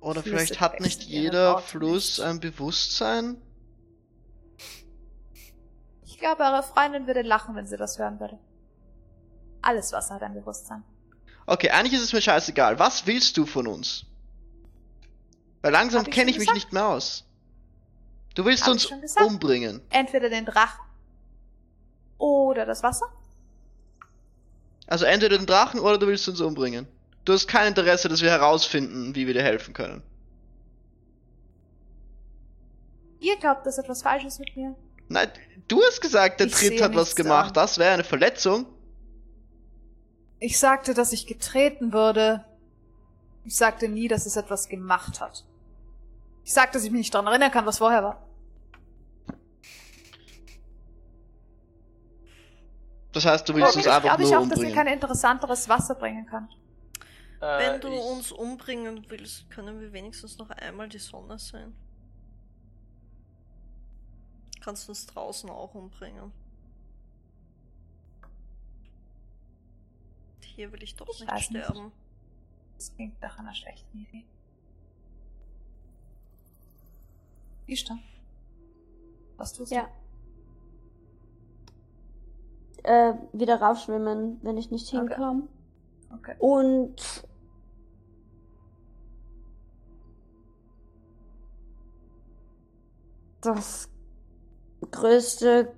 Oder 0.00 0.22
Flüsse 0.22 0.36
vielleicht 0.36 0.60
hat 0.60 0.80
nicht 0.80 1.02
jeder 1.02 1.58
Fluss 1.58 2.18
nicht. 2.18 2.26
ein 2.26 2.40
Bewusstsein? 2.40 3.36
Ich 6.20 6.26
glaube, 6.26 6.42
eure 6.42 6.62
Freundin 6.62 7.06
würde 7.06 7.22
lachen, 7.22 7.54
wenn 7.54 7.66
sie 7.66 7.78
das 7.78 7.98
hören 7.98 8.20
würde. 8.20 8.38
Alles 9.62 9.90
Wasser 9.90 10.16
hat 10.16 10.22
ein 10.22 10.34
Bewusstsein. 10.34 10.84
Okay, 11.46 11.70
eigentlich 11.70 11.94
ist 11.94 12.02
es 12.02 12.12
mir 12.12 12.20
scheißegal. 12.20 12.78
Was 12.78 13.06
willst 13.06 13.38
du 13.38 13.46
von 13.46 13.66
uns? 13.66 14.04
Weil 15.62 15.72
langsam 15.72 16.04
kenne 16.04 16.30
ich 16.30 16.36
mich 16.36 16.48
gesagt. 16.48 16.56
nicht 16.56 16.72
mehr 16.74 16.88
aus. 16.88 17.24
Du 18.34 18.44
willst 18.44 18.64
Hab 18.64 18.72
uns 18.72 18.92
umbringen. 19.24 19.80
Entweder 19.88 20.28
den 20.28 20.44
Drachen 20.44 20.84
oder 22.18 22.66
das 22.66 22.82
Wasser. 22.82 23.06
Also 24.88 25.06
entweder 25.06 25.38
den 25.38 25.46
Drachen 25.46 25.80
oder 25.80 25.96
du 25.96 26.06
willst 26.06 26.28
uns 26.28 26.42
umbringen. 26.42 26.86
Du 27.24 27.32
hast 27.32 27.48
kein 27.48 27.68
Interesse, 27.68 28.10
dass 28.10 28.20
wir 28.20 28.30
herausfinden, 28.30 29.14
wie 29.14 29.26
wir 29.26 29.32
dir 29.32 29.42
helfen 29.42 29.72
können. 29.72 30.02
Ihr 33.20 33.38
glaubt, 33.38 33.64
dass 33.64 33.78
etwas 33.78 34.02
falsch 34.02 34.24
ist 34.24 34.38
mit 34.38 34.54
mir. 34.54 34.76
Nein, 35.10 35.28
du 35.66 35.82
hast 35.82 36.00
gesagt, 36.00 36.38
der 36.40 36.46
Ich 36.46 36.54
Tritt 36.54 36.80
hat 36.80 36.94
was 36.94 37.16
gemacht. 37.16 37.48
an. 37.48 37.54
Das 37.54 37.78
wäre 37.78 37.92
eine 37.92 38.04
Verletzung. 38.04 38.64
Ich 40.38 40.58
sagte, 40.58 40.94
dass 40.94 41.12
ich 41.12 41.26
getreten 41.26 41.92
würde. 41.92 42.44
Ich 43.44 43.56
sagte 43.56 43.88
nie, 43.88 44.06
dass 44.06 44.24
es 44.24 44.36
etwas 44.36 44.68
gemacht 44.68 45.20
hat. 45.20 45.44
Ich 46.44 46.52
sagte, 46.52 46.74
dass 46.78 46.84
ich 46.84 46.90
mich 46.92 47.00
nicht 47.00 47.14
daran 47.14 47.26
erinnern 47.26 47.50
kann, 47.50 47.66
was 47.66 47.78
vorher 47.78 48.04
war. 48.04 48.26
Das 53.12 53.24
heißt, 53.26 53.48
du 53.48 53.54
willst 53.54 53.68
Aber 53.70 53.76
uns 53.76 53.86
ich 53.86 53.90
einfach 53.92 54.02
glaube 54.02 54.22
ich 54.22 54.30
nur 54.30 54.38
auch, 54.38 54.42
dass 54.48 54.50
ihr 54.58 54.66
umbringen. 54.66 54.74
kein 54.74 54.86
interessanteres 54.86 55.68
Wasser 55.68 55.96
bringen 55.96 56.26
kann. 56.26 56.48
Äh, 57.40 57.58
Wenn 57.72 57.80
du 57.80 57.88
uns 57.88 58.30
umbringen 58.30 59.04
willst, 59.08 59.50
können 59.50 59.80
wir 59.80 59.92
wenigstens 59.92 60.38
noch 60.38 60.50
einmal 60.50 60.88
die 60.88 60.98
Sonne 60.98 61.36
Kannst 64.60 64.88
uns 64.88 65.06
draußen 65.06 65.48
auch 65.50 65.74
umbringen. 65.74 66.32
Hier 70.42 70.72
will 70.72 70.82
ich 70.82 70.94
doch 70.96 71.08
Ich 71.08 71.20
nicht 71.20 71.30
weiß 71.32 71.50
nicht. 71.50 71.64
sterben. 71.64 71.92
Das 72.76 72.94
klingt 72.94 73.20
nach 73.22 73.38
einer 73.38 73.54
schlechten 73.54 73.98
Idee. 73.98 74.24
Ishtar. 77.66 77.98
Was 79.36 79.52
tust 79.54 79.72
Ja. 79.72 79.88
Äh, 82.82 83.14
wieder 83.32 83.60
raufschwimmen, 83.60 84.38
wenn 84.42 84.56
ich 84.56 84.70
nicht 84.70 84.88
Okay. 84.94 84.98
hinkomme. 85.14 85.48
du? 86.08 86.14
Okay. 86.16 86.34
Und 86.38 87.24
das 93.40 93.89
größte 94.90 95.72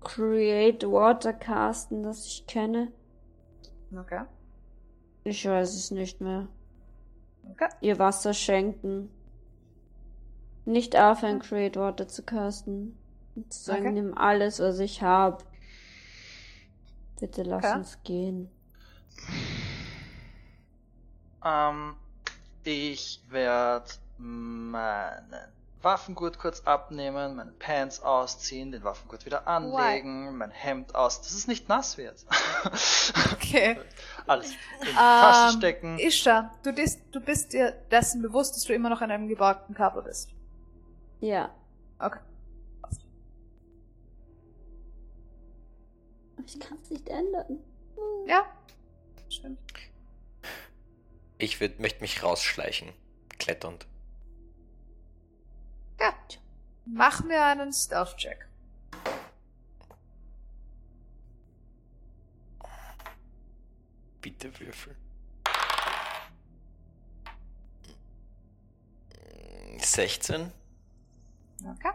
Create 0.00 0.84
Water 0.84 1.32
Casten, 1.32 2.02
das 2.02 2.26
ich 2.26 2.46
kenne. 2.46 2.92
Okay. 3.96 4.22
Ich 5.24 5.44
weiß 5.46 5.74
es 5.74 5.90
nicht 5.90 6.20
mehr. 6.20 6.48
Okay. 7.50 7.68
Ihr 7.80 7.98
Wasser 7.98 8.32
schenken. 8.34 9.10
Nicht 10.64 10.96
aufhören, 10.96 11.40
Create 11.40 11.76
Water 11.76 12.08
zu 12.08 12.22
casten. 12.22 12.96
Und 13.34 13.52
zu 13.52 13.62
sagen, 13.62 13.80
Okay. 13.86 13.92
nimm 13.92 14.16
alles, 14.16 14.60
was 14.60 14.78
ich 14.78 15.02
hab. 15.02 15.44
Bitte 17.20 17.42
lass 17.42 17.64
Okay. 17.64 17.76
uns 17.78 18.02
gehen. 18.04 18.50
ähm, 21.44 21.94
ich 22.64 23.22
werde 23.28 23.90
meinen 24.18 25.52
Waffengurt 25.80 26.38
kurz 26.38 26.62
abnehmen, 26.62 27.36
meine 27.36 27.52
Pants 27.52 28.00
ausziehen, 28.02 28.72
den 28.72 28.82
Waffengurt 28.82 29.24
wieder 29.26 29.46
anlegen, 29.46 30.36
mein 30.36 30.50
Hemd 30.50 30.94
aus, 30.96 31.20
dass 31.22 31.32
es 31.32 31.46
nicht 31.46 31.68
nass 31.68 31.96
wird. 31.98 32.24
Okay. 33.32 33.78
Alles 34.26 34.50
in 34.50 34.56
die 34.88 34.92
Tasche 34.92 35.52
Ähm, 35.54 35.58
stecken. 35.58 35.98
Ishtar, 35.98 36.54
du, 36.62 36.72
dis- 36.72 36.98
du 37.12 37.20
bist 37.20 37.52
dir 37.54 37.72
dessen 37.90 38.20
bewusst, 38.20 38.54
dass 38.56 38.64
du 38.64 38.74
immer 38.74 38.90
noch 38.90 39.00
in 39.00 39.10
einem 39.10 39.28
geborgten 39.28 39.74
Körper 39.74 40.02
bist. 40.02 40.30
Ja. 41.20 41.54
Okay. 41.98 42.18
Ich 46.46 46.60
kann 46.60 46.78
es 46.82 46.90
nicht 46.90 47.08
ändern. 47.08 47.58
Ja. 48.26 48.44
Stimmt. 49.28 49.58
Ich 51.38 51.60
würd, 51.60 51.78
möchte 51.80 52.00
mich 52.00 52.22
rausschleichen. 52.22 52.92
Kletternd. 53.38 53.86
Ja. 56.00 56.14
Mach 56.84 57.22
mir 57.24 57.44
einen 57.44 57.72
Stealth-Check. 57.72 58.48
Bitte 64.20 64.58
würfel. 64.58 64.96
16? 69.78 70.52
Okay. 71.64 71.92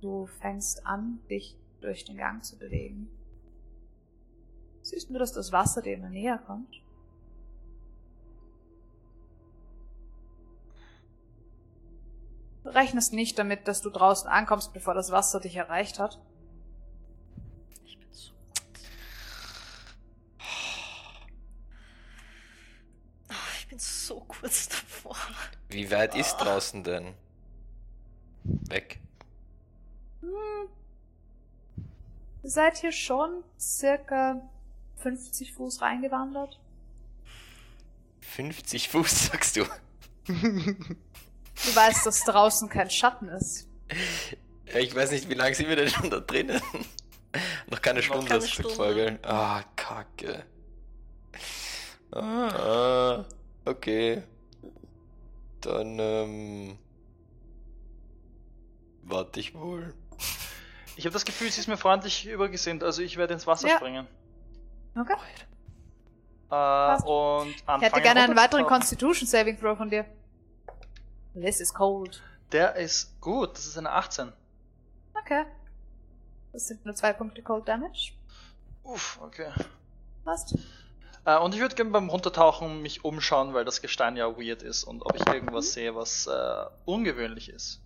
Du 0.00 0.26
fängst 0.26 0.86
an, 0.86 1.20
dich 1.28 1.56
durch 1.80 2.04
den 2.04 2.16
Gang 2.16 2.44
zu 2.44 2.58
bewegen. 2.58 3.08
Siehst 4.82 5.10
nur, 5.10 5.18
dass 5.18 5.32
das 5.32 5.50
Wasser 5.52 5.82
dir 5.82 5.94
immer 5.94 6.10
näher 6.10 6.38
kommt. 6.38 6.80
Rechnest 12.66 13.12
nicht 13.12 13.38
damit, 13.38 13.68
dass 13.68 13.80
du 13.82 13.90
draußen 13.90 14.28
ankommst, 14.28 14.72
bevor 14.72 14.94
das 14.94 15.10
Wasser 15.10 15.40
dich 15.40 15.56
erreicht 15.56 15.98
hat. 15.98 16.20
Ich 17.84 17.98
bin 17.98 18.08
so. 18.12 18.32
Ah, 23.28 23.34
Ich 23.58 23.68
bin 23.68 23.78
so 23.78 24.20
kurz 24.20 24.68
davor. 24.68 25.16
Wie 25.68 25.90
weit 25.90 26.14
ist 26.14 26.36
draußen 26.36 26.82
denn? 26.84 27.14
Weg. 28.44 29.00
Hm. 30.20 30.30
Ihr 32.42 32.50
seid 32.50 32.76
hier 32.78 32.92
schon 32.92 33.42
circa 33.58 34.40
50 34.96 35.52
Fuß 35.54 35.80
reingewandert. 35.82 36.60
50 38.20 38.88
Fuß, 38.88 39.26
sagst 39.26 39.56
du. 39.56 39.64
Du 41.66 41.74
weißt, 41.74 42.06
dass 42.06 42.20
draußen 42.24 42.68
kein 42.68 42.90
Schatten 42.90 43.28
ist. 43.28 43.68
Ja, 44.72 44.78
ich 44.80 44.94
weiß 44.94 45.10
nicht, 45.10 45.28
wie 45.28 45.34
lange 45.34 45.54
sind 45.54 45.68
wir 45.68 45.76
denn 45.76 45.88
schon 45.88 46.10
da 46.10 46.20
drinnen? 46.20 46.60
Noch 47.70 47.82
keine 47.82 48.02
Stunde, 48.02 48.26
keine 48.26 48.46
Stunde. 48.46 49.18
Ah, 49.22 49.62
kacke. 49.74 50.44
Ah, 52.12 53.24
okay. 53.64 54.22
Dann, 55.60 55.98
ähm. 55.98 56.78
Warte 59.02 59.40
ich 59.40 59.54
wohl. 59.54 59.94
Ich 60.96 61.04
habe 61.04 61.12
das 61.12 61.24
Gefühl, 61.24 61.50
sie 61.50 61.60
ist 61.60 61.66
mir 61.68 61.76
freundlich 61.76 62.26
übergesinnt, 62.26 62.82
also 62.82 63.02
ich 63.02 63.16
werde 63.18 63.34
ins 63.34 63.46
Wasser 63.46 63.68
Ja. 63.68 63.76
springen. 63.76 64.06
Okay. 64.98 65.12
Äh, 66.50 66.54
und 66.54 67.54
anfangen 67.66 67.82
Ich 67.82 67.88
hätte 67.88 68.00
gerne 68.00 68.22
einen 68.22 68.36
weiteren. 68.36 68.64
Constitution 68.66 69.26
Saving 69.28 69.58
Throw 69.60 69.76
von 69.76 69.90
dir. 69.90 70.06
This 71.40 71.60
is 71.60 71.72
cold. 71.74 72.22
Der 72.52 72.76
ist 72.76 73.20
gut, 73.20 73.54
das 73.54 73.66
ist 73.66 73.76
eine 73.76 73.92
18. 73.92 74.32
Okay. 75.20 75.44
Das 76.52 76.68
sind 76.68 76.84
nur 76.86 76.94
zwei 76.94 77.12
Punkte 77.12 77.42
Cold 77.42 77.68
Damage. 77.68 78.12
Uff, 78.82 79.18
okay. 79.20 79.52
Passt. 80.24 80.56
Äh, 81.26 81.38
und 81.38 81.54
ich 81.54 81.60
würde 81.60 81.74
gerne 81.74 81.90
beim 81.90 82.08
Runtertauchen 82.08 82.80
mich 82.80 83.04
umschauen, 83.04 83.52
weil 83.52 83.64
das 83.64 83.82
Gestein 83.82 84.16
ja 84.16 84.38
weird 84.38 84.62
ist 84.62 84.84
und 84.84 85.02
ob 85.02 85.14
ich 85.16 85.26
irgendwas 85.26 85.72
sehe, 85.74 85.94
was 85.94 86.26
äh, 86.26 86.64
ungewöhnlich 86.86 87.50
ist. 87.50 87.82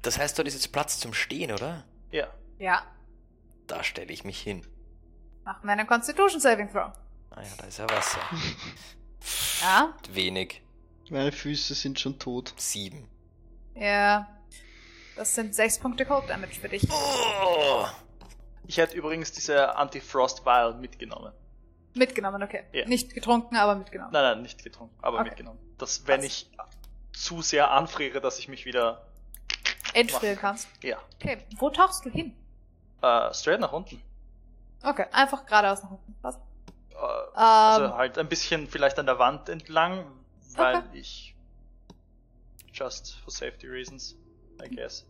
Das 0.00 0.18
heißt, 0.18 0.38
dort 0.38 0.48
ist 0.48 0.54
jetzt 0.54 0.72
Platz 0.72 0.98
zum 0.98 1.12
Stehen, 1.12 1.52
oder? 1.52 1.84
Ja. 2.10 2.28
Ja. 2.58 2.82
Da 3.66 3.82
stelle 3.82 4.12
ich 4.12 4.24
mich 4.24 4.40
hin. 4.40 4.66
Machen 5.44 5.64
wir 5.66 5.72
einen 5.72 5.86
Constitution 5.86 6.40
Saving 6.40 6.70
Throw. 6.70 6.92
Ah 7.30 7.42
ja, 7.42 7.48
da 7.58 7.66
ist 7.66 7.78
ja 7.78 7.90
Wasser. 7.90 8.20
Ja. 9.62 9.94
Wenig. 10.10 10.63
Meine 11.10 11.32
Füße 11.32 11.74
sind 11.74 12.00
schon 12.00 12.18
tot. 12.18 12.54
Sieben. 12.56 13.08
Ja. 13.74 14.28
Das 15.16 15.34
sind 15.34 15.54
sechs 15.54 15.78
Punkte 15.78 16.04
Cold 16.06 16.28
Damage 16.28 16.54
für 16.60 16.68
dich. 16.68 16.86
Oh! 16.90 17.84
Ich 18.66 18.78
hätte 18.78 18.96
übrigens 18.96 19.30
diese 19.32 19.76
Anti-Frost 19.76 20.44
Vial 20.44 20.74
mitgenommen. 20.74 21.32
Mitgenommen, 21.94 22.42
okay. 22.42 22.64
Ja. 22.72 22.86
Nicht 22.88 23.14
getrunken, 23.14 23.54
aber 23.56 23.74
mitgenommen. 23.76 24.10
Nein, 24.12 24.22
nein, 24.22 24.42
nicht 24.42 24.64
getrunken, 24.64 24.96
aber 25.02 25.18
Okay. 25.20 25.28
mitgenommen. 25.28 25.58
Dass 25.78 26.06
wenn 26.06 26.22
Passt. 26.22 26.26
ich 26.32 26.50
zu 27.12 27.42
sehr 27.42 27.70
anfriere, 27.70 28.20
dass 28.20 28.38
ich 28.38 28.48
mich 28.48 28.64
wieder. 28.64 29.06
Entfrieren 29.92 30.36
kannst. 30.38 30.68
Ja. 30.82 30.98
Okay, 31.20 31.38
wo 31.58 31.70
tauchst 31.70 32.04
du 32.04 32.10
hin? 32.10 32.34
Äh, 33.02 33.32
straight 33.32 33.60
nach 33.60 33.72
unten. 33.72 34.02
Okay, 34.82 35.06
einfach 35.12 35.46
geradeaus 35.46 35.82
nach 35.84 35.90
unten. 35.92 36.14
Passt. 36.20 36.40
Äh, 36.90 36.96
also 37.36 37.84
Ähm, 37.86 37.94
halt 37.94 38.18
ein 38.18 38.28
bisschen 38.28 38.66
vielleicht 38.66 38.98
an 38.98 39.06
der 39.06 39.18
Wand 39.20 39.48
entlang, 39.48 40.04
weil 40.56 40.76
Okay. 40.76 40.98
ich. 40.98 41.34
Just 42.72 43.16
for 43.20 43.30
safety 43.30 43.68
reasons, 43.68 44.16
I 44.62 44.68
guess. 44.74 45.04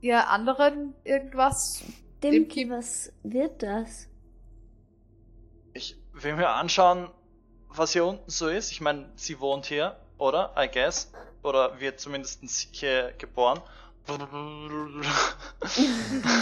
ihr 0.00 0.28
anderen 0.28 0.94
irgendwas? 1.04 1.82
Dimki, 2.22 2.62
Dimki. 2.64 2.70
was 2.70 3.12
wird 3.22 3.62
das? 3.62 4.08
Ich 5.74 5.96
will 6.12 6.36
mir 6.36 6.48
anschauen, 6.48 7.10
was 7.68 7.92
hier 7.92 8.04
unten 8.06 8.30
so 8.30 8.48
ist. 8.48 8.72
Ich 8.72 8.80
meine, 8.80 9.10
sie 9.16 9.38
wohnt 9.40 9.66
hier, 9.66 9.96
oder? 10.18 10.54
I 10.58 10.68
guess. 10.70 11.12
Oder 11.42 11.78
wird 11.80 12.00
zumindest 12.00 12.42
hier 12.72 13.12
geboren. 13.18 13.60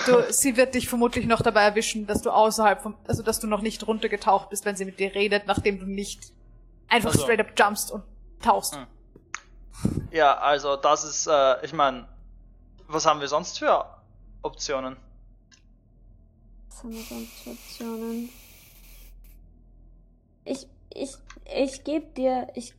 Du, 0.07 0.23
sie 0.33 0.57
wird 0.57 0.75
dich 0.75 0.89
vermutlich 0.89 1.27
noch 1.27 1.43
dabei 1.43 1.63
erwischen, 1.63 2.07
dass 2.07 2.23
du 2.23 2.31
außerhalb 2.31 2.81
vom, 2.81 2.97
also 3.07 3.23
dass 3.23 3.41
du 3.41 3.47
noch 3.47 3.61
nicht 3.61 3.87
runtergetaucht 3.87 4.49
bist, 4.51 4.65
wenn 4.65 4.77
sie 4.77 4.85
mit 4.85 4.99
dir 4.99 5.15
redet, 5.15 5.47
nachdem 5.47 5.79
du 5.79 5.87
nicht 5.87 6.33
einfach 6.89 7.11
Ach 7.11 7.15
so. 7.15 7.23
straight 7.23 7.41
up 7.41 7.59
jumpst 7.59 7.91
und 7.91 8.03
tauchst. 8.41 8.77
Hm. 8.77 8.87
Ja, 10.11 10.37
also 10.39 10.77
das 10.77 11.05
ist, 11.05 11.27
äh, 11.27 11.65
ich 11.65 11.73
meine, 11.73 12.09
was 12.89 13.07
haben 13.07 13.21
wir 13.21 13.29
sonst 13.29 13.59
für 13.59 13.85
Optionen? 14.43 14.97
Was 16.69 16.83
haben 16.83 16.93
wir 16.93 17.03
sonst 17.03 17.33
für 17.43 17.51
Optionen? 17.51 18.31
Ich, 20.45 20.67
ich, 20.95 21.17
ich 21.55 21.85
geb 21.85 22.15
dir, 22.15 22.49
ich, 22.55 22.75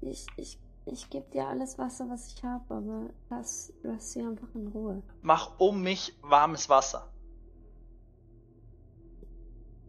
ich, 0.00 0.26
ich, 0.36 0.58
ich 0.86 1.10
geb 1.10 1.30
dir 1.32 1.46
alles 1.48 1.76
Wasser, 1.78 2.08
was 2.08 2.32
ich 2.32 2.42
habe, 2.44 2.74
aber 2.74 3.10
lass, 3.30 3.72
lass 3.82 4.12
sie 4.12 4.20
einfach 4.22 4.48
in 4.54 4.68
Ruhe. 4.68 5.02
Mach 5.22 5.58
um 5.58 5.82
mich 5.82 6.14
warmes 6.22 6.68
Wasser. 6.68 7.10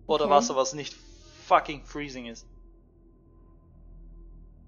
Oder 0.08 0.26
Okay. 0.26 0.34
Wasser, 0.34 0.56
was 0.56 0.74
nicht 0.74 0.96
fucking 1.48 1.84
freezing 1.86 2.26
ist. 2.26 2.48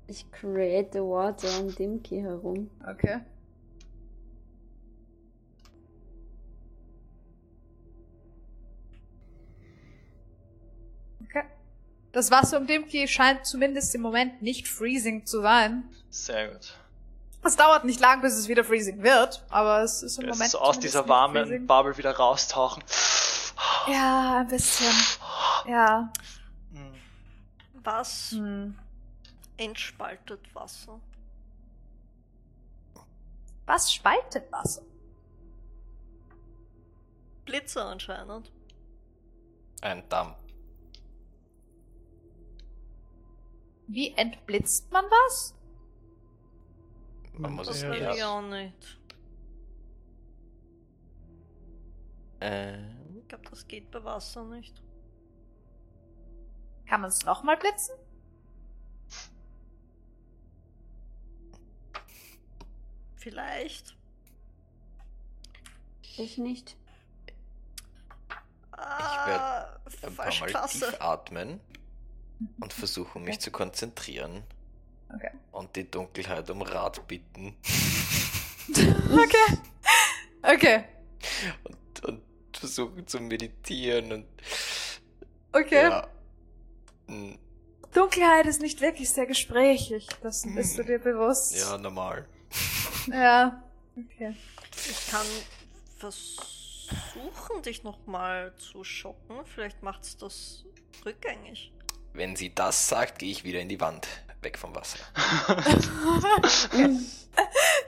Ich 0.07 0.31
create 0.31 0.93
the 0.93 0.99
water 0.99 1.49
um 1.59 1.73
Dimki 1.75 2.21
herum. 2.21 2.69
Okay. 2.89 3.19
Okay. 11.23 11.43
Das 12.13 12.31
Wasser 12.31 12.57
um 12.57 12.67
Dimki 12.67 13.07
scheint 13.07 13.45
zumindest 13.45 13.93
im 13.95 14.01
Moment 14.01 14.41
nicht 14.41 14.67
freezing 14.67 15.25
zu 15.25 15.41
sein. 15.41 15.83
Sehr 16.09 16.51
gut. 16.53 16.73
Es 17.43 17.55
dauert 17.55 17.85
nicht 17.85 17.99
lang, 17.99 18.21
bis 18.21 18.33
es 18.33 18.47
wieder 18.47 18.63
freezing 18.63 19.03
wird, 19.03 19.45
aber 19.49 19.81
es 19.81 20.03
ist 20.03 20.17
im 20.17 20.25
Es 20.25 20.35
Moment 20.35 20.45
ist 20.47 20.51
so 20.51 20.59
aus 20.59 20.79
dieser 20.79 21.07
warmen 21.07 21.45
freezing. 21.47 21.67
Bubble 21.67 21.97
wieder 21.97 22.11
raustauchen. 22.15 22.83
Ja, 23.87 24.39
ein 24.39 24.47
bisschen. 24.47 24.93
Ja. 25.67 26.11
Hm. 26.73 26.93
Was 27.83 28.31
Hm. 28.31 28.75
Entspaltet 29.57 30.53
Wasser? 30.55 30.99
Was 33.65 33.91
spaltet 33.93 34.51
Wasser? 34.51 34.83
Blitze 37.45 37.83
anscheinend. 37.83 38.51
Ein 39.81 40.07
Damm. 40.09 40.35
Wie 43.87 44.11
entblitzt 44.13 44.91
man 44.91 45.05
was? 45.05 45.53
Man 47.33 47.53
muss 47.53 47.67
Das 47.67 47.77
es 47.77 47.83
eher. 47.83 48.13
ich 48.13 48.23
auch 48.23 48.41
nicht. 48.41 48.99
Äh, 52.39 52.77
Ich 53.19 53.27
glaube, 53.27 53.49
das 53.49 53.67
geht 53.67 53.91
bei 53.91 54.03
Wasser 54.03 54.43
nicht. 54.45 54.81
Kann 56.87 57.01
man 57.01 57.09
es 57.09 57.23
nochmal 57.25 57.57
blitzen? 57.57 57.95
Vielleicht. 63.29 63.93
Ich 66.17 66.37
nicht. 66.37 66.77
Ah, 68.71 69.65
ein 70.01 70.15
paar 70.15 70.33
Mal 70.39 70.67
tief 70.69 70.95
atmen 71.01 71.59
und 72.61 72.71
versuchen, 72.71 73.23
mich 73.23 73.41
zu 73.41 73.51
konzentrieren. 73.51 74.45
Okay. 75.13 75.31
Und 75.51 75.75
die 75.75 75.91
Dunkelheit 75.91 76.49
um 76.49 76.61
Rat 76.61 77.05
bitten. 77.07 77.57
Okay. 78.69 79.57
Okay. 80.43 80.83
Und, 81.63 82.05
und 82.05 82.21
versuchen 82.53 83.07
zu 83.07 83.19
meditieren 83.21 84.11
und. 84.11 84.25
Okay. 85.53 85.83
Ja. 85.83 86.07
Hm, 87.07 87.39
Dunkelheit 87.93 88.45
ist 88.45 88.61
nicht 88.61 88.81
wirklich 88.81 89.09
sehr 89.09 89.25
gesprächig. 89.25 90.07
Das 90.21 90.45
bist 90.53 90.77
du 90.77 90.83
dir 90.83 90.99
bewusst. 90.99 91.55
Ja, 91.57 91.77
normal. 91.77 92.27
Ja. 93.07 93.63
Okay. 93.95 94.35
Ich 94.73 95.07
kann 95.09 95.25
versuchen, 95.97 97.63
dich 97.63 97.83
nochmal 97.83 98.55
zu 98.57 98.83
schocken. 98.83 99.45
Vielleicht 99.45 99.81
macht's 99.81 100.17
das 100.17 100.65
rückgängig. 101.05 101.71
Wenn 102.13 102.35
sie 102.35 102.53
das 102.53 102.87
sagt, 102.87 103.19
gehe 103.19 103.31
ich 103.31 103.43
wieder 103.43 103.59
in 103.59 103.69
die 103.69 103.79
Wand. 103.79 104.07
Weg 104.41 104.57
vom 104.57 104.75
Wasser. 104.75 104.99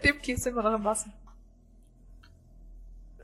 Dimki 0.03 0.31
ist 0.33 0.47
immer 0.47 0.63
noch 0.63 0.73
im 0.73 0.83
Wasser. 0.83 1.11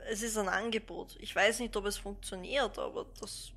Es 0.08 0.22
ist 0.22 0.38
ein 0.38 0.48
Angebot. 0.48 1.16
Ich 1.20 1.34
weiß 1.34 1.58
nicht, 1.58 1.76
ob 1.76 1.86
es 1.86 1.98
funktioniert, 1.98 2.78
aber 2.78 3.06
das 3.20 3.52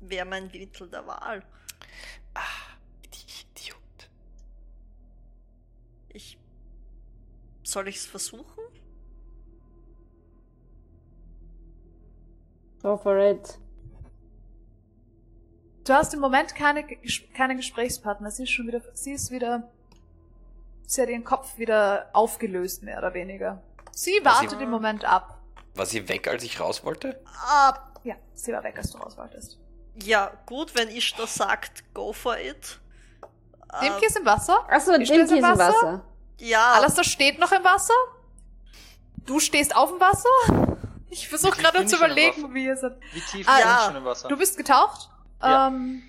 wäre 0.00 0.26
mein 0.26 0.48
Mittel 0.48 0.88
der 0.90 1.06
Wahl. 1.06 1.44
Ah, 2.34 2.40
soll 7.66 7.88
ich's 7.88 8.06
versuchen? 8.06 8.44
Go 12.82 12.96
for 12.96 13.18
it. 13.18 13.58
Du 15.84 15.92
hast 15.92 16.14
im 16.14 16.20
Moment 16.20 16.54
keine, 16.54 16.84
keine 17.34 17.56
Gesprächspartner. 17.56 18.30
Sie 18.30 18.44
ist 18.44 18.50
schon 18.50 18.66
wieder, 18.66 18.80
sie 18.92 19.12
ist 19.12 19.30
wieder, 19.30 19.68
sie 20.86 21.02
hat 21.02 21.08
ihren 21.08 21.24
Kopf 21.24 21.58
wieder 21.58 22.10
aufgelöst, 22.12 22.82
mehr 22.82 22.98
oder 22.98 23.14
weniger. 23.14 23.62
Sie 23.92 24.20
wartet 24.24 24.50
sie- 24.50 24.62
im 24.62 24.70
Moment 24.70 25.04
ab. 25.04 25.40
War 25.74 25.86
sie 25.86 26.08
weg, 26.08 26.26
als 26.28 26.42
ich 26.42 26.58
raus 26.60 26.84
wollte? 26.84 27.20
Ah, 27.46 27.78
Ja, 28.02 28.14
sie 28.34 28.52
war 28.52 28.62
weg, 28.64 28.78
als 28.78 28.90
du 28.92 28.98
raus 28.98 29.16
wolltest. 29.16 29.58
ja, 30.02 30.32
gut, 30.46 30.74
wenn 30.76 30.88
ich 30.88 31.14
das 31.14 31.34
sagt, 31.34 31.82
go 31.94 32.12
for 32.12 32.36
it. 32.38 32.80
Dimki 33.82 34.04
Äh, 34.04 34.06
ist 34.06 34.16
im 34.18 34.24
Wasser. 34.24 34.64
Achso, 34.70 34.92
Ich 34.94 35.08
Dimki 35.08 35.22
ist 35.24 35.30
im 35.32 35.36
im 35.38 35.42
Wasser. 35.44 35.58
Wasser. 35.68 36.04
Ja, 36.38 36.72
Alastair 36.74 37.04
steht 37.04 37.38
noch 37.38 37.52
im 37.52 37.64
Wasser. 37.64 37.94
Du 39.24 39.40
stehst 39.40 39.74
auf 39.74 39.90
dem 39.90 40.00
Wasser. 40.00 40.76
Ich 41.10 41.28
versuche 41.28 41.56
gerade 41.60 41.84
zu 41.86 41.96
im 41.96 42.02
überlegen, 42.02 42.54
wie 42.54 42.66
ihr 42.66 42.76
seid. 42.76 42.98
Wie 43.12 43.20
tief 43.20 43.48
Ah, 43.48 43.56
bin 43.56 43.64
ja. 43.66 43.78
ich 43.78 43.84
schon 43.86 43.96
im 43.96 44.04
Wasser? 44.04 44.28
Du 44.28 44.36
bist 44.36 44.56
getaucht. 44.56 45.08
Ja. 45.42 45.68
Ähm, 45.68 46.02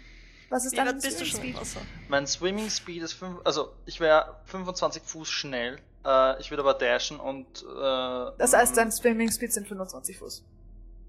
was 0.50 0.66
ist 0.66 0.78
dein 0.78 1.00
bist 1.00 1.20
du 1.20 1.26
schon 1.26 1.40
im 1.42 1.46
Speed? 1.54 1.62
Wasser? 1.62 1.82
Mein 2.10 2.26
Swimming 2.28 2.70
Speed 2.70 3.04
ist 3.04 3.14
5, 3.14 3.40
also 3.44 3.74
ich 3.86 4.00
wäre 4.00 4.40
25 4.46 5.04
Fuß 5.04 5.28
schnell. 5.30 5.80
Äh, 6.06 6.40
ich 6.40 6.50
würde 6.52 6.64
aber 6.64 6.74
dashen 6.74 7.20
und 7.20 7.46
äh, 7.64 8.32
Das 8.38 8.54
heißt, 8.54 8.74
mm, 8.74 8.76
dein 8.76 8.92
Swimming 8.92 9.32
Speed 9.32 9.52
sind 9.54 9.68
25 9.68 10.18
Fuß. 10.18 10.44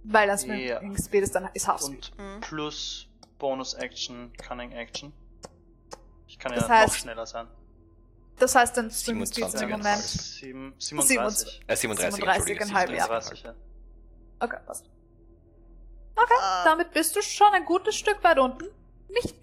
Weil 0.04 0.28
das 0.28 0.42
Swimming 0.42 0.66
Ja. 0.66 0.80
Speed 0.96 1.22
ist 1.22 1.34
dann 1.34 1.48
ist 1.54 1.68
Half 1.68 1.82
Speed. 1.82 2.12
und 2.16 2.36
Mhm. 2.36 2.40
plus 2.40 3.06
Bonus 3.38 3.74
Action, 3.74 4.32
Cunning 4.36 4.72
Action. 4.72 5.12
Ich 6.26 6.38
kann 6.38 6.52
Das 6.52 6.66
ja 6.68 6.74
heißt- 6.74 6.86
noch 6.88 6.94
schneller 6.94 7.26
sein. 7.26 7.46
Das 8.38 8.54
heißt, 8.54 8.76
dein 8.76 8.90
Swimming 8.90 9.26
Speed 9.26 9.50
sind 9.50 9.62
im 9.62 9.68
27,5. 9.70 9.76
Moment. 9.78 10.02
Sieben- 10.02 10.74
37. 10.78 11.60
Äh, 11.66 11.76
37, 11.76 12.24
37,5, 12.24 12.60
Entschuldigung, 12.60 12.96
ja. 12.96 13.04
37, 13.04 13.42
ja. 13.42 13.54
Okay, 14.40 14.56
passt. 14.66 14.84
Okay, 16.14 16.34
Ah, 16.40 16.64
damit 16.64 16.92
bist 16.92 17.14
du 17.16 17.22
schon 17.22 17.48
ein 17.54 17.64
gutes 17.64 17.94
Stück 17.96 18.22
weit 18.24 18.38
unten. 18.38 18.64
Nicht 19.08 19.34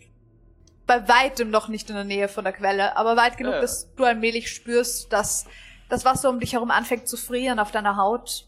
bei 0.88 1.08
weitem 1.08 1.50
noch 1.50 1.68
nicht 1.68 1.90
in 1.90 1.96
der 1.96 2.04
Nähe 2.06 2.28
von 2.28 2.44
der 2.44 2.54
Quelle, 2.54 2.96
aber 2.96 3.16
weit 3.18 3.38
genug, 3.38 3.54
Ja. 3.54 3.62
dass 3.62 3.94
du 3.96 4.04
allmählich 4.04 4.52
spürst, 4.54 5.12
dass 5.12 5.46
das 5.90 6.06
Wasser 6.06 6.30
um 6.30 6.40
dich 6.40 6.54
herum 6.54 6.72
anfängt 6.72 7.08
zu 7.08 7.18
frieren 7.18 7.60
auf 7.60 7.72
deiner 7.72 7.98
Haut. 7.98 8.48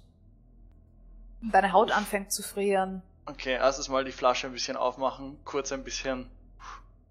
Deine 1.41 1.71
Haut 1.71 1.91
anfängt 1.91 2.31
zu 2.31 2.43
frieren. 2.43 3.01
Okay, 3.25 3.53
erstes 3.53 3.89
Mal 3.89 4.03
die 4.05 4.11
Flasche 4.11 4.47
ein 4.47 4.53
bisschen 4.53 4.77
aufmachen, 4.77 5.37
kurz 5.45 5.71
ein 5.71 5.83
bisschen 5.83 6.29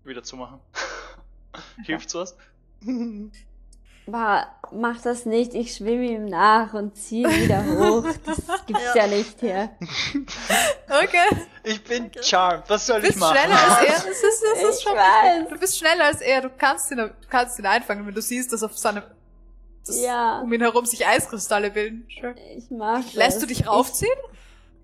wieder 0.05 0.23
zumachen. 0.23 0.60
Hilft's 1.84 2.15
was? 2.15 2.36
War, 4.08 4.60
mach 4.70 5.00
das 5.02 5.26
nicht, 5.26 5.52
ich 5.55 5.74
schwimme 5.74 6.05
ihm 6.05 6.26
nach 6.26 6.74
und 6.74 6.96
ziehe 6.96 7.28
wieder 7.28 7.64
hoch. 7.66 8.05
Das 8.24 8.36
gibt's 8.66 8.82
Ja. 8.94 9.02
ja, 9.02 9.06
nicht 9.08 9.40
hier. 9.40 9.70
Okay. 10.88 11.46
Ich 11.64 11.82
bin 11.82 12.05
Okay. 12.06 12.22
charmed, 12.22 12.62
was 12.68 12.86
soll 12.86 13.00
Du 13.00 13.08
ich 13.08 13.14
bist 13.14 13.20
machen? 13.20 13.36
schneller 13.36 13.56
als 13.58 13.78
er. 13.88 13.94
Das 13.94 14.05
ist, 14.06 14.22
das 14.22 14.62
ist 14.70 14.78
Ich 14.78 14.84
schon 14.84 14.94
weiß. 14.96 15.48
Du 15.48 15.58
bist 15.58 15.76
schneller 15.78 16.05
als 16.05 16.20
er. 16.20 16.40
Du 16.42 16.50
kannst 16.56 16.88
ihn, 16.92 16.98
du 16.98 17.10
kannst 17.28 17.58
ihn 17.58 17.66
einfangen, 17.66 18.06
wenn 18.06 18.14
du 18.14 18.22
siehst, 18.22 18.52
dass 18.52 18.62
auf 18.62 18.78
seinem, 18.78 19.02
dass 19.84 20.00
Ja. 20.00 20.38
um 20.40 20.52
ihn 20.52 20.60
herum 20.60 20.86
sich 20.86 21.05
Eiskristalle 21.05 21.72
bilden. 21.72 22.06
Ich 22.08 22.70
mach 22.70 23.12
Lässt 23.12 23.36
das. 23.36 23.40
du 23.40 23.46
dich 23.48 23.66
raufziehen? 23.66 24.16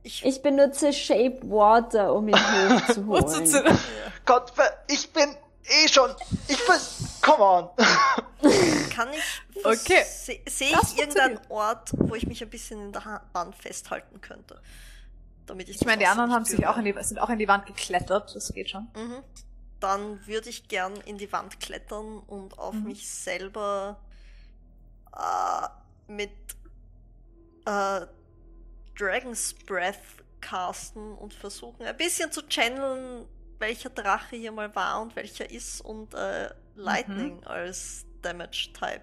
ich, 0.03 0.25
Ich, 0.25 0.43
benutze 0.43 0.93
Shape 0.93 1.39
Water, 1.45 2.13
um 2.13 2.27
ihn 2.29 2.35
hochzuholen. 3.07 3.79
Gott, 4.27 4.53
ich 4.89 5.13
bin 5.13 5.27
eh 5.65 5.89
schon. 5.89 6.11
Ich 6.49 6.59
bin. 6.59 6.77
Come 7.23 7.43
on. 7.43 7.69
kann 8.91 9.09
ich, 9.13 9.43
Okay. 9.65 10.03
se- 10.05 10.41
sehe 10.49 10.73
Das 10.73 10.93
ich 10.93 10.99
irgendeinen. 10.99 11.39
Ort, 11.49 11.91
wo 11.95 12.15
ich 12.15 12.27
mich 12.27 12.43
ein 12.43 12.51
bisschen 12.51 12.81
in 12.87 12.93
der 12.93 13.23
Wand 13.33 13.55
festhalten 13.55 14.21
könnte? 14.21 14.61
Damit 15.47 15.69
ich 15.69 15.77
ich 15.81 15.87
meine, 15.87 15.99
die 15.99 16.07
anderen 16.07 16.33
haben 16.33 16.45
sich 16.45 16.67
auch 16.67 16.77
in 16.79 16.85
die, 16.85 16.95
sind 17.03 17.19
auch 17.19 17.29
in 17.29 17.39
die 17.39 17.49
Wand 17.49 17.67
geklettert. 17.67 18.35
Das 18.35 18.53
geht 18.53 18.71
schon. 18.71 18.89
Mhm. 18.97 19.23
Dann 19.81 20.25
würde 20.27 20.49
ich 20.49 20.69
gern 20.69 20.95
in 21.03 21.19
die 21.19 21.31
Wand 21.33 21.59
klettern 21.61 22.19
und 22.21 22.59
auf 22.59 22.75
Mhm. 22.75 22.85
mich 22.85 23.09
selber 23.09 23.99
äh, 25.17 25.69
mit 26.13 26.31
äh, 27.67 28.07
Dragon's 28.97 29.55
Breath 29.67 29.99
casten 30.41 31.15
und 31.15 31.35
versuchen, 31.35 31.85
ein 31.87 31.97
bisschen 31.97 32.31
zu 32.33 32.43
channeln, 32.49 33.27
welcher 33.63 33.89
Drache 33.89 34.37
hier 34.37 34.53
mal 34.53 34.75
war 34.75 35.01
und 35.01 35.17
welcher 35.17 35.51
ist 35.51 35.81
und 35.81 36.13
äh, 36.13 36.51
Lightning 36.75 37.37
Mhm. 37.39 37.47
als 37.47 38.05
Damage-Type. 38.21 39.01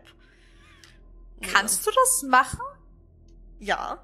Kannst 1.41 1.87
du 1.87 1.91
das 1.91 2.23
machen? 2.23 2.61
Ja, 3.59 4.03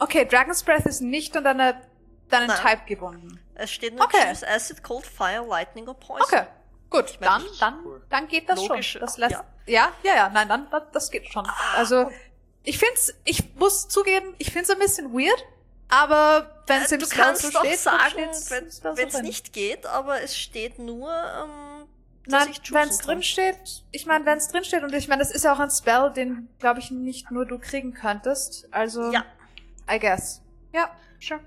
Okay, 0.00 0.24
Dragon's 0.24 0.62
Breath 0.62 0.86
ist 0.86 1.00
nicht 1.00 1.36
an 1.36 1.42
deine, 1.42 1.80
deinen 2.28 2.46
Nein. 2.46 2.60
Type 2.60 2.84
gebunden. 2.86 3.40
es 3.56 3.68
steht 3.72 3.96
nur 3.96 4.04
Okay. 4.04 4.28
Choose 4.28 4.46
Acid, 4.46 4.80
Cold, 4.84 5.04
Fire, 5.04 5.44
Lightning 5.44 5.88
or 5.88 5.94
Poison. 5.98 6.22
Okay, 6.24 6.46
gut. 6.88 7.18
Dann, 7.20 7.42
das 7.42 7.50
ist 7.52 7.60
dann, 7.60 7.84
cool. 7.84 8.00
dann 8.08 8.28
geht 8.28 8.48
das 8.48 8.60
Logisch, 8.60 8.92
schon. 8.92 9.00
Das 9.00 9.18
lässt, 9.18 9.32
ja. 9.32 9.44
ja. 9.66 9.92
ja, 10.04 10.14
ja, 10.14 10.28
nein, 10.28 10.48
dann, 10.48 10.70
das, 10.70 10.82
das 10.92 11.10
geht 11.10 11.26
schon. 11.32 11.44
Also, 11.74 12.12
ich 12.62 12.78
find's, 12.78 13.12
ich 13.24 13.56
muss 13.56 13.88
zugeben, 13.88 14.34
ich 14.38 14.52
find's 14.52 14.70
ein 14.70 14.78
bisschen 14.78 15.12
weird, 15.12 15.42
aber 15.88 16.62
wenn 16.66 16.82
es 16.82 16.92
Äh, 16.92 16.96
im 16.96 17.00
du 17.00 17.08
kannst 17.08 17.42
so 17.42 17.50
doch 17.50 17.64
steht, 17.64 17.78
sagen, 17.78 18.14
wenn 18.16 19.08
es 19.08 19.22
nicht 19.22 19.52
geht, 19.52 19.86
aber 19.86 20.20
es 20.22 20.36
steht 20.36 20.78
nur, 20.78 21.10
ähm, 21.10 21.86
Nein, 22.26 22.48
wenn 22.72 22.88
es 22.90 22.98
drin 22.98 23.22
steht, 23.22 23.84
ich 23.90 24.04
meine, 24.04 24.26
wenn 24.26 24.36
es 24.36 24.48
drin 24.48 24.62
steht 24.62 24.82
und 24.82 24.92
ich 24.92 25.08
meine, 25.08 25.22
das 25.22 25.30
ist 25.30 25.44
ja 25.44 25.54
auch 25.54 25.60
ein 25.60 25.70
Spell, 25.70 26.12
den 26.14 26.48
glaube 26.58 26.80
ich 26.80 26.90
nicht 26.90 27.30
nur 27.30 27.46
du 27.46 27.58
kriegen 27.58 27.94
könntest. 27.94 28.68
Also, 28.70 29.10
Ja. 29.12 29.24
I 29.90 29.98
guess. 29.98 30.42
Ja, 30.74 30.90
sure. 31.18 31.40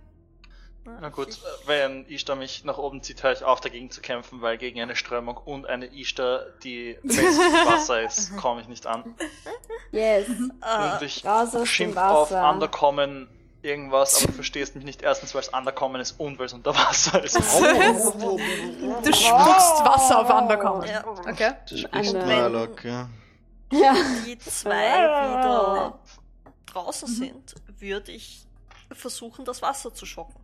Na 0.84 1.10
gut, 1.10 1.40
wenn 1.68 2.08
Ishtar 2.08 2.36
mich 2.36 2.64
nach 2.64 2.80
oben 2.80 3.04
zieht, 3.04 3.22
höre 3.22 3.34
ich 3.34 3.44
auf 3.44 3.62
dagegen 3.62 3.92
zu 3.92 4.02
kämpfen, 4.02 4.42
weil 4.42 4.58
gegen 4.58 4.82
eine 4.82 4.96
Strömung 4.96 5.38
und 5.38 5.68
eine 5.68 5.86
Ishtar, 5.86 6.48
die 6.64 6.98
Wasser 7.04 8.02
ist, 8.02 8.36
komme 8.38 8.62
ich 8.62 8.68
nicht 8.68 8.88
an. 8.88 9.16
Yes. 9.92 10.28
Und 10.30 11.02
ich 11.02 11.22
dem 11.22 11.66
schimpf 11.66 11.98
auf 11.98 12.32
Wasser. 12.32 12.50
Underkommen 12.50 13.28
irgendwas, 13.62 14.18
aber 14.18 14.28
du 14.28 14.34
verstehst 14.36 14.76
mich 14.76 14.84
nicht 14.84 15.02
erstens, 15.02 15.34
weil 15.34 15.42
es 15.42 15.50
Underkommen 15.50 16.02
ist 16.02 16.20
und 16.20 16.38
weil 16.40 16.46
es 16.48 16.54
unter 16.54 16.76
Wasser 16.76 17.24
ist. 17.24 17.36
Du 19.04 19.14
spuckst 19.14 19.86
Wasser 19.86 20.20
auf 20.20 20.30
Undercommon. 20.30 20.88
Ja. 20.88 21.06
Okay. 21.08 21.54
Das 21.70 21.72
ist 21.80 21.94
Eine- 21.94 22.26
Malok, 22.26 22.84
ja. 22.84 23.10
Ja. 23.72 23.96
die 24.26 24.38
zwei 24.38 25.00
wieder 25.00 26.00
draußen 26.68 27.08
sind, 27.08 27.56
würde 27.80 28.12
ich 28.12 28.46
versuchen, 28.92 29.46
das 29.46 29.62
Wasser 29.62 29.94
zu 29.94 30.06
schocken. 30.06 30.36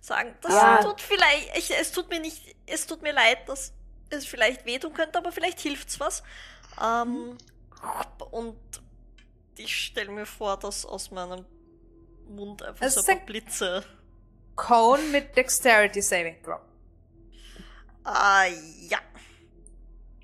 Sagen, 0.00 0.34
das 0.42 0.52
Ja. 0.54 0.82
tut 0.82 1.00
vielleicht, 1.00 1.56
ich, 1.56 1.70
es 1.78 1.92
tut 1.92 2.08
mir 2.10 2.20
nicht, 2.20 2.56
es 2.66 2.86
tut 2.86 3.02
mir 3.02 3.12
leid, 3.12 3.48
dass 3.48 3.72
es 4.10 4.26
vielleicht 4.26 4.64
wehtun 4.66 4.92
könnte, 4.92 5.18
aber 5.18 5.32
vielleicht 5.32 5.60
hilft's 5.60 5.98
was. 6.00 6.22
Ähm, 6.82 7.36
und 8.30 8.56
ich 9.56 9.74
stelle 9.74 10.10
mir 10.10 10.26
vor, 10.26 10.56
dass 10.58 10.84
aus 10.84 11.10
meinem 11.10 11.44
Mund 12.28 12.62
einfach 12.62 12.84
Es 12.84 12.94
so 12.94 13.00
ist 13.00 13.08
ein 13.10 13.18
paar 13.18 13.26
Blitze. 13.26 13.84
Cone 14.56 15.02
mit 15.12 15.36
Dexterity 15.36 16.00
Saving 16.02 16.42
Throw. 16.42 16.60
Ah, 18.04 18.46
ja. 18.88 18.98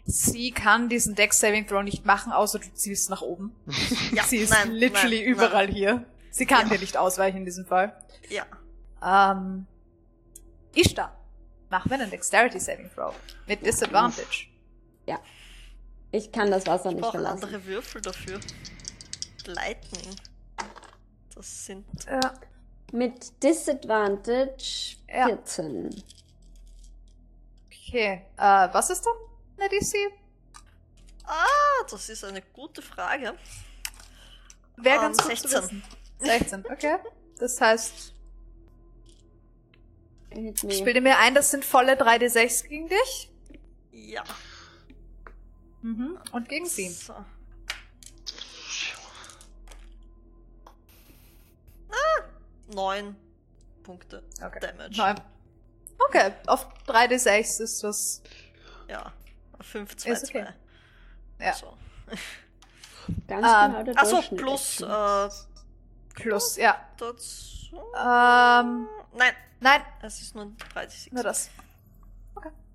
Sie 0.05 0.51
kann 0.51 0.89
diesen 0.89 1.15
Dex 1.15 1.39
Saving 1.41 1.67
Throw 1.67 1.83
nicht 1.83 2.05
machen, 2.05 2.33
außer 2.33 2.59
du 2.59 2.73
ziehst 2.75 3.11
nach 3.11 3.23
oben. 3.23 3.55
ja 4.13 4.25
Sie 4.25 4.39
ist 4.39 4.51
nein, 4.51 4.73
literally 4.73 5.21
nein, 5.21 5.29
überall 5.29 5.69
hier. 5.69 6.05
Sie 6.31 6.47
kann 6.47 6.69
Ja. 6.69 6.75
dir 6.75 6.81
nicht 6.81 6.97
ausweichen 6.97 7.39
in 7.39 7.45
diesem 7.45 7.67
Fall. 7.67 7.89
Nein. 8.29 8.45
Ja. 9.01 9.33
Ähm, 9.33 9.67
Ishtar. 10.75 11.19
Mach 11.71 11.87
mir 11.87 11.95
einen 11.95 12.11
Dexterity 12.11 12.59
Saving 12.61 12.91
Throw. 12.95 13.15
Mit 13.47 13.65
Disadvantage. 13.65 14.49
Ich 16.15 16.31
kann 16.31 16.51
das 16.51 16.67
Wasser 16.67 16.91
Ich 16.91 16.97
nicht 16.97 17.11
verlassen. 17.11 17.43
andere 17.45 17.65
Würfel 17.65 18.03
dafür. 18.03 18.39
Lightning. 19.47 20.15
Das 21.35 21.67
sind 21.67 21.87
Ja. 22.07 22.21
Mit 22.93 23.43
Disadvantage 23.43 24.97
Ja. 25.09 25.27
14. 25.27 26.03
Okay. 27.89 28.23
Äh, 28.37 28.69
was 28.73 28.91
ist 28.91 29.05
dann 29.05 29.15
eine 29.59 29.69
DC? 29.69 29.95
Ah, 31.25 31.85
das 31.91 32.09
ist 32.09 32.25
eine 32.25 32.43
gute 32.43 32.83
Frage. 32.83 33.35
Wäre 34.77 35.01
ganz 35.01 35.19
gut 35.19 35.27
16. 35.27 35.51
zu 35.51 35.63
wissen. 35.63 35.83
16, 36.19 36.67
okay. 36.67 36.97
Das 37.39 37.61
heißt, 37.61 38.15
ich 40.31 40.85
bilde 40.85 41.01
mir 41.01 41.19
ein, 41.19 41.35
das 41.35 41.51
sind 41.51 41.65
volle 41.65 41.95
3d6 41.95 42.69
gegen 42.69 42.89
dich. 42.89 43.31
Ja. 43.93 44.25
Mhm. 45.83 46.19
Und 46.33 46.49
gegen 46.49 46.67
sie. 46.67 46.89
So. 46.89 47.15
Neun 52.75 53.17
Punkte 53.83 54.23
Okay. 54.43 54.61
Damage. 54.61 54.97
Neun. 54.97 55.21
Okay, 56.09 56.33
auf 56.47 56.67
3d6 56.87 57.63
ist 57.63 57.83
das. 57.85 58.23
Ja. 58.89 59.13
5, 59.61 59.97
2, 59.97 60.11
Ist 60.11 60.25
okay. 60.29 60.47
2. 61.39 61.45
Ja. 61.45 61.53
So. 61.55 61.77
Ganz 63.29 63.47
Ähm, 63.47 63.71
genau 63.73 63.83
der 63.85 63.99
Achso, 63.99 64.23
plus 64.37 64.81
äh, 64.81 65.29
Plus, 66.15 66.57
ja. 66.57 66.77
dazu. 66.99 67.77
Ähm, 67.97 68.87
Nein, 69.15 69.33
nein, 69.61 69.83
es 70.03 70.21
ist 70.21 70.35
nur 70.35 70.53
30. 70.75 71.13
nur 71.13 71.23
das. 71.23 71.51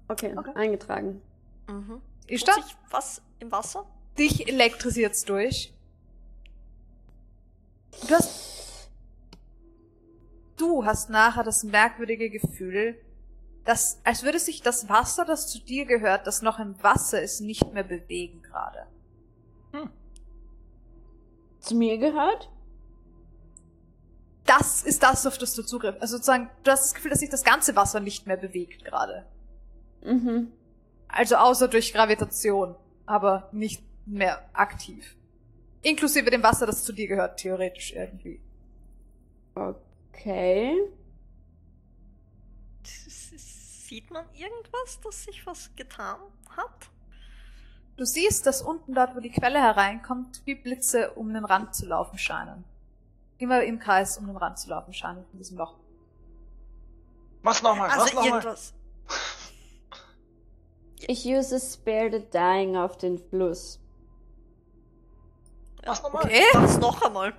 Okay, 0.09 0.33
okay. 0.37 0.51
eingetragen. 0.55 1.21
Mhm. 1.67 2.01
Tut 2.27 2.53
sich 2.53 2.75
was 2.89 3.21
im 3.39 3.51
Wasser? 3.51 3.85
dich 4.17 4.47
elektrisiert's 4.47 5.23
durch. 5.25 5.71
Du 8.07 8.15
hast 8.15 8.66
du 10.57 10.85
hast 10.85 11.09
nachher 11.09 11.43
das 11.43 11.63
merkwürdige 11.63 12.29
Gefühl, 12.29 12.99
dass, 13.65 13.99
als 14.03 14.23
würde 14.23 14.39
sich 14.39 14.61
das 14.61 14.87
Wasser, 14.89 15.25
das 15.25 15.47
zu 15.47 15.59
dir 15.59 15.85
gehört, 15.85 16.25
das 16.25 16.41
noch 16.41 16.59
im 16.59 16.81
Wasser 16.83 17.21
ist, 17.21 17.41
nicht 17.41 17.73
mehr 17.73 17.83
bewegen 17.83 18.41
gerade. 18.41 18.87
Zu 21.59 21.75
mir 21.75 21.97
gehört? 21.97 22.49
Das 24.45 24.83
ist 24.83 25.03
das, 25.03 25.27
auf 25.27 25.37
das 25.37 25.53
du 25.53 25.63
Zugriff. 25.63 25.97
Also 25.99 26.15
sozusagen, 26.15 26.49
du 26.63 26.71
hast 26.71 26.85
das 26.85 26.93
Gefühl, 26.93 27.11
dass 27.11 27.19
sich 27.19 27.29
das 27.29 27.43
ganze 27.43 27.75
Wasser 27.75 27.99
nicht 27.99 28.25
mehr 28.25 28.37
bewegt 28.37 28.85
gerade. 28.85 29.25
Mhm. 30.01 30.53
Also 31.09 31.35
außer 31.35 31.67
durch 31.67 31.91
Gravitation, 31.91 32.75
aber 33.05 33.49
nicht 33.51 33.83
mehr 34.05 34.49
aktiv. 34.53 35.17
Inklusive 35.81 36.29
dem 36.29 36.43
Wasser, 36.43 36.65
das 36.65 36.85
zu 36.85 36.93
dir 36.93 37.07
gehört, 37.07 37.37
theoretisch 37.37 37.91
irgendwie. 37.93 38.39
Okay. 39.55 39.86
Sieht 42.83 44.11
man 44.11 44.25
irgendwas, 44.33 44.99
dass 45.01 45.23
sich 45.23 45.45
was 45.45 45.73
getan 45.75 46.17
hat? 46.55 46.89
Du 47.95 48.05
siehst, 48.05 48.45
dass 48.45 48.61
unten 48.61 48.93
dort, 48.93 49.15
wo 49.15 49.19
die 49.19 49.31
Quelle 49.31 49.59
hereinkommt, 49.59 50.41
wie 50.45 50.55
Blitze 50.55 51.11
um 51.11 51.33
den 51.33 51.45
Rand 51.45 51.73
zu 51.73 51.85
laufen 51.85 52.17
scheinen. 52.17 52.63
Immer 53.39 53.63
im 53.63 53.79
Kreis 53.79 54.17
um 54.17 54.27
den 54.27 54.37
Rand 54.37 54.59
zu 54.59 54.69
laufen 54.69 54.93
scheinen 54.93 55.25
von 55.25 55.39
diesem 55.39 55.57
Loch. 55.57 55.75
Mach's 57.41 57.61
nochmal, 57.61 57.87
mach's 57.87 58.01
Also 58.01 58.15
nochmal. 58.15 58.29
irgendwas. 58.29 58.73
Ich 61.09 61.25
use 61.25 61.59
Spare 61.59 62.09
the 62.11 62.25
Dying 62.31 62.75
auf 62.75 62.97
den 62.97 63.19
Fluss. 63.19 63.79
Mach's 65.85 66.01
nochmal. 66.01 66.25
Okay. 66.25 66.43
Mach's 66.55 66.77
noch 66.79 67.01
einmal. 67.03 67.33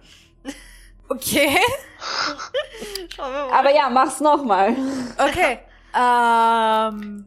Okay. 1.09 1.59
Schauen 3.15 3.33
wir 3.33 3.47
mal. 3.47 3.59
Aber 3.59 3.71
ja, 3.75 3.89
mach's 3.89 4.21
nochmal. 4.21 4.75
Okay. 5.19 5.59
ähm. 5.95 7.25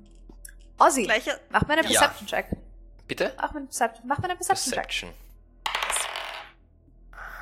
Ozzy, 0.78 1.04
Gleiche. 1.04 1.40
mach 1.50 1.68
mal 1.68 1.78
einen 1.78 1.90
Ja. 1.92 2.00
Perception-Check. 2.02 2.46
Bitte? 3.08 3.34
Mach 3.38 3.52
mal 3.54 3.58
einen 3.60 3.68
Perception- 3.68 4.08
mach 4.08 4.18
mal 4.20 4.30
einen 4.30 4.38
Perception-Check. 4.38 4.76
Perception. 4.84 5.14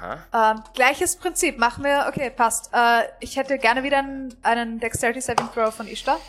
Aha. 0.01 0.51
Ähm, 0.51 0.63
gleiches 0.73 1.15
Prinzip. 1.17 1.57
Machen 1.57 1.83
wir, 1.83 2.05
okay, 2.09 2.29
passt. 2.29 2.69
Äh, 2.73 3.03
ich 3.19 3.35
hätte 3.37 3.57
gerne 3.57 3.83
wieder 3.83 3.99
einen, 3.99 4.35
einen 4.43 4.79
Dexterity 4.79 5.21
Saving 5.21 5.49
Throw 5.53 5.73
von 5.73 5.87
Ishtar. 5.87 6.19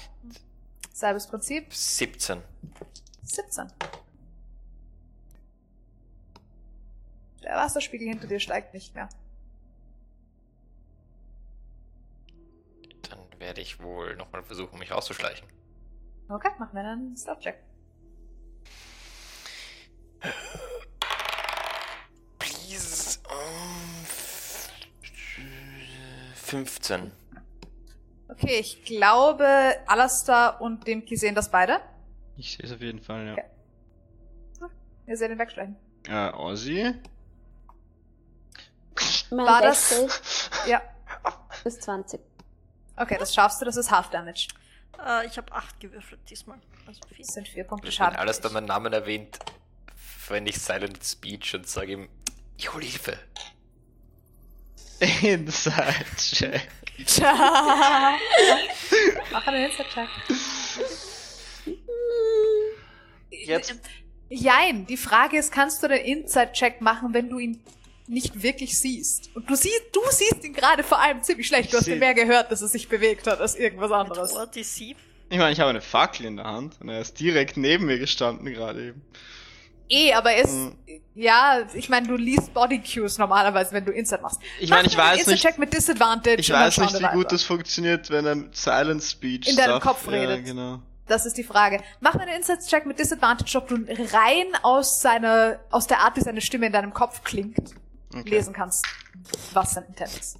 Selbes 0.92 1.26
Prinzip. 1.28 1.72
17. 1.72 2.42
17. 3.24 3.72
Der 7.42 7.56
Wasserspiegel 7.56 8.08
hinter 8.08 8.26
dir 8.26 8.40
steigt 8.40 8.74
nicht 8.74 8.94
mehr. 8.94 9.08
Werde 13.40 13.60
ich 13.60 13.82
wohl 13.82 14.14
nochmal 14.16 14.42
versuchen, 14.44 14.78
mich 14.78 14.92
auszuschleichen. 14.92 15.48
Okay, 16.28 16.50
machen 16.58 16.74
wir 16.74 16.84
einen 16.84 17.16
Stealth-Check. 17.16 17.56
Please. 22.38 23.18
Um, 23.28 24.04
15. 26.34 27.12
Okay, 28.28 28.58
ich 28.60 28.84
glaube, 28.84 29.46
Alastair 29.86 30.56
und 30.60 30.86
Dimki 30.86 31.16
sehen 31.16 31.34
das 31.34 31.50
beide. 31.50 31.80
Ich 32.36 32.52
sehe 32.56 32.64
es 32.66 32.72
auf 32.72 32.80
jeden 32.80 33.00
Fall, 33.00 33.26
ja. 33.26 33.32
Okay. 33.32 33.44
Ihr 35.06 35.16
seht 35.16 35.30
ihn 35.30 35.38
wegsteigen. 35.38 35.76
Äh, 36.08 36.30
Ozzy? 36.32 36.94
Mein 39.30 39.46
War 39.46 39.62
das- 39.62 40.48
Ja. 40.66 40.80
ist 41.64 41.82
20. 41.82 42.20
Okay, 43.00 43.16
das 43.18 43.34
schaffst 43.34 43.60
du, 43.60 43.64
das 43.64 43.76
ist 43.76 43.90
Half 43.90 44.10
Damage. 44.10 44.48
Äh, 45.04 45.26
ich 45.26 45.38
habe 45.38 45.50
acht 45.52 45.80
gewürfelt 45.80 46.20
diesmal. 46.28 46.58
Also 46.86 47.00
viel. 47.08 47.24
Das 47.24 47.34
sind 47.34 47.48
vier 47.48 47.64
Punkte 47.64 47.86
Wenn 47.86 47.92
Schaden. 47.92 48.16
alles 48.18 48.40
da 48.40 48.50
meinen 48.50 48.66
Namen 48.66 48.92
erwähnt, 48.92 49.38
verwende 49.96 50.50
ich 50.50 50.58
Silent 50.58 51.02
Speech 51.02 51.54
und 51.54 51.66
sage 51.66 51.92
ihm, 51.92 52.08
ich 52.58 52.72
hole 52.74 52.84
Hilfe. 52.84 53.18
Inside 55.22 56.04
Check. 56.18 56.68
Mach 59.32 59.46
einen 59.46 59.64
Inside-Check. 59.64 60.08
Jetzt 63.30 63.80
Jein, 64.28 64.86
die 64.86 64.98
Frage 64.98 65.38
ist, 65.38 65.50
kannst 65.50 65.82
du 65.82 65.88
den 65.88 66.04
Inside-Check 66.04 66.82
machen, 66.82 67.14
wenn 67.14 67.30
du 67.30 67.38
ihn 67.38 67.64
nicht 68.10 68.42
wirklich 68.42 68.78
siehst? 68.78 69.30
Und 69.34 69.48
du 69.48 69.54
siehst, 69.54 69.82
du 69.92 70.00
siehst 70.10 70.44
ihn 70.44 70.52
gerade 70.52 70.82
vor 70.82 71.00
allem 71.00 71.22
ziemlich 71.22 71.46
schlecht. 71.46 71.72
Du 71.72 71.76
hast 71.78 71.82
Ich 71.86 71.88
ihn 71.88 71.94
seh- 71.94 72.00
mehr 72.00 72.14
gehört, 72.14 72.50
dass 72.52 72.60
er 72.62 72.68
sich 72.68 72.88
bewegt 72.88 73.26
hat 73.26 73.40
als 73.40 73.54
irgendwas 73.54 73.90
anderes. 73.92 74.34
Ich 74.56 75.38
meine, 75.38 75.52
ich 75.52 75.60
habe 75.60 75.70
eine 75.70 75.80
Fackel 75.80 76.26
in 76.26 76.36
der 76.36 76.46
Hand 76.46 76.76
und 76.80 76.88
er 76.88 77.00
ist 77.00 77.18
direkt 77.20 77.56
neben 77.56 77.86
mir 77.86 77.98
gestanden 77.98 78.46
gerade 78.52 78.88
eben. 78.88 79.02
Eh, 79.88 80.12
aber 80.12 80.32
er 80.32 80.44
ist, 80.44 80.52
Mhm. 80.54 80.76
ja, 81.16 81.66
ich 81.74 81.88
meine, 81.88 82.06
du 82.06 82.14
liest 82.16 82.54
Body 82.54 82.80
Cues 82.80 83.18
normalerweise, 83.18 83.72
wenn 83.72 83.84
du 83.84 83.90
Inside 83.92 84.22
machst. 84.22 84.40
Ich 84.60 84.70
meine, 84.70 84.86
ich 84.86 84.96
weiß 84.96 85.18
nicht, 85.18 85.28
Inside-Check 85.28 85.58
mit 85.58 85.72
Disadvantage. 85.74 86.36
ich 86.40 86.50
weiß 86.52 86.78
nicht, 86.78 87.00
wie 87.00 87.06
gut 87.16 87.32
das 87.32 87.42
funktioniert, 87.42 88.08
wenn 88.10 88.26
ein 88.26 88.48
Silent 88.52 89.02
Speech 89.02 89.48
In 89.48 89.56
deinem 89.56 89.80
Kopf 89.80 90.04
Ja, 90.06 90.12
redet. 90.12 90.44
genau. 90.44 90.78
Das 91.08 91.26
ist 91.26 91.36
die 91.36 91.42
Frage. 91.42 91.80
Mach 92.00 92.14
mir 92.14 92.20
einen 92.22 92.36
Inside-Check 92.36 92.86
mit 92.86 93.00
Disadvantage, 93.00 93.56
ob 93.58 93.66
du 93.66 93.74
rein 94.12 94.46
aus 94.62 95.00
seiner, 95.00 95.58
aus 95.72 95.88
der 95.88 95.98
Art, 96.00 96.16
wie 96.16 96.20
seine 96.20 96.40
Stimme 96.40 96.66
in 96.66 96.72
deinem 96.72 96.94
Kopf 96.94 97.24
klingt, 97.24 97.56
Okay. 98.12 98.28
lesen 98.28 98.52
kannst, 98.52 98.84
was 99.52 99.74
sein 99.74 99.84
Intent 99.84 100.18
ist. 100.18 100.38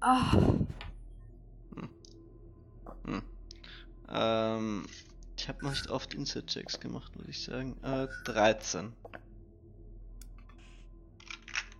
Ah, 0.00 0.32
Ähm, 4.08 4.86
ich 5.36 5.48
habe 5.48 5.64
noch 5.64 5.72
nicht 5.72 5.88
oft 5.90 6.14
Inside-Checks 6.14 6.80
gemacht, 6.80 7.14
muss 7.16 7.26
ich 7.28 7.42
sagen. 7.44 7.76
Äh, 7.82 8.08
13. 8.24 8.92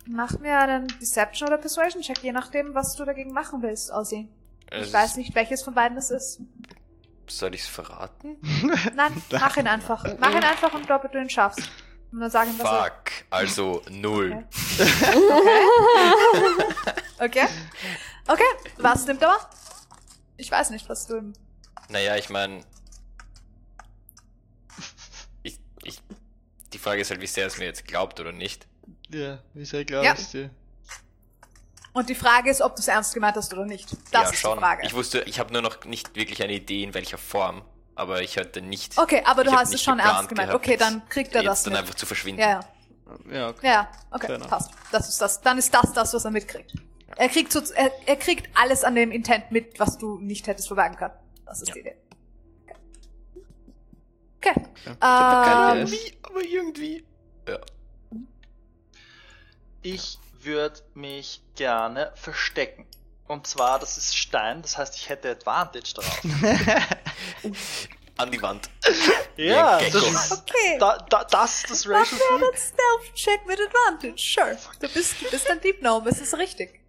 mach 0.09 0.39
mir 0.39 0.57
einen 0.57 0.87
Deception 1.01 1.49
oder 1.49 1.57
Persuasion 1.57 2.01
Check, 2.01 2.23
je 2.23 2.31
nachdem, 2.31 2.73
was 2.73 2.95
du 2.95 3.03
dagegen 3.03 3.33
machen 3.33 3.61
willst, 3.61 3.91
Aussie. 3.91 4.29
Ich 4.71 4.77
Es 4.87 4.93
weiß 4.93 5.17
nicht, 5.17 5.35
welches 5.35 5.63
von 5.63 5.73
beiden 5.73 5.97
es 5.97 6.11
ist. 6.11 6.41
Soll 7.29 7.55
ich's 7.55 7.67
verraten? 7.67 8.37
Nein, 8.95 9.21
mach 9.31 9.57
ihn 9.57 9.67
einfach. 9.67 10.05
Mach 10.19 10.31
ihn 10.31 10.43
einfach 10.43 10.73
und 10.73 10.89
ob 10.89 11.11
du 11.11 11.19
ihn 11.19 11.29
schaffst. 11.29 11.69
Und 12.11 12.19
dann 12.21 12.31
sag 12.31 12.47
ihm, 12.47 12.57
was 12.57 12.65
er... 12.65 12.83
Fuck. 12.85 13.11
Also 13.29 13.81
null. 13.89 14.45
Okay. 17.19 17.47
Okay, 18.27 18.43
was 18.77 19.05
nimmt 19.07 19.21
er? 19.23 19.37
Ich 20.37 20.51
weiß 20.51 20.69
nicht, 20.69 20.87
was 20.87 21.07
du. 21.07 21.33
Naja, 21.89 22.15
ich 22.15 22.29
meine. 22.29 22.63
Ich, 25.43 25.59
ich, 25.83 25.99
die 26.73 26.77
Frage 26.77 27.01
ist 27.01 27.09
halt, 27.09 27.21
wie 27.21 27.27
sehr 27.27 27.47
es 27.47 27.57
mir 27.57 27.65
jetzt 27.65 27.87
glaubt 27.87 28.19
oder 28.19 28.31
nicht. 28.31 28.67
Ja, 29.09 29.39
wie 29.53 29.65
sehr 29.65 29.83
klar 29.85 30.03
Ja. 30.03 30.13
ist 30.13 30.33
dir? 30.33 30.49
Und 31.93 32.09
die 32.09 32.15
Frage 32.15 32.51
ist, 32.51 32.61
ob 32.61 32.75
du 32.75 32.81
es 32.81 32.87
ernst 32.87 33.15
gemeint 33.15 33.35
hast 33.35 33.51
oder 33.53 33.65
nicht. 33.65 33.91
Das 34.11 34.23
ja, 34.25 34.29
ist 34.29 34.39
schon. 34.39 34.57
die 34.57 34.61
Frage. 34.61 34.85
Ich 34.85 34.93
wusste, 34.93 35.21
ich 35.21 35.39
habe 35.39 35.51
nur 35.51 35.63
noch 35.63 35.83
nicht 35.85 36.15
wirklich 36.15 36.43
eine 36.43 36.53
Idee, 36.53 36.83
in 36.83 36.93
welcher 36.93 37.17
Form. 37.17 37.63
Aber 37.97 38.21
ich 38.21 38.37
hatte 38.37 38.61
nicht. 38.61 38.97
Okay, 38.97 39.23
aber 39.25 39.43
du 39.43 39.49
ich 39.49 39.55
hast 39.57 39.73
es 39.73 39.81
schon 39.81 39.97
ernst 39.99 40.29
gemeint. 40.29 40.49
gehabt, 40.49 40.63
Okay, 40.63 40.77
dann 40.77 41.07
kriegt 41.09 41.33
er 41.33 41.41
das 41.43 41.63
dann 41.63 41.73
mit. 41.73 41.81
einfach 41.81 41.95
zu 41.95 42.05
verschwinden. 42.05 42.39
Ja, 42.41 42.49
ja. 42.49 42.59
Ja, 43.31 43.49
okay. 43.49 43.67
Ja, 43.67 43.91
okay, 44.11 44.37
passt. 44.37 44.71
Das 44.91 45.09
ist 45.09 45.19
das. 45.21 45.41
Dann 45.41 45.57
ist 45.57 45.73
das 45.73 45.93
das, 45.93 46.13
was 46.13 46.25
er 46.25 46.31
mitkriegt. 46.31 46.73
Er 47.15 47.29
kriegt 47.29 47.51
so, 47.51 47.59
er, 47.73 47.91
er 48.05 48.15
kriegt 48.17 48.55
alles 48.55 48.83
an 48.83 48.93
dem 48.95 49.11
Intent 49.11 49.49
mit, 49.51 49.79
was 49.79 49.97
du 49.97 50.19
nicht 50.19 50.45
hättest 50.45 50.67
verbergen 50.67 50.97
können. 50.97 51.13
Das 51.45 51.61
ist 51.61 51.69
Ja. 51.69 51.73
die 51.75 51.79
Idee. 51.79 51.95
Okay. 54.37 54.53
Ja. 54.85 54.91
okay. 54.91 54.97
Kein 54.99 55.77
Ähm. 55.77 55.87
Irgendwie, 55.87 56.17
aber 56.23 56.41
irgendwie. 56.43 57.05
Ja. 57.47 57.59
Ich 59.81 60.19
würde 60.41 60.81
mich 60.93 61.41
gerne 61.55 62.11
verstecken. 62.15 62.85
Und 63.27 63.45
zwar, 63.45 63.77
das 63.79 63.97
ist 63.97 64.15
Stein, 64.17 64.61
das 64.61 64.77
heißt, 64.77 64.95
ich 64.95 65.09
hätte 65.09 65.29
Advantage 65.31 65.93
drauf. 65.95 66.21
An 68.17 68.31
die 68.31 68.41
Wand. 68.41 68.69
ja, 69.35 69.77
das 69.79 69.93
ist, 69.93 70.31
Okay. 70.31 70.77
da, 70.79 70.97
da, 71.09 71.23
das 71.25 71.55
ist 71.63 71.69
das 71.69 71.85
Mach 71.85 71.99
Racial 71.99 72.19
mir 72.19 72.25
Freak. 72.39 72.43
einen 72.43 72.57
Stealth-Check 72.57 73.45
mit 73.45 73.59
Advantage. 73.59 74.15
Sure. 74.17 74.57
Du 74.79 74.87
bist, 74.89 75.21
du 75.21 75.29
bist 75.29 75.49
ein 75.51 75.59
Deep 75.61 75.81
Gnome, 75.81 76.09
es 76.09 76.19
ist 76.21 76.35
richtig. 76.37 76.79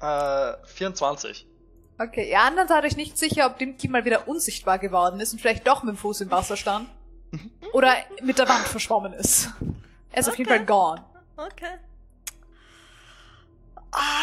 Äh, 0.00 0.52
24. 0.66 1.46
Okay, 1.98 2.28
ihr 2.30 2.40
anderen 2.40 2.68
seid 2.68 2.84
euch 2.84 2.96
nicht 2.96 3.16
sicher, 3.16 3.46
ob 3.46 3.58
Dimki 3.58 3.88
mal 3.88 4.04
wieder 4.04 4.26
unsichtbar 4.28 4.78
geworden 4.78 5.20
ist 5.20 5.32
und 5.32 5.40
vielleicht 5.40 5.66
doch 5.66 5.82
mit 5.82 5.94
dem 5.94 5.98
Fuß 5.98 6.22
im 6.22 6.30
Wasser 6.30 6.56
stand. 6.56 6.88
Oder 7.72 7.96
mit 8.22 8.38
der 8.38 8.48
Wand 8.48 8.66
verschwommen 8.68 9.12
ist. 9.12 9.48
Er 10.12 10.20
ist 10.20 10.28
auf 10.28 10.36
jeden 10.38 10.50
Okay. 10.50 10.58
Fall 10.58 10.66
gone. 10.66 11.04
Okay. 11.36 11.78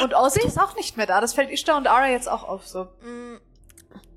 Und 0.04 0.14
Ozzy 0.14 0.42
ist 0.46 0.60
auch 0.60 0.76
nicht 0.76 0.98
mehr 0.98 1.06
da. 1.06 1.22
Das 1.22 1.34
fällt 1.34 1.50
Ishtar 1.52 1.78
und 1.78 1.88
Ara 1.88 2.10
jetzt 2.10 2.28
auch 2.28 2.44
auf 2.44 2.68
so. 2.68 2.86
Mm, 3.02 3.38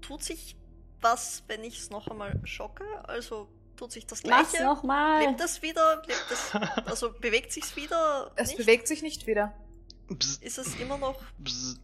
tut 0.01 0.23
sich 0.23 0.57
was, 1.01 1.43
wenn 1.49 1.63
ich 1.65 1.79
es 1.81 1.91
noch 1.91 2.09
einmal 2.09 2.41
schocke? 2.45 2.85
Also 3.07 3.49
tut 3.77 3.93
sich 3.93 4.07
das 4.07 4.23
Mach's 4.25 4.51
gleiche? 4.53 4.65
nochmal. 4.65 5.23
Lebt 5.27 5.41
das 5.41 5.61
wieder? 5.63 6.03
Lebt 6.07 6.25
das, 6.31 6.53
also 6.87 7.13
bewegt 7.13 7.53
sich's 7.53 7.77
wieder? 7.77 8.31
Es 8.37 8.49
nicht? 8.49 8.57
bewegt 8.59 8.89
sich 8.89 9.03
nicht 9.03 9.27
wieder. 9.27 9.53
Bzz, 10.09 10.37
Ist 10.39 10.59
es 10.59 10.75
immer 10.77 10.97
noch, 10.99 11.21
bzz. 11.39 11.77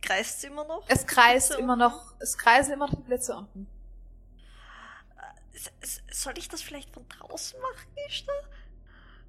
kreist 0.00 0.38
es 0.38 0.44
immer 0.44 0.64
noch? 0.64 0.84
Es 0.88 1.06
kreist 1.06 1.48
Blitze 1.48 1.62
immer 1.62 1.72
unten? 1.74 1.84
noch, 1.84 2.14
es 2.20 2.36
kreisen 2.38 2.72
immer 2.74 2.86
noch 2.86 2.94
die 2.94 3.02
Blitze 3.02 3.34
unten. 3.36 3.66
S- 5.80 6.02
Soll 6.10 6.36
ich 6.38 6.48
das 6.48 6.62
vielleicht 6.62 6.90
von 6.90 7.06
draußen 7.08 7.60
machen, 7.60 7.88
Ishtar? 8.08 8.34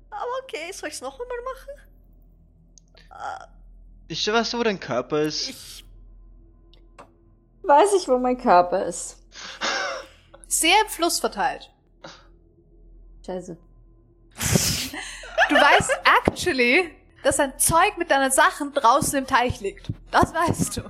Aber 0.09 0.31
okay, 0.43 0.71
soll 0.71 0.89
ich 0.89 0.95
es 0.95 1.01
noch 1.01 1.19
einmal 1.19 1.37
machen? 1.43 1.89
Ich 4.07 4.31
weißt 4.31 4.53
du, 4.53 4.59
wo 4.59 4.63
dein 4.63 4.79
Körper 4.79 5.21
ist? 5.21 5.49
ich. 5.49 5.85
Weiß 7.63 7.93
ich, 7.93 8.07
wo 8.07 8.17
mein 8.17 8.37
Körper 8.37 8.85
ist. 8.85 9.17
Sehr 10.47 10.75
im 10.81 10.89
Fluss 10.89 11.19
verteilt. 11.19 11.71
Scheiße. 13.25 13.57
Du 15.49 15.55
weißt 15.55 15.91
actually, 16.27 16.91
dass 17.23 17.39
ein 17.39 17.57
Zeug 17.57 17.97
mit 17.97 18.11
deinen 18.11 18.31
Sachen 18.31 18.73
draußen 18.73 19.17
im 19.19 19.27
Teich 19.27 19.61
liegt. 19.61 19.87
Das 20.11 20.33
weißt 20.33 20.77
du. 20.77 20.81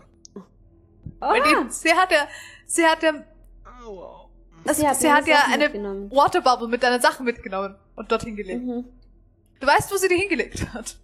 Ah, 1.19 1.33
die, 1.35 1.71
sie 1.71 1.93
hat 1.93 2.11
ja, 2.11 2.27
sie 2.65 2.85
hat 2.85 3.01
ja, 3.01 3.13
also, 4.65 4.81
sie 4.81 4.87
hat, 4.87 4.95
sie 4.97 5.11
hat 5.11 5.27
ja 5.27 5.37
Sachen 5.37 5.53
eine. 5.53 6.11
Waterbubble 6.11 6.67
mit 6.67 6.83
deinen 6.83 7.01
Sachen 7.01 7.25
mitgenommen 7.25 7.75
und 7.95 8.11
dorthin 8.11 8.35
gelegt. 8.35 8.63
Mhm. 8.63 8.85
Du 9.59 9.67
weißt, 9.67 9.91
wo 9.91 9.95
sie 9.95 10.09
die 10.09 10.15
hingelegt 10.15 10.73
hat. 10.73 10.97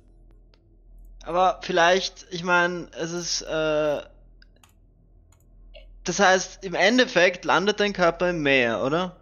Aber 1.23 1.59
vielleicht, 1.63 2.25
ich 2.31 2.43
meine, 2.43 2.87
es 2.97 3.11
ist, 3.11 3.41
äh, 3.41 4.01
das 6.03 6.19
heißt, 6.19 6.63
im 6.63 6.73
Endeffekt 6.73 7.45
landet 7.45 7.79
dein 7.79 7.93
Körper 7.93 8.29
im 8.29 8.41
Meer, 8.41 8.83
oder? 8.83 9.17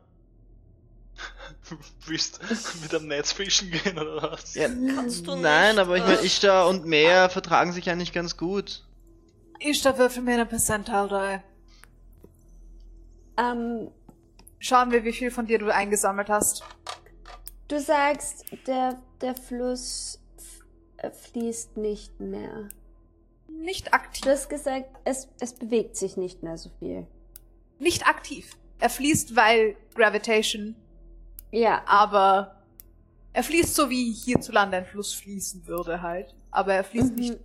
Willst 2.05 2.39
mit 2.81 2.93
am 2.93 3.07
Netz 3.07 3.31
fischen 3.33 3.71
gehen 3.71 3.97
oder 3.99 4.31
was? 4.31 4.55
Ja, 4.55 4.69
Kannst 4.69 5.27
du 5.27 5.35
nein, 5.35 5.75
nicht, 5.75 5.81
aber 5.81 5.97
ich 5.97 6.03
meine, 6.03 6.21
Ishtar 6.21 6.67
und 6.69 6.85
Meer 6.85 7.29
vertragen 7.29 7.73
sich 7.73 7.89
eigentlich 7.89 8.13
ganz 8.13 8.37
gut. 8.37 8.85
Ich 9.59 9.81
da 9.81 9.97
würfel 9.97 10.21
mir 10.23 10.35
eine 10.35 10.45
Percentile 10.45 11.07
die. 11.09 11.43
Ähm, 13.43 13.91
Schauen 14.59 14.91
wir, 14.91 15.03
wie 15.03 15.13
viel 15.13 15.29
von 15.31 15.45
dir 15.45 15.59
du 15.59 15.73
eingesammelt 15.73 16.29
hast. 16.29 16.63
du 17.67 17.79
sagst, 17.79 18.43
der, 18.65 18.99
der 19.21 19.35
Fluss 19.35 20.19
fließt 21.11 21.77
nicht 21.77 22.19
mehr. 22.19 22.69
Nicht 23.47 23.93
aktiv. 23.93 24.21
Du 24.23 24.29
hast 24.29 24.49
gesagt, 24.49 24.89
es, 25.03 25.27
es 25.39 25.53
bewegt 25.53 25.95
sich 25.95 26.17
nicht 26.17 26.43
mehr 26.43 26.57
so 26.57 26.69
viel. 26.79 27.07
Nicht 27.79 28.07
aktiv. 28.07 28.57
Er 28.79 28.89
fließt, 28.89 29.35
weil 29.35 29.75
Gravitation, 29.95 30.75
Ja, 31.51 31.81
aber 31.87 32.61
er 33.33 33.43
fließt 33.43 33.73
so, 33.73 33.89
wie 33.89 34.11
hierzulande 34.11 34.77
ein 34.77 34.85
Fluss 34.85 35.13
fließen 35.13 35.65
würde 35.67 36.01
halt. 36.01 36.35
Aber 36.51 36.73
er 36.73 36.83
fließt 36.83 37.11
Mhm. 37.11 37.15
nicht 37.19 37.37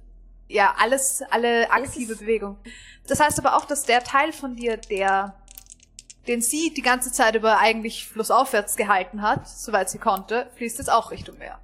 ja, 0.49 0.75
alles, 0.79 1.23
alle 1.31 1.71
aktive 1.71 2.15
Bewegung. 2.17 2.59
Das 3.07 3.21
heißt 3.21 3.39
aber 3.39 3.57
auch, 3.57 3.65
dass 3.65 3.85
der 3.85 4.03
Teil 4.05 4.33
von 4.35 4.55
dir, 4.55 4.77
der, 4.77 5.35
den 6.27 6.43
sie 6.43 6.75
die 6.75 6.83
ganze 6.83 7.11
Zeit 7.11 7.35
über 7.37 7.59
eigentlich 7.59 8.07
flussaufwärts 8.07 8.77
gehalten 8.77 9.23
hat, 9.23 9.49
soweit 9.49 9.89
sie 9.89 9.99
konnte, 9.99 10.51
fließt 10.57 10.77
jetzt 10.79 10.91
auch 10.93 11.11
Richtung 11.11 11.39
Meer. 11.39 11.59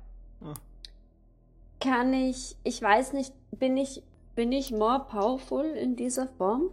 Kann 1.80 2.12
ich, 2.12 2.56
ich 2.64 2.80
weiß 2.80 3.12
nicht, 3.12 3.32
bin 3.50 3.76
ich, 3.76 4.02
bin 4.34 4.52
ich 4.52 4.70
more 4.70 5.06
powerful 5.08 5.64
in 5.64 5.96
dieser 5.96 6.28
Form? 6.28 6.70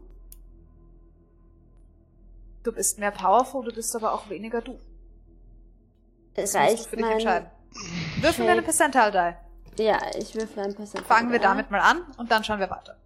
Du 2.64 2.72
bist 2.72 2.98
mehr 2.98 3.12
powerful, 3.12 3.64
du 3.64 3.74
bist 3.74 3.96
aber 3.96 4.14
auch 4.14 4.30
weniger 4.30 4.62
du. 4.62 4.80
Das 6.34 6.44
musst 6.44 6.56
du 6.56 6.60
Reicht 6.60 6.86
für 6.88 6.96
dich 6.96 7.06
entscheiden. 7.06 7.50
Würfel 8.22 8.46
mir 8.46 8.52
eine 8.52 8.62
Percentile 8.62 9.12
die. 9.78 9.84
Ja, 9.84 10.00
ich 10.18 10.36
würfel 10.36 10.64
ein 10.64 10.74
Percent. 10.74 11.06
Fangen 11.06 11.32
wir 11.32 11.40
damit 11.40 11.70
mal 11.70 11.82
an 11.82 12.02
und 12.18 12.32
dann 12.32 12.44
schauen 12.44 12.60
wir 12.60 12.70
weiter. 12.70 12.98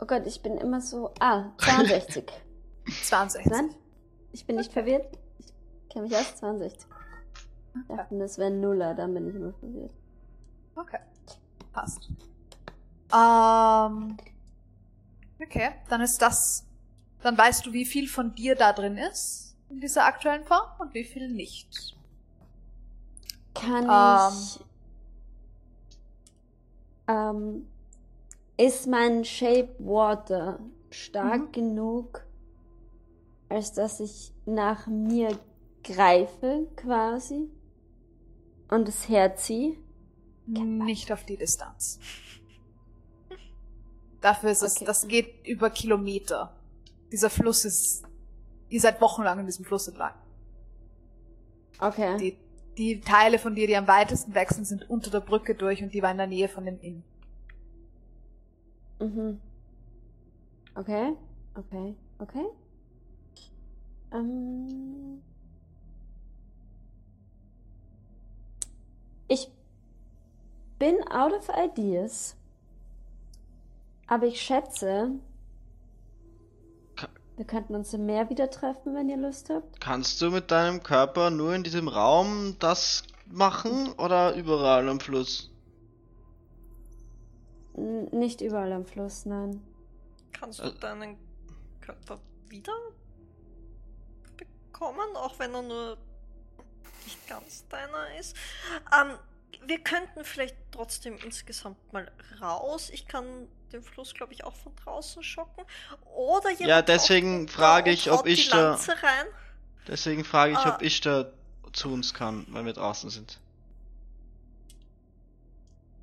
Oh 0.00 0.06
Gott, 0.06 0.26
ich 0.26 0.42
bin 0.42 0.56
immer 0.58 0.80
so, 0.80 1.10
ah, 1.20 1.50
62. 1.58 2.24
62. 3.04 3.46
Nein, 3.50 3.74
ich 4.32 4.46
bin 4.46 4.56
nicht 4.56 4.72
verwirrt. 4.72 5.06
Ich 5.38 5.52
kenne 5.90 6.06
mich 6.06 6.16
aus, 6.16 6.36
62. 6.36 6.86
Ich 7.74 7.96
dachte, 7.96 8.18
das 8.18 8.38
wäre 8.38 8.50
Nuller, 8.50 8.94
dann 8.94 9.14
bin 9.14 9.28
ich 9.28 9.34
immer 9.34 9.52
verwirrt. 9.52 9.92
Okay. 10.74 10.98
Passt. 11.80 12.08
Ähm. 13.14 14.16
Okay, 15.40 15.70
dann 15.88 16.00
ist 16.00 16.20
das. 16.20 16.66
Dann 17.22 17.36
weißt 17.36 17.66
du, 17.66 17.72
wie 17.72 17.84
viel 17.84 18.08
von 18.08 18.34
dir 18.34 18.54
da 18.54 18.72
drin 18.72 18.96
ist 18.96 19.56
in 19.70 19.80
dieser 19.80 20.04
aktuellen 20.04 20.44
Form 20.44 20.68
und 20.78 20.94
wie 20.94 21.04
viel 21.04 21.28
nicht. 21.30 21.96
Kann 23.54 23.84
Ähm. 23.88 24.38
ich. 24.38 24.60
Ähm, 27.08 27.66
ist 28.58 28.86
mein 28.86 29.24
Shape 29.24 29.74
Water 29.78 30.58
stark 30.90 31.40
Mhm. 31.40 31.52
genug, 31.52 32.26
als 33.48 33.72
dass 33.72 34.00
ich 34.00 34.32
nach 34.46 34.86
mir 34.86 35.38
greife, 35.84 36.66
quasi? 36.76 37.48
Und 38.68 38.88
es 38.88 39.08
herziehe? 39.08 39.76
Nicht 40.48 41.12
auf 41.12 41.24
die 41.24 41.36
Distanz. 41.36 41.98
Dafür 44.20 44.50
ist 44.50 44.62
es, 44.62 44.76
Okay. 44.76 44.84
das 44.84 45.06
geht 45.06 45.46
über 45.46 45.70
Kilometer. 45.70 46.54
Dieser 47.12 47.30
Fluss 47.30 47.64
ist, 47.64 48.04
ihr 48.68 48.80
seid 48.80 49.00
wochenlang 49.00 49.38
in 49.40 49.46
diesem 49.46 49.64
Fluss 49.64 49.88
entlang. 49.88 50.14
Okay. 51.80 52.16
Die, 52.18 52.36
die 52.76 53.00
Teile 53.00 53.38
von 53.38 53.54
dir, 53.54 53.66
die 53.66 53.76
am 53.76 53.86
weitesten 53.86 54.34
weg 54.34 54.50
sind, 54.50 54.64
sind 54.64 54.88
unter 54.90 55.10
der 55.10 55.20
Brücke 55.20 55.54
durch 55.54 55.82
und 55.82 55.94
die 55.94 56.02
war 56.02 56.10
in 56.10 56.18
der 56.18 56.26
Nähe 56.26 56.48
von 56.48 56.64
dem 56.64 56.80
Inn. 56.80 57.04
Mhm. 59.00 59.40
Okay, 60.74 61.12
okay, 61.54 61.94
okay. 62.18 62.44
Ähm. 64.12 65.22
Ich 69.28 69.50
bin 70.78 70.96
out 71.10 71.32
of 71.32 71.48
ideas. 71.56 72.36
Aber 74.06 74.26
ich 74.26 74.40
schätze, 74.40 75.10
Ka- 76.96 77.08
wir 77.36 77.44
könnten 77.44 77.74
uns 77.74 77.92
im 77.92 78.06
Meer 78.06 78.30
wieder 78.30 78.50
treffen, 78.50 78.94
wenn 78.94 79.08
ihr 79.08 79.16
Lust 79.18 79.50
habt. 79.50 79.80
Kannst 79.80 80.20
du 80.22 80.30
mit 80.30 80.50
deinem 80.50 80.82
Körper 80.82 81.30
nur 81.30 81.54
in 81.54 81.62
diesem 81.62 81.88
Raum 81.88 82.56
das 82.58 83.02
machen 83.26 83.92
oder 83.98 84.34
überall 84.34 84.88
am 84.88 85.00
Fluss? 85.00 85.50
N 87.74 88.06
nicht 88.06 88.40
überall 88.40 88.72
am 88.72 88.86
Fluss, 88.86 89.26
nein. 89.26 89.62
Kannst 90.32 90.60
du 90.60 90.64
Äh. 90.64 90.74
deinen 90.80 91.16
Körper 91.80 92.18
wieder 92.48 92.72
bekommen, 94.36 95.14
auch 95.16 95.38
wenn 95.38 95.54
er 95.54 95.62
nur 95.62 95.96
nicht 97.04 97.26
ganz 97.28 97.66
deiner 97.68 98.18
ist? 98.18 98.34
Ähm, 98.98 99.16
wir 99.66 99.78
könnten 99.80 100.24
vielleicht 100.24 100.56
trotzdem 100.72 101.16
insgesamt 101.24 101.92
mal 101.92 102.10
raus. 102.40 102.90
Ich 102.92 103.06
kann 103.06 103.48
den 103.72 103.82
Fluss, 103.82 104.14
glaube 104.14 104.32
ich, 104.32 104.44
auch 104.44 104.56
von 104.56 104.74
draußen 104.76 105.22
schocken. 105.22 105.64
Oder 106.14 106.50
jemand 106.50 106.68
Ja, 106.68 106.82
deswegen 106.82 107.48
frage 107.48 107.90
ich, 107.90 108.10
ob 108.10 108.26
ich 108.26 108.46
die 108.46 108.50
da- 108.50 108.74
rein. 108.74 109.26
Deswegen 109.86 110.24
frage 110.24 110.52
ich, 110.52 110.58
Ah. 110.58 110.74
ob 110.74 110.82
ich 110.82 111.00
da 111.00 111.30
zu 111.72 111.92
uns 111.92 112.14
kann, 112.14 112.46
weil 112.50 112.64
wir 112.64 112.72
draußen 112.72 113.10
sind. 113.10 113.38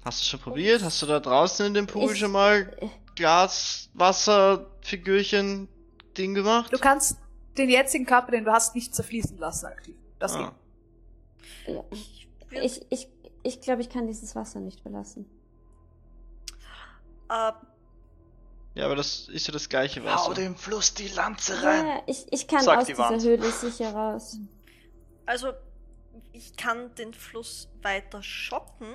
Hast 0.03 0.22
du 0.22 0.25
schon 0.25 0.40
probiert? 0.40 0.83
Hast 0.83 1.01
du 1.01 1.07
da 1.07 1.19
draußen 1.19 1.65
in 1.65 1.74
dem 1.74 1.88
Pool 1.88 2.11
Ich- 2.14 2.19
schon 2.19 2.32
mal 2.32 2.75
Glas, 3.15 3.90
Wasser, 3.93 4.67
Figürchen, 4.82 5.67
Ding 6.17 6.35
gemacht? 6.35 6.72
Du 6.72 6.77
kannst 6.77 7.17
den 7.57 7.69
jetzigen 7.69 8.06
Körper, 8.06 8.32
den 8.32 8.45
du 8.45 8.51
hast, 8.51 8.75
nicht 8.75 8.93
zerfließen 8.93 9.38
lassen 9.38 9.65
aktiv. 9.65 9.95
Das 10.19 10.33
ah. 10.35 10.53
geht. 11.65 11.75
Ja. 11.75 11.83
Ich, 12.61 12.85
ich, 12.90 13.07
ich 13.45 13.61
glaube, 13.61 13.82
ich 13.82 13.90
kann 13.90 14.07
dieses 14.07 14.35
Wasser 14.35 14.59
nicht 14.59 14.82
verlassen. 14.82 15.25
äh, 17.30 17.51
Ja, 18.75 18.85
aber 18.85 18.95
das 18.95 19.30
ist 19.30 19.48
ja 19.48 19.53
das 19.53 19.69
gleiche 19.69 20.01
Hau 20.01 20.06
Wasser. 20.07 20.33
dem 20.33 20.56
Fluss 20.56 20.93
die 20.93 21.07
Lanze 21.07 21.61
rein. 21.64 21.88
Ja, 21.88 22.01
ich, 22.07 22.25
ich 22.32 22.48
kann 22.48 22.67
aus 22.67 22.85
die 22.85 22.91
dieser 22.93 23.09
Wand. 23.09 23.24
Höhle 23.24 23.51
sicher 23.51 23.93
raus. 23.93 24.38
also, 25.25 25.51
ich 26.33 26.56
kann 26.57 26.93
den 26.95 27.14
Fluss 27.14 27.69
weiter 27.82 28.22
schotten. 28.22 28.88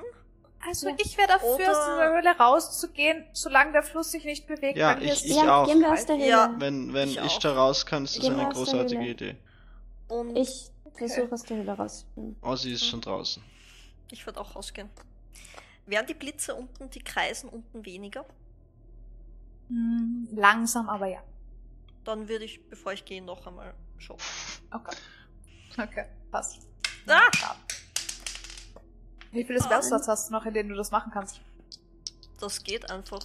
Also 0.69 0.89
Ja. 0.91 0.95
ich 0.99 1.17
wäre 1.17 1.29
dafür, 1.29 1.55
Oder- 1.55 1.71
aus 1.71 1.87
dieser 1.87 2.13
Höhle 2.15 2.31
rauszugehen, 2.39 3.25
solange 3.33 3.73
der 3.73 3.83
Fluss 3.83 4.11
sich 4.11 4.25
nicht 4.25 4.47
bewegt. 4.47 4.77
Ja, 4.77 4.99
ich- 4.99 5.25
ist- 5.25 5.27
ja, 5.27 5.63
auch. 5.63 5.67
gehen 5.67 5.81
wir 5.81 5.91
aus 5.91 6.05
der 6.05 6.17
Höhle. 6.17 6.29
Ja. 6.29 6.55
Wenn, 6.59 6.93
wenn 6.93 7.09
Ich 7.09 7.19
ich, 7.19 7.39
da 7.39 7.55
raus 7.55 7.87
kann, 7.87 8.05
ist 8.05 8.19
das 8.19 8.27
eine 8.27 8.47
großartige. 8.51 9.03
Idee. 9.07 9.37
Und 10.09 10.37
Ich 10.37 10.71
versuche 10.95 11.33
aus 11.33 11.45
der 11.45 11.57
Höhle 11.57 11.73
rauszufinden. 11.73 12.37
Ossi 12.43 12.73
ist 12.73 12.85
schon 12.85 13.01
draußen. 13.01 13.43
Ich 14.11 14.27
würde 14.27 14.41
auch 14.41 14.57
rausgehen. 14.57 14.89
Wären 15.87 16.07
die 16.07 16.15
Blitze 16.15 16.55
unten, 16.55 16.91
die 16.91 17.01
kreisen 17.03 17.49
unten 17.49 17.85
weniger? 17.85 18.25
Hm, 19.69 20.29
langsam, 20.33 20.89
aber 20.89 21.07
ja. 21.07 21.23
Dann 22.05 22.29
würde 22.29 22.45
ich, 22.45 22.69
bevor 22.69 22.93
ich 22.93 23.05
gehe, 23.05 23.23
noch 23.23 23.47
einmal 23.47 23.75
shoppen. 23.99 24.25
Okay. 24.71 24.97
Okay, 25.79 26.05
passt. 26.31 26.67
Ah! 27.07 27.55
Wie 29.33 29.45
viele 29.45 29.63
Spellslots 29.63 30.09
hast 30.09 30.29
du 30.29 30.33
noch, 30.33 30.45
in 30.47 30.55
denen 30.55 30.71
du 30.71 30.75
das 30.75 30.91
machen 30.91 31.11
kannst? 31.13 31.41
Das 32.41 32.63
geht 32.63 32.91
einfach. 32.91 33.21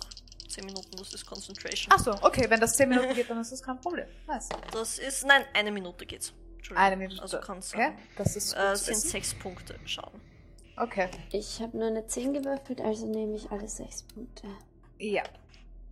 10 0.47 0.65
Minuten, 0.65 0.95
das 0.97 1.13
ist 1.13 1.25
Concentration. 1.25 1.91
Ach 1.93 1.99
so, 1.99 2.11
okay, 2.21 2.49
wenn 2.49 2.61
das 2.61 2.77
10 2.77 2.87
Minuten 2.87 3.13
geht, 3.13 3.29
dann 3.29 3.41
ist 3.41 3.51
das 3.51 3.61
kein 3.61 3.79
Problem. 3.81 4.07
Nice. 4.27 4.47
Das 4.71 4.99
ist, 4.99 5.25
nein, 5.25 5.43
eine 5.53 5.71
Minute 5.71 6.05
geht's. 6.05 6.33
Entschuldigung. 6.55 6.85
Eine 6.85 6.95
Minute. 6.97 7.21
Also 7.21 7.39
kannst 7.39 7.73
du, 7.73 7.77
Okay, 7.77 7.91
das 8.15 8.35
ist 8.37 8.53
äh, 8.53 8.75
sind 8.75 8.95
wissen. 8.95 9.09
sechs 9.09 9.33
Punkte 9.33 9.77
Schaden. 9.85 10.21
Okay, 10.77 11.09
Ich 11.31 11.61
habe 11.61 11.77
nur 11.77 11.87
eine 11.87 12.05
10 12.05 12.33
gewürfelt, 12.33 12.81
also 12.81 13.05
nehme 13.05 13.35
ich 13.35 13.49
alle 13.51 13.67
6 13.67 14.03
Punkte. 14.03 14.47
ja. 14.99 15.23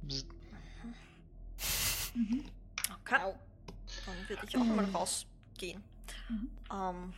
Bzz. 0.02 0.26
Okay. 3.02 3.34
Dann 4.06 4.30
würde 4.30 4.46
ich 4.48 4.58
auch 4.58 4.64
mal 4.64 4.86
rausgehen. 4.86 5.84
Mhm. 6.30 6.50
Ähm, 6.72 7.14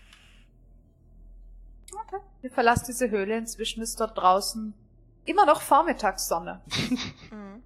Okay. 1.94 2.18
Ihr 2.42 2.52
verlasst 2.52 2.88
diese 2.88 3.10
Höhle, 3.10 3.38
inzwischen 3.38 3.82
ist 3.82 4.00
dort 4.00 4.18
draußen 4.18 4.74
immer 5.26 5.46
noch 5.46 5.62
Vormittagssonne. 5.62 6.62
mhm. 7.32 7.64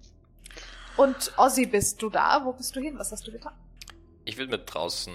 Und 0.96 1.32
Ozzy, 1.36 1.66
bist 1.66 2.00
du 2.02 2.10
da? 2.10 2.44
Wo 2.44 2.52
bist 2.52 2.74
du 2.76 2.80
hin? 2.80 2.98
Was 2.98 3.12
hast 3.12 3.26
du 3.26 3.32
getan? 3.32 3.54
Ich 4.24 4.36
würde 4.36 4.52
mir 4.56 4.62
draußen 4.64 5.12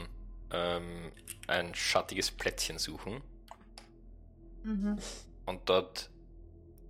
ähm, 0.51 1.11
ein 1.47 1.73
schattiges 1.75 2.31
Plätzchen 2.31 2.77
suchen 2.77 3.22
Mhm. 4.66 4.98
und 5.45 5.69
dort 5.69 6.10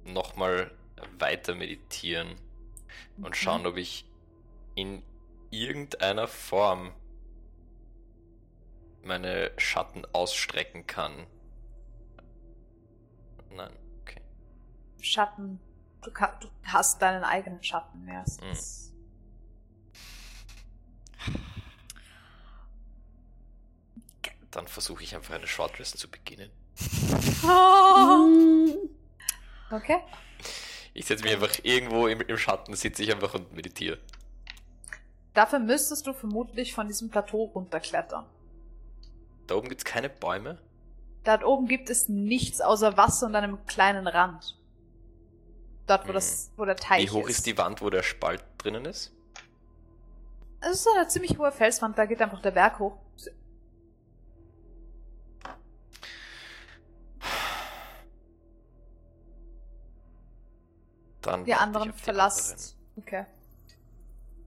nochmal 0.06 0.72
weiter 1.20 1.56
meditieren 1.56 2.36
und 3.18 3.36
schauen, 3.36 3.68
ob 3.68 3.76
ich 3.76 4.10
in 4.76 5.04
irgendeiner 5.50 6.28
Form 6.28 6.94
meine 9.04 9.52
Schatten 9.58 10.06
ausstrecken 10.14 10.88
kann. 10.88 11.28
Nein, 13.52 13.74
okay. 14.02 14.22
Schatten. 15.02 15.60
Du, 16.02 16.12
du 16.12 16.50
hast 16.64 17.02
deinen 17.02 17.26
eigenen 17.26 17.62
Schatten 17.62 18.06
meistens. 18.06 18.94
Dann 24.52 24.68
versuche 24.68 25.04
ich 25.04 25.14
einfach 25.14 25.36
eine 25.36 25.48
Shortrest 25.48 25.98
zu 25.98 26.10
beginnen. 26.10 26.50
Mm. 27.44 28.72
Okay. 29.72 29.98
Ich 30.94 31.06
setze 31.06 31.24
mich 31.24 31.34
einfach 31.34 31.58
irgendwo 31.64 32.08
im, 32.08 32.22
im 32.22 32.38
Schatten, 32.38 32.74
sitze 32.76 33.04
ich 33.04 33.12
einfach 33.12 33.34
und 33.34 33.54
meditiere. 33.54 33.98
Dafür 35.34 35.60
müsstest 35.60 36.08
du 36.08 36.14
vermutlich 36.14 36.74
von 36.74 36.88
diesem 36.88 37.10
Plateau 37.10 37.44
runterklettern. 37.46 38.26
Da 39.48 39.56
oben 39.56 39.68
gibt 39.70 39.82
es 39.82 39.86
keine 39.86 40.10
Bäume. 40.10 40.58
Dort 41.26 41.44
oben 41.44 41.68
gibt 41.68 41.90
es 41.90 42.08
nichts 42.08 42.62
außer 42.62 42.96
Wasser 42.98 43.26
und 43.28 43.36
einem 43.36 43.66
kleinen 43.66 44.08
Rand. 44.08 44.58
Dort, 45.88 46.06
wo, 46.06 46.10
Mhm. 46.10 46.14
das, 46.14 46.52
wo 46.56 46.66
der 46.66 46.78
Teich 46.78 47.04
Wie 47.06 47.12
hoch 47.12 47.28
ist 47.28 47.46
die 47.46 47.58
Wand, 47.58 47.82
wo 47.82 47.90
der 47.90 48.04
Spalt 48.04 48.44
drinnen 48.58 48.86
ist? 48.86 49.12
Es 50.62 50.80
ist 50.80 50.88
eine 50.96 51.08
ziemlich 51.08 51.38
hohe 51.38 51.52
Felswand, 51.52 51.98
da 51.98 52.06
geht 52.06 52.22
einfach 52.22 52.42
der 52.42 52.52
Berg 52.52 52.80
hoch. 52.80 52.98
Dann 61.26 61.46
ich 61.46 61.56
anderen 61.56 61.94
verlasst. 61.94 62.76
Okay. 62.98 63.26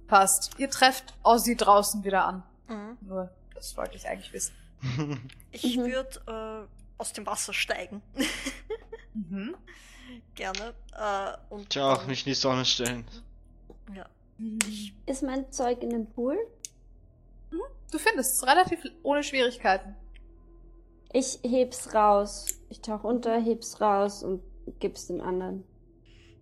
Passt. 0.07 0.53
Ihr 0.59 0.71
trefft 0.71 1.15
Ozzy 1.23 1.57
draußen 1.57 2.03
wieder 2.05 2.25
an. 2.25 2.43
Mhm. 2.69 2.97
Nur, 3.03 3.31
das 3.55 3.77
wollte 3.77 3.97
ich 3.97 4.07
eigentlich 4.09 4.33
wissen. 4.33 4.55
Ich 5.51 5.77
Mhm. 5.77 5.85
würde 5.87 6.69
äh, 6.69 7.01
aus 7.01 7.13
dem 7.13 7.27
Wasser 7.27 7.53
steigen. 7.53 8.03
Mhm. 9.15 9.57
Gerne. 10.37 10.75
Äh, 10.97 11.33
und 11.53 11.71
Tja, 11.71 11.93
auch 11.93 11.99
dann- 11.99 12.07
nicht 12.07 12.25
in 12.27 12.31
die 12.31 12.35
Sonne 12.35 12.65
stellen. 12.65 13.05
Ja. 13.95 14.07
Ist 15.07 15.23
mein 15.25 15.51
Zeug 15.51 15.83
in 15.83 15.91
dem 15.91 16.07
Pool? 16.07 16.39
Du 17.91 17.99
findest 17.99 18.35
es 18.35 18.47
relativ 18.47 18.81
ohne 19.03 19.25
Schwierigkeiten. 19.25 19.97
Ich 21.13 21.41
heb's 21.43 21.93
raus. 21.95 22.47
Ich 22.69 22.81
tauch 22.81 23.03
unter, 23.03 23.41
heb's 23.41 23.81
raus 23.81 24.23
und 24.23 24.41
gib's 24.79 25.07
dem 25.09 25.21
anderen. 25.21 25.65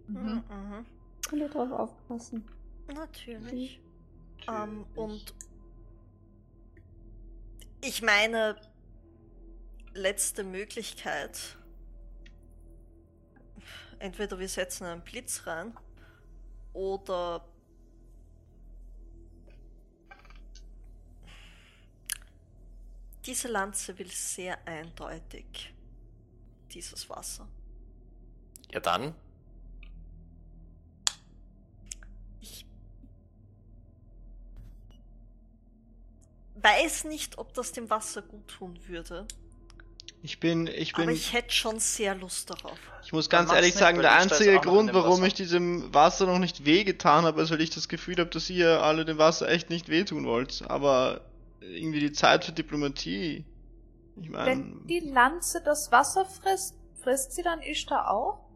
Mhm. 0.08 0.18
Mhm. 0.18 0.44
Mhm. 0.48 0.86
Könnt 1.28 1.42
ihr 1.42 1.48
drauf 1.48 1.72
aufpassen? 1.72 2.44
Natürlich. 2.94 3.80
Ähm, 4.48 4.86
und 4.94 5.34
ich 7.82 8.02
meine, 8.02 8.56
letzte 9.94 10.44
Möglichkeit. 10.44 11.56
Entweder 13.98 14.38
wir 14.38 14.48
setzen 14.48 14.84
einen 14.84 15.02
Blitz 15.02 15.46
rein 15.46 15.74
oder 16.74 17.48
diese 23.24 23.48
Lanze 23.48 23.98
will 23.98 24.10
sehr 24.10 24.66
eindeutig 24.66 25.74
dieses 26.72 27.08
Wasser. 27.08 27.48
Ja 28.70 28.80
dann, 28.80 29.14
weiß 36.66 37.04
nicht, 37.04 37.38
ob 37.38 37.54
das 37.54 37.72
dem 37.72 37.90
Wasser 37.90 38.22
gut 38.22 38.48
tun 38.48 38.78
würde, 38.88 39.26
Ich 40.22 40.40
bin, 40.40 40.66
ich 40.66 40.94
bin, 40.94 41.04
aber 41.04 41.12
ich, 41.12 41.28
ich 41.28 41.32
hätte 41.32 41.54
schon 41.54 41.78
sehr 41.78 42.14
Lust 42.14 42.50
darauf. 42.50 42.78
muss 43.12 43.28
Dann 43.28 43.46
ganz 43.46 43.52
ehrlich 43.52 43.74
nicht, 43.74 43.78
sagen, 43.78 44.00
der 44.02 44.10
ich 44.12 44.16
einzige 44.16 44.60
Grund, 44.60 44.92
warum 44.94 45.24
ich 45.24 45.34
diesem 45.34 45.92
Wasser 45.94 46.26
noch 46.26 46.38
nicht 46.38 46.64
wehgetan 46.64 47.24
habe, 47.24 47.42
ist, 47.42 47.50
weil 47.50 47.60
ich 47.60 47.70
das 47.70 47.88
Gefühl 47.88 48.16
habe, 48.18 48.30
dass 48.30 48.50
ihr 48.50 48.82
alle 48.82 49.04
dem 49.04 49.18
Wasser 49.18 49.48
echt 49.48 49.70
nicht 49.70 49.88
wehtun 49.88 50.26
wollt. 50.26 50.64
Aber 50.68 51.30
irgendwie 51.60 52.00
die 52.00 52.12
Zeit 52.12 52.44
für 52.44 52.52
Diplomatie. 52.52 53.46
Ich 54.16 54.30
meine, 54.30 54.46
Wenn 54.46 54.86
die 54.86 55.00
Lanze 55.00 55.62
das 55.62 55.92
Wasser 55.92 56.24
frisst, 56.26 56.76
frisst 57.02 57.32
sie 57.32 57.42
dann 57.42 57.60
Ishtar 57.62 58.10
auch? 58.10 58.50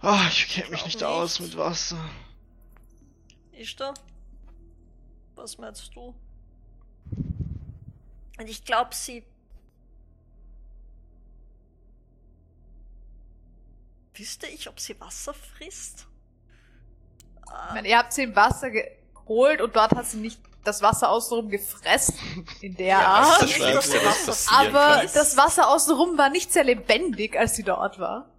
ah, 0.00 0.26
ich 0.30 0.48
kenne 0.48 0.70
mich 0.70 0.84
nicht 0.86 1.02
nicht. 1.02 1.04
aus 1.04 1.40
mit 1.40 1.56
Wasser. 1.56 1.98
Ist 3.52 3.80
da? 3.80 3.94
Was 5.36 5.58
meinst 5.58 5.94
du? 5.94 6.14
Und 8.38 8.48
ich 8.48 8.64
glaube, 8.64 8.94
sie. 8.94 9.24
Wüsste 14.14 14.46
ich, 14.46 14.68
ob 14.68 14.80
sie 14.80 14.98
Wasser 15.00 15.34
frisst? 15.34 16.06
Ich 17.68 17.74
meine, 17.74 17.88
ihr 17.88 17.98
habt 17.98 18.12
sie 18.12 18.24
im 18.24 18.34
Wasser 18.34 18.70
geholt 18.70 19.60
und 19.60 19.76
dort 19.76 19.92
hat 19.94 20.06
sie 20.06 20.16
nicht 20.18 20.40
das 20.64 20.82
Wasser 20.82 21.10
außenrum 21.10 21.48
gefressen. 21.50 22.46
In 22.60 22.74
der 22.76 22.86
Ja, 22.86 23.06
Art. 23.06 23.42
das 23.42 23.90
das 23.90 24.26
das 24.26 24.48
Aber 24.48 24.96
kann. 25.00 25.10
das 25.14 25.36
Wasser 25.36 25.68
außenrum 25.68 26.18
war 26.18 26.30
nicht 26.30 26.52
sehr 26.52 26.64
lebendig, 26.64 27.38
als 27.38 27.54
sie 27.56 27.62
dort 27.62 27.98
war. 27.98 28.30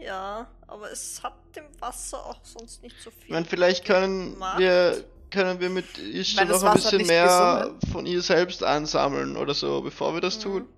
ja, 0.00 0.50
aber 0.66 0.90
es 0.90 1.22
hat 1.22 1.34
dem 1.56 1.64
Wasser 1.80 2.24
auch 2.26 2.44
sonst 2.44 2.82
nicht 2.82 3.00
so 3.00 3.10
Ich 3.10 3.24
viel. 3.24 3.32
meine, 3.32 3.46
vielleicht 3.46 3.84
können 3.86 4.36
Macht. 4.38 4.58
wir, 4.58 5.04
können 5.34 5.60
wir 5.60 5.68
mit 5.70 5.98
Ishtar 5.98 6.44
noch 6.46 6.62
ein 6.62 6.74
bisschen 6.74 7.06
mehr 7.06 7.68
gesund. 7.80 7.92
von 7.92 8.06
ihr 8.06 8.22
selbst 8.22 8.62
einsammeln 8.64 9.36
oder 9.36 9.52
so, 9.54 9.82
bevor 9.82 10.14
wir 10.14 10.20
das 10.20 10.38
Mhm. 10.38 10.42
tun. 10.42 10.68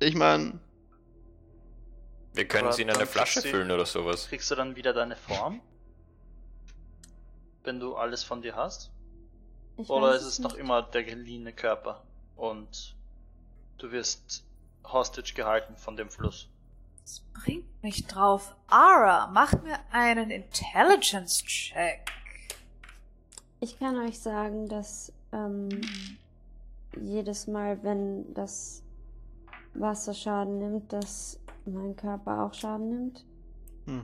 Ich 0.00 0.14
meine, 0.14 0.60
Wir 2.32 2.48
können 2.48 2.64
Aber 2.66 2.72
sie 2.72 2.82
in 2.82 2.90
eine 2.90 3.06
Flasche 3.06 3.42
füllen 3.42 3.70
oder 3.70 3.86
sowas. 3.86 4.26
Kriegst 4.28 4.50
du 4.50 4.54
dann 4.56 4.74
wieder 4.74 4.92
deine 4.92 5.14
Form? 5.14 5.60
Wenn 7.62 7.78
du 7.80 7.94
alles 7.96 8.24
von 8.24 8.42
dir 8.42 8.56
hast? 8.56 8.90
Ich 9.76 9.88
Oder 9.88 10.14
ist 10.16 10.24
es 10.24 10.38
noch 10.40 10.52
nicht. 10.52 10.60
immer 10.60 10.82
der 10.82 11.04
geliehene 11.04 11.52
Körper 11.52 12.02
und 12.36 12.94
du 13.78 13.90
wirst 13.92 14.44
hostage 14.84 15.32
gehalten 15.34 15.76
von 15.76 15.96
dem 15.96 16.10
Fluss? 16.10 16.48
Das 17.02 17.22
bringt 17.34 17.82
mich 17.82 18.06
drauf. 18.06 18.54
Ara, 18.66 19.28
mach 19.32 19.52
mir 19.62 19.78
einen 19.92 20.30
Intelligence-Check. 20.30 22.10
Ich 23.60 23.78
kann 23.78 23.96
euch 23.98 24.18
sagen, 24.20 24.68
dass 24.68 25.12
ähm, 25.32 25.68
jedes 27.00 27.46
Mal, 27.46 27.82
wenn 27.82 28.32
das 28.34 28.82
Wasser 29.74 30.14
Schaden 30.14 30.58
nimmt, 30.58 30.92
dass 30.92 31.38
mein 31.64 31.96
Körper 31.96 32.44
auch 32.44 32.54
Schaden 32.54 32.88
nimmt. 32.90 33.24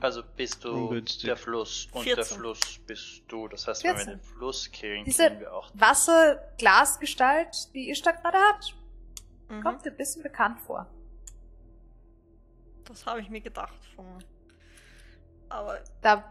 Also 0.01 0.23
bist 0.37 0.63
du 0.65 0.73
Ungünstig. 0.75 1.23
der 1.25 1.37
Fluss 1.39 1.89
und 1.93 2.05
der 2.07 2.17
14. 2.17 2.37
Fluss 2.37 2.81
bist 2.87 3.23
du. 3.29 3.49
Das 3.49 3.67
heißt, 3.67 3.83
wenn 3.85 3.93
wir 3.93 3.97
14. 3.97 4.19
den 4.19 4.21
Fluss 4.23 4.71
killen, 4.71 5.05
Diese 5.07 5.25
killen 5.29 5.41
wir 5.41 5.55
auch. 5.55 5.71
Wasser-Glasgestalt, 5.75 7.73
die 7.75 7.91
Ishtar 7.91 8.13
gerade 8.15 8.37
hat, 8.39 8.75
Mhm. 9.49 9.63
kommt 9.63 9.85
dir 9.85 9.91
ein 9.91 9.97
bisschen 9.97 10.23
bekannt 10.23 10.61
vor. 10.61 10.87
Das 12.85 13.07
habe 13.07 13.21
ich 13.21 13.31
mir 13.31 13.41
gedacht. 13.41 13.75
Von... 13.97 14.07
Aber 15.49 15.79
Da 16.03 16.25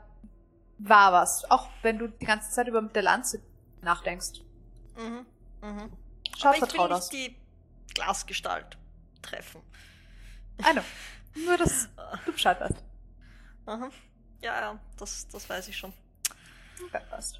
war 0.80 1.11
was. 1.14 1.49
Auch 1.49 1.69
wenn 1.82 1.99
du 1.99 2.08
die 2.08 2.25
ganze 2.25 2.51
Zeit 2.51 2.67
über 2.67 2.82
mit 2.82 2.95
der 2.95 3.03
Lanze 3.03 3.41
nachdenkst. 3.82 4.41
Mhm. 4.98 5.25
Mhm. 5.61 5.91
Schaut 6.38 6.58
Aber 6.58 6.67
ich 6.67 6.74
will 6.74 6.90
nicht 6.90 7.14
die 7.14 7.35
Glasgestalt 7.93 8.77
treffen. 9.22 9.61
I 10.59 10.74
know. 10.74 10.83
Nur, 11.45 11.58
dass 11.58 11.90
du 12.25 12.32
Bescheid 12.32 12.59
weißt. 12.59 12.83
Aha. 13.66 13.90
Ja, 14.41 14.59
ja, 14.59 14.80
das, 14.98 15.27
das 15.27 15.48
weiß 15.49 15.67
ich 15.67 15.77
schon. 15.77 15.93
Okay, 16.85 17.01
passt. 17.09 17.40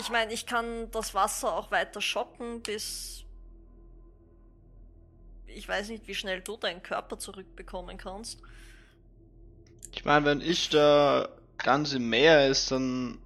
Ich 0.00 0.10
meine, 0.10 0.32
ich 0.32 0.46
kann 0.46 0.90
das 0.90 1.14
Wasser 1.14 1.54
auch 1.54 1.70
weiter 1.70 2.00
schocken, 2.00 2.62
bis. 2.62 3.24
Ich 5.46 5.68
weiß 5.68 5.88
nicht, 5.88 6.06
wie 6.08 6.14
schnell 6.14 6.40
du 6.40 6.56
deinen 6.56 6.82
Körper 6.82 7.18
zurückbekommen 7.18 7.96
kannst. 7.96 8.42
Ich 9.92 10.04
meine, 10.04 10.24
wenn 10.26 10.40
ich 10.40 10.68
da 10.70 11.28
ganz 11.58 11.92
im 11.92 12.08
Meer 12.08 12.48
ist, 12.48 12.70
dann. 12.70 13.18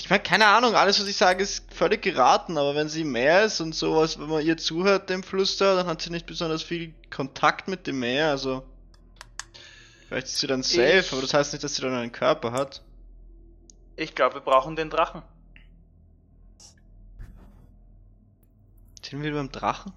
Ich 0.00 0.10
meine, 0.10 0.22
keine 0.22 0.46
Ahnung, 0.46 0.74
alles 0.74 1.00
was 1.00 1.06
ich 1.06 1.16
sage 1.16 1.42
ist 1.42 1.72
völlig 1.72 2.02
geraten, 2.02 2.58
aber 2.58 2.74
wenn 2.74 2.88
sie 2.88 3.02
im 3.02 3.12
Meer 3.12 3.44
ist 3.44 3.60
und 3.60 3.74
sowas, 3.74 4.18
wenn 4.18 4.28
man 4.28 4.44
ihr 4.44 4.56
zuhört, 4.56 5.08
dem 5.08 5.22
Fluss 5.22 5.56
da, 5.56 5.76
dann 5.76 5.86
hat 5.86 6.02
sie 6.02 6.10
nicht 6.10 6.26
besonders 6.26 6.62
viel 6.62 6.92
Kontakt 7.10 7.68
mit 7.68 7.86
dem 7.86 8.00
Meer, 8.00 8.30
also. 8.30 8.64
Vielleicht 10.08 10.26
ist 10.26 10.38
sie 10.40 10.46
dann 10.48 10.62
safe, 10.62 10.98
Ich- 10.98 11.12
aber 11.12 11.22
das 11.22 11.32
heißt 11.32 11.52
nicht, 11.52 11.62
dass 11.64 11.76
sie 11.76 11.82
dann 11.82 11.94
einen 11.94 12.12
Körper 12.12 12.52
hat. 12.52 12.82
Ich 13.96 14.14
glaube, 14.14 14.34
wir 14.34 14.40
brauchen 14.40 14.74
den 14.76 14.90
Drachen. 14.90 15.22
Sind 19.02 19.22
wir 19.22 19.32
beim 19.34 19.50
Drachen? 19.52 19.92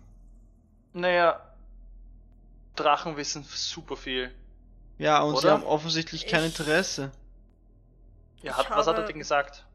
Naja, 0.94 1.42
Drachen 2.76 3.18
wissen 3.18 3.44
super 3.44 3.96
viel. 3.98 4.34
Ja, 4.98 5.22
und 5.22 5.36
sie 5.38 5.46
Oder? 5.46 5.54
haben 5.54 5.64
offensichtlich 5.64 6.28
kein 6.28 6.42
Ich- 6.46 6.58
Interesse. 6.60 7.12
Ja, 8.42 8.58
hat, 8.58 8.70
was 8.70 8.88
hat 8.88 8.98
er 8.98 9.06
denn 9.06 9.18
gesagt? 9.18 9.66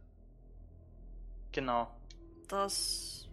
Genau. 1.53 1.89
Dass 2.49 3.29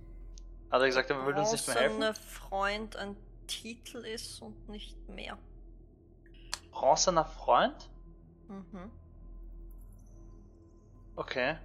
Hat 0.72 0.82
er 0.82 0.88
gesagt, 0.88 1.10
er 1.10 1.26
will 1.26 1.36
uns 1.36 1.52
nicht 1.52 1.68
mehr 1.68 1.76
helfen? 1.78 2.14
Freund 2.16 2.96
ein 2.96 3.16
Titel 3.48 3.98
ist 4.00 4.42
und 4.42 4.68
nicht 4.70 4.98
mehr. 5.08 5.38
Bronzener 6.72 7.26
Freund? 7.26 7.90
Mhm. 8.48 8.92
Okay. 11.16 11.58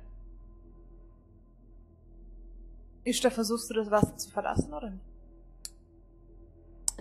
Ishtar, 3.05 3.31
versuchst 3.33 3.69
du 3.71 3.75
das 3.75 3.91
Wasser 3.91 4.17
zu 4.17 4.31
verlassen, 4.31 4.73
oder 4.73 4.91
nicht? 4.91 5.05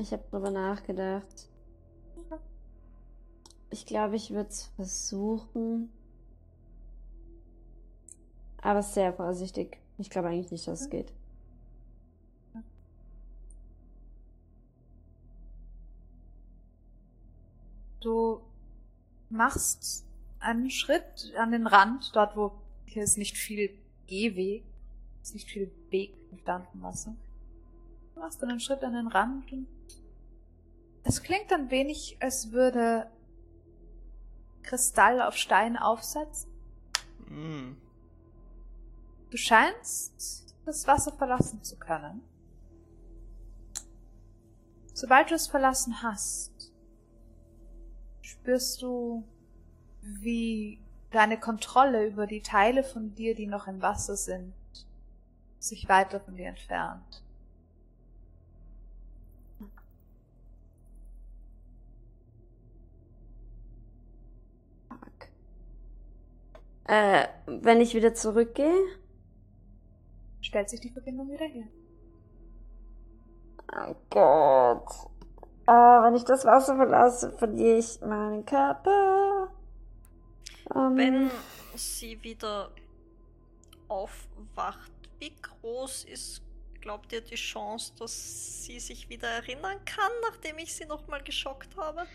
Ich 0.02 0.12
habe 0.12 0.24
drüber 0.32 0.50
nachgedacht. 0.50 1.48
Ich 3.70 3.86
glaube, 3.86 4.16
ich 4.16 4.32
würde 4.32 4.50
es 4.50 4.64
versuchen. 4.76 5.92
Aber 8.64 8.82
sehr 8.82 9.14
vorsichtig. 9.14 9.78
Ich 10.00 10.10
glaube 10.10 10.30
eigentlich 10.30 10.52
nicht, 10.52 10.68
dass 10.68 10.82
es 10.82 10.90
geht. 10.90 11.14
Du 18.00 18.42
machst 19.30 20.04
einen 20.40 20.72
Schritt 20.72 21.32
an 21.38 21.52
den 21.52 21.68
Rand, 21.68 22.16
dort 22.16 22.36
wo 22.36 22.54
hier 22.86 23.04
ist 23.04 23.20
nicht 23.20 23.38
viel 23.38 23.78
Gehweg, 24.08 24.64
ist 25.22 25.36
nicht 25.36 25.48
viel 25.48 25.72
Weg 25.92 26.16
im 26.32 26.40
standen 26.40 26.82
Wasser. 26.82 27.16
Du 28.16 28.22
machst 28.22 28.44
einen 28.44 28.60
Schritt 28.60 28.84
an 28.84 28.94
den 28.94 29.08
Rand 29.08 29.52
und 29.52 29.68
es 31.04 31.24
klingt 31.24 31.52
ein 31.52 31.70
wenig, 31.72 32.18
als 32.20 32.52
würde 32.52 33.10
Kristall 34.64 35.22
auf 35.22 35.36
Stein 35.36 35.78
aufsetzen. 35.78 36.52
Hm. 37.28 37.78
Du 39.30 39.38
scheinst 39.38 40.56
das 40.66 40.88
Wasser 40.88 41.12
verlassen 41.14 41.64
zu 41.64 41.78
können. 41.78 42.22
Sobald 44.94 45.32
du 45.32 45.36
es 45.36 45.48
verlassen 45.48 46.04
hast, 46.04 46.72
spürst 48.22 48.82
du, 48.82 49.24
wie 50.02 50.80
deine 51.12 51.40
Kontrolle 51.40 52.06
über 52.08 52.28
die 52.28 52.42
Teile 52.42 52.84
von 52.84 53.16
dir, 53.16 53.36
die 53.36 53.48
noch 53.48 53.68
im 53.68 53.82
Wasser 53.82 54.16
sind, 54.16 54.54
sich 55.60 55.88
weiter 55.90 56.20
von 56.20 56.36
dir 56.36 56.48
entfernt. 56.48 57.24
Äh, 66.86 67.28
wenn 67.46 67.82
ich 67.82 67.94
wieder 67.94 68.14
zurückgehe? 68.14 68.76
Stellt 70.42 70.70
sich 70.70 70.82
die 70.82 70.90
Verbindung 70.90 71.30
wieder 71.30 71.46
her. 71.46 71.68
Oh 73.74 73.96
Gott. 74.10 75.12
Äh, 75.68 75.72
wenn 75.72 76.16
ich 76.16 76.26
das 76.26 76.44
Wasser 76.46 76.76
verlasse, 76.76 77.32
verliere 77.32 77.78
ich 77.78 78.02
meinen 78.02 78.46
Körper. 78.46 79.52
Ähm, 80.76 80.98
Wenn 80.98 81.32
sie 81.76 82.22
wieder 82.24 82.72
aufwacht, 83.88 84.92
wie 85.20 85.34
groß 85.42 86.06
ist, 86.06 86.42
glaubt 86.82 87.14
ihr, 87.14 87.22
die 87.22 87.36
Chance, 87.36 87.94
dass 88.00 88.66
sie 88.66 88.80
sich 88.80 89.08
wieder 89.10 89.28
erinnern 89.28 89.78
kann, 89.86 90.12
nachdem 90.30 90.58
ich 90.58 90.74
sie 90.74 90.86
nochmal 90.86 91.24
geschockt 91.24 91.78
habe? 91.78 92.06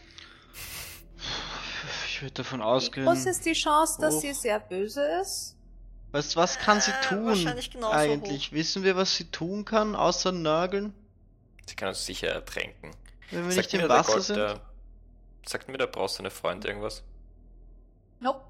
Ich 2.06 2.22
würde 2.22 2.34
davon 2.34 2.62
ausgehen. 2.62 3.06
groß 3.06 3.26
ist 3.26 3.44
die 3.44 3.52
Chance, 3.52 4.00
dass 4.00 4.14
hoch. 4.14 4.20
sie 4.22 4.32
sehr 4.32 4.58
böse 4.60 5.02
ist? 5.20 5.56
Weißt 6.12 6.36
was 6.36 6.58
kann 6.58 6.80
sie 6.80 6.90
Äh, 6.92 7.08
tun? 7.08 7.26
wahrscheinlich 7.26 7.70
genauso 7.70 7.94
Eigentlich. 7.94 8.52
Wissen 8.52 8.82
wir, 8.82 8.96
was 8.96 9.16
sie 9.16 9.30
tun 9.30 9.64
kann, 9.64 9.94
außer 9.94 10.32
nörgeln? 10.32 10.94
Sie 11.66 11.74
kann 11.76 11.88
uns 11.88 12.06
sicher 12.06 12.28
ertränken. 12.28 12.92
Wenn 13.30 13.44
wir 13.44 13.52
Sagt 13.52 13.72
nicht 13.72 13.82
im 13.82 13.88
Wasser 13.88 14.14
Gott, 14.14 14.22
sind? 14.22 14.36
Der, 14.36 14.60
sagt 15.46 15.68
mir 15.68 15.78
der 15.78 15.88
bronzene 15.88 16.30
Freund 16.30 16.64
irgendwas? 16.64 17.02
Nope. 18.20 18.40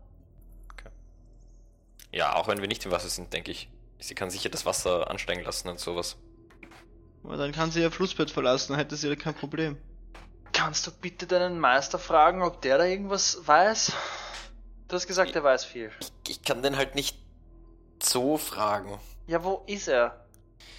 Ja, 2.13 2.37
auch 2.37 2.47
wenn 2.49 2.61
wir 2.61 2.69
nicht 2.69 2.85
im 2.85 2.91
Wasser 2.93 3.09
sind, 3.09 3.33
denke 3.33 3.51
ich. 3.51 3.69
Sie 3.99 4.15
kann 4.15 4.31
sicher 4.31 4.49
das 4.49 4.65
Wasser 4.65 5.11
ansteigen 5.11 5.43
lassen 5.43 5.69
und 5.69 5.81
sowas. 5.81 6.17
Aber 7.25 7.37
dann 7.37 7.53
kann 7.53 7.71
sie 7.71 7.81
ihr 7.81 7.91
Flussbett 7.91 8.31
verlassen, 8.31 8.73
dann 8.73 8.79
hätte 8.79 8.97
sie 8.97 9.09
da 9.09 9.17
kein 9.17 9.35
Problem. 9.35 9.77
Kannst 10.57 10.87
du 10.87 10.91
bitte 10.91 11.27
deinen 11.27 11.61
Meister 11.61 11.99
fragen, 11.99 12.43
ob 12.43 12.63
der 12.63 12.79
da 12.79 12.85
irgendwas 12.85 13.47
weiß? 13.47 13.93
Du 14.89 14.97
hast 14.97 15.07
gesagt, 15.07 15.37
er 15.37 15.45
weiß 15.45 15.67
viel. 15.67 15.91
Ich, 16.01 16.13
ich 16.29 16.43
kann 16.43 16.63
den 16.63 16.77
halt 16.79 16.95
nicht 16.95 17.19
so 18.03 18.39
fragen. 18.39 18.99
Ja, 19.27 19.45
wo 19.45 19.63
ist 19.67 19.87
er? 19.89 20.25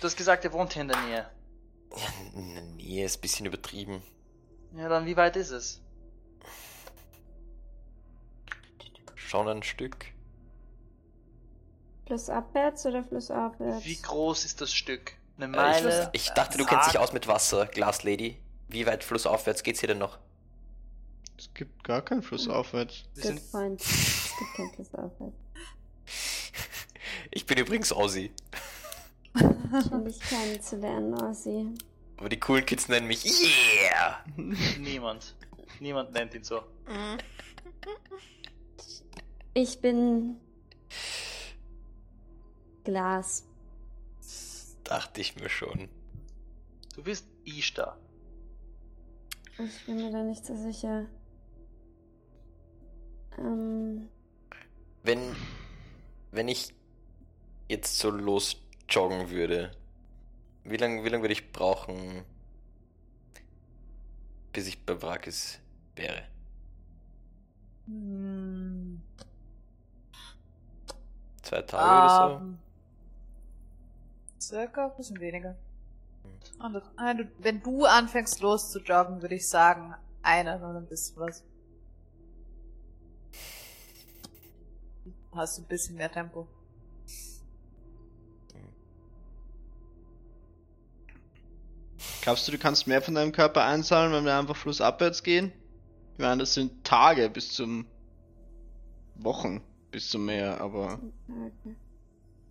Du 0.01 0.07
hast 0.07 0.17
gesagt, 0.17 0.43
er 0.45 0.53
wohnt 0.53 0.73
hier 0.73 0.81
in 0.81 0.87
der 0.87 0.99
Nähe. 1.01 1.29
Ja, 1.95 2.07
in 2.33 2.53
der 2.55 2.63
Nähe 2.63 3.05
ist 3.05 3.17
ein 3.17 3.21
bisschen 3.21 3.45
übertrieben. 3.45 4.01
Ja, 4.75 4.89
dann 4.89 5.05
wie 5.05 5.15
weit 5.15 5.35
ist 5.35 5.51
es? 5.51 5.79
Schon 9.13 9.47
ein 9.47 9.61
Stück. 9.61 10.07
Flussabwärts 12.07 12.85
oder 12.87 13.03
flussaufwärts? 13.03 13.85
Wie 13.85 14.01
groß 14.01 14.43
ist 14.45 14.59
das 14.61 14.73
Stück? 14.73 15.13
Eine 15.37 15.45
Äh, 15.45 15.49
ich, 15.49 15.83
Meile? 15.83 16.09
ich 16.13 16.29
dachte, 16.31 16.57
du 16.57 16.65
kennst 16.65 16.89
dich 16.89 16.97
aus 16.97 17.13
mit 17.13 17.27
Wasser, 17.27 17.67
Glaslady. 17.67 18.41
Wie 18.67 18.85
weit 18.85 19.03
flussaufwärts 19.03 19.63
geht's 19.63 19.79
hier 19.79 19.87
denn 19.87 19.99
noch? 19.99 20.17
Es 21.37 21.53
gibt 21.53 21.83
gar 21.83 22.01
keinen 22.01 22.23
Fluss 22.23 22.47
aufwärts. 22.47 23.03
Wir 23.13 23.23
Good 23.23 23.39
sind, 23.39 23.51
point. 23.51 23.81
Es 24.37 24.39
gibt 24.39 24.53
kein 24.55 24.69
Flussaufwärts. 24.75 25.37
Ich 27.31 27.45
bin 27.45 27.57
übrigens 27.57 27.91
Aussie. 27.91 28.31
Dich 30.05 30.19
kennenzulernen, 30.19 31.13
Ossi. 31.15 31.67
Aber 32.17 32.29
die 32.29 32.39
coolen 32.39 32.65
Kids 32.65 32.87
nennen 32.87 33.07
mich 33.07 33.25
Yeah! 33.25 34.23
niemand. 34.79 35.35
Niemand 35.79 36.13
nennt 36.13 36.33
ihn 36.33 36.43
so. 36.43 36.63
Ich 39.53 39.79
bin 39.81 40.37
Glas. 42.83 43.43
Dachte 44.83 45.21
ich 45.21 45.35
mir 45.35 45.49
schon. 45.49 45.89
Du 46.95 47.03
bist 47.03 47.27
Ishtar. 47.43 47.97
Ich 49.59 49.85
bin 49.85 49.97
mir 49.97 50.11
da 50.11 50.23
nicht 50.23 50.45
so 50.45 50.55
sicher. 50.55 51.05
Ähm, 53.37 54.09
Wenn, 55.03 55.35
wenn 56.31 56.47
ich 56.47 56.73
jetzt 57.69 57.99
so 57.99 58.09
losjoggen 58.11 59.29
würde, 59.29 59.71
wie 60.63 60.77
lange 60.77 61.03
wie 61.03 61.09
lang 61.09 61.21
würde 61.21 61.33
ich 61.33 61.51
brauchen, 61.51 62.25
bis 64.53 64.67
ich 64.67 64.85
bei 64.85 65.01
Wrakis 65.01 65.59
wäre? 65.95 66.23
Hm. 67.87 69.01
Zwei 71.41 71.61
Tage 71.63 71.97
oder 71.97 72.09
so? 72.09 72.41
Ähm, 72.43 72.59
Circa 74.39 74.87
ein 74.87 74.95
bisschen 74.95 75.19
weniger. 75.19 75.55
Und 76.59 76.81
wenn 77.39 77.61
du 77.61 77.85
anfängst 77.85 78.41
loszujoggen, 78.41 79.21
würde 79.21 79.35
ich 79.35 79.47
sagen, 79.47 79.93
einer 80.21 80.57
oder 80.57 80.79
ein 80.79 80.87
bisschen 80.87 81.17
was. 81.17 81.43
Hast 85.31 85.57
du 85.57 85.61
ein 85.61 85.67
bisschen 85.67 85.95
mehr 85.95 86.11
Tempo. 86.11 86.47
Glaubst 92.21 92.47
du, 92.47 92.51
du 92.51 92.57
kannst 92.57 92.87
mehr 92.87 93.01
von 93.01 93.15
deinem 93.15 93.31
Körper 93.31 93.63
einsammeln, 93.63 94.11
wenn 94.11 94.25
wir 94.25 94.37
einfach 94.37 94.55
flussabwärts 94.55 95.23
gehen? 95.23 95.53
Ich 96.13 96.19
meine, 96.19 96.39
das 96.39 96.55
sind 96.55 96.83
Tage 96.83 97.29
bis 97.29 97.53
zum 97.53 97.85
Wochen 99.15 99.61
bis 99.91 100.09
zum 100.09 100.25
Meer, 100.25 100.59
aber. 100.59 100.99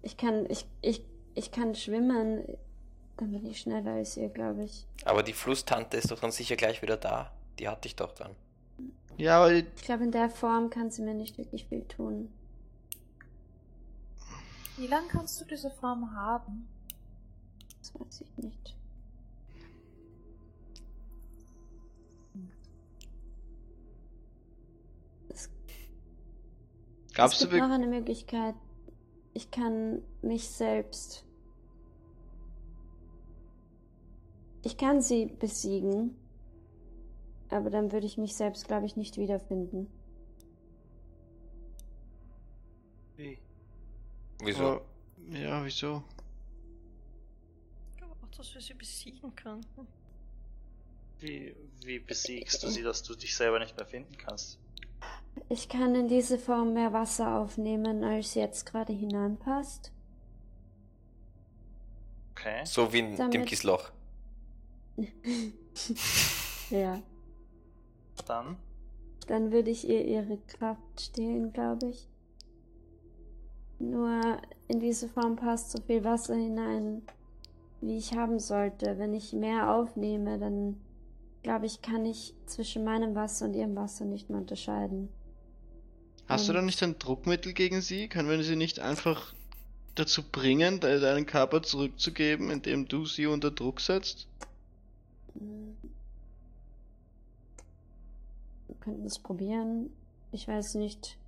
Ich 0.02 0.16
kann, 0.16 0.46
ich, 0.48 0.66
ich, 0.80 1.04
ich 1.34 1.50
kann 1.50 1.74
schwimmen. 1.74 2.44
Dann 3.16 3.32
bin 3.32 3.46
ich 3.46 3.60
schneller 3.60 3.92
als 3.92 4.16
ihr, 4.16 4.28
glaube 4.28 4.64
ich. 4.64 4.86
Aber 5.04 5.22
die 5.22 5.32
Flusstante 5.32 5.96
ist 5.96 6.10
doch 6.10 6.18
dann 6.20 6.32
sicher 6.32 6.56
gleich 6.56 6.82
wieder 6.82 6.96
da. 6.96 7.32
Die 7.58 7.68
hatte 7.68 7.88
ich 7.88 7.96
doch 7.96 8.12
dann. 8.12 8.36
ja, 9.16 9.38
aber 9.38 9.52
Ich 9.54 9.82
glaube, 9.82 10.04
in 10.04 10.12
der 10.12 10.28
Form 10.28 10.68
kann 10.68 10.90
sie 10.90 11.02
mir 11.02 11.14
nicht 11.14 11.38
wirklich 11.38 11.66
viel 11.66 11.82
tun. 11.84 12.30
Wie 14.76 14.86
lange 14.86 15.08
kannst 15.08 15.40
du 15.40 15.46
diese 15.46 15.70
Form 15.70 16.14
haben? 16.14 16.68
Das 17.78 17.94
weiß 17.94 18.20
ich 18.20 18.36
nicht. 18.44 18.76
Es, 25.30 25.48
glaubst 27.14 27.40
es 27.40 27.48
du, 27.48 27.54
gibt 27.54 27.66
noch 27.66 27.74
eine 27.74 27.86
Möglichkeit. 27.86 28.54
Ich 29.32 29.50
kann 29.50 30.02
mich 30.20 30.48
selbst. 30.48 31.25
Ich 34.66 34.76
kann 34.76 35.00
sie 35.00 35.26
besiegen. 35.26 36.16
Aber 37.50 37.70
dann 37.70 37.92
würde 37.92 38.04
ich 38.04 38.18
mich 38.18 38.34
selbst, 38.34 38.66
glaube 38.66 38.84
ich, 38.84 38.96
nicht 38.96 39.16
wiederfinden. 39.16 39.86
Wie? 43.16 43.38
Wieso? 44.42 44.64
aber, 44.64 44.84
ja, 45.30 45.64
wieso? 45.64 46.02
Ich 47.92 47.98
glaube 47.98 48.16
auch, 48.20 48.36
dass 48.36 48.52
wir 48.54 48.60
sie 48.60 48.74
besiegen 48.74 49.36
könnten. 49.36 49.86
Wie, 51.20 51.54
wie 51.84 52.00
besiegst 52.00 52.60
du 52.64 52.68
sie, 52.68 52.82
dass 52.82 53.04
du 53.04 53.14
dich 53.14 53.36
selber 53.36 53.60
nicht 53.60 53.76
mehr 53.76 53.86
finden 53.86 54.16
kannst? 54.18 54.58
Ich 55.48 55.68
kann 55.68 55.94
in 55.94 56.08
diese 56.08 56.40
Form 56.40 56.72
mehr 56.72 56.92
Wasser 56.92 57.38
aufnehmen, 57.38 58.02
als 58.02 58.34
jetzt 58.34 58.66
gerade 58.66 58.92
hineinpasst. 58.92 59.92
Okay. 62.32 62.64
So 62.64 62.92
wie 62.92 62.98
in 62.98 63.10
dem 63.10 63.30
Damit- 63.30 63.46
Kiesloch. 63.46 63.92
Ja. 66.70 67.00
Dann. 68.26 68.56
Dann 69.28 69.52
würde 69.52 69.70
ich 69.70 69.88
ihr 69.88 70.04
ihre 70.04 70.38
Kraft 70.48 71.00
stehlen, 71.00 71.52
glaube 71.52 71.90
ich. 71.90 72.08
Nur 73.78 74.38
in 74.68 74.80
diese 74.80 75.08
Form 75.08 75.36
passt 75.36 75.70
so 75.72 75.80
viel 75.82 76.02
Wasser 76.02 76.34
hinein, 76.34 77.02
wie 77.80 77.98
ich 77.98 78.14
haben 78.14 78.38
sollte. 78.40 78.98
Wenn 78.98 79.14
ich 79.14 79.32
mehr 79.32 79.72
aufnehme, 79.74 80.38
dann 80.38 80.80
glaube 81.42 81.66
ich, 81.66 81.82
kann 81.82 82.04
ich 82.04 82.34
zwischen 82.46 82.84
meinem 82.84 83.14
Wasser 83.14 83.44
und 83.44 83.54
ihrem 83.54 83.76
Wasser 83.76 84.04
nicht 84.04 84.28
mehr 84.30 84.40
unterscheiden. 84.40 85.08
Hast 86.26 86.48
du 86.48 86.52
Und- 86.52 86.56
da 86.56 86.62
nicht 86.62 86.82
ein 86.82 86.98
Druckmittel 86.98 87.52
gegen 87.52 87.80
sie? 87.80 88.08
Können 88.08 88.28
wir 88.28 88.42
sie 88.42 88.56
nicht 88.56 88.80
einfach 88.80 89.34
dazu 89.94 90.22
bringen, 90.24 90.80
de- 90.80 91.00
deinen 91.00 91.26
Körper 91.26 91.62
zurückzugeben, 91.62 92.50
indem 92.50 92.88
du 92.88 93.06
sie 93.06 93.26
unter 93.26 93.50
Druck 93.52 93.80
setzt? 93.80 94.26
Wir 98.68 98.76
könnten 98.80 99.04
es 99.06 99.18
probieren. 99.18 99.90
Ich 100.32 100.48
weiß 100.48 100.74
nicht, 100.74 101.18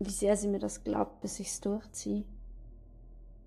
wie 0.00 0.10
sehr 0.10 0.36
sie 0.36 0.48
mir 0.48 0.58
das 0.58 0.84
glaubt, 0.84 1.20
bis 1.20 1.40
ich 1.40 1.48
es 1.48 1.60
durchziehe. 1.60 2.24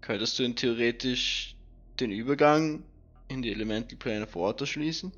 Könntest 0.02 0.38
du 0.40 0.44
ihn 0.44 0.56
theoretisch 0.56 1.56
den 2.00 2.12
Übergang 2.12 2.84
in 3.28 3.42
die 3.42 3.52
Elemental 3.52 3.98
Plane 3.98 4.24
of 4.24 4.36
Water 4.36 4.66
schließen? 4.66 5.12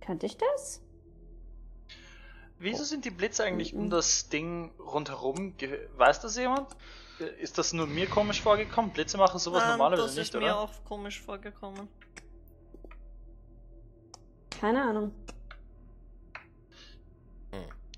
Könnte 0.00 0.26
ich 0.26 0.36
das? 0.36 0.80
Wieso 2.58 2.84
sind 2.84 3.04
die 3.04 3.10
Blitze 3.10 3.44
eigentlich 3.44 3.74
um 3.74 3.86
Mhm. 3.86 3.90
das 3.90 4.28
Ding 4.28 4.70
rundherum? 4.78 5.54
Weiß 5.96 6.20
das 6.20 6.36
jemand? 6.36 6.68
Ist 7.40 7.58
das 7.58 7.72
nur 7.72 7.86
mir 7.86 8.06
komisch 8.08 8.40
vorgekommen? 8.40 8.90
Blitze 8.92 9.16
machen 9.18 9.38
sowas 9.38 9.62
Nein, 9.62 9.72
normalerweise 9.72 10.06
das 10.08 10.16
nicht, 10.16 10.28
ist 10.28 10.34
mir 10.34 10.46
oder? 10.46 10.58
auch 10.60 10.84
komisch 10.84 11.20
vorgekommen. 11.20 11.88
Keine 14.50 14.82
Ahnung. 14.82 15.12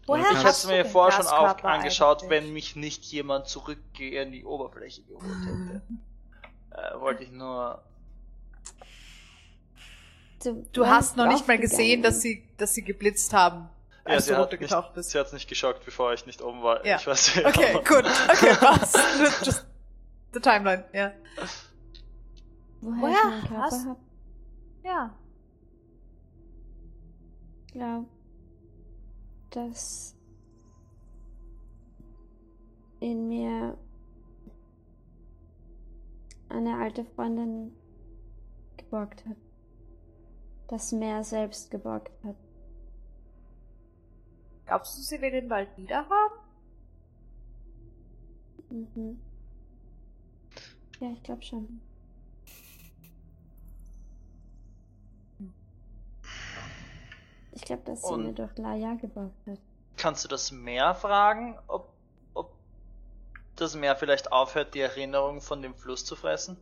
Woher 0.07 0.31
Ich 0.33 0.45
hätte 0.45 0.67
mir 0.67 0.85
vorher 0.85 1.13
schon 1.13 1.25
Gaskörper 1.31 1.69
angeschaut, 1.69 2.23
eigentlich? 2.23 2.31
wenn 2.31 2.53
mich 2.53 2.77
nicht 2.77 3.05
jemand 3.07 3.47
zurückgehe 3.49 4.23
in 4.23 4.33
die 4.33 4.45
Oberfläche 4.45 5.03
geholt 5.03 5.25
hätte. 5.47 5.83
äh, 6.71 7.01
wollte 7.01 7.25
ich 7.25 7.31
nur. 7.31 7.83
Du, 10.43 10.67
Du 10.73 10.87
hast 10.87 11.17
noch 11.17 11.27
nicht 11.27 11.49
mal 11.49 11.59
gesehen, 11.59 12.03
dass 12.03 12.21
sie, 12.21 12.47
dass 12.59 12.75
sie 12.75 12.83
geblitzt 12.83 13.33
haben, 13.33 13.71
Ja, 14.07 14.15
als 14.15 14.25
sie 14.27 14.31
du 14.31 14.37
hat, 14.37 14.43
runtergetaucht 14.45 14.89
nicht, 14.89 14.95
bist. 14.97 15.11
sie 15.11 15.19
hat 15.19 15.33
nicht 15.33 15.49
geschockt, 15.49 15.85
bevor 15.85 16.13
ich 16.13 16.27
nicht 16.27 16.43
oben 16.43 16.63
war. 16.63 16.85
Ja. 16.85 16.97
Ich 16.97 17.07
weiß 17.07 17.37
nicht. 17.37 17.47
Okay, 17.47 17.73
gut. 17.75 18.05
Okay, 18.31 18.55
passt. 18.61 18.99
Just 19.45 19.67
the 20.33 20.41
timeline, 20.41 20.85
ja. 20.93 21.13
Woher, 22.81 23.01
Woher 23.01 23.19
ich 23.19 23.25
meinen 23.25 23.49
Körper 23.49 23.85
hab, 23.91 23.99
Ja. 24.85 25.15
glaub, 27.73 28.05
dass 29.51 30.15
in 33.01 33.29
mir 33.29 33.77
eine 36.51 36.77
alte 36.79 37.05
Freundin 37.05 37.75
geborgt 38.77 39.25
hat. 39.27 39.37
Das 40.69 40.93
Meer 40.93 41.25
selbst 41.25 41.71
geborgt 41.71 42.13
hat. 42.25 42.37
Glaubst 44.67 44.97
du, 44.99 45.03
sie 45.03 45.21
will 45.21 45.31
den 45.31 45.49
bald 45.49 45.77
wieder 45.77 46.07
haben? 46.09 46.35
Mhm. 48.71 49.21
Ja, 51.01 51.11
ich 51.13 51.23
glaube 51.23 51.43
schon. 51.43 51.81
Ich 57.53 57.63
glaube, 57.63 57.83
dass 57.85 58.03
sie 58.03 58.13
Und- 58.13 58.25
mir 58.25 58.33
durch 58.33 58.57
Laia 58.59 58.95
geborgt 58.95 59.47
hat. 59.47 59.59
Kannst 59.97 60.25
du 60.25 60.29
das 60.29 60.51
Meer 60.51 60.95
fragen, 60.95 61.57
ob, 61.69 61.93
ob 62.35 62.53
das 63.57 63.75
Meer 63.77 63.95
vielleicht 63.97 64.33
aufhört, 64.33 64.75
die 64.75 64.81
Erinnerung 64.81 65.41
von 65.41 65.63
dem 65.63 65.75
Fluss 65.75 66.05
zu 66.05 66.17
fressen? 66.17 66.57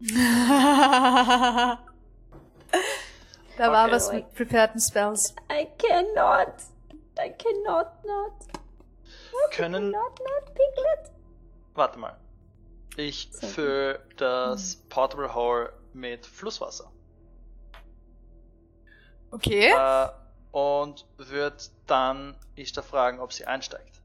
da 3.60 3.70
war 3.70 3.84
Okay. 3.84 3.92
was 3.94 4.12
mit 4.12 4.32
prepareden 4.34 4.80
Spells. 4.80 5.34
I 5.52 5.66
cannot. 5.76 6.54
I 7.18 7.28
cannot 7.30 8.04
not. 8.04 8.32
Können. 9.52 9.90
Not 9.90 10.18
not 10.18 10.54
Piglet. 10.54 11.12
Warte 11.74 11.98
mal. 11.98 12.16
Ich 12.96 13.30
gut. 13.32 13.50
fülle 13.50 14.00
das 14.16 14.76
Portable 14.88 15.34
Hole 15.34 15.72
mit 15.92 16.24
Flusswasser. 16.24 16.90
Okay. 19.30 19.70
Äh, 19.70 20.08
und 20.52 21.04
würde 21.18 21.56
dann 21.86 22.36
Ishtar 22.56 22.82
fragen, 22.82 23.20
ob 23.20 23.32
sie 23.32 23.44
einsteigt. 23.46 24.00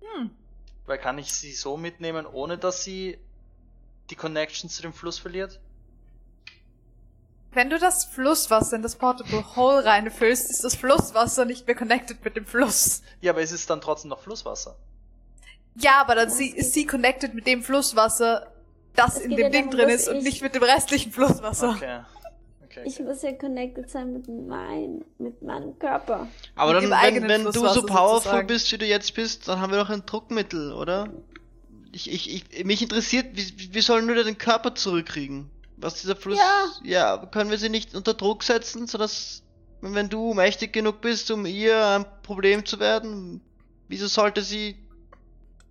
Hm. 0.00 0.30
Weil 0.86 0.98
kann 0.98 1.18
ich 1.18 1.32
sie 1.34 1.52
so 1.52 1.76
mitnehmen, 1.76 2.26
ohne 2.26 2.56
dass 2.56 2.82
sie 2.82 3.18
die 4.08 4.16
Connection 4.16 4.70
zu 4.70 4.82
dem 4.82 4.92
Fluss 4.94 5.18
verliert? 5.18 5.60
Wenn 7.56 7.70
du 7.70 7.78
das 7.78 8.04
Flusswasser 8.04 8.76
in 8.76 8.82
das 8.82 8.96
Portable 8.96 9.42
Hole 9.56 9.82
reinfüllst, 9.82 10.50
ist 10.50 10.62
das 10.62 10.74
Flusswasser 10.76 11.46
nicht 11.46 11.66
mehr 11.66 11.74
connected 11.74 12.22
mit 12.22 12.36
dem 12.36 12.44
Fluss. 12.44 13.00
Ja, 13.22 13.32
aber 13.32 13.40
es 13.40 13.50
ist 13.50 13.70
dann 13.70 13.80
trotzdem 13.80 14.10
noch 14.10 14.20
Flusswasser. 14.20 14.76
Ja, 15.74 16.02
aber 16.02 16.14
dann 16.16 16.28
Das 16.28 16.36
sie, 16.36 16.50
ist 16.50 16.74
sie 16.74 16.84
connected 16.86 17.32
mit 17.32 17.46
dem 17.46 17.62
Flusswasser, 17.62 18.52
das 18.94 19.16
Es 19.16 19.22
in 19.22 19.30
dem 19.30 19.38
ja 19.38 19.48
Ding 19.48 19.70
drin 19.70 19.88
ist 19.88 20.06
und 20.06 20.16
ich- 20.16 20.24
nicht 20.24 20.42
mit 20.42 20.54
dem 20.54 20.62
restlichen 20.64 21.12
Flusswasser. 21.12 21.70
Okay. 21.70 22.00
okay, 22.62 22.82
Ich 22.84 22.96
okay. 22.96 23.02
muss 23.04 23.22
ja 23.22 23.32
connected 23.32 23.88
sein 23.90 24.12
mit 24.12 24.28
mein, 24.28 25.02
mit 25.18 25.40
meinem 25.40 25.78
Körper. 25.78 26.28
Aber 26.56 26.78
Mit 26.78 26.90
dann, 26.90 27.02
wenn, 27.14 27.26
wenn 27.28 27.44
du 27.44 27.52
so 27.52 27.86
powerful 27.86 28.16
sozusagen. 28.16 28.46
bist, 28.48 28.70
wie 28.70 28.76
du 28.78 28.84
jetzt 28.84 29.14
bist, 29.14 29.48
dann 29.48 29.62
haben 29.62 29.72
wir 29.72 29.78
doch 29.78 29.88
ein 29.88 30.04
Druckmittel, 30.04 30.74
oder? 30.74 31.08
Ich, 31.92 32.12
ich, 32.12 32.50
ich, 32.52 32.64
mich 32.66 32.82
interessiert, 32.82 33.28
wie, 33.32 33.72
wie 33.72 33.80
sollen 33.80 34.06
wir 34.08 34.22
den 34.22 34.36
Körper 34.36 34.74
zurückkriegen? 34.74 35.50
Was 35.78 36.00
dieser 36.00 36.16
Fluss. 36.16 36.38
Ja. 36.38 36.66
ja, 36.82 37.26
können 37.26 37.50
wir 37.50 37.58
sie 37.58 37.68
nicht 37.68 37.94
unter 37.94 38.14
Druck 38.14 38.42
setzen, 38.42 38.86
sodass, 38.86 39.42
wenn 39.82 40.08
du 40.08 40.32
mächtig 40.34 40.72
genug 40.72 41.00
bist, 41.02 41.30
um 41.30 41.44
ihr 41.46 41.86
ein 41.86 42.06
Problem 42.22 42.64
zu 42.64 42.78
werden, 42.80 43.40
wieso 43.88 44.06
sollte 44.06 44.42
sie. 44.42 44.76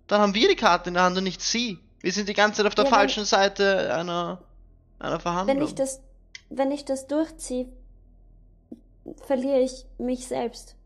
Dann 0.06 0.20
haben 0.20 0.34
wir 0.34 0.48
die 0.48 0.54
Karte 0.56 0.90
in 0.90 0.94
der 0.94 1.02
Hand 1.02 1.16
und 1.18 1.24
nicht 1.24 1.42
sie. 1.42 1.78
Wir 2.00 2.12
sind 2.12 2.28
die 2.28 2.34
ganze 2.34 2.58
Zeit 2.58 2.66
auf 2.66 2.74
der 2.76 2.84
Ja, 2.84 2.90
wenn- 2.90 2.96
falschen 2.98 3.24
Seite 3.24 3.92
einer, 3.92 4.44
einer 5.00 5.18
Verhandlung. 5.18 5.56
Wenn 5.58 5.64
ich 5.66 5.74
das, 5.74 6.00
wenn 6.50 6.70
ich 6.70 6.84
das 6.84 7.08
durchziehe, 7.08 7.66
verliere 9.26 9.60
ich 9.60 9.84
mich 9.98 10.26
selbst. 10.28 10.76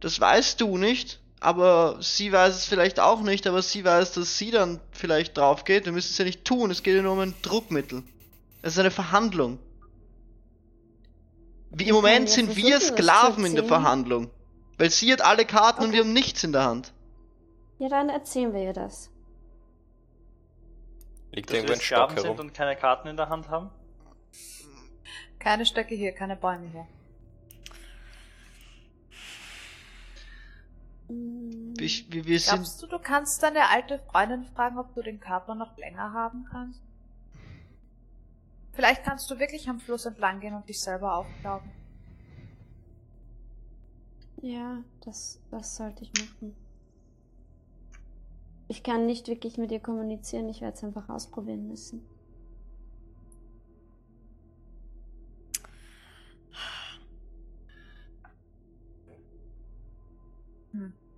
Das 0.00 0.18
weißt 0.18 0.60
du 0.62 0.78
nicht, 0.78 1.20
aber 1.40 1.98
sie 2.00 2.32
weiß 2.32 2.54
es 2.54 2.64
vielleicht 2.64 3.00
auch 3.00 3.22
nicht, 3.22 3.46
aber 3.46 3.62
sie 3.62 3.84
weiß, 3.84 4.12
dass 4.12 4.38
sie 4.38 4.50
dann 4.50 4.80
vielleicht 4.90 5.36
drauf 5.36 5.64
geht. 5.64 5.84
Wir 5.84 5.92
müssen 5.92 6.10
es 6.10 6.18
ja 6.18 6.24
nicht 6.24 6.44
tun, 6.44 6.70
es 6.70 6.82
geht 6.82 6.96
ja 6.96 7.02
nur 7.02 7.12
um 7.12 7.20
ein 7.20 7.34
Druckmittel. 7.42 8.02
Es 8.62 8.72
ist 8.74 8.78
eine 8.78 8.90
Verhandlung. 8.90 9.58
Wie 11.70 11.88
im 11.88 11.94
Moment 11.94 12.28
sind 12.28 12.56
wir 12.56 12.80
Sklaven 12.80 13.44
in 13.44 13.54
der. 13.54 13.64
Verhandlung. 13.64 14.30
Weil 14.78 14.90
sie 14.90 15.12
hat 15.12 15.20
alle 15.20 15.44
Karten 15.44 15.82
und 15.82 15.88
Okay. 15.88 15.98
wir 15.98 16.04
haben 16.04 16.12
nichts 16.12 16.42
in 16.44 16.52
der 16.52 16.64
Hand. 16.64 16.92
Ja, 17.78 17.88
dann 17.88 18.08
erzählen 18.08 18.52
wir 18.52 18.62
ihr 18.62 18.72
das. 18.72 19.10
Liegt 21.32 21.50
Dass 21.50 21.56
irgendwo 21.56 21.74
wir 21.74 21.80
Sklaven 21.80 22.18
sind 22.18 22.40
und 22.40 22.54
keine 22.54 22.74
Karten 22.74 23.08
in 23.08 23.16
der 23.16 23.28
Hand 23.28 23.48
haben? 23.48 23.70
Keine 25.38 25.66
Stöcke 25.66 25.94
hier, 25.94 26.12
keine 26.12 26.36
Bäume 26.36 26.66
hier. 26.68 26.86
Mm, 31.08 31.74
Wir, 31.76 32.24
wir, 32.24 32.40
sind. 32.40 32.54
Glaubst 32.54 32.82
du, 32.82 32.86
du 32.86 32.98
kannst 32.98 33.42
deine 33.42 33.68
alte 33.68 33.98
Freundin 33.98 34.44
fragen, 34.44 34.78
ob 34.78 34.94
du 34.94 35.02
den 35.02 35.20
Körper 35.20 35.54
noch 35.54 35.76
länger 35.76 36.12
haben 36.12 36.44
kannst? 36.50 36.82
Vielleicht 38.72 39.02
kannst 39.02 39.30
du 39.30 39.38
wirklich 39.38 39.68
am 39.68 39.80
Fluss 39.80 40.06
entlang 40.06 40.40
gehen 40.40 40.54
und 40.54 40.68
dich 40.68 40.80
selber 40.80 41.16
aufglauben. 41.16 41.70
Ja, 44.40 44.84
das, 45.04 45.40
das 45.50 45.76
sollte 45.76 46.04
ich 46.04 46.12
machen. 46.12 46.54
Ich 48.68 48.82
kann 48.82 49.06
nicht 49.06 49.26
wirklich 49.26 49.58
mit 49.58 49.72
ihr 49.72 49.80
kommunizieren, 49.80 50.48
ich 50.48 50.60
werde 50.60 50.76
es 50.76 50.84
einfach 50.84 51.08
ausprobieren 51.08 51.66
müssen. 51.66 52.06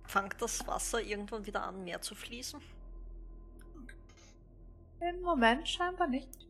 Fangt 0.03 0.41
das 0.41 0.65
Wasser 0.67 1.01
irgendwann 1.01 1.45
wieder 1.45 1.63
an, 1.63 1.83
mehr 1.83 2.01
zu 2.01 2.15
fließen? 2.15 2.59
Im 4.99 5.21
Moment 5.21 5.67
scheinbar 5.67 6.07
nicht. 6.07 6.47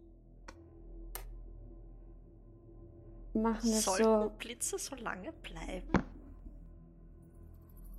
Machen 3.33 3.63
wir 3.63 3.79
Sollten 3.79 4.03
so. 4.03 4.29
Blitze 4.39 4.77
so 4.77 4.95
lange 4.95 5.31
bleiben? 5.31 5.91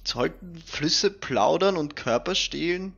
Sollten 0.04 0.56
Flüsse 0.58 1.10
plaudern 1.10 1.76
und 1.76 1.96
Körper 1.96 2.34
stehlen? 2.34 2.94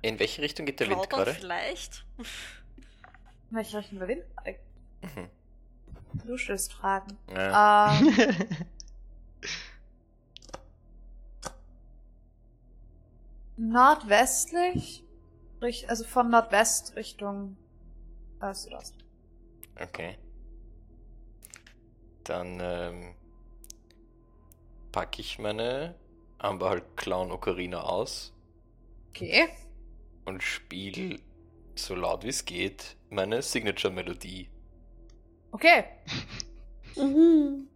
In 0.00 0.18
welche 0.18 0.40
Richtung 0.40 0.64
geht 0.64 0.78
der 0.78 0.88
Wind 0.88 1.08
Plaudern 1.08 1.24
gerade? 1.24 1.34
vielleicht? 1.34 2.06
In 2.18 3.56
welche 3.56 3.78
Richtung 3.78 3.98
der 3.98 4.08
Wind? 4.08 4.22
Mhm. 5.02 5.28
Du 6.24 6.36
stellst 6.36 6.72
Fragen. 6.72 7.18
Ja. 7.28 8.00
Ähm, 8.00 8.08
nordwestlich, 13.56 15.04
also 15.88 16.04
von 16.04 16.30
Nordwest 16.30 16.96
Richtung 16.96 17.56
äh, 18.40 18.54
Südost. 18.54 18.94
Okay. 19.80 20.18
Dann 22.24 22.58
ähm, 22.60 23.14
packe 24.92 25.20
ich 25.20 25.38
meine 25.38 25.94
Amber 26.38 26.80
Clown 26.96 27.30
Ocarina 27.30 27.82
aus 27.82 28.32
Okay. 29.10 29.48
und 30.26 30.42
spiele 30.42 31.20
so 31.74 31.94
laut 31.94 32.24
wie 32.24 32.28
es 32.28 32.44
geht 32.44 32.96
meine 33.10 33.40
Signature-Melodie. 33.42 34.50
Okay. 35.56 35.84
Mhm. 36.96 37.66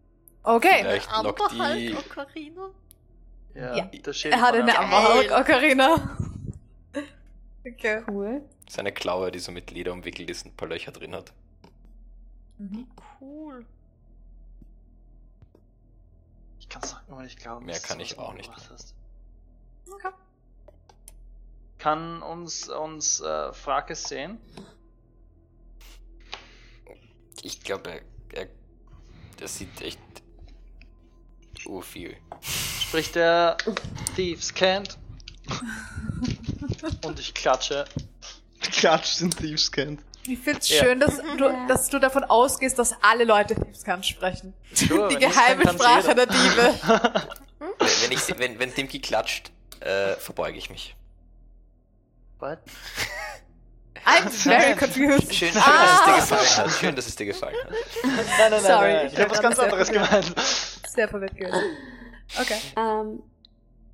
Okay. 0.42 0.80
Vielleicht 0.80 1.10
lockt 1.22 1.52
die. 1.52 1.94
Ocarina? 1.96 2.70
Ja, 3.54 3.76
Ja. 3.76 3.90
Er 4.24 4.40
hat 4.42 4.54
eine 4.54 4.78
Amber. 4.78 4.96
Amberhawk 4.98 5.40
Ocarina. 5.40 6.16
Okay. 7.66 8.02
Cool. 8.08 8.42
Seine 8.70 8.90
Klaue, 8.90 9.30
die 9.30 9.38
so 9.38 9.52
mit 9.52 9.70
Leder 9.70 9.92
umwickelt 9.92 10.30
ist 10.30 10.46
und 10.46 10.52
ein 10.52 10.56
paar 10.56 10.68
Löcher 10.68 10.92
drin 10.92 11.14
hat. 11.14 11.30
Mhm. 12.56 12.86
Cool. 13.20 13.66
Ich 16.58 16.68
kann 16.70 16.82
es 16.82 16.96
nur 17.06 17.22
nicht 17.22 17.38
glauben. 17.38 17.66
Mehr 17.66 17.78
kann 17.78 18.00
ich 18.00 18.18
auch 18.18 18.32
nicht. 18.32 18.50
Okay. 19.92 20.08
Kann 21.76 22.22
uns, 22.22 22.70
uns 22.70 23.20
äh, 23.20 23.52
Frakes 23.52 24.04
sehen? 24.04 24.38
Ich 27.42 27.62
glaube, 27.62 27.90
er, 27.90 28.00
er. 28.42 28.48
Das 29.38 29.56
sieht 29.58 29.80
echt. 29.80 29.98
Oh, 31.66 31.80
viel. 31.80 32.16
Spricht 32.82 33.14
der 33.14 33.56
Thieves 34.16 34.52
kennt. 34.54 34.98
Und 37.04 37.18
ich 37.18 37.34
klatsche. 37.34 37.84
Klatscht 38.60 39.20
den 39.20 39.30
Thieves 39.30 39.70
kennt. 39.72 40.00
Ich 40.26 40.38
find's 40.38 40.68
Ja. 40.68 40.84
schön, 40.84 41.00
dass 41.00 41.16
du, 41.16 41.66
dass 41.66 41.88
du 41.88 41.98
davon 41.98 42.24
ausgehst, 42.24 42.78
dass 42.78 42.94
alle 43.02 43.24
Leute 43.24 43.54
Thiefscan 43.54 44.02
sprechen. 44.04 44.52
Sure, 44.74 45.08
Die 45.08 45.16
geheime 45.16 45.62
kann, 45.64 45.76
Sprache 45.76 46.14
der 46.14 46.26
Diebe. 46.26 46.74
Wenn, 47.58 47.78
wenn, 48.02 48.12
ich, 48.12 48.38
wenn, 48.38 48.58
wenn 48.58 48.74
Dimki 48.74 49.00
klatscht, 49.00 49.50
äh, 49.80 50.14
verbeuge 50.16 50.58
ich 50.58 50.68
mich. 50.70 50.94
What? 52.38 52.58
I'm 54.06 54.28
very 54.28 54.74
confused. 54.74 55.34
Schön, 55.34 55.52
schön 55.52 55.62
Ah. 55.62 56.06
dass 56.06 56.26
es 56.26 56.26
dir 56.26 56.36
gefallen 56.36 56.56
hat. 56.66 56.70
Schön, 56.72 56.96
dass 56.96 57.06
es 57.06 57.16
dir 57.16 57.26
gefallen 57.26 57.54
hat. 57.64 57.70
Nein, 57.70 58.12
nein, 58.28 58.50
nein, 58.50 58.60
Sorry, 58.62 58.92
nein. 58.92 59.06
ich 59.06 59.12
Ich 59.12 59.18
habe 59.18 59.24
hab 59.24 59.30
was 59.32 59.42
ganz 59.42 59.58
anderes 59.58 59.90
gemeint. 59.90 60.34
Sehr 60.88 61.08
verwirrt 61.08 61.36
gewesen. 61.36 61.76
Okay. 62.40 62.58
Ähm, 62.76 63.22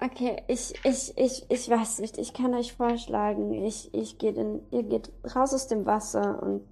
okay, 0.00 0.42
ich, 0.48 0.74
ich, 0.84 1.16
ich, 1.18 1.44
ich 1.50 1.68
weiß 1.70 1.98
nicht. 2.00 2.18
Ich 2.18 2.32
kann 2.34 2.54
euch 2.54 2.72
vorschlagen, 2.74 3.52
ich, 3.64 3.92
ich 3.94 4.18
geht 4.18 4.36
in, 4.36 4.60
ihr 4.70 4.82
geht 4.84 5.10
raus 5.34 5.52
aus 5.54 5.66
dem 5.68 5.86
Wasser 5.86 6.42
und 6.42 6.66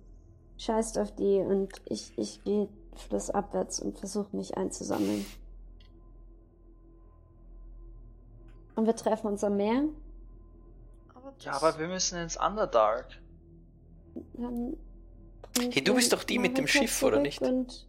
scheißt 0.58 0.98
auf 0.98 1.14
die 1.14 1.38
und 1.38 1.72
ich, 1.86 2.16
ich 2.16 2.42
gehe 2.44 2.68
flussabwärts 3.08 3.80
und 3.80 3.98
versuche 3.98 4.36
mich 4.36 4.56
einzusammeln. 4.56 5.26
Und 8.76 8.86
wir 8.86 8.96
treffen 8.96 9.26
uns 9.28 9.42
am 9.44 9.56
Meer. 9.56 9.84
Ja, 11.40 11.52
aber 11.52 11.78
wir 11.78 11.88
müssen 11.88 12.18
ins 12.18 12.36
Underdark. 12.36 13.06
Dann 14.34 14.76
bringt 15.52 15.74
Hey, 15.74 15.82
du 15.84 15.94
bist 15.94 16.12
doch 16.12 16.24
die 16.24 16.38
mit 16.38 16.56
dem 16.58 16.66
Schiff, 16.66 17.02
oder 17.02 17.20
nicht? 17.20 17.40
Und, 17.42 17.86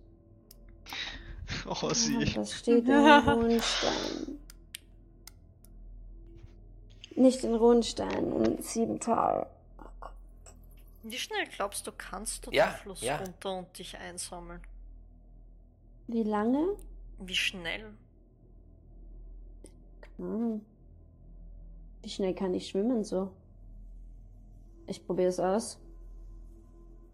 Oh, 1.68 1.76
ja, 1.88 1.94
sie. 1.94 2.26
das 2.34 2.54
steht 2.54 2.86
in 2.88 2.92
Runenstein. 2.94 4.40
Nicht 7.16 7.44
in 7.44 7.54
Runenstein, 7.56 8.32
in 8.44 8.62
Siebental. 8.62 9.48
Wie 11.04 11.18
schnell 11.18 11.46
glaubst 11.56 11.86
du, 11.88 11.92
kannst 11.92 12.46
du 12.48 12.52
Ja, 12.52 12.72
den 12.72 12.76
Fluss 12.82 13.02
ja. 13.02 13.18
runter 13.18 13.58
und 13.60 13.78
dich 13.78 13.96
einsammeln? 13.98 14.62
Wie 16.08 16.24
lange? 16.24 16.76
Wie 17.20 17.36
schnell? 17.36 17.94
Keine 20.02 20.30
Ahnung. 20.30 20.66
Wie 22.02 22.10
schnell 22.10 22.34
kann 22.36 22.54
ich 22.54 22.68
schwimmen 22.68 23.04
so? 23.04 23.32
Ich 24.88 25.06
probiere 25.06 25.30
es 25.30 25.40
aus. 25.40 25.80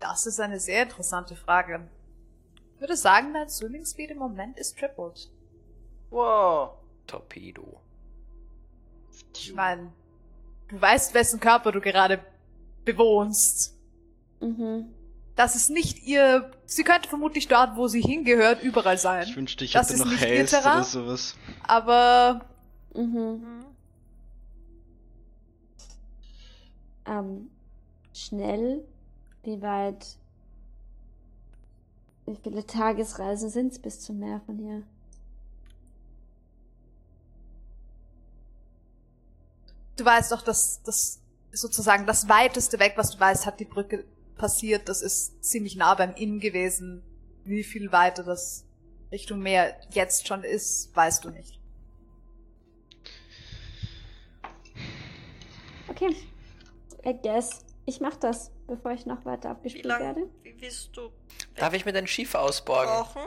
Das 0.01 0.25
ist 0.25 0.39
eine 0.41 0.59
sehr 0.59 0.83
interessante 0.83 1.35
Frage. 1.37 1.87
Ich 2.75 2.81
würde 2.81 2.97
sagen, 2.97 3.33
dein 3.33 3.49
Swimming 3.49 3.85
Speed 3.85 4.11
im 4.11 4.17
Moment 4.17 4.57
ist 4.57 4.77
tripled. 4.77 5.29
Wow. 6.09 6.71
Torpedo. 7.07 7.79
Ich 9.33 9.53
meine, 9.53 9.93
du 10.67 10.81
weißt, 10.81 11.13
wessen 11.13 11.39
Körper 11.39 11.71
du 11.71 11.79
gerade 11.79 12.19
bewohnst. 12.83 13.77
Mhm. 14.41 14.93
Das 15.35 15.55
ist 15.55 15.69
nicht 15.69 16.03
ihr. 16.03 16.51
Sie 16.65 16.83
könnte 16.83 17.07
vermutlich 17.07 17.47
dort, 17.47 17.77
wo 17.77 17.87
sie 17.87 18.01
hingehört, 18.01 18.61
überall 18.61 18.95
Ich 18.95 19.01
sein. 19.01 19.27
wünschte, 19.35 19.63
ich 19.63 19.71
Das 19.71 19.89
hätte 19.89 19.99
ist 19.99 20.05
noch 20.05 20.11
Haste 20.11 20.45
Terrain? 20.45 20.73
oder 20.77 20.83
sowas. 20.83 21.35
Aber 21.63 22.45
Mhm. 22.93 23.05
Hm? 23.05 23.65
Ähm, 27.05 27.49
schnell? 28.13 28.83
Wie 29.43 29.61
weit? 29.61 30.17
Wie 32.25 32.35
viele 32.35 32.65
Tagesreisen 32.65 33.49
sind's 33.49 33.79
bis 33.79 33.99
zum 33.99 34.19
Meer 34.19 34.41
von 34.45 34.57
hier? 34.57 34.83
du 40.01 40.05
weißt 40.05 40.31
doch, 40.31 40.41
dass 40.41 40.81
das 40.83 41.21
sozusagen 41.51 42.05
das 42.05 42.27
weiteste 42.27 42.79
weg, 42.79 42.93
was 42.95 43.11
du 43.11 43.19
weißt, 43.19 43.45
hat 43.45 43.59
die 43.59 43.65
Brücke 43.65 44.05
passiert. 44.35 44.89
Das 44.89 45.01
ist 45.01 45.43
ziemlich 45.43 45.75
nah 45.75 45.93
beim 45.95 46.15
Inn 46.15 46.39
gewesen. 46.39 47.03
Wie 47.43 47.63
viel 47.63 47.91
weiter 47.91 48.23
das 48.23 48.65
Richtung 49.11 49.39
Meer 49.39 49.75
jetzt 49.91 50.27
schon 50.27 50.43
ist, 50.43 50.95
weißt 50.95 51.23
du 51.23 51.29
nicht. 51.29 51.59
Okay. 55.89 56.15
I 57.05 57.13
guess. 57.21 57.59
Ich 57.85 57.99
mach 57.99 58.15
das. 58.15 58.51
Bevor 58.75 58.91
ich 58.91 59.05
noch 59.05 59.23
weiter 59.25 59.49
Wie 59.49 59.51
abgespielt 59.51 59.85
lange 59.85 60.05
werde? 60.05 60.29
willst 60.59 60.95
du 60.95 61.11
Darf 61.55 61.73
ich 61.73 61.85
mir 61.85 61.93
dein 61.93 62.07
Schiff 62.07 62.33
ausborgen? 62.35 62.89
brauchen? 62.91 63.21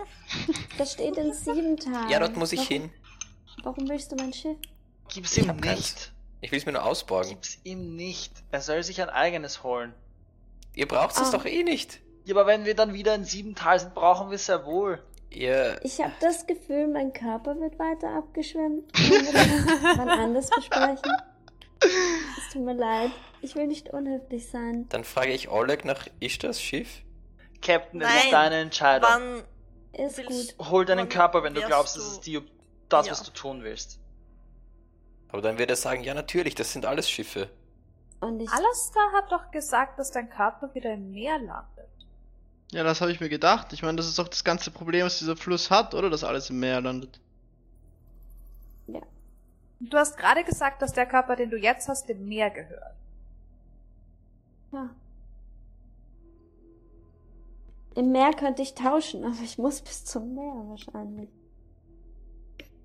Das 0.78 0.92
steht 0.94 1.16
in 1.18 1.32
sieben 1.32 1.76
Tagen. 1.76 2.08
Ja, 2.10 2.18
dort 2.18 2.36
muss 2.36 2.52
ich 2.52 2.60
warum, 2.60 2.68
hin. 2.72 2.90
Warum 3.62 3.88
willst 3.88 4.10
du 4.12 4.16
mein 4.16 4.32
Schiff? 4.32 4.56
Gib's 5.12 5.36
ihm 5.36 5.48
hab 5.48 5.60
keins. 5.62 5.76
nicht. 5.78 6.12
Ich 6.40 6.50
will 6.50 6.58
es 6.58 6.66
mir 6.66 6.72
nur 6.72 6.84
ausborgen. 6.84 7.28
Gib's 7.30 7.58
ihm 7.64 7.94
nicht. 7.96 8.32
Er 8.50 8.60
soll 8.60 8.82
sich 8.82 9.00
ein 9.02 9.10
eigenes 9.10 9.62
holen. 9.62 9.94
Ihr 10.74 10.88
braucht 10.88 11.14
es 11.16 11.28
Ah. 11.28 11.30
doch 11.32 11.44
eh 11.44 11.62
nicht. 11.62 12.00
Ja, 12.24 12.34
aber 12.34 12.46
wenn 12.46 12.64
wir 12.64 12.74
dann 12.74 12.94
wieder 12.94 13.14
in 13.14 13.24
sieben 13.24 13.54
Tal 13.54 13.78
sind, 13.78 13.94
brauchen 13.94 14.30
wir 14.30 14.36
es 14.36 14.46
ja 14.46 14.64
wohl. 14.64 15.02
Ihr. 15.30 15.78
Ich 15.82 16.00
habe 16.00 16.12
das 16.20 16.46
Gefühl, 16.46 16.86
mein 16.88 17.12
Körper 17.12 17.58
wird 17.60 17.78
weiter 17.78 18.10
abgeschwemmt. 18.16 18.92
Können 18.94 19.24
wir 19.26 19.32
das 19.32 19.98
wann 19.98 20.08
anders 20.08 20.48
besprechen? 20.50 21.12
Es 21.80 22.52
tut 22.52 22.62
mir 22.64 22.74
leid. 22.74 23.10
Ich 23.44 23.54
will 23.54 23.66
nicht 23.66 23.90
unhöflich 23.90 24.48
sein. 24.48 24.86
Dann 24.88 25.04
frage 25.04 25.32
ich 25.32 25.50
Oleg 25.50 25.84
nach 25.84 26.06
Ishtars 26.18 26.60
Schiff. 26.62 27.02
Captain, 27.60 28.00
es 28.00 28.08
Nein. 28.08 28.18
ist 28.24 28.32
deine 28.32 28.56
Entscheidung. 28.56 29.10
Wann 29.10 29.42
Ist 30.06 30.16
willst 30.16 30.56
gut. 30.56 30.70
Hol 30.70 30.84
deinen 30.86 31.00
wann 31.00 31.08
Körper, 31.10 31.42
wenn 31.42 31.52
du 31.54 31.60
glaubst, 31.60 31.96
du- 31.96 32.00
das 32.00 32.12
ist 32.12 32.20
die, 32.26 32.40
das, 32.88 33.06
Ja. 33.06 33.12
was 33.12 33.22
du 33.22 33.30
tun 33.32 33.62
willst. 33.62 34.00
Aber 35.28 35.42
dann 35.42 35.58
wird 35.58 35.68
er 35.68 35.76
sagen, 35.76 36.02
ja 36.02 36.14
natürlich, 36.14 36.54
das 36.54 36.72
sind 36.72 36.86
alles 36.86 37.10
Schiffe. 37.10 37.50
Und 38.20 38.40
ich. 38.40 38.50
Alastair 38.50 39.02
hat 39.14 39.30
doch 39.30 39.50
gesagt, 39.50 39.98
dass 39.98 40.10
dein 40.10 40.30
Körper 40.30 40.74
wieder 40.74 40.94
im 40.94 41.10
Meer 41.12 41.38
landet. 41.38 41.88
Ja, 42.72 42.82
das 42.82 43.02
habe 43.02 43.12
ich 43.12 43.20
mir 43.20 43.28
gedacht. 43.28 43.72
Ich 43.74 43.82
meine, 43.82 43.96
das 43.96 44.06
ist 44.06 44.18
doch 44.18 44.28
das 44.28 44.42
ganze 44.44 44.70
Problem, 44.70 45.04
was 45.04 45.18
dieser 45.18 45.36
Fluss 45.36 45.70
hat, 45.70 45.92
oder? 45.94 46.08
Dass 46.08 46.24
alles 46.24 46.48
im 46.48 46.60
Meer 46.60 46.80
landet. 46.80 47.20
Und 48.86 49.04
du 49.92 49.98
hast 49.98 50.16
gerade 50.16 50.44
gesagt, 50.44 50.80
dass 50.80 50.92
der 50.94 51.04
Körper, 51.06 51.36
den 51.36 51.50
du 51.50 51.58
jetzt 51.58 51.88
hast, 51.88 52.08
dem 52.08 52.26
Meer 52.26 52.48
gehört. 52.50 52.94
Ja. 54.74 54.90
Im 57.94 58.10
Meer 58.10 58.32
könnte 58.32 58.62
ich 58.62 58.74
tauschen, 58.74 59.24
aber 59.24 59.40
ich 59.42 59.56
muss 59.56 59.80
bis 59.80 60.04
zum 60.04 60.34
Meer 60.34 60.64
wahrscheinlich. 60.68 61.30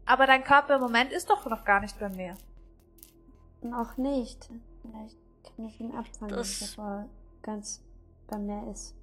Aber 0.06 0.27
dein 0.27 0.43
Körper 0.43 0.76
im 0.76 0.82
Moment 0.82 1.11
ist 1.11 1.30
doch 1.30 1.45
noch 1.48 1.66
gar 1.66 1.82
nicht 1.82 2.00
beim 2.00 2.16
Meer. 2.16 2.38
Noch 3.61 3.98
nicht. 3.98 4.50
Vielleicht 4.82 5.18
kann 5.43 5.66
ich 5.66 5.80
ihn 5.80 5.92
abfangen, 5.95 6.35
Das- 6.35 6.59
bevor 6.59 6.85
er 6.85 7.09
ganz 7.42 7.82
beim 8.27 8.45
Meer 8.45 8.72
ist. 8.72 8.93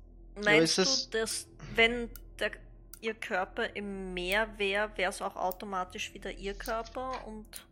meinst 0.45 0.79
ist 0.79 1.13
du, 1.13 1.19
dass 1.19 1.49
wenn 1.75 2.09
der, 2.39 2.53
ihr 3.01 3.15
Körper 3.15 3.75
im 3.75 4.15
Meer 4.15 4.47
wäre, 4.59 4.97
wäre 4.97 5.11
es 5.11 5.21
auch 5.21 5.35
automatisch 5.37 6.15
wieder 6.15 6.31
ihr 6.31 6.55
Körper 6.55 7.27
und 7.27 7.67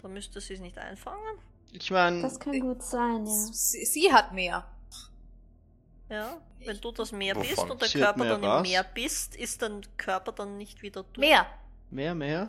da 0.00 0.08
müsste 0.08 0.40
sie 0.40 0.54
es 0.54 0.60
nicht 0.60 0.78
einfangen? 0.78 1.38
Ich 1.72 1.90
meine, 1.90 2.22
Das 2.22 2.40
kann 2.40 2.58
gut 2.60 2.82
sein, 2.82 3.26
ja. 3.26 3.32
Sie, 3.52 3.84
sie 3.84 4.12
hat 4.12 4.32
Meer. 4.32 4.64
Ja, 6.08 6.38
wenn 6.64 6.80
du 6.80 6.90
das 6.92 7.12
Meer 7.12 7.36
Wovon? 7.36 7.48
bist 7.48 7.70
und 7.70 7.80
der 7.82 7.88
Sie 7.88 7.98
Körper 7.98 8.20
mehr 8.20 8.30
dann 8.32 8.42
im 8.42 8.48
was? 8.48 8.62
Meer 8.62 8.82
bist, 8.82 9.36
ist 9.36 9.60
dein 9.62 9.82
Körper 9.98 10.32
dann 10.32 10.56
nicht 10.56 10.80
wieder 10.82 11.04
du? 11.12 11.20
Meer. 11.20 11.46
mehr, 11.90 12.14
mehr. 12.14 12.48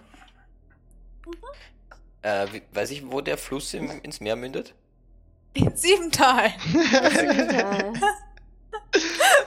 Äh, 2.22 2.48
wie, 2.52 2.62
weiß 2.74 2.92
ich, 2.92 3.10
wo 3.12 3.22
der 3.22 3.38
Fluss 3.38 3.74
im, 3.74 3.90
ins 4.02 4.20
Meer 4.22 4.36
mündet? 4.36 4.74
In 5.54 5.76
Siebental. 5.76 6.50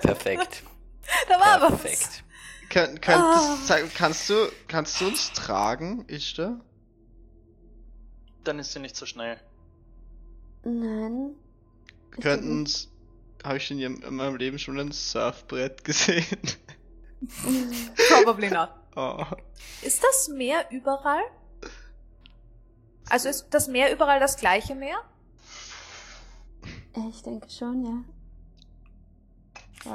Perfekt. 0.02 0.62
Da 1.28 1.40
war 1.40 1.60
was. 1.62 1.80
Perfekt. 1.80 2.24
Kön 2.70 3.00
könntest, 3.00 3.50
Ah. 3.50 3.56
sag- 3.64 3.94
kannst 3.94 4.28
du, 4.30 4.34
kannst 4.68 5.00
du 5.00 5.06
uns 5.08 5.32
tragen, 5.32 6.04
Ishtar? 6.08 6.60
Dann 8.44 8.58
ist 8.58 8.72
sie 8.72 8.78
nicht 8.80 8.96
so 8.96 9.04
schnell. 9.06 9.38
Nein. 10.64 11.34
Ich 12.16 12.20
Könnten 12.22 12.60
uns, 12.60 12.90
habe 13.44 13.56
ich 13.56 13.70
in, 13.70 13.78
ihrem- 13.78 14.02
in 14.02 14.14
meinem 14.14 14.36
Leben 14.36 14.58
schon 14.58 14.78
ein 14.78 14.92
Surfbrett 14.92 15.82
gesehen? 15.84 16.26
Probably 18.08 18.50
not. 18.50 18.70
Oh. 18.96 19.24
Ist 19.82 20.02
das 20.02 20.28
Meer 20.28 20.66
überall? 20.70 21.22
Also 23.08 23.28
ist 23.28 23.48
das 23.50 23.68
Meer 23.68 23.92
überall 23.92 24.20
das 24.20 24.36
gleiche 24.36 24.74
Meer? 24.74 24.96
Ich 27.10 27.22
denke 27.22 27.48
schon, 27.50 27.84
ja. 27.84 28.04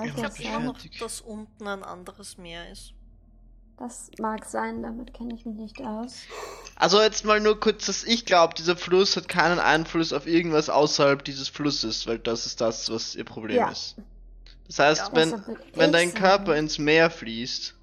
Ich 0.04 0.14
es 0.18 0.24
habe 0.24 0.44
immer 0.44 0.52
sein. 0.58 0.66
noch, 0.66 0.80
dass 1.00 1.22
unten 1.22 1.68
ein 1.68 1.84
anderes 1.84 2.38
Meer 2.38 2.70
ist. 2.72 2.94
Das 3.78 4.10
mag 4.20 4.44
sein, 4.46 4.82
damit 4.82 5.14
kenne 5.14 5.36
ich 5.36 5.46
mich 5.46 5.56
nicht 5.56 5.82
aus. 5.82 6.22
Also 6.76 7.02
jetzt 7.02 7.26
mal 7.26 7.40
nur 7.40 7.60
kurz, 7.60 7.86
dass 7.86 8.04
ich 8.04 8.26
glaube, 8.26 8.56
dieser 8.56 8.76
Fluss 8.76 9.16
hat 9.16 9.28
keinen 9.30 9.60
Einfluss 9.60 10.14
auf 10.14 10.26
irgendwas 10.26 10.70
außerhalb 10.70 11.24
dieses 11.24 11.48
Flusses, 11.48 12.08
weil 12.08 12.18
das 12.20 12.46
ist 12.48 12.60
das, 12.60 12.90
was 12.92 13.14
ihr 13.16 13.24
Problem 13.24 13.58
Ja. 13.58 13.70
ist. 13.70 13.96
Das 14.68 14.80
heißt, 14.80 15.02
Ja, 15.08 15.16
wenn, 15.16 15.32
wenn 15.76 15.86
ich 15.90 15.92
dein 15.92 16.14
Körper 16.14 16.56
ins 16.56 16.78
Meer 16.80 17.10
fließt, 17.12 17.76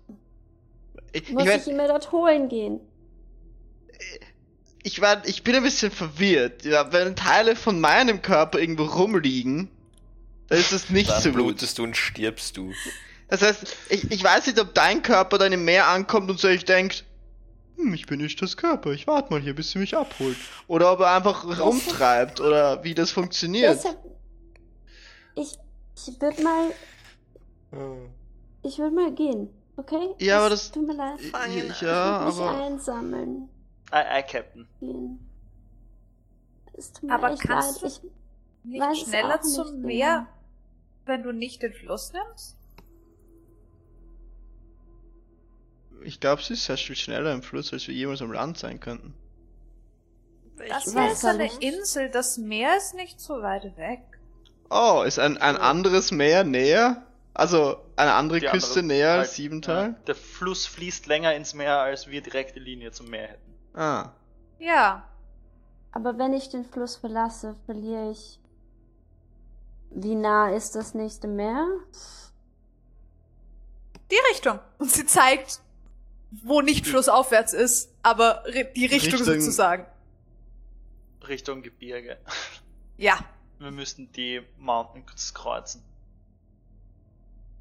ich, 1.13 1.23
ich, 1.29 1.33
Muss 1.33 1.45
mein, 1.45 1.61
ich 1.61 1.67
ihn 1.69 1.77
mir 1.77 1.87
dort 1.89 2.11
holen 2.11 2.49
gehen? 2.49 2.81
ich, 4.83 5.01
war, 5.01 5.27
ich 5.27 5.43
bin 5.45 5.55
ein 5.55 5.63
bisschen 5.63 5.91
verwirrt. 5.91 6.65
Ja, 6.65 6.93
wenn 6.93 7.17
Teile 7.17 7.57
von 7.57 7.81
meinem 7.81 8.21
Körper 8.21 8.59
irgendwo 8.59 8.85
rumliegen, 8.85 9.71
dann 10.49 10.59
ist 10.59 10.73
das 10.73 10.91
nicht 10.91 11.09
Dann 11.09 11.23
so 11.23 11.29
gut. 11.31 11.37
blutest 11.39 11.79
du 11.79 11.85
und 11.85 11.97
stirbst 11.97 12.57
du. 12.57 12.73
Das 13.29 13.43
heißt, 13.43 13.77
ich, 13.91 14.11
ich 14.11 14.23
weiß 14.23 14.47
nicht, 14.47 14.61
ob 14.61 14.75
dein 14.75 15.03
Körper 15.03 15.39
dann 15.39 15.53
im 15.53 15.65
Meer 15.65 15.89
ankommt 15.89 16.31
und 16.31 16.39
sich 16.39 16.65
denkt, 16.65 17.05
hm, 17.77 17.95
ich 17.95 18.07
bin 18.07 18.21
nicht 18.21 18.41
das 18.43 18.57
Körper, 18.57 18.91
ich 18.93 19.07
warte 19.07 19.33
mal 19.33 19.41
hier, 19.41 19.55
bis 19.55 19.71
sie 19.71 19.79
mich 19.79 19.97
abholt. 19.97 20.37
Oder 20.69 20.93
ob 20.93 21.01
er 21.01 21.13
einfach 21.17 21.45
rumtreibt 21.59 22.41
oder 22.41 22.85
wie 22.85 22.95
das 22.95 23.11
funktioniert. 23.11 23.75
Deshalb. 23.77 23.99
Ich, 25.35 25.59
ich 25.97 26.21
würde 26.21 26.43
mal. 26.43 26.71
Ich 28.63 28.79
würde 28.79 28.95
mal 28.95 29.13
gehen, 29.13 29.49
okay? 29.77 30.11
Ja, 30.21 30.39
aber 30.39 30.55
Es 30.55 30.61
das- 30.61 30.71
Tut 30.73 30.87
mir 30.87 30.95
leid. 30.95 31.21
Fangen. 31.33 31.71
Ich- 31.71 31.81
ja, 31.81 32.29
ich 32.29 32.35
mich 32.37 32.45
aber 32.45 32.65
einsammeln 32.65 33.49
Ei, 33.91 34.07
ei, 34.19 34.23
Captain. 34.23 34.67
gehen. 34.81 35.19
Es 36.77 36.93
tut 36.93 37.05
mir 37.05 37.15
Aber 37.15 37.33
echt 37.33 37.43
kannst 37.43 37.83
leid. 37.83 38.01
du- 38.03 38.09
Ich, 38.67 38.81
Nicht 38.81 39.07
schneller 39.09 39.41
zum 39.43 39.67
genau. 39.67 39.87
Meer, 39.89 40.27
wenn 41.07 41.23
du 41.25 41.33
nicht 41.33 41.63
den 41.63 41.73
Fluss 41.73 42.13
nimmst? 42.13 42.57
Ich 46.03 46.21
glaube, 46.21 46.43
sie 46.43 46.55
ist 46.55 46.65
sehr 46.65 46.77
viel 46.77 46.97
schneller 46.97 47.33
im 47.33 47.43
Fluss, 47.43 47.73
als 47.73 47.87
wir 47.89 47.95
jemals 47.95 48.23
am 48.23 48.33
Land 48.33 48.59
sein 48.59 48.81
könnten. 48.81 49.15
Das 50.69 50.87
ist 50.87 51.21
soll 51.21 51.31
eine 51.33 51.51
Insel, 51.61 52.11
das 52.11 52.39
Meer 52.39 52.77
ist 52.77 52.95
nicht 52.95 53.21
so 53.21 53.43
weit 53.43 53.77
weg. 53.77 54.01
Oh, 54.71 55.03
ist 55.07 55.19
ein, 55.19 55.37
ein 55.39 55.57
anderes 55.57 56.11
Meer 56.11 56.45
näher? 56.45 57.05
Also 57.35 57.79
eine 57.97 58.13
andere 58.13 58.39
Die 58.41 58.47
Küste 58.47 58.81
andere- 58.81 58.87
näher 58.87 59.11
halt, 59.11 59.21
als 59.21 59.35
Siebental? 59.35 59.83
ja. 59.89 59.95
Der 60.07 60.15
Fluss 60.15 60.67
fließt 60.67 61.07
länger 61.07 61.35
ins 61.35 61.53
Meer, 61.55 61.79
als 61.81 62.07
wir 62.07 62.23
direkte 62.23 62.61
Linie 62.61 62.93
zum 62.93 63.09
Meer 63.11 63.29
hätten. 63.29 63.55
Ah. 63.79 64.13
Ja. 64.59 65.09
Aber 65.91 66.17
wenn 66.19 66.33
ich 66.33 66.49
den 66.49 66.65
Fluss 66.65 66.97
verlasse, 66.97 67.57
verliere 67.67 68.11
ich. 68.13 68.39
Wie 69.91 70.15
nah 70.15 70.51
ist 70.51 70.75
das 70.77 70.95
nächste 70.95 71.27
Meer? 71.29 71.67
Die 74.11 74.19
Richtung. 74.31 74.59
Und 74.79 74.91
sie 74.91 75.07
zeigt, 75.07 75.61
wo 76.43 76.61
nicht 76.61 76.87
flussaufwärts 76.87 77.53
ist, 77.53 77.93
aber 78.03 78.45
ri- 78.47 78.73
die 78.73 78.87
Richtung, 78.87 79.19
Richtung- 79.21 79.41
sozusagen. 79.41 79.87
Richtung 81.29 81.63
Gebirge. 81.63 82.19
Ja. 82.97 83.19
Wir 83.59 83.71
müssten 83.71 84.11
die 84.13 84.43
Mountains 84.59 85.33
kreuzen. 85.33 85.83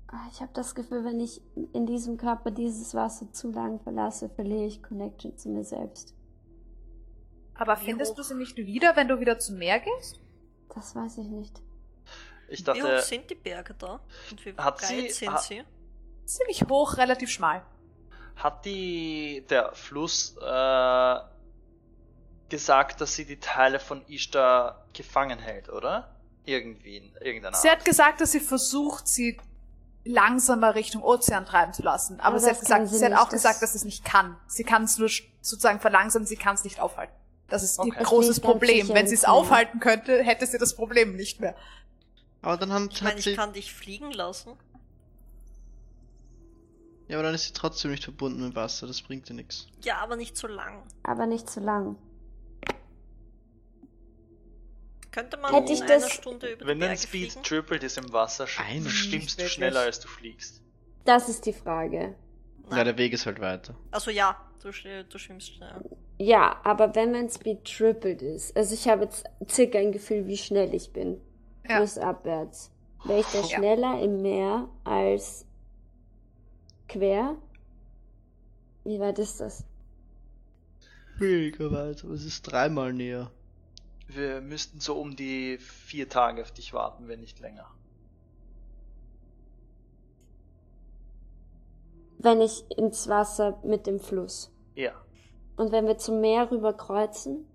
Ah, 0.08 0.28
Ich 0.32 0.42
habe 0.42 0.52
das 0.54 0.76
Gefühl, 0.76 1.04
wenn 1.06 1.20
ich 1.20 1.42
in 1.74 1.86
diesem 1.86 2.18
Körper 2.18 2.52
dieses 2.52 2.94
Wasser 2.94 3.32
zu 3.32 3.52
lang 3.52 3.80
verlasse, 3.80 4.30
verliere 4.30 4.66
ich 4.66 4.84
Connection 4.84 5.38
zu 5.38 5.50
mir 5.50 5.64
selbst. 5.64 6.14
Aber 7.56 7.78
findest 7.78 8.18
du 8.18 8.24
sie 8.24 8.36
nicht 8.36 8.58
wieder, 8.58 8.96
wenn 8.96 9.08
du 9.08 9.20
wieder 9.20 9.40
zum 9.40 9.58
Meer 9.58 9.80
gehst? 9.80 10.20
Das 10.74 10.96
weiß 10.96 11.20
ich 11.20 11.28
nicht. 11.28 11.62
Ich 12.50 12.60
Wie 12.66 12.72
hoch 12.72 12.78
dachte, 12.88 13.02
sind 13.02 13.30
die 13.30 13.36
Berge 13.36 13.74
da? 13.78 14.02
Und 14.30 14.46
wie 14.46 14.54
Hat 14.58 14.78
breit 14.78 14.88
sie- 14.88 15.10
sind 15.12 15.32
ha- 15.32 15.38
sie? 15.38 15.64
Ziemlich 16.26 16.64
hoch, 16.70 16.98
relativ 16.98 17.30
schmal. 17.30 17.64
Hat 18.36 18.66
die 18.66 19.46
der 19.50 19.74
Fluss 19.74 20.36
äh, 20.42 21.16
gesagt, 22.50 23.02
dass 23.02 23.16
sie 23.16 23.26
die 23.26 23.40
Teile 23.40 23.80
von 23.80 24.04
Ishtar 24.08 24.86
gefangen 24.94 25.40
hält, 25.40 25.70
oder? 25.70 26.16
Irgendwie 26.46 26.98
in 26.98 27.16
irgendeiner 27.22 27.56
Sie 27.58 27.70
Art. 27.70 27.80
hat 27.80 27.86
gesagt, 27.86 28.22
dass 28.22 28.32
sie 28.32 28.40
versucht, 28.42 29.08
sie 29.08 29.40
langsamer 30.06 30.76
Richtung 30.76 31.02
Ozean 31.02 31.46
treiben 31.46 31.74
zu 31.74 31.82
lassen. 31.82 32.20
Aber, 32.20 32.28
Aber 32.30 32.40
sie 32.40 32.50
hat 32.50 32.60
gesagt, 32.60 32.90
sie 32.90 32.98
sie 32.98 33.06
hat 33.06 33.14
auch 33.14 33.30
gesagt, 33.30 33.56
das- 33.56 33.60
dass 33.62 33.72
sie 33.72 33.78
es 33.80 33.86
nicht 33.86 34.04
kann. 34.04 34.36
Sie 34.48 34.64
kann 34.66 34.84
es 34.84 34.98
nur 34.98 35.10
sozusagen 35.42 35.80
verlangsamen, 35.80 36.26
sie 36.28 36.36
kann 36.36 36.56
es 36.56 36.64
nicht 36.66 36.80
aufhalten. 36.82 37.14
Das 37.48 37.64
ist 37.64 37.80
Okay. 37.80 37.94
ihr 37.98 38.04
großes 38.04 38.40
Problem. 38.42 38.90
Wenn 38.90 39.08
sie 39.08 39.16
es 39.16 39.24
aufhalten 39.26 39.80
könnte, 39.80 40.22
hätte 40.24 40.46
sie 40.46 40.58
das 40.58 40.76
Problem 40.76 41.16
nicht 41.16 41.40
mehr. 41.40 41.56
Aber 42.42 42.58
dann 42.58 42.74
haben, 42.74 42.90
Ich 42.92 43.02
meine, 43.02 43.12
hat 43.14 43.20
ich 43.20 43.24
sie. 43.26 43.36
kann 43.36 43.54
dich 43.54 43.74
fliegen 43.74 44.12
lassen. 44.12 44.52
Ja, 47.14 47.20
aber 47.20 47.28
dann 47.28 47.36
ist 47.36 47.46
sie 47.46 47.54
trotzdem 47.54 47.92
nicht 47.92 48.04
verbunden 48.06 48.44
mit 48.44 48.56
Wasser, 48.56 48.88
das 48.88 49.04
bringt 49.04 49.30
ihr 49.30 49.36
nichts. 49.36 49.68
Ja, 49.84 49.98
aber 50.00 50.16
nicht 50.16 50.36
so 50.36 50.48
lang. 50.48 50.82
Aber 51.04 51.28
nicht 51.28 51.48
zu 51.48 51.60
lang. 51.60 51.96
Könnte 55.12 55.38
man 55.38 55.54
Hätte 55.54 55.74
ich 55.74 55.80
in 55.82 55.86
einer 55.86 56.00
das- 56.00 56.12
Stunde 56.12 56.54
über 56.54 56.66
Wenn 56.66 56.80
dein 56.80 56.98
Speed 56.98 57.34
fliegen? 57.34 57.44
tripled 57.44 57.84
ist 57.84 58.00
im 58.00 58.12
Wasser, 58.12 58.48
schwimmst 58.48 59.40
du 59.40 59.48
schneller 59.48 59.82
als 59.82 60.00
du 60.00 60.08
fliegst. 60.08 60.62
Das 61.06 61.30
ist 61.30 61.46
die 61.46 61.54
Frage. 61.54 62.16
Ja, 62.72 62.84
der 62.84 62.98
Weg 62.98 63.14
ist 63.14 63.28
halt 63.28 63.40
weiter. 63.40 63.76
Also 63.92 64.10
ja, 64.10 64.36
du, 64.64 64.72
du 65.08 65.18
schwimmst 65.20 65.54
schneller. 65.54 65.84
Ja, 66.18 66.60
aber 66.64 66.96
wenn 66.96 67.12
mein 67.12 67.30
Speed 67.30 67.64
tripled 67.66 68.24
ist, 68.24 68.58
also 68.58 68.74
ich 68.74 68.88
habe 68.88 69.04
jetzt 69.04 69.24
circa 69.48 69.78
ein 69.78 69.92
Gefühl, 69.92 70.26
wie 70.26 70.38
schnell 70.38 70.74
ich 70.74 70.92
bin. 70.92 71.22
Ja. 71.70 71.78
Flussabwärts. 71.78 72.72
Wäre 73.06 73.20
ich 73.20 73.28
da 73.28 73.40
Ja. 73.42 73.46
schneller 73.58 74.02
im 74.02 74.24
Meer 74.24 74.68
als 74.84 75.46
quer? 76.88 77.36
Wie 78.84 79.00
weit 79.00 79.20
ist 79.20 79.40
das? 79.40 79.66
Weniger 81.18 81.72
weit, 81.72 82.04
aber 82.04 82.14
es 82.14 82.26
ist 82.26 82.42
dreimal 82.44 82.92
näher. 82.94 83.32
Wir 84.08 84.42
müssten 84.42 84.80
so 84.80 85.00
um 85.00 85.16
die 85.16 85.58
vier 85.58 86.10
Tage 86.10 86.42
auf 86.42 86.52
dich 86.52 86.74
warten, 86.74 87.08
wenn 87.08 87.22
nicht 87.22 87.40
länger. 87.40 87.68
Wenn 92.20 92.42
ich 92.42 92.64
ins 92.78 93.08
Wasser 93.08 93.60
mit 93.64 93.86
dem 93.88 94.00
Fluss. 94.00 94.52
Ja. 94.76 94.94
Und 95.58 95.72
wenn 95.72 95.86
wir 95.88 95.98
zum 95.98 96.22
Meer 96.22 96.50
rüber 96.52 96.74
kreuzen? 96.74 97.46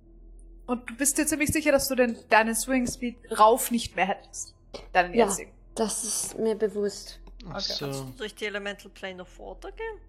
Und 0.66 0.88
du 0.90 0.94
bist 0.96 1.16
dir 1.16 1.26
ziemlich 1.26 1.50
sicher, 1.50 1.72
dass 1.72 1.88
du 1.88 1.94
den, 1.94 2.16
deinen 2.28 2.54
Swing 2.54 2.86
Speed 2.86 3.16
rauf 3.38 3.70
nicht 3.70 3.96
mehr 3.96 4.06
hättest. 4.06 4.54
Deinen 4.92 5.14
Ja. 5.14 5.26
jetzigen. 5.26 5.52
Das 5.74 6.04
ist 6.04 6.38
mir 6.38 6.54
bewusst. 6.54 7.20
Ach 7.52 7.60
so. 7.60 7.84
Kannst 7.86 8.00
du 8.00 8.12
durch 8.18 8.34
die 8.34 8.46
Elemental 8.46 8.90
Plane 8.90 9.22
of 9.22 9.38
Water 9.38 9.70
gehen? 9.72 10.00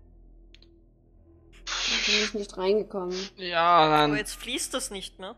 Da 1.65 2.11
bin 2.11 2.23
ich 2.23 2.33
nicht 2.33 2.57
reingekommen. 2.57 3.15
Ja, 3.37 3.61
Aber 3.61 4.07
nein. 4.07 4.17
jetzt 4.17 4.35
fließt 4.35 4.73
das 4.73 4.89
nicht 4.91 5.19
mehr. 5.19 5.35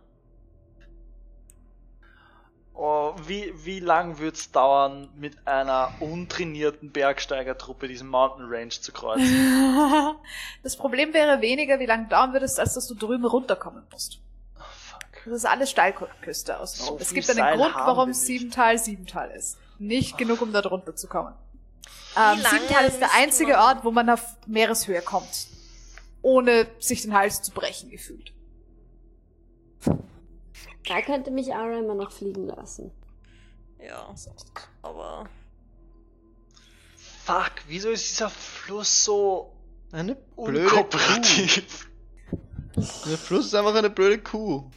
Oh, 2.73 3.13
wie, 3.27 3.53
wie 3.65 3.79
lang 3.79 4.17
wird's 4.19 4.51
dauern, 4.51 5.09
mit 5.15 5.45
einer 5.45 5.93
untrainierten 5.99 6.91
Bergsteigertruppe 6.91 7.87
diesen 7.87 8.07
Mountain 8.07 8.45
Range 8.49 8.69
zu 8.69 8.91
kreuzen? 8.91 9.27
Das 10.63 10.77
Problem 10.77 11.13
wäre 11.13 11.41
weniger, 11.41 11.79
wie 11.79 11.85
lange 11.85 12.07
dauern 12.07 12.33
würdest, 12.33 12.59
als 12.59 12.73
dass 12.73 12.87
du 12.87 12.95
drüben 12.95 13.25
runterkommen 13.25 13.83
musst. 13.91 14.19
Oh, 14.57 14.61
fuck. 14.61 15.01
Das 15.25 15.33
ist 15.33 15.45
alles 15.45 15.69
Steilküste 15.69 16.59
außenrum. 16.59 16.97
So 16.97 17.01
es 17.01 17.13
gibt 17.13 17.29
einen 17.29 17.39
Seil 17.39 17.57
Grund, 17.57 17.75
warum. 17.75 18.13
Siebental 18.13 18.77
Siebental 18.77 19.31
ist. 19.31 19.57
Nicht 19.77 20.17
genug, 20.17 20.41
um 20.41 20.53
da 20.53 20.61
drunter 20.61 20.95
zu 20.95 21.07
kommen. 21.07 21.33
Ähm, 22.17 22.39
Siebental 22.39 22.85
ist 22.85 22.99
der 22.99 23.13
einzige 23.13 23.57
Ort, 23.57 23.83
wo 23.83 23.91
man 23.91 24.09
auf 24.09 24.21
Meereshöhe 24.45 25.01
kommt. 25.01 25.47
Ohne 26.21 26.67
sich 26.79 27.01
den 27.01 27.13
Hals 27.13 27.41
zu 27.41 27.51
brechen, 27.51 27.89
gefühlt. 27.89 28.33
Da 30.87 31.01
könnte 31.01 31.31
mich 31.31 31.53
Ara 31.53 31.79
immer 31.79 31.95
noch 31.95 32.11
fliegen 32.11 32.47
lassen. 32.47 32.91
Ja, 33.79 34.13
aber 34.81 35.27
Fuck, 37.23 37.51
wieso 37.67 37.89
ist 37.89 38.09
dieser 38.09 38.29
Fluss 38.29 39.05
so 39.05 39.53
Eine 39.91 40.15
blöde 40.15 40.65
Kuh. 40.67 40.75
unkooperativ? 40.77 41.89
Der 42.75 43.17
Fluss 43.17 43.47
ist 43.47 43.55
einfach 43.55 43.75
eine 43.75 43.89
blöde 43.89 44.19
Kuh. 44.19 44.69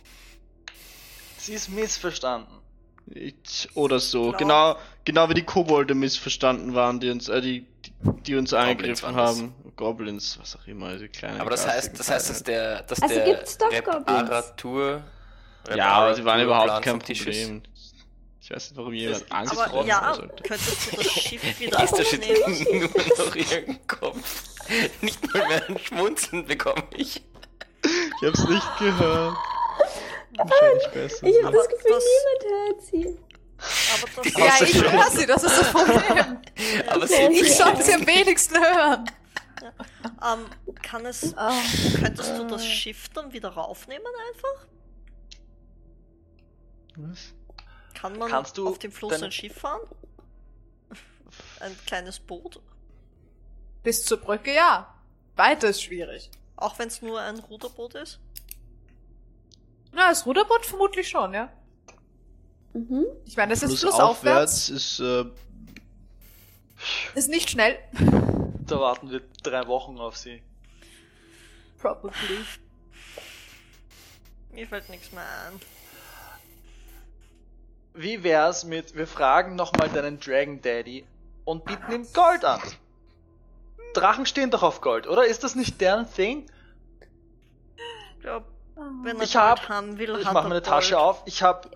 Sie 1.38 1.54
ist 1.54 1.68
missverstanden. 1.68 2.63
Ich, 3.06 3.68
oder 3.74 3.98
so. 4.00 4.28
Glaub- 4.30 4.38
Genau, 4.38 4.76
genau 5.04 5.28
wie 5.28 5.34
die 5.34 5.42
Kobolde 5.44 5.94
missverstanden 5.94 6.74
waren, 6.74 7.00
die 7.00 7.10
uns, 7.10 7.28
äh, 7.28 7.40
die, 7.40 7.66
die, 7.84 7.92
die 8.26 8.34
uns 8.36 8.52
angegriffen 8.54 9.14
das. 9.14 9.36
haben. 9.38 9.54
Goblins, 9.76 10.38
was 10.40 10.56
auch 10.56 10.66
immer, 10.68 10.92
diese 10.92 11.08
kleinen. 11.08 11.40
Aber 11.40 11.50
das 11.50 11.66
heißt, 11.66 11.98
das 11.98 12.08
heißt, 12.10 12.30
dass 12.30 12.42
der, 12.44 12.82
dass 12.84 13.02
Also 13.02 13.14
der 13.14 13.24
gibt's 13.24 13.58
doch 13.58 13.68
Goblins. 13.70 14.08
Reparatur. 14.08 15.02
Ja, 15.74 15.88
aber 15.92 16.14
sie 16.14 16.24
waren 16.24 16.40
überhaupt 16.42 16.82
kein. 16.84 16.98
Problem. 16.98 17.62
Ich 18.40 18.50
weiß 18.50 18.70
nicht, 18.70 18.76
warum 18.76 18.92
jemand 18.92 19.22
Das- 19.22 19.30
Angst 19.30 19.52
aber 19.58 19.70
vor 19.70 19.86
ja, 19.86 20.14
sollte. 20.14 20.42
könntest 20.42 20.92
du 20.92 20.96
das 20.96 21.06
Schiff 21.12 21.60
wieder 21.60 21.82
Ist 21.82 21.94
der 21.96 22.04
Shit 22.04 22.22
aufnehmen? 22.22 22.90
nur 23.18 23.26
noch 23.26 23.34
ihren 23.36 23.86
Kopf? 23.86 24.44
Nicht 25.00 25.34
mal 25.34 25.48
mehr 25.48 25.68
ein 25.68 25.78
Schmunzeln 25.78 26.44
bekomme 26.46 26.84
ich. 26.96 27.22
Ich 27.82 28.26
hab's 28.28 28.46
nicht 28.48 28.78
gehört. 28.78 29.36
Ich 30.34 31.36
so. 31.36 31.44
habe 31.44 31.56
das 31.56 31.68
Gefühl, 31.68 31.90
das- 31.90 32.04
niemand 32.04 32.44
hört 32.52 32.82
sie. 32.82 33.18
Aber 33.94 34.22
das 34.22 34.32
Ja, 34.34 34.66
ich 34.66 34.82
höre 34.92 35.10
sie, 35.10 35.26
das 35.26 35.42
ist 35.44 35.60
das 35.60 35.72
Problem. 35.72 36.38
Aber 36.88 37.06
sie 37.06 37.14
Ich 37.40 37.54
sollte 37.56 37.82
sie 37.82 37.94
am 37.94 38.06
wenigsten 38.06 38.56
hören. 38.58 39.10
ähm, 40.22 40.46
kann 40.82 41.06
es, 41.06 41.34
Ah. 41.36 41.52
könntest 41.98 42.36
du 42.36 42.44
das 42.44 42.66
Schiff 42.66 43.08
dann 43.10 43.32
wieder 43.32 43.50
raufnehmen 43.50 44.06
einfach? 44.28 44.66
Was? 46.96 47.34
Kann 47.94 48.18
man 48.18 48.28
Kannst 48.30 48.58
du 48.58 48.68
auf 48.68 48.78
dem 48.78 48.92
Fluss 48.92 49.22
ein 49.22 49.32
Schiff 49.32 49.54
fahren? 49.56 49.80
Ein 51.60 51.76
kleines 51.86 52.20
Boot? 52.20 52.60
Bis 53.82 54.04
zur 54.04 54.18
Brücke, 54.18 54.52
ja. 54.54 54.94
Weiter 55.36 55.68
ist 55.70 55.82
schwierig. 55.82 56.30
Auch 56.56 56.78
wenn 56.78 56.88
es 56.88 57.02
nur 57.02 57.20
ein 57.20 57.38
Ruderboot 57.38 57.94
ist? 57.96 58.20
Na, 59.94 60.08
das 60.08 60.26
Ruderboot 60.26 60.66
vermutlich 60.66 61.08
schon, 61.08 61.34
ja. 61.34 61.52
Mhm. 62.72 63.06
Ich 63.24 63.36
meine, 63.36 63.50
das 63.52 63.62
ist 63.62 63.78
Flussaufwärts 63.78 64.68
ist, 64.68 64.98
äh, 65.00 65.24
Ist 67.14 67.28
nicht 67.28 67.50
schnell. 67.50 67.78
Da 68.66 68.80
warten 68.80 69.10
wir 69.10 69.20
drei 69.42 69.66
Wochen 69.66 69.98
auf 69.98 70.16
sie. 70.16 70.42
Probably. 71.78 72.38
Mir 74.52 74.66
fällt 74.66 74.88
nichts 74.88 75.12
mehr 75.12 75.22
ein. 75.22 75.60
Wie 77.92 78.22
wär's 78.22 78.64
mit, 78.64 78.96
wir 78.96 79.06
fragen 79.06 79.54
nochmal 79.54 79.90
deinen 79.90 80.18
Dragon 80.18 80.62
Daddy 80.62 81.04
und 81.44 81.66
bieten 81.66 81.92
ihm 81.92 82.06
Gold 82.14 82.46
an? 82.46 82.62
Drachen 83.92 84.24
stehen 84.24 84.50
doch 84.50 84.62
auf 84.62 84.80
Gold, 84.80 85.06
oder? 85.06 85.26
Ist 85.26 85.44
das 85.44 85.54
nicht 85.54 85.78
deren 85.82 86.10
Thing? 86.10 86.50
Ich 88.16 88.22
glaube, 88.22 88.46
wenn 88.76 89.16
er 89.16 89.22
Ich 89.22 89.36
hab- 89.36 89.68
haben 89.68 89.98
will, 89.98 90.16
Ich 90.18 90.24
mache 90.24 90.48
meine 90.48 90.54
Gold. 90.60 90.66
Tasche 90.66 90.98
auf. 90.98 91.22
Ich 91.26 91.42
habe 91.42 91.70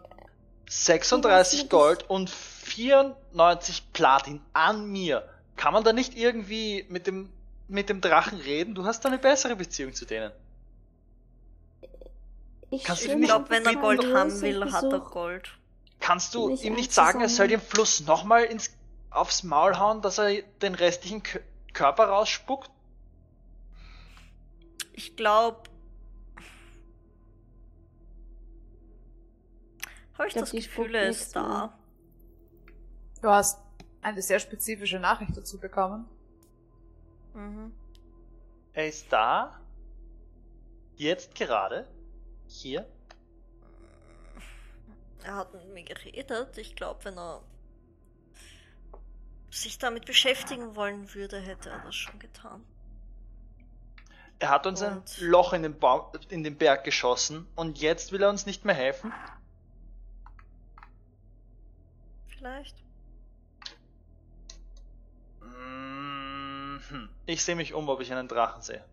36 0.68 1.68
Gold 1.68 2.09
und 2.10 2.28
94 2.31 3.93
Platin 3.93 4.41
an 4.52 4.86
mir. 4.91 5.28
Kann 5.57 5.73
man 5.73 5.85
da 5.85 5.93
nicht 5.93 6.17
irgendwie 6.17 6.85
mit 6.89 7.07
dem, 7.07 7.33
mit 7.68 7.89
dem 7.89 8.01
Drachen 8.01 8.39
reden? 8.41 8.75
Du 8.75 8.85
hast 8.85 9.05
da 9.05 9.09
eine 9.09 9.18
bessere 9.18 9.57
Beziehung 9.57 9.94
zu 9.94 10.05
denen. 10.05 10.33
Ich 12.70 12.85
schwimme 12.86 13.17
nicht 13.17 13.23
Ich 13.23 13.27
glaube, 13.28 13.51
wenn 13.51 13.65
er 13.65 13.77
Gold 13.77 14.15
haben 14.15 14.41
will, 14.43 14.73
hat 14.73 14.85
er 14.85 15.01
Gold. 15.01 15.51
Kannst 16.01 16.35
du 16.35 16.51
ihm 16.51 16.75
nicht 16.75 16.93
sagen, 16.93 17.20
er 17.20 17.28
soll 17.28 17.49
den. 17.49 17.60
Fluss 17.60 18.01
nochmal 18.01 18.44
ins, 18.44 18.70
aufs 19.10 19.43
Maul 19.43 19.78
hauen, 19.78 20.02
dass 20.02 20.18
er 20.18 20.43
den 20.62 20.75
restlichen 20.75 21.23
Kö 21.23 21.41
Körper 21.73 22.05
rausspuckt? 22.09 22.70
Ich 24.93 25.17
glaube. 25.17 25.59
Habe 30.19 30.29
ich, 30.29 30.35
glaub, 30.35 30.45
das 30.47 30.51
Gefühl, 30.53 30.95
er 30.95 31.09
ist 31.09 31.35
da. 31.35 31.79
Du 33.23 33.29
hast 33.29 33.61
eine 34.03 34.21
sehr 34.21 34.41
spezifische 34.41 34.99
Nachricht 34.99 35.37
dazu 35.37 35.59
bekommen. 35.59 36.09
Mhm. 37.35 37.73
Er 38.73 38.89
ist 38.89 39.13
da? 39.13 39.61
Jetzt 40.97 41.35
gerade? 41.35 41.87
Hier? 42.49 42.87
Er 45.25 45.37
hat 45.37 45.53
mit 45.55 45.69
mir 45.73 45.85
geredet. 45.85 46.57
Ich 46.59 46.75
glaube, 46.75 47.05
wenn 47.05 47.19
er 47.19 47.43
sich 49.51 49.79
damit 49.79 50.05
beschäftigen 50.07 50.75
wollen 50.77 51.13
würde, 51.15 51.39
hätte 51.41 51.71
er 51.71 51.81
das 51.81 51.95
schon 51.95 52.19
getan. 52.19 52.65
Er 54.41 54.51
hat 54.51 54.67
uns 54.67 54.83
ein 54.83 54.99
Und- 54.99 55.19
Loch 55.21 55.53
in 55.53 55.63
den, 55.63 55.79
Baum, 55.79 56.13
in 56.29 56.45
den 56.45 56.57
Berg 56.57 56.85
geschossen 56.85 57.47
und 57.57 57.79
jetzt 57.81 58.13
will 58.13 58.23
er 58.23 58.31
uns 58.31 58.47
nicht 58.47 58.65
mehr 58.65 58.75
helfen? 58.75 59.13
Vielleicht. 62.39 62.76
Mhm. 65.42 67.08
Ich 67.26 67.42
sehe 67.42 67.57
mich 67.57 67.75
um, 67.75 67.89
ob 67.89 68.00
ich 68.00 68.12
einen 68.12 68.28
Drachen 68.28 68.62
sehe. 68.62 68.84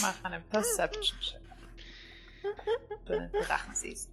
Mach 0.00 0.24
einen 0.24 0.42
Perception-Check. 0.44 1.40
Du 3.04 3.12
einen 3.12 3.32
Drachen 3.32 3.74
siehst. 3.74 4.08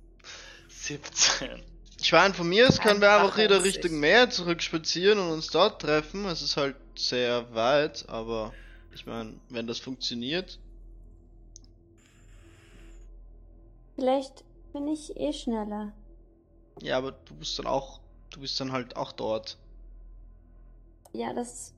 17. 0.68 1.64
Ich 2.00 2.12
meine, 2.12 2.34
von 2.34 2.48
mir 2.48 2.68
aus 2.68 2.80
können 2.80 3.02
wir 3.02 3.12
Einfach 3.12 3.38
wieder. 3.38 3.64
Richtung 3.64 4.00
Meer 4.00 4.30
zurückspazieren 4.30 5.20
und 5.20 5.32
uns 5.32 5.48
dort 5.48 5.82
treffen. 5.82 6.26
Es 6.26 6.42
ist 6.42 6.58
halt 6.58 6.76
sehr 6.96 7.54
weit, 7.54 8.08
aber 8.10 8.54
ich 8.94 9.06
meine, 9.06 9.40
wenn 9.50 9.68
das 9.68 9.80
funktioniert. 9.80 10.60
Vielleicht 13.96 14.44
bin 14.74 14.88
ich 14.88 15.16
eh 15.18 15.34
schneller. 15.34 15.94
Ja, 16.82 16.98
aber 16.98 17.12
du 17.14 17.36
bist 17.36 17.58
dann 17.60 17.68
auch, 17.68 18.00
du 18.32 18.40
bist 18.42 18.60
dann 18.60 18.72
halt 18.72 18.96
auch 18.96 19.12
dort. 19.12 19.58
Ja, 21.14 21.34
das. 21.34 21.74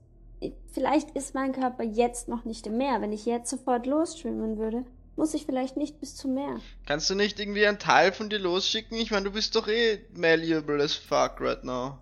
Vielleicht 0.72 1.10
ist 1.12 1.34
mein 1.34 1.52
Körper 1.52 1.84
jetzt 1.84 2.28
noch 2.28 2.44
nicht 2.44 2.66
im 2.66 2.76
Meer. 2.76 3.00
Wenn 3.00 3.12
ich 3.12 3.26
jetzt 3.26 3.50
sofort 3.50 3.86
losschwimmen 3.86 4.58
würde, 4.58 4.84
Muss 5.16 5.34
ich 5.34 5.44
vielleicht 5.44 5.76
nicht 5.76 6.00
bis 6.00 6.16
zum 6.16 6.34
Meer. 6.34 6.60
Kannst 6.86 7.10
du 7.10 7.14
nicht 7.14 7.38
irgendwie 7.38 7.66
einen 7.66 7.78
Teil 7.78 8.12
von 8.12 8.30
dir 8.30 8.38
losschicken? 8.38 8.96
Ich 8.98 9.10
meine, 9.10 9.24
du 9.26 9.32
bist 9.32 9.54
doch 9.54 9.68
eh 9.68 10.00
malleable 10.14 10.82
as 10.82 10.94
fuck 10.94 11.38
right 11.40 11.62
now. 11.64 11.98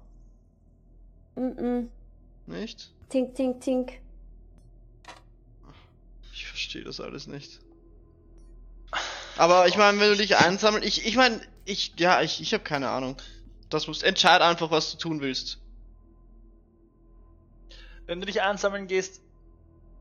Mm-mm. 1.36 1.88
Nicht? 2.46 2.92
Tink, 3.08 3.34
tink, 3.34 3.60
tink. 3.60 4.00
Ich 6.32 6.46
verstehe 6.46 6.84
das 6.84 7.00
alles 7.00 7.26
nicht. 7.26 7.60
Aber 9.36 9.66
ich 9.66 9.76
meine, 9.76 9.98
wenn 10.00 10.10
du 10.10 10.16
dich 10.16 10.36
einsammeln, 10.36 10.82
ich, 10.84 11.06
ich 11.06 11.16
meine, 11.16 11.40
ich, 11.64 11.94
ja, 11.98 12.22
ich, 12.22 12.40
ich 12.40 12.52
habe 12.52 12.64
keine 12.64 12.88
Ahnung. 12.88 13.16
Das 13.68 13.86
musst, 13.86 14.02
entscheid 14.02 14.42
einfach, 14.42 14.70
was 14.70 14.92
du 14.92 14.98
tun 14.98 15.20
willst. 15.20 15.58
Wenn 18.06 18.20
du 18.20 18.26
dich 18.26 18.42
einsammeln 18.42 18.88
gehst, 18.88 19.22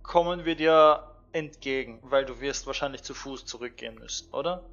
kommen 0.01 0.45
wir 0.45 0.55
dir 0.55 1.03
entgegen, 1.31 1.99
weil 2.01 2.25
du 2.25 2.41
wirst 2.41 2.65
wahrscheinlich 2.65 3.03
zu 3.03 3.13
Fuß 3.13 3.45
zurückgehen 3.45 3.95
müssen, 3.95 4.33
oder? 4.33 4.63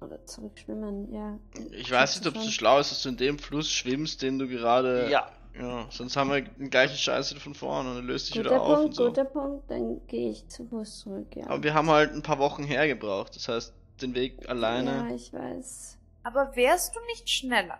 Oder 0.00 0.24
zurückschwimmen, 0.26 1.12
ja. 1.12 1.38
Ich 1.72 1.90
weiß 1.90 2.20
nicht, 2.20 2.28
ob 2.28 2.36
es 2.36 2.44
so 2.44 2.50
schlau 2.50 2.78
ist, 2.78 2.92
dass 2.92 3.02
du 3.02 3.08
in 3.08 3.16
dem 3.16 3.38
Fluss 3.38 3.70
schwimmst, 3.70 4.22
den 4.22 4.38
du 4.38 4.46
gerade. 4.46 5.10
Ja. 5.10 5.30
Ja, 5.58 5.86
sonst 5.90 6.18
haben 6.18 6.30
wir 6.30 6.42
den 6.42 6.68
gleichen 6.68 6.98
Scheiß 6.98 7.30
wieder 7.30 7.40
von 7.40 7.54
vorne 7.54 7.90
und 7.90 7.96
er 7.96 8.02
löst 8.02 8.26
sich 8.26 8.36
Guter 8.36 8.50
wieder 8.50 8.60
auf 8.60 8.68
und 8.68 8.82
Punkt, 8.82 8.94
so. 8.94 9.06
guter 9.06 9.24
Punkt. 9.24 9.70
Dann 9.70 10.06
gehe 10.06 10.30
ich 10.30 10.46
zu 10.48 10.66
Fuß 10.66 11.00
zurück, 11.00 11.34
ja. 11.34 11.46
Aber 11.46 11.62
wir 11.62 11.72
haben 11.72 11.88
halt 11.88 12.12
ein 12.12 12.22
paar 12.22 12.38
Wochen 12.38 12.62
hergebraucht. 12.62 13.34
Das 13.34 13.48
heißt, 13.48 13.74
den 14.02 14.14
Weg 14.14 14.48
alleine. 14.48 15.08
Ja, 15.08 15.14
ich 15.14 15.32
weiß. 15.32 15.98
Aber 16.22 16.54
wärst 16.56 16.94
du 16.94 17.00
nicht 17.06 17.28
schneller, 17.30 17.78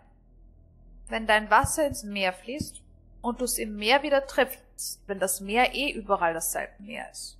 wenn 1.08 1.26
dein 1.26 1.50
Wasser 1.50 1.86
ins 1.86 2.04
Meer 2.04 2.32
fließt 2.32 2.80
und 3.22 3.40
du 3.40 3.44
es 3.44 3.58
im 3.58 3.76
Meer 3.76 4.02
wieder 4.02 4.26
triffst, 4.26 5.00
wenn 5.06 5.18
das 5.18 5.40
Meer 5.40 5.74
eh 5.74 5.90
überall 5.90 6.34
dasselbe 6.34 6.82
Meer 6.82 7.10
ist? 7.10 7.38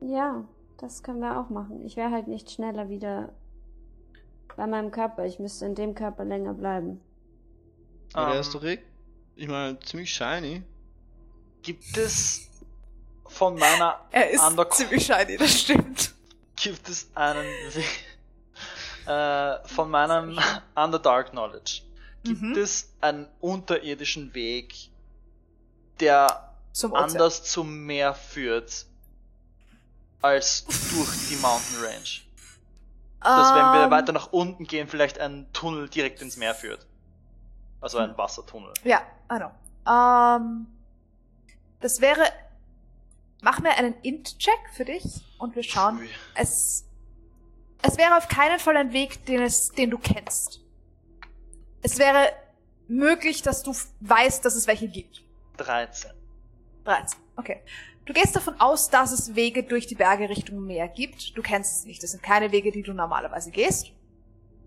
Ja, 0.00 0.44
das 0.78 1.02
können 1.02 1.20
wir 1.20 1.38
auch 1.40 1.50
machen. 1.50 1.84
Ich 1.84 1.96
wäre 1.96 2.10
halt 2.10 2.28
nicht 2.28 2.50
schneller 2.50 2.88
wieder 2.88 3.32
bei 4.56 4.66
meinem 4.66 4.90
Körper. 4.90 5.24
Ich 5.24 5.38
müsste 5.38 5.66
in 5.66 5.74
dem 5.74 5.94
Körper 5.94 6.24
länger 6.24 6.54
bleiben. 6.54 7.00
Aber 8.12 8.32
der 8.32 8.40
ist 8.40 8.54
doch 8.54 8.62
eh, 8.64 8.78
ich 9.36 9.48
meine, 9.48 9.78
ziemlich 9.80 10.12
shiny. 10.12 10.62
Gibt 11.62 11.96
es 11.96 12.48
von 13.26 13.56
meiner 13.58 14.00
Er 14.10 14.30
ist 14.30 14.40
Underco- 14.42 14.70
ziemlich 14.70 15.04
shiny, 15.06 15.36
das 15.36 15.60
stimmt. 15.60 16.14
Gibt 16.60 16.88
es 16.88 17.08
einen 17.14 17.46
Weg 17.74 18.04
äh, 19.06 19.68
von 19.68 19.90
meinem 19.90 20.38
Underdark 20.74 21.30
Knowledge 21.30 21.82
gibt 22.24 22.42
Mhm. 22.42 22.56
es 22.56 22.92
einen 23.00 23.28
unterirdischen 23.40 24.34
Weg, 24.34 24.74
der 26.00 26.52
Zum 26.72 26.94
anders 26.94 27.44
zum 27.44 27.86
Meer 27.86 28.12
führt 28.12 28.86
als 30.20 30.64
durch 30.66 31.28
die 31.30 31.36
Mountain 31.36 31.76
Range. 31.80 32.20
Dass 33.20 33.54
wenn 33.54 33.72
wir 33.72 33.84
Ähm, 33.84 33.90
weiter 33.90 34.12
nach 34.12 34.32
unten 34.32 34.64
gehen, 34.64 34.88
vielleicht 34.88 35.18
ein 35.20 35.46
Tunnel 35.52 35.88
direkt 35.88 36.20
ins 36.20 36.36
Meer 36.36 36.54
führt. 36.54 36.86
Also 37.80 37.98
ein 37.98 38.16
Wassertunnel. 38.18 38.72
Ja, 38.84 39.00
I 39.32 39.36
know. 39.38 39.50
Ähm, 39.90 40.66
das 41.80 42.00
wäre. 42.00 42.24
Mach 43.40 43.60
mir 43.60 43.76
einen 43.76 43.94
Int-Check 44.02 44.70
für 44.72 44.84
dich 44.84 45.04
und 45.38 45.54
wir 45.54 45.62
schauen. 45.62 46.00
Es, 46.34 46.86
es 47.82 47.96
wäre 47.96 48.16
auf 48.16 48.28
keinen 48.28 48.58
Fall 48.58 48.76
ein 48.76 48.92
Weg, 48.92 49.24
den, 49.26 49.42
es, 49.42 49.70
den 49.70 49.90
du 49.90 49.98
kennst. 49.98 50.60
Es 51.82 51.98
wäre 51.98 52.32
möglich, 52.88 53.42
dass 53.42 53.62
du 53.62 53.74
weißt, 54.00 54.44
dass 54.44 54.56
es 54.56 54.66
welche 54.66 54.88
gibt. 54.88 55.22
13. 55.58 56.10
13. 56.84 57.20
Okay. 57.36 57.62
Du 58.04 58.14
gehst 58.14 58.34
davon 58.34 58.58
aus, 58.58 58.88
dass 58.88 59.12
es 59.12 59.34
Wege 59.34 59.62
durch 59.62 59.86
die 59.86 59.94
Berge 59.94 60.30
Richtung 60.30 60.64
Meer 60.64 60.88
gibt. 60.88 61.36
Du 61.36 61.42
kennst 61.42 61.78
es 61.78 61.84
nicht. 61.84 62.02
Das 62.02 62.12
sind 62.12 62.22
keine 62.22 62.52
Wege, 62.52 62.72
die 62.72 62.82
du 62.82 62.94
normalerweise 62.94 63.50
gehst. 63.50 63.92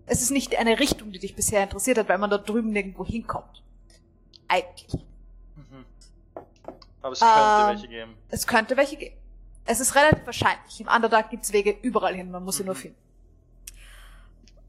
Es 0.06 0.22
ist 0.22 0.30
nicht 0.30 0.56
eine 0.56 0.78
Richtung, 0.78 1.10
die 1.10 1.18
dich 1.18 1.34
bisher 1.34 1.62
interessiert 1.62 1.98
hat, 1.98 2.08
weil 2.08 2.18
man 2.18 2.30
dort 2.30 2.48
drüben 2.48 2.70
nirgendwo 2.70 3.04
hinkommt. 3.04 3.62
Eigentlich. 4.48 4.92
Mhm. 7.02 7.06
Aber 7.06 7.12
es 7.12 7.20
könnte 7.20 7.60
Ähm, 7.62 7.66
welche 7.68 7.88
geben. 7.88 8.16
Es 8.28 8.46
könnte 8.46 8.76
welche 8.76 8.96
geben. 8.96 9.16
Es 9.64 9.80
ist 9.80 9.94
relativ 9.94 10.26
wahrscheinlich. 10.26 10.80
Im 10.80 10.88
Underdark 10.88 11.30
gibt's 11.30 11.52
Wege 11.52 11.76
überall 11.82 12.14
hin, 12.14 12.30
man 12.30 12.44
muss 12.44 12.56
sie 12.56 12.64
nur 12.64 12.74
Mhm. 12.74 12.78
finden. 12.78 12.98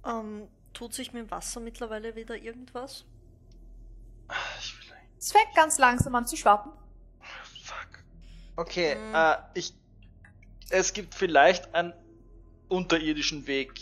Ähm, 0.06 0.48
tut 0.74 0.94
sich 0.94 1.14
mit 1.14 1.24
dem 1.24 1.32
Wasser 1.32 1.60
mittlerweile 1.60 2.16
wieder 2.16 2.36
irgendwas? 2.36 3.06
Ich 4.60 4.78
will 4.78 4.96
Es 5.18 5.32
fängt 5.32 5.56
ganz 5.56 5.78
langsam 5.78 6.14
an 6.16 6.28
zu 6.28 6.36
schwappen. 6.36 6.72
Fuck. 7.64 8.04
Okay, 8.56 8.96
Mhm. 8.96 9.16
äh, 9.16 9.38
ich. 9.54 9.74
Es 10.70 10.94
gibt 10.94 11.14
vielleicht 11.14 11.74
einen 11.76 11.94
unterirdischen 12.68 13.46
Weg 13.48 13.74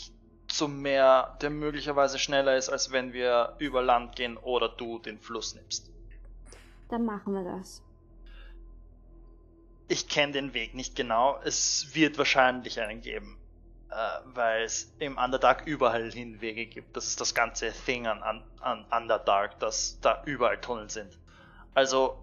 zum 0.47 0.81
Meer, 0.81 1.37
der 1.41 1.49
möglicherweise 1.49 2.19
schneller 2.19 2.57
ist, 2.57 2.69
als 2.69 2.91
wenn 2.91 3.13
wir 3.13 3.55
über 3.59 3.81
Land 3.81 4.15
gehen 4.17 4.35
oder 4.37 4.67
du 4.69 4.99
den 4.99 5.17
Fluss 5.17 5.55
nimmst. 5.55 5.89
Dann 6.89 7.05
machen 7.05 7.33
wir 7.33 7.43
das. 7.43 7.81
Ich 9.91 10.07
kenne 10.07 10.31
den 10.31 10.53
Weg 10.53 10.73
nicht 10.73 10.95
genau. 10.95 11.37
Es 11.43 11.93
wird 11.93 12.17
wahrscheinlich 12.17 12.79
einen 12.79 13.01
geben. 13.01 13.37
Äh, 13.89 13.95
weil 14.33 14.63
es 14.63 14.89
im 14.99 15.17
Underdark 15.17 15.63
überall 15.65 16.09
hin 16.13 16.39
Wege 16.39 16.65
gibt. 16.65 16.95
Das 16.95 17.07
ist 17.07 17.19
das 17.19 17.35
ganze 17.35 17.73
Thing 17.85 18.07
an, 18.07 18.23
an, 18.23 18.41
an 18.61 18.85
Underdark, 18.89 19.59
dass 19.59 19.99
da 19.99 20.23
überall 20.25 20.61
Tunnel 20.61 20.89
sind. 20.89 21.17
Also, 21.73 22.17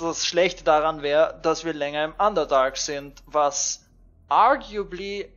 das 0.00 0.26
Schlechte 0.26 0.64
daran 0.64 1.02
wäre, 1.02 1.38
dass 1.42 1.64
wir 1.64 1.72
länger 1.72 2.04
im 2.04 2.14
Underdark 2.14 2.78
sind, 2.78 3.22
was 3.26 3.86
arguably 4.28 5.28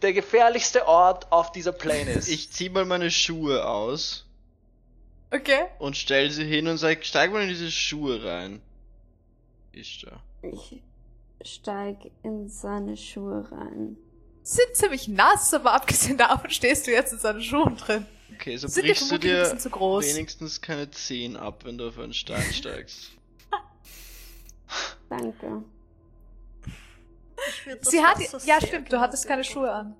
der 0.00 0.14
gefährlichste 0.14 0.88
Ort 0.88 1.30
auf 1.30 1.52
dieser 1.52 1.72
Plane 1.72 2.10
ist. 2.12 2.28
Ich 2.28 2.50
zieh 2.50 2.70
mal 2.70 2.86
meine 2.86 3.10
Schuhe 3.10 3.68
aus 3.68 4.24
Okay. 5.30 5.66
und 5.78 5.98
stell 5.98 6.30
sie 6.30 6.46
hin 6.46 6.66
und 6.66 6.78
sag, 6.78 7.04
steig 7.04 7.30
mal 7.30 7.42
in 7.42 7.48
diese 7.50 7.70
Schuhe 7.70 8.24
rein. 8.24 8.62
Ist 9.78 10.04
da. 10.04 10.20
Ich 10.42 10.82
steig 11.44 12.10
in 12.24 12.48
seine 12.48 12.96
Schuhe 12.96 13.48
rein. 13.52 13.96
Sind 14.42 14.74
ziemlich 14.74 15.06
nass, 15.08 15.54
aber 15.54 15.72
abgesehen 15.74 16.18
davon 16.18 16.50
stehst 16.50 16.86
du 16.86 16.90
jetzt 16.90 17.12
in 17.12 17.18
seinen 17.20 17.42
Schuhen 17.42 17.76
drin. 17.76 18.04
Okay, 18.34 18.56
so 18.56 18.66
Sind 18.66 18.86
brichst 18.86 19.10
du 19.10 19.18
dir 19.18 19.42
bisschen 19.42 19.58
zu 19.60 19.70
groß. 19.70 20.04
wenigstens 20.16 20.60
keine 20.60 20.90
Zehen 20.90 21.36
ab, 21.36 21.64
wenn 21.64 21.78
du 21.78 21.88
auf 21.88 21.98
einen 21.98 22.12
Stein 22.12 22.42
steigst. 22.52 23.12
Danke. 25.08 25.62
Sie 27.82 28.02
hat, 28.02 28.18
Wasser 28.18 28.46
ja 28.46 28.60
stimmt, 28.60 28.92
du 28.92 28.98
hattest 29.00 29.26
keine. 29.28 29.44
Schuhe 29.44 29.70
an. 29.70 29.94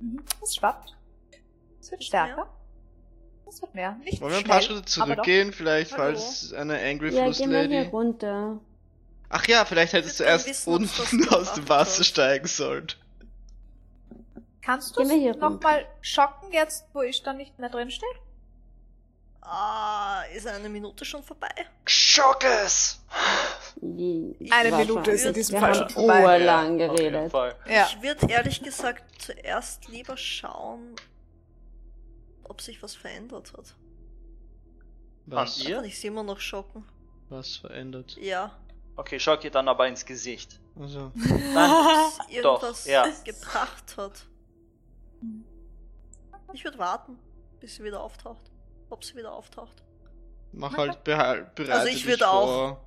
Mhm. 0.00 0.22
Es 0.42 0.54
schwappt. 0.54 0.96
Es 1.80 1.90
wird 1.90 2.04
stärker. 2.04 2.48
Es 3.48 3.60
wird 3.60 3.74
mehr. 3.74 3.96
Nicht 4.04 4.20
Wollen 4.20 4.32
wir 4.32 4.38
ein 4.38 4.44
schnell, 4.44 4.52
paar 4.52 4.62
Schritte 4.62 4.84
zurückgehen, 4.84 5.52
vielleicht, 5.52 5.92
Hallo. 5.92 6.16
falls 6.18 6.52
eine 6.52 6.78
Angry 6.80 7.10
Ja, 7.14 7.24
Fluss 7.24 7.38
gehen 7.38 7.50
wir 7.50 7.60
hier 7.62 7.68
Lady. 7.80 7.90
runter. 7.90 8.60
Ach 9.28 9.46
ja, 9.48 9.64
vielleicht 9.64 9.92
hättest 9.92 10.20
du 10.20 10.24
Ich 10.24 10.30
erst 10.30 10.66
unten 10.68 11.28
aus 11.30 11.54
dem 11.54 11.68
Wasser 11.68 12.04
steigen 12.04 12.46
sollen. 12.46 12.86
Kannst 14.62 14.96
du 14.96 15.02
runter. 15.02 15.36
nochmal 15.36 15.86
schocken, 16.00 16.52
jetzt 16.52 16.86
wo 16.92 17.02
ich 17.02 17.22
dann 17.22 17.36
nicht 17.36 17.58
mehr 17.58 17.68
drin 17.68 17.90
stehe? 17.90 18.10
Ah, 19.40 20.22
ist 20.34 20.46
eine 20.46 20.68
Minute 20.68 21.04
schon 21.04 21.22
vorbei? 21.22 21.48
Schock 21.84 22.42
es! 22.44 23.00
Eine 23.80 24.76
Minute 24.76 25.12
ist 25.12 25.24
in 25.24 25.34
diesem 25.34 25.54
wir 25.54 25.60
Fall 25.60 25.70
haben 25.70 25.78
schon 25.78 25.90
vorbei. 25.90 26.40
urlang 26.40 26.78
geredet. 26.78 27.32
Ja. 27.68 27.86
Ich 27.88 28.02
würde 28.02 28.26
ehrlich 28.28 28.60
gesagt 28.60 29.04
zuerst 29.22 29.86
lieber 29.86 30.16
schauen, 30.16 30.96
ob 32.42 32.60
sich 32.60 32.82
was 32.82 32.96
verändert 32.96 33.52
hat. 33.56 33.76
Was, 35.26 35.58
ihr? 35.64 35.76
Kann 35.76 35.84
ich 35.84 36.00
sie 36.00 36.08
immer 36.08 36.22
noch 36.24 36.40
schocken? 36.40 36.84
was 37.28 37.56
verändert? 37.56 38.16
Ja. 38.20 38.52
Okay, 38.96 39.18
schock 39.20 39.44
ihr 39.44 39.50
dann 39.50 39.68
aber 39.68 39.86
ins 39.88 40.04
Gesicht. 40.06 40.58
Also, 40.80 41.12
es 41.16 41.30
irgendwas 42.30 42.86
ja. 42.86 43.06
gebracht 43.24 43.96
hat. 43.96 44.26
Ich 46.52 46.64
würde 46.64 46.78
warten, 46.78 47.18
bis 47.60 47.76
sie 47.76 47.84
wieder 47.84 48.00
auftaucht. 48.00 48.50
Ob 48.88 49.04
sie 49.04 49.16
wieder 49.16 49.32
auftaucht. 49.32 49.82
mach 50.52 50.76
halt 50.76 50.98
behal- 51.04 51.46
bereite 51.54 51.72
Also 51.72 51.88
ich 51.88 51.96
dich 51.96 52.06
würd 52.06 52.24
auch- 52.24 52.46
vor. 52.46 52.82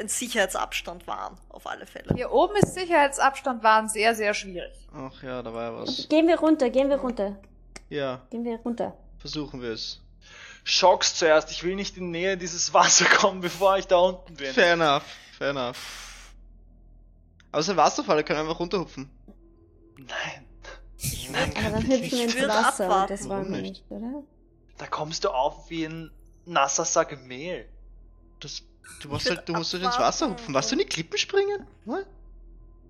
Ein 0.00 0.08
Sicherheitsabstand 0.08 1.06
wahren, 1.06 1.38
auf 1.50 1.66
alle 1.66 1.84
Fälle. 1.84 2.14
Hier 2.14 2.32
oben 2.32 2.56
ist 2.56 2.72
Sicherheitsabstand 2.72 3.62
waren 3.62 3.86
sehr, 3.90 4.14
sehr 4.14 4.32
schwierig. 4.32 4.72
Ach 4.94 5.22
ja, 5.22 5.42
da 5.42 5.52
war 5.52 5.62
ja 5.64 5.78
was. 5.78 6.08
Gehen 6.08 6.26
wir 6.26 6.38
runter, 6.40 6.70
gehen 6.70 6.88
wir 6.88 6.96
runter. 6.96 7.36
Ja, 7.90 8.22
Gehen 8.30 8.44
wir 8.44 8.56
runter. 8.60 8.96
versuchen 9.18 9.60
wir 9.60 9.72
es. 9.72 10.00
Schock's 10.64 11.14
zuerst. 11.14 11.50
Ich 11.50 11.62
will 11.62 11.76
nicht 11.76 11.96
in 11.98 12.10
Nähe 12.10 12.36
dieses 12.36 12.72
Wasser 12.72 13.04
kommen, 13.04 13.40
bevor 13.42 13.78
ich 13.78 13.86
da 13.86 13.96
unten 13.98 14.34
bin. 14.34 14.52
Fair 14.52 14.72
enough, 14.72 15.02
fair 15.38 15.50
enough. 15.50 15.76
Aber 17.52 17.60
es 17.60 17.66
ist 17.66 17.70
ein 17.70 17.76
Wasserfall, 17.76 18.16
wir 18.16 18.24
können 18.24 18.40
einfach 18.40 18.58
runterhupfen. 18.58 19.10
Nein. 19.96 20.46
Aber 21.56 21.70
dann 21.70 21.86
hüpfen 21.86 22.10
wir 22.10 22.24
ins 22.24 22.36
Wasser 22.48 22.86
und 22.86 22.90
abwarten. 22.90 23.12
das 23.12 23.28
wollen 23.28 23.52
wir 23.52 23.60
nicht, 23.60 23.84
oder? 23.90 24.22
Da 24.78 24.86
kommst 24.86 25.24
du 25.24 25.30
auf 25.30 25.70
wie 25.70 25.84
ein 25.84 26.10
nasser 26.46 26.84
Sack 26.84 27.24
Mehl. 27.26 27.68
Das, 28.40 28.62
du 29.00 29.08
musst 29.08 29.26
Ich 29.26 29.36
halt, 29.36 29.48
du 29.48 29.52
musst 29.52 29.72
halt 29.72 29.84
ins 29.84 29.98
Wasser 29.98 30.30
hupfen. 30.30 30.54
Was, 30.54 30.68
du 30.68 30.72
in 30.74 30.80
die 30.80 30.86
Klippen 30.86 31.18
springen? 31.18 31.66
Was? 31.84 32.04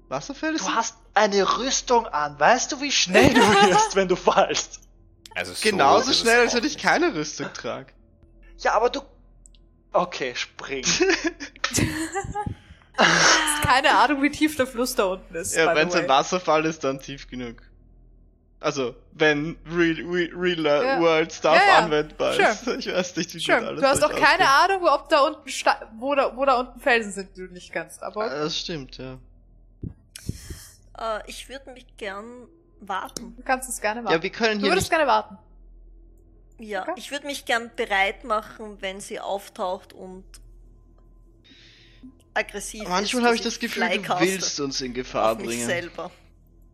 Wasserfälle 0.08 0.58
Du 0.58 0.64
hast 0.66 0.96
eine 1.14 1.58
Rüstung 1.58 2.06
an. 2.06 2.38
Weißt 2.38 2.72
du, 2.72 2.80
wie 2.80 2.92
schnell 2.92 3.34
du 3.34 3.40
wirst, 3.40 3.96
wenn 3.96 4.08
du 4.08 4.16
fallst? 4.16 4.80
Also 5.34 5.52
so 5.52 5.68
genauso 5.68 6.12
schnell, 6.12 6.40
als 6.40 6.54
wenn 6.54 6.64
ich 6.64 6.78
keine 6.78 7.14
Rüstung 7.14 7.52
trage. 7.52 7.92
Ja, 8.58 8.72
aber 8.74 8.90
du. 8.90 9.00
Okay, 9.92 10.34
spring. 10.34 10.84
Keine 13.62 13.90
Ahnung, 13.96 14.22
wie 14.22 14.30
tief 14.30 14.56
der 14.56 14.66
Fluss 14.66 14.94
da 14.94 15.04
unten 15.04 15.34
ist. 15.34 15.56
Ja, 15.56 15.74
wenn 15.74 15.88
es 15.88 15.94
ein. 15.96 16.08
Wasserfall 16.08 16.64
ist, 16.64 16.84
dann 16.84 17.00
tief 17.00 17.28
genug. 17.28 17.62
Also, 18.60 18.94
wenn 19.12 19.56
Real, 19.66 19.96
Real, 20.06 20.30
Real 20.34 20.84
Ja. 20.84 21.00
World 21.00 21.32
Stuff 21.32 21.54
Ja, 21.56 21.66
ja. 21.66 21.78
anwendbar 21.84 22.34
Sure. 22.34 22.48
ist. 22.50 22.66
Ich 22.78 22.86
weiß 22.94 23.16
nicht, 23.16 23.34
wie 23.34 23.38
Sure. 23.40 23.58
gut 23.58 23.66
alles 23.68 23.80
Du 23.80 23.86
hast 23.88 24.04
auch 24.04 24.14
keine. 24.14 24.48
Ahnung, 24.48 24.86
ob 24.88 25.08
da 25.08 25.20
unten 25.26 25.48
Sta 25.48 25.90
wo 25.98 26.14
da, 26.14 26.36
wo 26.36 26.44
da 26.44 26.60
unten 26.60 26.78
Felsen 26.80 27.12
sind, 27.12 27.36
die 27.36 27.46
du 27.46 27.52
nicht 27.52 27.72
kannst. 27.72 28.02
Aber 28.02 28.24
Ah, 28.24 28.28
Das 28.44 28.56
stimmt, 28.58 28.96
ja. 28.98 29.18
Äh, 30.98 31.20
ich 31.26 31.48
würde 31.48 31.72
mich 31.72 31.96
gern 31.96 32.46
warten. 32.80 33.34
du 33.36 33.42
kannst 33.42 33.68
es 33.68 33.80
gerne 33.80 34.02
machen. 34.02 34.12
Ja, 34.14 34.22
wir 34.22 34.30
können 34.30 34.60
du 34.60 34.66
hier 34.66 34.72
würdest 34.72 34.86
nicht... 34.90 34.98
gerne 34.98 35.06
warten. 35.06 35.38
Ja, 36.58 36.82
Okay. 36.82 36.92
ich 36.96 37.10
würde 37.10 37.26
mich 37.26 37.44
gern 37.46 37.70
bereit 37.74 38.24
machen, 38.24 38.76
wenn 38.80 39.00
sie 39.00 39.18
auftaucht 39.20 39.92
und 39.92 40.24
aggressiv 42.32 42.88
Manchmal 42.88 43.24
habe 43.24 43.34
ich 43.36 43.42
das 43.42 43.58
Gefühl, 43.58 43.88
du 43.88 44.20
willst 44.20 44.60
uns 44.60 44.80
in 44.80 44.94
Gefahr 44.94 45.32
auf 45.32 45.38
mich 45.38 45.48
bringen. 45.48 45.66
selber. 45.66 46.10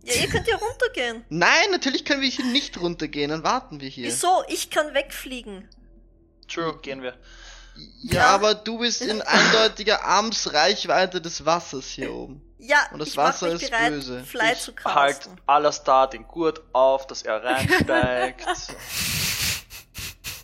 Ja, 0.02 0.14
ihr 0.14 0.28
könnt 0.28 0.46
ja 0.48 0.56
runtergehen. 0.56 1.24
Nein, 1.28 1.70
natürlich 1.70 2.04
können 2.04 2.22
wir 2.22 2.28
hier 2.28 2.46
nicht 2.46 2.80
runtergehen, 2.80 3.30
dann 3.30 3.42
warten 3.44 3.80
wir 3.80 3.88
hier. 3.88 4.06
Wieso? 4.06 4.42
Ich 4.48 4.70
kann 4.70 4.94
wegfliegen. 4.94 5.68
True, 6.48 6.78
gehen 6.80 7.02
wir. 7.02 7.14
Ja, 8.02 8.14
Ja. 8.14 8.26
aber 8.28 8.54
du 8.54 8.78
bist 8.78 9.02
in 9.02 9.20
eindeutiger 9.22 10.04
Armsreichweite 10.04 11.20
des 11.20 11.44
Wassers 11.44 11.86
hier 11.88 12.12
oben. 12.12 12.42
Ja, 12.62 12.86
Und 12.92 12.98
das 12.98 13.16
Wasser 13.16 13.46
mich 13.52 13.62
ist 13.62 13.70
bereit, 13.70 13.88
böse. 13.90 14.22
Fly 14.24 14.52
Ich 14.52 14.60
zu 14.60 14.72
Halt 14.84 15.16
casten. 15.16 15.40
Alastar 15.46 16.10
den 16.10 16.26
Gurt 16.28 16.60
auf, 16.74 17.06
dass 17.06 17.22
er 17.22 17.42
reinsteigt. 17.42 18.44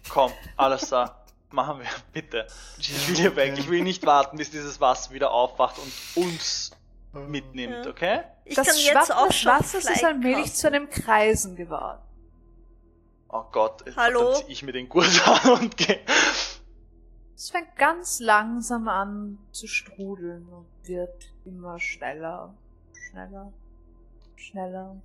Komm, 0.09 0.33
Alastar, 0.57 1.25
machen 1.51 1.81
wir, 1.81 1.87
bitte. 2.13 2.47
Ich 2.79 3.09
will 3.09 3.17
hier 3.17 3.37
weg. 3.37 3.55
Ich 3.59 3.69
will 3.69 3.83
nicht 3.83 4.07
warten, 4.07 4.39
bis 4.39 4.51
dieses 4.51 4.81
Wasser 4.81 5.13
wieder 5.13 5.31
aufwacht 5.31 5.77
und 5.79 5.93
uns 6.25 6.71
mitnimmt, 7.13 7.85
Ja. 7.85 7.91
okay? 7.91 8.21
Ich 8.45 8.55
das 8.57 8.69
kann 8.69 8.77
jetzt 8.79 9.13
auch 9.15 9.27
des 9.29 9.37
schon 9.37 9.53
Wassers 9.53 9.85
ist 9.85 10.05
allmählich 10.05 10.55
zu 10.55 10.69
einem 10.69 10.89
Kreisen 10.89 11.57
geworden. 11.57 11.99
Oh 13.29 13.43
Gott, 13.53 13.85
Hallo? 13.97 14.33
dann 14.33 14.47
zieh 14.47 14.53
ich 14.53 14.63
mir 14.63 14.73
den 14.73 14.89
Gurt 14.89 15.27
an 15.29 15.51
und 15.51 15.77
gehe. 15.77 16.01
Es 17.37 17.51
fängt 17.51 17.77
ganz 17.77 18.19
langsam 18.21 18.89
an 18.89 19.39
zu 19.53 19.67
strudeln 19.67 20.49
und 20.49 20.67
wird 20.85 21.35
immer 21.45 21.79
schneller, 21.79 22.57
schneller, 23.11 23.53
schneller. 24.37 25.01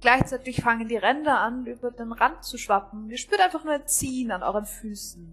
Gleichzeitig 0.00 0.60
fangen 0.60 0.88
die 0.88 0.96
Ränder 0.96 1.38
an, 1.38 1.64
über 1.66 1.92
den 1.92 2.10
Rand 2.10 2.42
zu 2.44 2.58
schwappen. 2.58 3.08
Ihr 3.08 3.16
spürt 3.18 3.40
einfach 3.40 3.62
nur 3.62 3.74
ein 3.74 3.86
Ziehen 3.86 4.32
an 4.32 4.42
euren 4.42 4.66
Füßen. 4.66 5.32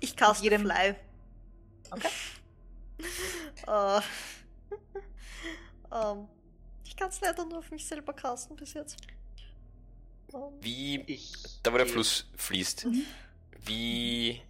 Ich 0.00 0.16
caste 0.16 0.42
jedem- 0.42 0.62
Fly. 0.62 0.96
Okay. 1.92 2.08
Äh, 3.68 4.00
ähm, 5.94 6.26
ich 6.84 6.96
kann 6.96 7.10
es 7.10 7.20
leider 7.20 7.44
nur 7.44 7.58
auf 7.58 7.70
mich 7.70 7.86
selber 7.86 8.12
casten 8.12 8.56
bis 8.56 8.74
jetzt. 8.74 8.96
Ähm, 10.34 10.40
Wie, 10.60 11.00
Ich 11.02 11.32
da 11.62 11.72
wo 11.72 11.76
der 11.76 11.86
Fluss 11.86 12.28
fließt, 12.36 12.86
Mhm. 12.86 13.04
wie, 13.64 14.42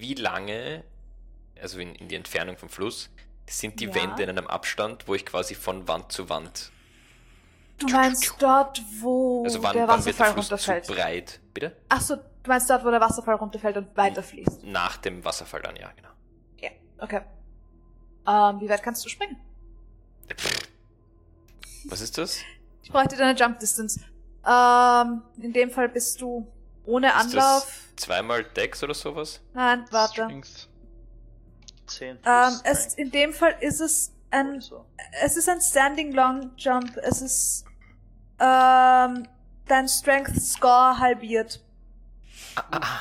wie 0.00 0.14
lange, 0.14 0.84
also 1.60 1.78
in, 1.78 1.94
in 1.96 2.08
die 2.08 2.14
Entfernung 2.14 2.56
vom 2.56 2.68
Fluss, 2.68 3.10
sind 3.48 3.80
die 3.80 3.86
Ja. 3.86 3.94
Wände 3.94 4.22
in 4.22 4.28
einem 4.28 4.46
Abstand, 4.46 5.08
wo 5.08 5.14
ich 5.14 5.24
quasi 5.24 5.54
von 5.54 5.86
Wand 5.88 6.12
zu 6.12 6.28
Wand, 6.28 6.70
Du 7.78 7.86
meinst 7.88 8.34
dort, 8.40 8.82
wo 9.00 9.44
also 9.44 9.62
wann, 9.62 9.76
der 9.76 9.86
wann 9.86 9.98
Wasserfall 9.98 10.32
Fluss 10.32 10.48
zu 10.48 10.54
runterfällt? 10.54 10.86
breit, 10.88 11.40
bitte? 11.54 11.76
Ach 11.88 12.00
so, 12.00 12.16
du 12.16 12.22
meinst 12.48 12.68
dort, 12.68 12.84
wo 12.84 12.90
der 12.90 13.00
Wasserfall 13.00 13.36
runterfällt 13.36 13.76
und 13.76 13.96
weiterfließt. 13.96 14.64
Nach 14.64 14.96
dem 14.96 15.24
Wasserfall 15.24 15.62
dann, 15.62 15.76
ja, 15.76 15.88
genau. 15.92 16.08
Ja, 16.60 16.70
okay. 16.98 17.20
Ähm, 18.26 18.60
wie 18.60 18.68
weit 18.68 18.82
kannst 18.82 19.04
du 19.04 19.08
springen? 19.08 19.36
Was 21.84 22.00
ist 22.00 22.18
das? 22.18 22.40
Ich 22.82 22.90
bräuchte 22.90 23.16
deine 23.16 23.38
Jump 23.38 23.60
Distance. 23.60 24.00
Ähm, 24.46 25.22
in 25.40 25.52
dem 25.52 25.70
Fall 25.70 25.88
bist 25.88 26.20
du 26.20 26.50
ohne 26.84 27.08
Ist 27.08 27.14
Anlauf. 27.14 27.87
Zweimal 27.98 28.44
Dex 28.44 28.82
oder 28.82 28.94
sowas? 28.94 29.40
Nein, 29.54 29.84
warte. 29.90 30.24
Strength. 30.24 30.68
10 31.86 32.18
Ähm, 32.24 32.60
es, 32.64 32.94
in 32.94 33.10
dem 33.10 33.32
Fall 33.32 33.56
ist 33.60 33.80
es 33.80 34.12
ein, 34.30 34.60
so. 34.60 34.84
es 35.22 35.36
ist 35.36 35.48
ein 35.48 35.60
Standing 35.60 36.12
Long 36.12 36.52
Jump. 36.56 36.96
Es 36.98 37.22
ist, 37.22 37.64
ähm, 38.38 39.26
dein 39.66 39.88
Strength 39.88 40.40
Score 40.40 40.98
halbiert. 40.98 41.60
Ah, 42.56 43.00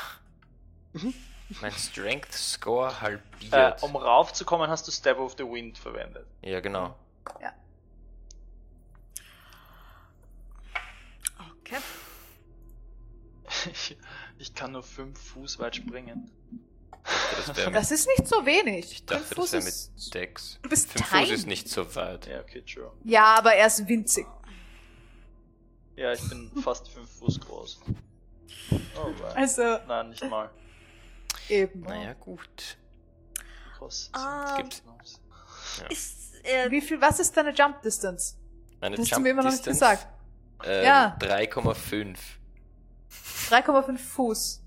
Mein 1.62 1.72
Strength 1.72 2.34
Score 2.34 2.90
Äh, 2.90 3.02
halbiert. 3.02 3.84
um 3.84 3.96
raufzukommen, 3.96 4.70
hast 4.70 4.88
du 4.88 4.92
Step 4.92 5.18
of 5.18 5.36
the 5.38 5.44
Wind 5.44 5.78
verwendet. 5.78 6.28
Ja, 6.42 6.60
genau. 6.60 6.96
okay. 11.62 11.78
Ich, 14.40 14.54
kann 14.54 14.72
nur 14.74 14.84
5 14.84 15.18
Fuß 15.20 15.60
weit 15.60 15.76
springen. 15.78 16.32
Das 17.36 17.48
mit, 17.66 17.76
Das 17.76 17.92
ist 17.92 18.08
nicht 18.08 18.28
so 18.28 18.46
wenig. 18.46 18.92
ich 18.92 19.06
dachte, 19.06 19.24
Fünf 19.24 19.36
das 19.40 19.54
wäre 19.54 19.62
Fuß 19.64 19.92
mit 19.96 20.14
Dex. 20.14 20.60
Du 20.62 20.70
bist 20.70 20.92
Fünf 20.92 21.10
tiny. 21.10 21.22
Fuß 21.24 21.32
ist 21.32 21.48
nicht 21.48 21.70
so 21.70 21.96
weit. 21.96 22.28
Ja, 22.28 22.42
okay, 22.42 22.62
true. 22.64 22.92
Ja, 23.04 23.36
aber 23.36 23.54
er 23.54 23.68
ist 23.68 23.88
winzig. 23.88 24.26
Ja, 25.96 26.14
ich 26.14 26.30
bin 26.30 26.52
fast 26.62 26.88
5 26.90 27.10
Fuß 27.20 27.40
groß. 27.40 27.80
Alright. 28.96 29.36
Also, 29.36 29.80
Nein, 29.88 30.10
nicht 30.10 30.24
mal. 30.30 30.50
eben. 31.50 31.82
Naja, 31.82 32.14
gut. 32.14 32.78
Wie 33.40 33.78
groß 33.80 34.10
Ah, 34.14 34.58
Gibt's- 34.58 34.78
Snobs? 34.78 35.22
Ist, 35.90 36.46
äh, 36.46 36.70
Wie 36.70 36.82
viel, 36.82 37.00
was 37.02 37.20
ist 37.20 37.36
deine 37.38 37.54
Jump 37.54 37.82
Distance? 37.82 38.36
Meine 38.80 38.96
Das 38.96 39.04
hast 39.06 39.12
du 39.12 39.16
Jump 39.16 39.24
mir 39.24 39.30
immer 39.32 39.44
noch 39.44 39.52
nicht 39.52 39.64
gesagt. 39.64 40.08
Ähm, 40.64 40.84
Ja. 40.86 41.18
3,5. 41.20 42.18
3,5 43.50 43.98
Fuß. 43.98 44.62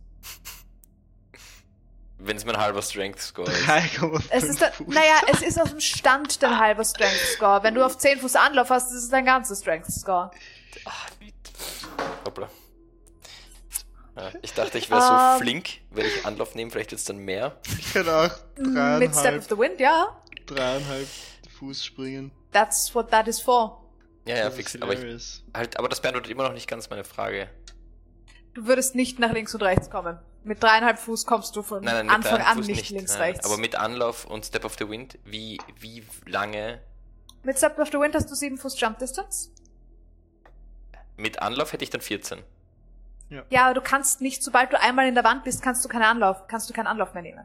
Wenn 2.22 2.36
es 2.36 2.44
mein 2.44 2.56
halber 2.58 2.82
Strength 2.82 3.20
Score 3.20 3.50
ist. 3.50 3.66
3,5 3.66 4.22
Es 4.30 4.44
ist, 4.44 4.60
da, 4.60 4.70
Fuß. 4.70 4.88
naja, 4.88 5.20
es 5.32 5.40
ist 5.42 5.58
aus 5.60 5.70
dem 5.70 5.80
Stand 5.80 6.42
dein 6.42 6.58
halber 6.58 6.84
Strength 6.84 7.20
Score. 7.36 7.62
Wenn 7.62 7.74
du 7.74 7.84
auf 7.84 7.96
10 7.96 8.20
Fuß 8.20 8.36
Anlauf 8.36 8.68
hast, 8.70 8.90
ist 8.92 9.04
es 9.04 9.08
dein 9.08 9.24
ganzer 9.24 9.56
Strength 9.56 9.90
Score. 9.90 10.30
Hoppla. 12.26 12.48
Ja, 14.16 14.32
ich 14.42 14.52
dachte, 14.52 14.76
ich 14.76 14.90
wäre 14.90 15.00
so 15.00 15.12
Ähm. 15.12 15.38
flink, 15.40 15.68
wenn 15.90 16.04
ich 16.04 16.26
Anlauf 16.26 16.54
nehme, 16.54 16.70
vielleicht 16.70 16.90
wird's 16.90 17.04
dann 17.04 17.18
mehr. 17.18 17.56
Ich 17.78 17.92
kann 17.94 18.08
auch 18.08 18.30
Mit 18.98 19.14
Step 19.14 19.38
of 19.38 19.44
the 19.48 19.56
Wind, 19.56 19.80
ja. 19.80 20.20
dreieinhalb 20.46 21.08
Fuß 21.58 21.84
springen. 21.84 22.32
That's 22.52 22.94
what 22.94 23.10
that 23.12 23.28
is 23.28 23.40
for. 23.40 23.82
Ja, 24.26 24.36
ja, 24.36 24.44
Das 24.46 24.54
fix. 24.56 24.76
Aber, 24.82 24.92
ich, 24.92 25.42
halt, 25.54 25.78
aber 25.78 25.88
das 25.88 26.00
beantwortet 26.02 26.30
immer 26.30 26.42
noch 26.42 26.52
nicht 26.52 26.68
ganz 26.68 26.90
meine 26.90 27.04
Frage. 27.04 27.48
Du 28.54 28.66
würdest 28.66 28.94
nicht 28.94 29.18
nach 29.18 29.32
links 29.32 29.54
und 29.54 29.62
rechts 29.62 29.90
kommen. 29.90 30.18
Mit 30.42 30.62
dreieinhalb 30.62 30.98
Fuß 30.98 31.26
kommst 31.26 31.54
du 31.54 31.62
von 31.62 31.84
Nein, 31.84 32.06
nein, 32.06 32.16
Anfang 32.16 32.40
an 32.40 32.56
Fuß 32.58 32.66
nicht, 32.66 32.90
links, 32.90 33.12
Nein, 33.12 33.22
rechts. 33.22 33.44
Aber 33.46 33.58
mit 33.58 33.76
Anlauf 33.76 34.24
und 34.24 34.44
Step 34.44 34.64
of 34.64 34.76
the 34.78 34.88
Wind, 34.88 35.18
wie, 35.24 35.58
wie 35.78 36.04
lange? 36.26 36.80
Mit 37.42 37.58
Step 37.58 37.78
of 37.78 37.88
the 37.88 37.98
Wind 37.98 38.14
hast 38.14 38.30
du 38.30 38.34
7 38.34 38.56
Fuß 38.58 38.80
Jump 38.80 38.98
Distance. 38.98 39.50
Mit 41.16 41.42
Anlauf 41.42 41.72
hätte 41.72 41.84
ich 41.84 41.90
dann 41.90 42.00
14. 42.00 42.42
Ja, 43.48 43.66
aber 43.66 43.74
du 43.74 43.80
kannst 43.80 44.20
nicht, 44.20 44.42
sobald 44.42 44.72
du 44.72 44.80
einmal 44.80 45.06
in 45.06 45.14
der 45.14 45.22
Wand 45.22 45.44
bist, 45.44 45.62
kannst 45.62 45.84
du 45.84 45.88
keinen 45.88 46.02
Anlauf, 46.02 46.48
kannst 46.48 46.68
du 46.68 46.74
keinen 46.74 46.88
Anlauf 46.88 47.14
mehr 47.14 47.22
nehmen. 47.22 47.44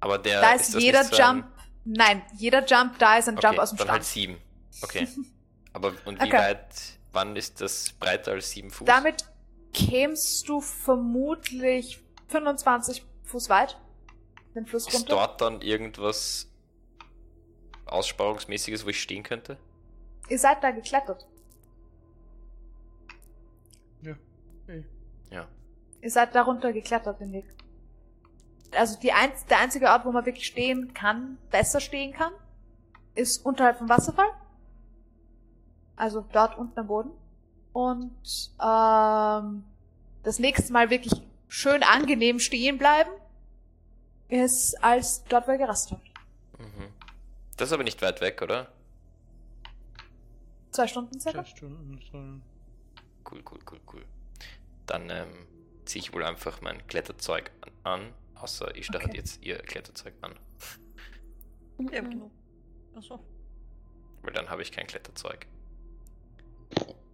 Aber 0.00 0.18
der 0.18 0.40
da 0.40 0.52
ist, 0.52 0.74
das 0.74 0.82
jeder 0.82 1.00
nicht 1.02 1.14
so 1.14 1.22
Jump, 1.22 1.46
nein, 1.84 2.22
jeder 2.36 2.64
Jump 2.66 2.98
da 2.98 3.16
ist 3.18 3.28
ein 3.28 3.36
Okay, 3.38 3.46
Jump 3.46 3.58
aus 3.60 3.70
dem 3.70 3.76
dann 3.78 3.86
Stand. 3.86 3.98
halt 3.98 4.04
7. 4.04 4.36
Okay. 4.82 5.08
Aber 5.72 5.92
und 6.04 6.20
wie 6.20 6.24
Okay. 6.26 6.38
weit, 6.38 6.74
wann 7.12 7.36
ist 7.36 7.60
das 7.60 7.92
breiter 7.92 8.32
als 8.32 8.50
7 8.50 8.70
Fuß? 8.70 8.86
Damit 8.86 9.24
kämst 9.72 10.48
du 10.48 10.60
vermutlich 10.60 12.02
25 12.28 13.04
Fuß 13.24 13.48
weit. 13.48 13.78
Den 14.54 14.66
Fluss 14.66 14.88
ist 14.88 14.94
runter. 14.94 15.08
dort 15.08 15.40
dann 15.40 15.60
irgendwas 15.60 16.50
Aussparungsmäßiges, 17.86 18.84
wo 18.84 18.88
ich 18.88 19.00
stehen 19.00 19.22
könnte? 19.22 19.58
Ihr 20.28 20.38
seid 20.38 20.62
da 20.62 20.70
geklettert. 20.70 21.26
Ja. 25.30 25.46
Ihr 26.00 26.10
seid 26.10 26.34
darunter 26.34 26.72
geklettert 26.72 27.20
den 27.20 27.32
Weg. 27.32 27.44
Also 28.76 28.98
die 29.00 29.12
einz 29.12 29.46
der 29.46 29.60
einzige 29.60 29.86
Ort, 29.86 30.04
wo 30.04 30.12
man 30.12 30.26
wirklich 30.26 30.46
stehen 30.46 30.92
kann, 30.94 31.38
besser 31.50 31.80
stehen 31.80 32.12
kann, 32.12 32.32
ist 33.14 33.44
unterhalb 33.44 33.78
vom 33.78 33.88
Wasserfall. 33.88 34.30
Also 35.96 36.24
dort 36.32 36.56
unten 36.56 36.78
am 36.78 36.86
Boden. 36.86 37.10
Und 37.72 38.50
ähm, 38.62 39.64
das 40.22 40.38
nächste 40.38 40.72
Mal 40.72 40.90
wirklich 40.90 41.12
schön 41.48 41.82
angenehm 41.82 42.38
stehen 42.38 42.78
bleiben 42.78 43.10
ist 44.28 44.74
als 44.82 45.24
dort, 45.24 45.48
wo 45.48 45.52
ihr 45.52 45.58
gerastet 45.58 45.92
habt. 45.92 46.60
Mhm. 46.60 46.88
Das 47.56 47.68
ist 47.68 47.72
aber 47.72 47.84
nicht 47.84 48.02
weit 48.02 48.20
weg, 48.20 48.42
oder? 48.42 48.70
Zwei 50.70 50.86
Stunden 50.86 51.18
circa. 51.18 51.44
Zwei 51.44 51.50
Stunden. 51.50 52.42
Cool, 53.30 53.42
cool, 53.50 53.58
cool, 53.70 53.80
cool. 53.92 54.04
Dann 54.86 55.08
ähm, 55.10 55.46
ziehe 55.84 56.02
ich 56.02 56.12
wohl 56.12 56.24
einfach 56.24 56.60
mein 56.60 56.86
Kletterzeug 56.86 57.50
an, 57.62 58.02
an 58.02 58.14
außer 58.36 58.76
ich 58.76 58.94
Okay. 58.94 59.10
jetzt 59.14 59.42
ihr 59.42 59.58
Kletterzeug 59.58 60.14
an. 60.20 60.34
Ja, 61.90 62.00
genau. 62.00 62.30
Also, 62.94 63.20
Weil 64.22 64.32
dann 64.32 64.50
habe 64.50 64.62
ich 64.62 64.72
kein 64.72 64.86
Kletterzeug. 64.86 65.46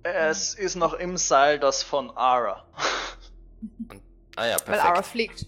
Es 0.05 0.55
ist 0.55 0.76
noch 0.76 0.92
im 0.94 1.16
Seil 1.16 1.58
das 1.58 1.83
von 1.83 2.10
Ara. 2.16 2.65
Ah 4.36 4.47
ja, 4.47 4.57
Weil 4.66 4.78
Ara 4.78 4.92
perfekt. 4.92 5.07
fliegt. 5.08 5.47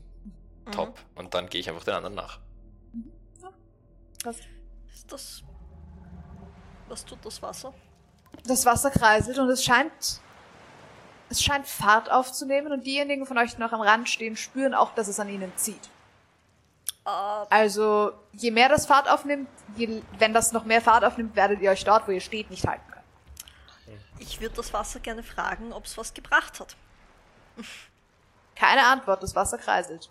Top. 0.72 0.98
Und 1.14 1.34
dann 1.34 1.48
gehe 1.48 1.60
ich 1.60 1.68
einfach 1.68 1.84
den 1.84 1.94
anderen 1.94 2.14
nach. 2.16 2.40
Das, 4.24 4.36
ist 4.92 5.12
das. 5.12 5.42
Was 6.88 7.04
tut 7.04 7.24
das 7.24 7.40
Wasser? 7.42 7.72
das 8.44 8.64
Wasser 8.66 8.90
kreiselt 8.90 9.38
und 9.38 9.48
es 9.50 9.64
scheint. 9.64 10.20
Es 11.28 11.42
scheint 11.42 11.66
Fahrt 11.66 12.10
aufzunehmen 12.10 12.70
und 12.72 12.86
diejenigen 12.86 13.26
von 13.26 13.36
euch, 13.38 13.56
die 13.56 13.60
noch 13.60 13.72
am 13.72 13.80
Rand 13.80 14.08
stehen, 14.08 14.36
spüren 14.36 14.74
auch, 14.74 14.94
dass 14.94 15.08
es 15.08 15.18
an 15.18 15.28
ihnen 15.28 15.52
zieht. 15.56 15.90
Äh, 17.04 17.08
Also, 17.50 18.12
je 18.32 18.52
mehr 18.52 18.68
das 18.68 18.86
Fahrt 18.86 19.08
aufnimmt, 19.10 19.48
je, 19.76 20.02
wenn 20.18 20.32
das 20.32 20.52
noch 20.52 20.64
mehr 20.64 20.80
Fahrt 20.80 21.04
aufnimmt, 21.04 21.34
werdet 21.34 21.60
ihr 21.60 21.70
euch 21.72 21.82
dort, 21.84 22.06
wo 22.06 22.12
ihr 22.12 22.20
steht, 22.20 22.48
nicht 22.50 22.64
halten 22.66 22.84
können. 22.88 22.95
Ich 24.18 24.40
würde 24.40 24.56
das 24.56 24.72
Wasser 24.72 25.00
gerne 25.00 25.22
fragen, 25.22 25.72
ob 25.72 25.84
es 25.84 25.96
was 25.98 26.14
gebracht 26.14 26.60
hat. 26.60 26.76
Keine 28.54 28.86
Antwort, 28.86 29.22
das 29.22 29.34
Wasser 29.34 29.58
kreiselt. 29.58 30.10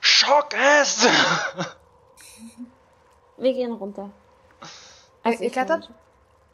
Schock 0.00 0.54
es! 0.54 1.06
Wir 3.36 3.52
gehen 3.52 3.72
runter. 3.72 4.10
Ihr, 4.60 5.30
Also 5.30 5.44
ihr 5.44 5.50
klettert? 5.50 5.90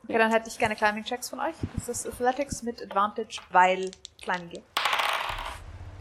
Okay, 0.05 0.18
dann 0.18 0.31
hätte 0.31 0.49
ich 0.49 0.59
gerne 0.59 0.76
Climbing 0.76 1.05
Checks 1.05 1.28
von 1.31 1.41
euch. 1.41 1.55
Das 1.75 1.89
ist 1.89 2.07
Athletics 2.07 2.62
mit 2.62 2.81
Advantage, 2.83 3.41
weil 3.51 3.91
Climbing 4.23 4.51
geht. 4.51 4.65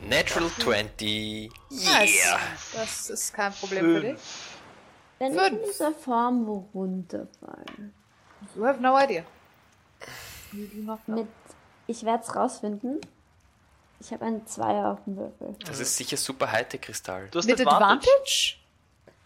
Natural 0.01 0.49
20. 0.59 1.51
Nice. 1.71 2.25
Yeah! 2.25 2.39
Das 2.73 3.09
ist 3.09 3.33
kein 3.33 3.51
Problem 3.53 3.85
für 3.85 4.01
dich. 4.01 4.19
Wenn 5.17 5.31
ich 5.33 5.37
in 5.41 5.43
Fünf. 5.57 5.63
dieser 5.65 5.91
Form 5.93 6.47
runterfalle, 6.73 7.91
You 8.55 8.65
have 8.65 8.79
no 8.79 8.95
idea. 8.99 9.23
You 9.23 9.25
do 9.25 9.25
not 9.25 9.33
know. 10.01 10.44
Mit, 11.07 11.27
ich 11.87 12.03
werde 12.03 12.23
es 12.23 12.35
rausfinden. 12.35 12.99
Ich 13.99 14.11
habe 14.11 14.25
einen 14.25 14.45
Zweier 14.45 14.91
auf 14.91 15.03
dem 15.05 15.17
Würfel. 15.17 15.55
Das 15.65 15.79
ist 15.79 15.95
sicher 15.95 16.17
super 16.17 16.51
Hightech-Kristall. 16.51 17.29
Du 17.31 17.39
hast 17.39 17.45
Mit 17.45 17.59
Advantage? 17.65 18.57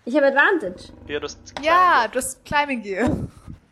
Ich 0.06 0.16
habe 0.16 0.28
Advantage. 0.28 0.94
Ja, 1.08 1.20
du 1.20 1.26
hast 1.26 1.38
Ja, 1.62 2.08
du 2.08 2.18
hast 2.18 2.44
Climbing 2.46 2.82
Gear. 2.82 3.10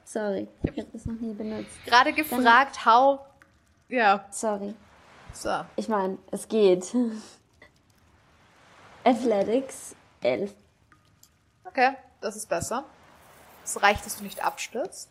Sorry, 0.05 0.47
ich 0.63 0.69
habe 0.71 0.87
das 0.93 1.05
noch 1.05 1.19
nie 1.19 1.33
benutzt. 1.33 1.69
Gerade 1.85 2.13
gefragt, 2.13 2.85
how. 2.85 3.19
Ja, 3.89 4.25
Sorry. 4.31 4.73
so. 5.33 5.61
Ich 5.75 5.87
meine, 5.87 6.17
es 6.31 6.47
geht. 6.47 6.93
Athletics 9.03 9.95
11. 10.21 10.53
Okay, 11.63 11.93
das 12.21 12.35
ist 12.35 12.49
besser. 12.49 12.83
Es 13.63 13.81
reicht, 13.81 14.05
dass 14.05 14.17
du 14.17 14.23
nicht 14.23 14.43
abstürzt. 14.43 15.09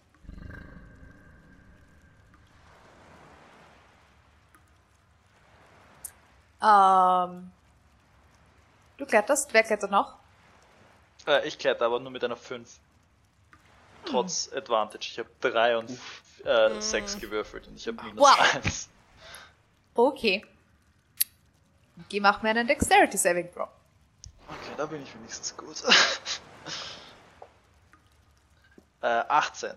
Ähm. 6.63 7.51
Du 8.97 9.05
kletterst, 9.07 9.53
wer 9.53 9.63
klettert 9.63 9.91
noch? 9.91 10.15
Äh, 11.27 11.47
ich 11.47 11.59
kletter 11.59 11.85
aber 11.87 12.01
nur 12.01 12.11
mit 12.11 12.25
einer 12.25 12.37
5. 12.37 12.79
Trotz 14.07 14.51
Advantage. 14.55 15.09
Ich 15.11 15.19
habe 15.19 15.29
3 15.41 15.77
und 15.79 15.91
äh, 16.45 16.81
6 16.81 17.19
gewürfelt 17.21 17.67
und 17.67 17.77
ich 17.77 17.87
habe 17.89 18.03
minus 18.05 18.21
Wow. 18.21 18.55
1. 18.55 18.89
Okay. 19.95 20.45
Geh, 22.09 22.21
mach 22.21 22.43
mir 22.43 22.51
einen 22.51 22.67
Dexterity 22.67 23.17
Saving 23.19 23.53
Throw. 23.53 23.69
Okay, 24.49 24.73
da 24.77 24.87
bin 24.87 25.03
ich 25.03 25.13
wenigstens 25.15 25.57
gut. 25.57 25.83
äh, 29.03 29.07
18. 29.07 29.73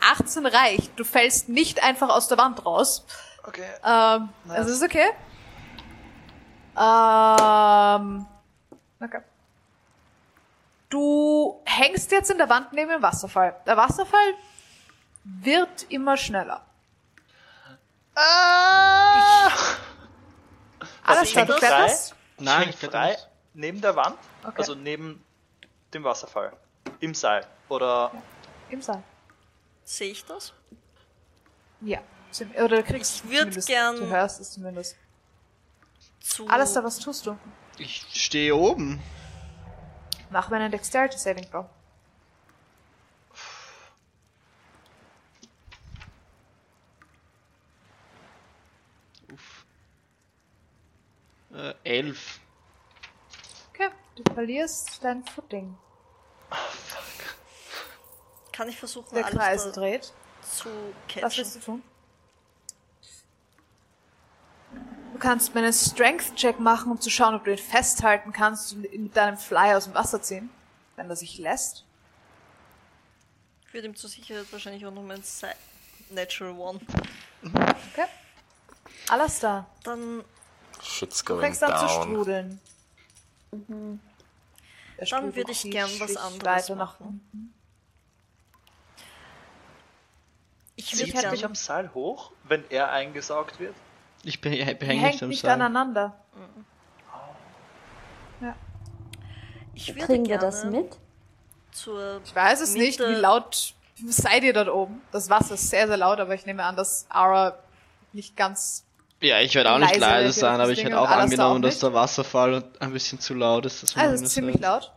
18 0.00 0.46
reicht. 0.46 0.98
Du 0.98 1.04
fällst 1.04 1.48
nicht 1.48 1.82
einfach 1.82 2.08
aus 2.08 2.26
der 2.28 2.38
Wand 2.38 2.64
raus. 2.66 3.04
Okay. 3.44 3.68
Ähm, 3.84 4.30
Nice. 4.44 4.66
es 4.66 4.70
ist 4.72 4.82
okay. 4.82 5.10
Ähm, 6.80 8.26
okay. 9.00 9.20
Du 10.88 11.60
hängst 11.66 12.10
jetzt 12.10 12.30
in 12.30 12.38
der 12.38 12.48
Wand 12.48 12.72
neben 12.72 12.90
dem 12.90 13.02
Wasserfall. 13.02 13.54
Der 13.66 13.76
Wasserfall 13.76 14.34
wird 15.24 15.84
immer 15.90 16.16
schneller. 16.16 16.64
Ah! 18.14 19.50
Alles 21.04 21.24
ich 21.24 21.32
klar, 21.32 21.46
du 21.46 21.54
kletterst? 21.56 22.14
Nein, 22.38 22.70
ich 22.70 22.76
frei 22.76 23.16
neben 23.54 23.80
der 23.80 23.94
Wand, 23.96 24.16
Okay. 24.42 24.54
also 24.58 24.74
neben 24.74 25.22
dem 25.92 26.02
Wasserfall. 26.04 26.52
Im 27.00 27.14
Seil. 27.14 27.46
Oder 27.68 28.10
Im 28.70 28.80
Saal. 28.82 29.02
Sehe 29.84 30.10
ich 30.12 30.24
das? 30.24 30.52
Ja. 31.80 31.98
Oder 32.56 32.76
du 32.76 32.82
kriegst 32.84 33.16
Ich 33.24 33.24
würd 33.30 33.38
zumindest- 33.40 33.68
gern- 33.68 33.96
Du 33.96 34.06
hörst 34.06 34.40
es 34.40 34.52
zumindest. 34.52 34.96
Zu. 36.20 36.46
Alles 36.48 36.72
da, 36.74 36.84
was 36.84 36.98
tust 36.98 37.26
du? 37.26 37.36
Ich 37.78 38.04
stehe 38.12 38.54
oben. 38.54 39.00
Mach 40.30 40.48
mir 40.50 40.56
einen 40.56 40.70
Dexterity 40.70 41.18
Saving 41.18 41.50
Throw. 41.50 41.66
Äh, 51.54 51.74
elf. 51.84 52.40
Okay. 53.74 53.90
Du 54.16 54.34
verlierst 54.34 55.02
dein 55.02 55.24
Footing. 55.24 55.76
Kann 58.52 58.68
ich 58.68 58.78
versuchen, 58.78 59.14
Der 59.14 59.24
Kreis 59.24 59.70
dreht. 59.72 60.12
zu 60.42 60.68
Was 61.20 61.36
willst 61.36 61.54
catchen? 61.54 61.54
du 61.54 61.60
tun? 61.60 61.82
Du 65.09 65.09
kannst 65.20 65.54
mir 65.54 65.60
einen 65.62 65.72
Strength-Check 65.72 66.58
machen, 66.58 66.90
um 66.90 67.00
zu 67.00 67.10
schauen, 67.10 67.34
ob 67.34 67.44
du 67.44 67.52
ihn 67.52 67.58
festhalten 67.58 68.32
kannst 68.32 68.72
und 68.72 68.84
ihn 68.84 69.04
mit 69.04 69.16
deinem 69.16 69.36
Fly 69.36 69.74
aus 69.74 69.84
dem 69.84 69.94
Wasser 69.94 70.20
ziehen. 70.20 70.50
Wenn 70.96 71.08
er 71.08 71.16
sich 71.16 71.38
lässt. 71.38 71.84
Ich 73.66 73.72
würde 73.74 73.86
ihm 73.86 73.94
zur 73.94 74.10
Sicherheit 74.10 74.52
wahrscheinlich 74.52 74.84
auch 74.84 74.90
noch 74.90 75.02
mein 75.02 75.22
Side 75.22 75.54
Natural 76.10 76.52
One. 76.58 76.80
Okay. 77.44 78.06
Alles 79.08 79.38
da. 79.38 79.66
Dann, 79.84 80.24
Shit's 80.82 81.20
Du 81.20 81.26
going 81.34 81.40
fängst 81.40 81.62
an 81.62 81.78
zu 81.78 81.86
down. 81.86 82.02
strudeln. 82.02 82.60
Strudel 83.50 84.00
dann 85.10 85.34
würde 85.36 85.52
ich 85.52 85.62
gern 85.62 85.90
was 85.98 86.08
sich 86.08 86.20
anderes 86.20 86.44
weiter 86.44 86.74
nach 86.74 87.00
machen. 87.00 87.20
unten. 87.32 87.54
Ich 90.76 90.92
Ich 90.92 90.98
zieht 90.98 91.16
sich 91.16 91.20
gern, 91.20 91.44
am 91.44 91.54
Seil 91.54 91.92
hoch, 91.94 92.32
wenn 92.44 92.64
er 92.70 92.90
eingesaugt 92.90 93.60
wird? 93.60 93.74
Ich 94.22 94.40
bin, 94.40 94.52
ich 94.52 94.78
behänge 94.78 95.00
hängt 95.00 95.12
nicht 95.14 95.22
am 95.22 95.28
nicht 95.30 95.40
Seil. 95.42 95.52
aneinander. 95.52 96.14
ich 99.74 99.94
würde 99.94 100.06
Kriegen 100.06 100.26
wir 100.28 100.38
das 100.38 100.64
mit? 100.64 100.96
zur 101.72 102.20
Ich 102.24 102.34
weiß 102.34 102.60
es 102.60 102.74
nicht, 102.74 102.98
Mitte- 102.98 103.12
wie 103.16 103.20
laut 103.20 103.74
seid 104.08 104.42
ihr 104.42 104.52
dort 104.52 104.68
oben. 104.68 105.00
Das 105.12 105.30
Wasser 105.30 105.54
ist 105.54 105.70
sehr, 105.70 105.86
sehr 105.86 105.96
laut, 105.96 106.18
aber 106.20 106.34
ich 106.34 106.46
nehme 106.46 106.64
an, 106.64 106.76
dass 106.76 107.06
Ara 107.08 107.58
nicht 108.12 108.36
ganz... 108.36 108.84
Ja, 109.20 109.38
ich 109.40 109.54
werde 109.54 109.72
auch 109.72 109.78
nicht 109.78 109.96
Leise 109.98 110.38
sein, 110.38 110.60
aber 110.60 110.70
ich 110.70 110.82
hätte 110.82 110.98
auch 110.98 111.08
angenommen, 111.08 111.58
auch 111.58 111.60
dass 111.62 111.74
nicht. 111.74 111.82
der 111.82 111.92
Wasserfall 111.92 112.64
ein 112.80 112.92
bisschen 112.92 113.20
zu 113.20 113.34
laut 113.34 113.66
ist. 113.66 113.82
Dass 113.82 113.94
man 113.94 114.06
Also 114.06 114.24
ist 114.24 114.32
ziemlich 114.32 114.58
laut. 114.58 114.90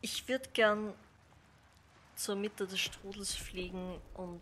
Ich 0.00 0.26
würde 0.28 0.48
gern 0.52 0.92
zur 2.14 2.36
Mitte 2.36 2.66
des 2.66 2.78
Strudels 2.78 3.34
fliegen 3.34 3.96
und 4.14 4.40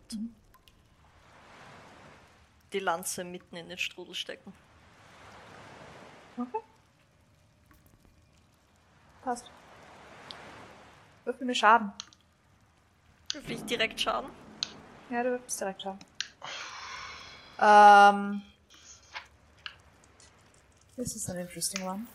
die 2.72 2.80
Lanze 2.80 3.24
mitten 3.24 3.56
in 3.56 3.68
den 3.68 3.78
Strudel 3.78 4.14
stecken. 4.14 4.52
Okay. 6.36 6.60
Passt. 9.22 9.50
Würfel 11.24 11.46
mir 11.46 11.54
Schaden. 11.54 11.92
Würfel 13.32 13.52
ich 13.52 13.64
direkt 13.64 14.00
Schaden? 14.00 14.30
Ja, 15.10 15.22
du 15.22 15.30
würfelst 15.30 15.60
direkt 15.60 15.82
Schaden. 15.82 15.98
Ähm... 17.60 18.42
This 20.96 21.14
is 21.14 21.30
an 21.30 21.36
interesting 21.36 21.86
one. 21.86 22.06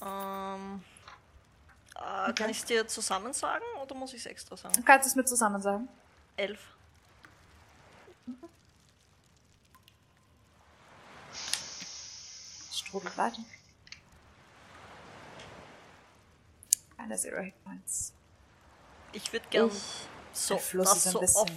Ähm, 0.00 0.84
äh, 1.96 2.32
Kann 2.34 2.50
ich 2.50 2.58
es 2.58 2.64
dir 2.64 2.86
zusammen 2.86 3.32
sagen 3.32 3.64
oder 3.82 3.96
muss 3.96 4.12
ich 4.12 4.20
es 4.20 4.26
extra 4.26 4.56
sagen? 4.56 4.74
Du 4.74 4.82
kannst 4.82 5.08
es 5.08 5.16
mit 5.16 5.28
zusammen 5.28 5.60
sagen. 5.60 5.88
Elf. 6.36 6.60
Es 8.28 8.34
strudelt 12.86 13.16
weiter. 13.18 13.38
Keine 16.96 17.16
Zero 17.16 17.40
Hit 17.42 17.54
Points. 17.64 18.12
Ich 19.12 19.32
würde 19.32 19.46
gern 19.50 19.68
Ich, 19.68 20.08
so, 20.32 20.54
das 20.54 21.04
so 21.04 21.20
bisschen 21.20 21.40
oft 21.40 21.52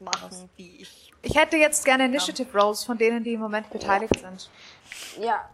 machen, 0.00 0.48
wie 0.56 0.76
ich. 0.76 1.12
Ich 1.22 1.36
hätte 1.36 1.56
jetzt 1.56 1.84
gerne 1.84 2.06
Initiative 2.06 2.58
Rolls 2.58 2.84
von 2.84 2.96
denen, 2.96 3.22
die 3.22 3.34
im 3.34 3.40
Moment 3.40 3.70
beteiligt 3.70 4.18
sind. 4.18 4.50
ja. 5.20 5.48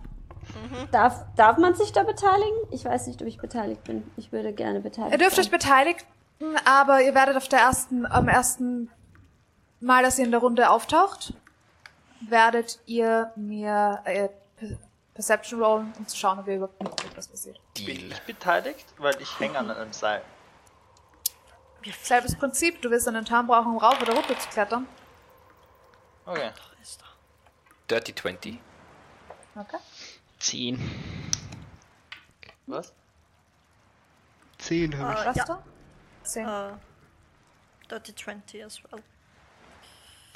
Darf, 0.93 1.25
darf 1.35 1.59
man 1.59 1.75
sich 1.75 1.93
da 1.93 2.05
beteiligen? 2.05 2.57
Ich 2.71 2.85
weiß 2.85 3.09
nicht, 3.09 3.21
ob 3.21 3.27
ich 3.27 3.37
beteiligt 3.39 3.83
bin. 3.83 4.09
Ich 4.17 4.31
würde 4.31 4.53
gerne 4.53 4.81
beteiligt 4.81 5.13
Ihr 5.13 5.19
dürft 5.19 5.39
euch 5.39 5.47
sein. 5.47 5.51
beteiligen, 5.53 6.01
aber 6.65 7.03
ihr 7.03 7.15
werdet 7.17 7.37
auf 7.37 7.49
der 7.49 7.59
ersten, 7.59 8.07
am 8.07 8.29
ersten 8.29 8.89
Mal, 9.81 10.05
dass 10.05 10.19
ihr 10.21 10.25
in 10.25 10.31
der 10.31 10.41
Runde 10.41 10.71
auftaucht, 10.71 11.35
werdet 12.21 12.79
ihr 12.87 13.33
mir 13.35 14.01
äh, 14.05 14.29
Perception 15.17 15.63
rollen, 15.63 15.93
um 15.99 16.07
zu 16.07 16.17
schauen, 16.17 16.39
ob 16.39 16.47
ihr 16.47 16.57
überhaupt 16.57 16.81
mitbekommt, 16.81 17.17
was 17.17 17.27
passiert. 17.27 17.59
Bin 17.75 18.11
ich 18.13 18.21
beteiligt? 18.23 18.85
Weil 18.99 19.21
ich 19.21 19.41
hänge 19.41 19.59
an 19.59 19.71
einem 19.71 19.93
Seil. 19.93 20.23
Selbes 22.03 22.37
Prinzip, 22.37 22.83
du 22.83 22.91
wirst 22.91 23.09
einen 23.09 23.25
Turn 23.25 23.47
brauchen, 23.47 23.73
um 23.73 23.79
rauf 23.79 24.01
oder 24.03 24.13
runter 24.15 24.39
zu 24.39 24.49
klettern. 24.51 24.87
Okay. 26.27 26.51
Dirty 27.89 28.15
20. 28.15 28.59
Okay. 29.55 29.77
10. 30.41 30.79
Was? 32.67 32.93
10 34.59 34.93
Äh, 34.93 34.97
habe 34.97 35.25
Was 35.27 35.37
ja, 35.37 35.45
du? 35.45 35.59
Zehn. 36.25 36.49
äh, 36.49 36.73
Dirty 37.89 38.15
20 38.15 38.65
as 38.65 38.83
well. 38.85 39.03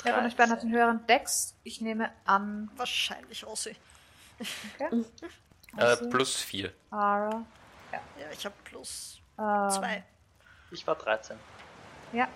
Wer 0.05 0.15
von 0.15 0.25
euch 0.25 0.37
beiden 0.37 0.53
hat 0.53 0.63
den 0.63 0.71
höheren 0.73 1.05
Dex? 1.09 1.55
Ich 1.65 1.81
nehme 1.81 2.11
an, 2.25 2.71
Wahrscheinlich 2.77 3.45
Ossi. 3.45 3.77
Okay. 4.41 5.05
Äh, 5.77 5.81
Also, 5.81 6.09
plus 6.11 6.37
4. 6.37 6.73
Ara. 6.91 7.45
Ja, 7.93 8.01
ich 8.33 8.45
habe 8.45 8.55
plus 8.65 9.21
Ähm, 9.39 9.71
zwei. 9.71 10.05
Ich 10.71 10.87
war 10.87 10.95
13. 10.97 11.39
Ja. 12.13 12.29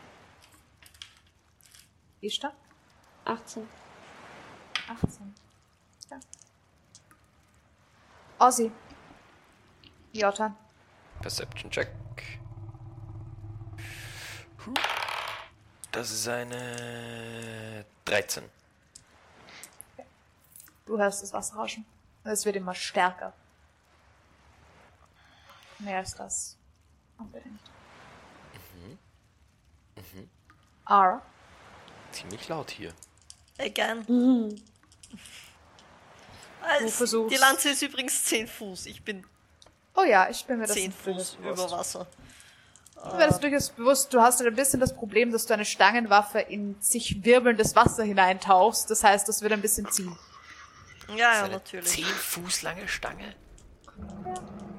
Ishta? 2.21 2.53
18. 3.25 3.69
18. 4.89 5.35
Ja. 6.11 6.21
Ozzy. 8.39 8.71
Jota. 10.13 10.55
Perception 11.21 11.71
Check. 11.71 11.91
Das 15.93 16.11
ist 16.11 16.27
eine 16.29 17.85
13. 18.05 18.45
Du 20.87 20.99
hörst 20.99 21.23
das 21.23 21.33
Wasser 21.33 21.57
rauschen. 21.57 21.85
Es 22.25 22.45
wird 22.47 22.57
immer 22.57 22.75
stärker. 22.75 23.33
Mehr 25.79 25.99
als 25.99 26.15
das. 26.15 26.57
Unbedingt. 27.19 27.61
Ara. 30.87 31.23
Ziemlich 32.13 32.49
laut 32.49 32.71
hier. 32.71 32.93
Again. 33.59 34.05
Mhm. 34.09 34.61
Versuchst- 36.89 37.31
die 37.35 37.37
Lanze 37.41 37.71
ist 37.71 37.83
übrigens 37.83 38.25
10 38.25 38.49
Fuß. 38.49 38.87
Ich 38.87 39.03
bin 39.03 39.25
Oh 39.97 40.03
ja, 40.03 40.29
ich 40.29 40.45
bin 40.45 40.59
mir 40.59 40.67
das 40.67 40.75
10 40.75 40.93
durchaus 41.05 41.31
Fuß 41.35 41.39
über 41.41 41.71
Wasser. 41.71 42.07
Ich 42.97 43.03
bin 43.11 43.17
mir 43.19 43.27
das 43.29 43.39
durchaus 43.41 43.71
bewusst. 43.71 44.13
Du 44.15 44.21
hast 44.21 44.39
halt 44.41 44.49
ein 44.49 44.57
bisschen 44.57 44.81
das 44.81 44.95
Problem, 44.95 45.31
dass 45.31 45.47
du 45.47 45.55
eine 45.55 45.65
Stangenwaffe 45.65 46.41
in 46.41 46.81
sich 46.81 47.23
wirbelndes 47.25 47.77
Wasser 47.77 48.03
hineintauchst. 48.03 48.91
Das 48.91 49.05
heißt, 49.05 49.29
das 49.29 49.41
wird 49.43 49.53
ein 49.53 49.61
bisschen 49.61 49.89
ziehen. 49.91 50.17
Ja, 51.09 51.17
ja, 51.43 51.49
natürlich. 51.49 51.89
10 51.89 52.05
Fuß 52.05 52.63
lange 52.63 52.89
Stange. 52.89 53.35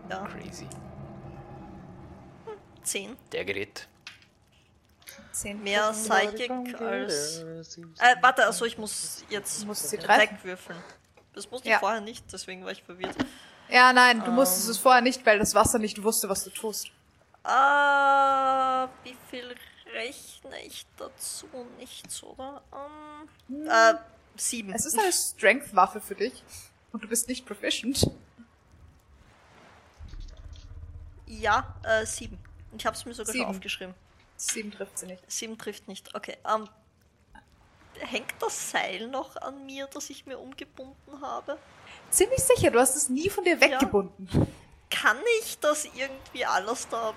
Ja, 0.09 0.25
Crazy. 0.27 0.67
10. 2.83 3.17
Der 3.31 3.45
Gerät. 3.45 3.87
Zehn 5.31 5.61
Mehr. 5.63 5.91
Psychic 5.91 6.51
als. 6.81 7.39
Äh, 7.99 8.15
warte, 8.21 8.45
also 8.45 8.65
ich 8.65 8.77
muss 8.77 9.23
jetzt 9.29 9.61
Du 9.63 9.67
musst 9.67 9.89
sie 9.89 9.97
wegwürfeln. 9.97 10.81
Das 11.33 11.49
musste 11.51 11.67
Ja. 11.67 11.75
ich 11.75 11.79
vorher 11.81 12.01
nicht, 12.01 12.31
deswegen 12.31 12.63
war 12.63 12.71
ich 12.71 12.83
verwirrt. 12.83 13.15
Ja, 13.67 13.91
nein, 13.91 14.23
du 14.23 14.31
musstest 14.31 14.69
es 14.69 14.77
vorher 14.77 15.01
nicht, 15.01 15.25
weil 15.25 15.39
das 15.39 15.53
Wasser 15.53 15.79
nicht 15.79 16.01
wusste, 16.01 16.29
was 16.29 16.43
du 16.45 16.49
tust. 16.51 16.87
Äh, 17.43 17.49
wie 19.03 19.17
viel 19.29 19.53
rechne 19.93 20.61
ich 20.65 20.85
dazu? 20.97 21.47
Nichts, 21.77 22.23
oder? 22.23 22.61
Ähm, 23.49 23.67
äh, 23.67 23.93
sieben. 24.37 24.73
Es 24.73 24.85
ist 24.85 24.97
eine 24.97 25.11
Strength-Waffe 25.11 26.01
für 26.01 26.15
dich. 26.15 26.43
Und 26.91 27.03
du 27.03 27.07
bist 27.07 27.27
nicht 27.27 27.45
proficient. 27.45 28.09
Ja, 31.27 31.75
äh, 31.83 32.05
sieben. 32.05 32.37
Ich 32.77 32.85
habe 32.85 32.95
es 32.95 33.05
mir 33.05 33.13
sogar 33.13 33.31
Sieben. 33.33 33.45
schon 33.45 33.55
aufgeschrieben. 33.55 33.95
Sieben 34.37 34.71
trifft 34.71 34.99
sie 34.99 35.07
nicht. 35.07 35.23
Sieben 35.31 35.57
trifft 35.57 35.87
nicht. 35.87 36.13
Okay. 36.15 36.37
Ähm, 36.47 36.67
hängt 37.99 38.33
das 38.39 38.71
Seil 38.71 39.07
noch 39.07 39.35
an 39.37 39.65
mir, 39.65 39.87
das 39.93 40.09
ich 40.09 40.25
mir 40.25 40.37
umgebunden 40.37 41.21
habe? 41.21 41.57
Ziemlich 42.09 42.39
sicher, 42.39 42.71
du 42.71 42.79
hast 42.79 42.95
es 42.95 43.09
nie 43.09 43.29
von 43.29 43.43
dir 43.43 43.59
weggebunden. 43.59 44.29
Kann 44.89 45.17
ich 45.41 45.59
das 45.59 45.85
irgendwie 45.85 46.45
alles 46.45 46.87
da. 46.87 47.13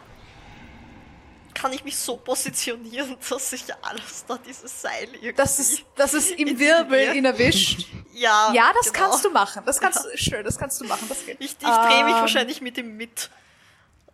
Kann 1.61 1.73
ich 1.73 1.83
mich 1.85 1.97
so 1.97 2.17
positionieren, 2.17 3.17
dass 3.29 3.53
ich 3.53 3.65
alles 3.83 4.25
da 4.27 4.39
dieses 4.39 4.81
Seil 4.83 5.05
irgendwie. 5.15 5.33
Dass 5.33 5.59
es, 5.59 5.83
dass 5.97 6.15
es 6.15 6.31
im 6.31 6.59
Wirbel 6.59 7.17
ihn 7.17 7.25
erwischt. 7.25 7.87
Ja, 8.15 8.53
Ja, 8.53 8.73
das 8.75 8.93
genau. 8.93 9.11
kannst 9.11 9.25
du 9.25 9.31
machen. 9.31 9.63
Das 9.65 9.79
kannst 9.81 10.05
du, 10.05 10.17
schön, 10.19 10.45
das 10.45 10.59
kannst 10.59 10.81
du 10.81 10.85
machen, 10.87 11.09
das 11.09 11.25
geht. 11.25 11.37
Ich, 11.41 11.53
ich 11.53 11.59
drehe 11.59 12.03
mich 12.05 12.15
Ähm, 12.15 12.21
wahrscheinlich 12.21 12.61
mit 12.61 12.77
ihm 12.79 12.97
mit. 12.97 13.31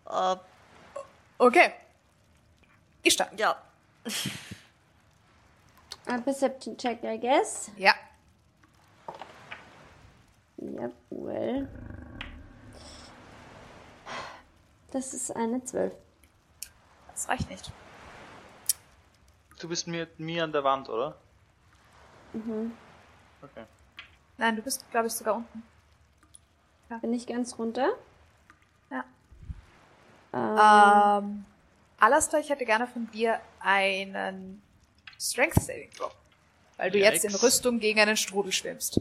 Äh, 0.09 0.35
Okay. 1.39 1.73
Ich 3.01 3.13
stand. 3.13 3.39
ja. 3.39 3.61
A 6.05 6.17
Perception 6.19 6.77
Check, 6.77 7.03
I 7.03 7.19
guess. 7.19 7.71
Ja. 7.77 7.93
Jawohl. 10.57 11.67
Das 14.91 15.13
ist 15.13 15.35
eine 15.35 15.63
12. 15.63 15.91
Das 17.15 17.29
reicht 17.29 17.49
nicht. 17.49 17.71
Du 19.59 19.69
bist 19.69 19.87
mit 19.87 20.19
mir 20.19 20.43
an 20.43 20.51
der 20.51 20.63
Wand, 20.63 20.89
oder? 20.89 21.17
Mhm. 22.33 22.71
Okay. 23.41 23.63
Nein, 24.37 24.55
du 24.57 24.61
bist, 24.61 24.83
glaube 24.91 25.07
ich, 25.07 25.13
sogar 25.13 25.35
unten. 25.37 25.63
Bin 27.01 27.13
ich 27.13 27.25
ganz 27.25 27.57
runter? 27.57 27.93
Ja. 28.91 29.05
Ähm, 30.33 31.23
Ähm, 31.33 31.45
Alastair, 31.99 32.39
ich 32.41 32.49
hätte 32.49 32.65
gerne 32.65 32.85
von 32.85 33.09
dir 33.11 33.39
einen 33.59 34.61
Strength 35.19 35.61
Saving 35.61 35.89
Throw. 35.91 36.11
Weil 36.77 36.91
du 36.91 36.99
jetzt 36.99 37.23
in 37.23 37.29
Yikes. 37.31 37.43
Rüstung 37.43 37.79
gegen 37.79 37.99
einen 38.01 38.17
Strudel 38.17 38.51
schwimmst. 38.51 38.99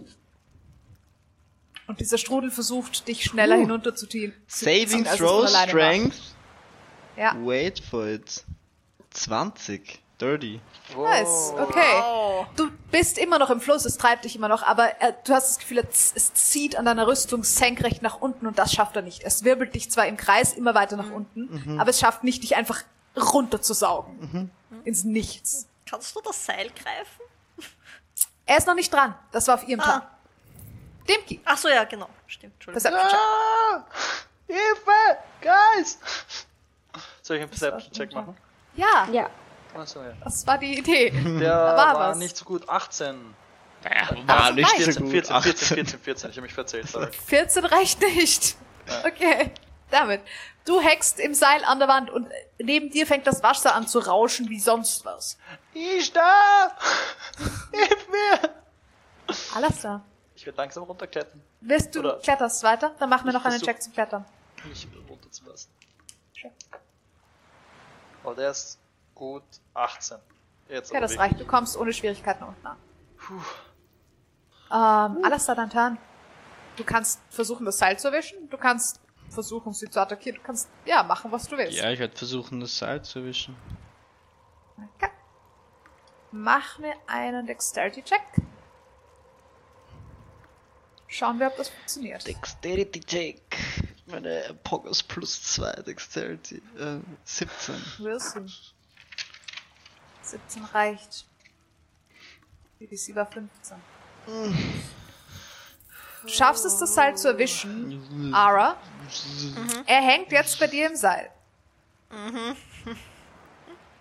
Und 1.89 2.01
dieser 2.01 2.17
Strudel 2.17 2.51
versucht, 2.53 3.07
dich 3.09 3.25
schneller 3.25 3.57
hinunterzuziehen. 3.57 4.33
zu 4.47 4.65
Saving 4.65 5.05
Throw. 5.05 5.49
Strength. 5.49 6.15
Ja. 7.17 7.35
Wait 7.45 7.81
for 7.81 8.07
it. 8.07 8.45
20. 9.11 10.01
Dirty. 10.21 10.61
Nice, 10.97 11.53
okay. 11.59 11.99
Wow. 12.01 12.47
Du 12.57 12.71
bist 12.93 13.19
immer 13.19 13.39
noch 13.41 13.51
im 13.51 13.61
Fluss, 13.61 13.85
es 13.85 13.97
treibt 13.99 14.25
dich 14.25 14.37
immer 14.37 14.47
noch, 14.49 14.63
aber 14.63 15.01
äh, 15.03 15.13
du 15.25 15.35
hast 15.35 15.49
das 15.51 15.59
Gefühl, 15.59 15.79
es, 15.79 16.15
zieht 16.35 16.77
an 16.77 16.85
deiner 16.85 17.07
Rüstung 17.09 17.43
senkrecht 17.43 18.01
nach 18.01 18.21
unten 18.21 18.47
und 18.47 18.57
das 18.59 18.73
schafft 18.73 18.95
er 18.95 19.03
nicht. 19.03 19.23
Es 19.25 19.43
wirbelt 19.43 19.75
dich 19.75 19.91
zwar 19.91 20.07
im 20.07 20.17
Kreis 20.17 20.53
immer 20.53 20.75
weiter 20.77 20.97
nach 20.97 21.11
unten, 21.11 21.81
aber 21.81 21.91
es 21.91 21.99
schafft 21.99 22.23
nicht, 22.23 22.43
dich 22.45 22.55
einfach 22.55 22.83
runterzusaugen. 23.17 24.51
Ins 24.85 25.03
Nichts. 25.05 25.67
Kannst 25.89 26.15
du 26.15 26.21
das 26.21 26.45
Seil 26.47 26.71
greifen? 26.71 27.21
Er 28.47 28.59
ist 28.59 28.67
noch 28.69 28.75
nicht 28.75 28.93
dran. 28.93 29.15
Das 29.33 29.49
war 29.49 29.57
auf 29.57 29.67
ihrem 29.67 29.81
Ah. 29.81 29.85
Plan. 29.85 30.03
Demki. 31.09 31.41
Ach 31.45 31.59
so, 31.59 31.69
ja, 31.69 31.85
genau. 31.85 32.09
Stimmt, 32.29 32.55
Entschuldigung. 32.55 32.93
Ah! 32.95 33.85
Hilfe! 34.47 35.19
Guys! 35.43 35.99
Soll 37.27 37.37
ich 37.39 37.43
einen 37.43 37.51
Perception-Check 37.51 38.13
machen? 38.13 38.37
Ja, 38.77 39.09
ja. 39.11 39.31
Achso, 39.75 40.03
ja. 40.03 40.13
das 40.23 40.47
war 40.47 40.59
die 40.59 40.79
Idee. 40.79 41.11
Der 41.41 41.57
war 41.57 41.77
war 41.77 41.99
was. 42.11 42.19
nicht 42.19 42.37
so 42.37 42.45
gut. 42.45 42.69
18. 42.69 43.35
Ja, 43.83 44.09
war 44.27 44.53
nicht 44.53 44.69
so 44.69 45.01
14, 45.01 45.03
gut. 45.03 45.11
14, 45.11 45.33
14, 45.33 45.35
18. 45.35 45.77
14, 45.87 46.01
14. 46.01 46.31
Ich 46.31 46.37
habe 46.37 46.43
mich 46.43 46.55
verzählt, 46.55 46.89
sorry. 46.89 47.11
14 47.27 47.65
reicht 47.65 48.01
nicht. 48.03 48.57
Okay, 49.07 49.53
damit. 49.91 50.21
Du 50.67 50.83
hackst 50.83 51.19
im 51.19 51.33
Seil 51.35 51.65
an 51.65 51.79
der 51.79 51.89
Wand 51.89 52.11
und 52.11 52.29
neben 52.59 52.91
dir 52.91 53.07
fängt 53.07 53.27
das 53.27 53.43
Wasser 53.43 53.75
an 53.75 53.89
zu 53.89 54.01
rauschen 54.01 54.49
wie 54.51 54.61
sonst 54.61 55.05
was. 55.07 55.39
Ich 55.73 56.13
da! 56.13 56.77
Hilf 57.73 58.09
mir! 58.11 58.51
Alles 59.55 59.81
da. 59.81 60.03
Ich 60.37 60.45
werde 60.45 60.59
langsam 60.59 60.85
runterklettern, 60.85 61.41
Willst 61.63 61.95
du 61.95 62.01
Oder- 62.01 62.19
kletterst 62.19 62.63
weiter? 62.63 62.95
Dann 62.99 63.09
machen 63.09 63.25
wir 63.25 63.33
noch 63.33 63.45
einen 63.47 63.61
Check 63.63 63.81
zum 63.83 63.95
Klettern. 63.95 64.27
mich 64.69 64.87
runterzulassen. 65.09 65.71
Oh, 68.25 68.33
der 68.33 68.51
ist 68.51 68.79
gut 69.15 69.43
18. 69.75 70.19
Jetzt 70.69 70.93
Ja, 70.93 71.01
das 71.01 71.13
wirklich. 71.13 71.21
reicht. 71.21 71.41
Du 71.41 71.47
kommst 71.47 71.77
ohne 71.77 71.93
Schwierigkeiten 71.93 72.45
unten 72.45 72.67
an. 72.67 72.77
Ähm, 74.71 75.25
alles 75.25 75.45
da 75.47 75.55
dein 75.55 75.71
Turn. 75.71 75.99
Du 76.77 76.85
kannst 76.85 77.21
versuchen, 77.31 77.65
das 77.67 77.79
Seil 77.79 77.99
zu 77.99 78.09
erwischen. 78.09 78.49
Du 78.51 78.57
kannst 78.57 79.01
versuchen, 79.29 79.73
sie 79.73 79.89
zu 79.89 80.01
attackieren. 80.01 80.39
Du 80.39 80.43
kannst, 80.45 80.69
ja, 80.85 81.03
machen, 81.03 81.31
was 81.31 81.47
du 81.49 81.57
willst. 81.57 81.79
Ja, 81.79 81.91
ich 81.91 81.99
werde 81.99 82.17
versuchen, 82.17 82.61
das 82.61 82.77
Seil 82.77 83.03
zu 83.03 83.21
erwischen. 83.21 83.57
Okay. 84.97 85.11
Mach 86.33 86.79
mir 86.79 86.95
einen 87.07 87.47
Dexterity-Check. 87.47 88.21
Schauen 91.07 91.39
wir, 91.39 91.47
ob 91.47 91.57
das 91.57 91.69
funktioniert. 91.69 92.27
Dexterity 92.27 93.01
Meine 94.07 94.55
Poggers 94.65 95.03
plus 95.03 95.43
2 95.43 95.83
Dexterity. 95.83 96.63
Äh, 96.79 96.99
17. 97.25 97.75
Wilson. 97.99 98.53
17 100.23 100.65
reicht. 100.67 101.27
BBC 102.79 103.15
war 103.15 103.27
15. 103.27 103.77
Du 106.23 106.29
schaffst 106.29 106.65
es, 106.65 106.79
das 106.79 106.95
Seil 106.95 107.17
zu 107.17 107.29
erwischen, 107.29 108.33
Ara. 108.35 108.77
Er 109.87 110.01
hängt 110.03 110.33
jetzt 110.33 110.59
bei 110.59 110.67
dir 110.67 110.89
im 110.89 110.97
Seil. 110.97 111.31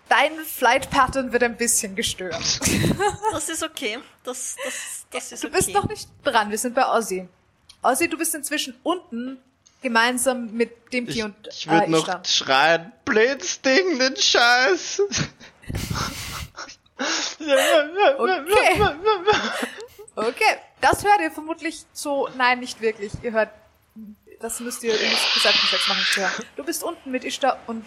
Dein 0.10 0.38
Flight 0.46 0.90
Pattern 0.90 1.32
wird 1.34 1.44
ein 1.44 1.58
bisschen 1.58 1.96
gestört. 1.96 2.42
Das 3.32 3.50
ist 3.50 3.64
okay. 3.64 4.00
Das, 4.24 4.56
das, 4.64 5.06
das 5.12 5.32
ist 5.32 5.44
Du 5.44 5.48
okay. 5.48 5.58
bist 5.58 5.74
noch 5.74 5.88
nicht 5.88 6.08
dran, 6.24 6.50
wir 6.52 6.58
sind 6.58 6.76
bei 6.76 6.88
Ozzy. 6.88 7.28
Ozzy, 7.82 8.08
du 8.08 8.18
bist 8.18 8.34
inzwischen 8.36 8.76
unten 8.84 9.40
gemeinsam 9.84 10.52
mit 10.54 10.92
Dimki 10.92 11.20
Ich, 11.20 11.24
und 11.24 11.36
ich 11.48 11.70
würde 11.70 11.86
äh, 11.86 11.90
noch 11.90 12.00
Ishtar. 12.08 12.26
schreien, 12.26 12.92
Blitzding, 13.06 14.00
den 14.00 14.16
Scheiß. 14.16 15.02
Okay. 18.18 18.86
Okay, 20.16 20.58
das 20.82 21.04
hört 21.04 21.22
ihr 21.22 21.32
vermutlich 21.32 21.86
so. 21.92 22.30
Nein, 22.38 22.60
nicht 22.60 22.82
wirklich. 22.82 23.12
Ihr 23.22 23.32
hört. 23.32 23.50
Das 24.40 24.60
müsst 24.60 24.84
ihr, 24.84 24.94
ihr 24.94 25.10
müsst 25.10 25.32
Perception-Checks 25.34 25.88
machen 25.88 26.04
zu 26.12 26.22
hören. 26.22 26.46
Du 26.56 26.64
bist 26.64 26.84
unten 26.84 27.12
mit 27.12 27.24
Ishtar 27.24 27.60
und 27.68 27.86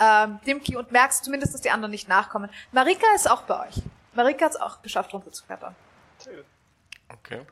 ähm, 0.00 0.40
Dimki 0.46 0.76
und 0.76 0.92
merkst 0.92 1.24
zumindest, 1.24 1.54
dass 1.54 1.60
die 1.60 1.70
anderen 1.70 1.90
nicht 1.90 2.08
nachkommen. 2.08 2.50
Marika 2.70 3.06
ist 3.14 3.30
auch 3.30 3.42
bei 3.42 3.68
euch. 3.68 3.82
Marika 4.14 4.46
hat 4.46 4.52
es 4.52 4.60
auch 4.60 4.82
geschafft, 4.82 5.12
runterzuklettern. 5.12 5.74
Okay. 7.08 7.42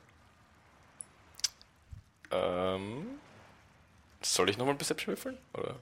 Ähm. 2.31 3.21
Soll 4.23 4.51
ich 4.51 4.59
nochmal 4.59 4.75
Perception 4.75 5.09
würfeln? 5.15 5.39
Oder? 5.55 5.77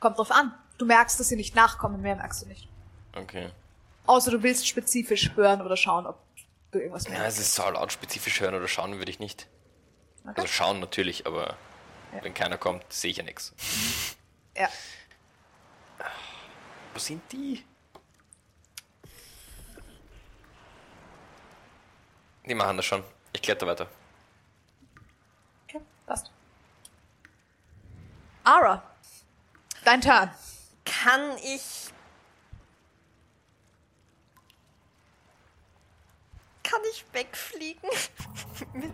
Kommt 0.00 0.18
drauf 0.18 0.30
an. 0.30 0.54
Du 0.76 0.84
merkst, 0.86 1.18
dass 1.18 1.28
sie 1.28 1.36
nicht 1.36 1.54
nachkommen, 1.54 2.00
mehr 2.02 2.16
merkst 2.16 2.42
du 2.42 2.46
nicht. 2.46 2.68
Okay. 3.16 3.50
Außer 4.06 4.30
du 4.30 4.42
willst 4.42 4.66
spezifisch 4.68 5.34
hören 5.34 5.60
oder 5.62 5.76
schauen, 5.76 6.06
ob 6.06 6.18
du 6.70 6.78
irgendwas 6.78 7.04
Ja, 7.04 7.10
merkst. 7.12 7.38
es 7.38 7.38
ist 7.46 7.54
so 7.54 7.68
laut 7.68 7.92
spezifisch 7.92 8.40
hören 8.40 8.54
oder 8.54 8.68
schauen 8.68 8.96
würde 8.98 9.10
ich 9.10 9.18
nicht. 9.18 9.48
Okay. 10.24 10.34
Also 10.42 10.46
schauen 10.48 10.80
natürlich, 10.80 11.26
aber 11.26 11.56
Ja. 12.14 12.22
wenn 12.24 12.34
keiner 12.34 12.58
kommt, 12.58 12.90
sehe 12.92 13.10
ich 13.10 13.16
ja 13.16 13.22
nichts. 13.24 13.54
Ja. 14.56 14.68
Wo 16.94 16.98
sind 16.98 17.22
die? 17.32 17.64
Die 22.46 22.54
machen 22.54 22.76
das 22.76 22.86
schon. 22.86 23.02
Ich 23.32 23.42
kletter 23.42 23.66
weiter. 23.66 23.88
Okay, 25.68 25.80
passt. 26.06 26.30
Ara, 28.48 28.82
dein 29.84 30.00
Turn. 30.00 30.30
Kann 30.86 31.36
ich. 31.44 31.90
Kann 36.64 36.80
ich 36.90 37.04
wegfliegen? 37.12 37.90
Mit. 38.72 38.92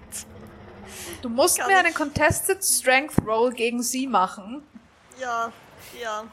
Du 1.23 1.29
musst 1.29 1.59
Kann 1.59 1.69
mir 1.69 1.79
einen 1.79 1.89
ich- 1.91 1.95
Contested 1.95 2.65
Strength 2.65 3.19
Roll 3.25 3.53
gegen 3.53 3.81
sie 3.85 4.09
machen. 4.09 4.67
Ja, 5.21 5.53
ja. 6.01 6.25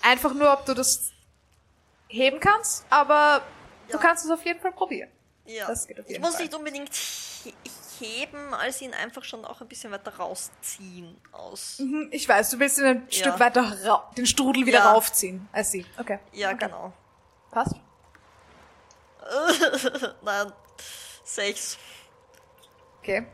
Einfach 0.00 0.32
nur, 0.32 0.50
ob 0.50 0.64
du 0.64 0.72
das 0.72 1.12
heben 2.08 2.40
kannst, 2.40 2.86
aber 2.88 3.42
du 3.88 3.94
Ja. 3.94 3.98
kannst 3.98 4.24
es 4.24 4.30
auf 4.30 4.42
jeden 4.46 4.60
Fall 4.60 4.72
probieren. 4.72 5.10
Ja. 5.44 5.66
Das 5.66 5.86
geht 5.86 6.00
auf 6.00 6.06
ich 6.06 6.12
jeden 6.12 6.22
muss 6.22 6.36
Fall. 6.36 6.44
nicht 6.44 6.54
unbedingt 6.54 6.90
heben, 8.00 8.54
als 8.54 8.80
ihn 8.82 8.92
einfach 8.94 9.24
schon 9.24 9.44
auch 9.44 9.60
ein 9.60 9.68
bisschen 9.68 9.90
weiter 9.92 10.14
rausziehen 10.16 11.16
aus. 11.32 11.78
Mhm, 11.78 12.08
Ich 12.12 12.28
weiß, 12.28 12.50
du 12.50 12.58
willst 12.58 12.78
ihn 12.78 12.84
ein 12.86 13.06
Ja. 13.10 13.18
Stück 13.20 13.40
weiter 13.40 14.02
den 14.16 14.26
Strudel 14.26 14.66
wieder 14.66 14.78
Ja. 14.80 14.92
raufziehen. 14.92 15.48
I 15.56 15.62
see. 15.64 15.86
Okay. 15.98 16.18
Ja, 16.32 16.48
okay. 16.50 16.58
genau. 16.66 16.92
Passt. 17.50 17.74
Nein. 20.22 20.52
Sechs. 21.24 21.78
Okay. 23.00 23.26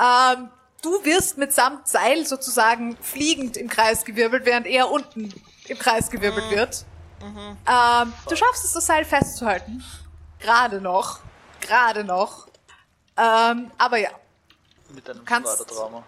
Ähm, 0.00 0.50
du 0.82 1.04
wirst 1.04 1.38
mitsamt 1.38 1.86
Seil 1.86 2.26
sozusagen 2.26 2.96
fliegend 2.96 3.56
im 3.56 3.68
Kreis 3.68 4.04
gewirbelt, 4.04 4.44
während 4.46 4.66
er 4.66 4.90
unten 4.90 5.32
im 5.68 5.78
Kreis 5.78 6.10
gewirbelt 6.10 6.46
Mhm. 6.46 6.56
wird. 6.56 6.84
Ähm, 7.22 8.12
du 8.28 8.34
schaffst 8.36 8.64
es, 8.64 8.72
das 8.72 8.86
Seil 8.86 9.04
festzuhalten. 9.04 9.84
Gerade 10.38 10.80
noch. 10.80 11.20
Gerade 11.60 12.02
noch. 12.02 12.48
Ähm, 13.20 13.70
aber 13.76 13.98
ja. 13.98 14.10
Mit 14.88 15.06
deinem 15.06 15.24
kannst, 15.24 15.68
Trauma. 15.68 16.02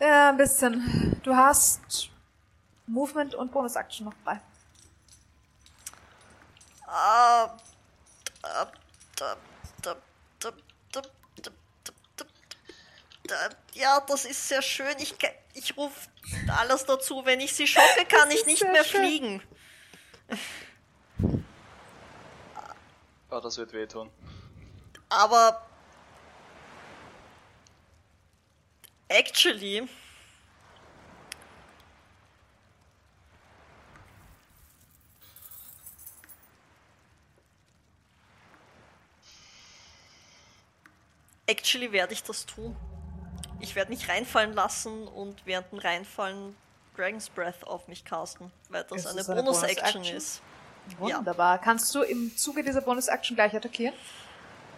Ja, 0.00 0.30
ein 0.30 0.36
bisschen. 0.38 1.20
Du 1.22 1.36
hast 1.36 2.08
Movement 2.86 3.34
und 3.34 3.52
Bonus-Action 3.52 4.06
noch 4.06 4.14
frei. 4.24 4.40
Ja, 13.74 14.00
das 14.00 14.24
ist 14.24 14.48
sehr 14.48 14.62
schön. 14.62 14.94
Ich, 14.98 15.14
ich 15.52 15.76
rufe 15.76 16.08
alles 16.58 16.86
dazu. 16.86 17.24
Wenn 17.24 17.40
ich 17.40 17.54
sie 17.54 17.66
schocke, 17.66 18.06
kann 18.06 18.30
ich 18.30 18.46
nicht 18.46 18.62
mehr 18.64 18.84
schön. 18.84 19.00
fliegen. 19.00 19.42
Oh, 23.30 23.40
das 23.40 23.58
wird 23.58 23.72
wehtun. 23.72 24.10
Aber 25.08 25.69
actually 29.10 29.86
actually 41.46 41.92
werde 41.92 42.12
ich 42.12 42.22
das 42.22 42.46
tun. 42.46 42.76
Ich 43.58 43.74
werde 43.74 43.90
mich 43.90 44.08
reinfallen 44.08 44.54
lassen 44.54 45.06
und 45.08 45.44
während 45.44 45.70
dem 45.72 45.80
Reinfallen 45.80 46.56
Dragon's 46.96 47.28
Breath 47.28 47.66
auf 47.66 47.88
mich 47.88 48.04
casten, 48.04 48.50
weil 48.68 48.84
das 48.84 49.00
Ist 49.00 49.06
eine 49.06 49.16
das 49.18 49.28
eine 49.28 49.42
Bonus-Action 49.42 50.02
Bonus-Action? 50.02 50.16
ist. 50.16 50.42
Wunderbar. 50.98 51.58
Kannst 51.58 51.94
du 51.94 52.02
im 52.02 52.34
Zuge 52.36 52.62
dieser 52.62 52.80
Bonus 52.80 53.08
Action 53.08 53.36
gleich 53.36 53.54
attackieren? 53.54 53.94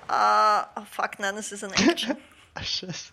Ah, 0.08 0.66
oh 0.76 0.84
fuck, 0.90 1.18
nein, 1.18 1.36
es 1.36 1.52
ist 1.52 1.62
eine 1.62 1.74
Action. 1.74 2.16
Ach, 2.54 2.64
scheiße. 2.64 3.12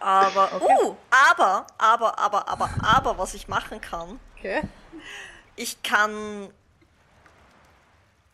Aber, 0.00 0.60
uh, 0.62 0.96
aber, 1.10 1.66
aber, 1.76 2.18
aber, 2.18 2.48
aber, 2.48 2.70
aber, 2.82 3.18
was 3.18 3.34
ich 3.34 3.48
machen 3.48 3.80
kann, 3.80 4.20
Okay. 4.38 4.62
ich 5.56 5.82
kann. 5.82 6.52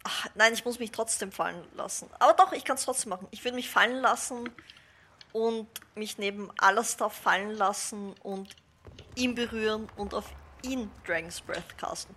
Ach, 0.03 0.27
nein, 0.35 0.53
ich 0.53 0.65
muss 0.67 0.79
mich 0.79 0.91
trotzdem 0.91 1.33
fallen 1.33 1.65
lassen. 1.75 2.11
Aber 2.19 2.35
doch, 2.35 2.53
ich 2.53 2.65
kann 2.65 2.77
es 2.77 2.85
trotzdem 2.85 3.09
machen. 3.11 3.27
Ich 3.31 3.43
würde 3.45 3.55
mich 3.55 3.71
fallen 3.71 4.01
lassen 4.03 4.51
und 5.33 5.67
mich 5.95 6.19
neben 6.19 6.51
Alastair 6.59 7.09
fallen 7.09 7.53
lassen 7.53 8.13
und 8.23 8.55
ihn 9.15 9.35
berühren 9.35 9.89
und 9.97 10.13
auf 10.13 10.27
ihn 10.63 10.91
Dragon's 11.07 11.41
Breath 11.41 11.79
casten. 11.79 12.15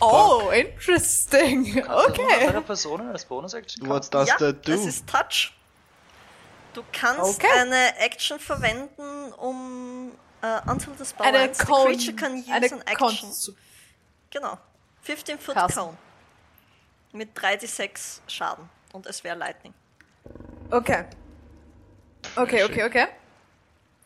Oh, 0.00 0.50
interesting. 0.54 1.74
Kannst 1.74 2.18
du 2.18 2.22
das 2.22 2.40
mit 2.40 2.48
Okay. 2.48 2.60
Personen 2.62 3.10
als 3.10 3.24
Bonus-Action 3.24 3.88
What's 3.88 4.08
does 4.08 4.28
ja, 4.28 4.36
that 4.36 4.66
do? 4.66 4.72
es 4.72 4.86
ist 4.86 5.06
Touch. 5.08 5.52
Du 6.74 6.82
kannst 6.92 7.20
Okay. 7.38 7.46
eine 7.58 7.98
Action 7.98 8.38
verwenden, 8.38 9.32
um 9.34 10.12
uh, 10.42 10.70
until 10.70 10.94
the 10.98 11.04
spell 11.04 11.26
Eine 11.26 11.38
ends, 11.38 11.58
the 11.58 11.64
Cone, 11.66 11.84
creature 11.86 12.14
can 12.16 12.36
use 12.38 12.50
eine 12.50 12.72
an 12.72 12.80
action. 12.86 12.96
Cone 13.08 13.32
zu 13.32 13.54
Genau. 14.30 14.58
15 15.02 15.38
Foot 15.38 15.54
Casten. 15.54 15.82
Cone. 15.82 15.96
Mit 17.12 17.36
3d6 17.38 18.20
Schaden. 18.26 18.68
Und 18.92 19.06
es 19.06 19.22
wäre 19.22 19.36
Lightning. 19.36 19.74
Okay. 20.70 21.04
Okay, 22.36 22.64
okay, 22.64 22.84
okay. 22.84 23.06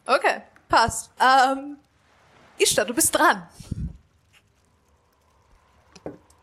Okay, 0.06 0.42
passt. 0.68 1.10
Ähm, 1.20 1.78
Ishtar, 2.58 2.84
du 2.84 2.94
bist 2.94 3.14
dran. 3.14 3.48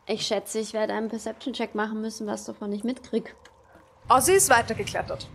Ich 0.05 0.27
schätze, 0.27 0.59
ich 0.59 0.73
werde 0.73 0.93
einen 0.93 1.09
Perception-Check 1.09 1.75
machen 1.75 2.01
müssen, 2.01 2.27
was 2.27 2.43
davon 2.45 2.71
ich 2.73 2.83
mitkrieg. 2.83 3.35
Ozzy 4.09 4.33
ist 4.33 4.49
weitergeklettert. 4.49 5.27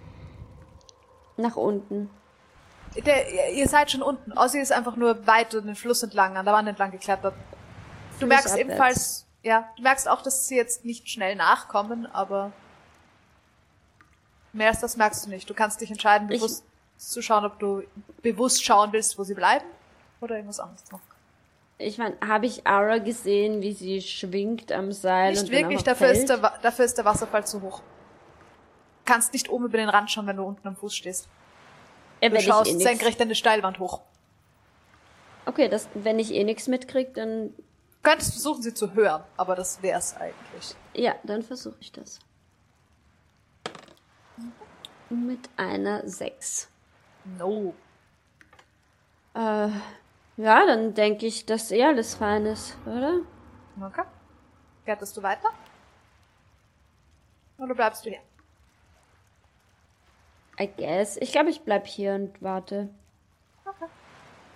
Nach 1.38 1.56
unten. 1.56 2.10
Der, 3.06 3.52
ihr- 3.52 3.68
seid 3.68 3.90
schon 3.90 4.02
unten. 4.02 4.36
Ozzy 4.36 4.58
ist 4.58 4.72
einfach 4.72 4.96
nur 4.96 5.26
weiter 5.26 5.62
den 5.62 5.74
Fluss 5.76 6.02
entlang, 6.02 6.36
an 6.36 6.44
der 6.44 6.52
Wand 6.54 6.68
entlang 6.68 6.90
geklettert. 6.90 7.34
Du 8.20 8.26
merkst 8.26 8.48
abwärts. 8.48 8.60
ebenfalls, 8.60 9.26
ja, 9.42 9.68
du 9.76 9.82
merkst 9.82 10.08
auch, 10.08 10.20
dass 10.22 10.46
sie 10.48 10.56
jetzt 10.56 10.84
nicht 10.84 11.08
schnell 11.08 11.36
nachkommen, 11.36 12.06
aber 12.06 12.52
mehr 14.52 14.68
als 14.68 14.80
das 14.80 14.96
merkst 14.96 15.26
du 15.26 15.30
nicht. 15.30 15.48
Du 15.48 15.54
kannst 15.54 15.80
dich 15.80 15.90
entscheiden, 15.90 16.30
Ich- 16.30 16.40
bewusst 16.40 16.64
Zu 16.96 17.22
schauen, 17.22 17.44
ob 17.44 17.60
du 17.60 17.84
bewusst 18.22 18.64
schauen 18.64 18.92
willst, 18.92 19.16
wo 19.18 19.22
sie 19.22 19.34
bleiben. 19.34 19.64
Oder 20.20 20.34
irgendwas 20.34 20.58
anderes 20.58 20.82
noch. 20.90 20.98
Ich 21.80 21.96
meine, 21.96 22.16
habe 22.26 22.46
ich 22.46 22.66
Ara 22.66 22.98
gesehen, 22.98 23.60
wie 23.62 23.72
sie 23.72 24.02
schwingt 24.02 24.72
am 24.72 24.90
Seil 24.90 25.30
Nicht 25.34 25.48
wirklich, 25.52 25.84
dafür 25.84 26.08
ist, 26.08 26.28
der, 26.28 26.38
dafür 26.60 26.84
ist 26.84 26.98
der 26.98 27.04
Wasserfall 27.04 27.46
zu 27.46 27.62
hoch. 27.62 27.82
Du 29.08 29.14
kannst 29.14 29.32
nicht 29.32 29.48
oben 29.48 29.64
über 29.64 29.78
den 29.78 29.88
Rand 29.88 30.10
schauen, 30.10 30.26
wenn 30.26 30.36
du 30.36 30.42
unten 30.42 30.68
am 30.68 30.76
Fuß 30.76 30.94
stehst. 30.94 31.30
Ja, 32.20 32.28
Du 32.28 32.42
schaust 32.42 32.70
eh 32.70 32.76
senkrecht 32.78 33.18
eine 33.22 33.34
Steilwand 33.34 33.78
hoch. 33.78 34.02
Okay, 35.46 35.70
das, 35.70 35.88
wenn 35.94 36.18
ich 36.18 36.30
eh 36.34 36.44
nichts 36.44 36.66
mitkrieg, 36.68 37.14
dann 37.14 37.54
Du 37.56 38.02
könntest 38.02 38.32
versuchen, 38.32 38.60
sie 38.60 38.74
zu 38.74 38.92
hören, 38.92 39.24
aber 39.38 39.56
das 39.56 39.82
wär's 39.82 40.14
eigentlich. 40.14 40.74
ja, 40.92 41.14
dann 41.22 41.42
versuche 41.42 41.76
ich 41.80 41.90
das. 41.90 42.18
Mit 45.08 45.48
einer 45.56 46.06
6. 46.06 46.68
No. 47.38 47.72
Äh, 49.32 49.38
ja, 49.38 50.66
dann 50.66 50.92
denke 50.92 51.24
ich, 51.24 51.46
dass 51.46 51.70
eh 51.70 51.82
alles 51.82 52.14
fein 52.14 52.44
ist, 52.44 52.76
oder? 52.84 53.20
Okay. 53.80 54.04
Gärtest 54.84 55.16
du 55.16 55.22
weiter? 55.22 55.48
Oder 57.56 57.74
bleibst 57.74 58.04
du 58.04 58.10
hier? 58.10 58.20
I 60.60 60.68
guess. 60.76 61.16
Ich 61.18 61.32
glaube, 61.32 61.50
ich 61.50 61.60
bleib 61.60 61.86
hier 61.86 62.14
und 62.14 62.42
warte. 62.42 62.88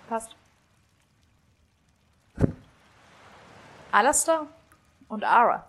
Passt. 0.09 0.35
Alastair 3.91 4.47
und 5.07 5.23
Ara. 5.23 5.67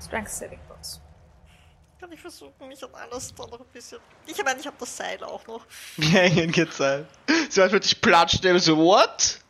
Strength 0.00 0.30
Saving 0.30 0.60
Throws. 0.66 1.00
Kann 2.00 2.12
ich 2.12 2.20
versuchen, 2.20 2.68
mich 2.68 2.82
an 2.82 2.90
da 2.92 3.06
noch 3.46 3.60
ein 3.60 3.66
bisschen. 3.72 3.98
Ich 4.26 4.42
meine, 4.44 4.60
ich 4.60 4.66
habe 4.66 4.76
das 4.78 4.96
Seil 4.96 5.22
auch 5.22 5.46
noch. 5.46 5.66
Hängen 5.98 6.52
gezeigt. 6.52 7.06
Sie 7.50 7.60
war 7.60 7.68
plötzlich 7.68 8.00
platscht, 8.00 8.42
der 8.42 8.58
so, 8.60 8.76
what? 8.76 9.40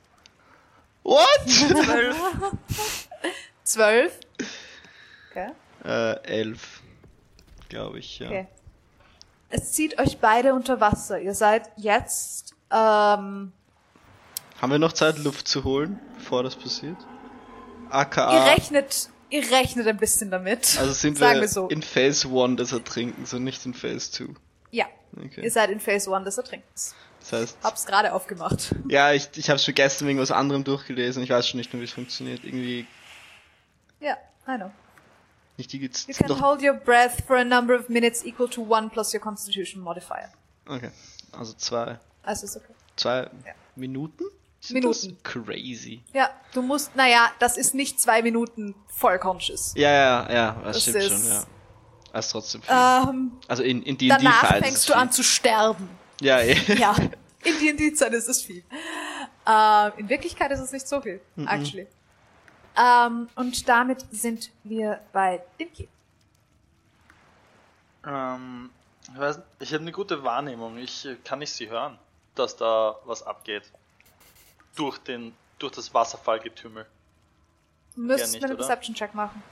What? 1.02 1.48
Zwölf. 1.48 2.16
Zwölf. 3.64 4.20
Okay. 5.30 5.52
äh, 5.84 6.22
elf. 6.24 6.77
Glaube 7.68 7.98
ich, 7.98 8.18
ja. 8.18 8.26
okay. 8.28 8.46
Es 9.50 9.72
zieht 9.72 9.98
euch 9.98 10.18
beide 10.18 10.52
unter 10.54 10.80
Wasser. 10.80 11.18
Ihr 11.20 11.34
seid 11.34 11.70
jetzt, 11.76 12.54
ähm, 12.70 13.52
Haben 14.60 14.70
wir 14.72 14.78
noch 14.78 14.92
Zeit, 14.92 15.18
Luft 15.18 15.48
zu 15.48 15.64
holen, 15.64 15.98
bevor 16.18 16.42
das 16.42 16.54
passiert? 16.56 16.96
AKA. 17.90 18.34
ihr 18.34 18.52
rechnet, 18.52 19.08
ihr 19.30 19.50
rechnet 19.50 19.86
ein 19.86 19.96
bisschen 19.96 20.30
damit. 20.30 20.76
also 20.78 20.92
sind 20.92 21.18
wir 21.18 21.40
wir 21.40 21.48
so. 21.48 21.68
in 21.68 21.82
Phase 21.82 22.28
1 22.28 22.56
des 22.56 22.72
Ertrinkens 22.72 23.32
und 23.32 23.44
nicht 23.44 23.64
in 23.64 23.72
Phase 23.74 24.10
2. 24.10 24.24
ja. 24.70 24.84
Okay. 25.16 25.42
Ihr 25.42 25.50
seid 25.50 25.70
in 25.70 25.80
Phase 25.80 26.14
1 26.14 26.24
des 26.26 26.36
Ertrinkens. 26.36 26.94
Das 27.20 27.32
heißt, 27.32 27.58
Hab's 27.62 27.86
gerade 27.86 28.12
aufgemacht. 28.12 28.74
ja, 28.90 29.12
ich, 29.14 29.30
ich 29.36 29.48
habe 29.48 29.58
schon 29.58 29.74
gestern 29.74 30.06
wegen 30.06 30.18
was 30.18 30.30
anderem 30.30 30.64
durchgelesen. 30.64 31.22
Ich 31.22 31.30
weiß 31.30 31.48
schon 31.48 31.56
nicht 31.58 31.72
mehr, 31.72 31.80
wie 31.80 31.86
es 31.86 31.92
funktioniert. 31.92 32.44
Irgendwie 32.44 32.86
Ja, 34.00 34.18
I 34.46 34.56
know. 34.56 34.70
Nicht 35.58 35.72
die 35.72 35.78
gibt's 35.80 36.06
You 36.06 36.14
can 36.14 36.28
noch. 36.28 36.40
hold 36.40 36.62
your 36.62 36.74
breath 36.74 37.22
for 37.26 37.36
a 37.36 37.44
number 37.44 37.74
of 37.78 37.88
minutes 37.88 38.24
equal 38.24 38.48
to 38.50 38.62
one 38.62 38.88
plus 38.90 39.12
your 39.12 39.20
constitution 39.20 39.82
modifier. 39.82 40.30
Okay, 40.66 40.90
also 41.32 41.52
zwei, 41.54 41.98
Also 42.22 42.46
ist 42.46 42.56
okay. 42.56 42.72
zwei 42.96 43.16
Ja. 43.22 43.28
Minuten. 43.76 44.24
Sind 44.60 44.74
Minuten. 44.74 45.16
Das 45.22 45.32
crazy. 45.32 46.02
Ja, 46.12 46.30
du 46.52 46.62
musst, 46.62 46.96
naja, 46.96 47.30
das 47.38 47.56
ist 47.56 47.74
nicht 47.74 48.00
zwei 48.00 48.22
Minuten 48.22 48.74
voll 48.88 49.18
conscious. 49.20 49.72
Ja, 49.76 49.90
ja, 49.90 50.32
ja, 50.32 50.52
das, 50.64 50.74
Das 50.76 50.82
stimmt 50.82 50.96
ist- 50.96 51.08
schon. 51.22 51.28
Ja, 51.30 51.44
das 52.12 52.26
ist 52.26 52.32
trotzdem 52.32 52.62
viel. 52.62 52.70
Ähm, 52.74 53.32
also 53.46 53.62
in 53.62 53.82
in 53.84 53.96
D&D 53.96 54.08
danach 54.08 54.42
ist 54.42 54.48
fängst 54.64 54.76
es 54.78 54.86
du 54.86 54.92
viel. 54.94 55.00
an 55.02 55.12
zu 55.12 55.22
sterben. 55.22 55.88
Ja, 56.20 56.40
ja. 56.42 56.54
Ja, 56.74 56.96
in 57.44 57.58
D&D-Zeit 57.76 58.12
ist 58.14 58.28
es 58.28 58.42
viel. 58.42 58.64
Ähm, 59.46 59.92
in 59.96 60.08
Wirklichkeit 60.08 60.50
ist 60.50 60.60
es 60.60 60.72
nicht 60.72 60.88
so 60.88 61.00
viel, 61.00 61.20
actually. 61.46 61.86
Ähm, 62.78 63.28
und 63.34 63.68
damit 63.68 64.06
sind 64.12 64.50
wir 64.62 65.00
bei 65.12 65.42
Dimki. 65.58 65.88
Ähm, 68.06 68.70
ich 69.12 69.18
weiß, 69.18 69.40
ich 69.58 69.72
habe 69.72 69.82
eine 69.82 69.92
gute 69.92 70.22
Wahrnehmung. 70.22 70.78
Ich 70.78 71.04
äh, 71.04 71.16
kann 71.24 71.40
nicht 71.40 71.52
sie 71.52 71.68
hören, 71.68 71.98
dass 72.34 72.56
da 72.56 72.96
was 73.04 73.22
abgeht. 73.22 73.72
Durch 74.76 74.98
den, 74.98 75.34
durch 75.58 75.72
das 75.72 75.92
Wasserfallgetümmel. 75.92 76.86
Du 77.96 78.00
müsstest 78.02 78.34
nicht, 78.34 78.42
mir 78.42 78.48
einen? 78.50 78.58
Perception-Check 78.58 79.14
machen. 79.14 79.42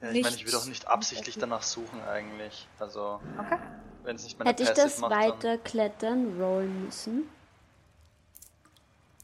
Ja, 0.00 0.10
ich 0.10 0.22
meine, 0.22 0.34
ich 0.34 0.44
will 0.44 0.52
doch 0.52 0.66
nicht 0.66 0.86
absichtlich 0.86 1.38
danach 1.38 1.62
suchen 1.62 2.00
eigentlich. 2.02 2.66
Also, 2.80 3.20
Okay. 3.38 3.58
wenn 4.02 4.16
es 4.16 4.24
nicht 4.24 4.38
meine 4.38 4.50
Hätte 4.50 4.64
ich 4.64 4.70
das 4.70 4.98
macht, 4.98 5.12
weiter 5.12 5.58
klettern 5.58 6.40
rollen 6.40 6.84
müssen? 6.84 7.28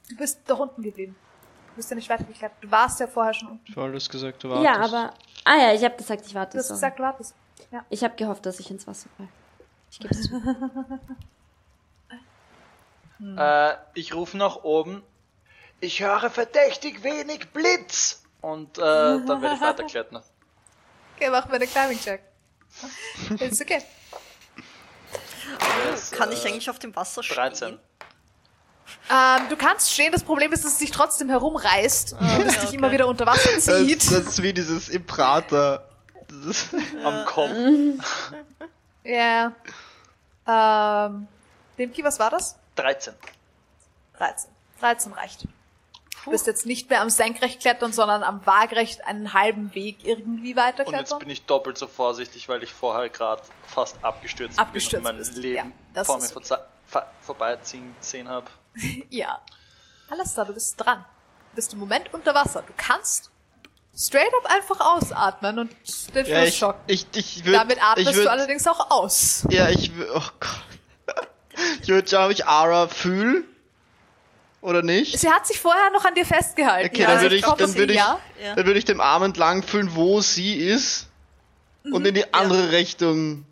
Du 0.09 0.17
bist 0.17 0.41
doch 0.47 0.61
unten 0.61 0.83
geblieben. 0.83 1.17
Du 1.75 1.79
bist 1.79 1.91
ja 1.91 1.97
nicht 1.97 2.09
weitergeklettert. 2.09 2.57
Du 2.63 2.71
warst 2.71 3.01
ja 3.01 3.09
vorher 3.09 3.35
schon 3.35 3.49
unten. 3.49 3.65
Ich 3.69 3.77
habe 3.77 3.87
alles 3.89 4.09
gesagt, 4.09 4.45
du 4.45 4.49
Ja, 4.49 4.79
wartest. 4.79 4.95
aber. 4.95 5.15
Ah 5.45 5.57
ja, 5.57 5.75
ich 5.75 5.83
habe 5.83 5.97
gesagt, 5.97 6.25
ich 6.25 6.33
warte. 6.33 6.53
Du 6.53 6.59
hast 6.59 6.69
sorry. 6.69 6.77
gesagt, 6.77 6.99
du 7.01 7.03
wartest. 7.03 7.35
Ja. 7.73 7.85
Ich 7.91 8.05
habe 8.05 8.15
gehofft, 8.15 8.47
dass 8.47 8.61
ich 8.61 8.71
ins 8.71 8.87
Wasser 8.87 9.09
falle. 9.17 9.29
Ich 9.91 9.99
gebe 9.99 10.15
es 10.15 10.23
zu. 10.23 10.41
Äh, 13.37 13.75
ich 13.95 14.15
rufe 14.15 14.37
nach 14.37 14.63
oben. 14.63 15.03
Ich 15.81 16.01
höre 16.01 16.31
verdächtig 16.31 17.03
wenig 17.03 17.51
Blitz. 17.51 18.23
Und 18.41 18.79
äh, 18.79 18.81
dann 18.81 19.43
werde 19.43 19.55
ich 19.57 19.61
weiterklettern. 19.61 20.23
Okay, 21.17 21.31
mach 21.31 21.47
mir 21.49 21.55
einen 21.55 21.69
Climbing-Check. 21.69 22.23
Ist 23.41 23.61
okay. 23.63 23.83
Das, 25.91 26.11
Kann 26.13 26.31
ich 26.33 26.45
äh, 26.45 26.49
eigentlich 26.49 26.69
auf 26.71 26.79
dem 26.79 26.95
Wasser 26.95 27.23
stehen? 27.23 27.35
13. 27.37 27.81
Ähm, 29.11 29.49
du 29.49 29.57
kannst 29.57 29.93
stehen, 29.93 30.13
das 30.13 30.23
Problem 30.23 30.53
ist, 30.53 30.65
dass 30.65 30.73
es 30.73 30.79
dich 30.79 30.91
trotzdem 30.91 31.29
herumreißt 31.29 32.13
und 32.21 32.47
es 32.47 32.55
dich 32.55 32.65
okay. 32.69 32.77
immer 32.77 32.91
wieder 32.91 33.07
unter 33.07 33.27
Wasser 33.27 33.51
das, 33.55 33.65
zieht. 33.65 34.11
das 34.11 34.13
ist 34.13 34.43
wie 34.43 34.53
dieses 34.53 34.89
im 34.89 35.05
Prater. 35.05 35.89
Das 36.29 36.47
ist, 36.47 36.75
Am 37.05 37.25
Kopf. 37.27 37.51
Ja. 39.07 39.53
Ähm, 40.49 41.29
Demki, 41.77 42.03
was 42.03 42.19
war 42.19 42.31
das? 42.31 42.57
13. 42.77 43.13
13. 44.17 44.51
13 44.81 45.13
reicht. 45.13 45.47
Du 46.25 46.31
bist 46.31 46.47
jetzt 46.47 46.65
nicht 46.65 46.89
mehr 46.89 47.03
am 47.03 47.11
Senkrecht 47.11 47.61
klettern, 47.61 47.93
sondern 47.93 48.23
am 48.23 48.45
Waagrecht 48.47 49.05
einen 49.07 49.35
halben 49.35 49.75
Weg 49.75 49.99
irgendwie 50.05 50.55
Und 50.55 50.93
jetzt 50.93 51.19
bin 51.19 51.29
ich 51.29 51.45
doppelt 51.45 51.77
so 51.77 51.87
vorsichtig, 51.87 52.49
weil 52.49 52.63
ich 52.63 52.73
vorher 52.73 53.11
gerade 53.11 53.43
fast 53.67 54.03
abgestürzt, 54.03 54.59
Abgestürzt 54.59 54.91
bin 54.93 54.99
und 55.01 55.05
mein 55.05 55.17
bist, 55.19 55.37
Leben 55.37 55.57
ja, 55.57 55.67
das 55.93 56.07
vor 56.07 56.19
mir 56.19 56.29
ver 56.87 57.07
vorbeiziehen 57.21 57.95
sehen 58.01 58.29
habe. 58.29 58.47
Ja. 59.11 59.41
Alles 60.11 60.35
da, 60.35 60.45
du 60.45 60.53
bist 60.53 60.75
dran. 60.79 61.05
Du 61.51 61.57
bist 61.57 61.73
im 61.73 61.79
Moment 61.79 62.13
unter 62.13 62.35
Wasser. 62.35 62.63
Du 62.67 62.73
kannst 62.77 63.31
straight 63.97 64.33
up 64.43 64.51
einfach 64.53 64.81
ausatmen 64.81 65.59
und 65.61 65.71
den 66.15 66.27
ja, 66.27 66.43
ich, 66.45 66.57
schocken. 66.59 66.81
ich, 66.89 67.07
ich 67.15 67.45
würd, 67.45 67.57
Damit 67.57 67.83
atmest 67.83 68.11
ich 68.11 68.17
würd, 68.17 68.27
du 68.27 68.31
allerdings 68.31 68.67
auch 68.67 68.91
aus. 68.91 69.47
Ja, 69.51 69.69
ich 69.71 69.91
wür- 69.93 70.09
oh 70.15 70.29
Gott. 70.41 71.29
Ich 71.83 71.89
würde 71.89 72.09
schauen, 72.09 72.25
ob 72.27 72.31
ich 72.33 72.47
Ara 72.47 72.89
fühle. 72.89 73.45
Oder 74.61 74.83
nicht? 74.83 75.19
Sie 75.19 75.31
hat 75.31 75.47
sich 75.47 75.61
vorher 75.61 75.91
noch 75.91 76.05
an 76.05 76.15
dir 76.15 76.25
festgehalten. 76.27 76.89
Okay, 76.93 77.03
ja, 77.03 77.09
dann 77.13 77.21
würde 77.23 77.37
ich, 77.37 77.43
glaub, 77.43 77.59
dann 77.59 77.75
würde 77.75 77.93
sie- 77.93 77.99
ich, 77.99 78.05
ja. 78.45 78.55
Dann 78.57 78.67
würde 78.67 78.79
ich 78.79 78.85
dem 78.85 79.01
Arm 79.01 79.23
entlang 79.23 79.63
fühlen, 79.63 79.95
wo 79.95 80.21
sie 80.21 80.55
ist. 80.57 81.07
Und 81.85 82.07
in 82.07 82.15
die 82.15 82.33
andere 82.33 82.73
Richtung 82.73 83.45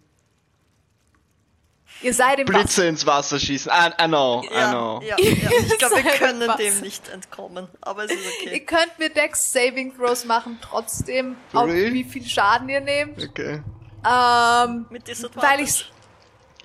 Ihr 2.03 2.13
seid 2.15 2.39
im 2.41 2.49
Wasser. 2.49 2.59
Blitze 2.59 2.87
ins 2.87 3.07
Wasser 3.07 3.39
schießen. 3.39 3.71
I, 3.73 4.03
I 4.03 4.07
know, 4.09 4.43
I 4.45 4.49
know. 4.71 5.01
Ja, 5.07 5.17
ja, 5.19 5.31
ja. 5.31 5.51
Ich 5.67 5.79
glaube, 5.79 5.97
wir 5.97 6.11
können 6.13 6.49
Wasser. 6.49 6.57
dem 6.59 6.81
nicht 6.81 7.09
entkommen. 7.09 7.69
Aber 7.81 8.05
es 8.05 8.11
ist 8.11 8.21
Ihr 8.43 8.49
okay. 8.51 8.61
könnt 8.61 8.99
mir 8.99 9.11
Dex 9.11 9.53
Saving 9.53 9.95
Throws 9.97 10.25
machen, 10.25 10.59
trotzdem, 10.61 11.37
auch 11.53 11.67
wie 11.69 12.05
viel 12.05 12.25
Schaden 12.25 12.69
ihr 12.69 12.81
nehmt. 12.81 13.23
Okay. 13.23 13.63
Ähm, 14.05 14.87
Mit 14.91 15.05
weil 15.37 15.61
ich's. 15.61 15.85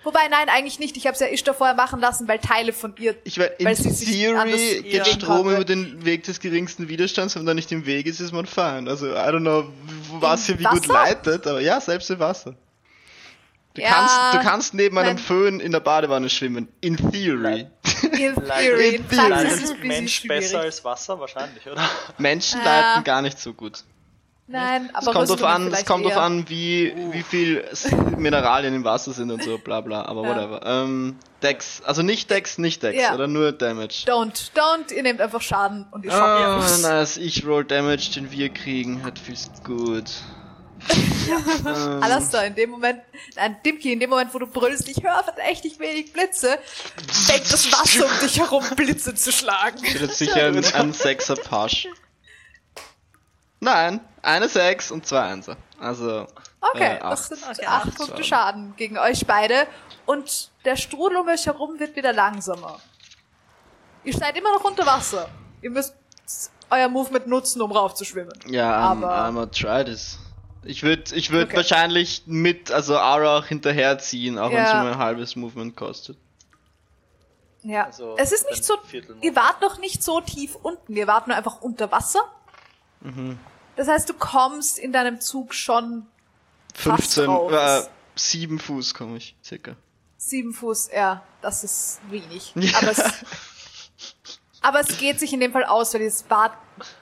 Wobei, 0.03 0.27
nein, 0.30 0.48
eigentlich 0.48 0.80
nicht. 0.80 0.95
Ich 0.95 1.06
habe 1.06 1.16
es 1.16 1.19
ja 1.19 1.27
Ishtar 1.27 1.53
vorher 1.53 1.75
machen 1.75 1.99
lassen, 1.99 2.27
weil 2.30 2.40
Teile 2.40 2.72
von 2.72 2.95
ihr. 2.98 3.16
Ich 3.25 3.38
meine, 3.38 3.49
in 3.57 3.66
Weil 3.66 3.75
Theory 3.75 4.82
geht 4.83 5.07
Strom 5.07 5.38
konnte. 5.43 5.53
über 5.56 5.66
den 5.66 6.06
Weg 6.06 6.24
des 6.24 6.40
geringsten 6.40 6.88
Widerstands, 6.88 7.35
wenn 7.35 7.45
er 7.45 7.53
nicht 7.56 7.72
im 7.74 7.85
Weg 7.85 8.06
ist, 8.06 8.22
ist 8.22 8.32
man 8.32 8.45
fein. 8.45 8.88
Also, 8.88 9.07
I 9.07 9.17
don't 9.17 9.41
know, 9.41 9.64
w- 9.64 9.72
was 10.22 10.45
hier 10.45 10.57
wie 10.59 10.64
gut 10.64 10.88
Wasser? 10.88 10.93
leitet, 10.93 11.45
aber 11.45 11.59
ja, 11.59 11.82
selbst 11.82 12.09
im 12.09 12.19
Wasser. 12.19 12.56
Du, 13.77 13.83
Ja, 13.83 13.89
kannst, 13.91 14.33
du 14.33 14.39
kannst 14.49 14.73
neben 14.73 14.97
einem 14.97 15.19
Föhn 15.19 15.59
in 15.59 15.72
der 15.72 15.80
Badewanne 15.81 16.30
schwimmen. 16.31 16.67
In 16.81 16.97
Theory. 16.97 17.67
In 18.01 18.33
Theory, 18.33 18.95
in 18.95 19.07
Theory. 19.07 19.30
Leidet 19.30 19.83
Mensch 19.83 20.23
besser 20.27 20.61
als 20.61 20.83
Wasser? 20.83 21.19
Wahrscheinlich, 21.19 21.64
oder? 21.69 21.88
Menschen 22.17 22.59
Äh. 22.61 22.65
leiten 22.65 23.03
gar 23.03 23.22
nicht 23.22 23.38
so 23.39 23.53
gut. 23.53 23.83
Nein, 24.47 24.89
aber 24.93 25.07
Es 25.07 25.14
kommt 25.14 25.30
drauf 25.30 25.43
an, 25.43 25.67
es 25.73 25.85
kommt 25.85 26.06
drauf 26.06 26.17
an, 26.17 26.49
wie, 26.49 26.91
wie 27.11 27.22
viel 27.22 27.65
Mineralien 28.17 28.73
im 28.73 28.83
Wasser 28.83 29.11
sind 29.14 29.30
und 29.30 29.43
so, 29.43 29.57
bla 29.59 29.81
bla, 29.81 30.06
aber 30.06 30.23
Ja. 30.23 30.30
whatever. 30.30 30.61
Ähm, 30.65 31.17
Dex, 31.43 31.81
also 31.85 32.01
nicht 32.01 32.31
Dex, 32.31 32.57
nicht 32.57 32.81
Dex, 32.81 32.97
Ja. 32.99 33.14
oder 33.14 33.27
nur 33.27 33.51
Damage. 33.51 34.06
Don't, 34.07 34.51
don't, 34.56 34.91
ihr 34.91 35.03
nehmt 35.03 35.22
einfach 35.22 35.41
Schaden 35.41 35.85
und 35.91 36.03
ihr 36.06 36.14
Ah, 36.14 36.56
einfach. 36.56 36.80
nice, 36.81 37.17
ich 37.17 37.45
roll 37.45 37.64
Damage, 37.65 38.09
den 38.15 38.31
wir 38.31 38.49
kriegen, 38.49 39.03
hat 39.03 39.19
viel 39.19 39.35
gut. 39.64 40.06
Ähm, 41.30 42.01
Alastair, 42.03 42.45
in 42.45 42.56
dem 42.56 42.69
Moment, 42.69 43.01
nein, 43.35 43.57
Dimki, 43.65 43.91
in 43.91 43.99
dem 43.99 44.09
Moment, 44.09 44.33
wo 44.33 44.39
du 44.39 44.47
brüllst, 44.47 44.88
ich 44.88 45.03
höre 45.03 45.23
verdächtig 45.23 45.77
wenig 45.80 46.14
Blitze, 46.14 46.57
fängt 47.11 47.51
das 47.51 47.69
Wasser 47.72 48.06
um 48.06 48.19
dich 48.22 48.39
herum 48.39 48.64
Blitze 48.75 49.14
zu 49.14 49.31
schlagen. 49.31 49.77
Das 49.83 49.99
wird 50.01 50.14
sicher 50.14 50.45
ein, 50.47 50.64
ein 50.73 50.93
Sechser 50.93 51.35
Pasch. 51.35 51.88
Nein, 53.59 53.99
eine 54.22 54.47
Sechs 54.47 54.91
und 54.91 55.06
zwei 55.06 55.22
Einser. 55.22 55.57
Also, 55.80 56.27
Okay, 56.59 56.95
Äh, 56.95 56.99
das 56.99 57.03
acht. 57.03 57.30
sind 57.30 57.43
Okay, 57.43 57.65
acht 57.67 57.88
acht. 57.88 57.97
Punkte 57.97 58.23
Schaden 58.23 58.75
gegen 58.77 58.97
euch 58.97 59.25
beide. 59.27 59.67
Und 60.06 60.49
der 60.65 60.75
Strudel 60.75 61.17
um 61.19 61.27
euch 61.27 61.45
herum 61.45 61.80
wird 61.80 61.95
wieder 61.95 62.14
langsamer. 62.14 62.80
Ihr 64.03 64.14
seid 64.14 64.38
immer 64.38 64.53
noch 64.53 64.64
unter 64.64 64.85
Wasser. 64.85 65.30
Ihr 65.61 65.69
müsst 65.69 65.93
euer 66.69 66.88
Movement 66.89 67.27
nutzen, 67.27 67.61
um 67.61 67.72
raufzuschwimmen. 67.72 68.33
ja, 68.47 68.69
I'm, 68.91 69.03
Aber- 69.06 69.17
I'm 69.27 69.39
a 69.41 69.45
try 69.47 69.83
this. 69.85 70.17
Ich 70.67 70.83
würde 70.83 71.15
ich 71.15 71.31
würd 71.31 71.47
Okay. 71.47 71.57
wahrscheinlich 71.57 72.23
mit, 72.25 72.71
also 72.71 72.97
Ara 72.97 73.37
auch 73.39 73.45
hinterherziehen, 73.45 74.37
auch 74.37 74.51
wenn 74.51 74.63
es 74.63 74.69
Ja. 74.71 74.83
nur 74.83 74.91
ein 74.93 74.97
halbes 74.97 75.35
Movement 75.35 75.75
kostet. 75.75 76.17
Ja. 77.63 77.85
Also 77.85 78.15
es 78.17 78.31
ist 78.31 78.45
nicht 78.49 78.63
so, 78.63 78.75
ihr 79.21 79.35
wart 79.35 79.61
noch 79.61 79.79
nicht 79.79 80.03
so 80.03 80.21
tief 80.21 80.55
unten. 80.55 80.95
Ihr 80.95 81.07
wart 81.07 81.27
nur 81.27 81.35
einfach 81.35 81.61
unter 81.61 81.91
Wasser. 81.91 82.21
Mhm. 83.01 83.39
Das 83.75 83.87
heißt, 83.87 84.09
du 84.09 84.13
kommst 84.13 84.79
in 84.79 84.91
deinem 84.91 85.19
Zug 85.21 85.53
schon 85.53 86.05
15, 86.75 87.25
drauf. 87.25 87.51
äh, 87.51 87.81
7 88.15 88.59
Fuß 88.59 88.93
komme 88.93 89.17
ich, 89.17 89.35
circa. 89.43 89.75
sieben 90.17 90.53
Fuß. 90.53 90.89
Ja, 90.93 91.23
das 91.41 91.63
ist 91.63 91.99
wenig. 92.09 92.53
Ja. 92.55 92.77
Aber, 92.79 92.91
es, 92.91 93.03
aber 94.61 94.79
es 94.79 94.97
geht 94.97 95.19
sich 95.19 95.31
in 95.33 95.39
dem 95.39 95.51
Fall 95.51 95.63
aus, 95.65 95.93
weil 95.93 96.01
ihr 96.01 96.13
wart 96.29 96.53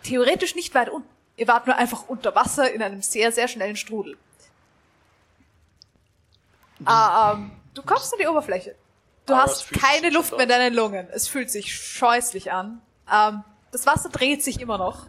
theoretisch 0.03 0.55
nicht 0.55 0.73
weit 0.75 0.89
unten. 0.89 1.07
Ihr 1.37 1.47
wart 1.47 1.67
nur 1.67 1.75
einfach 1.75 2.07
unter 2.07 2.33
Wasser 2.33 2.71
in 2.71 2.81
einem 2.81 3.01
sehr, 3.01 3.31
sehr 3.31 3.47
schnellen 3.47 3.75
Strudel. 3.75 4.17
Ah, 6.85 7.33
ähm, 7.33 7.51
du 7.73 7.81
kommst 7.81 8.13
an 8.13 8.19
die 8.19 8.27
Oberfläche. 8.27 8.75
Du 9.25 9.33
Aber 9.33 9.45
es 9.45 9.51
hast 9.51 9.71
keine 9.73 10.09
Luft 10.09 10.31
mehr 10.31 10.41
in 10.41 10.49
deinen 10.49 10.73
Lungen. 10.73 11.07
Es 11.11 11.27
fühlt 11.27 11.49
sich 11.49 11.73
scheußlich 11.75 12.51
an. 12.51 12.81
Ähm, 13.11 13.43
das 13.71 13.85
Wasser 13.85 14.09
dreht 14.09 14.43
sich 14.43 14.61
immer 14.61 14.77
noch. 14.77 15.07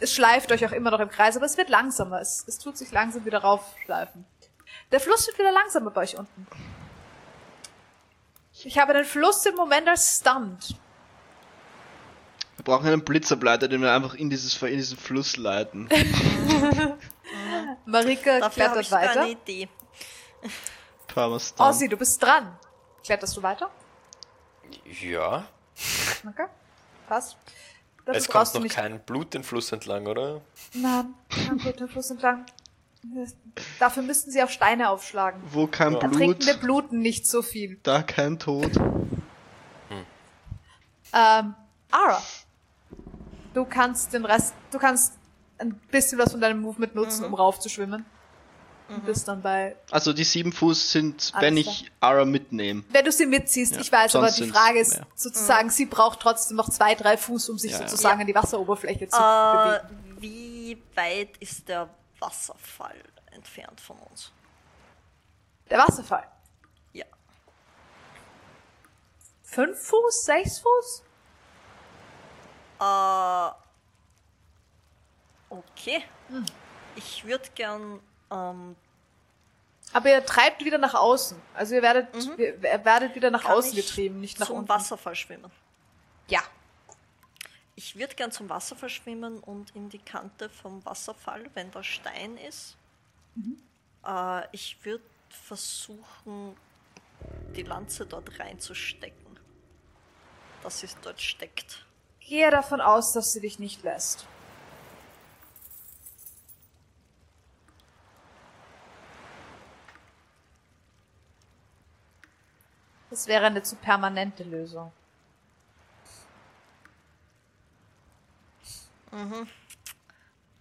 Es 0.00 0.12
schleift 0.12 0.52
euch 0.52 0.64
auch 0.64 0.72
immer 0.72 0.90
noch 0.90 1.00
im 1.00 1.08
Kreis, 1.08 1.36
aber 1.36 1.46
es 1.46 1.56
wird 1.56 1.70
langsamer. 1.70 2.20
Es, 2.20 2.44
es 2.46 2.58
tut 2.58 2.76
sich 2.76 2.92
langsam 2.92 3.24
wieder 3.24 3.38
raufschleifen. 3.38 4.24
Der 4.92 5.00
Fluss 5.00 5.26
wird 5.26 5.38
wieder 5.38 5.52
langsamer 5.52 5.90
bei 5.90 6.02
euch 6.02 6.16
unten. 6.16 6.46
Ich 8.64 8.78
habe 8.78 8.92
den 8.92 9.04
Fluss 9.04 9.44
im 9.46 9.54
Moment 9.54 9.88
als 9.88 10.20
Stunt. 10.20 10.76
Wir 12.58 12.64
brauchen 12.64 12.86
einen 12.88 13.04
Blitzableiter, 13.04 13.68
den 13.68 13.80
wir 13.82 13.92
einfach 13.92 14.14
in, 14.14 14.28
dieses, 14.30 14.60
in 14.62 14.76
diesen 14.76 14.98
Fluss 14.98 15.36
leiten. 15.36 15.88
Dafür 17.86 18.42
habe 18.42 18.50
klettert 18.50 18.80
ich 18.80 18.88
sogar 18.88 19.02
weiter. 19.08 19.20
eine 19.22 19.30
Idee. 19.30 19.68
Parmesan. 21.06 21.66
Ossi, 21.68 21.88
du 21.88 21.96
bist 21.96 22.22
dran. 22.22 22.56
Kletterst 23.04 23.36
du 23.36 23.42
weiter? 23.42 23.70
Ja. 25.00 25.46
Okay. 26.28 26.46
Passt. 27.08 27.36
Dafür 28.04 28.18
Es 28.20 28.28
kommt 28.28 28.54
noch 28.54 28.60
nicht. 28.62 28.74
kein 28.74 29.00
Blut 29.00 29.32
den 29.34 29.42
Fluss 29.44 29.72
entlang, 29.72 30.06
oder? 30.06 30.40
Nein, 30.74 31.14
kein 31.30 31.56
Blut 31.58 31.80
den 31.80 31.88
Fluss 31.88 32.10
entlang. 32.10 32.44
Dafür 33.78 34.02
müssten 34.02 34.30
sie 34.32 34.42
auf 34.42 34.50
Steine 34.50 34.90
aufschlagen. 34.90 35.40
Wo 35.52 35.66
kein 35.68 35.92
Ja. 35.92 35.98
Blut, 36.00 36.12
Ertrinkende 36.12 36.54
bluten 36.58 36.98
nicht 37.00 37.26
so 37.26 37.42
viel. 37.42 37.78
da 37.84 38.02
kein 38.02 38.38
Tod. 38.38 38.76
Ähm, 41.14 41.54
Ara. 41.90 42.22
Du 43.58 43.64
kannst 43.64 44.12
den 44.12 44.24
Rest, 44.24 44.54
du 44.70 44.78
kannst 44.78 45.14
ein 45.58 45.74
bisschen 45.90 46.16
was 46.16 46.30
von 46.30 46.40
deinem 46.40 46.60
Movement 46.60 46.94
nutzen, 46.94 47.24
um 47.24 47.34
raufzuschwimmen. 47.34 48.06
Und 48.88 49.04
bist 49.04 49.26
dann 49.26 49.42
bei, 49.42 49.74
Also 49.90 50.12
die 50.12 50.22
7 50.22 50.52
Fuß 50.52 50.92
sind, 50.92 51.32
wenn 51.40 51.56
ich 51.56 51.90
Ara 51.98 52.24
mitnehme. 52.24 52.84
wenn 52.90 53.04
du 53.04 53.10
sie 53.10 53.26
mitziehst, 53.26 53.74
Ja, 53.74 53.80
ich 53.80 53.90
weiß, 53.90 54.14
aber 54.14 54.30
die 54.30 54.48
Frage 54.48 54.78
ist 54.78 54.94
mehr. 54.94 55.06
sozusagen, 55.16 55.70
sie 55.70 55.86
braucht 55.86 56.20
trotzdem 56.20 56.56
noch 56.56 56.70
zwei, 56.70 56.94
drei 56.94 57.16
Fuß, 57.16 57.48
um 57.48 57.58
sich 57.58 57.72
Ja, 57.72 57.80
ja. 57.80 57.88
sozusagen 57.88 58.20
an 58.20 58.28
die 58.28 58.34
Wasseroberfläche 58.36 59.08
zu 59.08 59.16
Äh, 59.18 59.80
bewegen. 59.80 60.16
wie 60.20 60.82
weit 60.94 61.36
ist 61.38 61.68
der 61.68 61.88
Wasserfall 62.20 62.94
entfernt 63.32 63.80
von 63.80 63.96
uns? 64.08 64.30
Der 65.68 65.78
Wasserfall. 65.80 66.28
Ja. 66.92 67.06
Fünf 69.42 69.78
Fuß, 69.82 70.24
sechs 70.26 70.60
Fuß? 70.60 71.02
Äh, 72.80 73.50
okay. 75.50 76.04
Hm. 76.28 76.44
Ich 76.96 77.24
würde 77.24 77.48
gern, 77.54 78.00
ähm, 78.30 78.76
Aber 79.92 80.10
ihr 80.10 80.24
treibt 80.24 80.64
wieder 80.64 80.78
nach 80.78 80.94
außen. 80.94 81.40
Also 81.54 81.74
ihr 81.74 81.82
werdet, 81.82 82.08
ihr 82.38 82.84
werdet 82.84 83.14
wieder 83.14 83.30
nach 83.30 83.44
kann 83.44 83.52
außen 83.52 83.74
getrieben, 83.74 84.20
nicht 84.20 84.38
nach 84.40 84.48
zum 84.48 84.58
unten. 84.58 84.68
Wasserfall 84.68 85.14
schwimmen. 85.14 85.50
Ja. 86.28 86.42
Ich 87.76 87.96
würde 87.96 88.14
gern 88.16 88.32
zum 88.32 88.48
Wasserfall 88.48 88.90
schwimmen 88.90 89.38
und 89.38 89.74
in 89.76 89.88
die 89.88 90.00
Kante 90.00 90.48
vom 90.48 90.84
Wasserfall, 90.84 91.48
wenn 91.54 91.70
da 91.70 91.84
Stein 91.84 92.36
ist. 92.36 92.76
Mhm. 93.36 93.62
Äh, 94.04 94.42
ich 94.52 94.84
würde 94.84 95.04
versuchen, 95.30 96.56
die 97.54 97.62
Lanze 97.62 98.06
dort 98.06 98.38
reinzustecken. 98.40 99.38
Dass 100.62 100.80
sie 100.80 100.88
dort 101.02 101.20
steckt. 101.20 101.86
Gehe 102.28 102.50
davon 102.50 102.82
aus, 102.82 103.14
dass 103.14 103.32
sie 103.32 103.40
dich 103.40 103.58
nicht 103.58 103.82
lässt. 103.82 104.26
Das 113.08 113.26
wäre 113.26 113.46
eine 113.46 113.62
zu 113.62 113.76
permanente 113.76 114.44
Lösung. 114.44 114.92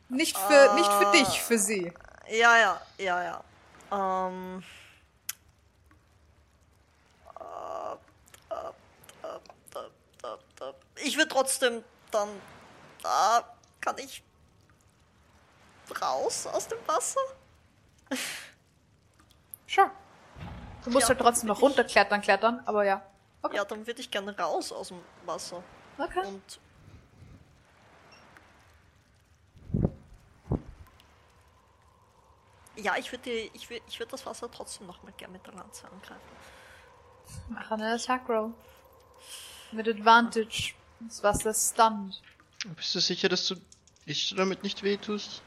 Nicht 0.07 0.37
für, 0.37 0.73
nicht 0.75 0.91
für 0.91 1.11
dich, 1.11 1.41
für 1.41 1.59
sie. 1.59 1.93
Ja, 2.29 2.57
ja, 2.57 2.81
ja, 2.97 3.23
ja. 3.23 3.43
Ähm. 3.91 4.63
äh, 7.39 7.93
äh, 8.53 8.71
äh, 9.23 9.37
äh, 10.23 10.69
äh, 10.69 10.73
Ich 11.07 11.15
würde 11.15 11.29
trotzdem 11.29 11.83
dann. 12.11 12.27
Da 13.01 13.55
kann 13.79 13.97
ich 13.97 14.21
raus 16.01 16.45
aus 16.47 16.67
dem 16.67 16.79
Wasser. 16.85 17.21
Sure. 19.65 19.89
Du 20.83 20.89
musst 20.89 21.03
Ja, 21.03 21.09
halt 21.09 21.19
trotzdem 21.19 21.47
noch 21.47 21.61
runterklettern, 21.61 22.21
klettern, 22.21 22.61
aber 22.65 22.83
ja. 22.83 23.05
Okay. 23.41 23.55
Ja, 23.55 23.63
dann 23.63 23.87
würde 23.87 24.01
ich 24.01 24.11
gerne 24.11 24.37
raus 24.37 24.73
aus 24.73 24.89
dem 24.89 24.99
Wasser. 25.25 25.63
Okay. 25.97 26.25
Und. 26.25 26.59
Ja, 32.75 32.97
ich 32.97 33.11
würde 33.11 33.31
ich 33.31 33.69
würd, 33.69 33.81
ich 33.87 33.99
würd 33.99 34.11
das 34.11 34.25
Wasser 34.25 34.51
trotzdem 34.51 34.87
nochmal 34.87 35.13
gerne 35.13 35.33
mit 35.33 35.47
der 35.47 35.53
Lanze 35.53 35.87
angreifen. 35.87 36.21
Mach 37.49 37.71
eine 37.71 37.93
Attack 37.93 38.27
Roll. 38.27 38.53
Mit 39.71 39.87
Advantage. 39.87 40.73
Das 40.99 41.23
Wasser 41.23 41.51
ist 41.51 41.73
stunned. 41.73 42.21
Bist 42.75 42.93
du 42.95 42.99
sicher, 42.99 43.29
dass 43.29 43.47
du 43.47 43.55
ich 44.05 44.33
damit 44.35 44.63
nicht 44.63 44.83
wehtust? 44.83 45.41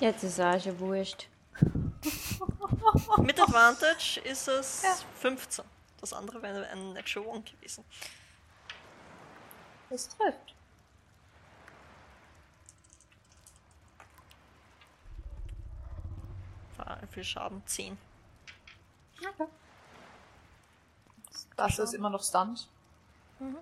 Jetzt 0.00 0.22
ist 0.24 0.40
auch 0.40 0.60
schon 0.60 0.78
wurscht. 0.78 1.28
Mit 3.18 3.40
Advantage 3.40 4.20
ist 4.24 4.48
es 4.48 4.82
Ja. 4.82 4.94
15. 5.20 5.64
Das 6.00 6.12
andere 6.12 6.42
wäre 6.42 6.66
ein 6.68 6.92
Natural 6.92 7.28
One 7.28 7.42
gewesen. 7.42 7.84
Das 9.90 10.08
trifft. 10.08 10.54
War 16.76 16.98
viel 17.10 17.24
Schaden 17.24 17.62
10. 17.66 17.96
Okay. 19.18 19.46
Das 21.56 21.78
ist 21.78 21.94
immer 21.94 22.10
noch 22.10 22.22
stunned. 22.22 22.68
Mhm. 23.38 23.56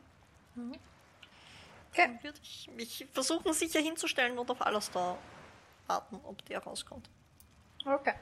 Okay. 1.90 2.06
Dann 2.08 2.22
würde 2.22 2.38
ich 2.42 2.70
mich 2.74 3.06
versuchen, 3.12 3.52
sicher 3.52 3.80
hinzustellen 3.80 4.36
und 4.38 4.50
auf 4.50 4.60
alles 4.60 4.90
da 4.90 5.16
warten, 5.86 6.20
ob 6.24 6.44
der 6.46 6.62
rauskommt. 6.62 7.08
Okay. 7.84 8.14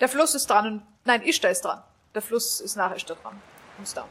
Der 0.00 0.08
Fluss 0.08 0.34
ist 0.34 0.48
dran 0.48 0.66
und. 0.66 0.82
Nein, 1.04 1.22
Ishtar 1.22 1.50
ist 1.50 1.64
dran. 1.64 1.82
Der 2.14 2.22
Fluss 2.22 2.60
ist 2.60 2.76
nach 2.76 2.94
Ishtar 2.94 3.16
dran. 3.16 3.40
Und 3.78 3.88
stunned. 3.88 4.08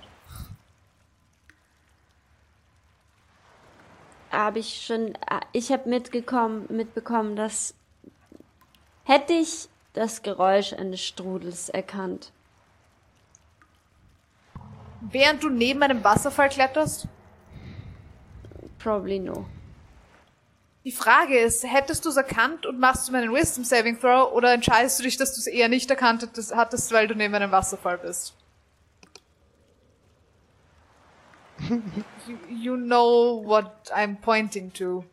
Habe 4.32 4.59
ich 4.59 4.85
schon, 4.85 5.16
äh, 5.16 5.40
ich 5.53 5.72
habe 5.72 5.88
mitgekommen, 5.88 6.66
mitbekommen, 6.69 7.35
dass 7.35 7.74
hätte 9.06 9.33
ich 9.33 9.69
das 9.93 10.22
Geräusch 10.22 10.74
eines 10.74 11.01
Strudels 11.01 11.69
erkannt. 11.69 12.33
Während 15.01 15.43
du 15.43 15.50
neben 15.50 15.82
einem 15.84 16.03
Wasserfall 16.03 16.50
kletterst, 16.50 17.08
Probably 18.80 19.19
no. 19.19 19.45
Die 20.85 20.92
Frage 20.92 21.38
ist, 21.40 21.64
hättest 21.66 22.06
du 22.06 22.09
es 22.09 22.16
erkannt 22.16 22.66
und 22.66 22.80
machst 22.80 23.08
du 23.08 23.11
meinen 23.11 23.34
Wisdom 23.34 23.64
Saving 23.66 24.00
Throw 24.00 24.32
oder 24.32 24.53
entscheidest 24.53 25.00
du 25.00 25.03
dich, 25.03 25.17
dass 25.17 25.34
du 25.34 25.40
es 25.40 25.48
eher 25.48 25.67
nicht 25.67 25.90
erkannt 25.90 26.22
hattest- 26.24 26.56
hattest, 26.56 26.92
weil 26.93 27.08
du 27.08 27.16
neben 27.16 27.34
einem 27.35 27.51
Wasserfall 27.51 27.98
bist? 27.98 28.35
you, 31.69 32.38
you 32.50 32.77
know 32.77 33.42
what 33.43 33.72
I'm 33.93 34.16
pointing 34.22 34.72
to. 34.74 35.03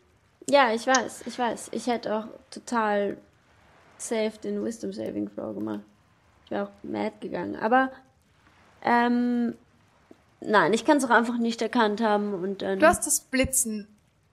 Ja, 0.48 0.72
ich 0.72 0.86
weiß, 0.86 1.22
ich 1.26 1.38
weiß. 1.38 1.68
Ich 1.72 1.86
hätte 1.86 2.14
auch 2.14 2.26
total 2.50 3.16
safe 3.96 4.38
den 4.42 4.62
Wisdom 4.62 4.92
Saving 4.92 5.34
Throw 5.34 5.54
gemacht. 5.54 5.80
Ich 6.44 6.50
wäre 6.50 6.64
auch 6.68 6.70
mad 6.82 7.14
gegangen. 7.20 7.56
Aber, 7.56 7.90
ähm, 8.82 9.54
nein, 10.40 10.72
ich 10.72 10.84
kann 10.84 10.98
es 10.98 11.04
auch 11.04 11.10
einfach 11.10 11.38
nicht 11.38 11.62
erkannt 11.62 12.00
haben 12.00 12.34
und 12.34 12.62
dann. 12.62 12.78
Du 12.78 12.86
hast 12.86 13.06
das 13.06 13.20
Blitzen 13.20 13.88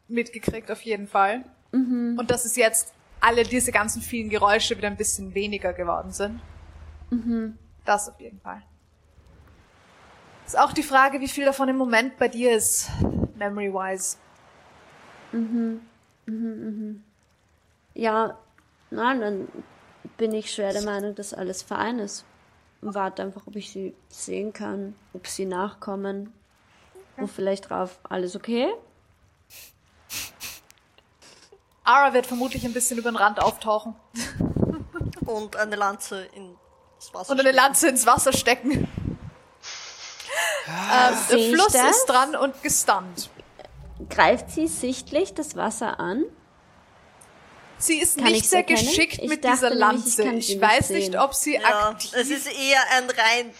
mitgekriegt 0.08 0.70
auf 0.72 0.82
jeden 0.82 1.08
Fall. 1.08 1.44
Und 1.74 2.30
dass 2.30 2.44
es 2.44 2.58
jetzt 2.58 2.94
alle 3.22 3.44
diese 3.44 3.72
ganzen 3.72 4.02
vielen 4.02 4.30
Geräusche 4.30 4.76
wieder 4.78 4.88
ein 4.88 4.98
bisschen 4.98 5.34
weniger 5.34 5.72
geworden 5.72 6.12
sind. 6.12 6.42
Das 7.86 8.10
auf 8.10 8.20
jeden 8.20 8.42
Fall. 8.42 8.62
Ist 10.46 10.60
auch 10.60 10.74
die 10.74 10.84
Frage, 10.84 11.22
wie 11.22 11.30
viel 11.30 11.46
davon 11.46 11.70
im 11.70 11.78
Moment 11.78 12.18
bei 12.18 12.28
dir 12.28 12.54
ist, 12.54 12.90
memory-wise. 13.36 14.18
Ja, 17.94 18.38
nein, 18.90 19.22
dann 19.22 19.48
bin 20.18 20.34
ich 20.34 20.52
schwer 20.52 20.74
der 20.74 20.84
Meinung, 20.84 21.16
dass 21.16 21.34
alles 21.34 21.62
fein 21.62 22.00
ist. 22.00 22.26
Und 22.82 22.96
warte 22.96 23.22
einfach, 23.22 23.46
ob 23.46 23.56
ich 23.56 23.72
sie 23.72 23.94
sehen 24.10 24.54
kann, 24.54 24.96
ob 25.14 25.28
sie 25.28 25.46
nachkommen. 25.46 26.34
Und 27.18 27.30
vielleicht 27.30 27.70
drauf, 27.70 28.00
alles 28.10 28.36
okay? 28.36 28.68
Ara 31.84 32.14
wird 32.14 32.26
vermutlich 32.26 32.66
ein 32.66 32.74
bisschen 32.74 32.98
über 32.98 33.12
den 33.12 33.18
Rand 33.18 33.42
auftauchen 33.42 33.96
Und 35.26 35.56
eine 35.56 35.76
Lanze 35.76 36.24
ins 36.26 37.14
Wasser. 37.14 37.32
und 37.32 37.40
eine 37.40 37.50
stecken. 37.50 37.56
Lanze 37.56 37.88
ins 37.90 38.06
Wasser 38.06 38.34
stecken. 38.34 38.88
ähm, 40.68 41.18
der 41.30 41.54
Fluss 41.54 41.74
das? 41.74 41.98
ist 41.98 42.06
dran 42.06 42.36
und 42.36 42.62
gestunt. 42.64 43.30
Greift 44.10 44.50
sie 44.52 44.68
sichtlich 44.68 45.34
das 45.34 45.56
Wasser 45.56 46.00
an? 46.00 46.24
Sie 47.82 48.00
ist 48.00 48.18
Kann 48.18 48.32
nicht 48.32 48.48
sehr 48.50 48.60
erkennen? 48.60 48.80
geschickt 48.86 49.20
Ich 49.22 49.30
mit 49.30 49.44
dieser 49.44 49.70
nämlich, 49.70 49.74
ich 49.74 49.80
Lanze. 49.80 50.24
kann 50.24 50.38
Ich, 50.38 50.50
nicht 50.50 50.62
weiß 50.62 50.90
nicht, 50.92 51.06
sehen. 51.12 51.18
ob 51.20 51.34
sie 51.34 51.56
Ja, 51.56 51.90
aktiv 51.90 52.12
es 52.14 52.30
ist 52.30 52.48
eher 52.48 52.80
ein 52.98 53.10
rein 53.10 53.54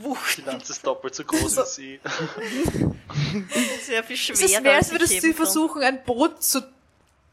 Wucht. 0.00 0.38
Die 0.38 0.42
Lanze 0.42 0.72
ist 0.72 0.86
doppelt 0.86 1.14
so 1.14 1.24
groß 1.24 1.56
wie 1.58 1.64
sie. 1.64 2.00
Sehr 3.84 4.04
viel 4.04 4.14
Es 4.16 4.20
schwerer. 4.22 4.44
ist 4.44 4.62
mehr, 4.62 4.74
als 4.76 4.86
ich 4.86 4.92
würdest 4.92 5.22
du 5.24 5.32
versuchen, 5.34 5.82
ein 5.82 6.02
Boot 6.04 6.42
zu, 6.42 6.62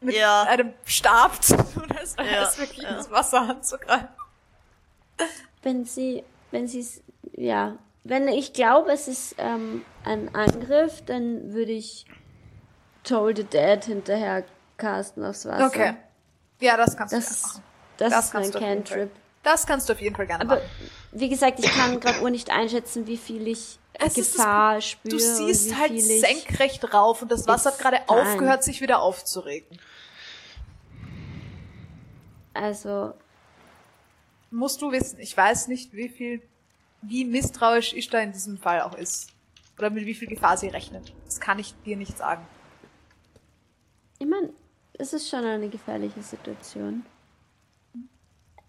mit 0.00 0.14
Ja. 0.16 0.42
einem 0.42 0.72
Stab 0.84 1.42
zu 1.44 1.56
tun, 1.56 1.86
als 1.96 2.16
wäre 2.18 2.30
Ja, 2.32 2.48
es 2.48 2.58
wirklich 2.58 2.82
ja. 2.82 2.96
ins 2.96 3.10
Wasser 3.10 3.42
anzugreifen. 3.42 4.08
Wenn 5.62 5.84
sie, 5.84 6.24
wenn 6.50 6.66
sie 6.66 6.80
es, 6.80 7.00
ja, 7.36 7.76
wenn 8.04 8.26
ich 8.28 8.52
glaube, 8.52 8.90
es 8.92 9.08
ist 9.08 9.34
ähm, 9.38 9.84
ein 10.04 10.34
Angriff, 10.34 11.02
dann 11.06 11.52
würde 11.52 11.72
ich 11.72 12.04
Toll 13.04 13.36
the 13.36 13.44
Dead 13.44 13.84
hinterher 13.84 14.44
casten 14.76 15.24
aufs 15.24 15.44
Wasser. 15.46 15.66
Okay. 15.66 15.94
Ja, 16.60 16.76
das 16.76 16.96
kannst 16.96 17.12
Das 17.14 17.26
du 17.42 17.48
machen. 17.48 17.62
das, 17.96 18.10
Das 18.12 18.24
ist 18.26 18.30
kannst 18.32 18.54
mein. 18.54 18.62
Cantrip. 18.62 19.10
Das 19.42 19.66
kannst 19.66 19.88
du 19.88 19.94
auf 19.94 20.00
jeden 20.00 20.14
Fall 20.14 20.26
gerne 20.26 20.42
Aber 20.44 20.56
machen. 20.56 20.68
wie 21.12 21.28
gesagt, 21.30 21.58
ich 21.58 21.70
kann 21.72 21.98
gerade 21.98 22.20
nur 22.20 22.30
nicht 22.30 22.50
einschätzen, 22.50 23.06
wie 23.06 23.16
viel 23.16 23.48
ich 23.48 23.78
Es 23.94 24.18
ist 24.18 24.34
das 24.34 24.36
Gefahr 24.36 24.80
spüre. 24.82 25.16
Du 25.16 25.18
siehst 25.18 25.76
halt 25.78 25.98
senkrecht 26.00 26.92
rauf 26.92 27.22
und 27.22 27.30
das 27.30 27.46
Wasser 27.46 27.70
hat 27.72 27.78
gerade 27.78 28.08
aufgehört, 28.08 28.62
sich 28.62 28.80
wieder 28.82 29.00
aufzuregen. 29.00 29.78
Also, 32.54 33.14
Musst 34.52 34.82
du 34.82 34.90
wissen. 34.90 35.20
Ich 35.20 35.36
weiß 35.36 35.68
nicht, 35.68 35.92
wie 35.92 36.08
viel, 36.08 36.42
wie 37.02 37.24
misstrauisch 37.24 37.92
Ishtar 37.92 38.20
in 38.22 38.32
diesem 38.32 38.58
Fall 38.58 38.80
auch 38.82 38.94
ist. 38.96 39.28
Oder 39.78 39.90
mit 39.90 40.06
wie 40.06 40.14
viel 40.14 40.26
Gefahr 40.28 40.56
sie 40.56 40.66
rechnet. 40.68 41.14
Das 41.24 41.38
kann 41.38 41.58
ich 41.60 41.72
dir 41.84 41.96
nicht 41.96 42.18
sagen. 42.18 42.44
ich 44.18 44.26
meine, 44.26 44.50
es 45.00 45.12
ist 45.12 45.28
schon 45.28 45.44
eine 45.44 45.68
gefährliche 45.68 46.22
Situation. 46.22 47.04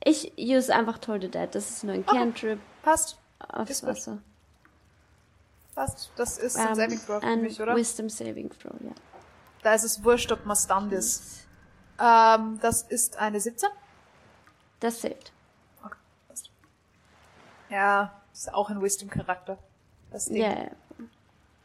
Ich 0.04 0.34
use 0.38 0.74
einfach 0.74 0.98
Toll 0.98 1.22
the 1.22 1.30
Dead. 1.30 1.54
Das 1.54 1.70
ist 1.70 1.84
nur 1.84 1.94
ein 1.94 2.04
Okay. 2.08 2.18
Cantrip 2.18 2.60
Passt. 2.82 3.18
aufs 3.50 3.70
Ist 3.72 3.82
gut. 3.82 3.90
Wasser. 3.90 4.18
Passt. 5.76 6.12
Das 6.16 6.38
ist 6.38 6.58
ein 6.58 6.70
Ähm, 6.70 6.76
Saving 6.76 7.00
Throw 7.06 7.22
für 7.22 7.36
mich, 7.38 7.62
oder? 7.62 7.76
Wisdom 7.76 8.10
Saving 8.10 8.50
Throw, 8.50 8.74
ja. 8.82 8.92
Da 9.62 9.74
ist 9.76 9.84
es 9.84 10.04
wurscht, 10.04 10.32
ob 10.32 10.46
man 10.46 10.56
stunned 10.58 10.92
ist. 10.92 11.46
Ähm, 12.00 12.58
das 12.62 12.82
ist 12.84 13.18
eine 13.18 13.40
17. 13.40 13.70
Das 14.80 15.00
saved. 15.02 15.32
Ja, 17.70 18.22
ist 18.34 18.54
auch 18.54 18.70
ein 18.70 18.82
Wisdom-Charakter. 18.82 19.58
Das 20.10 20.26
Ding. 20.26 20.42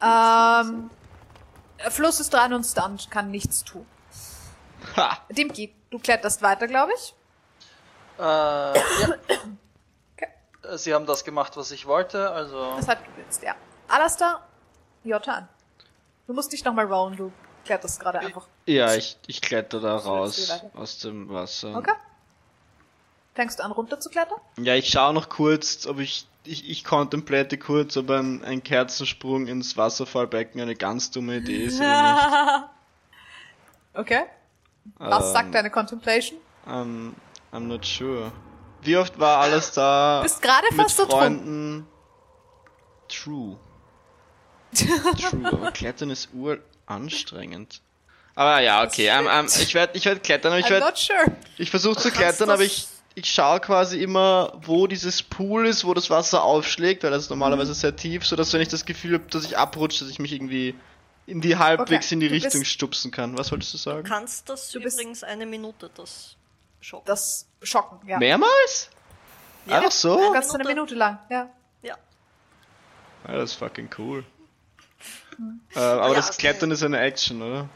Ja. 0.00 0.60
Ähm, 0.62 0.90
Fluss 1.90 2.20
ist 2.20 2.32
dran 2.32 2.52
und 2.52 2.64
stunned, 2.64 3.10
kann 3.10 3.30
nichts 3.30 3.64
tun. 3.64 3.84
Ha! 4.96 5.18
Dimki, 5.30 5.74
du 5.90 5.98
kletterst 5.98 6.42
weiter, 6.42 6.66
glaube 6.66 6.92
ich. 6.94 7.14
Äh, 8.18 8.22
ja. 8.22 8.74
Okay. 10.16 10.28
Sie 10.76 10.94
haben 10.94 11.04
das 11.06 11.24
gemacht, 11.24 11.56
was 11.56 11.70
ich 11.70 11.86
wollte, 11.86 12.30
also. 12.30 12.76
Das 12.76 12.88
hat 12.88 13.04
geblitzt, 13.04 13.42
ja. 13.42 13.54
Alastair, 13.88 14.40
Jotan. 15.04 15.48
Du 16.26 16.32
musst 16.32 16.50
nicht 16.52 16.64
nochmal 16.64 16.86
rollen, 16.86 17.16
du 17.16 17.32
kletterst 17.64 18.00
gerade 18.00 18.20
einfach. 18.20 18.46
Ja, 18.64 18.94
ich, 18.94 19.18
ich 19.26 19.40
kletter 19.42 19.80
da 19.80 19.96
raus 19.96 20.50
aus 20.74 20.98
dem 21.00 21.28
Wasser. 21.28 21.76
Okay? 21.76 21.92
Fängst 23.34 23.58
du 23.58 23.64
an, 23.64 23.72
runter 23.72 24.00
zu 24.00 24.08
klettern? 24.08 24.38
Ja, 24.58 24.74
ich 24.74 24.88
schaue 24.88 25.12
noch 25.12 25.28
kurz, 25.28 25.86
ob 25.86 25.98
ich, 25.98 26.26
ich, 26.44 26.68
ich 26.70 26.84
kontemplate 26.84 27.58
kurz, 27.58 27.96
ob 27.98 28.10
ein, 28.10 28.42
ein 28.42 28.62
Kerzensprung 28.62 29.46
ins 29.46 29.76
Wasserfallbecken 29.76 30.60
eine 30.60 30.74
ganz 30.74 31.10
dumme 31.10 31.36
Idee 31.36 31.64
ist 31.66 31.78
oder 31.78 32.70
Okay. 33.94 34.24
Was 34.98 35.26
Ähm, 35.26 35.32
sagt 35.32 35.54
deine 35.54 35.70
Contemplation? 35.70 36.38
I'm, 36.66 37.12
I'm 37.52 37.60
not 37.60 37.86
sure. 37.86 38.32
Wie 38.82 38.96
oft 38.96 39.18
war 39.18 39.38
alles 39.38 39.72
da 39.72 40.20
Bist 40.22 40.40
gerade 40.42 40.66
mit 40.70 40.80
fast 40.80 40.96
so 40.96 41.04
drum. 41.06 41.18
Freunden? 41.18 41.86
True. 43.08 43.56
True, 44.74 45.46
aber 45.46 45.72
Klettern 45.72 46.10
ist 46.10 46.28
uranstrengend. 46.34 47.80
Aber 48.34 48.60
ja, 48.60 48.84
okay, 48.84 49.10
I'm, 49.10 49.26
I'm, 49.26 49.62
ich 49.62 49.74
werde 49.74 49.96
ich 49.96 50.04
werd 50.04 50.22
klettern, 50.22 50.52
aber 50.52 50.60
ich 50.60 50.68
werde 50.68 50.86
sure. 50.94 51.36
Ich 51.56 51.70
versuche 51.70 51.96
zu 51.96 52.10
klettern, 52.10 52.50
aber 52.50 52.62
ich, 52.62 52.86
ich 53.14 53.30
schaue 53.32 53.60
quasi 53.60 54.02
immer, 54.02 54.52
wo 54.60 54.86
dieses 54.86 55.22
Pool 55.22 55.66
ist, 55.66 55.86
wo 55.86 55.94
das 55.94 56.10
Wasser 56.10 56.42
aufschlägt, 56.42 57.02
weil 57.02 57.10
das 57.10 57.24
ist 57.24 57.30
normalerweise 57.30 57.72
sehr 57.72 57.96
tief, 57.96 58.26
so 58.26 58.36
dass 58.36 58.52
wenn 58.52 58.60
ich 58.60 58.68
das 58.68 58.84
Gefühl 58.84 59.14
habe, 59.14 59.24
dass 59.30 59.44
ich 59.44 59.56
abrutsche, 59.56 60.04
dass 60.04 60.10
ich 60.10 60.18
mich 60.18 60.32
irgendwie 60.32 60.74
in 61.26 61.40
die 61.40 61.56
halbwegs 61.56 62.06
Okay, 62.06 62.14
in 62.14 62.20
die 62.20 62.28
du 62.28 62.34
bist- 62.34 62.46
Richtung 62.46 62.64
stupsen 62.64 63.10
kann. 63.10 63.36
Was 63.36 63.50
wolltest 63.50 63.74
du 63.74 63.78
Du 63.78 63.82
sagen? 63.82 64.04
kannst 64.04 64.48
das 64.48 64.70
Du 64.70 64.78
übrigens 64.78 65.22
eine 65.24 65.44
Minute, 65.46 65.90
das 65.94 66.36
Schock. 66.80 67.04
Das 67.06 67.46
Schocken, 67.62 68.06
ja. 68.08 68.18
Mehrmals? 68.18 68.90
Ja. 69.66 69.78
Einfach 69.78 69.90
so? 69.92 70.14
Du 70.16 70.22
Eine 70.22 70.32
kannst 70.32 70.54
eine 70.54 70.64
Minute. 70.64 70.94
Lang, 70.94 71.18
ja. 71.28 71.50
Ja. 71.82 71.96
Ja, 73.26 73.34
das 73.34 73.50
ist 73.52 73.56
fucking 73.58 73.90
cool. 73.98 74.24
Äh, 75.74 75.78
aber 75.80 76.08
Ja, 76.10 76.14
das. 76.14 76.36
Klettern 76.38 76.70
ist 76.70 76.82
eine 76.82 77.00
Action, 77.00 77.42
oder? 77.42 77.68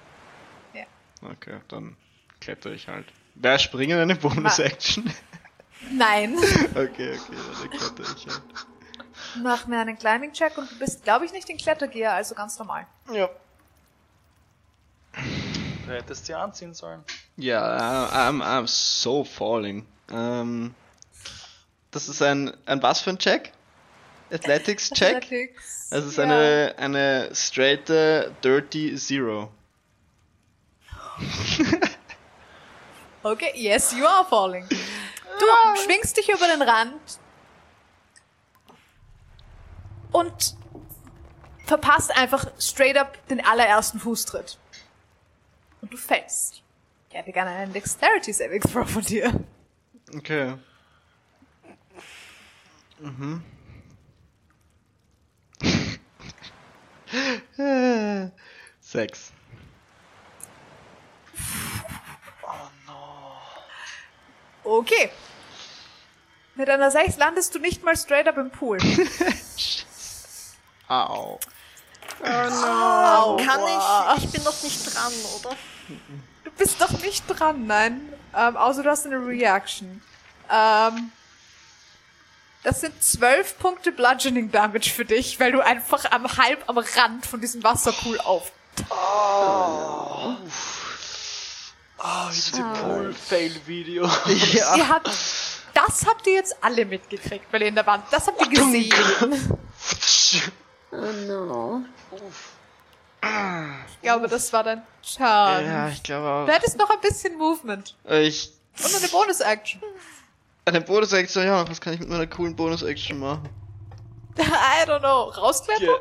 Ja. 0.72 0.84
Okay, 1.22 1.60
dann 1.68 1.96
kletter 2.40 2.70
ich 2.70 2.88
halt. 2.88 3.06
Wäre 3.34 3.58
Springen 3.58 3.98
eine 3.98 4.14
Bonus-Action? 4.16 5.12
Nein. 5.92 6.36
okay, 6.70 7.18
okay, 7.18 7.36
dann 7.60 7.70
kletter 7.70 8.02
ich 8.16 8.26
halt. 8.26 8.42
Mach 9.36 9.66
mir 9.66 9.78
einen 9.80 9.98
Climbing-Check 9.98 10.58
und 10.58 10.70
du 10.70 10.78
bist, 10.78 11.04
glaube 11.04 11.24
ich, 11.24 11.32
nicht 11.32 11.48
in 11.48 11.56
Klettergear, 11.56 12.14
also 12.14 12.34
ganz 12.34 12.58
normal. 12.58 12.86
Ja. 13.12 13.28
Du 15.86 15.92
hättest 15.92 16.26
sie 16.26 16.34
anziehen 16.34 16.74
sollen. 16.74 17.04
Ja, 17.36 18.08
I'm, 18.12 18.42
I'm 18.42 18.66
so 18.66 19.24
falling. 19.24 19.86
Ähm, 20.10 20.74
das 21.90 22.08
ist 22.08 22.22
ein, 22.22 22.56
ein 22.66 22.82
was 22.82 23.00
für 23.00 23.10
ein 23.10 23.18
Check? 23.18 23.52
Athletics 24.32 24.90
Check? 24.94 25.16
Athletics. 25.16 25.88
Es 25.90 26.04
ist 26.04 26.18
ja. 26.18 26.24
eine, 26.24 26.74
eine 26.78 27.30
straighte 27.34 28.34
Dirty 28.42 28.94
Zero. 28.96 29.50
Okay, 33.22 33.52
yes, 33.54 33.92
you 33.92 34.06
are 34.06 34.24
falling. 34.24 34.66
Du 34.68 35.46
schwingst 35.84 36.16
dich 36.16 36.28
über 36.28 36.46
den 36.46 36.62
Rand 36.62 37.00
und 40.12 40.56
verpasst 41.66 42.16
einfach 42.16 42.46
straight 42.58 42.96
up 42.96 43.26
den 43.28 43.44
allerersten 43.44 44.00
Fußtritt. 44.00 44.58
Und 45.80 45.92
du 45.92 45.96
fällst. 45.96 46.62
Ich 47.08 47.16
hätte 47.16 47.32
gerne 47.32 47.50
einen 47.50 47.72
Dexterity 47.72 48.32
Saving 48.32 48.60
Throw 48.60 48.88
von 48.88 49.02
dir. 49.02 49.32
Okay. 50.14 50.54
Mhm. 52.98 53.42
Sechs. 58.80 59.32
Okay. 64.62 65.10
Mit 66.54 66.68
einer 66.68 66.90
6 66.90 67.16
landest 67.16 67.54
du 67.54 67.58
nicht 67.58 67.82
mal 67.82 67.96
straight 67.96 68.28
up 68.28 68.36
im 68.36 68.50
Pool. 68.50 68.78
Au. 70.90 71.38
Au. 72.24 73.36
Kann 73.36 73.60
ich? 73.60 74.24
Ich 74.24 74.32
bin 74.32 74.42
noch 74.42 74.60
nicht 74.62 74.94
dran, 74.94 75.12
oder? 75.38 75.56
Du 76.44 76.50
bist 76.58 76.80
doch 76.80 76.90
nicht 76.90 77.24
dran, 77.28 77.66
nein. 77.66 78.12
Ähm, 78.36 78.56
außer 78.56 78.82
du 78.82 78.90
hast 78.90 79.06
eine 79.06 79.24
Reaction. 79.24 80.02
Ähm, 80.50 81.12
das 82.64 82.80
sind 82.80 83.02
12 83.02 83.58
Punkte 83.58 83.92
Bludgeoning 83.92 84.50
Damage 84.50 84.90
für 84.90 85.04
dich, 85.04 85.38
weil 85.38 85.52
du 85.52 85.64
einfach 85.64 86.10
am 86.10 86.26
halb 86.36 86.68
am 86.68 86.78
Rand 86.78 87.24
von 87.24 87.40
diesem 87.40 87.62
Wasserpool 87.62 88.20
auf. 88.20 88.50
Oh, 88.90 90.34
diese 92.32 92.62
Pool-Fail-Video. 92.62 94.04
Ihr 94.26 94.88
habt, 94.88 95.06
das 95.06 96.06
habt 96.06 96.26
ihr 96.26 96.34
jetzt 96.34 96.56
alle 96.62 96.84
mitgekriegt, 96.84 97.46
weil 97.52 97.62
ihr 97.62 97.68
in 97.68 97.74
der 97.76 97.86
Wand, 97.86 98.04
das 98.10 98.26
habt 98.26 98.40
ihr 98.40 98.48
gesehen. 98.48 98.92
Oh 100.92 100.96
no. 101.26 101.82
Ich 103.22 104.00
glaube, 104.02 104.28
das 104.28 104.52
war 104.52 104.64
dein 104.64 104.82
Turn. 105.16 105.64
Ja, 105.66 105.88
ich 105.88 106.02
glaube 106.02 106.46
Du 106.46 106.52
hättest 106.52 106.78
noch 106.78 106.90
ein 106.90 107.00
bisschen 107.00 107.36
Movement. 107.36 107.94
auch. 108.06 108.12
Ich. 108.12 108.50
Und 108.82 108.94
eine 108.94 109.08
Bonus-Action. 109.08 109.82
Eine 110.64 110.80
Bonus-Action, 110.80 111.44
ja, 111.44 111.68
was 111.68 111.80
kann 111.80 111.94
ich 111.94 112.00
mit 112.00 112.08
meiner 112.08 112.26
coolen 112.26 112.56
Bonus-Action 112.56 113.18
machen? 113.18 113.48
I 114.38 114.86
don't 114.86 115.00
know. 115.00 115.24
Rausklettern? 115.24 115.96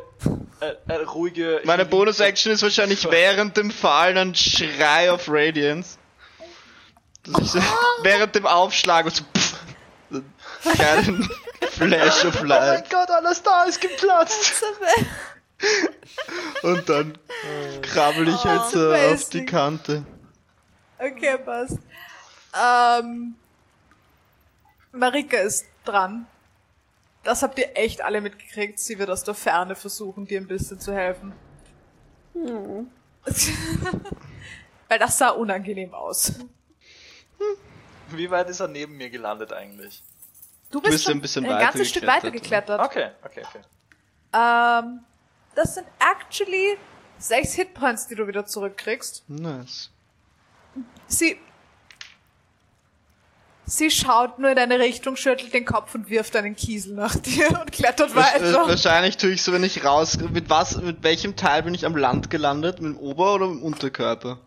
Äh, 0.62 0.74
äh, 0.88 0.96
ruhige. 1.04 1.62
Meine 1.66 1.86
Bonus-Action 1.86 2.52
ist 2.54 2.62
wahrscheinlich 2.64 3.04
während 3.12 3.58
dem 3.58 3.72
Fallen 3.72 4.18
ein 4.18 4.36
Schrei 4.36 5.12
of 5.12 5.26
Radiance. 5.28 5.98
Dass 7.24 7.56
ich 7.56 7.64
während 8.04 8.36
dem 8.36 8.46
Aufschlag 8.46 9.06
und 9.06 9.16
so, 9.16 9.24
kleinen 10.64 11.30
Flash 11.72 12.26
of 12.26 12.36
Oh 12.36 12.40
mein 12.40 12.48
Light. 12.48 12.90
Gott, 12.90 13.10
alles 13.10 13.42
da 13.44 13.64
ist 13.64 13.80
geplatzt. 13.82 14.64
Und 16.64 16.88
dann 16.90 17.18
krabbel 17.82 18.30
ich 18.30 18.44
halt 18.44 18.72
so 18.72 18.88
amazing. 18.88 19.14
auf 19.14 19.30
die 19.30 19.46
Kante. 19.46 20.06
Okay, 20.98 21.38
passt. 21.38 21.80
Ähm, 22.54 23.36
Marika 24.92 25.38
ist 25.38 25.66
dran. 25.86 26.28
Das 27.24 27.44
habt 27.44 27.60
ihr 27.60 27.76
echt 27.76 28.02
alle 28.02 28.22
mitgekriegt. 28.22 28.80
Sie 28.80 28.98
wird 29.00 29.10
aus 29.10 29.24
der 29.24 29.34
Ferne 29.34 29.76
versuchen, 29.76 30.26
dir 30.26 30.40
ein 30.40 30.48
bisschen 30.48 30.80
zu 30.80 30.94
helfen. 30.94 31.34
Weil 34.88 35.00
das 35.00 35.18
sah 35.18 35.30
unangenehm 35.30 35.94
aus. 35.94 36.34
Wie 38.10 38.32
weit 38.32 38.50
ist 38.50 38.60
er 38.60 38.68
neben 38.68 38.98
mir 38.98 39.10
gelandet 39.10 39.54
eigentlich? 39.54 40.04
Du 40.72 40.82
bist 40.82 41.04
schon 41.04 41.14
ein 41.14 41.22
bisschen 41.22 41.46
ein 41.46 41.52
weiter 41.52 41.66
ganzes 41.66 41.90
Stück 41.90 42.06
weiter 42.06 42.32
geklettert. 42.32 42.80
Okay, 42.80 43.10
okay, 43.24 43.44
okay. 43.48 43.62
Ähm, 44.34 45.00
das 45.56 45.76
sind 45.76 45.88
actually 46.00 46.78
sechs 47.18 47.54
Hitpoints, 47.54 48.08
die 48.08 48.16
du 48.16 48.28
wieder 48.28 48.46
zurückkriegst. 48.46 49.24
Nice. 49.28 49.90
Sie. 51.08 51.40
Sie 53.66 53.92
schaut 53.92 54.40
nur 54.40 54.50
in 54.50 54.56
deine 54.56 54.80
Richtung, 54.80 55.16
schüttelt 55.16 55.54
den 55.54 55.64
Kopf 55.64 55.94
und 55.94 56.10
wirft 56.10 56.36
einen 56.36 56.56
Kiesel 56.56 56.96
nach 56.96 57.16
dir 57.16 57.50
und 57.62 57.72
klettert 57.72 58.12
äh, 58.12 58.16
weiter. 58.16 58.68
wahrscheinlich 58.68 59.18
tue 59.18 59.30
ich 59.32 59.44
so, 59.44 59.54
wenn 59.54 59.64
ich 59.64 59.84
raus. 59.86 60.18
Mit 60.18 60.50
was, 60.50 60.82
mit 60.82 61.04
welchem 61.04 61.36
Teil 61.36 61.64
bin 61.64 61.76
ich 61.76 61.86
am 61.86 61.96
Land 61.96 62.32
gelandet? 62.32 62.82
Mit 62.82 62.94
dem 62.96 62.98
Ober- 62.98 63.36
oder 63.36 63.48
mit 63.48 63.60
dem 63.60 63.64
Unterkörper? 63.64 64.40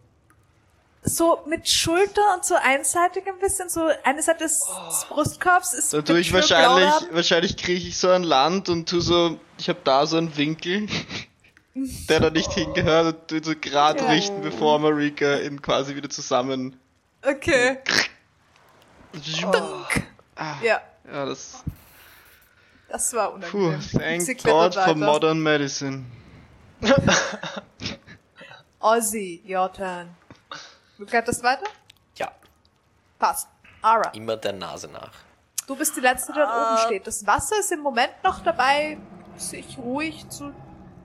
So 1.05 1.41
mit 1.47 1.69
Schulter 1.69 2.23
und 2.35 2.45
so 2.45 2.55
einseitig 2.55 3.27
ein 3.27 3.39
bisschen, 3.41 3.69
so 3.69 3.89
eine 4.05 4.23
Seite 4.23 4.45
des, 4.45 4.61
des 4.61 5.05
Brustkorbs 5.09 5.75
ist. 5.75 5.93
Da 5.93 6.01
tue 6.03 6.21
ich 6.21 6.33
wahrscheinlich, 6.33 6.93
wahrscheinlich 7.11 7.57
kriege 7.57 7.89
ich 7.89 7.99
so 7.99 8.11
ein 8.11 8.23
Land 8.23 8.69
und 8.69 8.89
tu 8.89 9.01
so, 9.01 9.39
ich 9.59 9.69
habe 9.69 9.81
da 9.83 10.07
so 10.07 10.17
einen 10.17 10.37
Winkel, 10.37 10.87
der 12.09 12.21
da 12.21 12.31
nicht 12.31 12.53
hingehört 12.55 13.33
und 13.33 13.43
tu 13.43 13.51
so 13.51 13.57
gerade 13.61 13.99
Ja. 14.05 14.11
richten, 14.11 14.43
bevor 14.43 14.79
Marika 14.79 15.39
ihn 15.39 15.61
quasi 15.61 15.97
wieder 15.97 16.09
zusammen. 16.09 16.79
Okay. 17.27 17.79
Ah, 20.37 20.55
Ja, 20.63 20.81
ja, 21.13 21.27
das. 21.27 21.65
das 22.89 23.13
war 23.13 23.33
Puh, 23.41 23.67
unangenehm. 23.67 24.21
Sie 24.21 24.37
thank 24.37 24.45
God 24.45 24.75
for 24.75 24.95
modern 24.95 25.41
medicine. 25.43 26.05
Ozzy, 28.81 29.43
your 29.47 29.73
turn. 29.73 30.17
Du 31.03 31.07
kletterst 31.09 31.43
weiter? 31.43 31.67
Ja, 32.15 32.31
Passt. 33.19 33.49
Ara, 33.83 34.11
immer 34.11 34.37
der 34.37 34.53
Nase 34.53 34.87
nach. 34.87 35.11
du 35.67 35.75
bist 35.75 35.97
die 35.97 36.01
Letzte, 36.01 36.33
die 36.33 36.39
dort 36.39 36.49
Ah. 36.49 36.75
oben 36.75 36.83
steht. 36.87 37.05
Das 37.09 37.27
Wasser 37.27 37.59
ist 37.59 37.73
im 37.73 37.81
Moment 37.81 38.13
noch 38.23 38.39
dabei, 38.45 38.99
sich 39.37 39.77
ruhig 39.79 40.29
zu 40.29 40.55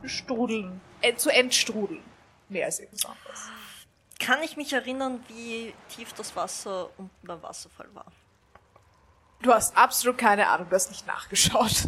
strudeln. 0.03 0.79
Äh, 1.01 1.15
zu 1.15 1.31
entstrudeln. 1.31 2.03
Mehr 2.49 2.67
als 2.67 2.79
irgendwas 2.79 3.05
anderes. 3.05 3.49
Kann 4.19 4.43
ich 4.43 4.55
mich 4.55 4.71
erinnern, 4.71 5.23
wie 5.29 5.73
tief 5.89 6.13
das 6.13 6.35
Wasser 6.35 6.89
unten 6.97 7.25
beim 7.25 7.41
Wasserfall 7.41 7.89
war? 7.95 8.05
Du 9.41 9.51
hast 9.51 9.75
absolut 9.75 10.19
keine 10.19 10.47
Ahnung, 10.47 10.69
du 10.69 10.75
hast 10.75 10.89
nicht 10.91 11.07
nachgeschaut. 11.07 11.87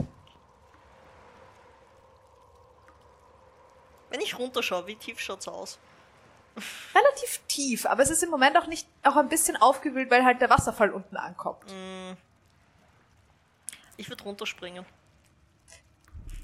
Wenn 4.10 4.22
ich 4.22 4.40
runterschaue, 4.40 4.88
wie 4.88 4.96
tief 4.96 5.20
schaut's 5.20 5.48
aus? 5.48 5.78
Relativ 6.94 7.40
tief, 7.48 7.86
aber 7.86 8.04
es 8.04 8.10
ist 8.10 8.24
im 8.24 8.30
Moment 8.30 8.58
auch 8.58 8.68
nicht, 8.68 8.88
auch 9.04 9.16
ein 9.16 9.30
bisschen 9.30 9.56
aufgewühlt, 9.56 10.12
weil 10.12 10.26
halt 10.26 10.42
der 10.42 10.50
Wasserfall 10.50 10.92
unten 10.92 11.16
ankommt. 11.18 11.64
Ich 13.98 14.10
würde 14.10 14.24
runterspringen. 14.24 14.86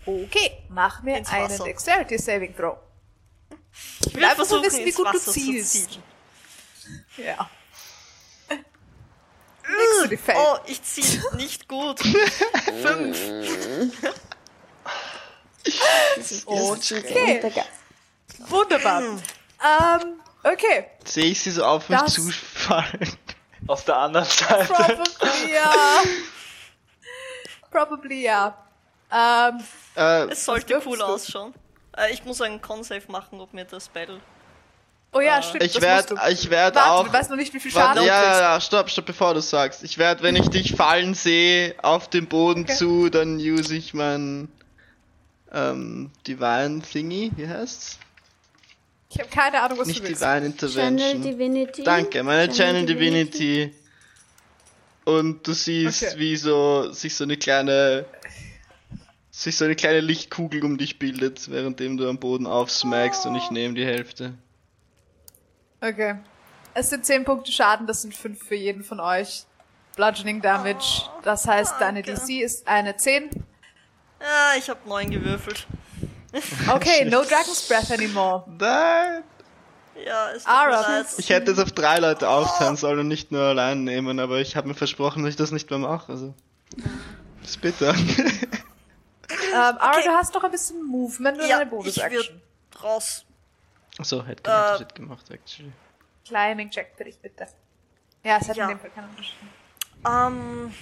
Okay, 0.05 0.63
mach 0.69 1.01
mir 1.01 1.17
Ins 1.17 1.29
einen 1.31 1.45
Wasser. 1.45 1.63
Dexterity 1.63 2.17
Saving 2.17 2.55
Throw. 2.55 2.77
Ich 4.05 4.13
will 4.15 4.23
einfach 4.23 4.49
nur 4.49 4.63
wissen, 4.63 4.85
wie 4.85 4.91
gut 4.91 5.07
du 5.07 5.13
Wasser 5.13 5.31
zu 5.31 5.31
zielst. 5.31 5.99
Ja. 7.17 7.49
Feld. 10.17 10.37
Oh, 10.37 10.57
ich 10.67 10.81
ziehe 10.83 11.23
nicht 11.35 11.67
gut. 11.67 11.99
Fünf. 12.81 13.19
Okay, 16.45 17.41
wunderbar. 18.47 19.01
Ähm, 19.65 20.19
okay. 20.43 20.85
Sehe 21.03 21.25
ich 21.25 21.41
sie 21.41 21.51
so 21.51 21.63
auf 21.65 21.89
mich 21.89 21.99
Das- 21.99 22.13
zufallen. 22.13 23.09
Auf 23.67 23.83
der 23.85 23.97
anderen 23.97 24.27
Seite. 24.27 24.65
Probably 24.65 25.53
ja. 25.53 25.73
Probably 27.71 28.21
ja. 28.23 28.57
Ähm, 29.11 29.63
Äh, 29.95 30.31
Es 30.31 30.45
sollte 30.45 30.79
cool 30.85 30.97
du? 30.97 31.03
ausschauen. 31.03 31.53
Äh, 31.97 32.13
ich 32.13 32.23
muss 32.25 32.41
einen 32.41 32.61
Con-Save 32.61 33.03
machen, 33.07 33.39
ob 33.39 33.53
mir 33.53 33.65
das 33.65 33.87
Battle. 33.89 34.19
oh 35.13 35.19
ja, 35.21 35.41
stimmt. 35.41 35.63
ich 35.63 35.81
werde, 35.81 36.15
ich 36.29 36.49
werde 36.49 36.75
Warte, 36.77 36.91
auch. 36.91 37.05
du 37.07 37.13
weißt 37.13 37.29
noch 37.29 37.37
nicht, 37.37 37.53
wie 37.53 37.59
viel 37.59 37.73
Warte, 37.73 37.99
Schaden 38.01 38.03
ja, 38.05 38.19
du 38.19 38.25
ja, 38.25 38.29
kriegst. 38.29 38.41
ja, 38.41 38.61
stopp, 38.61 38.89
stopp, 38.89 39.05
bevor 39.05 39.33
du 39.33 39.41
sagst. 39.41 39.83
Ich 39.83 39.97
werde, 39.97 40.21
wenn 40.23 40.35
ich 40.35 40.49
dich 40.49 40.75
fallen 40.75 41.13
sehe 41.15 41.73
auf 41.81 42.09
dem 42.09 42.27
Boden 42.27 42.63
Okay. 42.63 42.75
zu, 42.75 43.09
dann 43.09 43.37
use 43.37 43.75
ich 43.75 43.93
mein 43.93 44.49
ähm, 45.53 46.11
Divine 46.27 46.81
Thingy, 46.81 47.31
wie 47.35 47.47
heißt's? 47.47 47.97
Ich 49.15 49.21
habe 49.21 49.29
keine 49.29 49.61
Ahnung, 49.61 49.77
was 49.79 49.87
Nicht 49.87 49.99
du 50.01 50.03
willst. 50.09 50.21
Divine 50.21 50.45
Intervention. 50.45 50.97
Channel 50.97 51.21
Divinity. 51.21 51.83
Danke, 51.83 52.21
meine 52.21 52.51
Channel 52.51 52.85
Divinity. 52.85 53.73
Und 55.05 55.47
du 55.47 55.53
siehst, 55.53 56.03
Okay. 56.03 56.19
wie 56.19 56.35
so 56.35 56.91
sich 56.91 57.15
so 57.15 57.23
eine 57.23 57.37
kleine 57.37 58.05
sich 59.31 59.57
so 59.57 59.65
eine 59.65 59.75
kleine 59.75 59.99
Lichtkugel 59.99 60.63
um 60.63 60.77
dich 60.77 60.97
bildet, 60.97 61.49
währenddem 61.51 61.97
du 61.97 62.09
am 62.09 62.17
Boden 62.17 62.47
aufsmackst 62.47 63.25
und 63.25 63.35
ich 63.35 63.51
nehme 63.51 63.73
die 63.73 63.85
Hälfte. 63.85 64.33
Okay. 65.81 66.15
Es 66.73 66.89
sind 66.89 67.05
10 67.05 67.25
Punkte 67.25 67.51
Schaden, 67.51 67.85
das 67.85 68.01
sind 68.01 68.15
5 68.15 68.41
für 68.41 68.55
jeden 68.55 68.83
von 68.83 68.99
euch. 69.01 69.43
Bludgeoning 69.97 70.41
Damage. 70.41 71.03
Das 71.23 71.47
heißt, 71.47 71.75
deine 71.79 72.01
danke. 72.01 72.21
DC 72.21 72.41
ist 72.41 72.67
eine 72.67 72.95
10. 72.97 73.29
Ja, 74.21 74.57
ich 74.57 74.69
habe 74.69 74.79
neun 74.87 75.09
gewürfelt. 75.09 75.67
Okay, 76.69 77.05
no 77.05 77.23
Dragon's 77.23 77.67
Breath 77.67 77.91
anymore. 77.91 78.43
Nein! 78.59 79.23
Ja, 80.05 80.31
es 80.31 80.43
tut 80.43 80.51
Ara. 80.51 81.05
Ich 81.17 81.29
hätte 81.29 81.51
es 81.51 81.59
auf 81.59 81.71
drei 81.71 81.99
Leute 81.99 82.27
aufteilen 82.29 82.75
sollen 82.75 82.99
und 82.99 83.07
nicht 83.07 83.31
nur 83.31 83.41
allein 83.43 83.83
nehmen, 83.85 84.19
aber 84.19 84.39
ich 84.39 84.55
habe 84.57 84.67
mir 84.67 84.73
versprochen, 84.75 85.23
dass 85.23 85.29
ich 85.31 85.35
das 85.37 85.51
nicht 85.51 85.69
mehr 85.69 85.79
mache. 85.79 86.11
Also. 86.11 86.33
Das 87.41 87.51
ist 87.51 87.61
bitter. 87.61 87.95
Ähm, 89.53 89.77
Ara, 89.79 90.01
du 90.01 90.09
hast 90.09 90.33
noch 90.33 90.43
ein 90.43 90.51
bisschen 90.51 90.83
Movement 90.85 91.39
und 91.39 91.47
Ja, 91.47 91.55
eine 91.57 91.63
ich 91.65 91.69
Bonus-Action. 91.69 92.41
raus. 92.83 93.25
Achso, 93.97 94.23
hätte 94.25 94.49
Äh. 94.51 94.75
äh, 94.75 94.77
Shit 94.79 94.93
gemacht, 94.95 95.25
actually. 95.31 95.71
Climbing 96.27 96.69
Check 96.69 96.91
für 96.97 97.05
dich, 97.05 97.17
bitte. 97.19 97.47
Ja, 98.23 98.37
es 98.41 98.49
hat 98.49 98.57
Ja. 98.57 98.65
in 98.65 98.69
dem 98.71 98.79
Fall 98.79 98.89
keinen 98.89 99.09
Unterschied. 99.09 99.35
Ähm. 100.05 100.73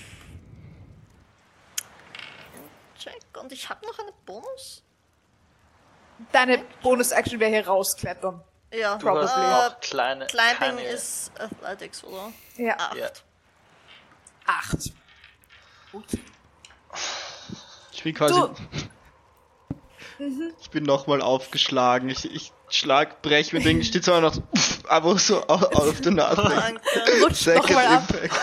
Check. 2.97 3.21
Und 3.39 3.51
ich 3.51 3.69
habe 3.69 3.85
noch 3.85 3.99
eine 3.99 4.11
Bonus? 4.25 4.83
Deine 6.31 6.63
Bonus-Action 6.81 7.39
wäre 7.39 7.51
hier 7.51 7.67
rausklettern. 7.67 8.41
Ja. 8.73 8.95
Du 8.97 9.07
hast 9.09 9.35
Äh, 9.35 9.39
noch 9.69 9.79
kleine. 9.81 10.25
Climbing 10.27 10.55
keine- 10.57 10.83
ist 10.83 11.31
Athletics, 11.39 12.03
oder? 12.03 12.31
Ja. 12.57 12.75
Acht. 12.77 12.95
Ja. 12.95 13.07
Acht. 14.45 14.77
Ich 17.91 18.03
bin 18.03 18.13
quasi. 18.15 18.39
Ich 20.61 20.69
bin 20.69 20.83
nochmal 20.83 21.21
aufgeschlagen. 21.21 22.07
Ich, 22.07 22.23
ich 22.33 22.53
schlag, 22.69 23.21
brech 23.23 23.51
mir 23.51 23.59
Ding, 23.61 23.81
steht 23.83 24.05
zwar 24.05 24.21
noch 24.21 24.33
so, 24.35 24.41
aber 24.87 25.17
so 25.17 25.41
auf, 25.47 25.63
auf 25.75 25.99
der 26.01 26.11
Nase. 26.13 26.41
Rutscht 27.21 27.35
Second 27.43 27.63
nochmal 27.69 27.85
ab. 27.87 28.03
Impact. 28.09 28.39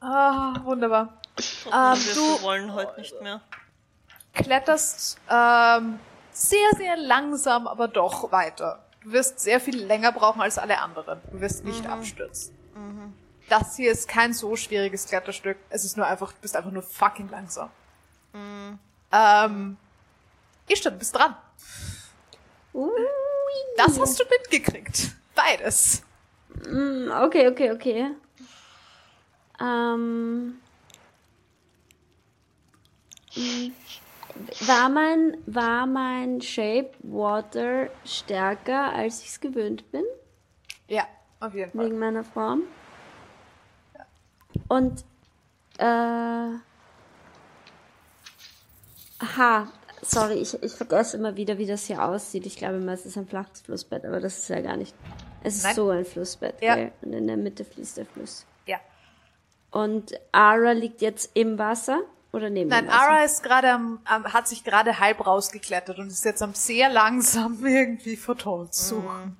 Ah, 0.00 0.54
wunderbar. 0.64 1.20
Und 1.66 1.72
Ähm, 1.74 2.06
wir 2.06 2.14
du- 2.14 2.42
wollen 2.42 2.72
heute 2.72 2.98
nicht 3.00 3.20
mehr. 3.20 3.42
Kletterst 4.32 5.18
ähm, 5.28 5.98
sehr, 6.38 6.68
sehr 6.76 6.96
langsam, 6.96 7.66
aber 7.66 7.88
doch 7.88 8.30
weiter. 8.32 8.84
Du 9.02 9.12
wirst 9.12 9.40
sehr 9.40 9.60
viel 9.60 9.76
länger 9.82 10.12
brauchen 10.12 10.40
als 10.40 10.58
alle 10.58 10.78
anderen. 10.80 11.20
Du 11.30 11.40
wirst 11.40 11.64
nicht 11.64 11.86
abstürzen. 11.86 12.54
Das 13.48 13.76
hier 13.76 13.90
ist 13.90 14.08
kein 14.08 14.34
so 14.34 14.54
schwieriges 14.56 15.06
Kletterstück. 15.06 15.56
Es 15.70 15.84
ist 15.84 15.96
nur 15.96 16.06
einfach, 16.06 16.32
du 16.32 16.38
bist 16.40 16.54
einfach 16.56 16.70
nur 16.70 16.82
fucking 16.82 17.28
langsam. 17.30 17.70
Ähm, 19.12 19.76
Ishtar, 20.68 20.92
du 20.92 20.98
bist 20.98 21.14
dran. 21.16 21.34
Ui. 22.74 22.90
Das 23.76 23.98
hast 23.98 24.20
du 24.20 24.24
mitgekriegt. 24.24 25.12
Beides. 25.34 26.02
Mm, 26.68 27.10
Okay, 27.10 27.48
okay, 27.48 27.72
okay. 27.72 28.10
Ähm. 29.60 30.60
War 34.66 34.88
mein, 34.88 35.36
war 35.46 35.86
mein 35.86 36.40
Shape 36.40 36.90
Water 37.02 37.88
stärker, 38.04 38.92
als 38.92 39.20
ich 39.22 39.28
es 39.28 39.40
gewöhnt 39.40 39.90
bin, 39.92 40.04
Ja, 40.88 41.04
auf 41.40 41.54
jeden 41.54 41.70
Fall. 41.72 41.86
wegen 41.86 41.98
meiner 41.98 42.24
Form? 42.24 42.62
Und, 44.68 45.04
äh. 45.78 45.84
Aha, 49.20 49.66
sorry, 50.02 50.34
ich, 50.34 50.62
ich 50.62 50.72
vergesse 50.72 51.16
immer 51.16 51.36
wieder, 51.36 51.58
wie 51.58 51.66
das 51.66 51.86
hier 51.86 52.04
aussieht. 52.04 52.46
Ich 52.46 52.56
glaube 52.56 52.76
immer, 52.76 52.92
es 52.92 53.04
ist 53.04 53.16
ein 53.18 53.26
flaches 53.26 53.62
Flussbett, 53.62 54.04
aber 54.04 54.20
das 54.20 54.38
ist 54.38 54.48
ja 54.48 54.60
gar 54.60 54.76
nicht. 54.76 54.94
Es 55.42 55.56
ist 55.56 55.64
Nein. 55.64 55.74
so 55.74 55.90
ein 55.90 56.04
Flussbett, 56.04 56.60
Ja. 56.62 56.76
gell? 56.76 56.92
Und 57.02 57.12
in 57.12 57.26
der 57.26 57.36
Mitte 57.36 57.64
fließt 57.64 57.96
der 57.96 58.06
Fluss. 58.06 58.46
Ja. 58.66 58.78
Und 59.70 60.18
Ara 60.32 60.72
liegt 60.72 61.00
jetzt 61.00 61.30
im 61.36 61.58
Wasser 61.58 62.00
oder 62.32 62.50
neben 62.50 62.68
Nein? 62.70 62.88
Ara 62.90 63.24
ist 63.24 63.42
gerade 63.42 63.72
am, 63.72 64.00
am, 64.04 64.32
hat 64.32 64.46
sich 64.48 64.64
gerade 64.64 64.98
halb 65.00 65.26
rausgeklettert 65.26 65.98
und 65.98 66.08
ist 66.08 66.24
jetzt 66.24 66.42
am 66.42 66.54
sehr 66.54 66.88
langsam 66.90 67.58
irgendwie 67.66 68.16
Vertont 68.16 68.74
suchen. 68.74 69.36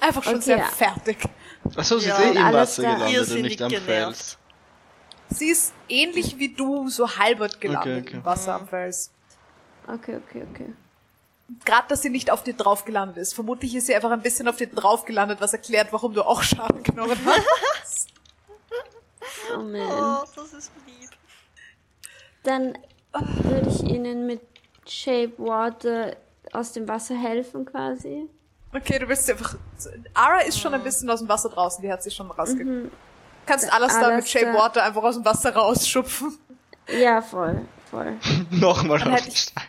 Einfach 0.00 0.22
schon 0.22 0.34
Okay, 0.36 0.42
sehr 0.42 0.58
ja. 0.58 0.64
fertig. 0.66 1.18
Achso, 1.76 1.98
sie 1.98 2.08
Ja, 2.08 2.16
ist 2.18 2.24
eh 2.36 2.38
im 2.38 2.52
Wasser 2.52 2.82
gelandet 2.82 3.30
und 3.30 3.42
nicht 3.42 3.62
am. 3.62 3.70
Fels. 3.70 4.38
Sie 5.30 5.50
ist 5.50 5.74
ähnlich 5.88 6.38
wie 6.38 6.54
du, 6.54 6.88
so 6.88 7.16
halbert 7.18 7.60
gelandet 7.60 7.98
Okay, 7.98 8.08
okay. 8.08 8.16
im 8.18 8.24
Wasser 8.24 8.54
am 8.54 8.66
Fels. 8.68 9.10
Okay, 9.86 10.16
okay, 10.16 10.46
okay. 10.50 10.72
Gerade, 11.64 11.88
dass 11.88 12.02
sie 12.02 12.10
nicht 12.10 12.30
auf 12.30 12.42
dir 12.44 12.54
drauf 12.54 12.84
gelandet 12.84 13.16
ist. 13.16 13.34
Vermutlich 13.34 13.74
ist 13.74 13.86
sie 13.86 13.94
einfach 13.94 14.10
ein 14.10 14.22
bisschen 14.22 14.48
auf 14.48 14.56
dir 14.56 14.66
drauf 14.68 15.04
gelandet, 15.04 15.40
was 15.40 15.52
erklärt, 15.52 15.92
warum 15.92 16.14
du 16.14 16.22
auch 16.22 16.42
Schaden 16.42 16.82
genommen 16.82 17.18
hast. 17.80 18.08
Oh 19.54 19.62
man. 19.62 19.80
Oh, 19.80 20.24
das 20.36 20.52
ist 20.52 20.70
lieb. 20.86 21.10
Dann 22.42 22.76
würde 23.12 23.68
ich 23.68 23.82
ihnen 23.82 24.26
mit 24.26 24.40
Shape 24.86 25.32
Water 25.38 26.16
aus 26.52 26.72
dem 26.72 26.88
Wasser 26.88 27.14
helfen 27.16 27.64
quasi. 27.66 28.28
Okay, 28.74 28.98
du 28.98 29.06
sie 29.26 29.32
einfach. 29.32 29.56
Ara 30.14 30.40
ist 30.40 30.58
schon 30.60 30.74
ein 30.74 30.82
bisschen 30.82 31.08
aus 31.10 31.20
dem 31.20 31.28
Wasser 31.28 31.48
draußen, 31.48 31.82
die 31.82 31.90
hat 31.90 32.02
sich 32.02 32.14
schon 32.14 32.30
rausge. 32.30 32.90
Kannst 33.46 33.72
alles 33.72 33.94
da 33.98 34.14
mit 34.14 34.28
Shape 34.28 34.52
Water 34.54 34.82
einfach 34.82 35.02
aus 35.02 35.14
dem 35.16 35.24
Wasser 35.24 35.54
rausschupfen. 35.54 36.38
Ja, 37.00 37.20
voll, 37.22 37.62
voll. 37.90 38.16
Nochmal 38.50 38.98
auf 39.02 39.04
hätte 39.10 39.22
den 39.24 39.28
ich- 39.32 39.38
Stein. 39.40 39.64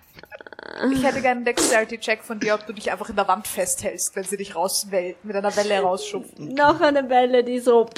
Ich 0.92 1.04
hätte 1.04 1.22
gerne 1.22 1.38
einen 1.38 1.46
Dexterity-Check 1.46 2.24
von 2.24 2.40
dir, 2.40 2.54
ob 2.54 2.66
du 2.66 2.72
dich 2.74 2.90
einfach 2.92 3.10
in 3.10 3.16
der 3.18 3.28
Wand 3.28 3.48
festhältst, 3.48 4.16
wenn 4.16 4.24
sie 4.24 4.38
dich 4.38 4.56
rauswellt, 4.56 5.24
mit 5.26 5.36
einer 5.36 5.54
Welle 5.58 5.80
rausschupft. 5.82 6.40
Noch 6.40 6.80
eine 6.80 7.10
Welle, 7.10 7.44
die 7.44 7.60
so 7.60 7.90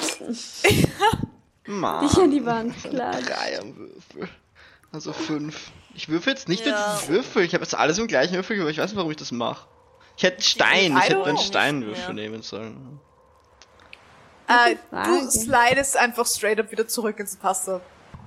Mann. 1.66 2.06
dich 2.08 2.16
an 2.18 2.30
die 2.30 2.44
Wand 2.44 2.74
klagt. 2.82 3.28
Drei 3.28 3.60
am 3.60 3.76
Würfel. 3.76 4.28
Also 4.92 5.12
fünf. 5.12 5.70
Ich 5.94 6.08
würfel 6.08 6.32
jetzt 6.34 6.48
nicht 6.48 6.64
Ja. 6.66 6.98
mit 7.00 7.08
Würfel. 7.08 7.42
Ich 7.44 7.54
habe 7.54 7.64
jetzt 7.64 7.74
alles 7.74 7.98
im 7.98 8.06
gleichen 8.06 8.34
Würfel, 8.34 8.60
aber 8.60 8.70
ich 8.70 8.78
weiß 8.78 8.90
nicht, 8.90 8.96
warum 8.96 9.10
ich 9.10 9.16
das 9.16 9.32
mache. 9.32 9.66
Ich 10.16 10.22
hätte 10.22 10.36
einen 10.36 10.42
Stein. 10.42 10.96
Ich 10.96 11.02
hätte 11.08 11.24
einen. 11.24 11.38
Steinwürfel 11.38 12.14
nehmen 12.14 12.42
sollen. 12.42 13.00
Äh, 14.48 14.76
du 14.90 15.30
slidest 15.30 15.96
einfach 15.96 16.26
straight 16.26 16.60
up 16.60 16.70
wieder 16.70 16.86
zurück 16.86 17.18
ins 17.18 17.42
Wasser. 17.42 17.80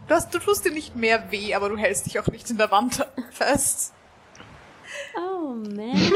Du, 0.08 0.16
hast, 0.16 0.34
du 0.34 0.40
tust 0.40 0.66
dir 0.66 0.72
nicht 0.72 0.96
mehr 0.96 1.32
weh, 1.32 1.54
aber 1.54 1.70
du 1.70 1.78
hältst 1.78 2.06
dich 2.08 2.20
auch 2.20 2.28
nicht 2.28 2.50
in 2.50 2.58
der 2.58 2.72
Wand 2.72 3.06
fest. 3.32 3.94
Oh 5.16 5.54
man. 5.54 5.94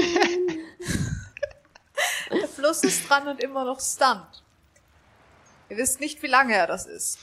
Der 2.32 2.48
Fluss 2.48 2.84
ist 2.84 3.10
dran 3.10 3.28
und 3.28 3.44
immer 3.44 3.66
noch 3.66 3.80
stunned. 3.82 4.44
Ihr 5.70 5.78
wisst 5.78 6.00
nicht, 6.00 6.22
wie 6.24 6.28
lange 6.28 6.54
er 6.56 6.68
das 6.68 6.86
ist. 6.86 7.18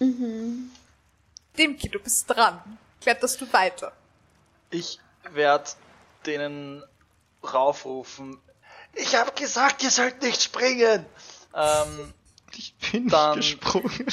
mhm. 0.00 0.70
Dimki, 1.58 1.88
du 1.88 1.98
bist 1.98 2.28
dran. 2.28 2.78
Kletterst 3.00 3.40
du 3.40 3.52
weiter? 3.52 3.92
Ich 4.70 4.98
werde 5.30 5.70
denen 6.24 6.82
raufrufen. 7.42 8.38
Ich 8.94 9.14
habe 9.14 9.32
gesagt, 9.32 9.82
ihr 9.82 9.90
sollt 9.90 10.22
nicht 10.22 10.42
springen. 10.42 11.06
Ähm, 11.54 12.12
Ich 12.52 12.74
bin 12.90 13.08
Dann- 13.08 13.38
nicht 13.38 13.60
gesprungen. 13.60 14.06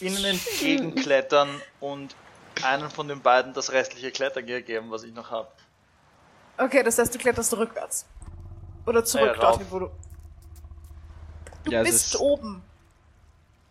ihnen 0.00 0.24
entgegenklettern 0.24 1.60
und 1.80 2.16
einen 2.62 2.90
von 2.90 3.06
den 3.08 3.20
beiden 3.22 3.52
das 3.54 3.70
restliche 3.72 4.10
Klettergear 4.10 4.60
geben, 4.62 4.90
was 4.90 5.02
ich 5.04 5.12
noch 5.14 5.30
habe. 5.30 5.48
Okay, 6.58 6.82
das 6.82 6.98
heißt, 6.98 7.14
du 7.14 7.18
kletterst 7.18 7.52
rückwärts. 7.56 8.06
Oder 8.86 9.04
zurück 9.04 9.36
Ja, 9.36 9.42
rauf. 9.42 9.58
dorthin, 9.58 9.66
wo 9.70 9.78
du. 9.80 9.90
Du 11.64 11.70
Ja, 11.70 11.82
bist 11.82 12.14
ist- 12.14 12.16
oben. 12.20 12.62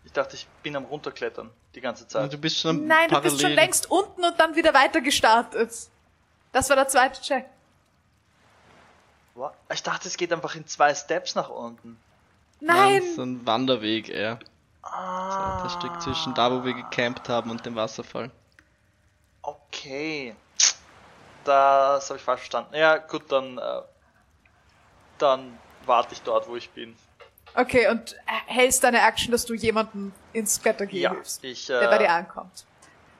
Ich 0.04 0.12
dachte, 0.12 0.36
ich 0.36 0.46
bin 0.62 0.74
am 0.76 0.84
runterklettern 0.84 1.50
die 1.76 1.80
ganze 1.80 2.08
Zeit. 2.08 2.32
Du 2.32 2.38
bist 2.38 2.58
schon 2.58 2.86
Nein, 2.86 3.08
du 3.10 3.20
bist 3.20 3.36
schon 3.36 3.50
parallel- 3.50 3.56
längst 3.56 3.90
unten 3.90 4.24
und 4.24 4.38
dann 4.40 4.56
wieder 4.56 4.72
weiter 4.74 5.00
gestartet. 5.00 5.70
Das 6.52 6.68
war 6.70 6.76
der 6.76 6.88
zweite 6.88 7.20
Check. 7.20 7.44
Wa- 9.34 9.52
Ich 9.72 9.82
dachte, 9.82 10.08
es 10.08 10.16
geht 10.16 10.32
einfach 10.32 10.54
in 10.54 10.66
zwei 10.66 10.94
Steps 10.94 11.34
nach 11.34 11.50
unten. 11.50 11.98
Nein! 12.60 13.02
So 13.14 13.22
ein 13.22 13.46
Wanderweg 13.46 14.08
eher. 14.08 14.38
Ah, 14.82 15.62
Das 15.64 15.74
Stück 15.74 16.00
zwischen 16.00 16.34
da, 16.34 16.50
wo 16.50 16.64
wir 16.64 16.72
gecampt 16.74 17.28
haben 17.28 17.50
und 17.50 17.66
dem 17.66 17.74
Wasserfall. 17.76 18.30
Okay. 19.42 20.34
Das 21.44 22.08
habe 22.08 22.18
ich 22.18 22.24
falsch 22.24 22.40
verstanden. 22.40 22.74
Ja, 22.74 22.96
gut, 22.96 23.30
dann, 23.30 23.58
äh, 23.58 23.82
dann 25.18 25.58
warte 25.84 26.14
ich 26.14 26.22
dort, 26.22 26.48
wo 26.48 26.56
ich 26.56 26.70
bin. 26.70 26.96
Okay, 27.56 27.88
und 27.88 28.14
hältst 28.26 28.84
deine 28.84 29.00
Action, 29.00 29.32
dass 29.32 29.46
du 29.46 29.54
jemanden 29.54 30.12
ins 30.34 30.60
Klettergehen 30.60 31.02
Ja, 31.02 31.10
hilfst, 31.12 31.42
ich 31.42 31.66
der 31.66 31.88
bei 31.88 31.96
dir 31.96 32.04
äh, 32.04 32.08
ankommt. 32.08 32.66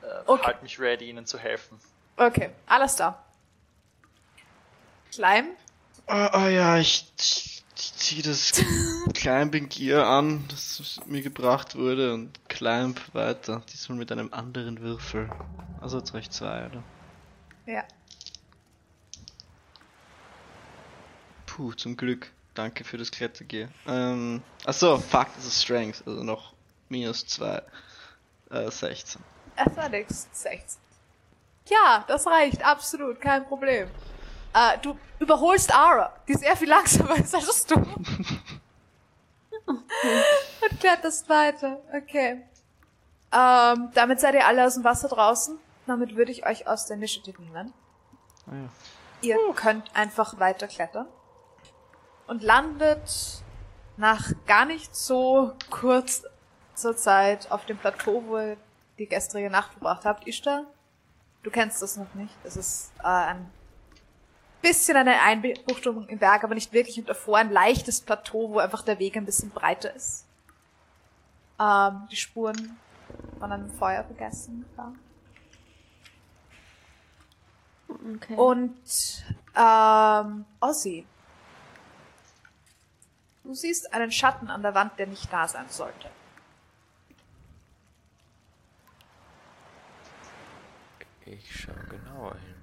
äh, 0.02 0.06
okay. 0.26 0.47
halte 0.47 0.62
mich 0.62 0.78
ready, 0.78 1.08
ihnen 1.08 1.24
zu 1.24 1.38
helfen. 1.38 1.81
Okay, 2.19 2.51
alles 2.67 2.97
da. 2.97 3.24
Climb. 5.10 5.56
Ah, 6.06 6.26
ah 6.26 6.49
ja, 6.49 6.76
ich, 6.76 7.10
ich, 7.19 7.65
ich 7.76 7.94
zieh 7.94 8.20
das 8.20 8.52
Climbing 9.15 9.70
Gear 9.70 10.06
an, 10.06 10.44
das 10.49 11.01
mir 11.06 11.22
gebracht 11.22 11.74
wurde 11.74 12.12
und 12.12 12.31
climb 12.51 13.01
weiter. 13.15 13.62
Diesmal 13.72 13.97
mit 13.97 14.12
einem 14.12 14.31
anderen 14.35 14.81
Würfel. 14.81 15.31
Also 15.81 15.97
jetzt 15.97 16.12
reicht 16.12 16.35
zwei, 16.35 16.67
oder? 16.67 16.83
Ja. 17.65 17.85
Puh, 21.47 21.72
zum 21.72 21.97
Glück. 21.97 22.31
Danke 22.56 22.85
für 22.85 22.97
das 22.97 23.10
Klettergear. 23.10 23.69
Ähm, 23.87 24.42
achso, 24.65 24.99
fuck, 24.99 25.26
das 25.37 25.44
ist 25.44 25.62
Strength, 25.62 26.03
also 26.06 26.22
noch 26.22 26.55
minus 26.89 27.26
zwei. 27.26 27.62
Äh, 28.51 28.71
16. 28.71 29.22
Athletics 29.56 30.26
16. 30.33 30.81
Ja, 31.69 32.03
das 32.08 32.26
reicht, 32.26 32.65
absolut, 32.65 33.21
kein 33.21 33.47
Problem. 33.47 33.90
Äh, 34.55 34.78
du 34.81 34.99
überholst 35.19 35.74
Ara, 35.74 36.15
die 36.26 36.33
sehr 36.33 36.56
viel 36.56 36.69
langsamer 36.71 37.17
ist 37.17 37.35
als 37.35 37.67
du. 37.67 37.74
Und 39.67 39.85
kletterst 40.81 41.28
weiter, 41.28 41.83
okay. 41.94 42.42
Ähm, 43.33 43.90
damit 43.92 44.21
seid 44.21 44.35
ihr 44.35 44.47
alle 44.47 44.65
aus 44.65 44.74
dem 44.74 44.85
Wasser 44.85 45.08
draußen. 45.08 45.58
Damit 45.87 46.17
würde 46.17 46.33
ich 46.33 46.47
euch 46.47 46.67
aus 46.67 46.87
der 46.87 46.97
Initiative 46.97 47.42
nehmen. 47.42 47.74
Ah 48.47 48.55
ja. 48.55 48.69
Ihr 49.21 49.55
könnt 49.55 49.94
einfach 49.94 50.39
weiter 50.39 50.69
klettern 50.69 51.06
und 52.26 52.42
landet 52.42 53.42
nach 53.96 54.32
gar 54.46 54.64
nicht 54.64 54.94
so 54.94 55.52
kurzer 55.70 56.96
Zeit 56.96 57.50
auf 57.50 57.64
dem 57.66 57.78
Plateau, 57.78 58.22
wo 58.26 58.38
ihr 58.38 58.56
die 58.98 59.06
gestrige 59.06 59.50
Nacht 59.50 59.72
verbracht 59.72 60.04
habt. 60.04 60.26
Ishtar, 60.26 60.64
du 61.42 61.50
kennst 61.50 61.82
das 61.82 61.96
noch 61.96 62.12
nicht. 62.14 62.34
Das 62.44 62.56
ist 62.56 62.92
äh, 63.02 63.06
ein 63.06 63.50
bisschen 64.62 64.96
eine 64.96 65.20
Einbuchtung 65.22 66.08
im 66.08 66.18
Berg, 66.18 66.44
aber 66.44 66.54
nicht 66.54 66.72
wirklich 66.72 66.98
und 66.98 67.08
davor 67.08 67.38
ein 67.38 67.50
leichtes 67.50 68.00
Plateau, 68.00 68.50
wo 68.50 68.58
einfach 68.58 68.82
der 68.82 68.98
Weg 68.98 69.16
ein 69.16 69.24
bisschen 69.24 69.50
breiter 69.50 69.94
ist. 69.94 70.26
Ähm, 71.60 72.06
die 72.10 72.16
Spuren 72.16 72.76
von 73.38 73.52
einem 73.52 73.70
Feuer 73.70 74.02
begessen 74.02 74.66
war. 74.76 74.92
Okay. 77.88 78.34
Und 78.34 79.24
ähm, 79.56 80.44
Ozzy. 80.60 81.06
Du 83.46 83.54
siehst 83.54 83.94
einen 83.94 84.10
Schatten 84.10 84.50
an 84.50 84.62
der 84.62 84.74
Wand, 84.74 84.98
der 84.98 85.06
nicht 85.06 85.32
da 85.32 85.46
sein 85.46 85.68
sollte. 85.68 86.10
Ich 91.24 91.60
schau 91.60 91.72
genauer 91.88 92.34
hin. 92.34 92.54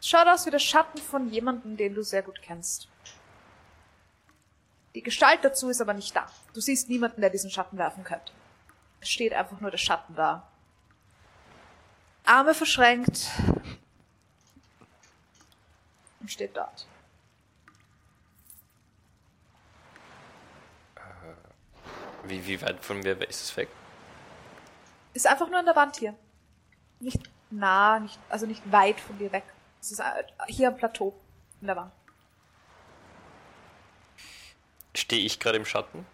Es 0.00 0.08
schaut 0.08 0.26
aus 0.26 0.44
wie 0.44 0.50
der 0.50 0.58
Schatten 0.58 0.98
von 0.98 1.28
jemandem, 1.28 1.76
den 1.76 1.94
du 1.94 2.02
sehr 2.02 2.22
gut 2.22 2.42
kennst. 2.42 2.88
Die 4.96 5.02
Gestalt 5.02 5.44
dazu 5.44 5.68
ist 5.68 5.80
aber 5.80 5.94
nicht 5.94 6.16
da. 6.16 6.26
Du 6.52 6.60
siehst 6.60 6.88
niemanden, 6.88 7.20
der 7.20 7.30
diesen 7.30 7.50
Schatten 7.50 7.78
werfen 7.78 8.02
könnte. 8.02 8.32
Es 9.00 9.08
steht 9.08 9.32
einfach 9.32 9.60
nur 9.60 9.70
der 9.70 9.78
Schatten 9.78 10.16
da. 10.16 10.48
Arme 12.24 12.54
verschränkt. 12.54 13.30
Und 16.18 16.30
steht 16.30 16.56
dort. 16.56 16.88
Wie, 22.26 22.46
wie 22.46 22.60
weit 22.62 22.82
von 22.84 23.00
mir 23.00 23.20
ist 23.28 23.42
es 23.42 23.56
weg? 23.56 23.68
Ist 25.12 25.26
einfach 25.26 25.48
nur 25.48 25.58
an 25.58 25.66
der 25.66 25.76
Wand 25.76 25.96
hier. 25.96 26.14
Nicht 27.00 27.30
nah, 27.50 28.00
nicht, 28.00 28.18
also 28.28 28.46
nicht 28.46 28.62
weit 28.72 28.98
von 28.98 29.18
dir 29.18 29.30
weg. 29.30 29.44
Es 29.80 29.92
ist 29.92 30.00
äh, 30.00 30.24
hier 30.48 30.68
am 30.68 30.76
Plateau 30.76 31.14
in 31.60 31.66
der 31.66 31.76
Wand. 31.76 31.92
Stehe 34.94 35.24
ich 35.24 35.38
gerade 35.38 35.58
im 35.58 35.66
Schatten? 35.66 36.06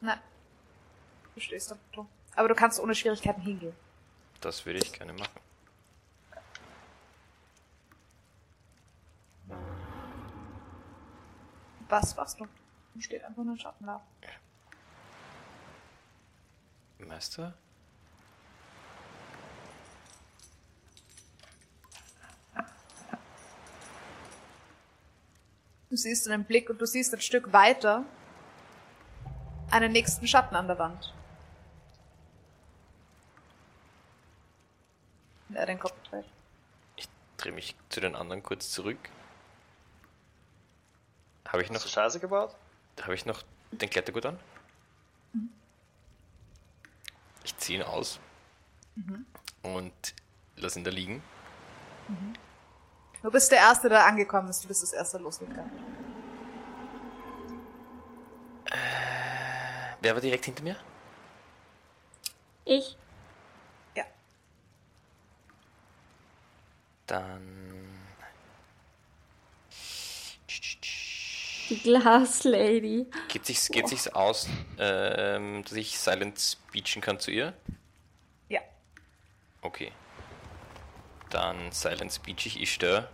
Nein. 0.00 0.20
Du 1.34 1.40
stehst 1.40 1.70
am 1.70 1.78
Plateau. 1.78 2.08
Aber 2.34 2.48
du 2.48 2.54
kannst 2.54 2.80
ohne 2.80 2.94
Schwierigkeiten 2.94 3.42
hingehen. 3.42 3.74
Das 4.40 4.64
würde 4.64 4.78
ich 4.78 4.92
gerne 4.92 5.12
machen. 5.12 5.40
Was 11.88 12.16
machst 12.16 12.38
du? 12.38 12.46
Du 12.94 13.00
steht 13.00 13.24
einfach 13.24 13.42
nur 13.42 13.54
ein 13.54 13.58
Schatten 13.58 13.86
da. 13.86 14.02
Meister? 17.06 17.54
Du 25.90 25.96
siehst 25.96 26.28
einen 26.28 26.44
Blick 26.44 26.68
und 26.68 26.80
du 26.80 26.86
siehst 26.86 27.14
ein 27.14 27.20
Stück 27.20 27.52
weiter 27.52 28.04
einen 29.70 29.92
nächsten 29.92 30.26
Schatten 30.26 30.54
an 30.56 30.66
der 30.66 30.78
Wand. 30.78 31.14
Er 35.54 35.66
den 35.66 35.78
Kopf 35.78 35.94
dreht. 36.10 36.26
Ich 36.96 37.08
drehe 37.38 37.52
mich 37.52 37.74
zu 37.88 38.00
den 38.00 38.14
anderen 38.14 38.42
kurz 38.42 38.70
zurück. 38.70 38.98
Habe 41.48 41.62
ich 41.62 41.70
noch, 41.70 41.76
Hast 41.76 41.86
du 41.86 41.88
Scheiße 41.88 42.20
gebaut? 42.20 42.54
habe 43.00 43.14
ich 43.14 43.24
noch 43.24 43.42
den 43.70 43.88
Klettergurt 43.88 44.26
an? 44.26 44.38
Ihn 47.68 47.82
aus 47.82 48.18
und 49.62 50.14
lass 50.56 50.76
ihn 50.76 50.84
da 50.84 50.90
liegen. 50.90 51.22
Du 53.22 53.30
bist 53.30 53.50
der 53.52 53.58
Erste, 53.58 53.88
der 53.88 54.06
angekommen 54.06 54.48
ist. 54.48 54.64
Du 54.64 54.68
bist 54.68 54.82
das 54.82 54.92
Erste 54.92 55.18
losgegangen. 55.18 55.70
Wer 60.00 60.14
war 60.14 60.20
direkt 60.20 60.44
hinter 60.44 60.62
mir? 60.62 60.76
ich. 62.68 62.96
Ja. 63.96 64.04
Dann. 67.06 67.77
Die 71.68 71.78
Glaslady. 71.82 73.06
Geht 73.28 73.46
sich's, 73.46 73.68
geht 73.68 73.88
sich's 73.88 74.08
aus, 74.08 74.48
ähm, 74.78 75.62
dass 75.64 75.72
ich 75.72 75.98
silent 75.98 76.38
speechen 76.40 77.02
kann 77.02 77.20
zu 77.20 77.30
ihr? 77.30 77.52
Ja. 78.48 78.60
Okay. 79.60 79.92
Dann 81.30 81.70
silent 81.72 82.12
speech 82.12 82.46
ich 82.46 82.60
Ishtar. 82.60 83.08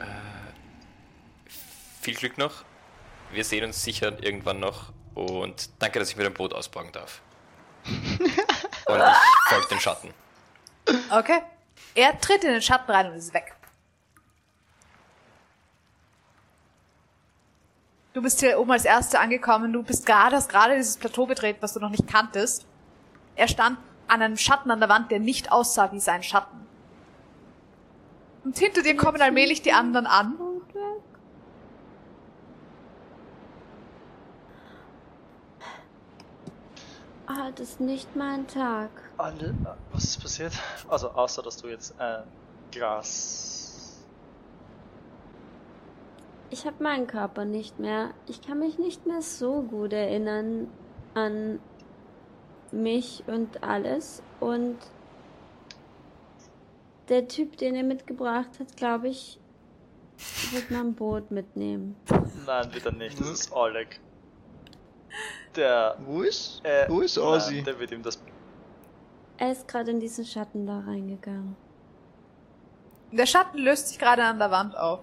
Äh, 0.00 0.04
viel 2.00 2.14
Glück 2.14 2.36
noch. 2.36 2.64
Wir 3.30 3.44
sehen 3.44 3.64
uns 3.64 3.82
sicher 3.82 4.22
irgendwann 4.22 4.60
noch. 4.60 4.92
Und 5.14 5.70
danke, 5.78 5.98
dass 5.98 6.10
ich 6.10 6.16
mir 6.16 6.24
dein 6.24 6.34
Boot 6.34 6.52
ausborgen 6.52 6.92
darf. 6.92 7.22
Und 7.84 9.00
ich 9.00 9.48
folge 9.48 9.68
den 9.68 9.80
Schatten. 9.80 10.14
Okay. 11.10 11.42
Er 11.94 12.18
tritt 12.20 12.44
in 12.44 12.52
den 12.52 12.62
Schatten 12.62 12.90
rein 12.90 13.10
und 13.10 13.16
ist 13.16 13.34
weg. 13.34 13.54
Du 18.12 18.20
bist 18.20 18.40
hier 18.40 18.58
oben 18.58 18.70
als 18.70 18.84
Erste 18.84 19.18
angekommen. 19.20 19.72
Du 19.72 19.82
bist 19.82 20.04
gerade, 20.04 20.36
hast 20.36 20.50
gerade 20.50 20.76
dieses 20.76 20.98
Plateau 20.98 21.26
betreten, 21.26 21.58
was 21.62 21.72
du 21.72 21.80
noch 21.80 21.90
nicht 21.90 22.06
kanntest. 22.06 22.66
Er 23.36 23.48
stand 23.48 23.78
an 24.06 24.20
einem 24.20 24.36
Schatten 24.36 24.70
an 24.70 24.80
der 24.80 24.90
Wand, 24.90 25.10
der 25.10 25.18
nicht 25.18 25.50
aussah 25.50 25.90
wie 25.92 26.00
sein 26.00 26.22
Schatten. 26.22 26.66
Und 28.44 28.58
hinter 28.58 28.82
dir 28.82 28.96
kommen 28.96 29.22
allmählich 29.22 29.62
die 29.62 29.72
anderen 29.72 30.06
an. 30.06 30.38
Weg. 30.38 31.02
Ah, 37.26 37.50
das 37.54 37.70
ist 37.70 37.80
nicht 37.80 38.14
mein 38.14 38.46
Tag. 38.46 38.90
Alle, 39.16 39.50
äh, 39.50 39.54
was 39.92 40.04
ist 40.04 40.20
passiert? 40.20 40.52
Also, 40.88 41.10
außer 41.10 41.42
dass 41.42 41.56
du 41.56 41.68
jetzt 41.68 41.98
ein 41.98 42.24
Glas. 42.70 43.61
Ich 46.52 46.66
habe 46.66 46.82
meinen 46.82 47.06
Körper 47.06 47.46
nicht 47.46 47.78
mehr. 47.78 48.10
Ich 48.28 48.42
kann 48.42 48.58
mich 48.58 48.78
nicht 48.78 49.06
mehr 49.06 49.22
so 49.22 49.62
gut 49.62 49.94
erinnern 49.94 50.68
an 51.14 51.60
mich 52.70 53.24
und 53.26 53.64
alles. 53.64 54.22
Und 54.38 54.76
der 57.08 57.26
Typ, 57.26 57.56
den 57.56 57.74
er 57.74 57.84
mitgebracht 57.84 58.50
hat, 58.60 58.76
glaube 58.76 59.08
ich, 59.08 59.40
wird 60.50 60.70
mein 60.70 60.94
Boot 60.94 61.30
mitnehmen. 61.30 61.96
Nein, 62.44 62.74
wieder 62.74 62.92
nicht. 62.92 63.18
Das 63.18 63.30
ist 63.30 63.52
Oleg. 63.52 63.98
Der. 65.56 65.96
Wo 66.04 66.20
ist? 66.20 66.60
Äh, 66.64 66.86
Wo 66.86 67.00
ist 67.00 67.16
nein, 67.16 67.26
Ozzy? 67.26 67.62
Der 67.62 67.78
wird 67.78 67.92
ihm 67.92 68.02
das. 68.02 68.22
Er 69.38 69.52
ist 69.52 69.66
gerade 69.66 69.90
in 69.90 70.00
diesen 70.00 70.26
Schatten 70.26 70.66
da 70.66 70.80
reingegangen. 70.80 71.56
Der 73.10 73.24
Schatten 73.24 73.56
löst 73.56 73.88
sich 73.88 73.98
gerade 73.98 74.22
an 74.22 74.38
der 74.38 74.50
Wand 74.50 74.76
auf. 74.76 75.00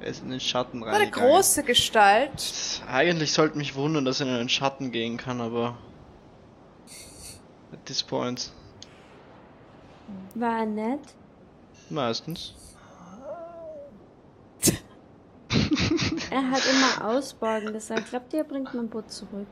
Er 0.00 0.08
ist 0.08 0.22
in 0.22 0.30
den 0.30 0.40
Schatten 0.40 0.82
Eine 0.82 0.92
reingegangen. 0.92 1.30
große 1.30 1.62
Gestalt. 1.62 2.82
Eigentlich 2.88 3.32
sollte 3.32 3.56
mich 3.56 3.74
wundern, 3.74 4.04
dass 4.04 4.20
er 4.20 4.26
in 4.26 4.34
den 4.34 4.48
Schatten 4.48 4.92
gehen 4.92 5.16
kann, 5.16 5.40
aber... 5.40 5.78
At 7.72 7.86
this 7.86 8.02
point. 8.02 8.52
War 10.34 10.60
er 10.60 10.66
nett? 10.66 11.00
Meistens. 11.90 12.54
Er 16.30 16.50
hat 16.50 16.62
immer 16.70 17.08
Ausborgen 17.08 17.72
gesagt. 17.72 18.10
Glaubt 18.10 18.32
ihr, 18.32 18.40
er 18.40 18.44
bringt 18.44 18.74
mein 18.74 18.88
Boot 18.88 19.10
zurück? 19.10 19.46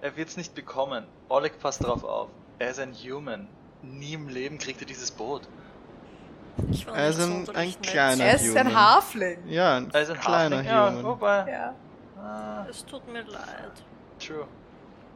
Er 0.00 0.16
wird's 0.16 0.36
nicht 0.36 0.54
bekommen. 0.54 1.04
Oleg 1.28 1.58
passt 1.58 1.82
drauf 1.84 2.04
auf. 2.04 2.28
Er 2.58 2.70
ist 2.70 2.78
ein 2.80 2.94
Human. 2.94 3.48
Nie 3.82 4.14
im 4.14 4.28
Leben 4.28 4.58
kriegt 4.58 4.80
er 4.80 4.86
dieses 4.86 5.10
Boot. 5.10 5.42
Ich 6.70 6.86
war 6.86 6.96
Er 6.96 7.08
ist 7.08 7.18
nicht 7.18 7.26
ein- 7.26 7.46
sonderlich 7.46 7.76
ein 7.76 7.82
kleiner- 7.82 8.24
Er 8.24 8.34
ist 8.36 8.56
ein. 8.56 8.74
Hafling. 8.74 9.48
Ja, 9.48 9.76
ein 9.76 9.90
Er 9.92 10.00
ist 10.02 10.10
ein 10.10 10.20
kleiner 10.20 10.56
Halfling. 10.56 10.74
Ja, 10.74 10.90
Human. 10.90 11.04
wobei. 11.04 11.50
Ja. 11.50 11.74
Ah, 12.22 12.66
Es 12.68 12.84
tut 12.84 13.06
mir 13.12 13.22
leid, 13.22 13.72
true. 14.18 14.46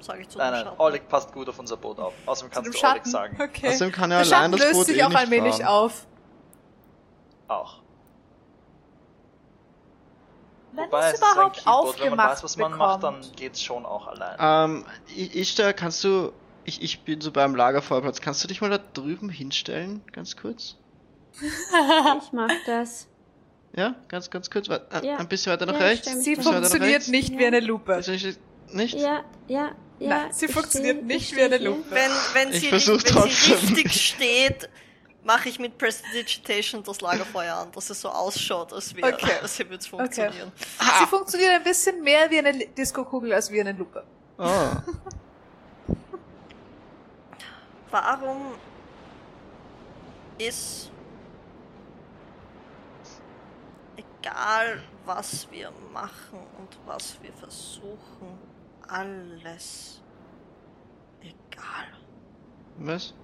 sage 0.00 0.20
ich 0.22 0.28
zu 0.28 0.38
Nein, 0.38 0.52
nein, 0.52 0.64
Schatten. 0.64 0.80
Oleg 0.80 1.08
passt 1.08 1.32
gut 1.32 1.48
auf 1.48 1.58
unser 1.58 1.76
Boot 1.76 1.98
auf. 1.98 2.12
Außerdem 2.26 2.50
kannst 2.52 2.74
du 2.82 2.86
Oleg 2.88 3.06
sagen. 3.06 3.38
Okay. 3.40 3.68
Außerdem 3.68 3.92
kann 3.92 4.10
er 4.10 4.22
der 4.24 4.26
allein 4.38 4.50
Schatten 4.50 4.52
das 4.52 4.60
löst 4.60 4.72
Boot 4.74 4.86
sich 4.86 4.98
eh 4.98 5.02
auch 5.04 5.08
nicht 5.08 5.18
allmählich 5.18 5.54
fahren. 5.56 5.66
auf. 5.66 6.06
Auch. 7.48 7.80
Wenn 10.72 10.84
Wobei, 10.86 10.98
es 11.00 11.06
es 11.06 11.12
ist 11.14 11.22
ein 11.24 11.32
überhaupt 11.32 11.56
Keyboard. 11.56 11.66
Wenn 12.00 12.10
man 12.10 12.20
aufgemacht 12.20 12.30
weiß, 12.32 12.44
was 12.44 12.56
man 12.56 12.76
macht, 12.76 13.02
dann 13.02 13.14
bekommt. 13.16 13.36
geht's 13.36 13.62
schon 13.62 13.84
auch 13.86 14.06
allein. 14.06 14.36
Ähm, 14.38 14.84
Ishtar, 15.16 15.72
kannst 15.72 16.04
du... 16.04 16.32
Ich, 16.64 16.82
ich 16.82 17.00
bin 17.04 17.20
so 17.20 17.32
beim 17.32 17.56
Lagerfeuerplatz. 17.56 18.20
Kannst 18.20 18.44
du 18.44 18.48
dich 18.48 18.60
mal 18.60 18.70
da 18.70 18.78
drüben 18.78 19.30
hinstellen? 19.30 20.02
Ganz 20.12 20.36
kurz? 20.36 20.76
Ich 21.38 22.32
mach 22.32 22.50
das. 22.66 23.06
Ja? 23.76 23.94
Ganz, 24.08 24.30
ganz 24.30 24.50
kurz. 24.50 24.68
Ein, 24.68 24.80
Ja. 25.04 25.16
ein 25.16 25.28
bisschen 25.28 25.52
weiter 25.52 25.66
nach 25.66 25.74
Ja, 25.78 25.86
rechts? 25.86 26.06
Sie 26.24 26.34
funktioniert 26.36 26.82
rechts? 26.94 27.08
nicht 27.08 27.30
Ja. 27.32 27.38
wie 27.38 27.46
eine 27.46 27.60
Lupe. 27.60 27.92
Ist 27.94 28.38
nicht? 28.72 28.94
Ja, 28.98 29.22
ja, 29.48 29.70
ja. 29.98 30.08
Nein, 30.08 30.32
sie 30.32 30.48
funktioniert 30.48 30.98
steh- 30.98 31.04
nicht 31.06 31.30
ich 31.32 31.36
wie 31.36 31.42
eine. 31.42 31.58
Lupe. 31.58 31.84
Wenn, 31.90 32.10
wenn, 32.34 32.48
Ich 32.50 32.60
sie, 32.60 32.72
wenn 32.72 32.80
sie 32.80 33.52
richtig 33.52 33.92
steht, 33.92 34.68
mache 35.22 35.48
ich 35.50 35.58
mit 35.58 35.76
Prestidigitation 35.78 36.82
das 36.82 37.00
Lagerfeuer 37.00 37.54
an, 37.54 37.70
dass 37.72 37.90
es 37.90 38.00
so 38.00 38.08
ausschaut, 38.08 38.72
als 38.72 38.94
wäre 38.96 39.12
Okay. 39.14 39.32
als 39.42 39.58
würde 39.58 39.74
es 39.76 39.86
funktionieren. 39.86 40.50
Sie 40.98 41.06
funktioniert 41.06 41.50
ein 41.50 41.62
bisschen 41.62 42.02
mehr 42.02 42.30
wie 42.30 42.38
eine 42.38 42.52
Disco-Kugel 42.66 43.32
als 43.34 43.50
wie 43.50 43.60
eine 43.60 43.72
Lupe. 43.72 44.02
Oh. 44.38 44.70
warum 47.90 48.54
ist 50.38 50.90
egal 54.22 54.82
was 55.04 55.50
wir 55.50 55.70
machen 55.92 56.38
und 56.58 56.78
was 56.86 57.16
wir 57.22 57.32
versuchen, 57.32 58.38
alles 58.88 60.00
egal. 61.20 61.86
Was? 62.78 63.14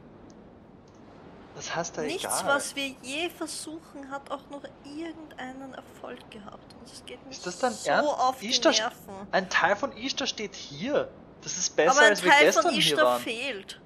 Das 1.55 1.75
heißt 1.75 1.97
ja 1.97 2.03
Nichts, 2.03 2.25
egal. 2.25 2.47
was 2.57 2.77
wir 2.77 2.89
je 3.03 3.31
versuchen, 3.31 4.11
hat 4.11 4.31
auch 4.31 4.43
nur 4.51 4.62
irgendeinen 4.85 5.73
Erfolg 5.75 6.31
gehabt. 6.31 6.75
Und 6.79 6.87
es 6.93 7.03
geht 7.07 7.25
mir 7.25 7.31
Ist 7.31 7.47
das 7.47 7.59
dein 7.59 7.73
so 7.73 7.89
Ernst? 7.89 8.11
auf 8.11 8.39
die 8.41 8.49
Ishtar- 8.51 8.73
Nerven. 8.73 9.27
Ein 9.33 9.49
Teil 9.49 9.77
von 9.77 9.97
Ishtar 9.97 10.27
steht 10.27 10.55
hier. 10.55 11.09
Das 11.43 11.57
ist 11.57 11.75
besser, 11.77 11.93
Aber 11.93 12.01
ein 12.03 12.11
als 12.11 12.23
wir 12.23 12.31
Teil 12.31 12.45
gestern 12.47 12.62
von 12.65 12.73
hier 12.73 12.81
Ishtar 12.81 13.05
waren. 13.05 13.23
fehlt. 13.23 13.81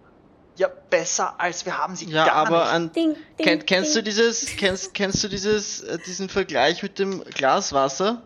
Ja, 0.60 0.68
besser 0.90 1.40
als 1.40 1.64
wir 1.64 1.78
haben 1.78 1.96
sie 1.96 2.04
Ja, 2.10 2.26
gar 2.26 2.34
aber 2.46 2.58
nicht. 2.64 2.72
an, 2.74 2.92
Ding, 2.92 3.14
ding, 3.38 3.46
kenn, 3.46 3.64
kennst 3.66 3.92
du 3.96 4.00
ding. 4.02 4.04
dieses, 4.04 4.56
kennst, 4.58 4.92
kennst 4.92 5.24
du 5.24 5.28
dieses, 5.28 5.80
äh, 5.82 5.96
diesen 6.04 6.28
Vergleich 6.28 6.82
mit 6.82 6.98
dem 6.98 7.24
Glaswasser? 7.24 8.22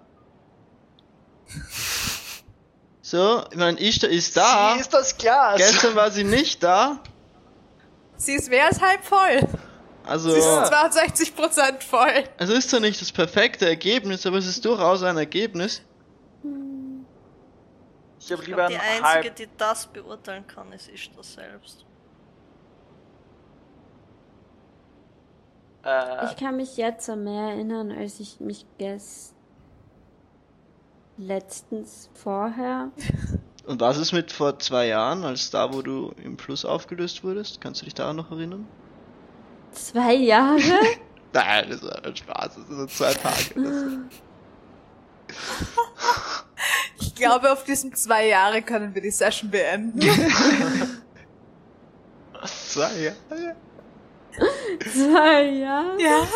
So, 3.07 3.45
ich 3.51 3.57
meine, 3.59 3.79
Ishtar 3.79 4.09
ist 4.09 4.35
da. 4.37 4.73
Sie 4.75 4.81
ist 4.81 4.93
das 4.95 5.17
Glas. 5.19 5.59
Gestern 5.59 5.95
war 5.95 6.11
sie 6.11 6.25
nicht 6.25 6.63
da. 6.63 7.01
Sie 8.17 8.33
ist 8.33 8.49
mehr 8.49 8.65
als 8.65 8.81
halb 8.81 9.05
voll. 9.05 9.41
Also, 10.07 10.31
Sie 10.31 10.39
ist 10.39 10.45
Ja. 10.47 10.65
62% 10.69 11.83
voll. 11.83 12.25
also 12.39 12.55
ist 12.55 12.71
zwar 12.71 12.81
nicht 12.81 12.99
das 13.01 13.13
perfekte 13.13 13.67
Ergebnis, 13.69 14.25
aber 14.27 14.39
es 14.39 14.47
ist 14.47 14.65
durchaus 14.65 15.03
ein 15.03 15.19
Ergebnis. 15.19 15.83
Ich 18.19 18.31
Ich 18.31 18.47
lieber 18.47 18.67
glaub, 18.67 18.69
die 18.71 18.77
ein 18.77 18.81
einzige, 19.05 19.05
halb. 19.29 19.37
die 19.37 19.49
das 19.59 19.87
beurteilen 19.87 20.47
kann, 20.47 20.73
ist 20.73 20.89
Ishtar 20.89 21.23
selbst. 21.23 21.85
Äh, 25.85 26.27
Ich 26.27 26.37
kann 26.37 26.57
mich 26.57 26.77
jetzt 26.77 27.09
an 27.11 27.25
mehr 27.25 27.51
erinnern, 27.51 27.93
als 27.93 28.21
ich 28.21 28.41
mich 28.41 28.67
gest 28.79 29.35
letztens 31.17 32.11
vorher. 32.15 32.91
Und 33.67 33.81
was 33.81 33.97
ist 33.97 34.13
mit 34.13 34.31
vor 34.31 34.59
zwei 34.59 34.89
Jahren, 34.89 35.25
als 35.25 35.51
da, 35.51 35.73
wo 35.73 35.81
du 35.81 36.13
im 36.23 36.37
Fluss 36.39 36.65
aufgelöst 36.67 37.25
wurdest? 37.25 37.61
Kannst 37.63 37.81
du 37.81 37.85
dich 37.87 37.95
daran 37.95 38.17
noch 38.17 38.31
erinnern? 38.31 38.67
Zwei 39.73 40.15
Jahre? 40.15 40.59
Nein, 41.33 41.71
das 41.71 41.83
war 41.83 42.05
ein 42.05 42.15
Spaß, 42.15 42.55
das 42.57 42.67
sind 42.67 42.77
nur 42.79 42.89
zwei 42.89 43.15
Tage. 43.15 44.01
Ich 47.01 47.15
glaube, 47.15 47.53
auf 47.53 47.65
diesen 47.65 47.95
zwei 47.95 48.29
Jahre 48.29 48.63
können 48.63 48.95
wir 48.95 49.03
die 49.03 49.11
Session 49.11 49.51
beenden. 49.51 50.01
zwei 52.69 52.93
Jahre. 52.99 53.57
Zwei 54.93 55.43
Jahre? 55.51 56.01
ja. 56.01 56.27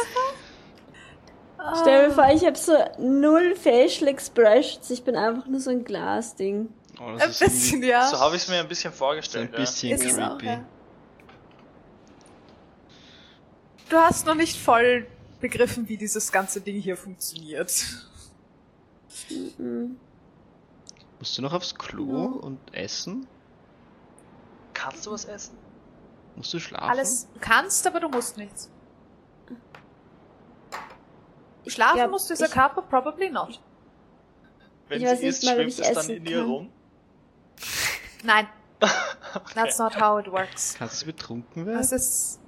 Stell 1.82 2.08
mir 2.08 2.14
vor, 2.14 2.28
ich 2.32 2.44
habe 2.46 2.56
so 2.56 2.72
null 2.98 3.54
Facial 3.56 4.08
Expressions. 4.08 4.88
Ich 4.90 5.02
bin 5.04 5.16
einfach 5.16 5.46
nur 5.46 5.60
so 5.60 5.70
ein 5.70 5.84
Glasding. 5.84 6.68
Oh, 7.00 7.12
das 7.18 7.40
Ein 7.42 7.48
bisschen, 7.50 7.82
ja. 7.82 8.06
so 8.08 8.18
habe 8.18 8.36
ich 8.36 8.42
es 8.42 8.48
mir 8.48 8.60
ein 8.60 8.68
bisschen 8.68 8.92
vorgestellt. 8.92 9.52
ein 9.54 9.60
bisschen 9.60 9.92
Ist 9.92 10.04
es 10.04 10.18
auch, 10.18 10.38
creepy. 10.38 10.46
ja. 10.46 10.64
Du 13.88 13.96
hast 13.96 14.26
noch 14.26 14.34
nicht 14.34 14.56
voll 14.58 15.06
begriffen, 15.40 15.88
wie 15.88 15.96
dieses 15.96 16.30
ganze 16.32 16.60
Ding 16.60 16.80
hier 16.80 16.96
funktioniert. 16.96 17.72
Mhm. 19.58 19.96
Musst 21.18 21.36
du 21.36 21.42
noch 21.42 21.52
aufs 21.52 21.74
Klo 21.74 22.24
und 22.26 22.58
essen? 22.72 23.22
Ja. 23.22 23.28
Kannst 24.74 25.06
du 25.06 25.10
was 25.10 25.24
essen? 25.24 25.56
Musst 26.38 26.54
du 26.54 26.58
schlafen? 26.58 26.88
Alles 26.90 27.28
kannst, 27.40 27.86
aber 27.86 28.00
du 28.00 28.08
musst 28.08 28.36
nichts. 28.38 28.70
Schlafen 31.66 32.10
musst 32.10 32.30
du 32.30 32.34
dieser 32.34 32.46
ich- 32.46 32.52
Körper 32.52 32.82
probably 32.82 33.28
not. 33.30 33.60
Wenn 34.88 35.02
Ich 35.02 35.06
sie 35.06 35.12
weiß 35.12 35.20
nicht 35.20 35.28
isst, 35.28 35.44
mal, 35.44 35.54
schwimmt 35.56 35.68
ich 35.72 35.80
es 35.80 35.92
dann 35.92 36.08
in 36.10 36.24
ihr 36.26 36.42
rum. 36.42 36.72
Nein, 38.24 38.48
that's 39.54 39.78
not 39.78 40.00
how 40.00 40.18
it 40.18 40.32
works. 40.32 40.74
Kannst 40.78 41.02
du 41.02 41.06
betrunken 41.06 41.66
Das 41.66 41.90
werden? 41.90 41.96
ist. 42.00 42.40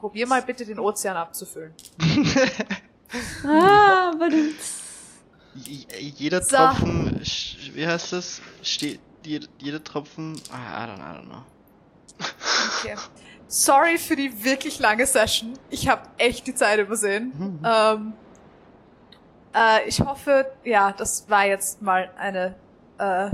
Probier 0.00 0.26
mal 0.26 0.42
bitte 0.42 0.64
den 0.64 0.78
Ozean 0.80 1.16
abzufüllen. 1.16 1.74
Ah, 3.42 4.10
aber 4.12 4.28
du. 4.28 4.52
Jeder 5.54 6.42
So. 6.42 6.56
Tropfen, 6.56 7.18
wie 7.72 7.86
heißt 7.86 8.12
das? 8.12 8.42
Steht, 8.62 9.00
jeder, 9.24 9.48
jeder 9.58 9.82
Tropfen, 9.82 10.40
ah, 10.50 10.84
I 10.84 10.88
don't, 10.88 10.98
I 10.98 11.18
don't 11.18 11.26
know. 11.26 11.42
Okay. 12.80 12.96
Sorry 13.46 13.98
für 13.98 14.16
die 14.16 14.44
wirklich 14.44 14.78
lange 14.78 15.06
Session. 15.06 15.58
Ich 15.70 15.88
habe 15.88 16.02
echt 16.18 16.46
die 16.46 16.54
Zeit 16.54 16.78
übersehen. 16.78 17.32
Mhm. 17.36 17.60
Ähm, 17.64 18.12
äh, 19.54 19.88
ich 19.88 20.00
hoffe, 20.00 20.50
ja, 20.64 20.92
das 20.92 21.28
war 21.30 21.46
jetzt 21.46 21.80
mal 21.80 22.10
eine 22.18 22.56
äh, 22.98 23.30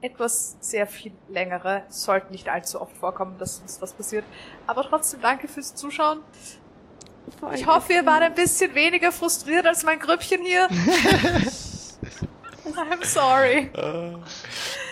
etwas 0.00 0.56
sehr 0.60 0.86
viel 0.86 1.12
längere. 1.28 1.84
Sollte 1.88 2.32
nicht 2.32 2.48
allzu 2.48 2.80
oft 2.80 2.96
vorkommen, 2.96 3.38
dass 3.38 3.60
uns 3.60 3.80
was 3.80 3.92
passiert. 3.92 4.24
Aber 4.66 4.82
trotzdem 4.82 5.20
danke 5.20 5.46
fürs 5.46 5.74
Zuschauen. 5.74 6.20
Ich 7.54 7.66
hoffe, 7.66 7.92
ihr 7.92 8.04
wart 8.04 8.22
ein 8.22 8.34
bisschen 8.34 8.74
weniger 8.74 9.12
frustriert 9.12 9.66
als 9.66 9.84
mein 9.84 9.98
Grüppchen 9.98 10.42
hier. 10.42 10.68
I'm 12.64 13.04
sorry. 13.04 13.70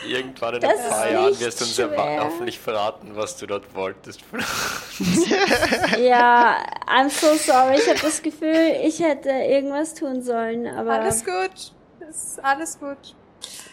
Irgendwann 0.07 0.55
in 0.55 0.61
Das 0.61 0.71
ein 0.79 0.91
paar 0.91 1.11
Jahren 1.11 1.41
wirst 1.41 1.61
du 1.61 1.65
uns 1.65 1.77
ja 1.77 1.89
hoffentlich 2.21 2.59
verraten, 2.59 3.13
was 3.15 3.37
du 3.37 3.47
dort 3.47 3.75
wolltest. 3.75 4.21
Ja, 5.99 6.57
I'm 6.87 7.09
so 7.09 7.35
sorry. 7.37 7.77
Ich 7.77 7.89
habe 7.89 8.01
das 8.01 8.23
Gefühl, 8.23 8.77
ich 8.83 9.01
hätte 9.01 9.31
irgendwas 9.31 9.95
tun 9.95 10.23
sollen, 10.23 10.67
aber 10.67 10.93
Alles 10.93 11.25
gut. 11.25 11.73
Ist 12.09 12.43
alles 12.45 12.79
gut. 12.79 13.15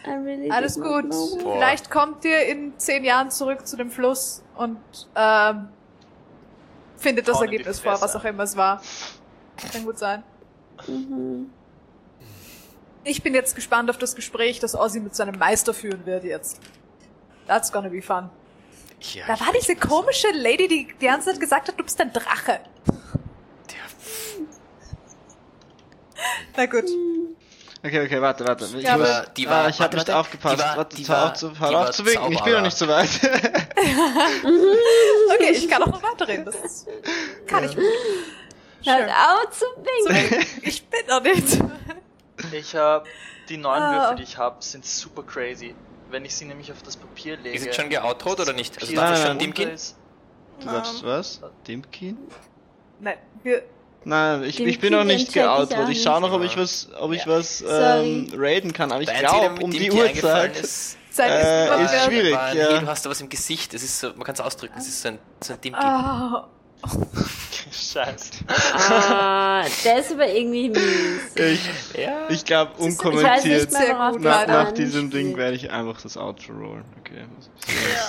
Really 0.06 0.50
Alles 0.50 0.80
gut. 0.80 1.14
Vielleicht 1.42 1.92
kommt 1.92 2.24
ihr 2.26 2.46
in 2.46 2.78
zehn 2.78 3.04
Jahren 3.04 3.30
zurück 3.32 3.68
zu 3.68 3.76
dem 3.76 3.92
Fluss 3.92 4.44
und 4.56 4.80
ähm, 5.16 5.70
findet 6.98 7.28
das 7.28 7.42
Ergebnis 7.42 7.80
vor, 7.80 8.02
was 8.02 8.16
auch 8.16 8.24
immer 8.24 8.44
es 8.44 8.56
war. 8.56 8.82
Kann 9.72 9.84
gut 9.84 9.98
sein. 9.98 10.24
Mhm. 10.88 11.50
Ich 13.04 13.24
bin 13.24 13.34
jetzt 13.34 13.56
gespannt 13.56 13.90
auf 13.90 13.98
das 13.98 14.16
Gespräch, 14.16 14.60
das 14.60 14.76
Ozzy 14.76 15.00
mit 15.00 15.16
seinem 15.16 15.38
Meister 15.40 15.74
führen 15.74 16.06
wird 16.06 16.24
jetzt. 16.24 16.60
That's 17.48 17.72
gonna 17.72 17.90
be 17.90 18.02
fun. 18.02 18.30
Ja, 19.14 19.26
Da 19.28 19.40
war 19.40 19.54
diese 19.54 19.76
komische 19.76 20.28
Lady, 20.34 20.68
die 20.68 20.88
die 21.00 21.06
ganze 21.06 21.32
Zeit 21.32 21.40
gesagt 21.40 21.68
hat, 21.70 21.80
du 21.80 21.84
bist 21.84 22.00
ein 22.02 22.12
Drache. 22.12 22.60
Na 26.58 26.66
gut. 26.66 26.84
Okay, 27.82 28.04
okay, 28.06 28.22
warte, 28.22 28.46
warte. 28.46 28.66
Ich, 28.66 28.84
Ja, 28.84 28.96
aber- 28.96 29.28
die 29.38 29.48
war- 29.50 29.64
ah, 29.66 29.70
ich 29.70 29.80
habe 29.80 29.96
warte, 29.96 30.12
nicht 30.12 30.12
aufgepasst. 30.12 30.56
Die 30.58 30.60
war- 30.62 30.76
warte, 30.78 30.96
die 30.98 31.08
hör 31.08 31.16
war- 31.16 31.32
auf 31.32 31.38
zu, 31.38 31.50
die 31.50 31.60
hör 31.60 31.72
war 31.72 31.84
auf 31.90 31.96
zu 31.96 32.06
winken. 32.06 32.32
Ich 32.34 32.42
bin 32.44 32.54
noch 32.54 32.62
nicht 32.62 32.78
so 32.78 32.88
weit. 32.90 33.10
Okay, 35.34 35.52
ich 35.52 35.70
kann 35.70 35.84
auch 35.84 35.88
noch 35.88 36.04
weiterreden. 36.04 36.44
Das 36.44 36.56
ist, 36.56 36.88
kann 37.48 37.64
ich. 37.64 37.76
Hört 37.78 39.10
auf 39.10 39.50
zu 39.58 39.66
winken. 39.78 40.46
Ich 40.64 40.86
bin 40.88 41.00
noch 41.08 41.24
nicht. 41.24 41.60
Ich 42.52 42.76
habe 42.76 43.06
die 43.50 43.58
neuen 43.58 43.82
Ah. 43.84 44.02
Würfel, 44.02 44.18
die 44.18 44.24
ich 44.24 44.38
habe, 44.38 44.58
sind 44.60 44.86
super 44.86 45.24
crazy. 45.24 45.76
Wenn 46.12 46.26
ich 46.26 46.36
sie 46.36 46.46
nämlich 46.46 46.72
auf 46.72 46.82
das 46.84 46.96
Papier 46.98 47.38
lege. 47.38 47.56
Ist 47.58 47.68
es 47.68 47.76
schon 47.76 47.90
geoutrot 47.90 48.40
oder 48.40 48.54
nicht? 48.54 48.82
Also 48.82 48.94
darf 48.96 49.14
es 49.20 49.26
schon 49.28 49.38
gehen? 49.54 49.70
ist- 49.72 49.96
Du 50.60 50.66
darfst 50.68 51.04
was? 51.06 51.40
Dimkin? 51.68 52.18
Nein, 53.00 53.18
wir, 53.44 53.64
Nein, 54.04 54.44
ich, 54.44 54.50
ich 54.50 54.56
Dimkin, 54.58 54.82
bin 54.82 54.94
noch 54.94 55.04
nicht 55.06 55.28
ich 55.30 55.34
geoutet. 55.34 55.78
auch 55.78 55.88
Ich 55.90 56.02
schaue 56.04 56.20
noch, 56.22 56.32
ob 56.34 56.42
ich 56.44 56.58
was, 56.58 56.90
ob 57.00 57.12
ich 57.14 57.26
Ja. 57.26 57.28
was 57.38 57.64
ähm, 57.68 58.28
raiden 58.36 58.74
kann. 58.74 58.92
Aber 58.92 59.02
ich 59.02 59.14
glaube, 59.14 59.62
um 59.64 59.72
die 59.72 59.90
Uhrzeit. 59.92 60.58
ist, 60.60 60.98
Äh, 61.18 61.84
ist 61.84 62.06
schwierig. 62.06 62.34
war 62.34 62.54
ja. 62.54 62.70
hey, 62.72 62.80
du 62.80 62.88
hast 62.88 63.06
da 63.06 63.10
was 63.10 63.22
im 63.22 63.30
Gesicht. 63.30 63.74
Das 63.74 63.84
ist 63.84 64.00
so, 64.00 64.10
man 64.10 64.24
kann 64.24 64.36
es 64.36 64.42
ausdrücken. 64.42 64.74
Das 64.76 64.88
ist 64.88 65.02
so 65.02 65.10
ein, 65.10 65.20
so 65.42 65.54
ein 65.54 65.62
Dimki. 65.62 65.80
Ah, 65.80 66.48
Scheiße. 67.72 68.32
Ah, 68.74 69.64
der 69.84 70.00
ist 70.00 70.12
aber 70.12 70.28
irgendwie 70.28 70.70
mies. 70.70 71.36
Ich, 71.36 71.70
Ja. 72.00 72.28
ich 72.30 72.44
glaube, 72.46 72.72
Ich 72.78 72.84
unkommentiert. 72.86 73.72
mehr, 73.72 74.12
gut, 74.12 74.16
du 74.16 74.28
Nach, 74.28 74.48
nach 74.48 74.72
diesem 74.72 75.10
Ding 75.10 75.38
werde 75.38 75.56
ich 75.56 75.70
einfach 75.72 76.02
das 76.02 76.18
Outro 76.18 76.54
rollen. 76.54 76.86
Okay. 77.00 77.26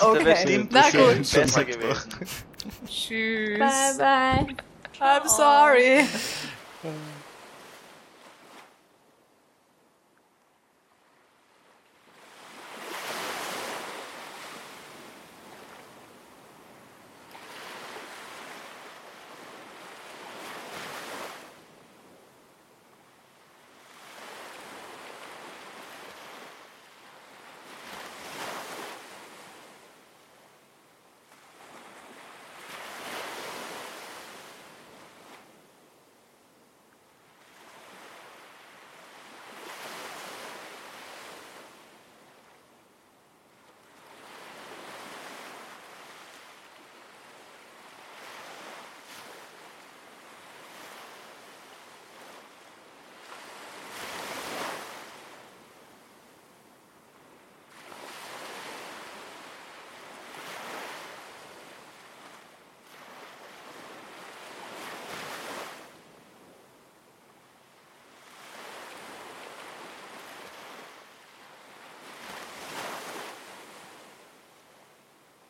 Da 0.01 0.25
wäre 0.25 0.39
okay. 0.39 0.67
Na 0.71 0.89
gut. 0.89 1.31
besser 1.33 1.63
gewesen. 1.65 2.09
Tschüss. 2.87 3.59
Bye, 3.59 3.97
bye. 3.97 4.55
I'm 4.99 5.27
sorry. 5.27 6.05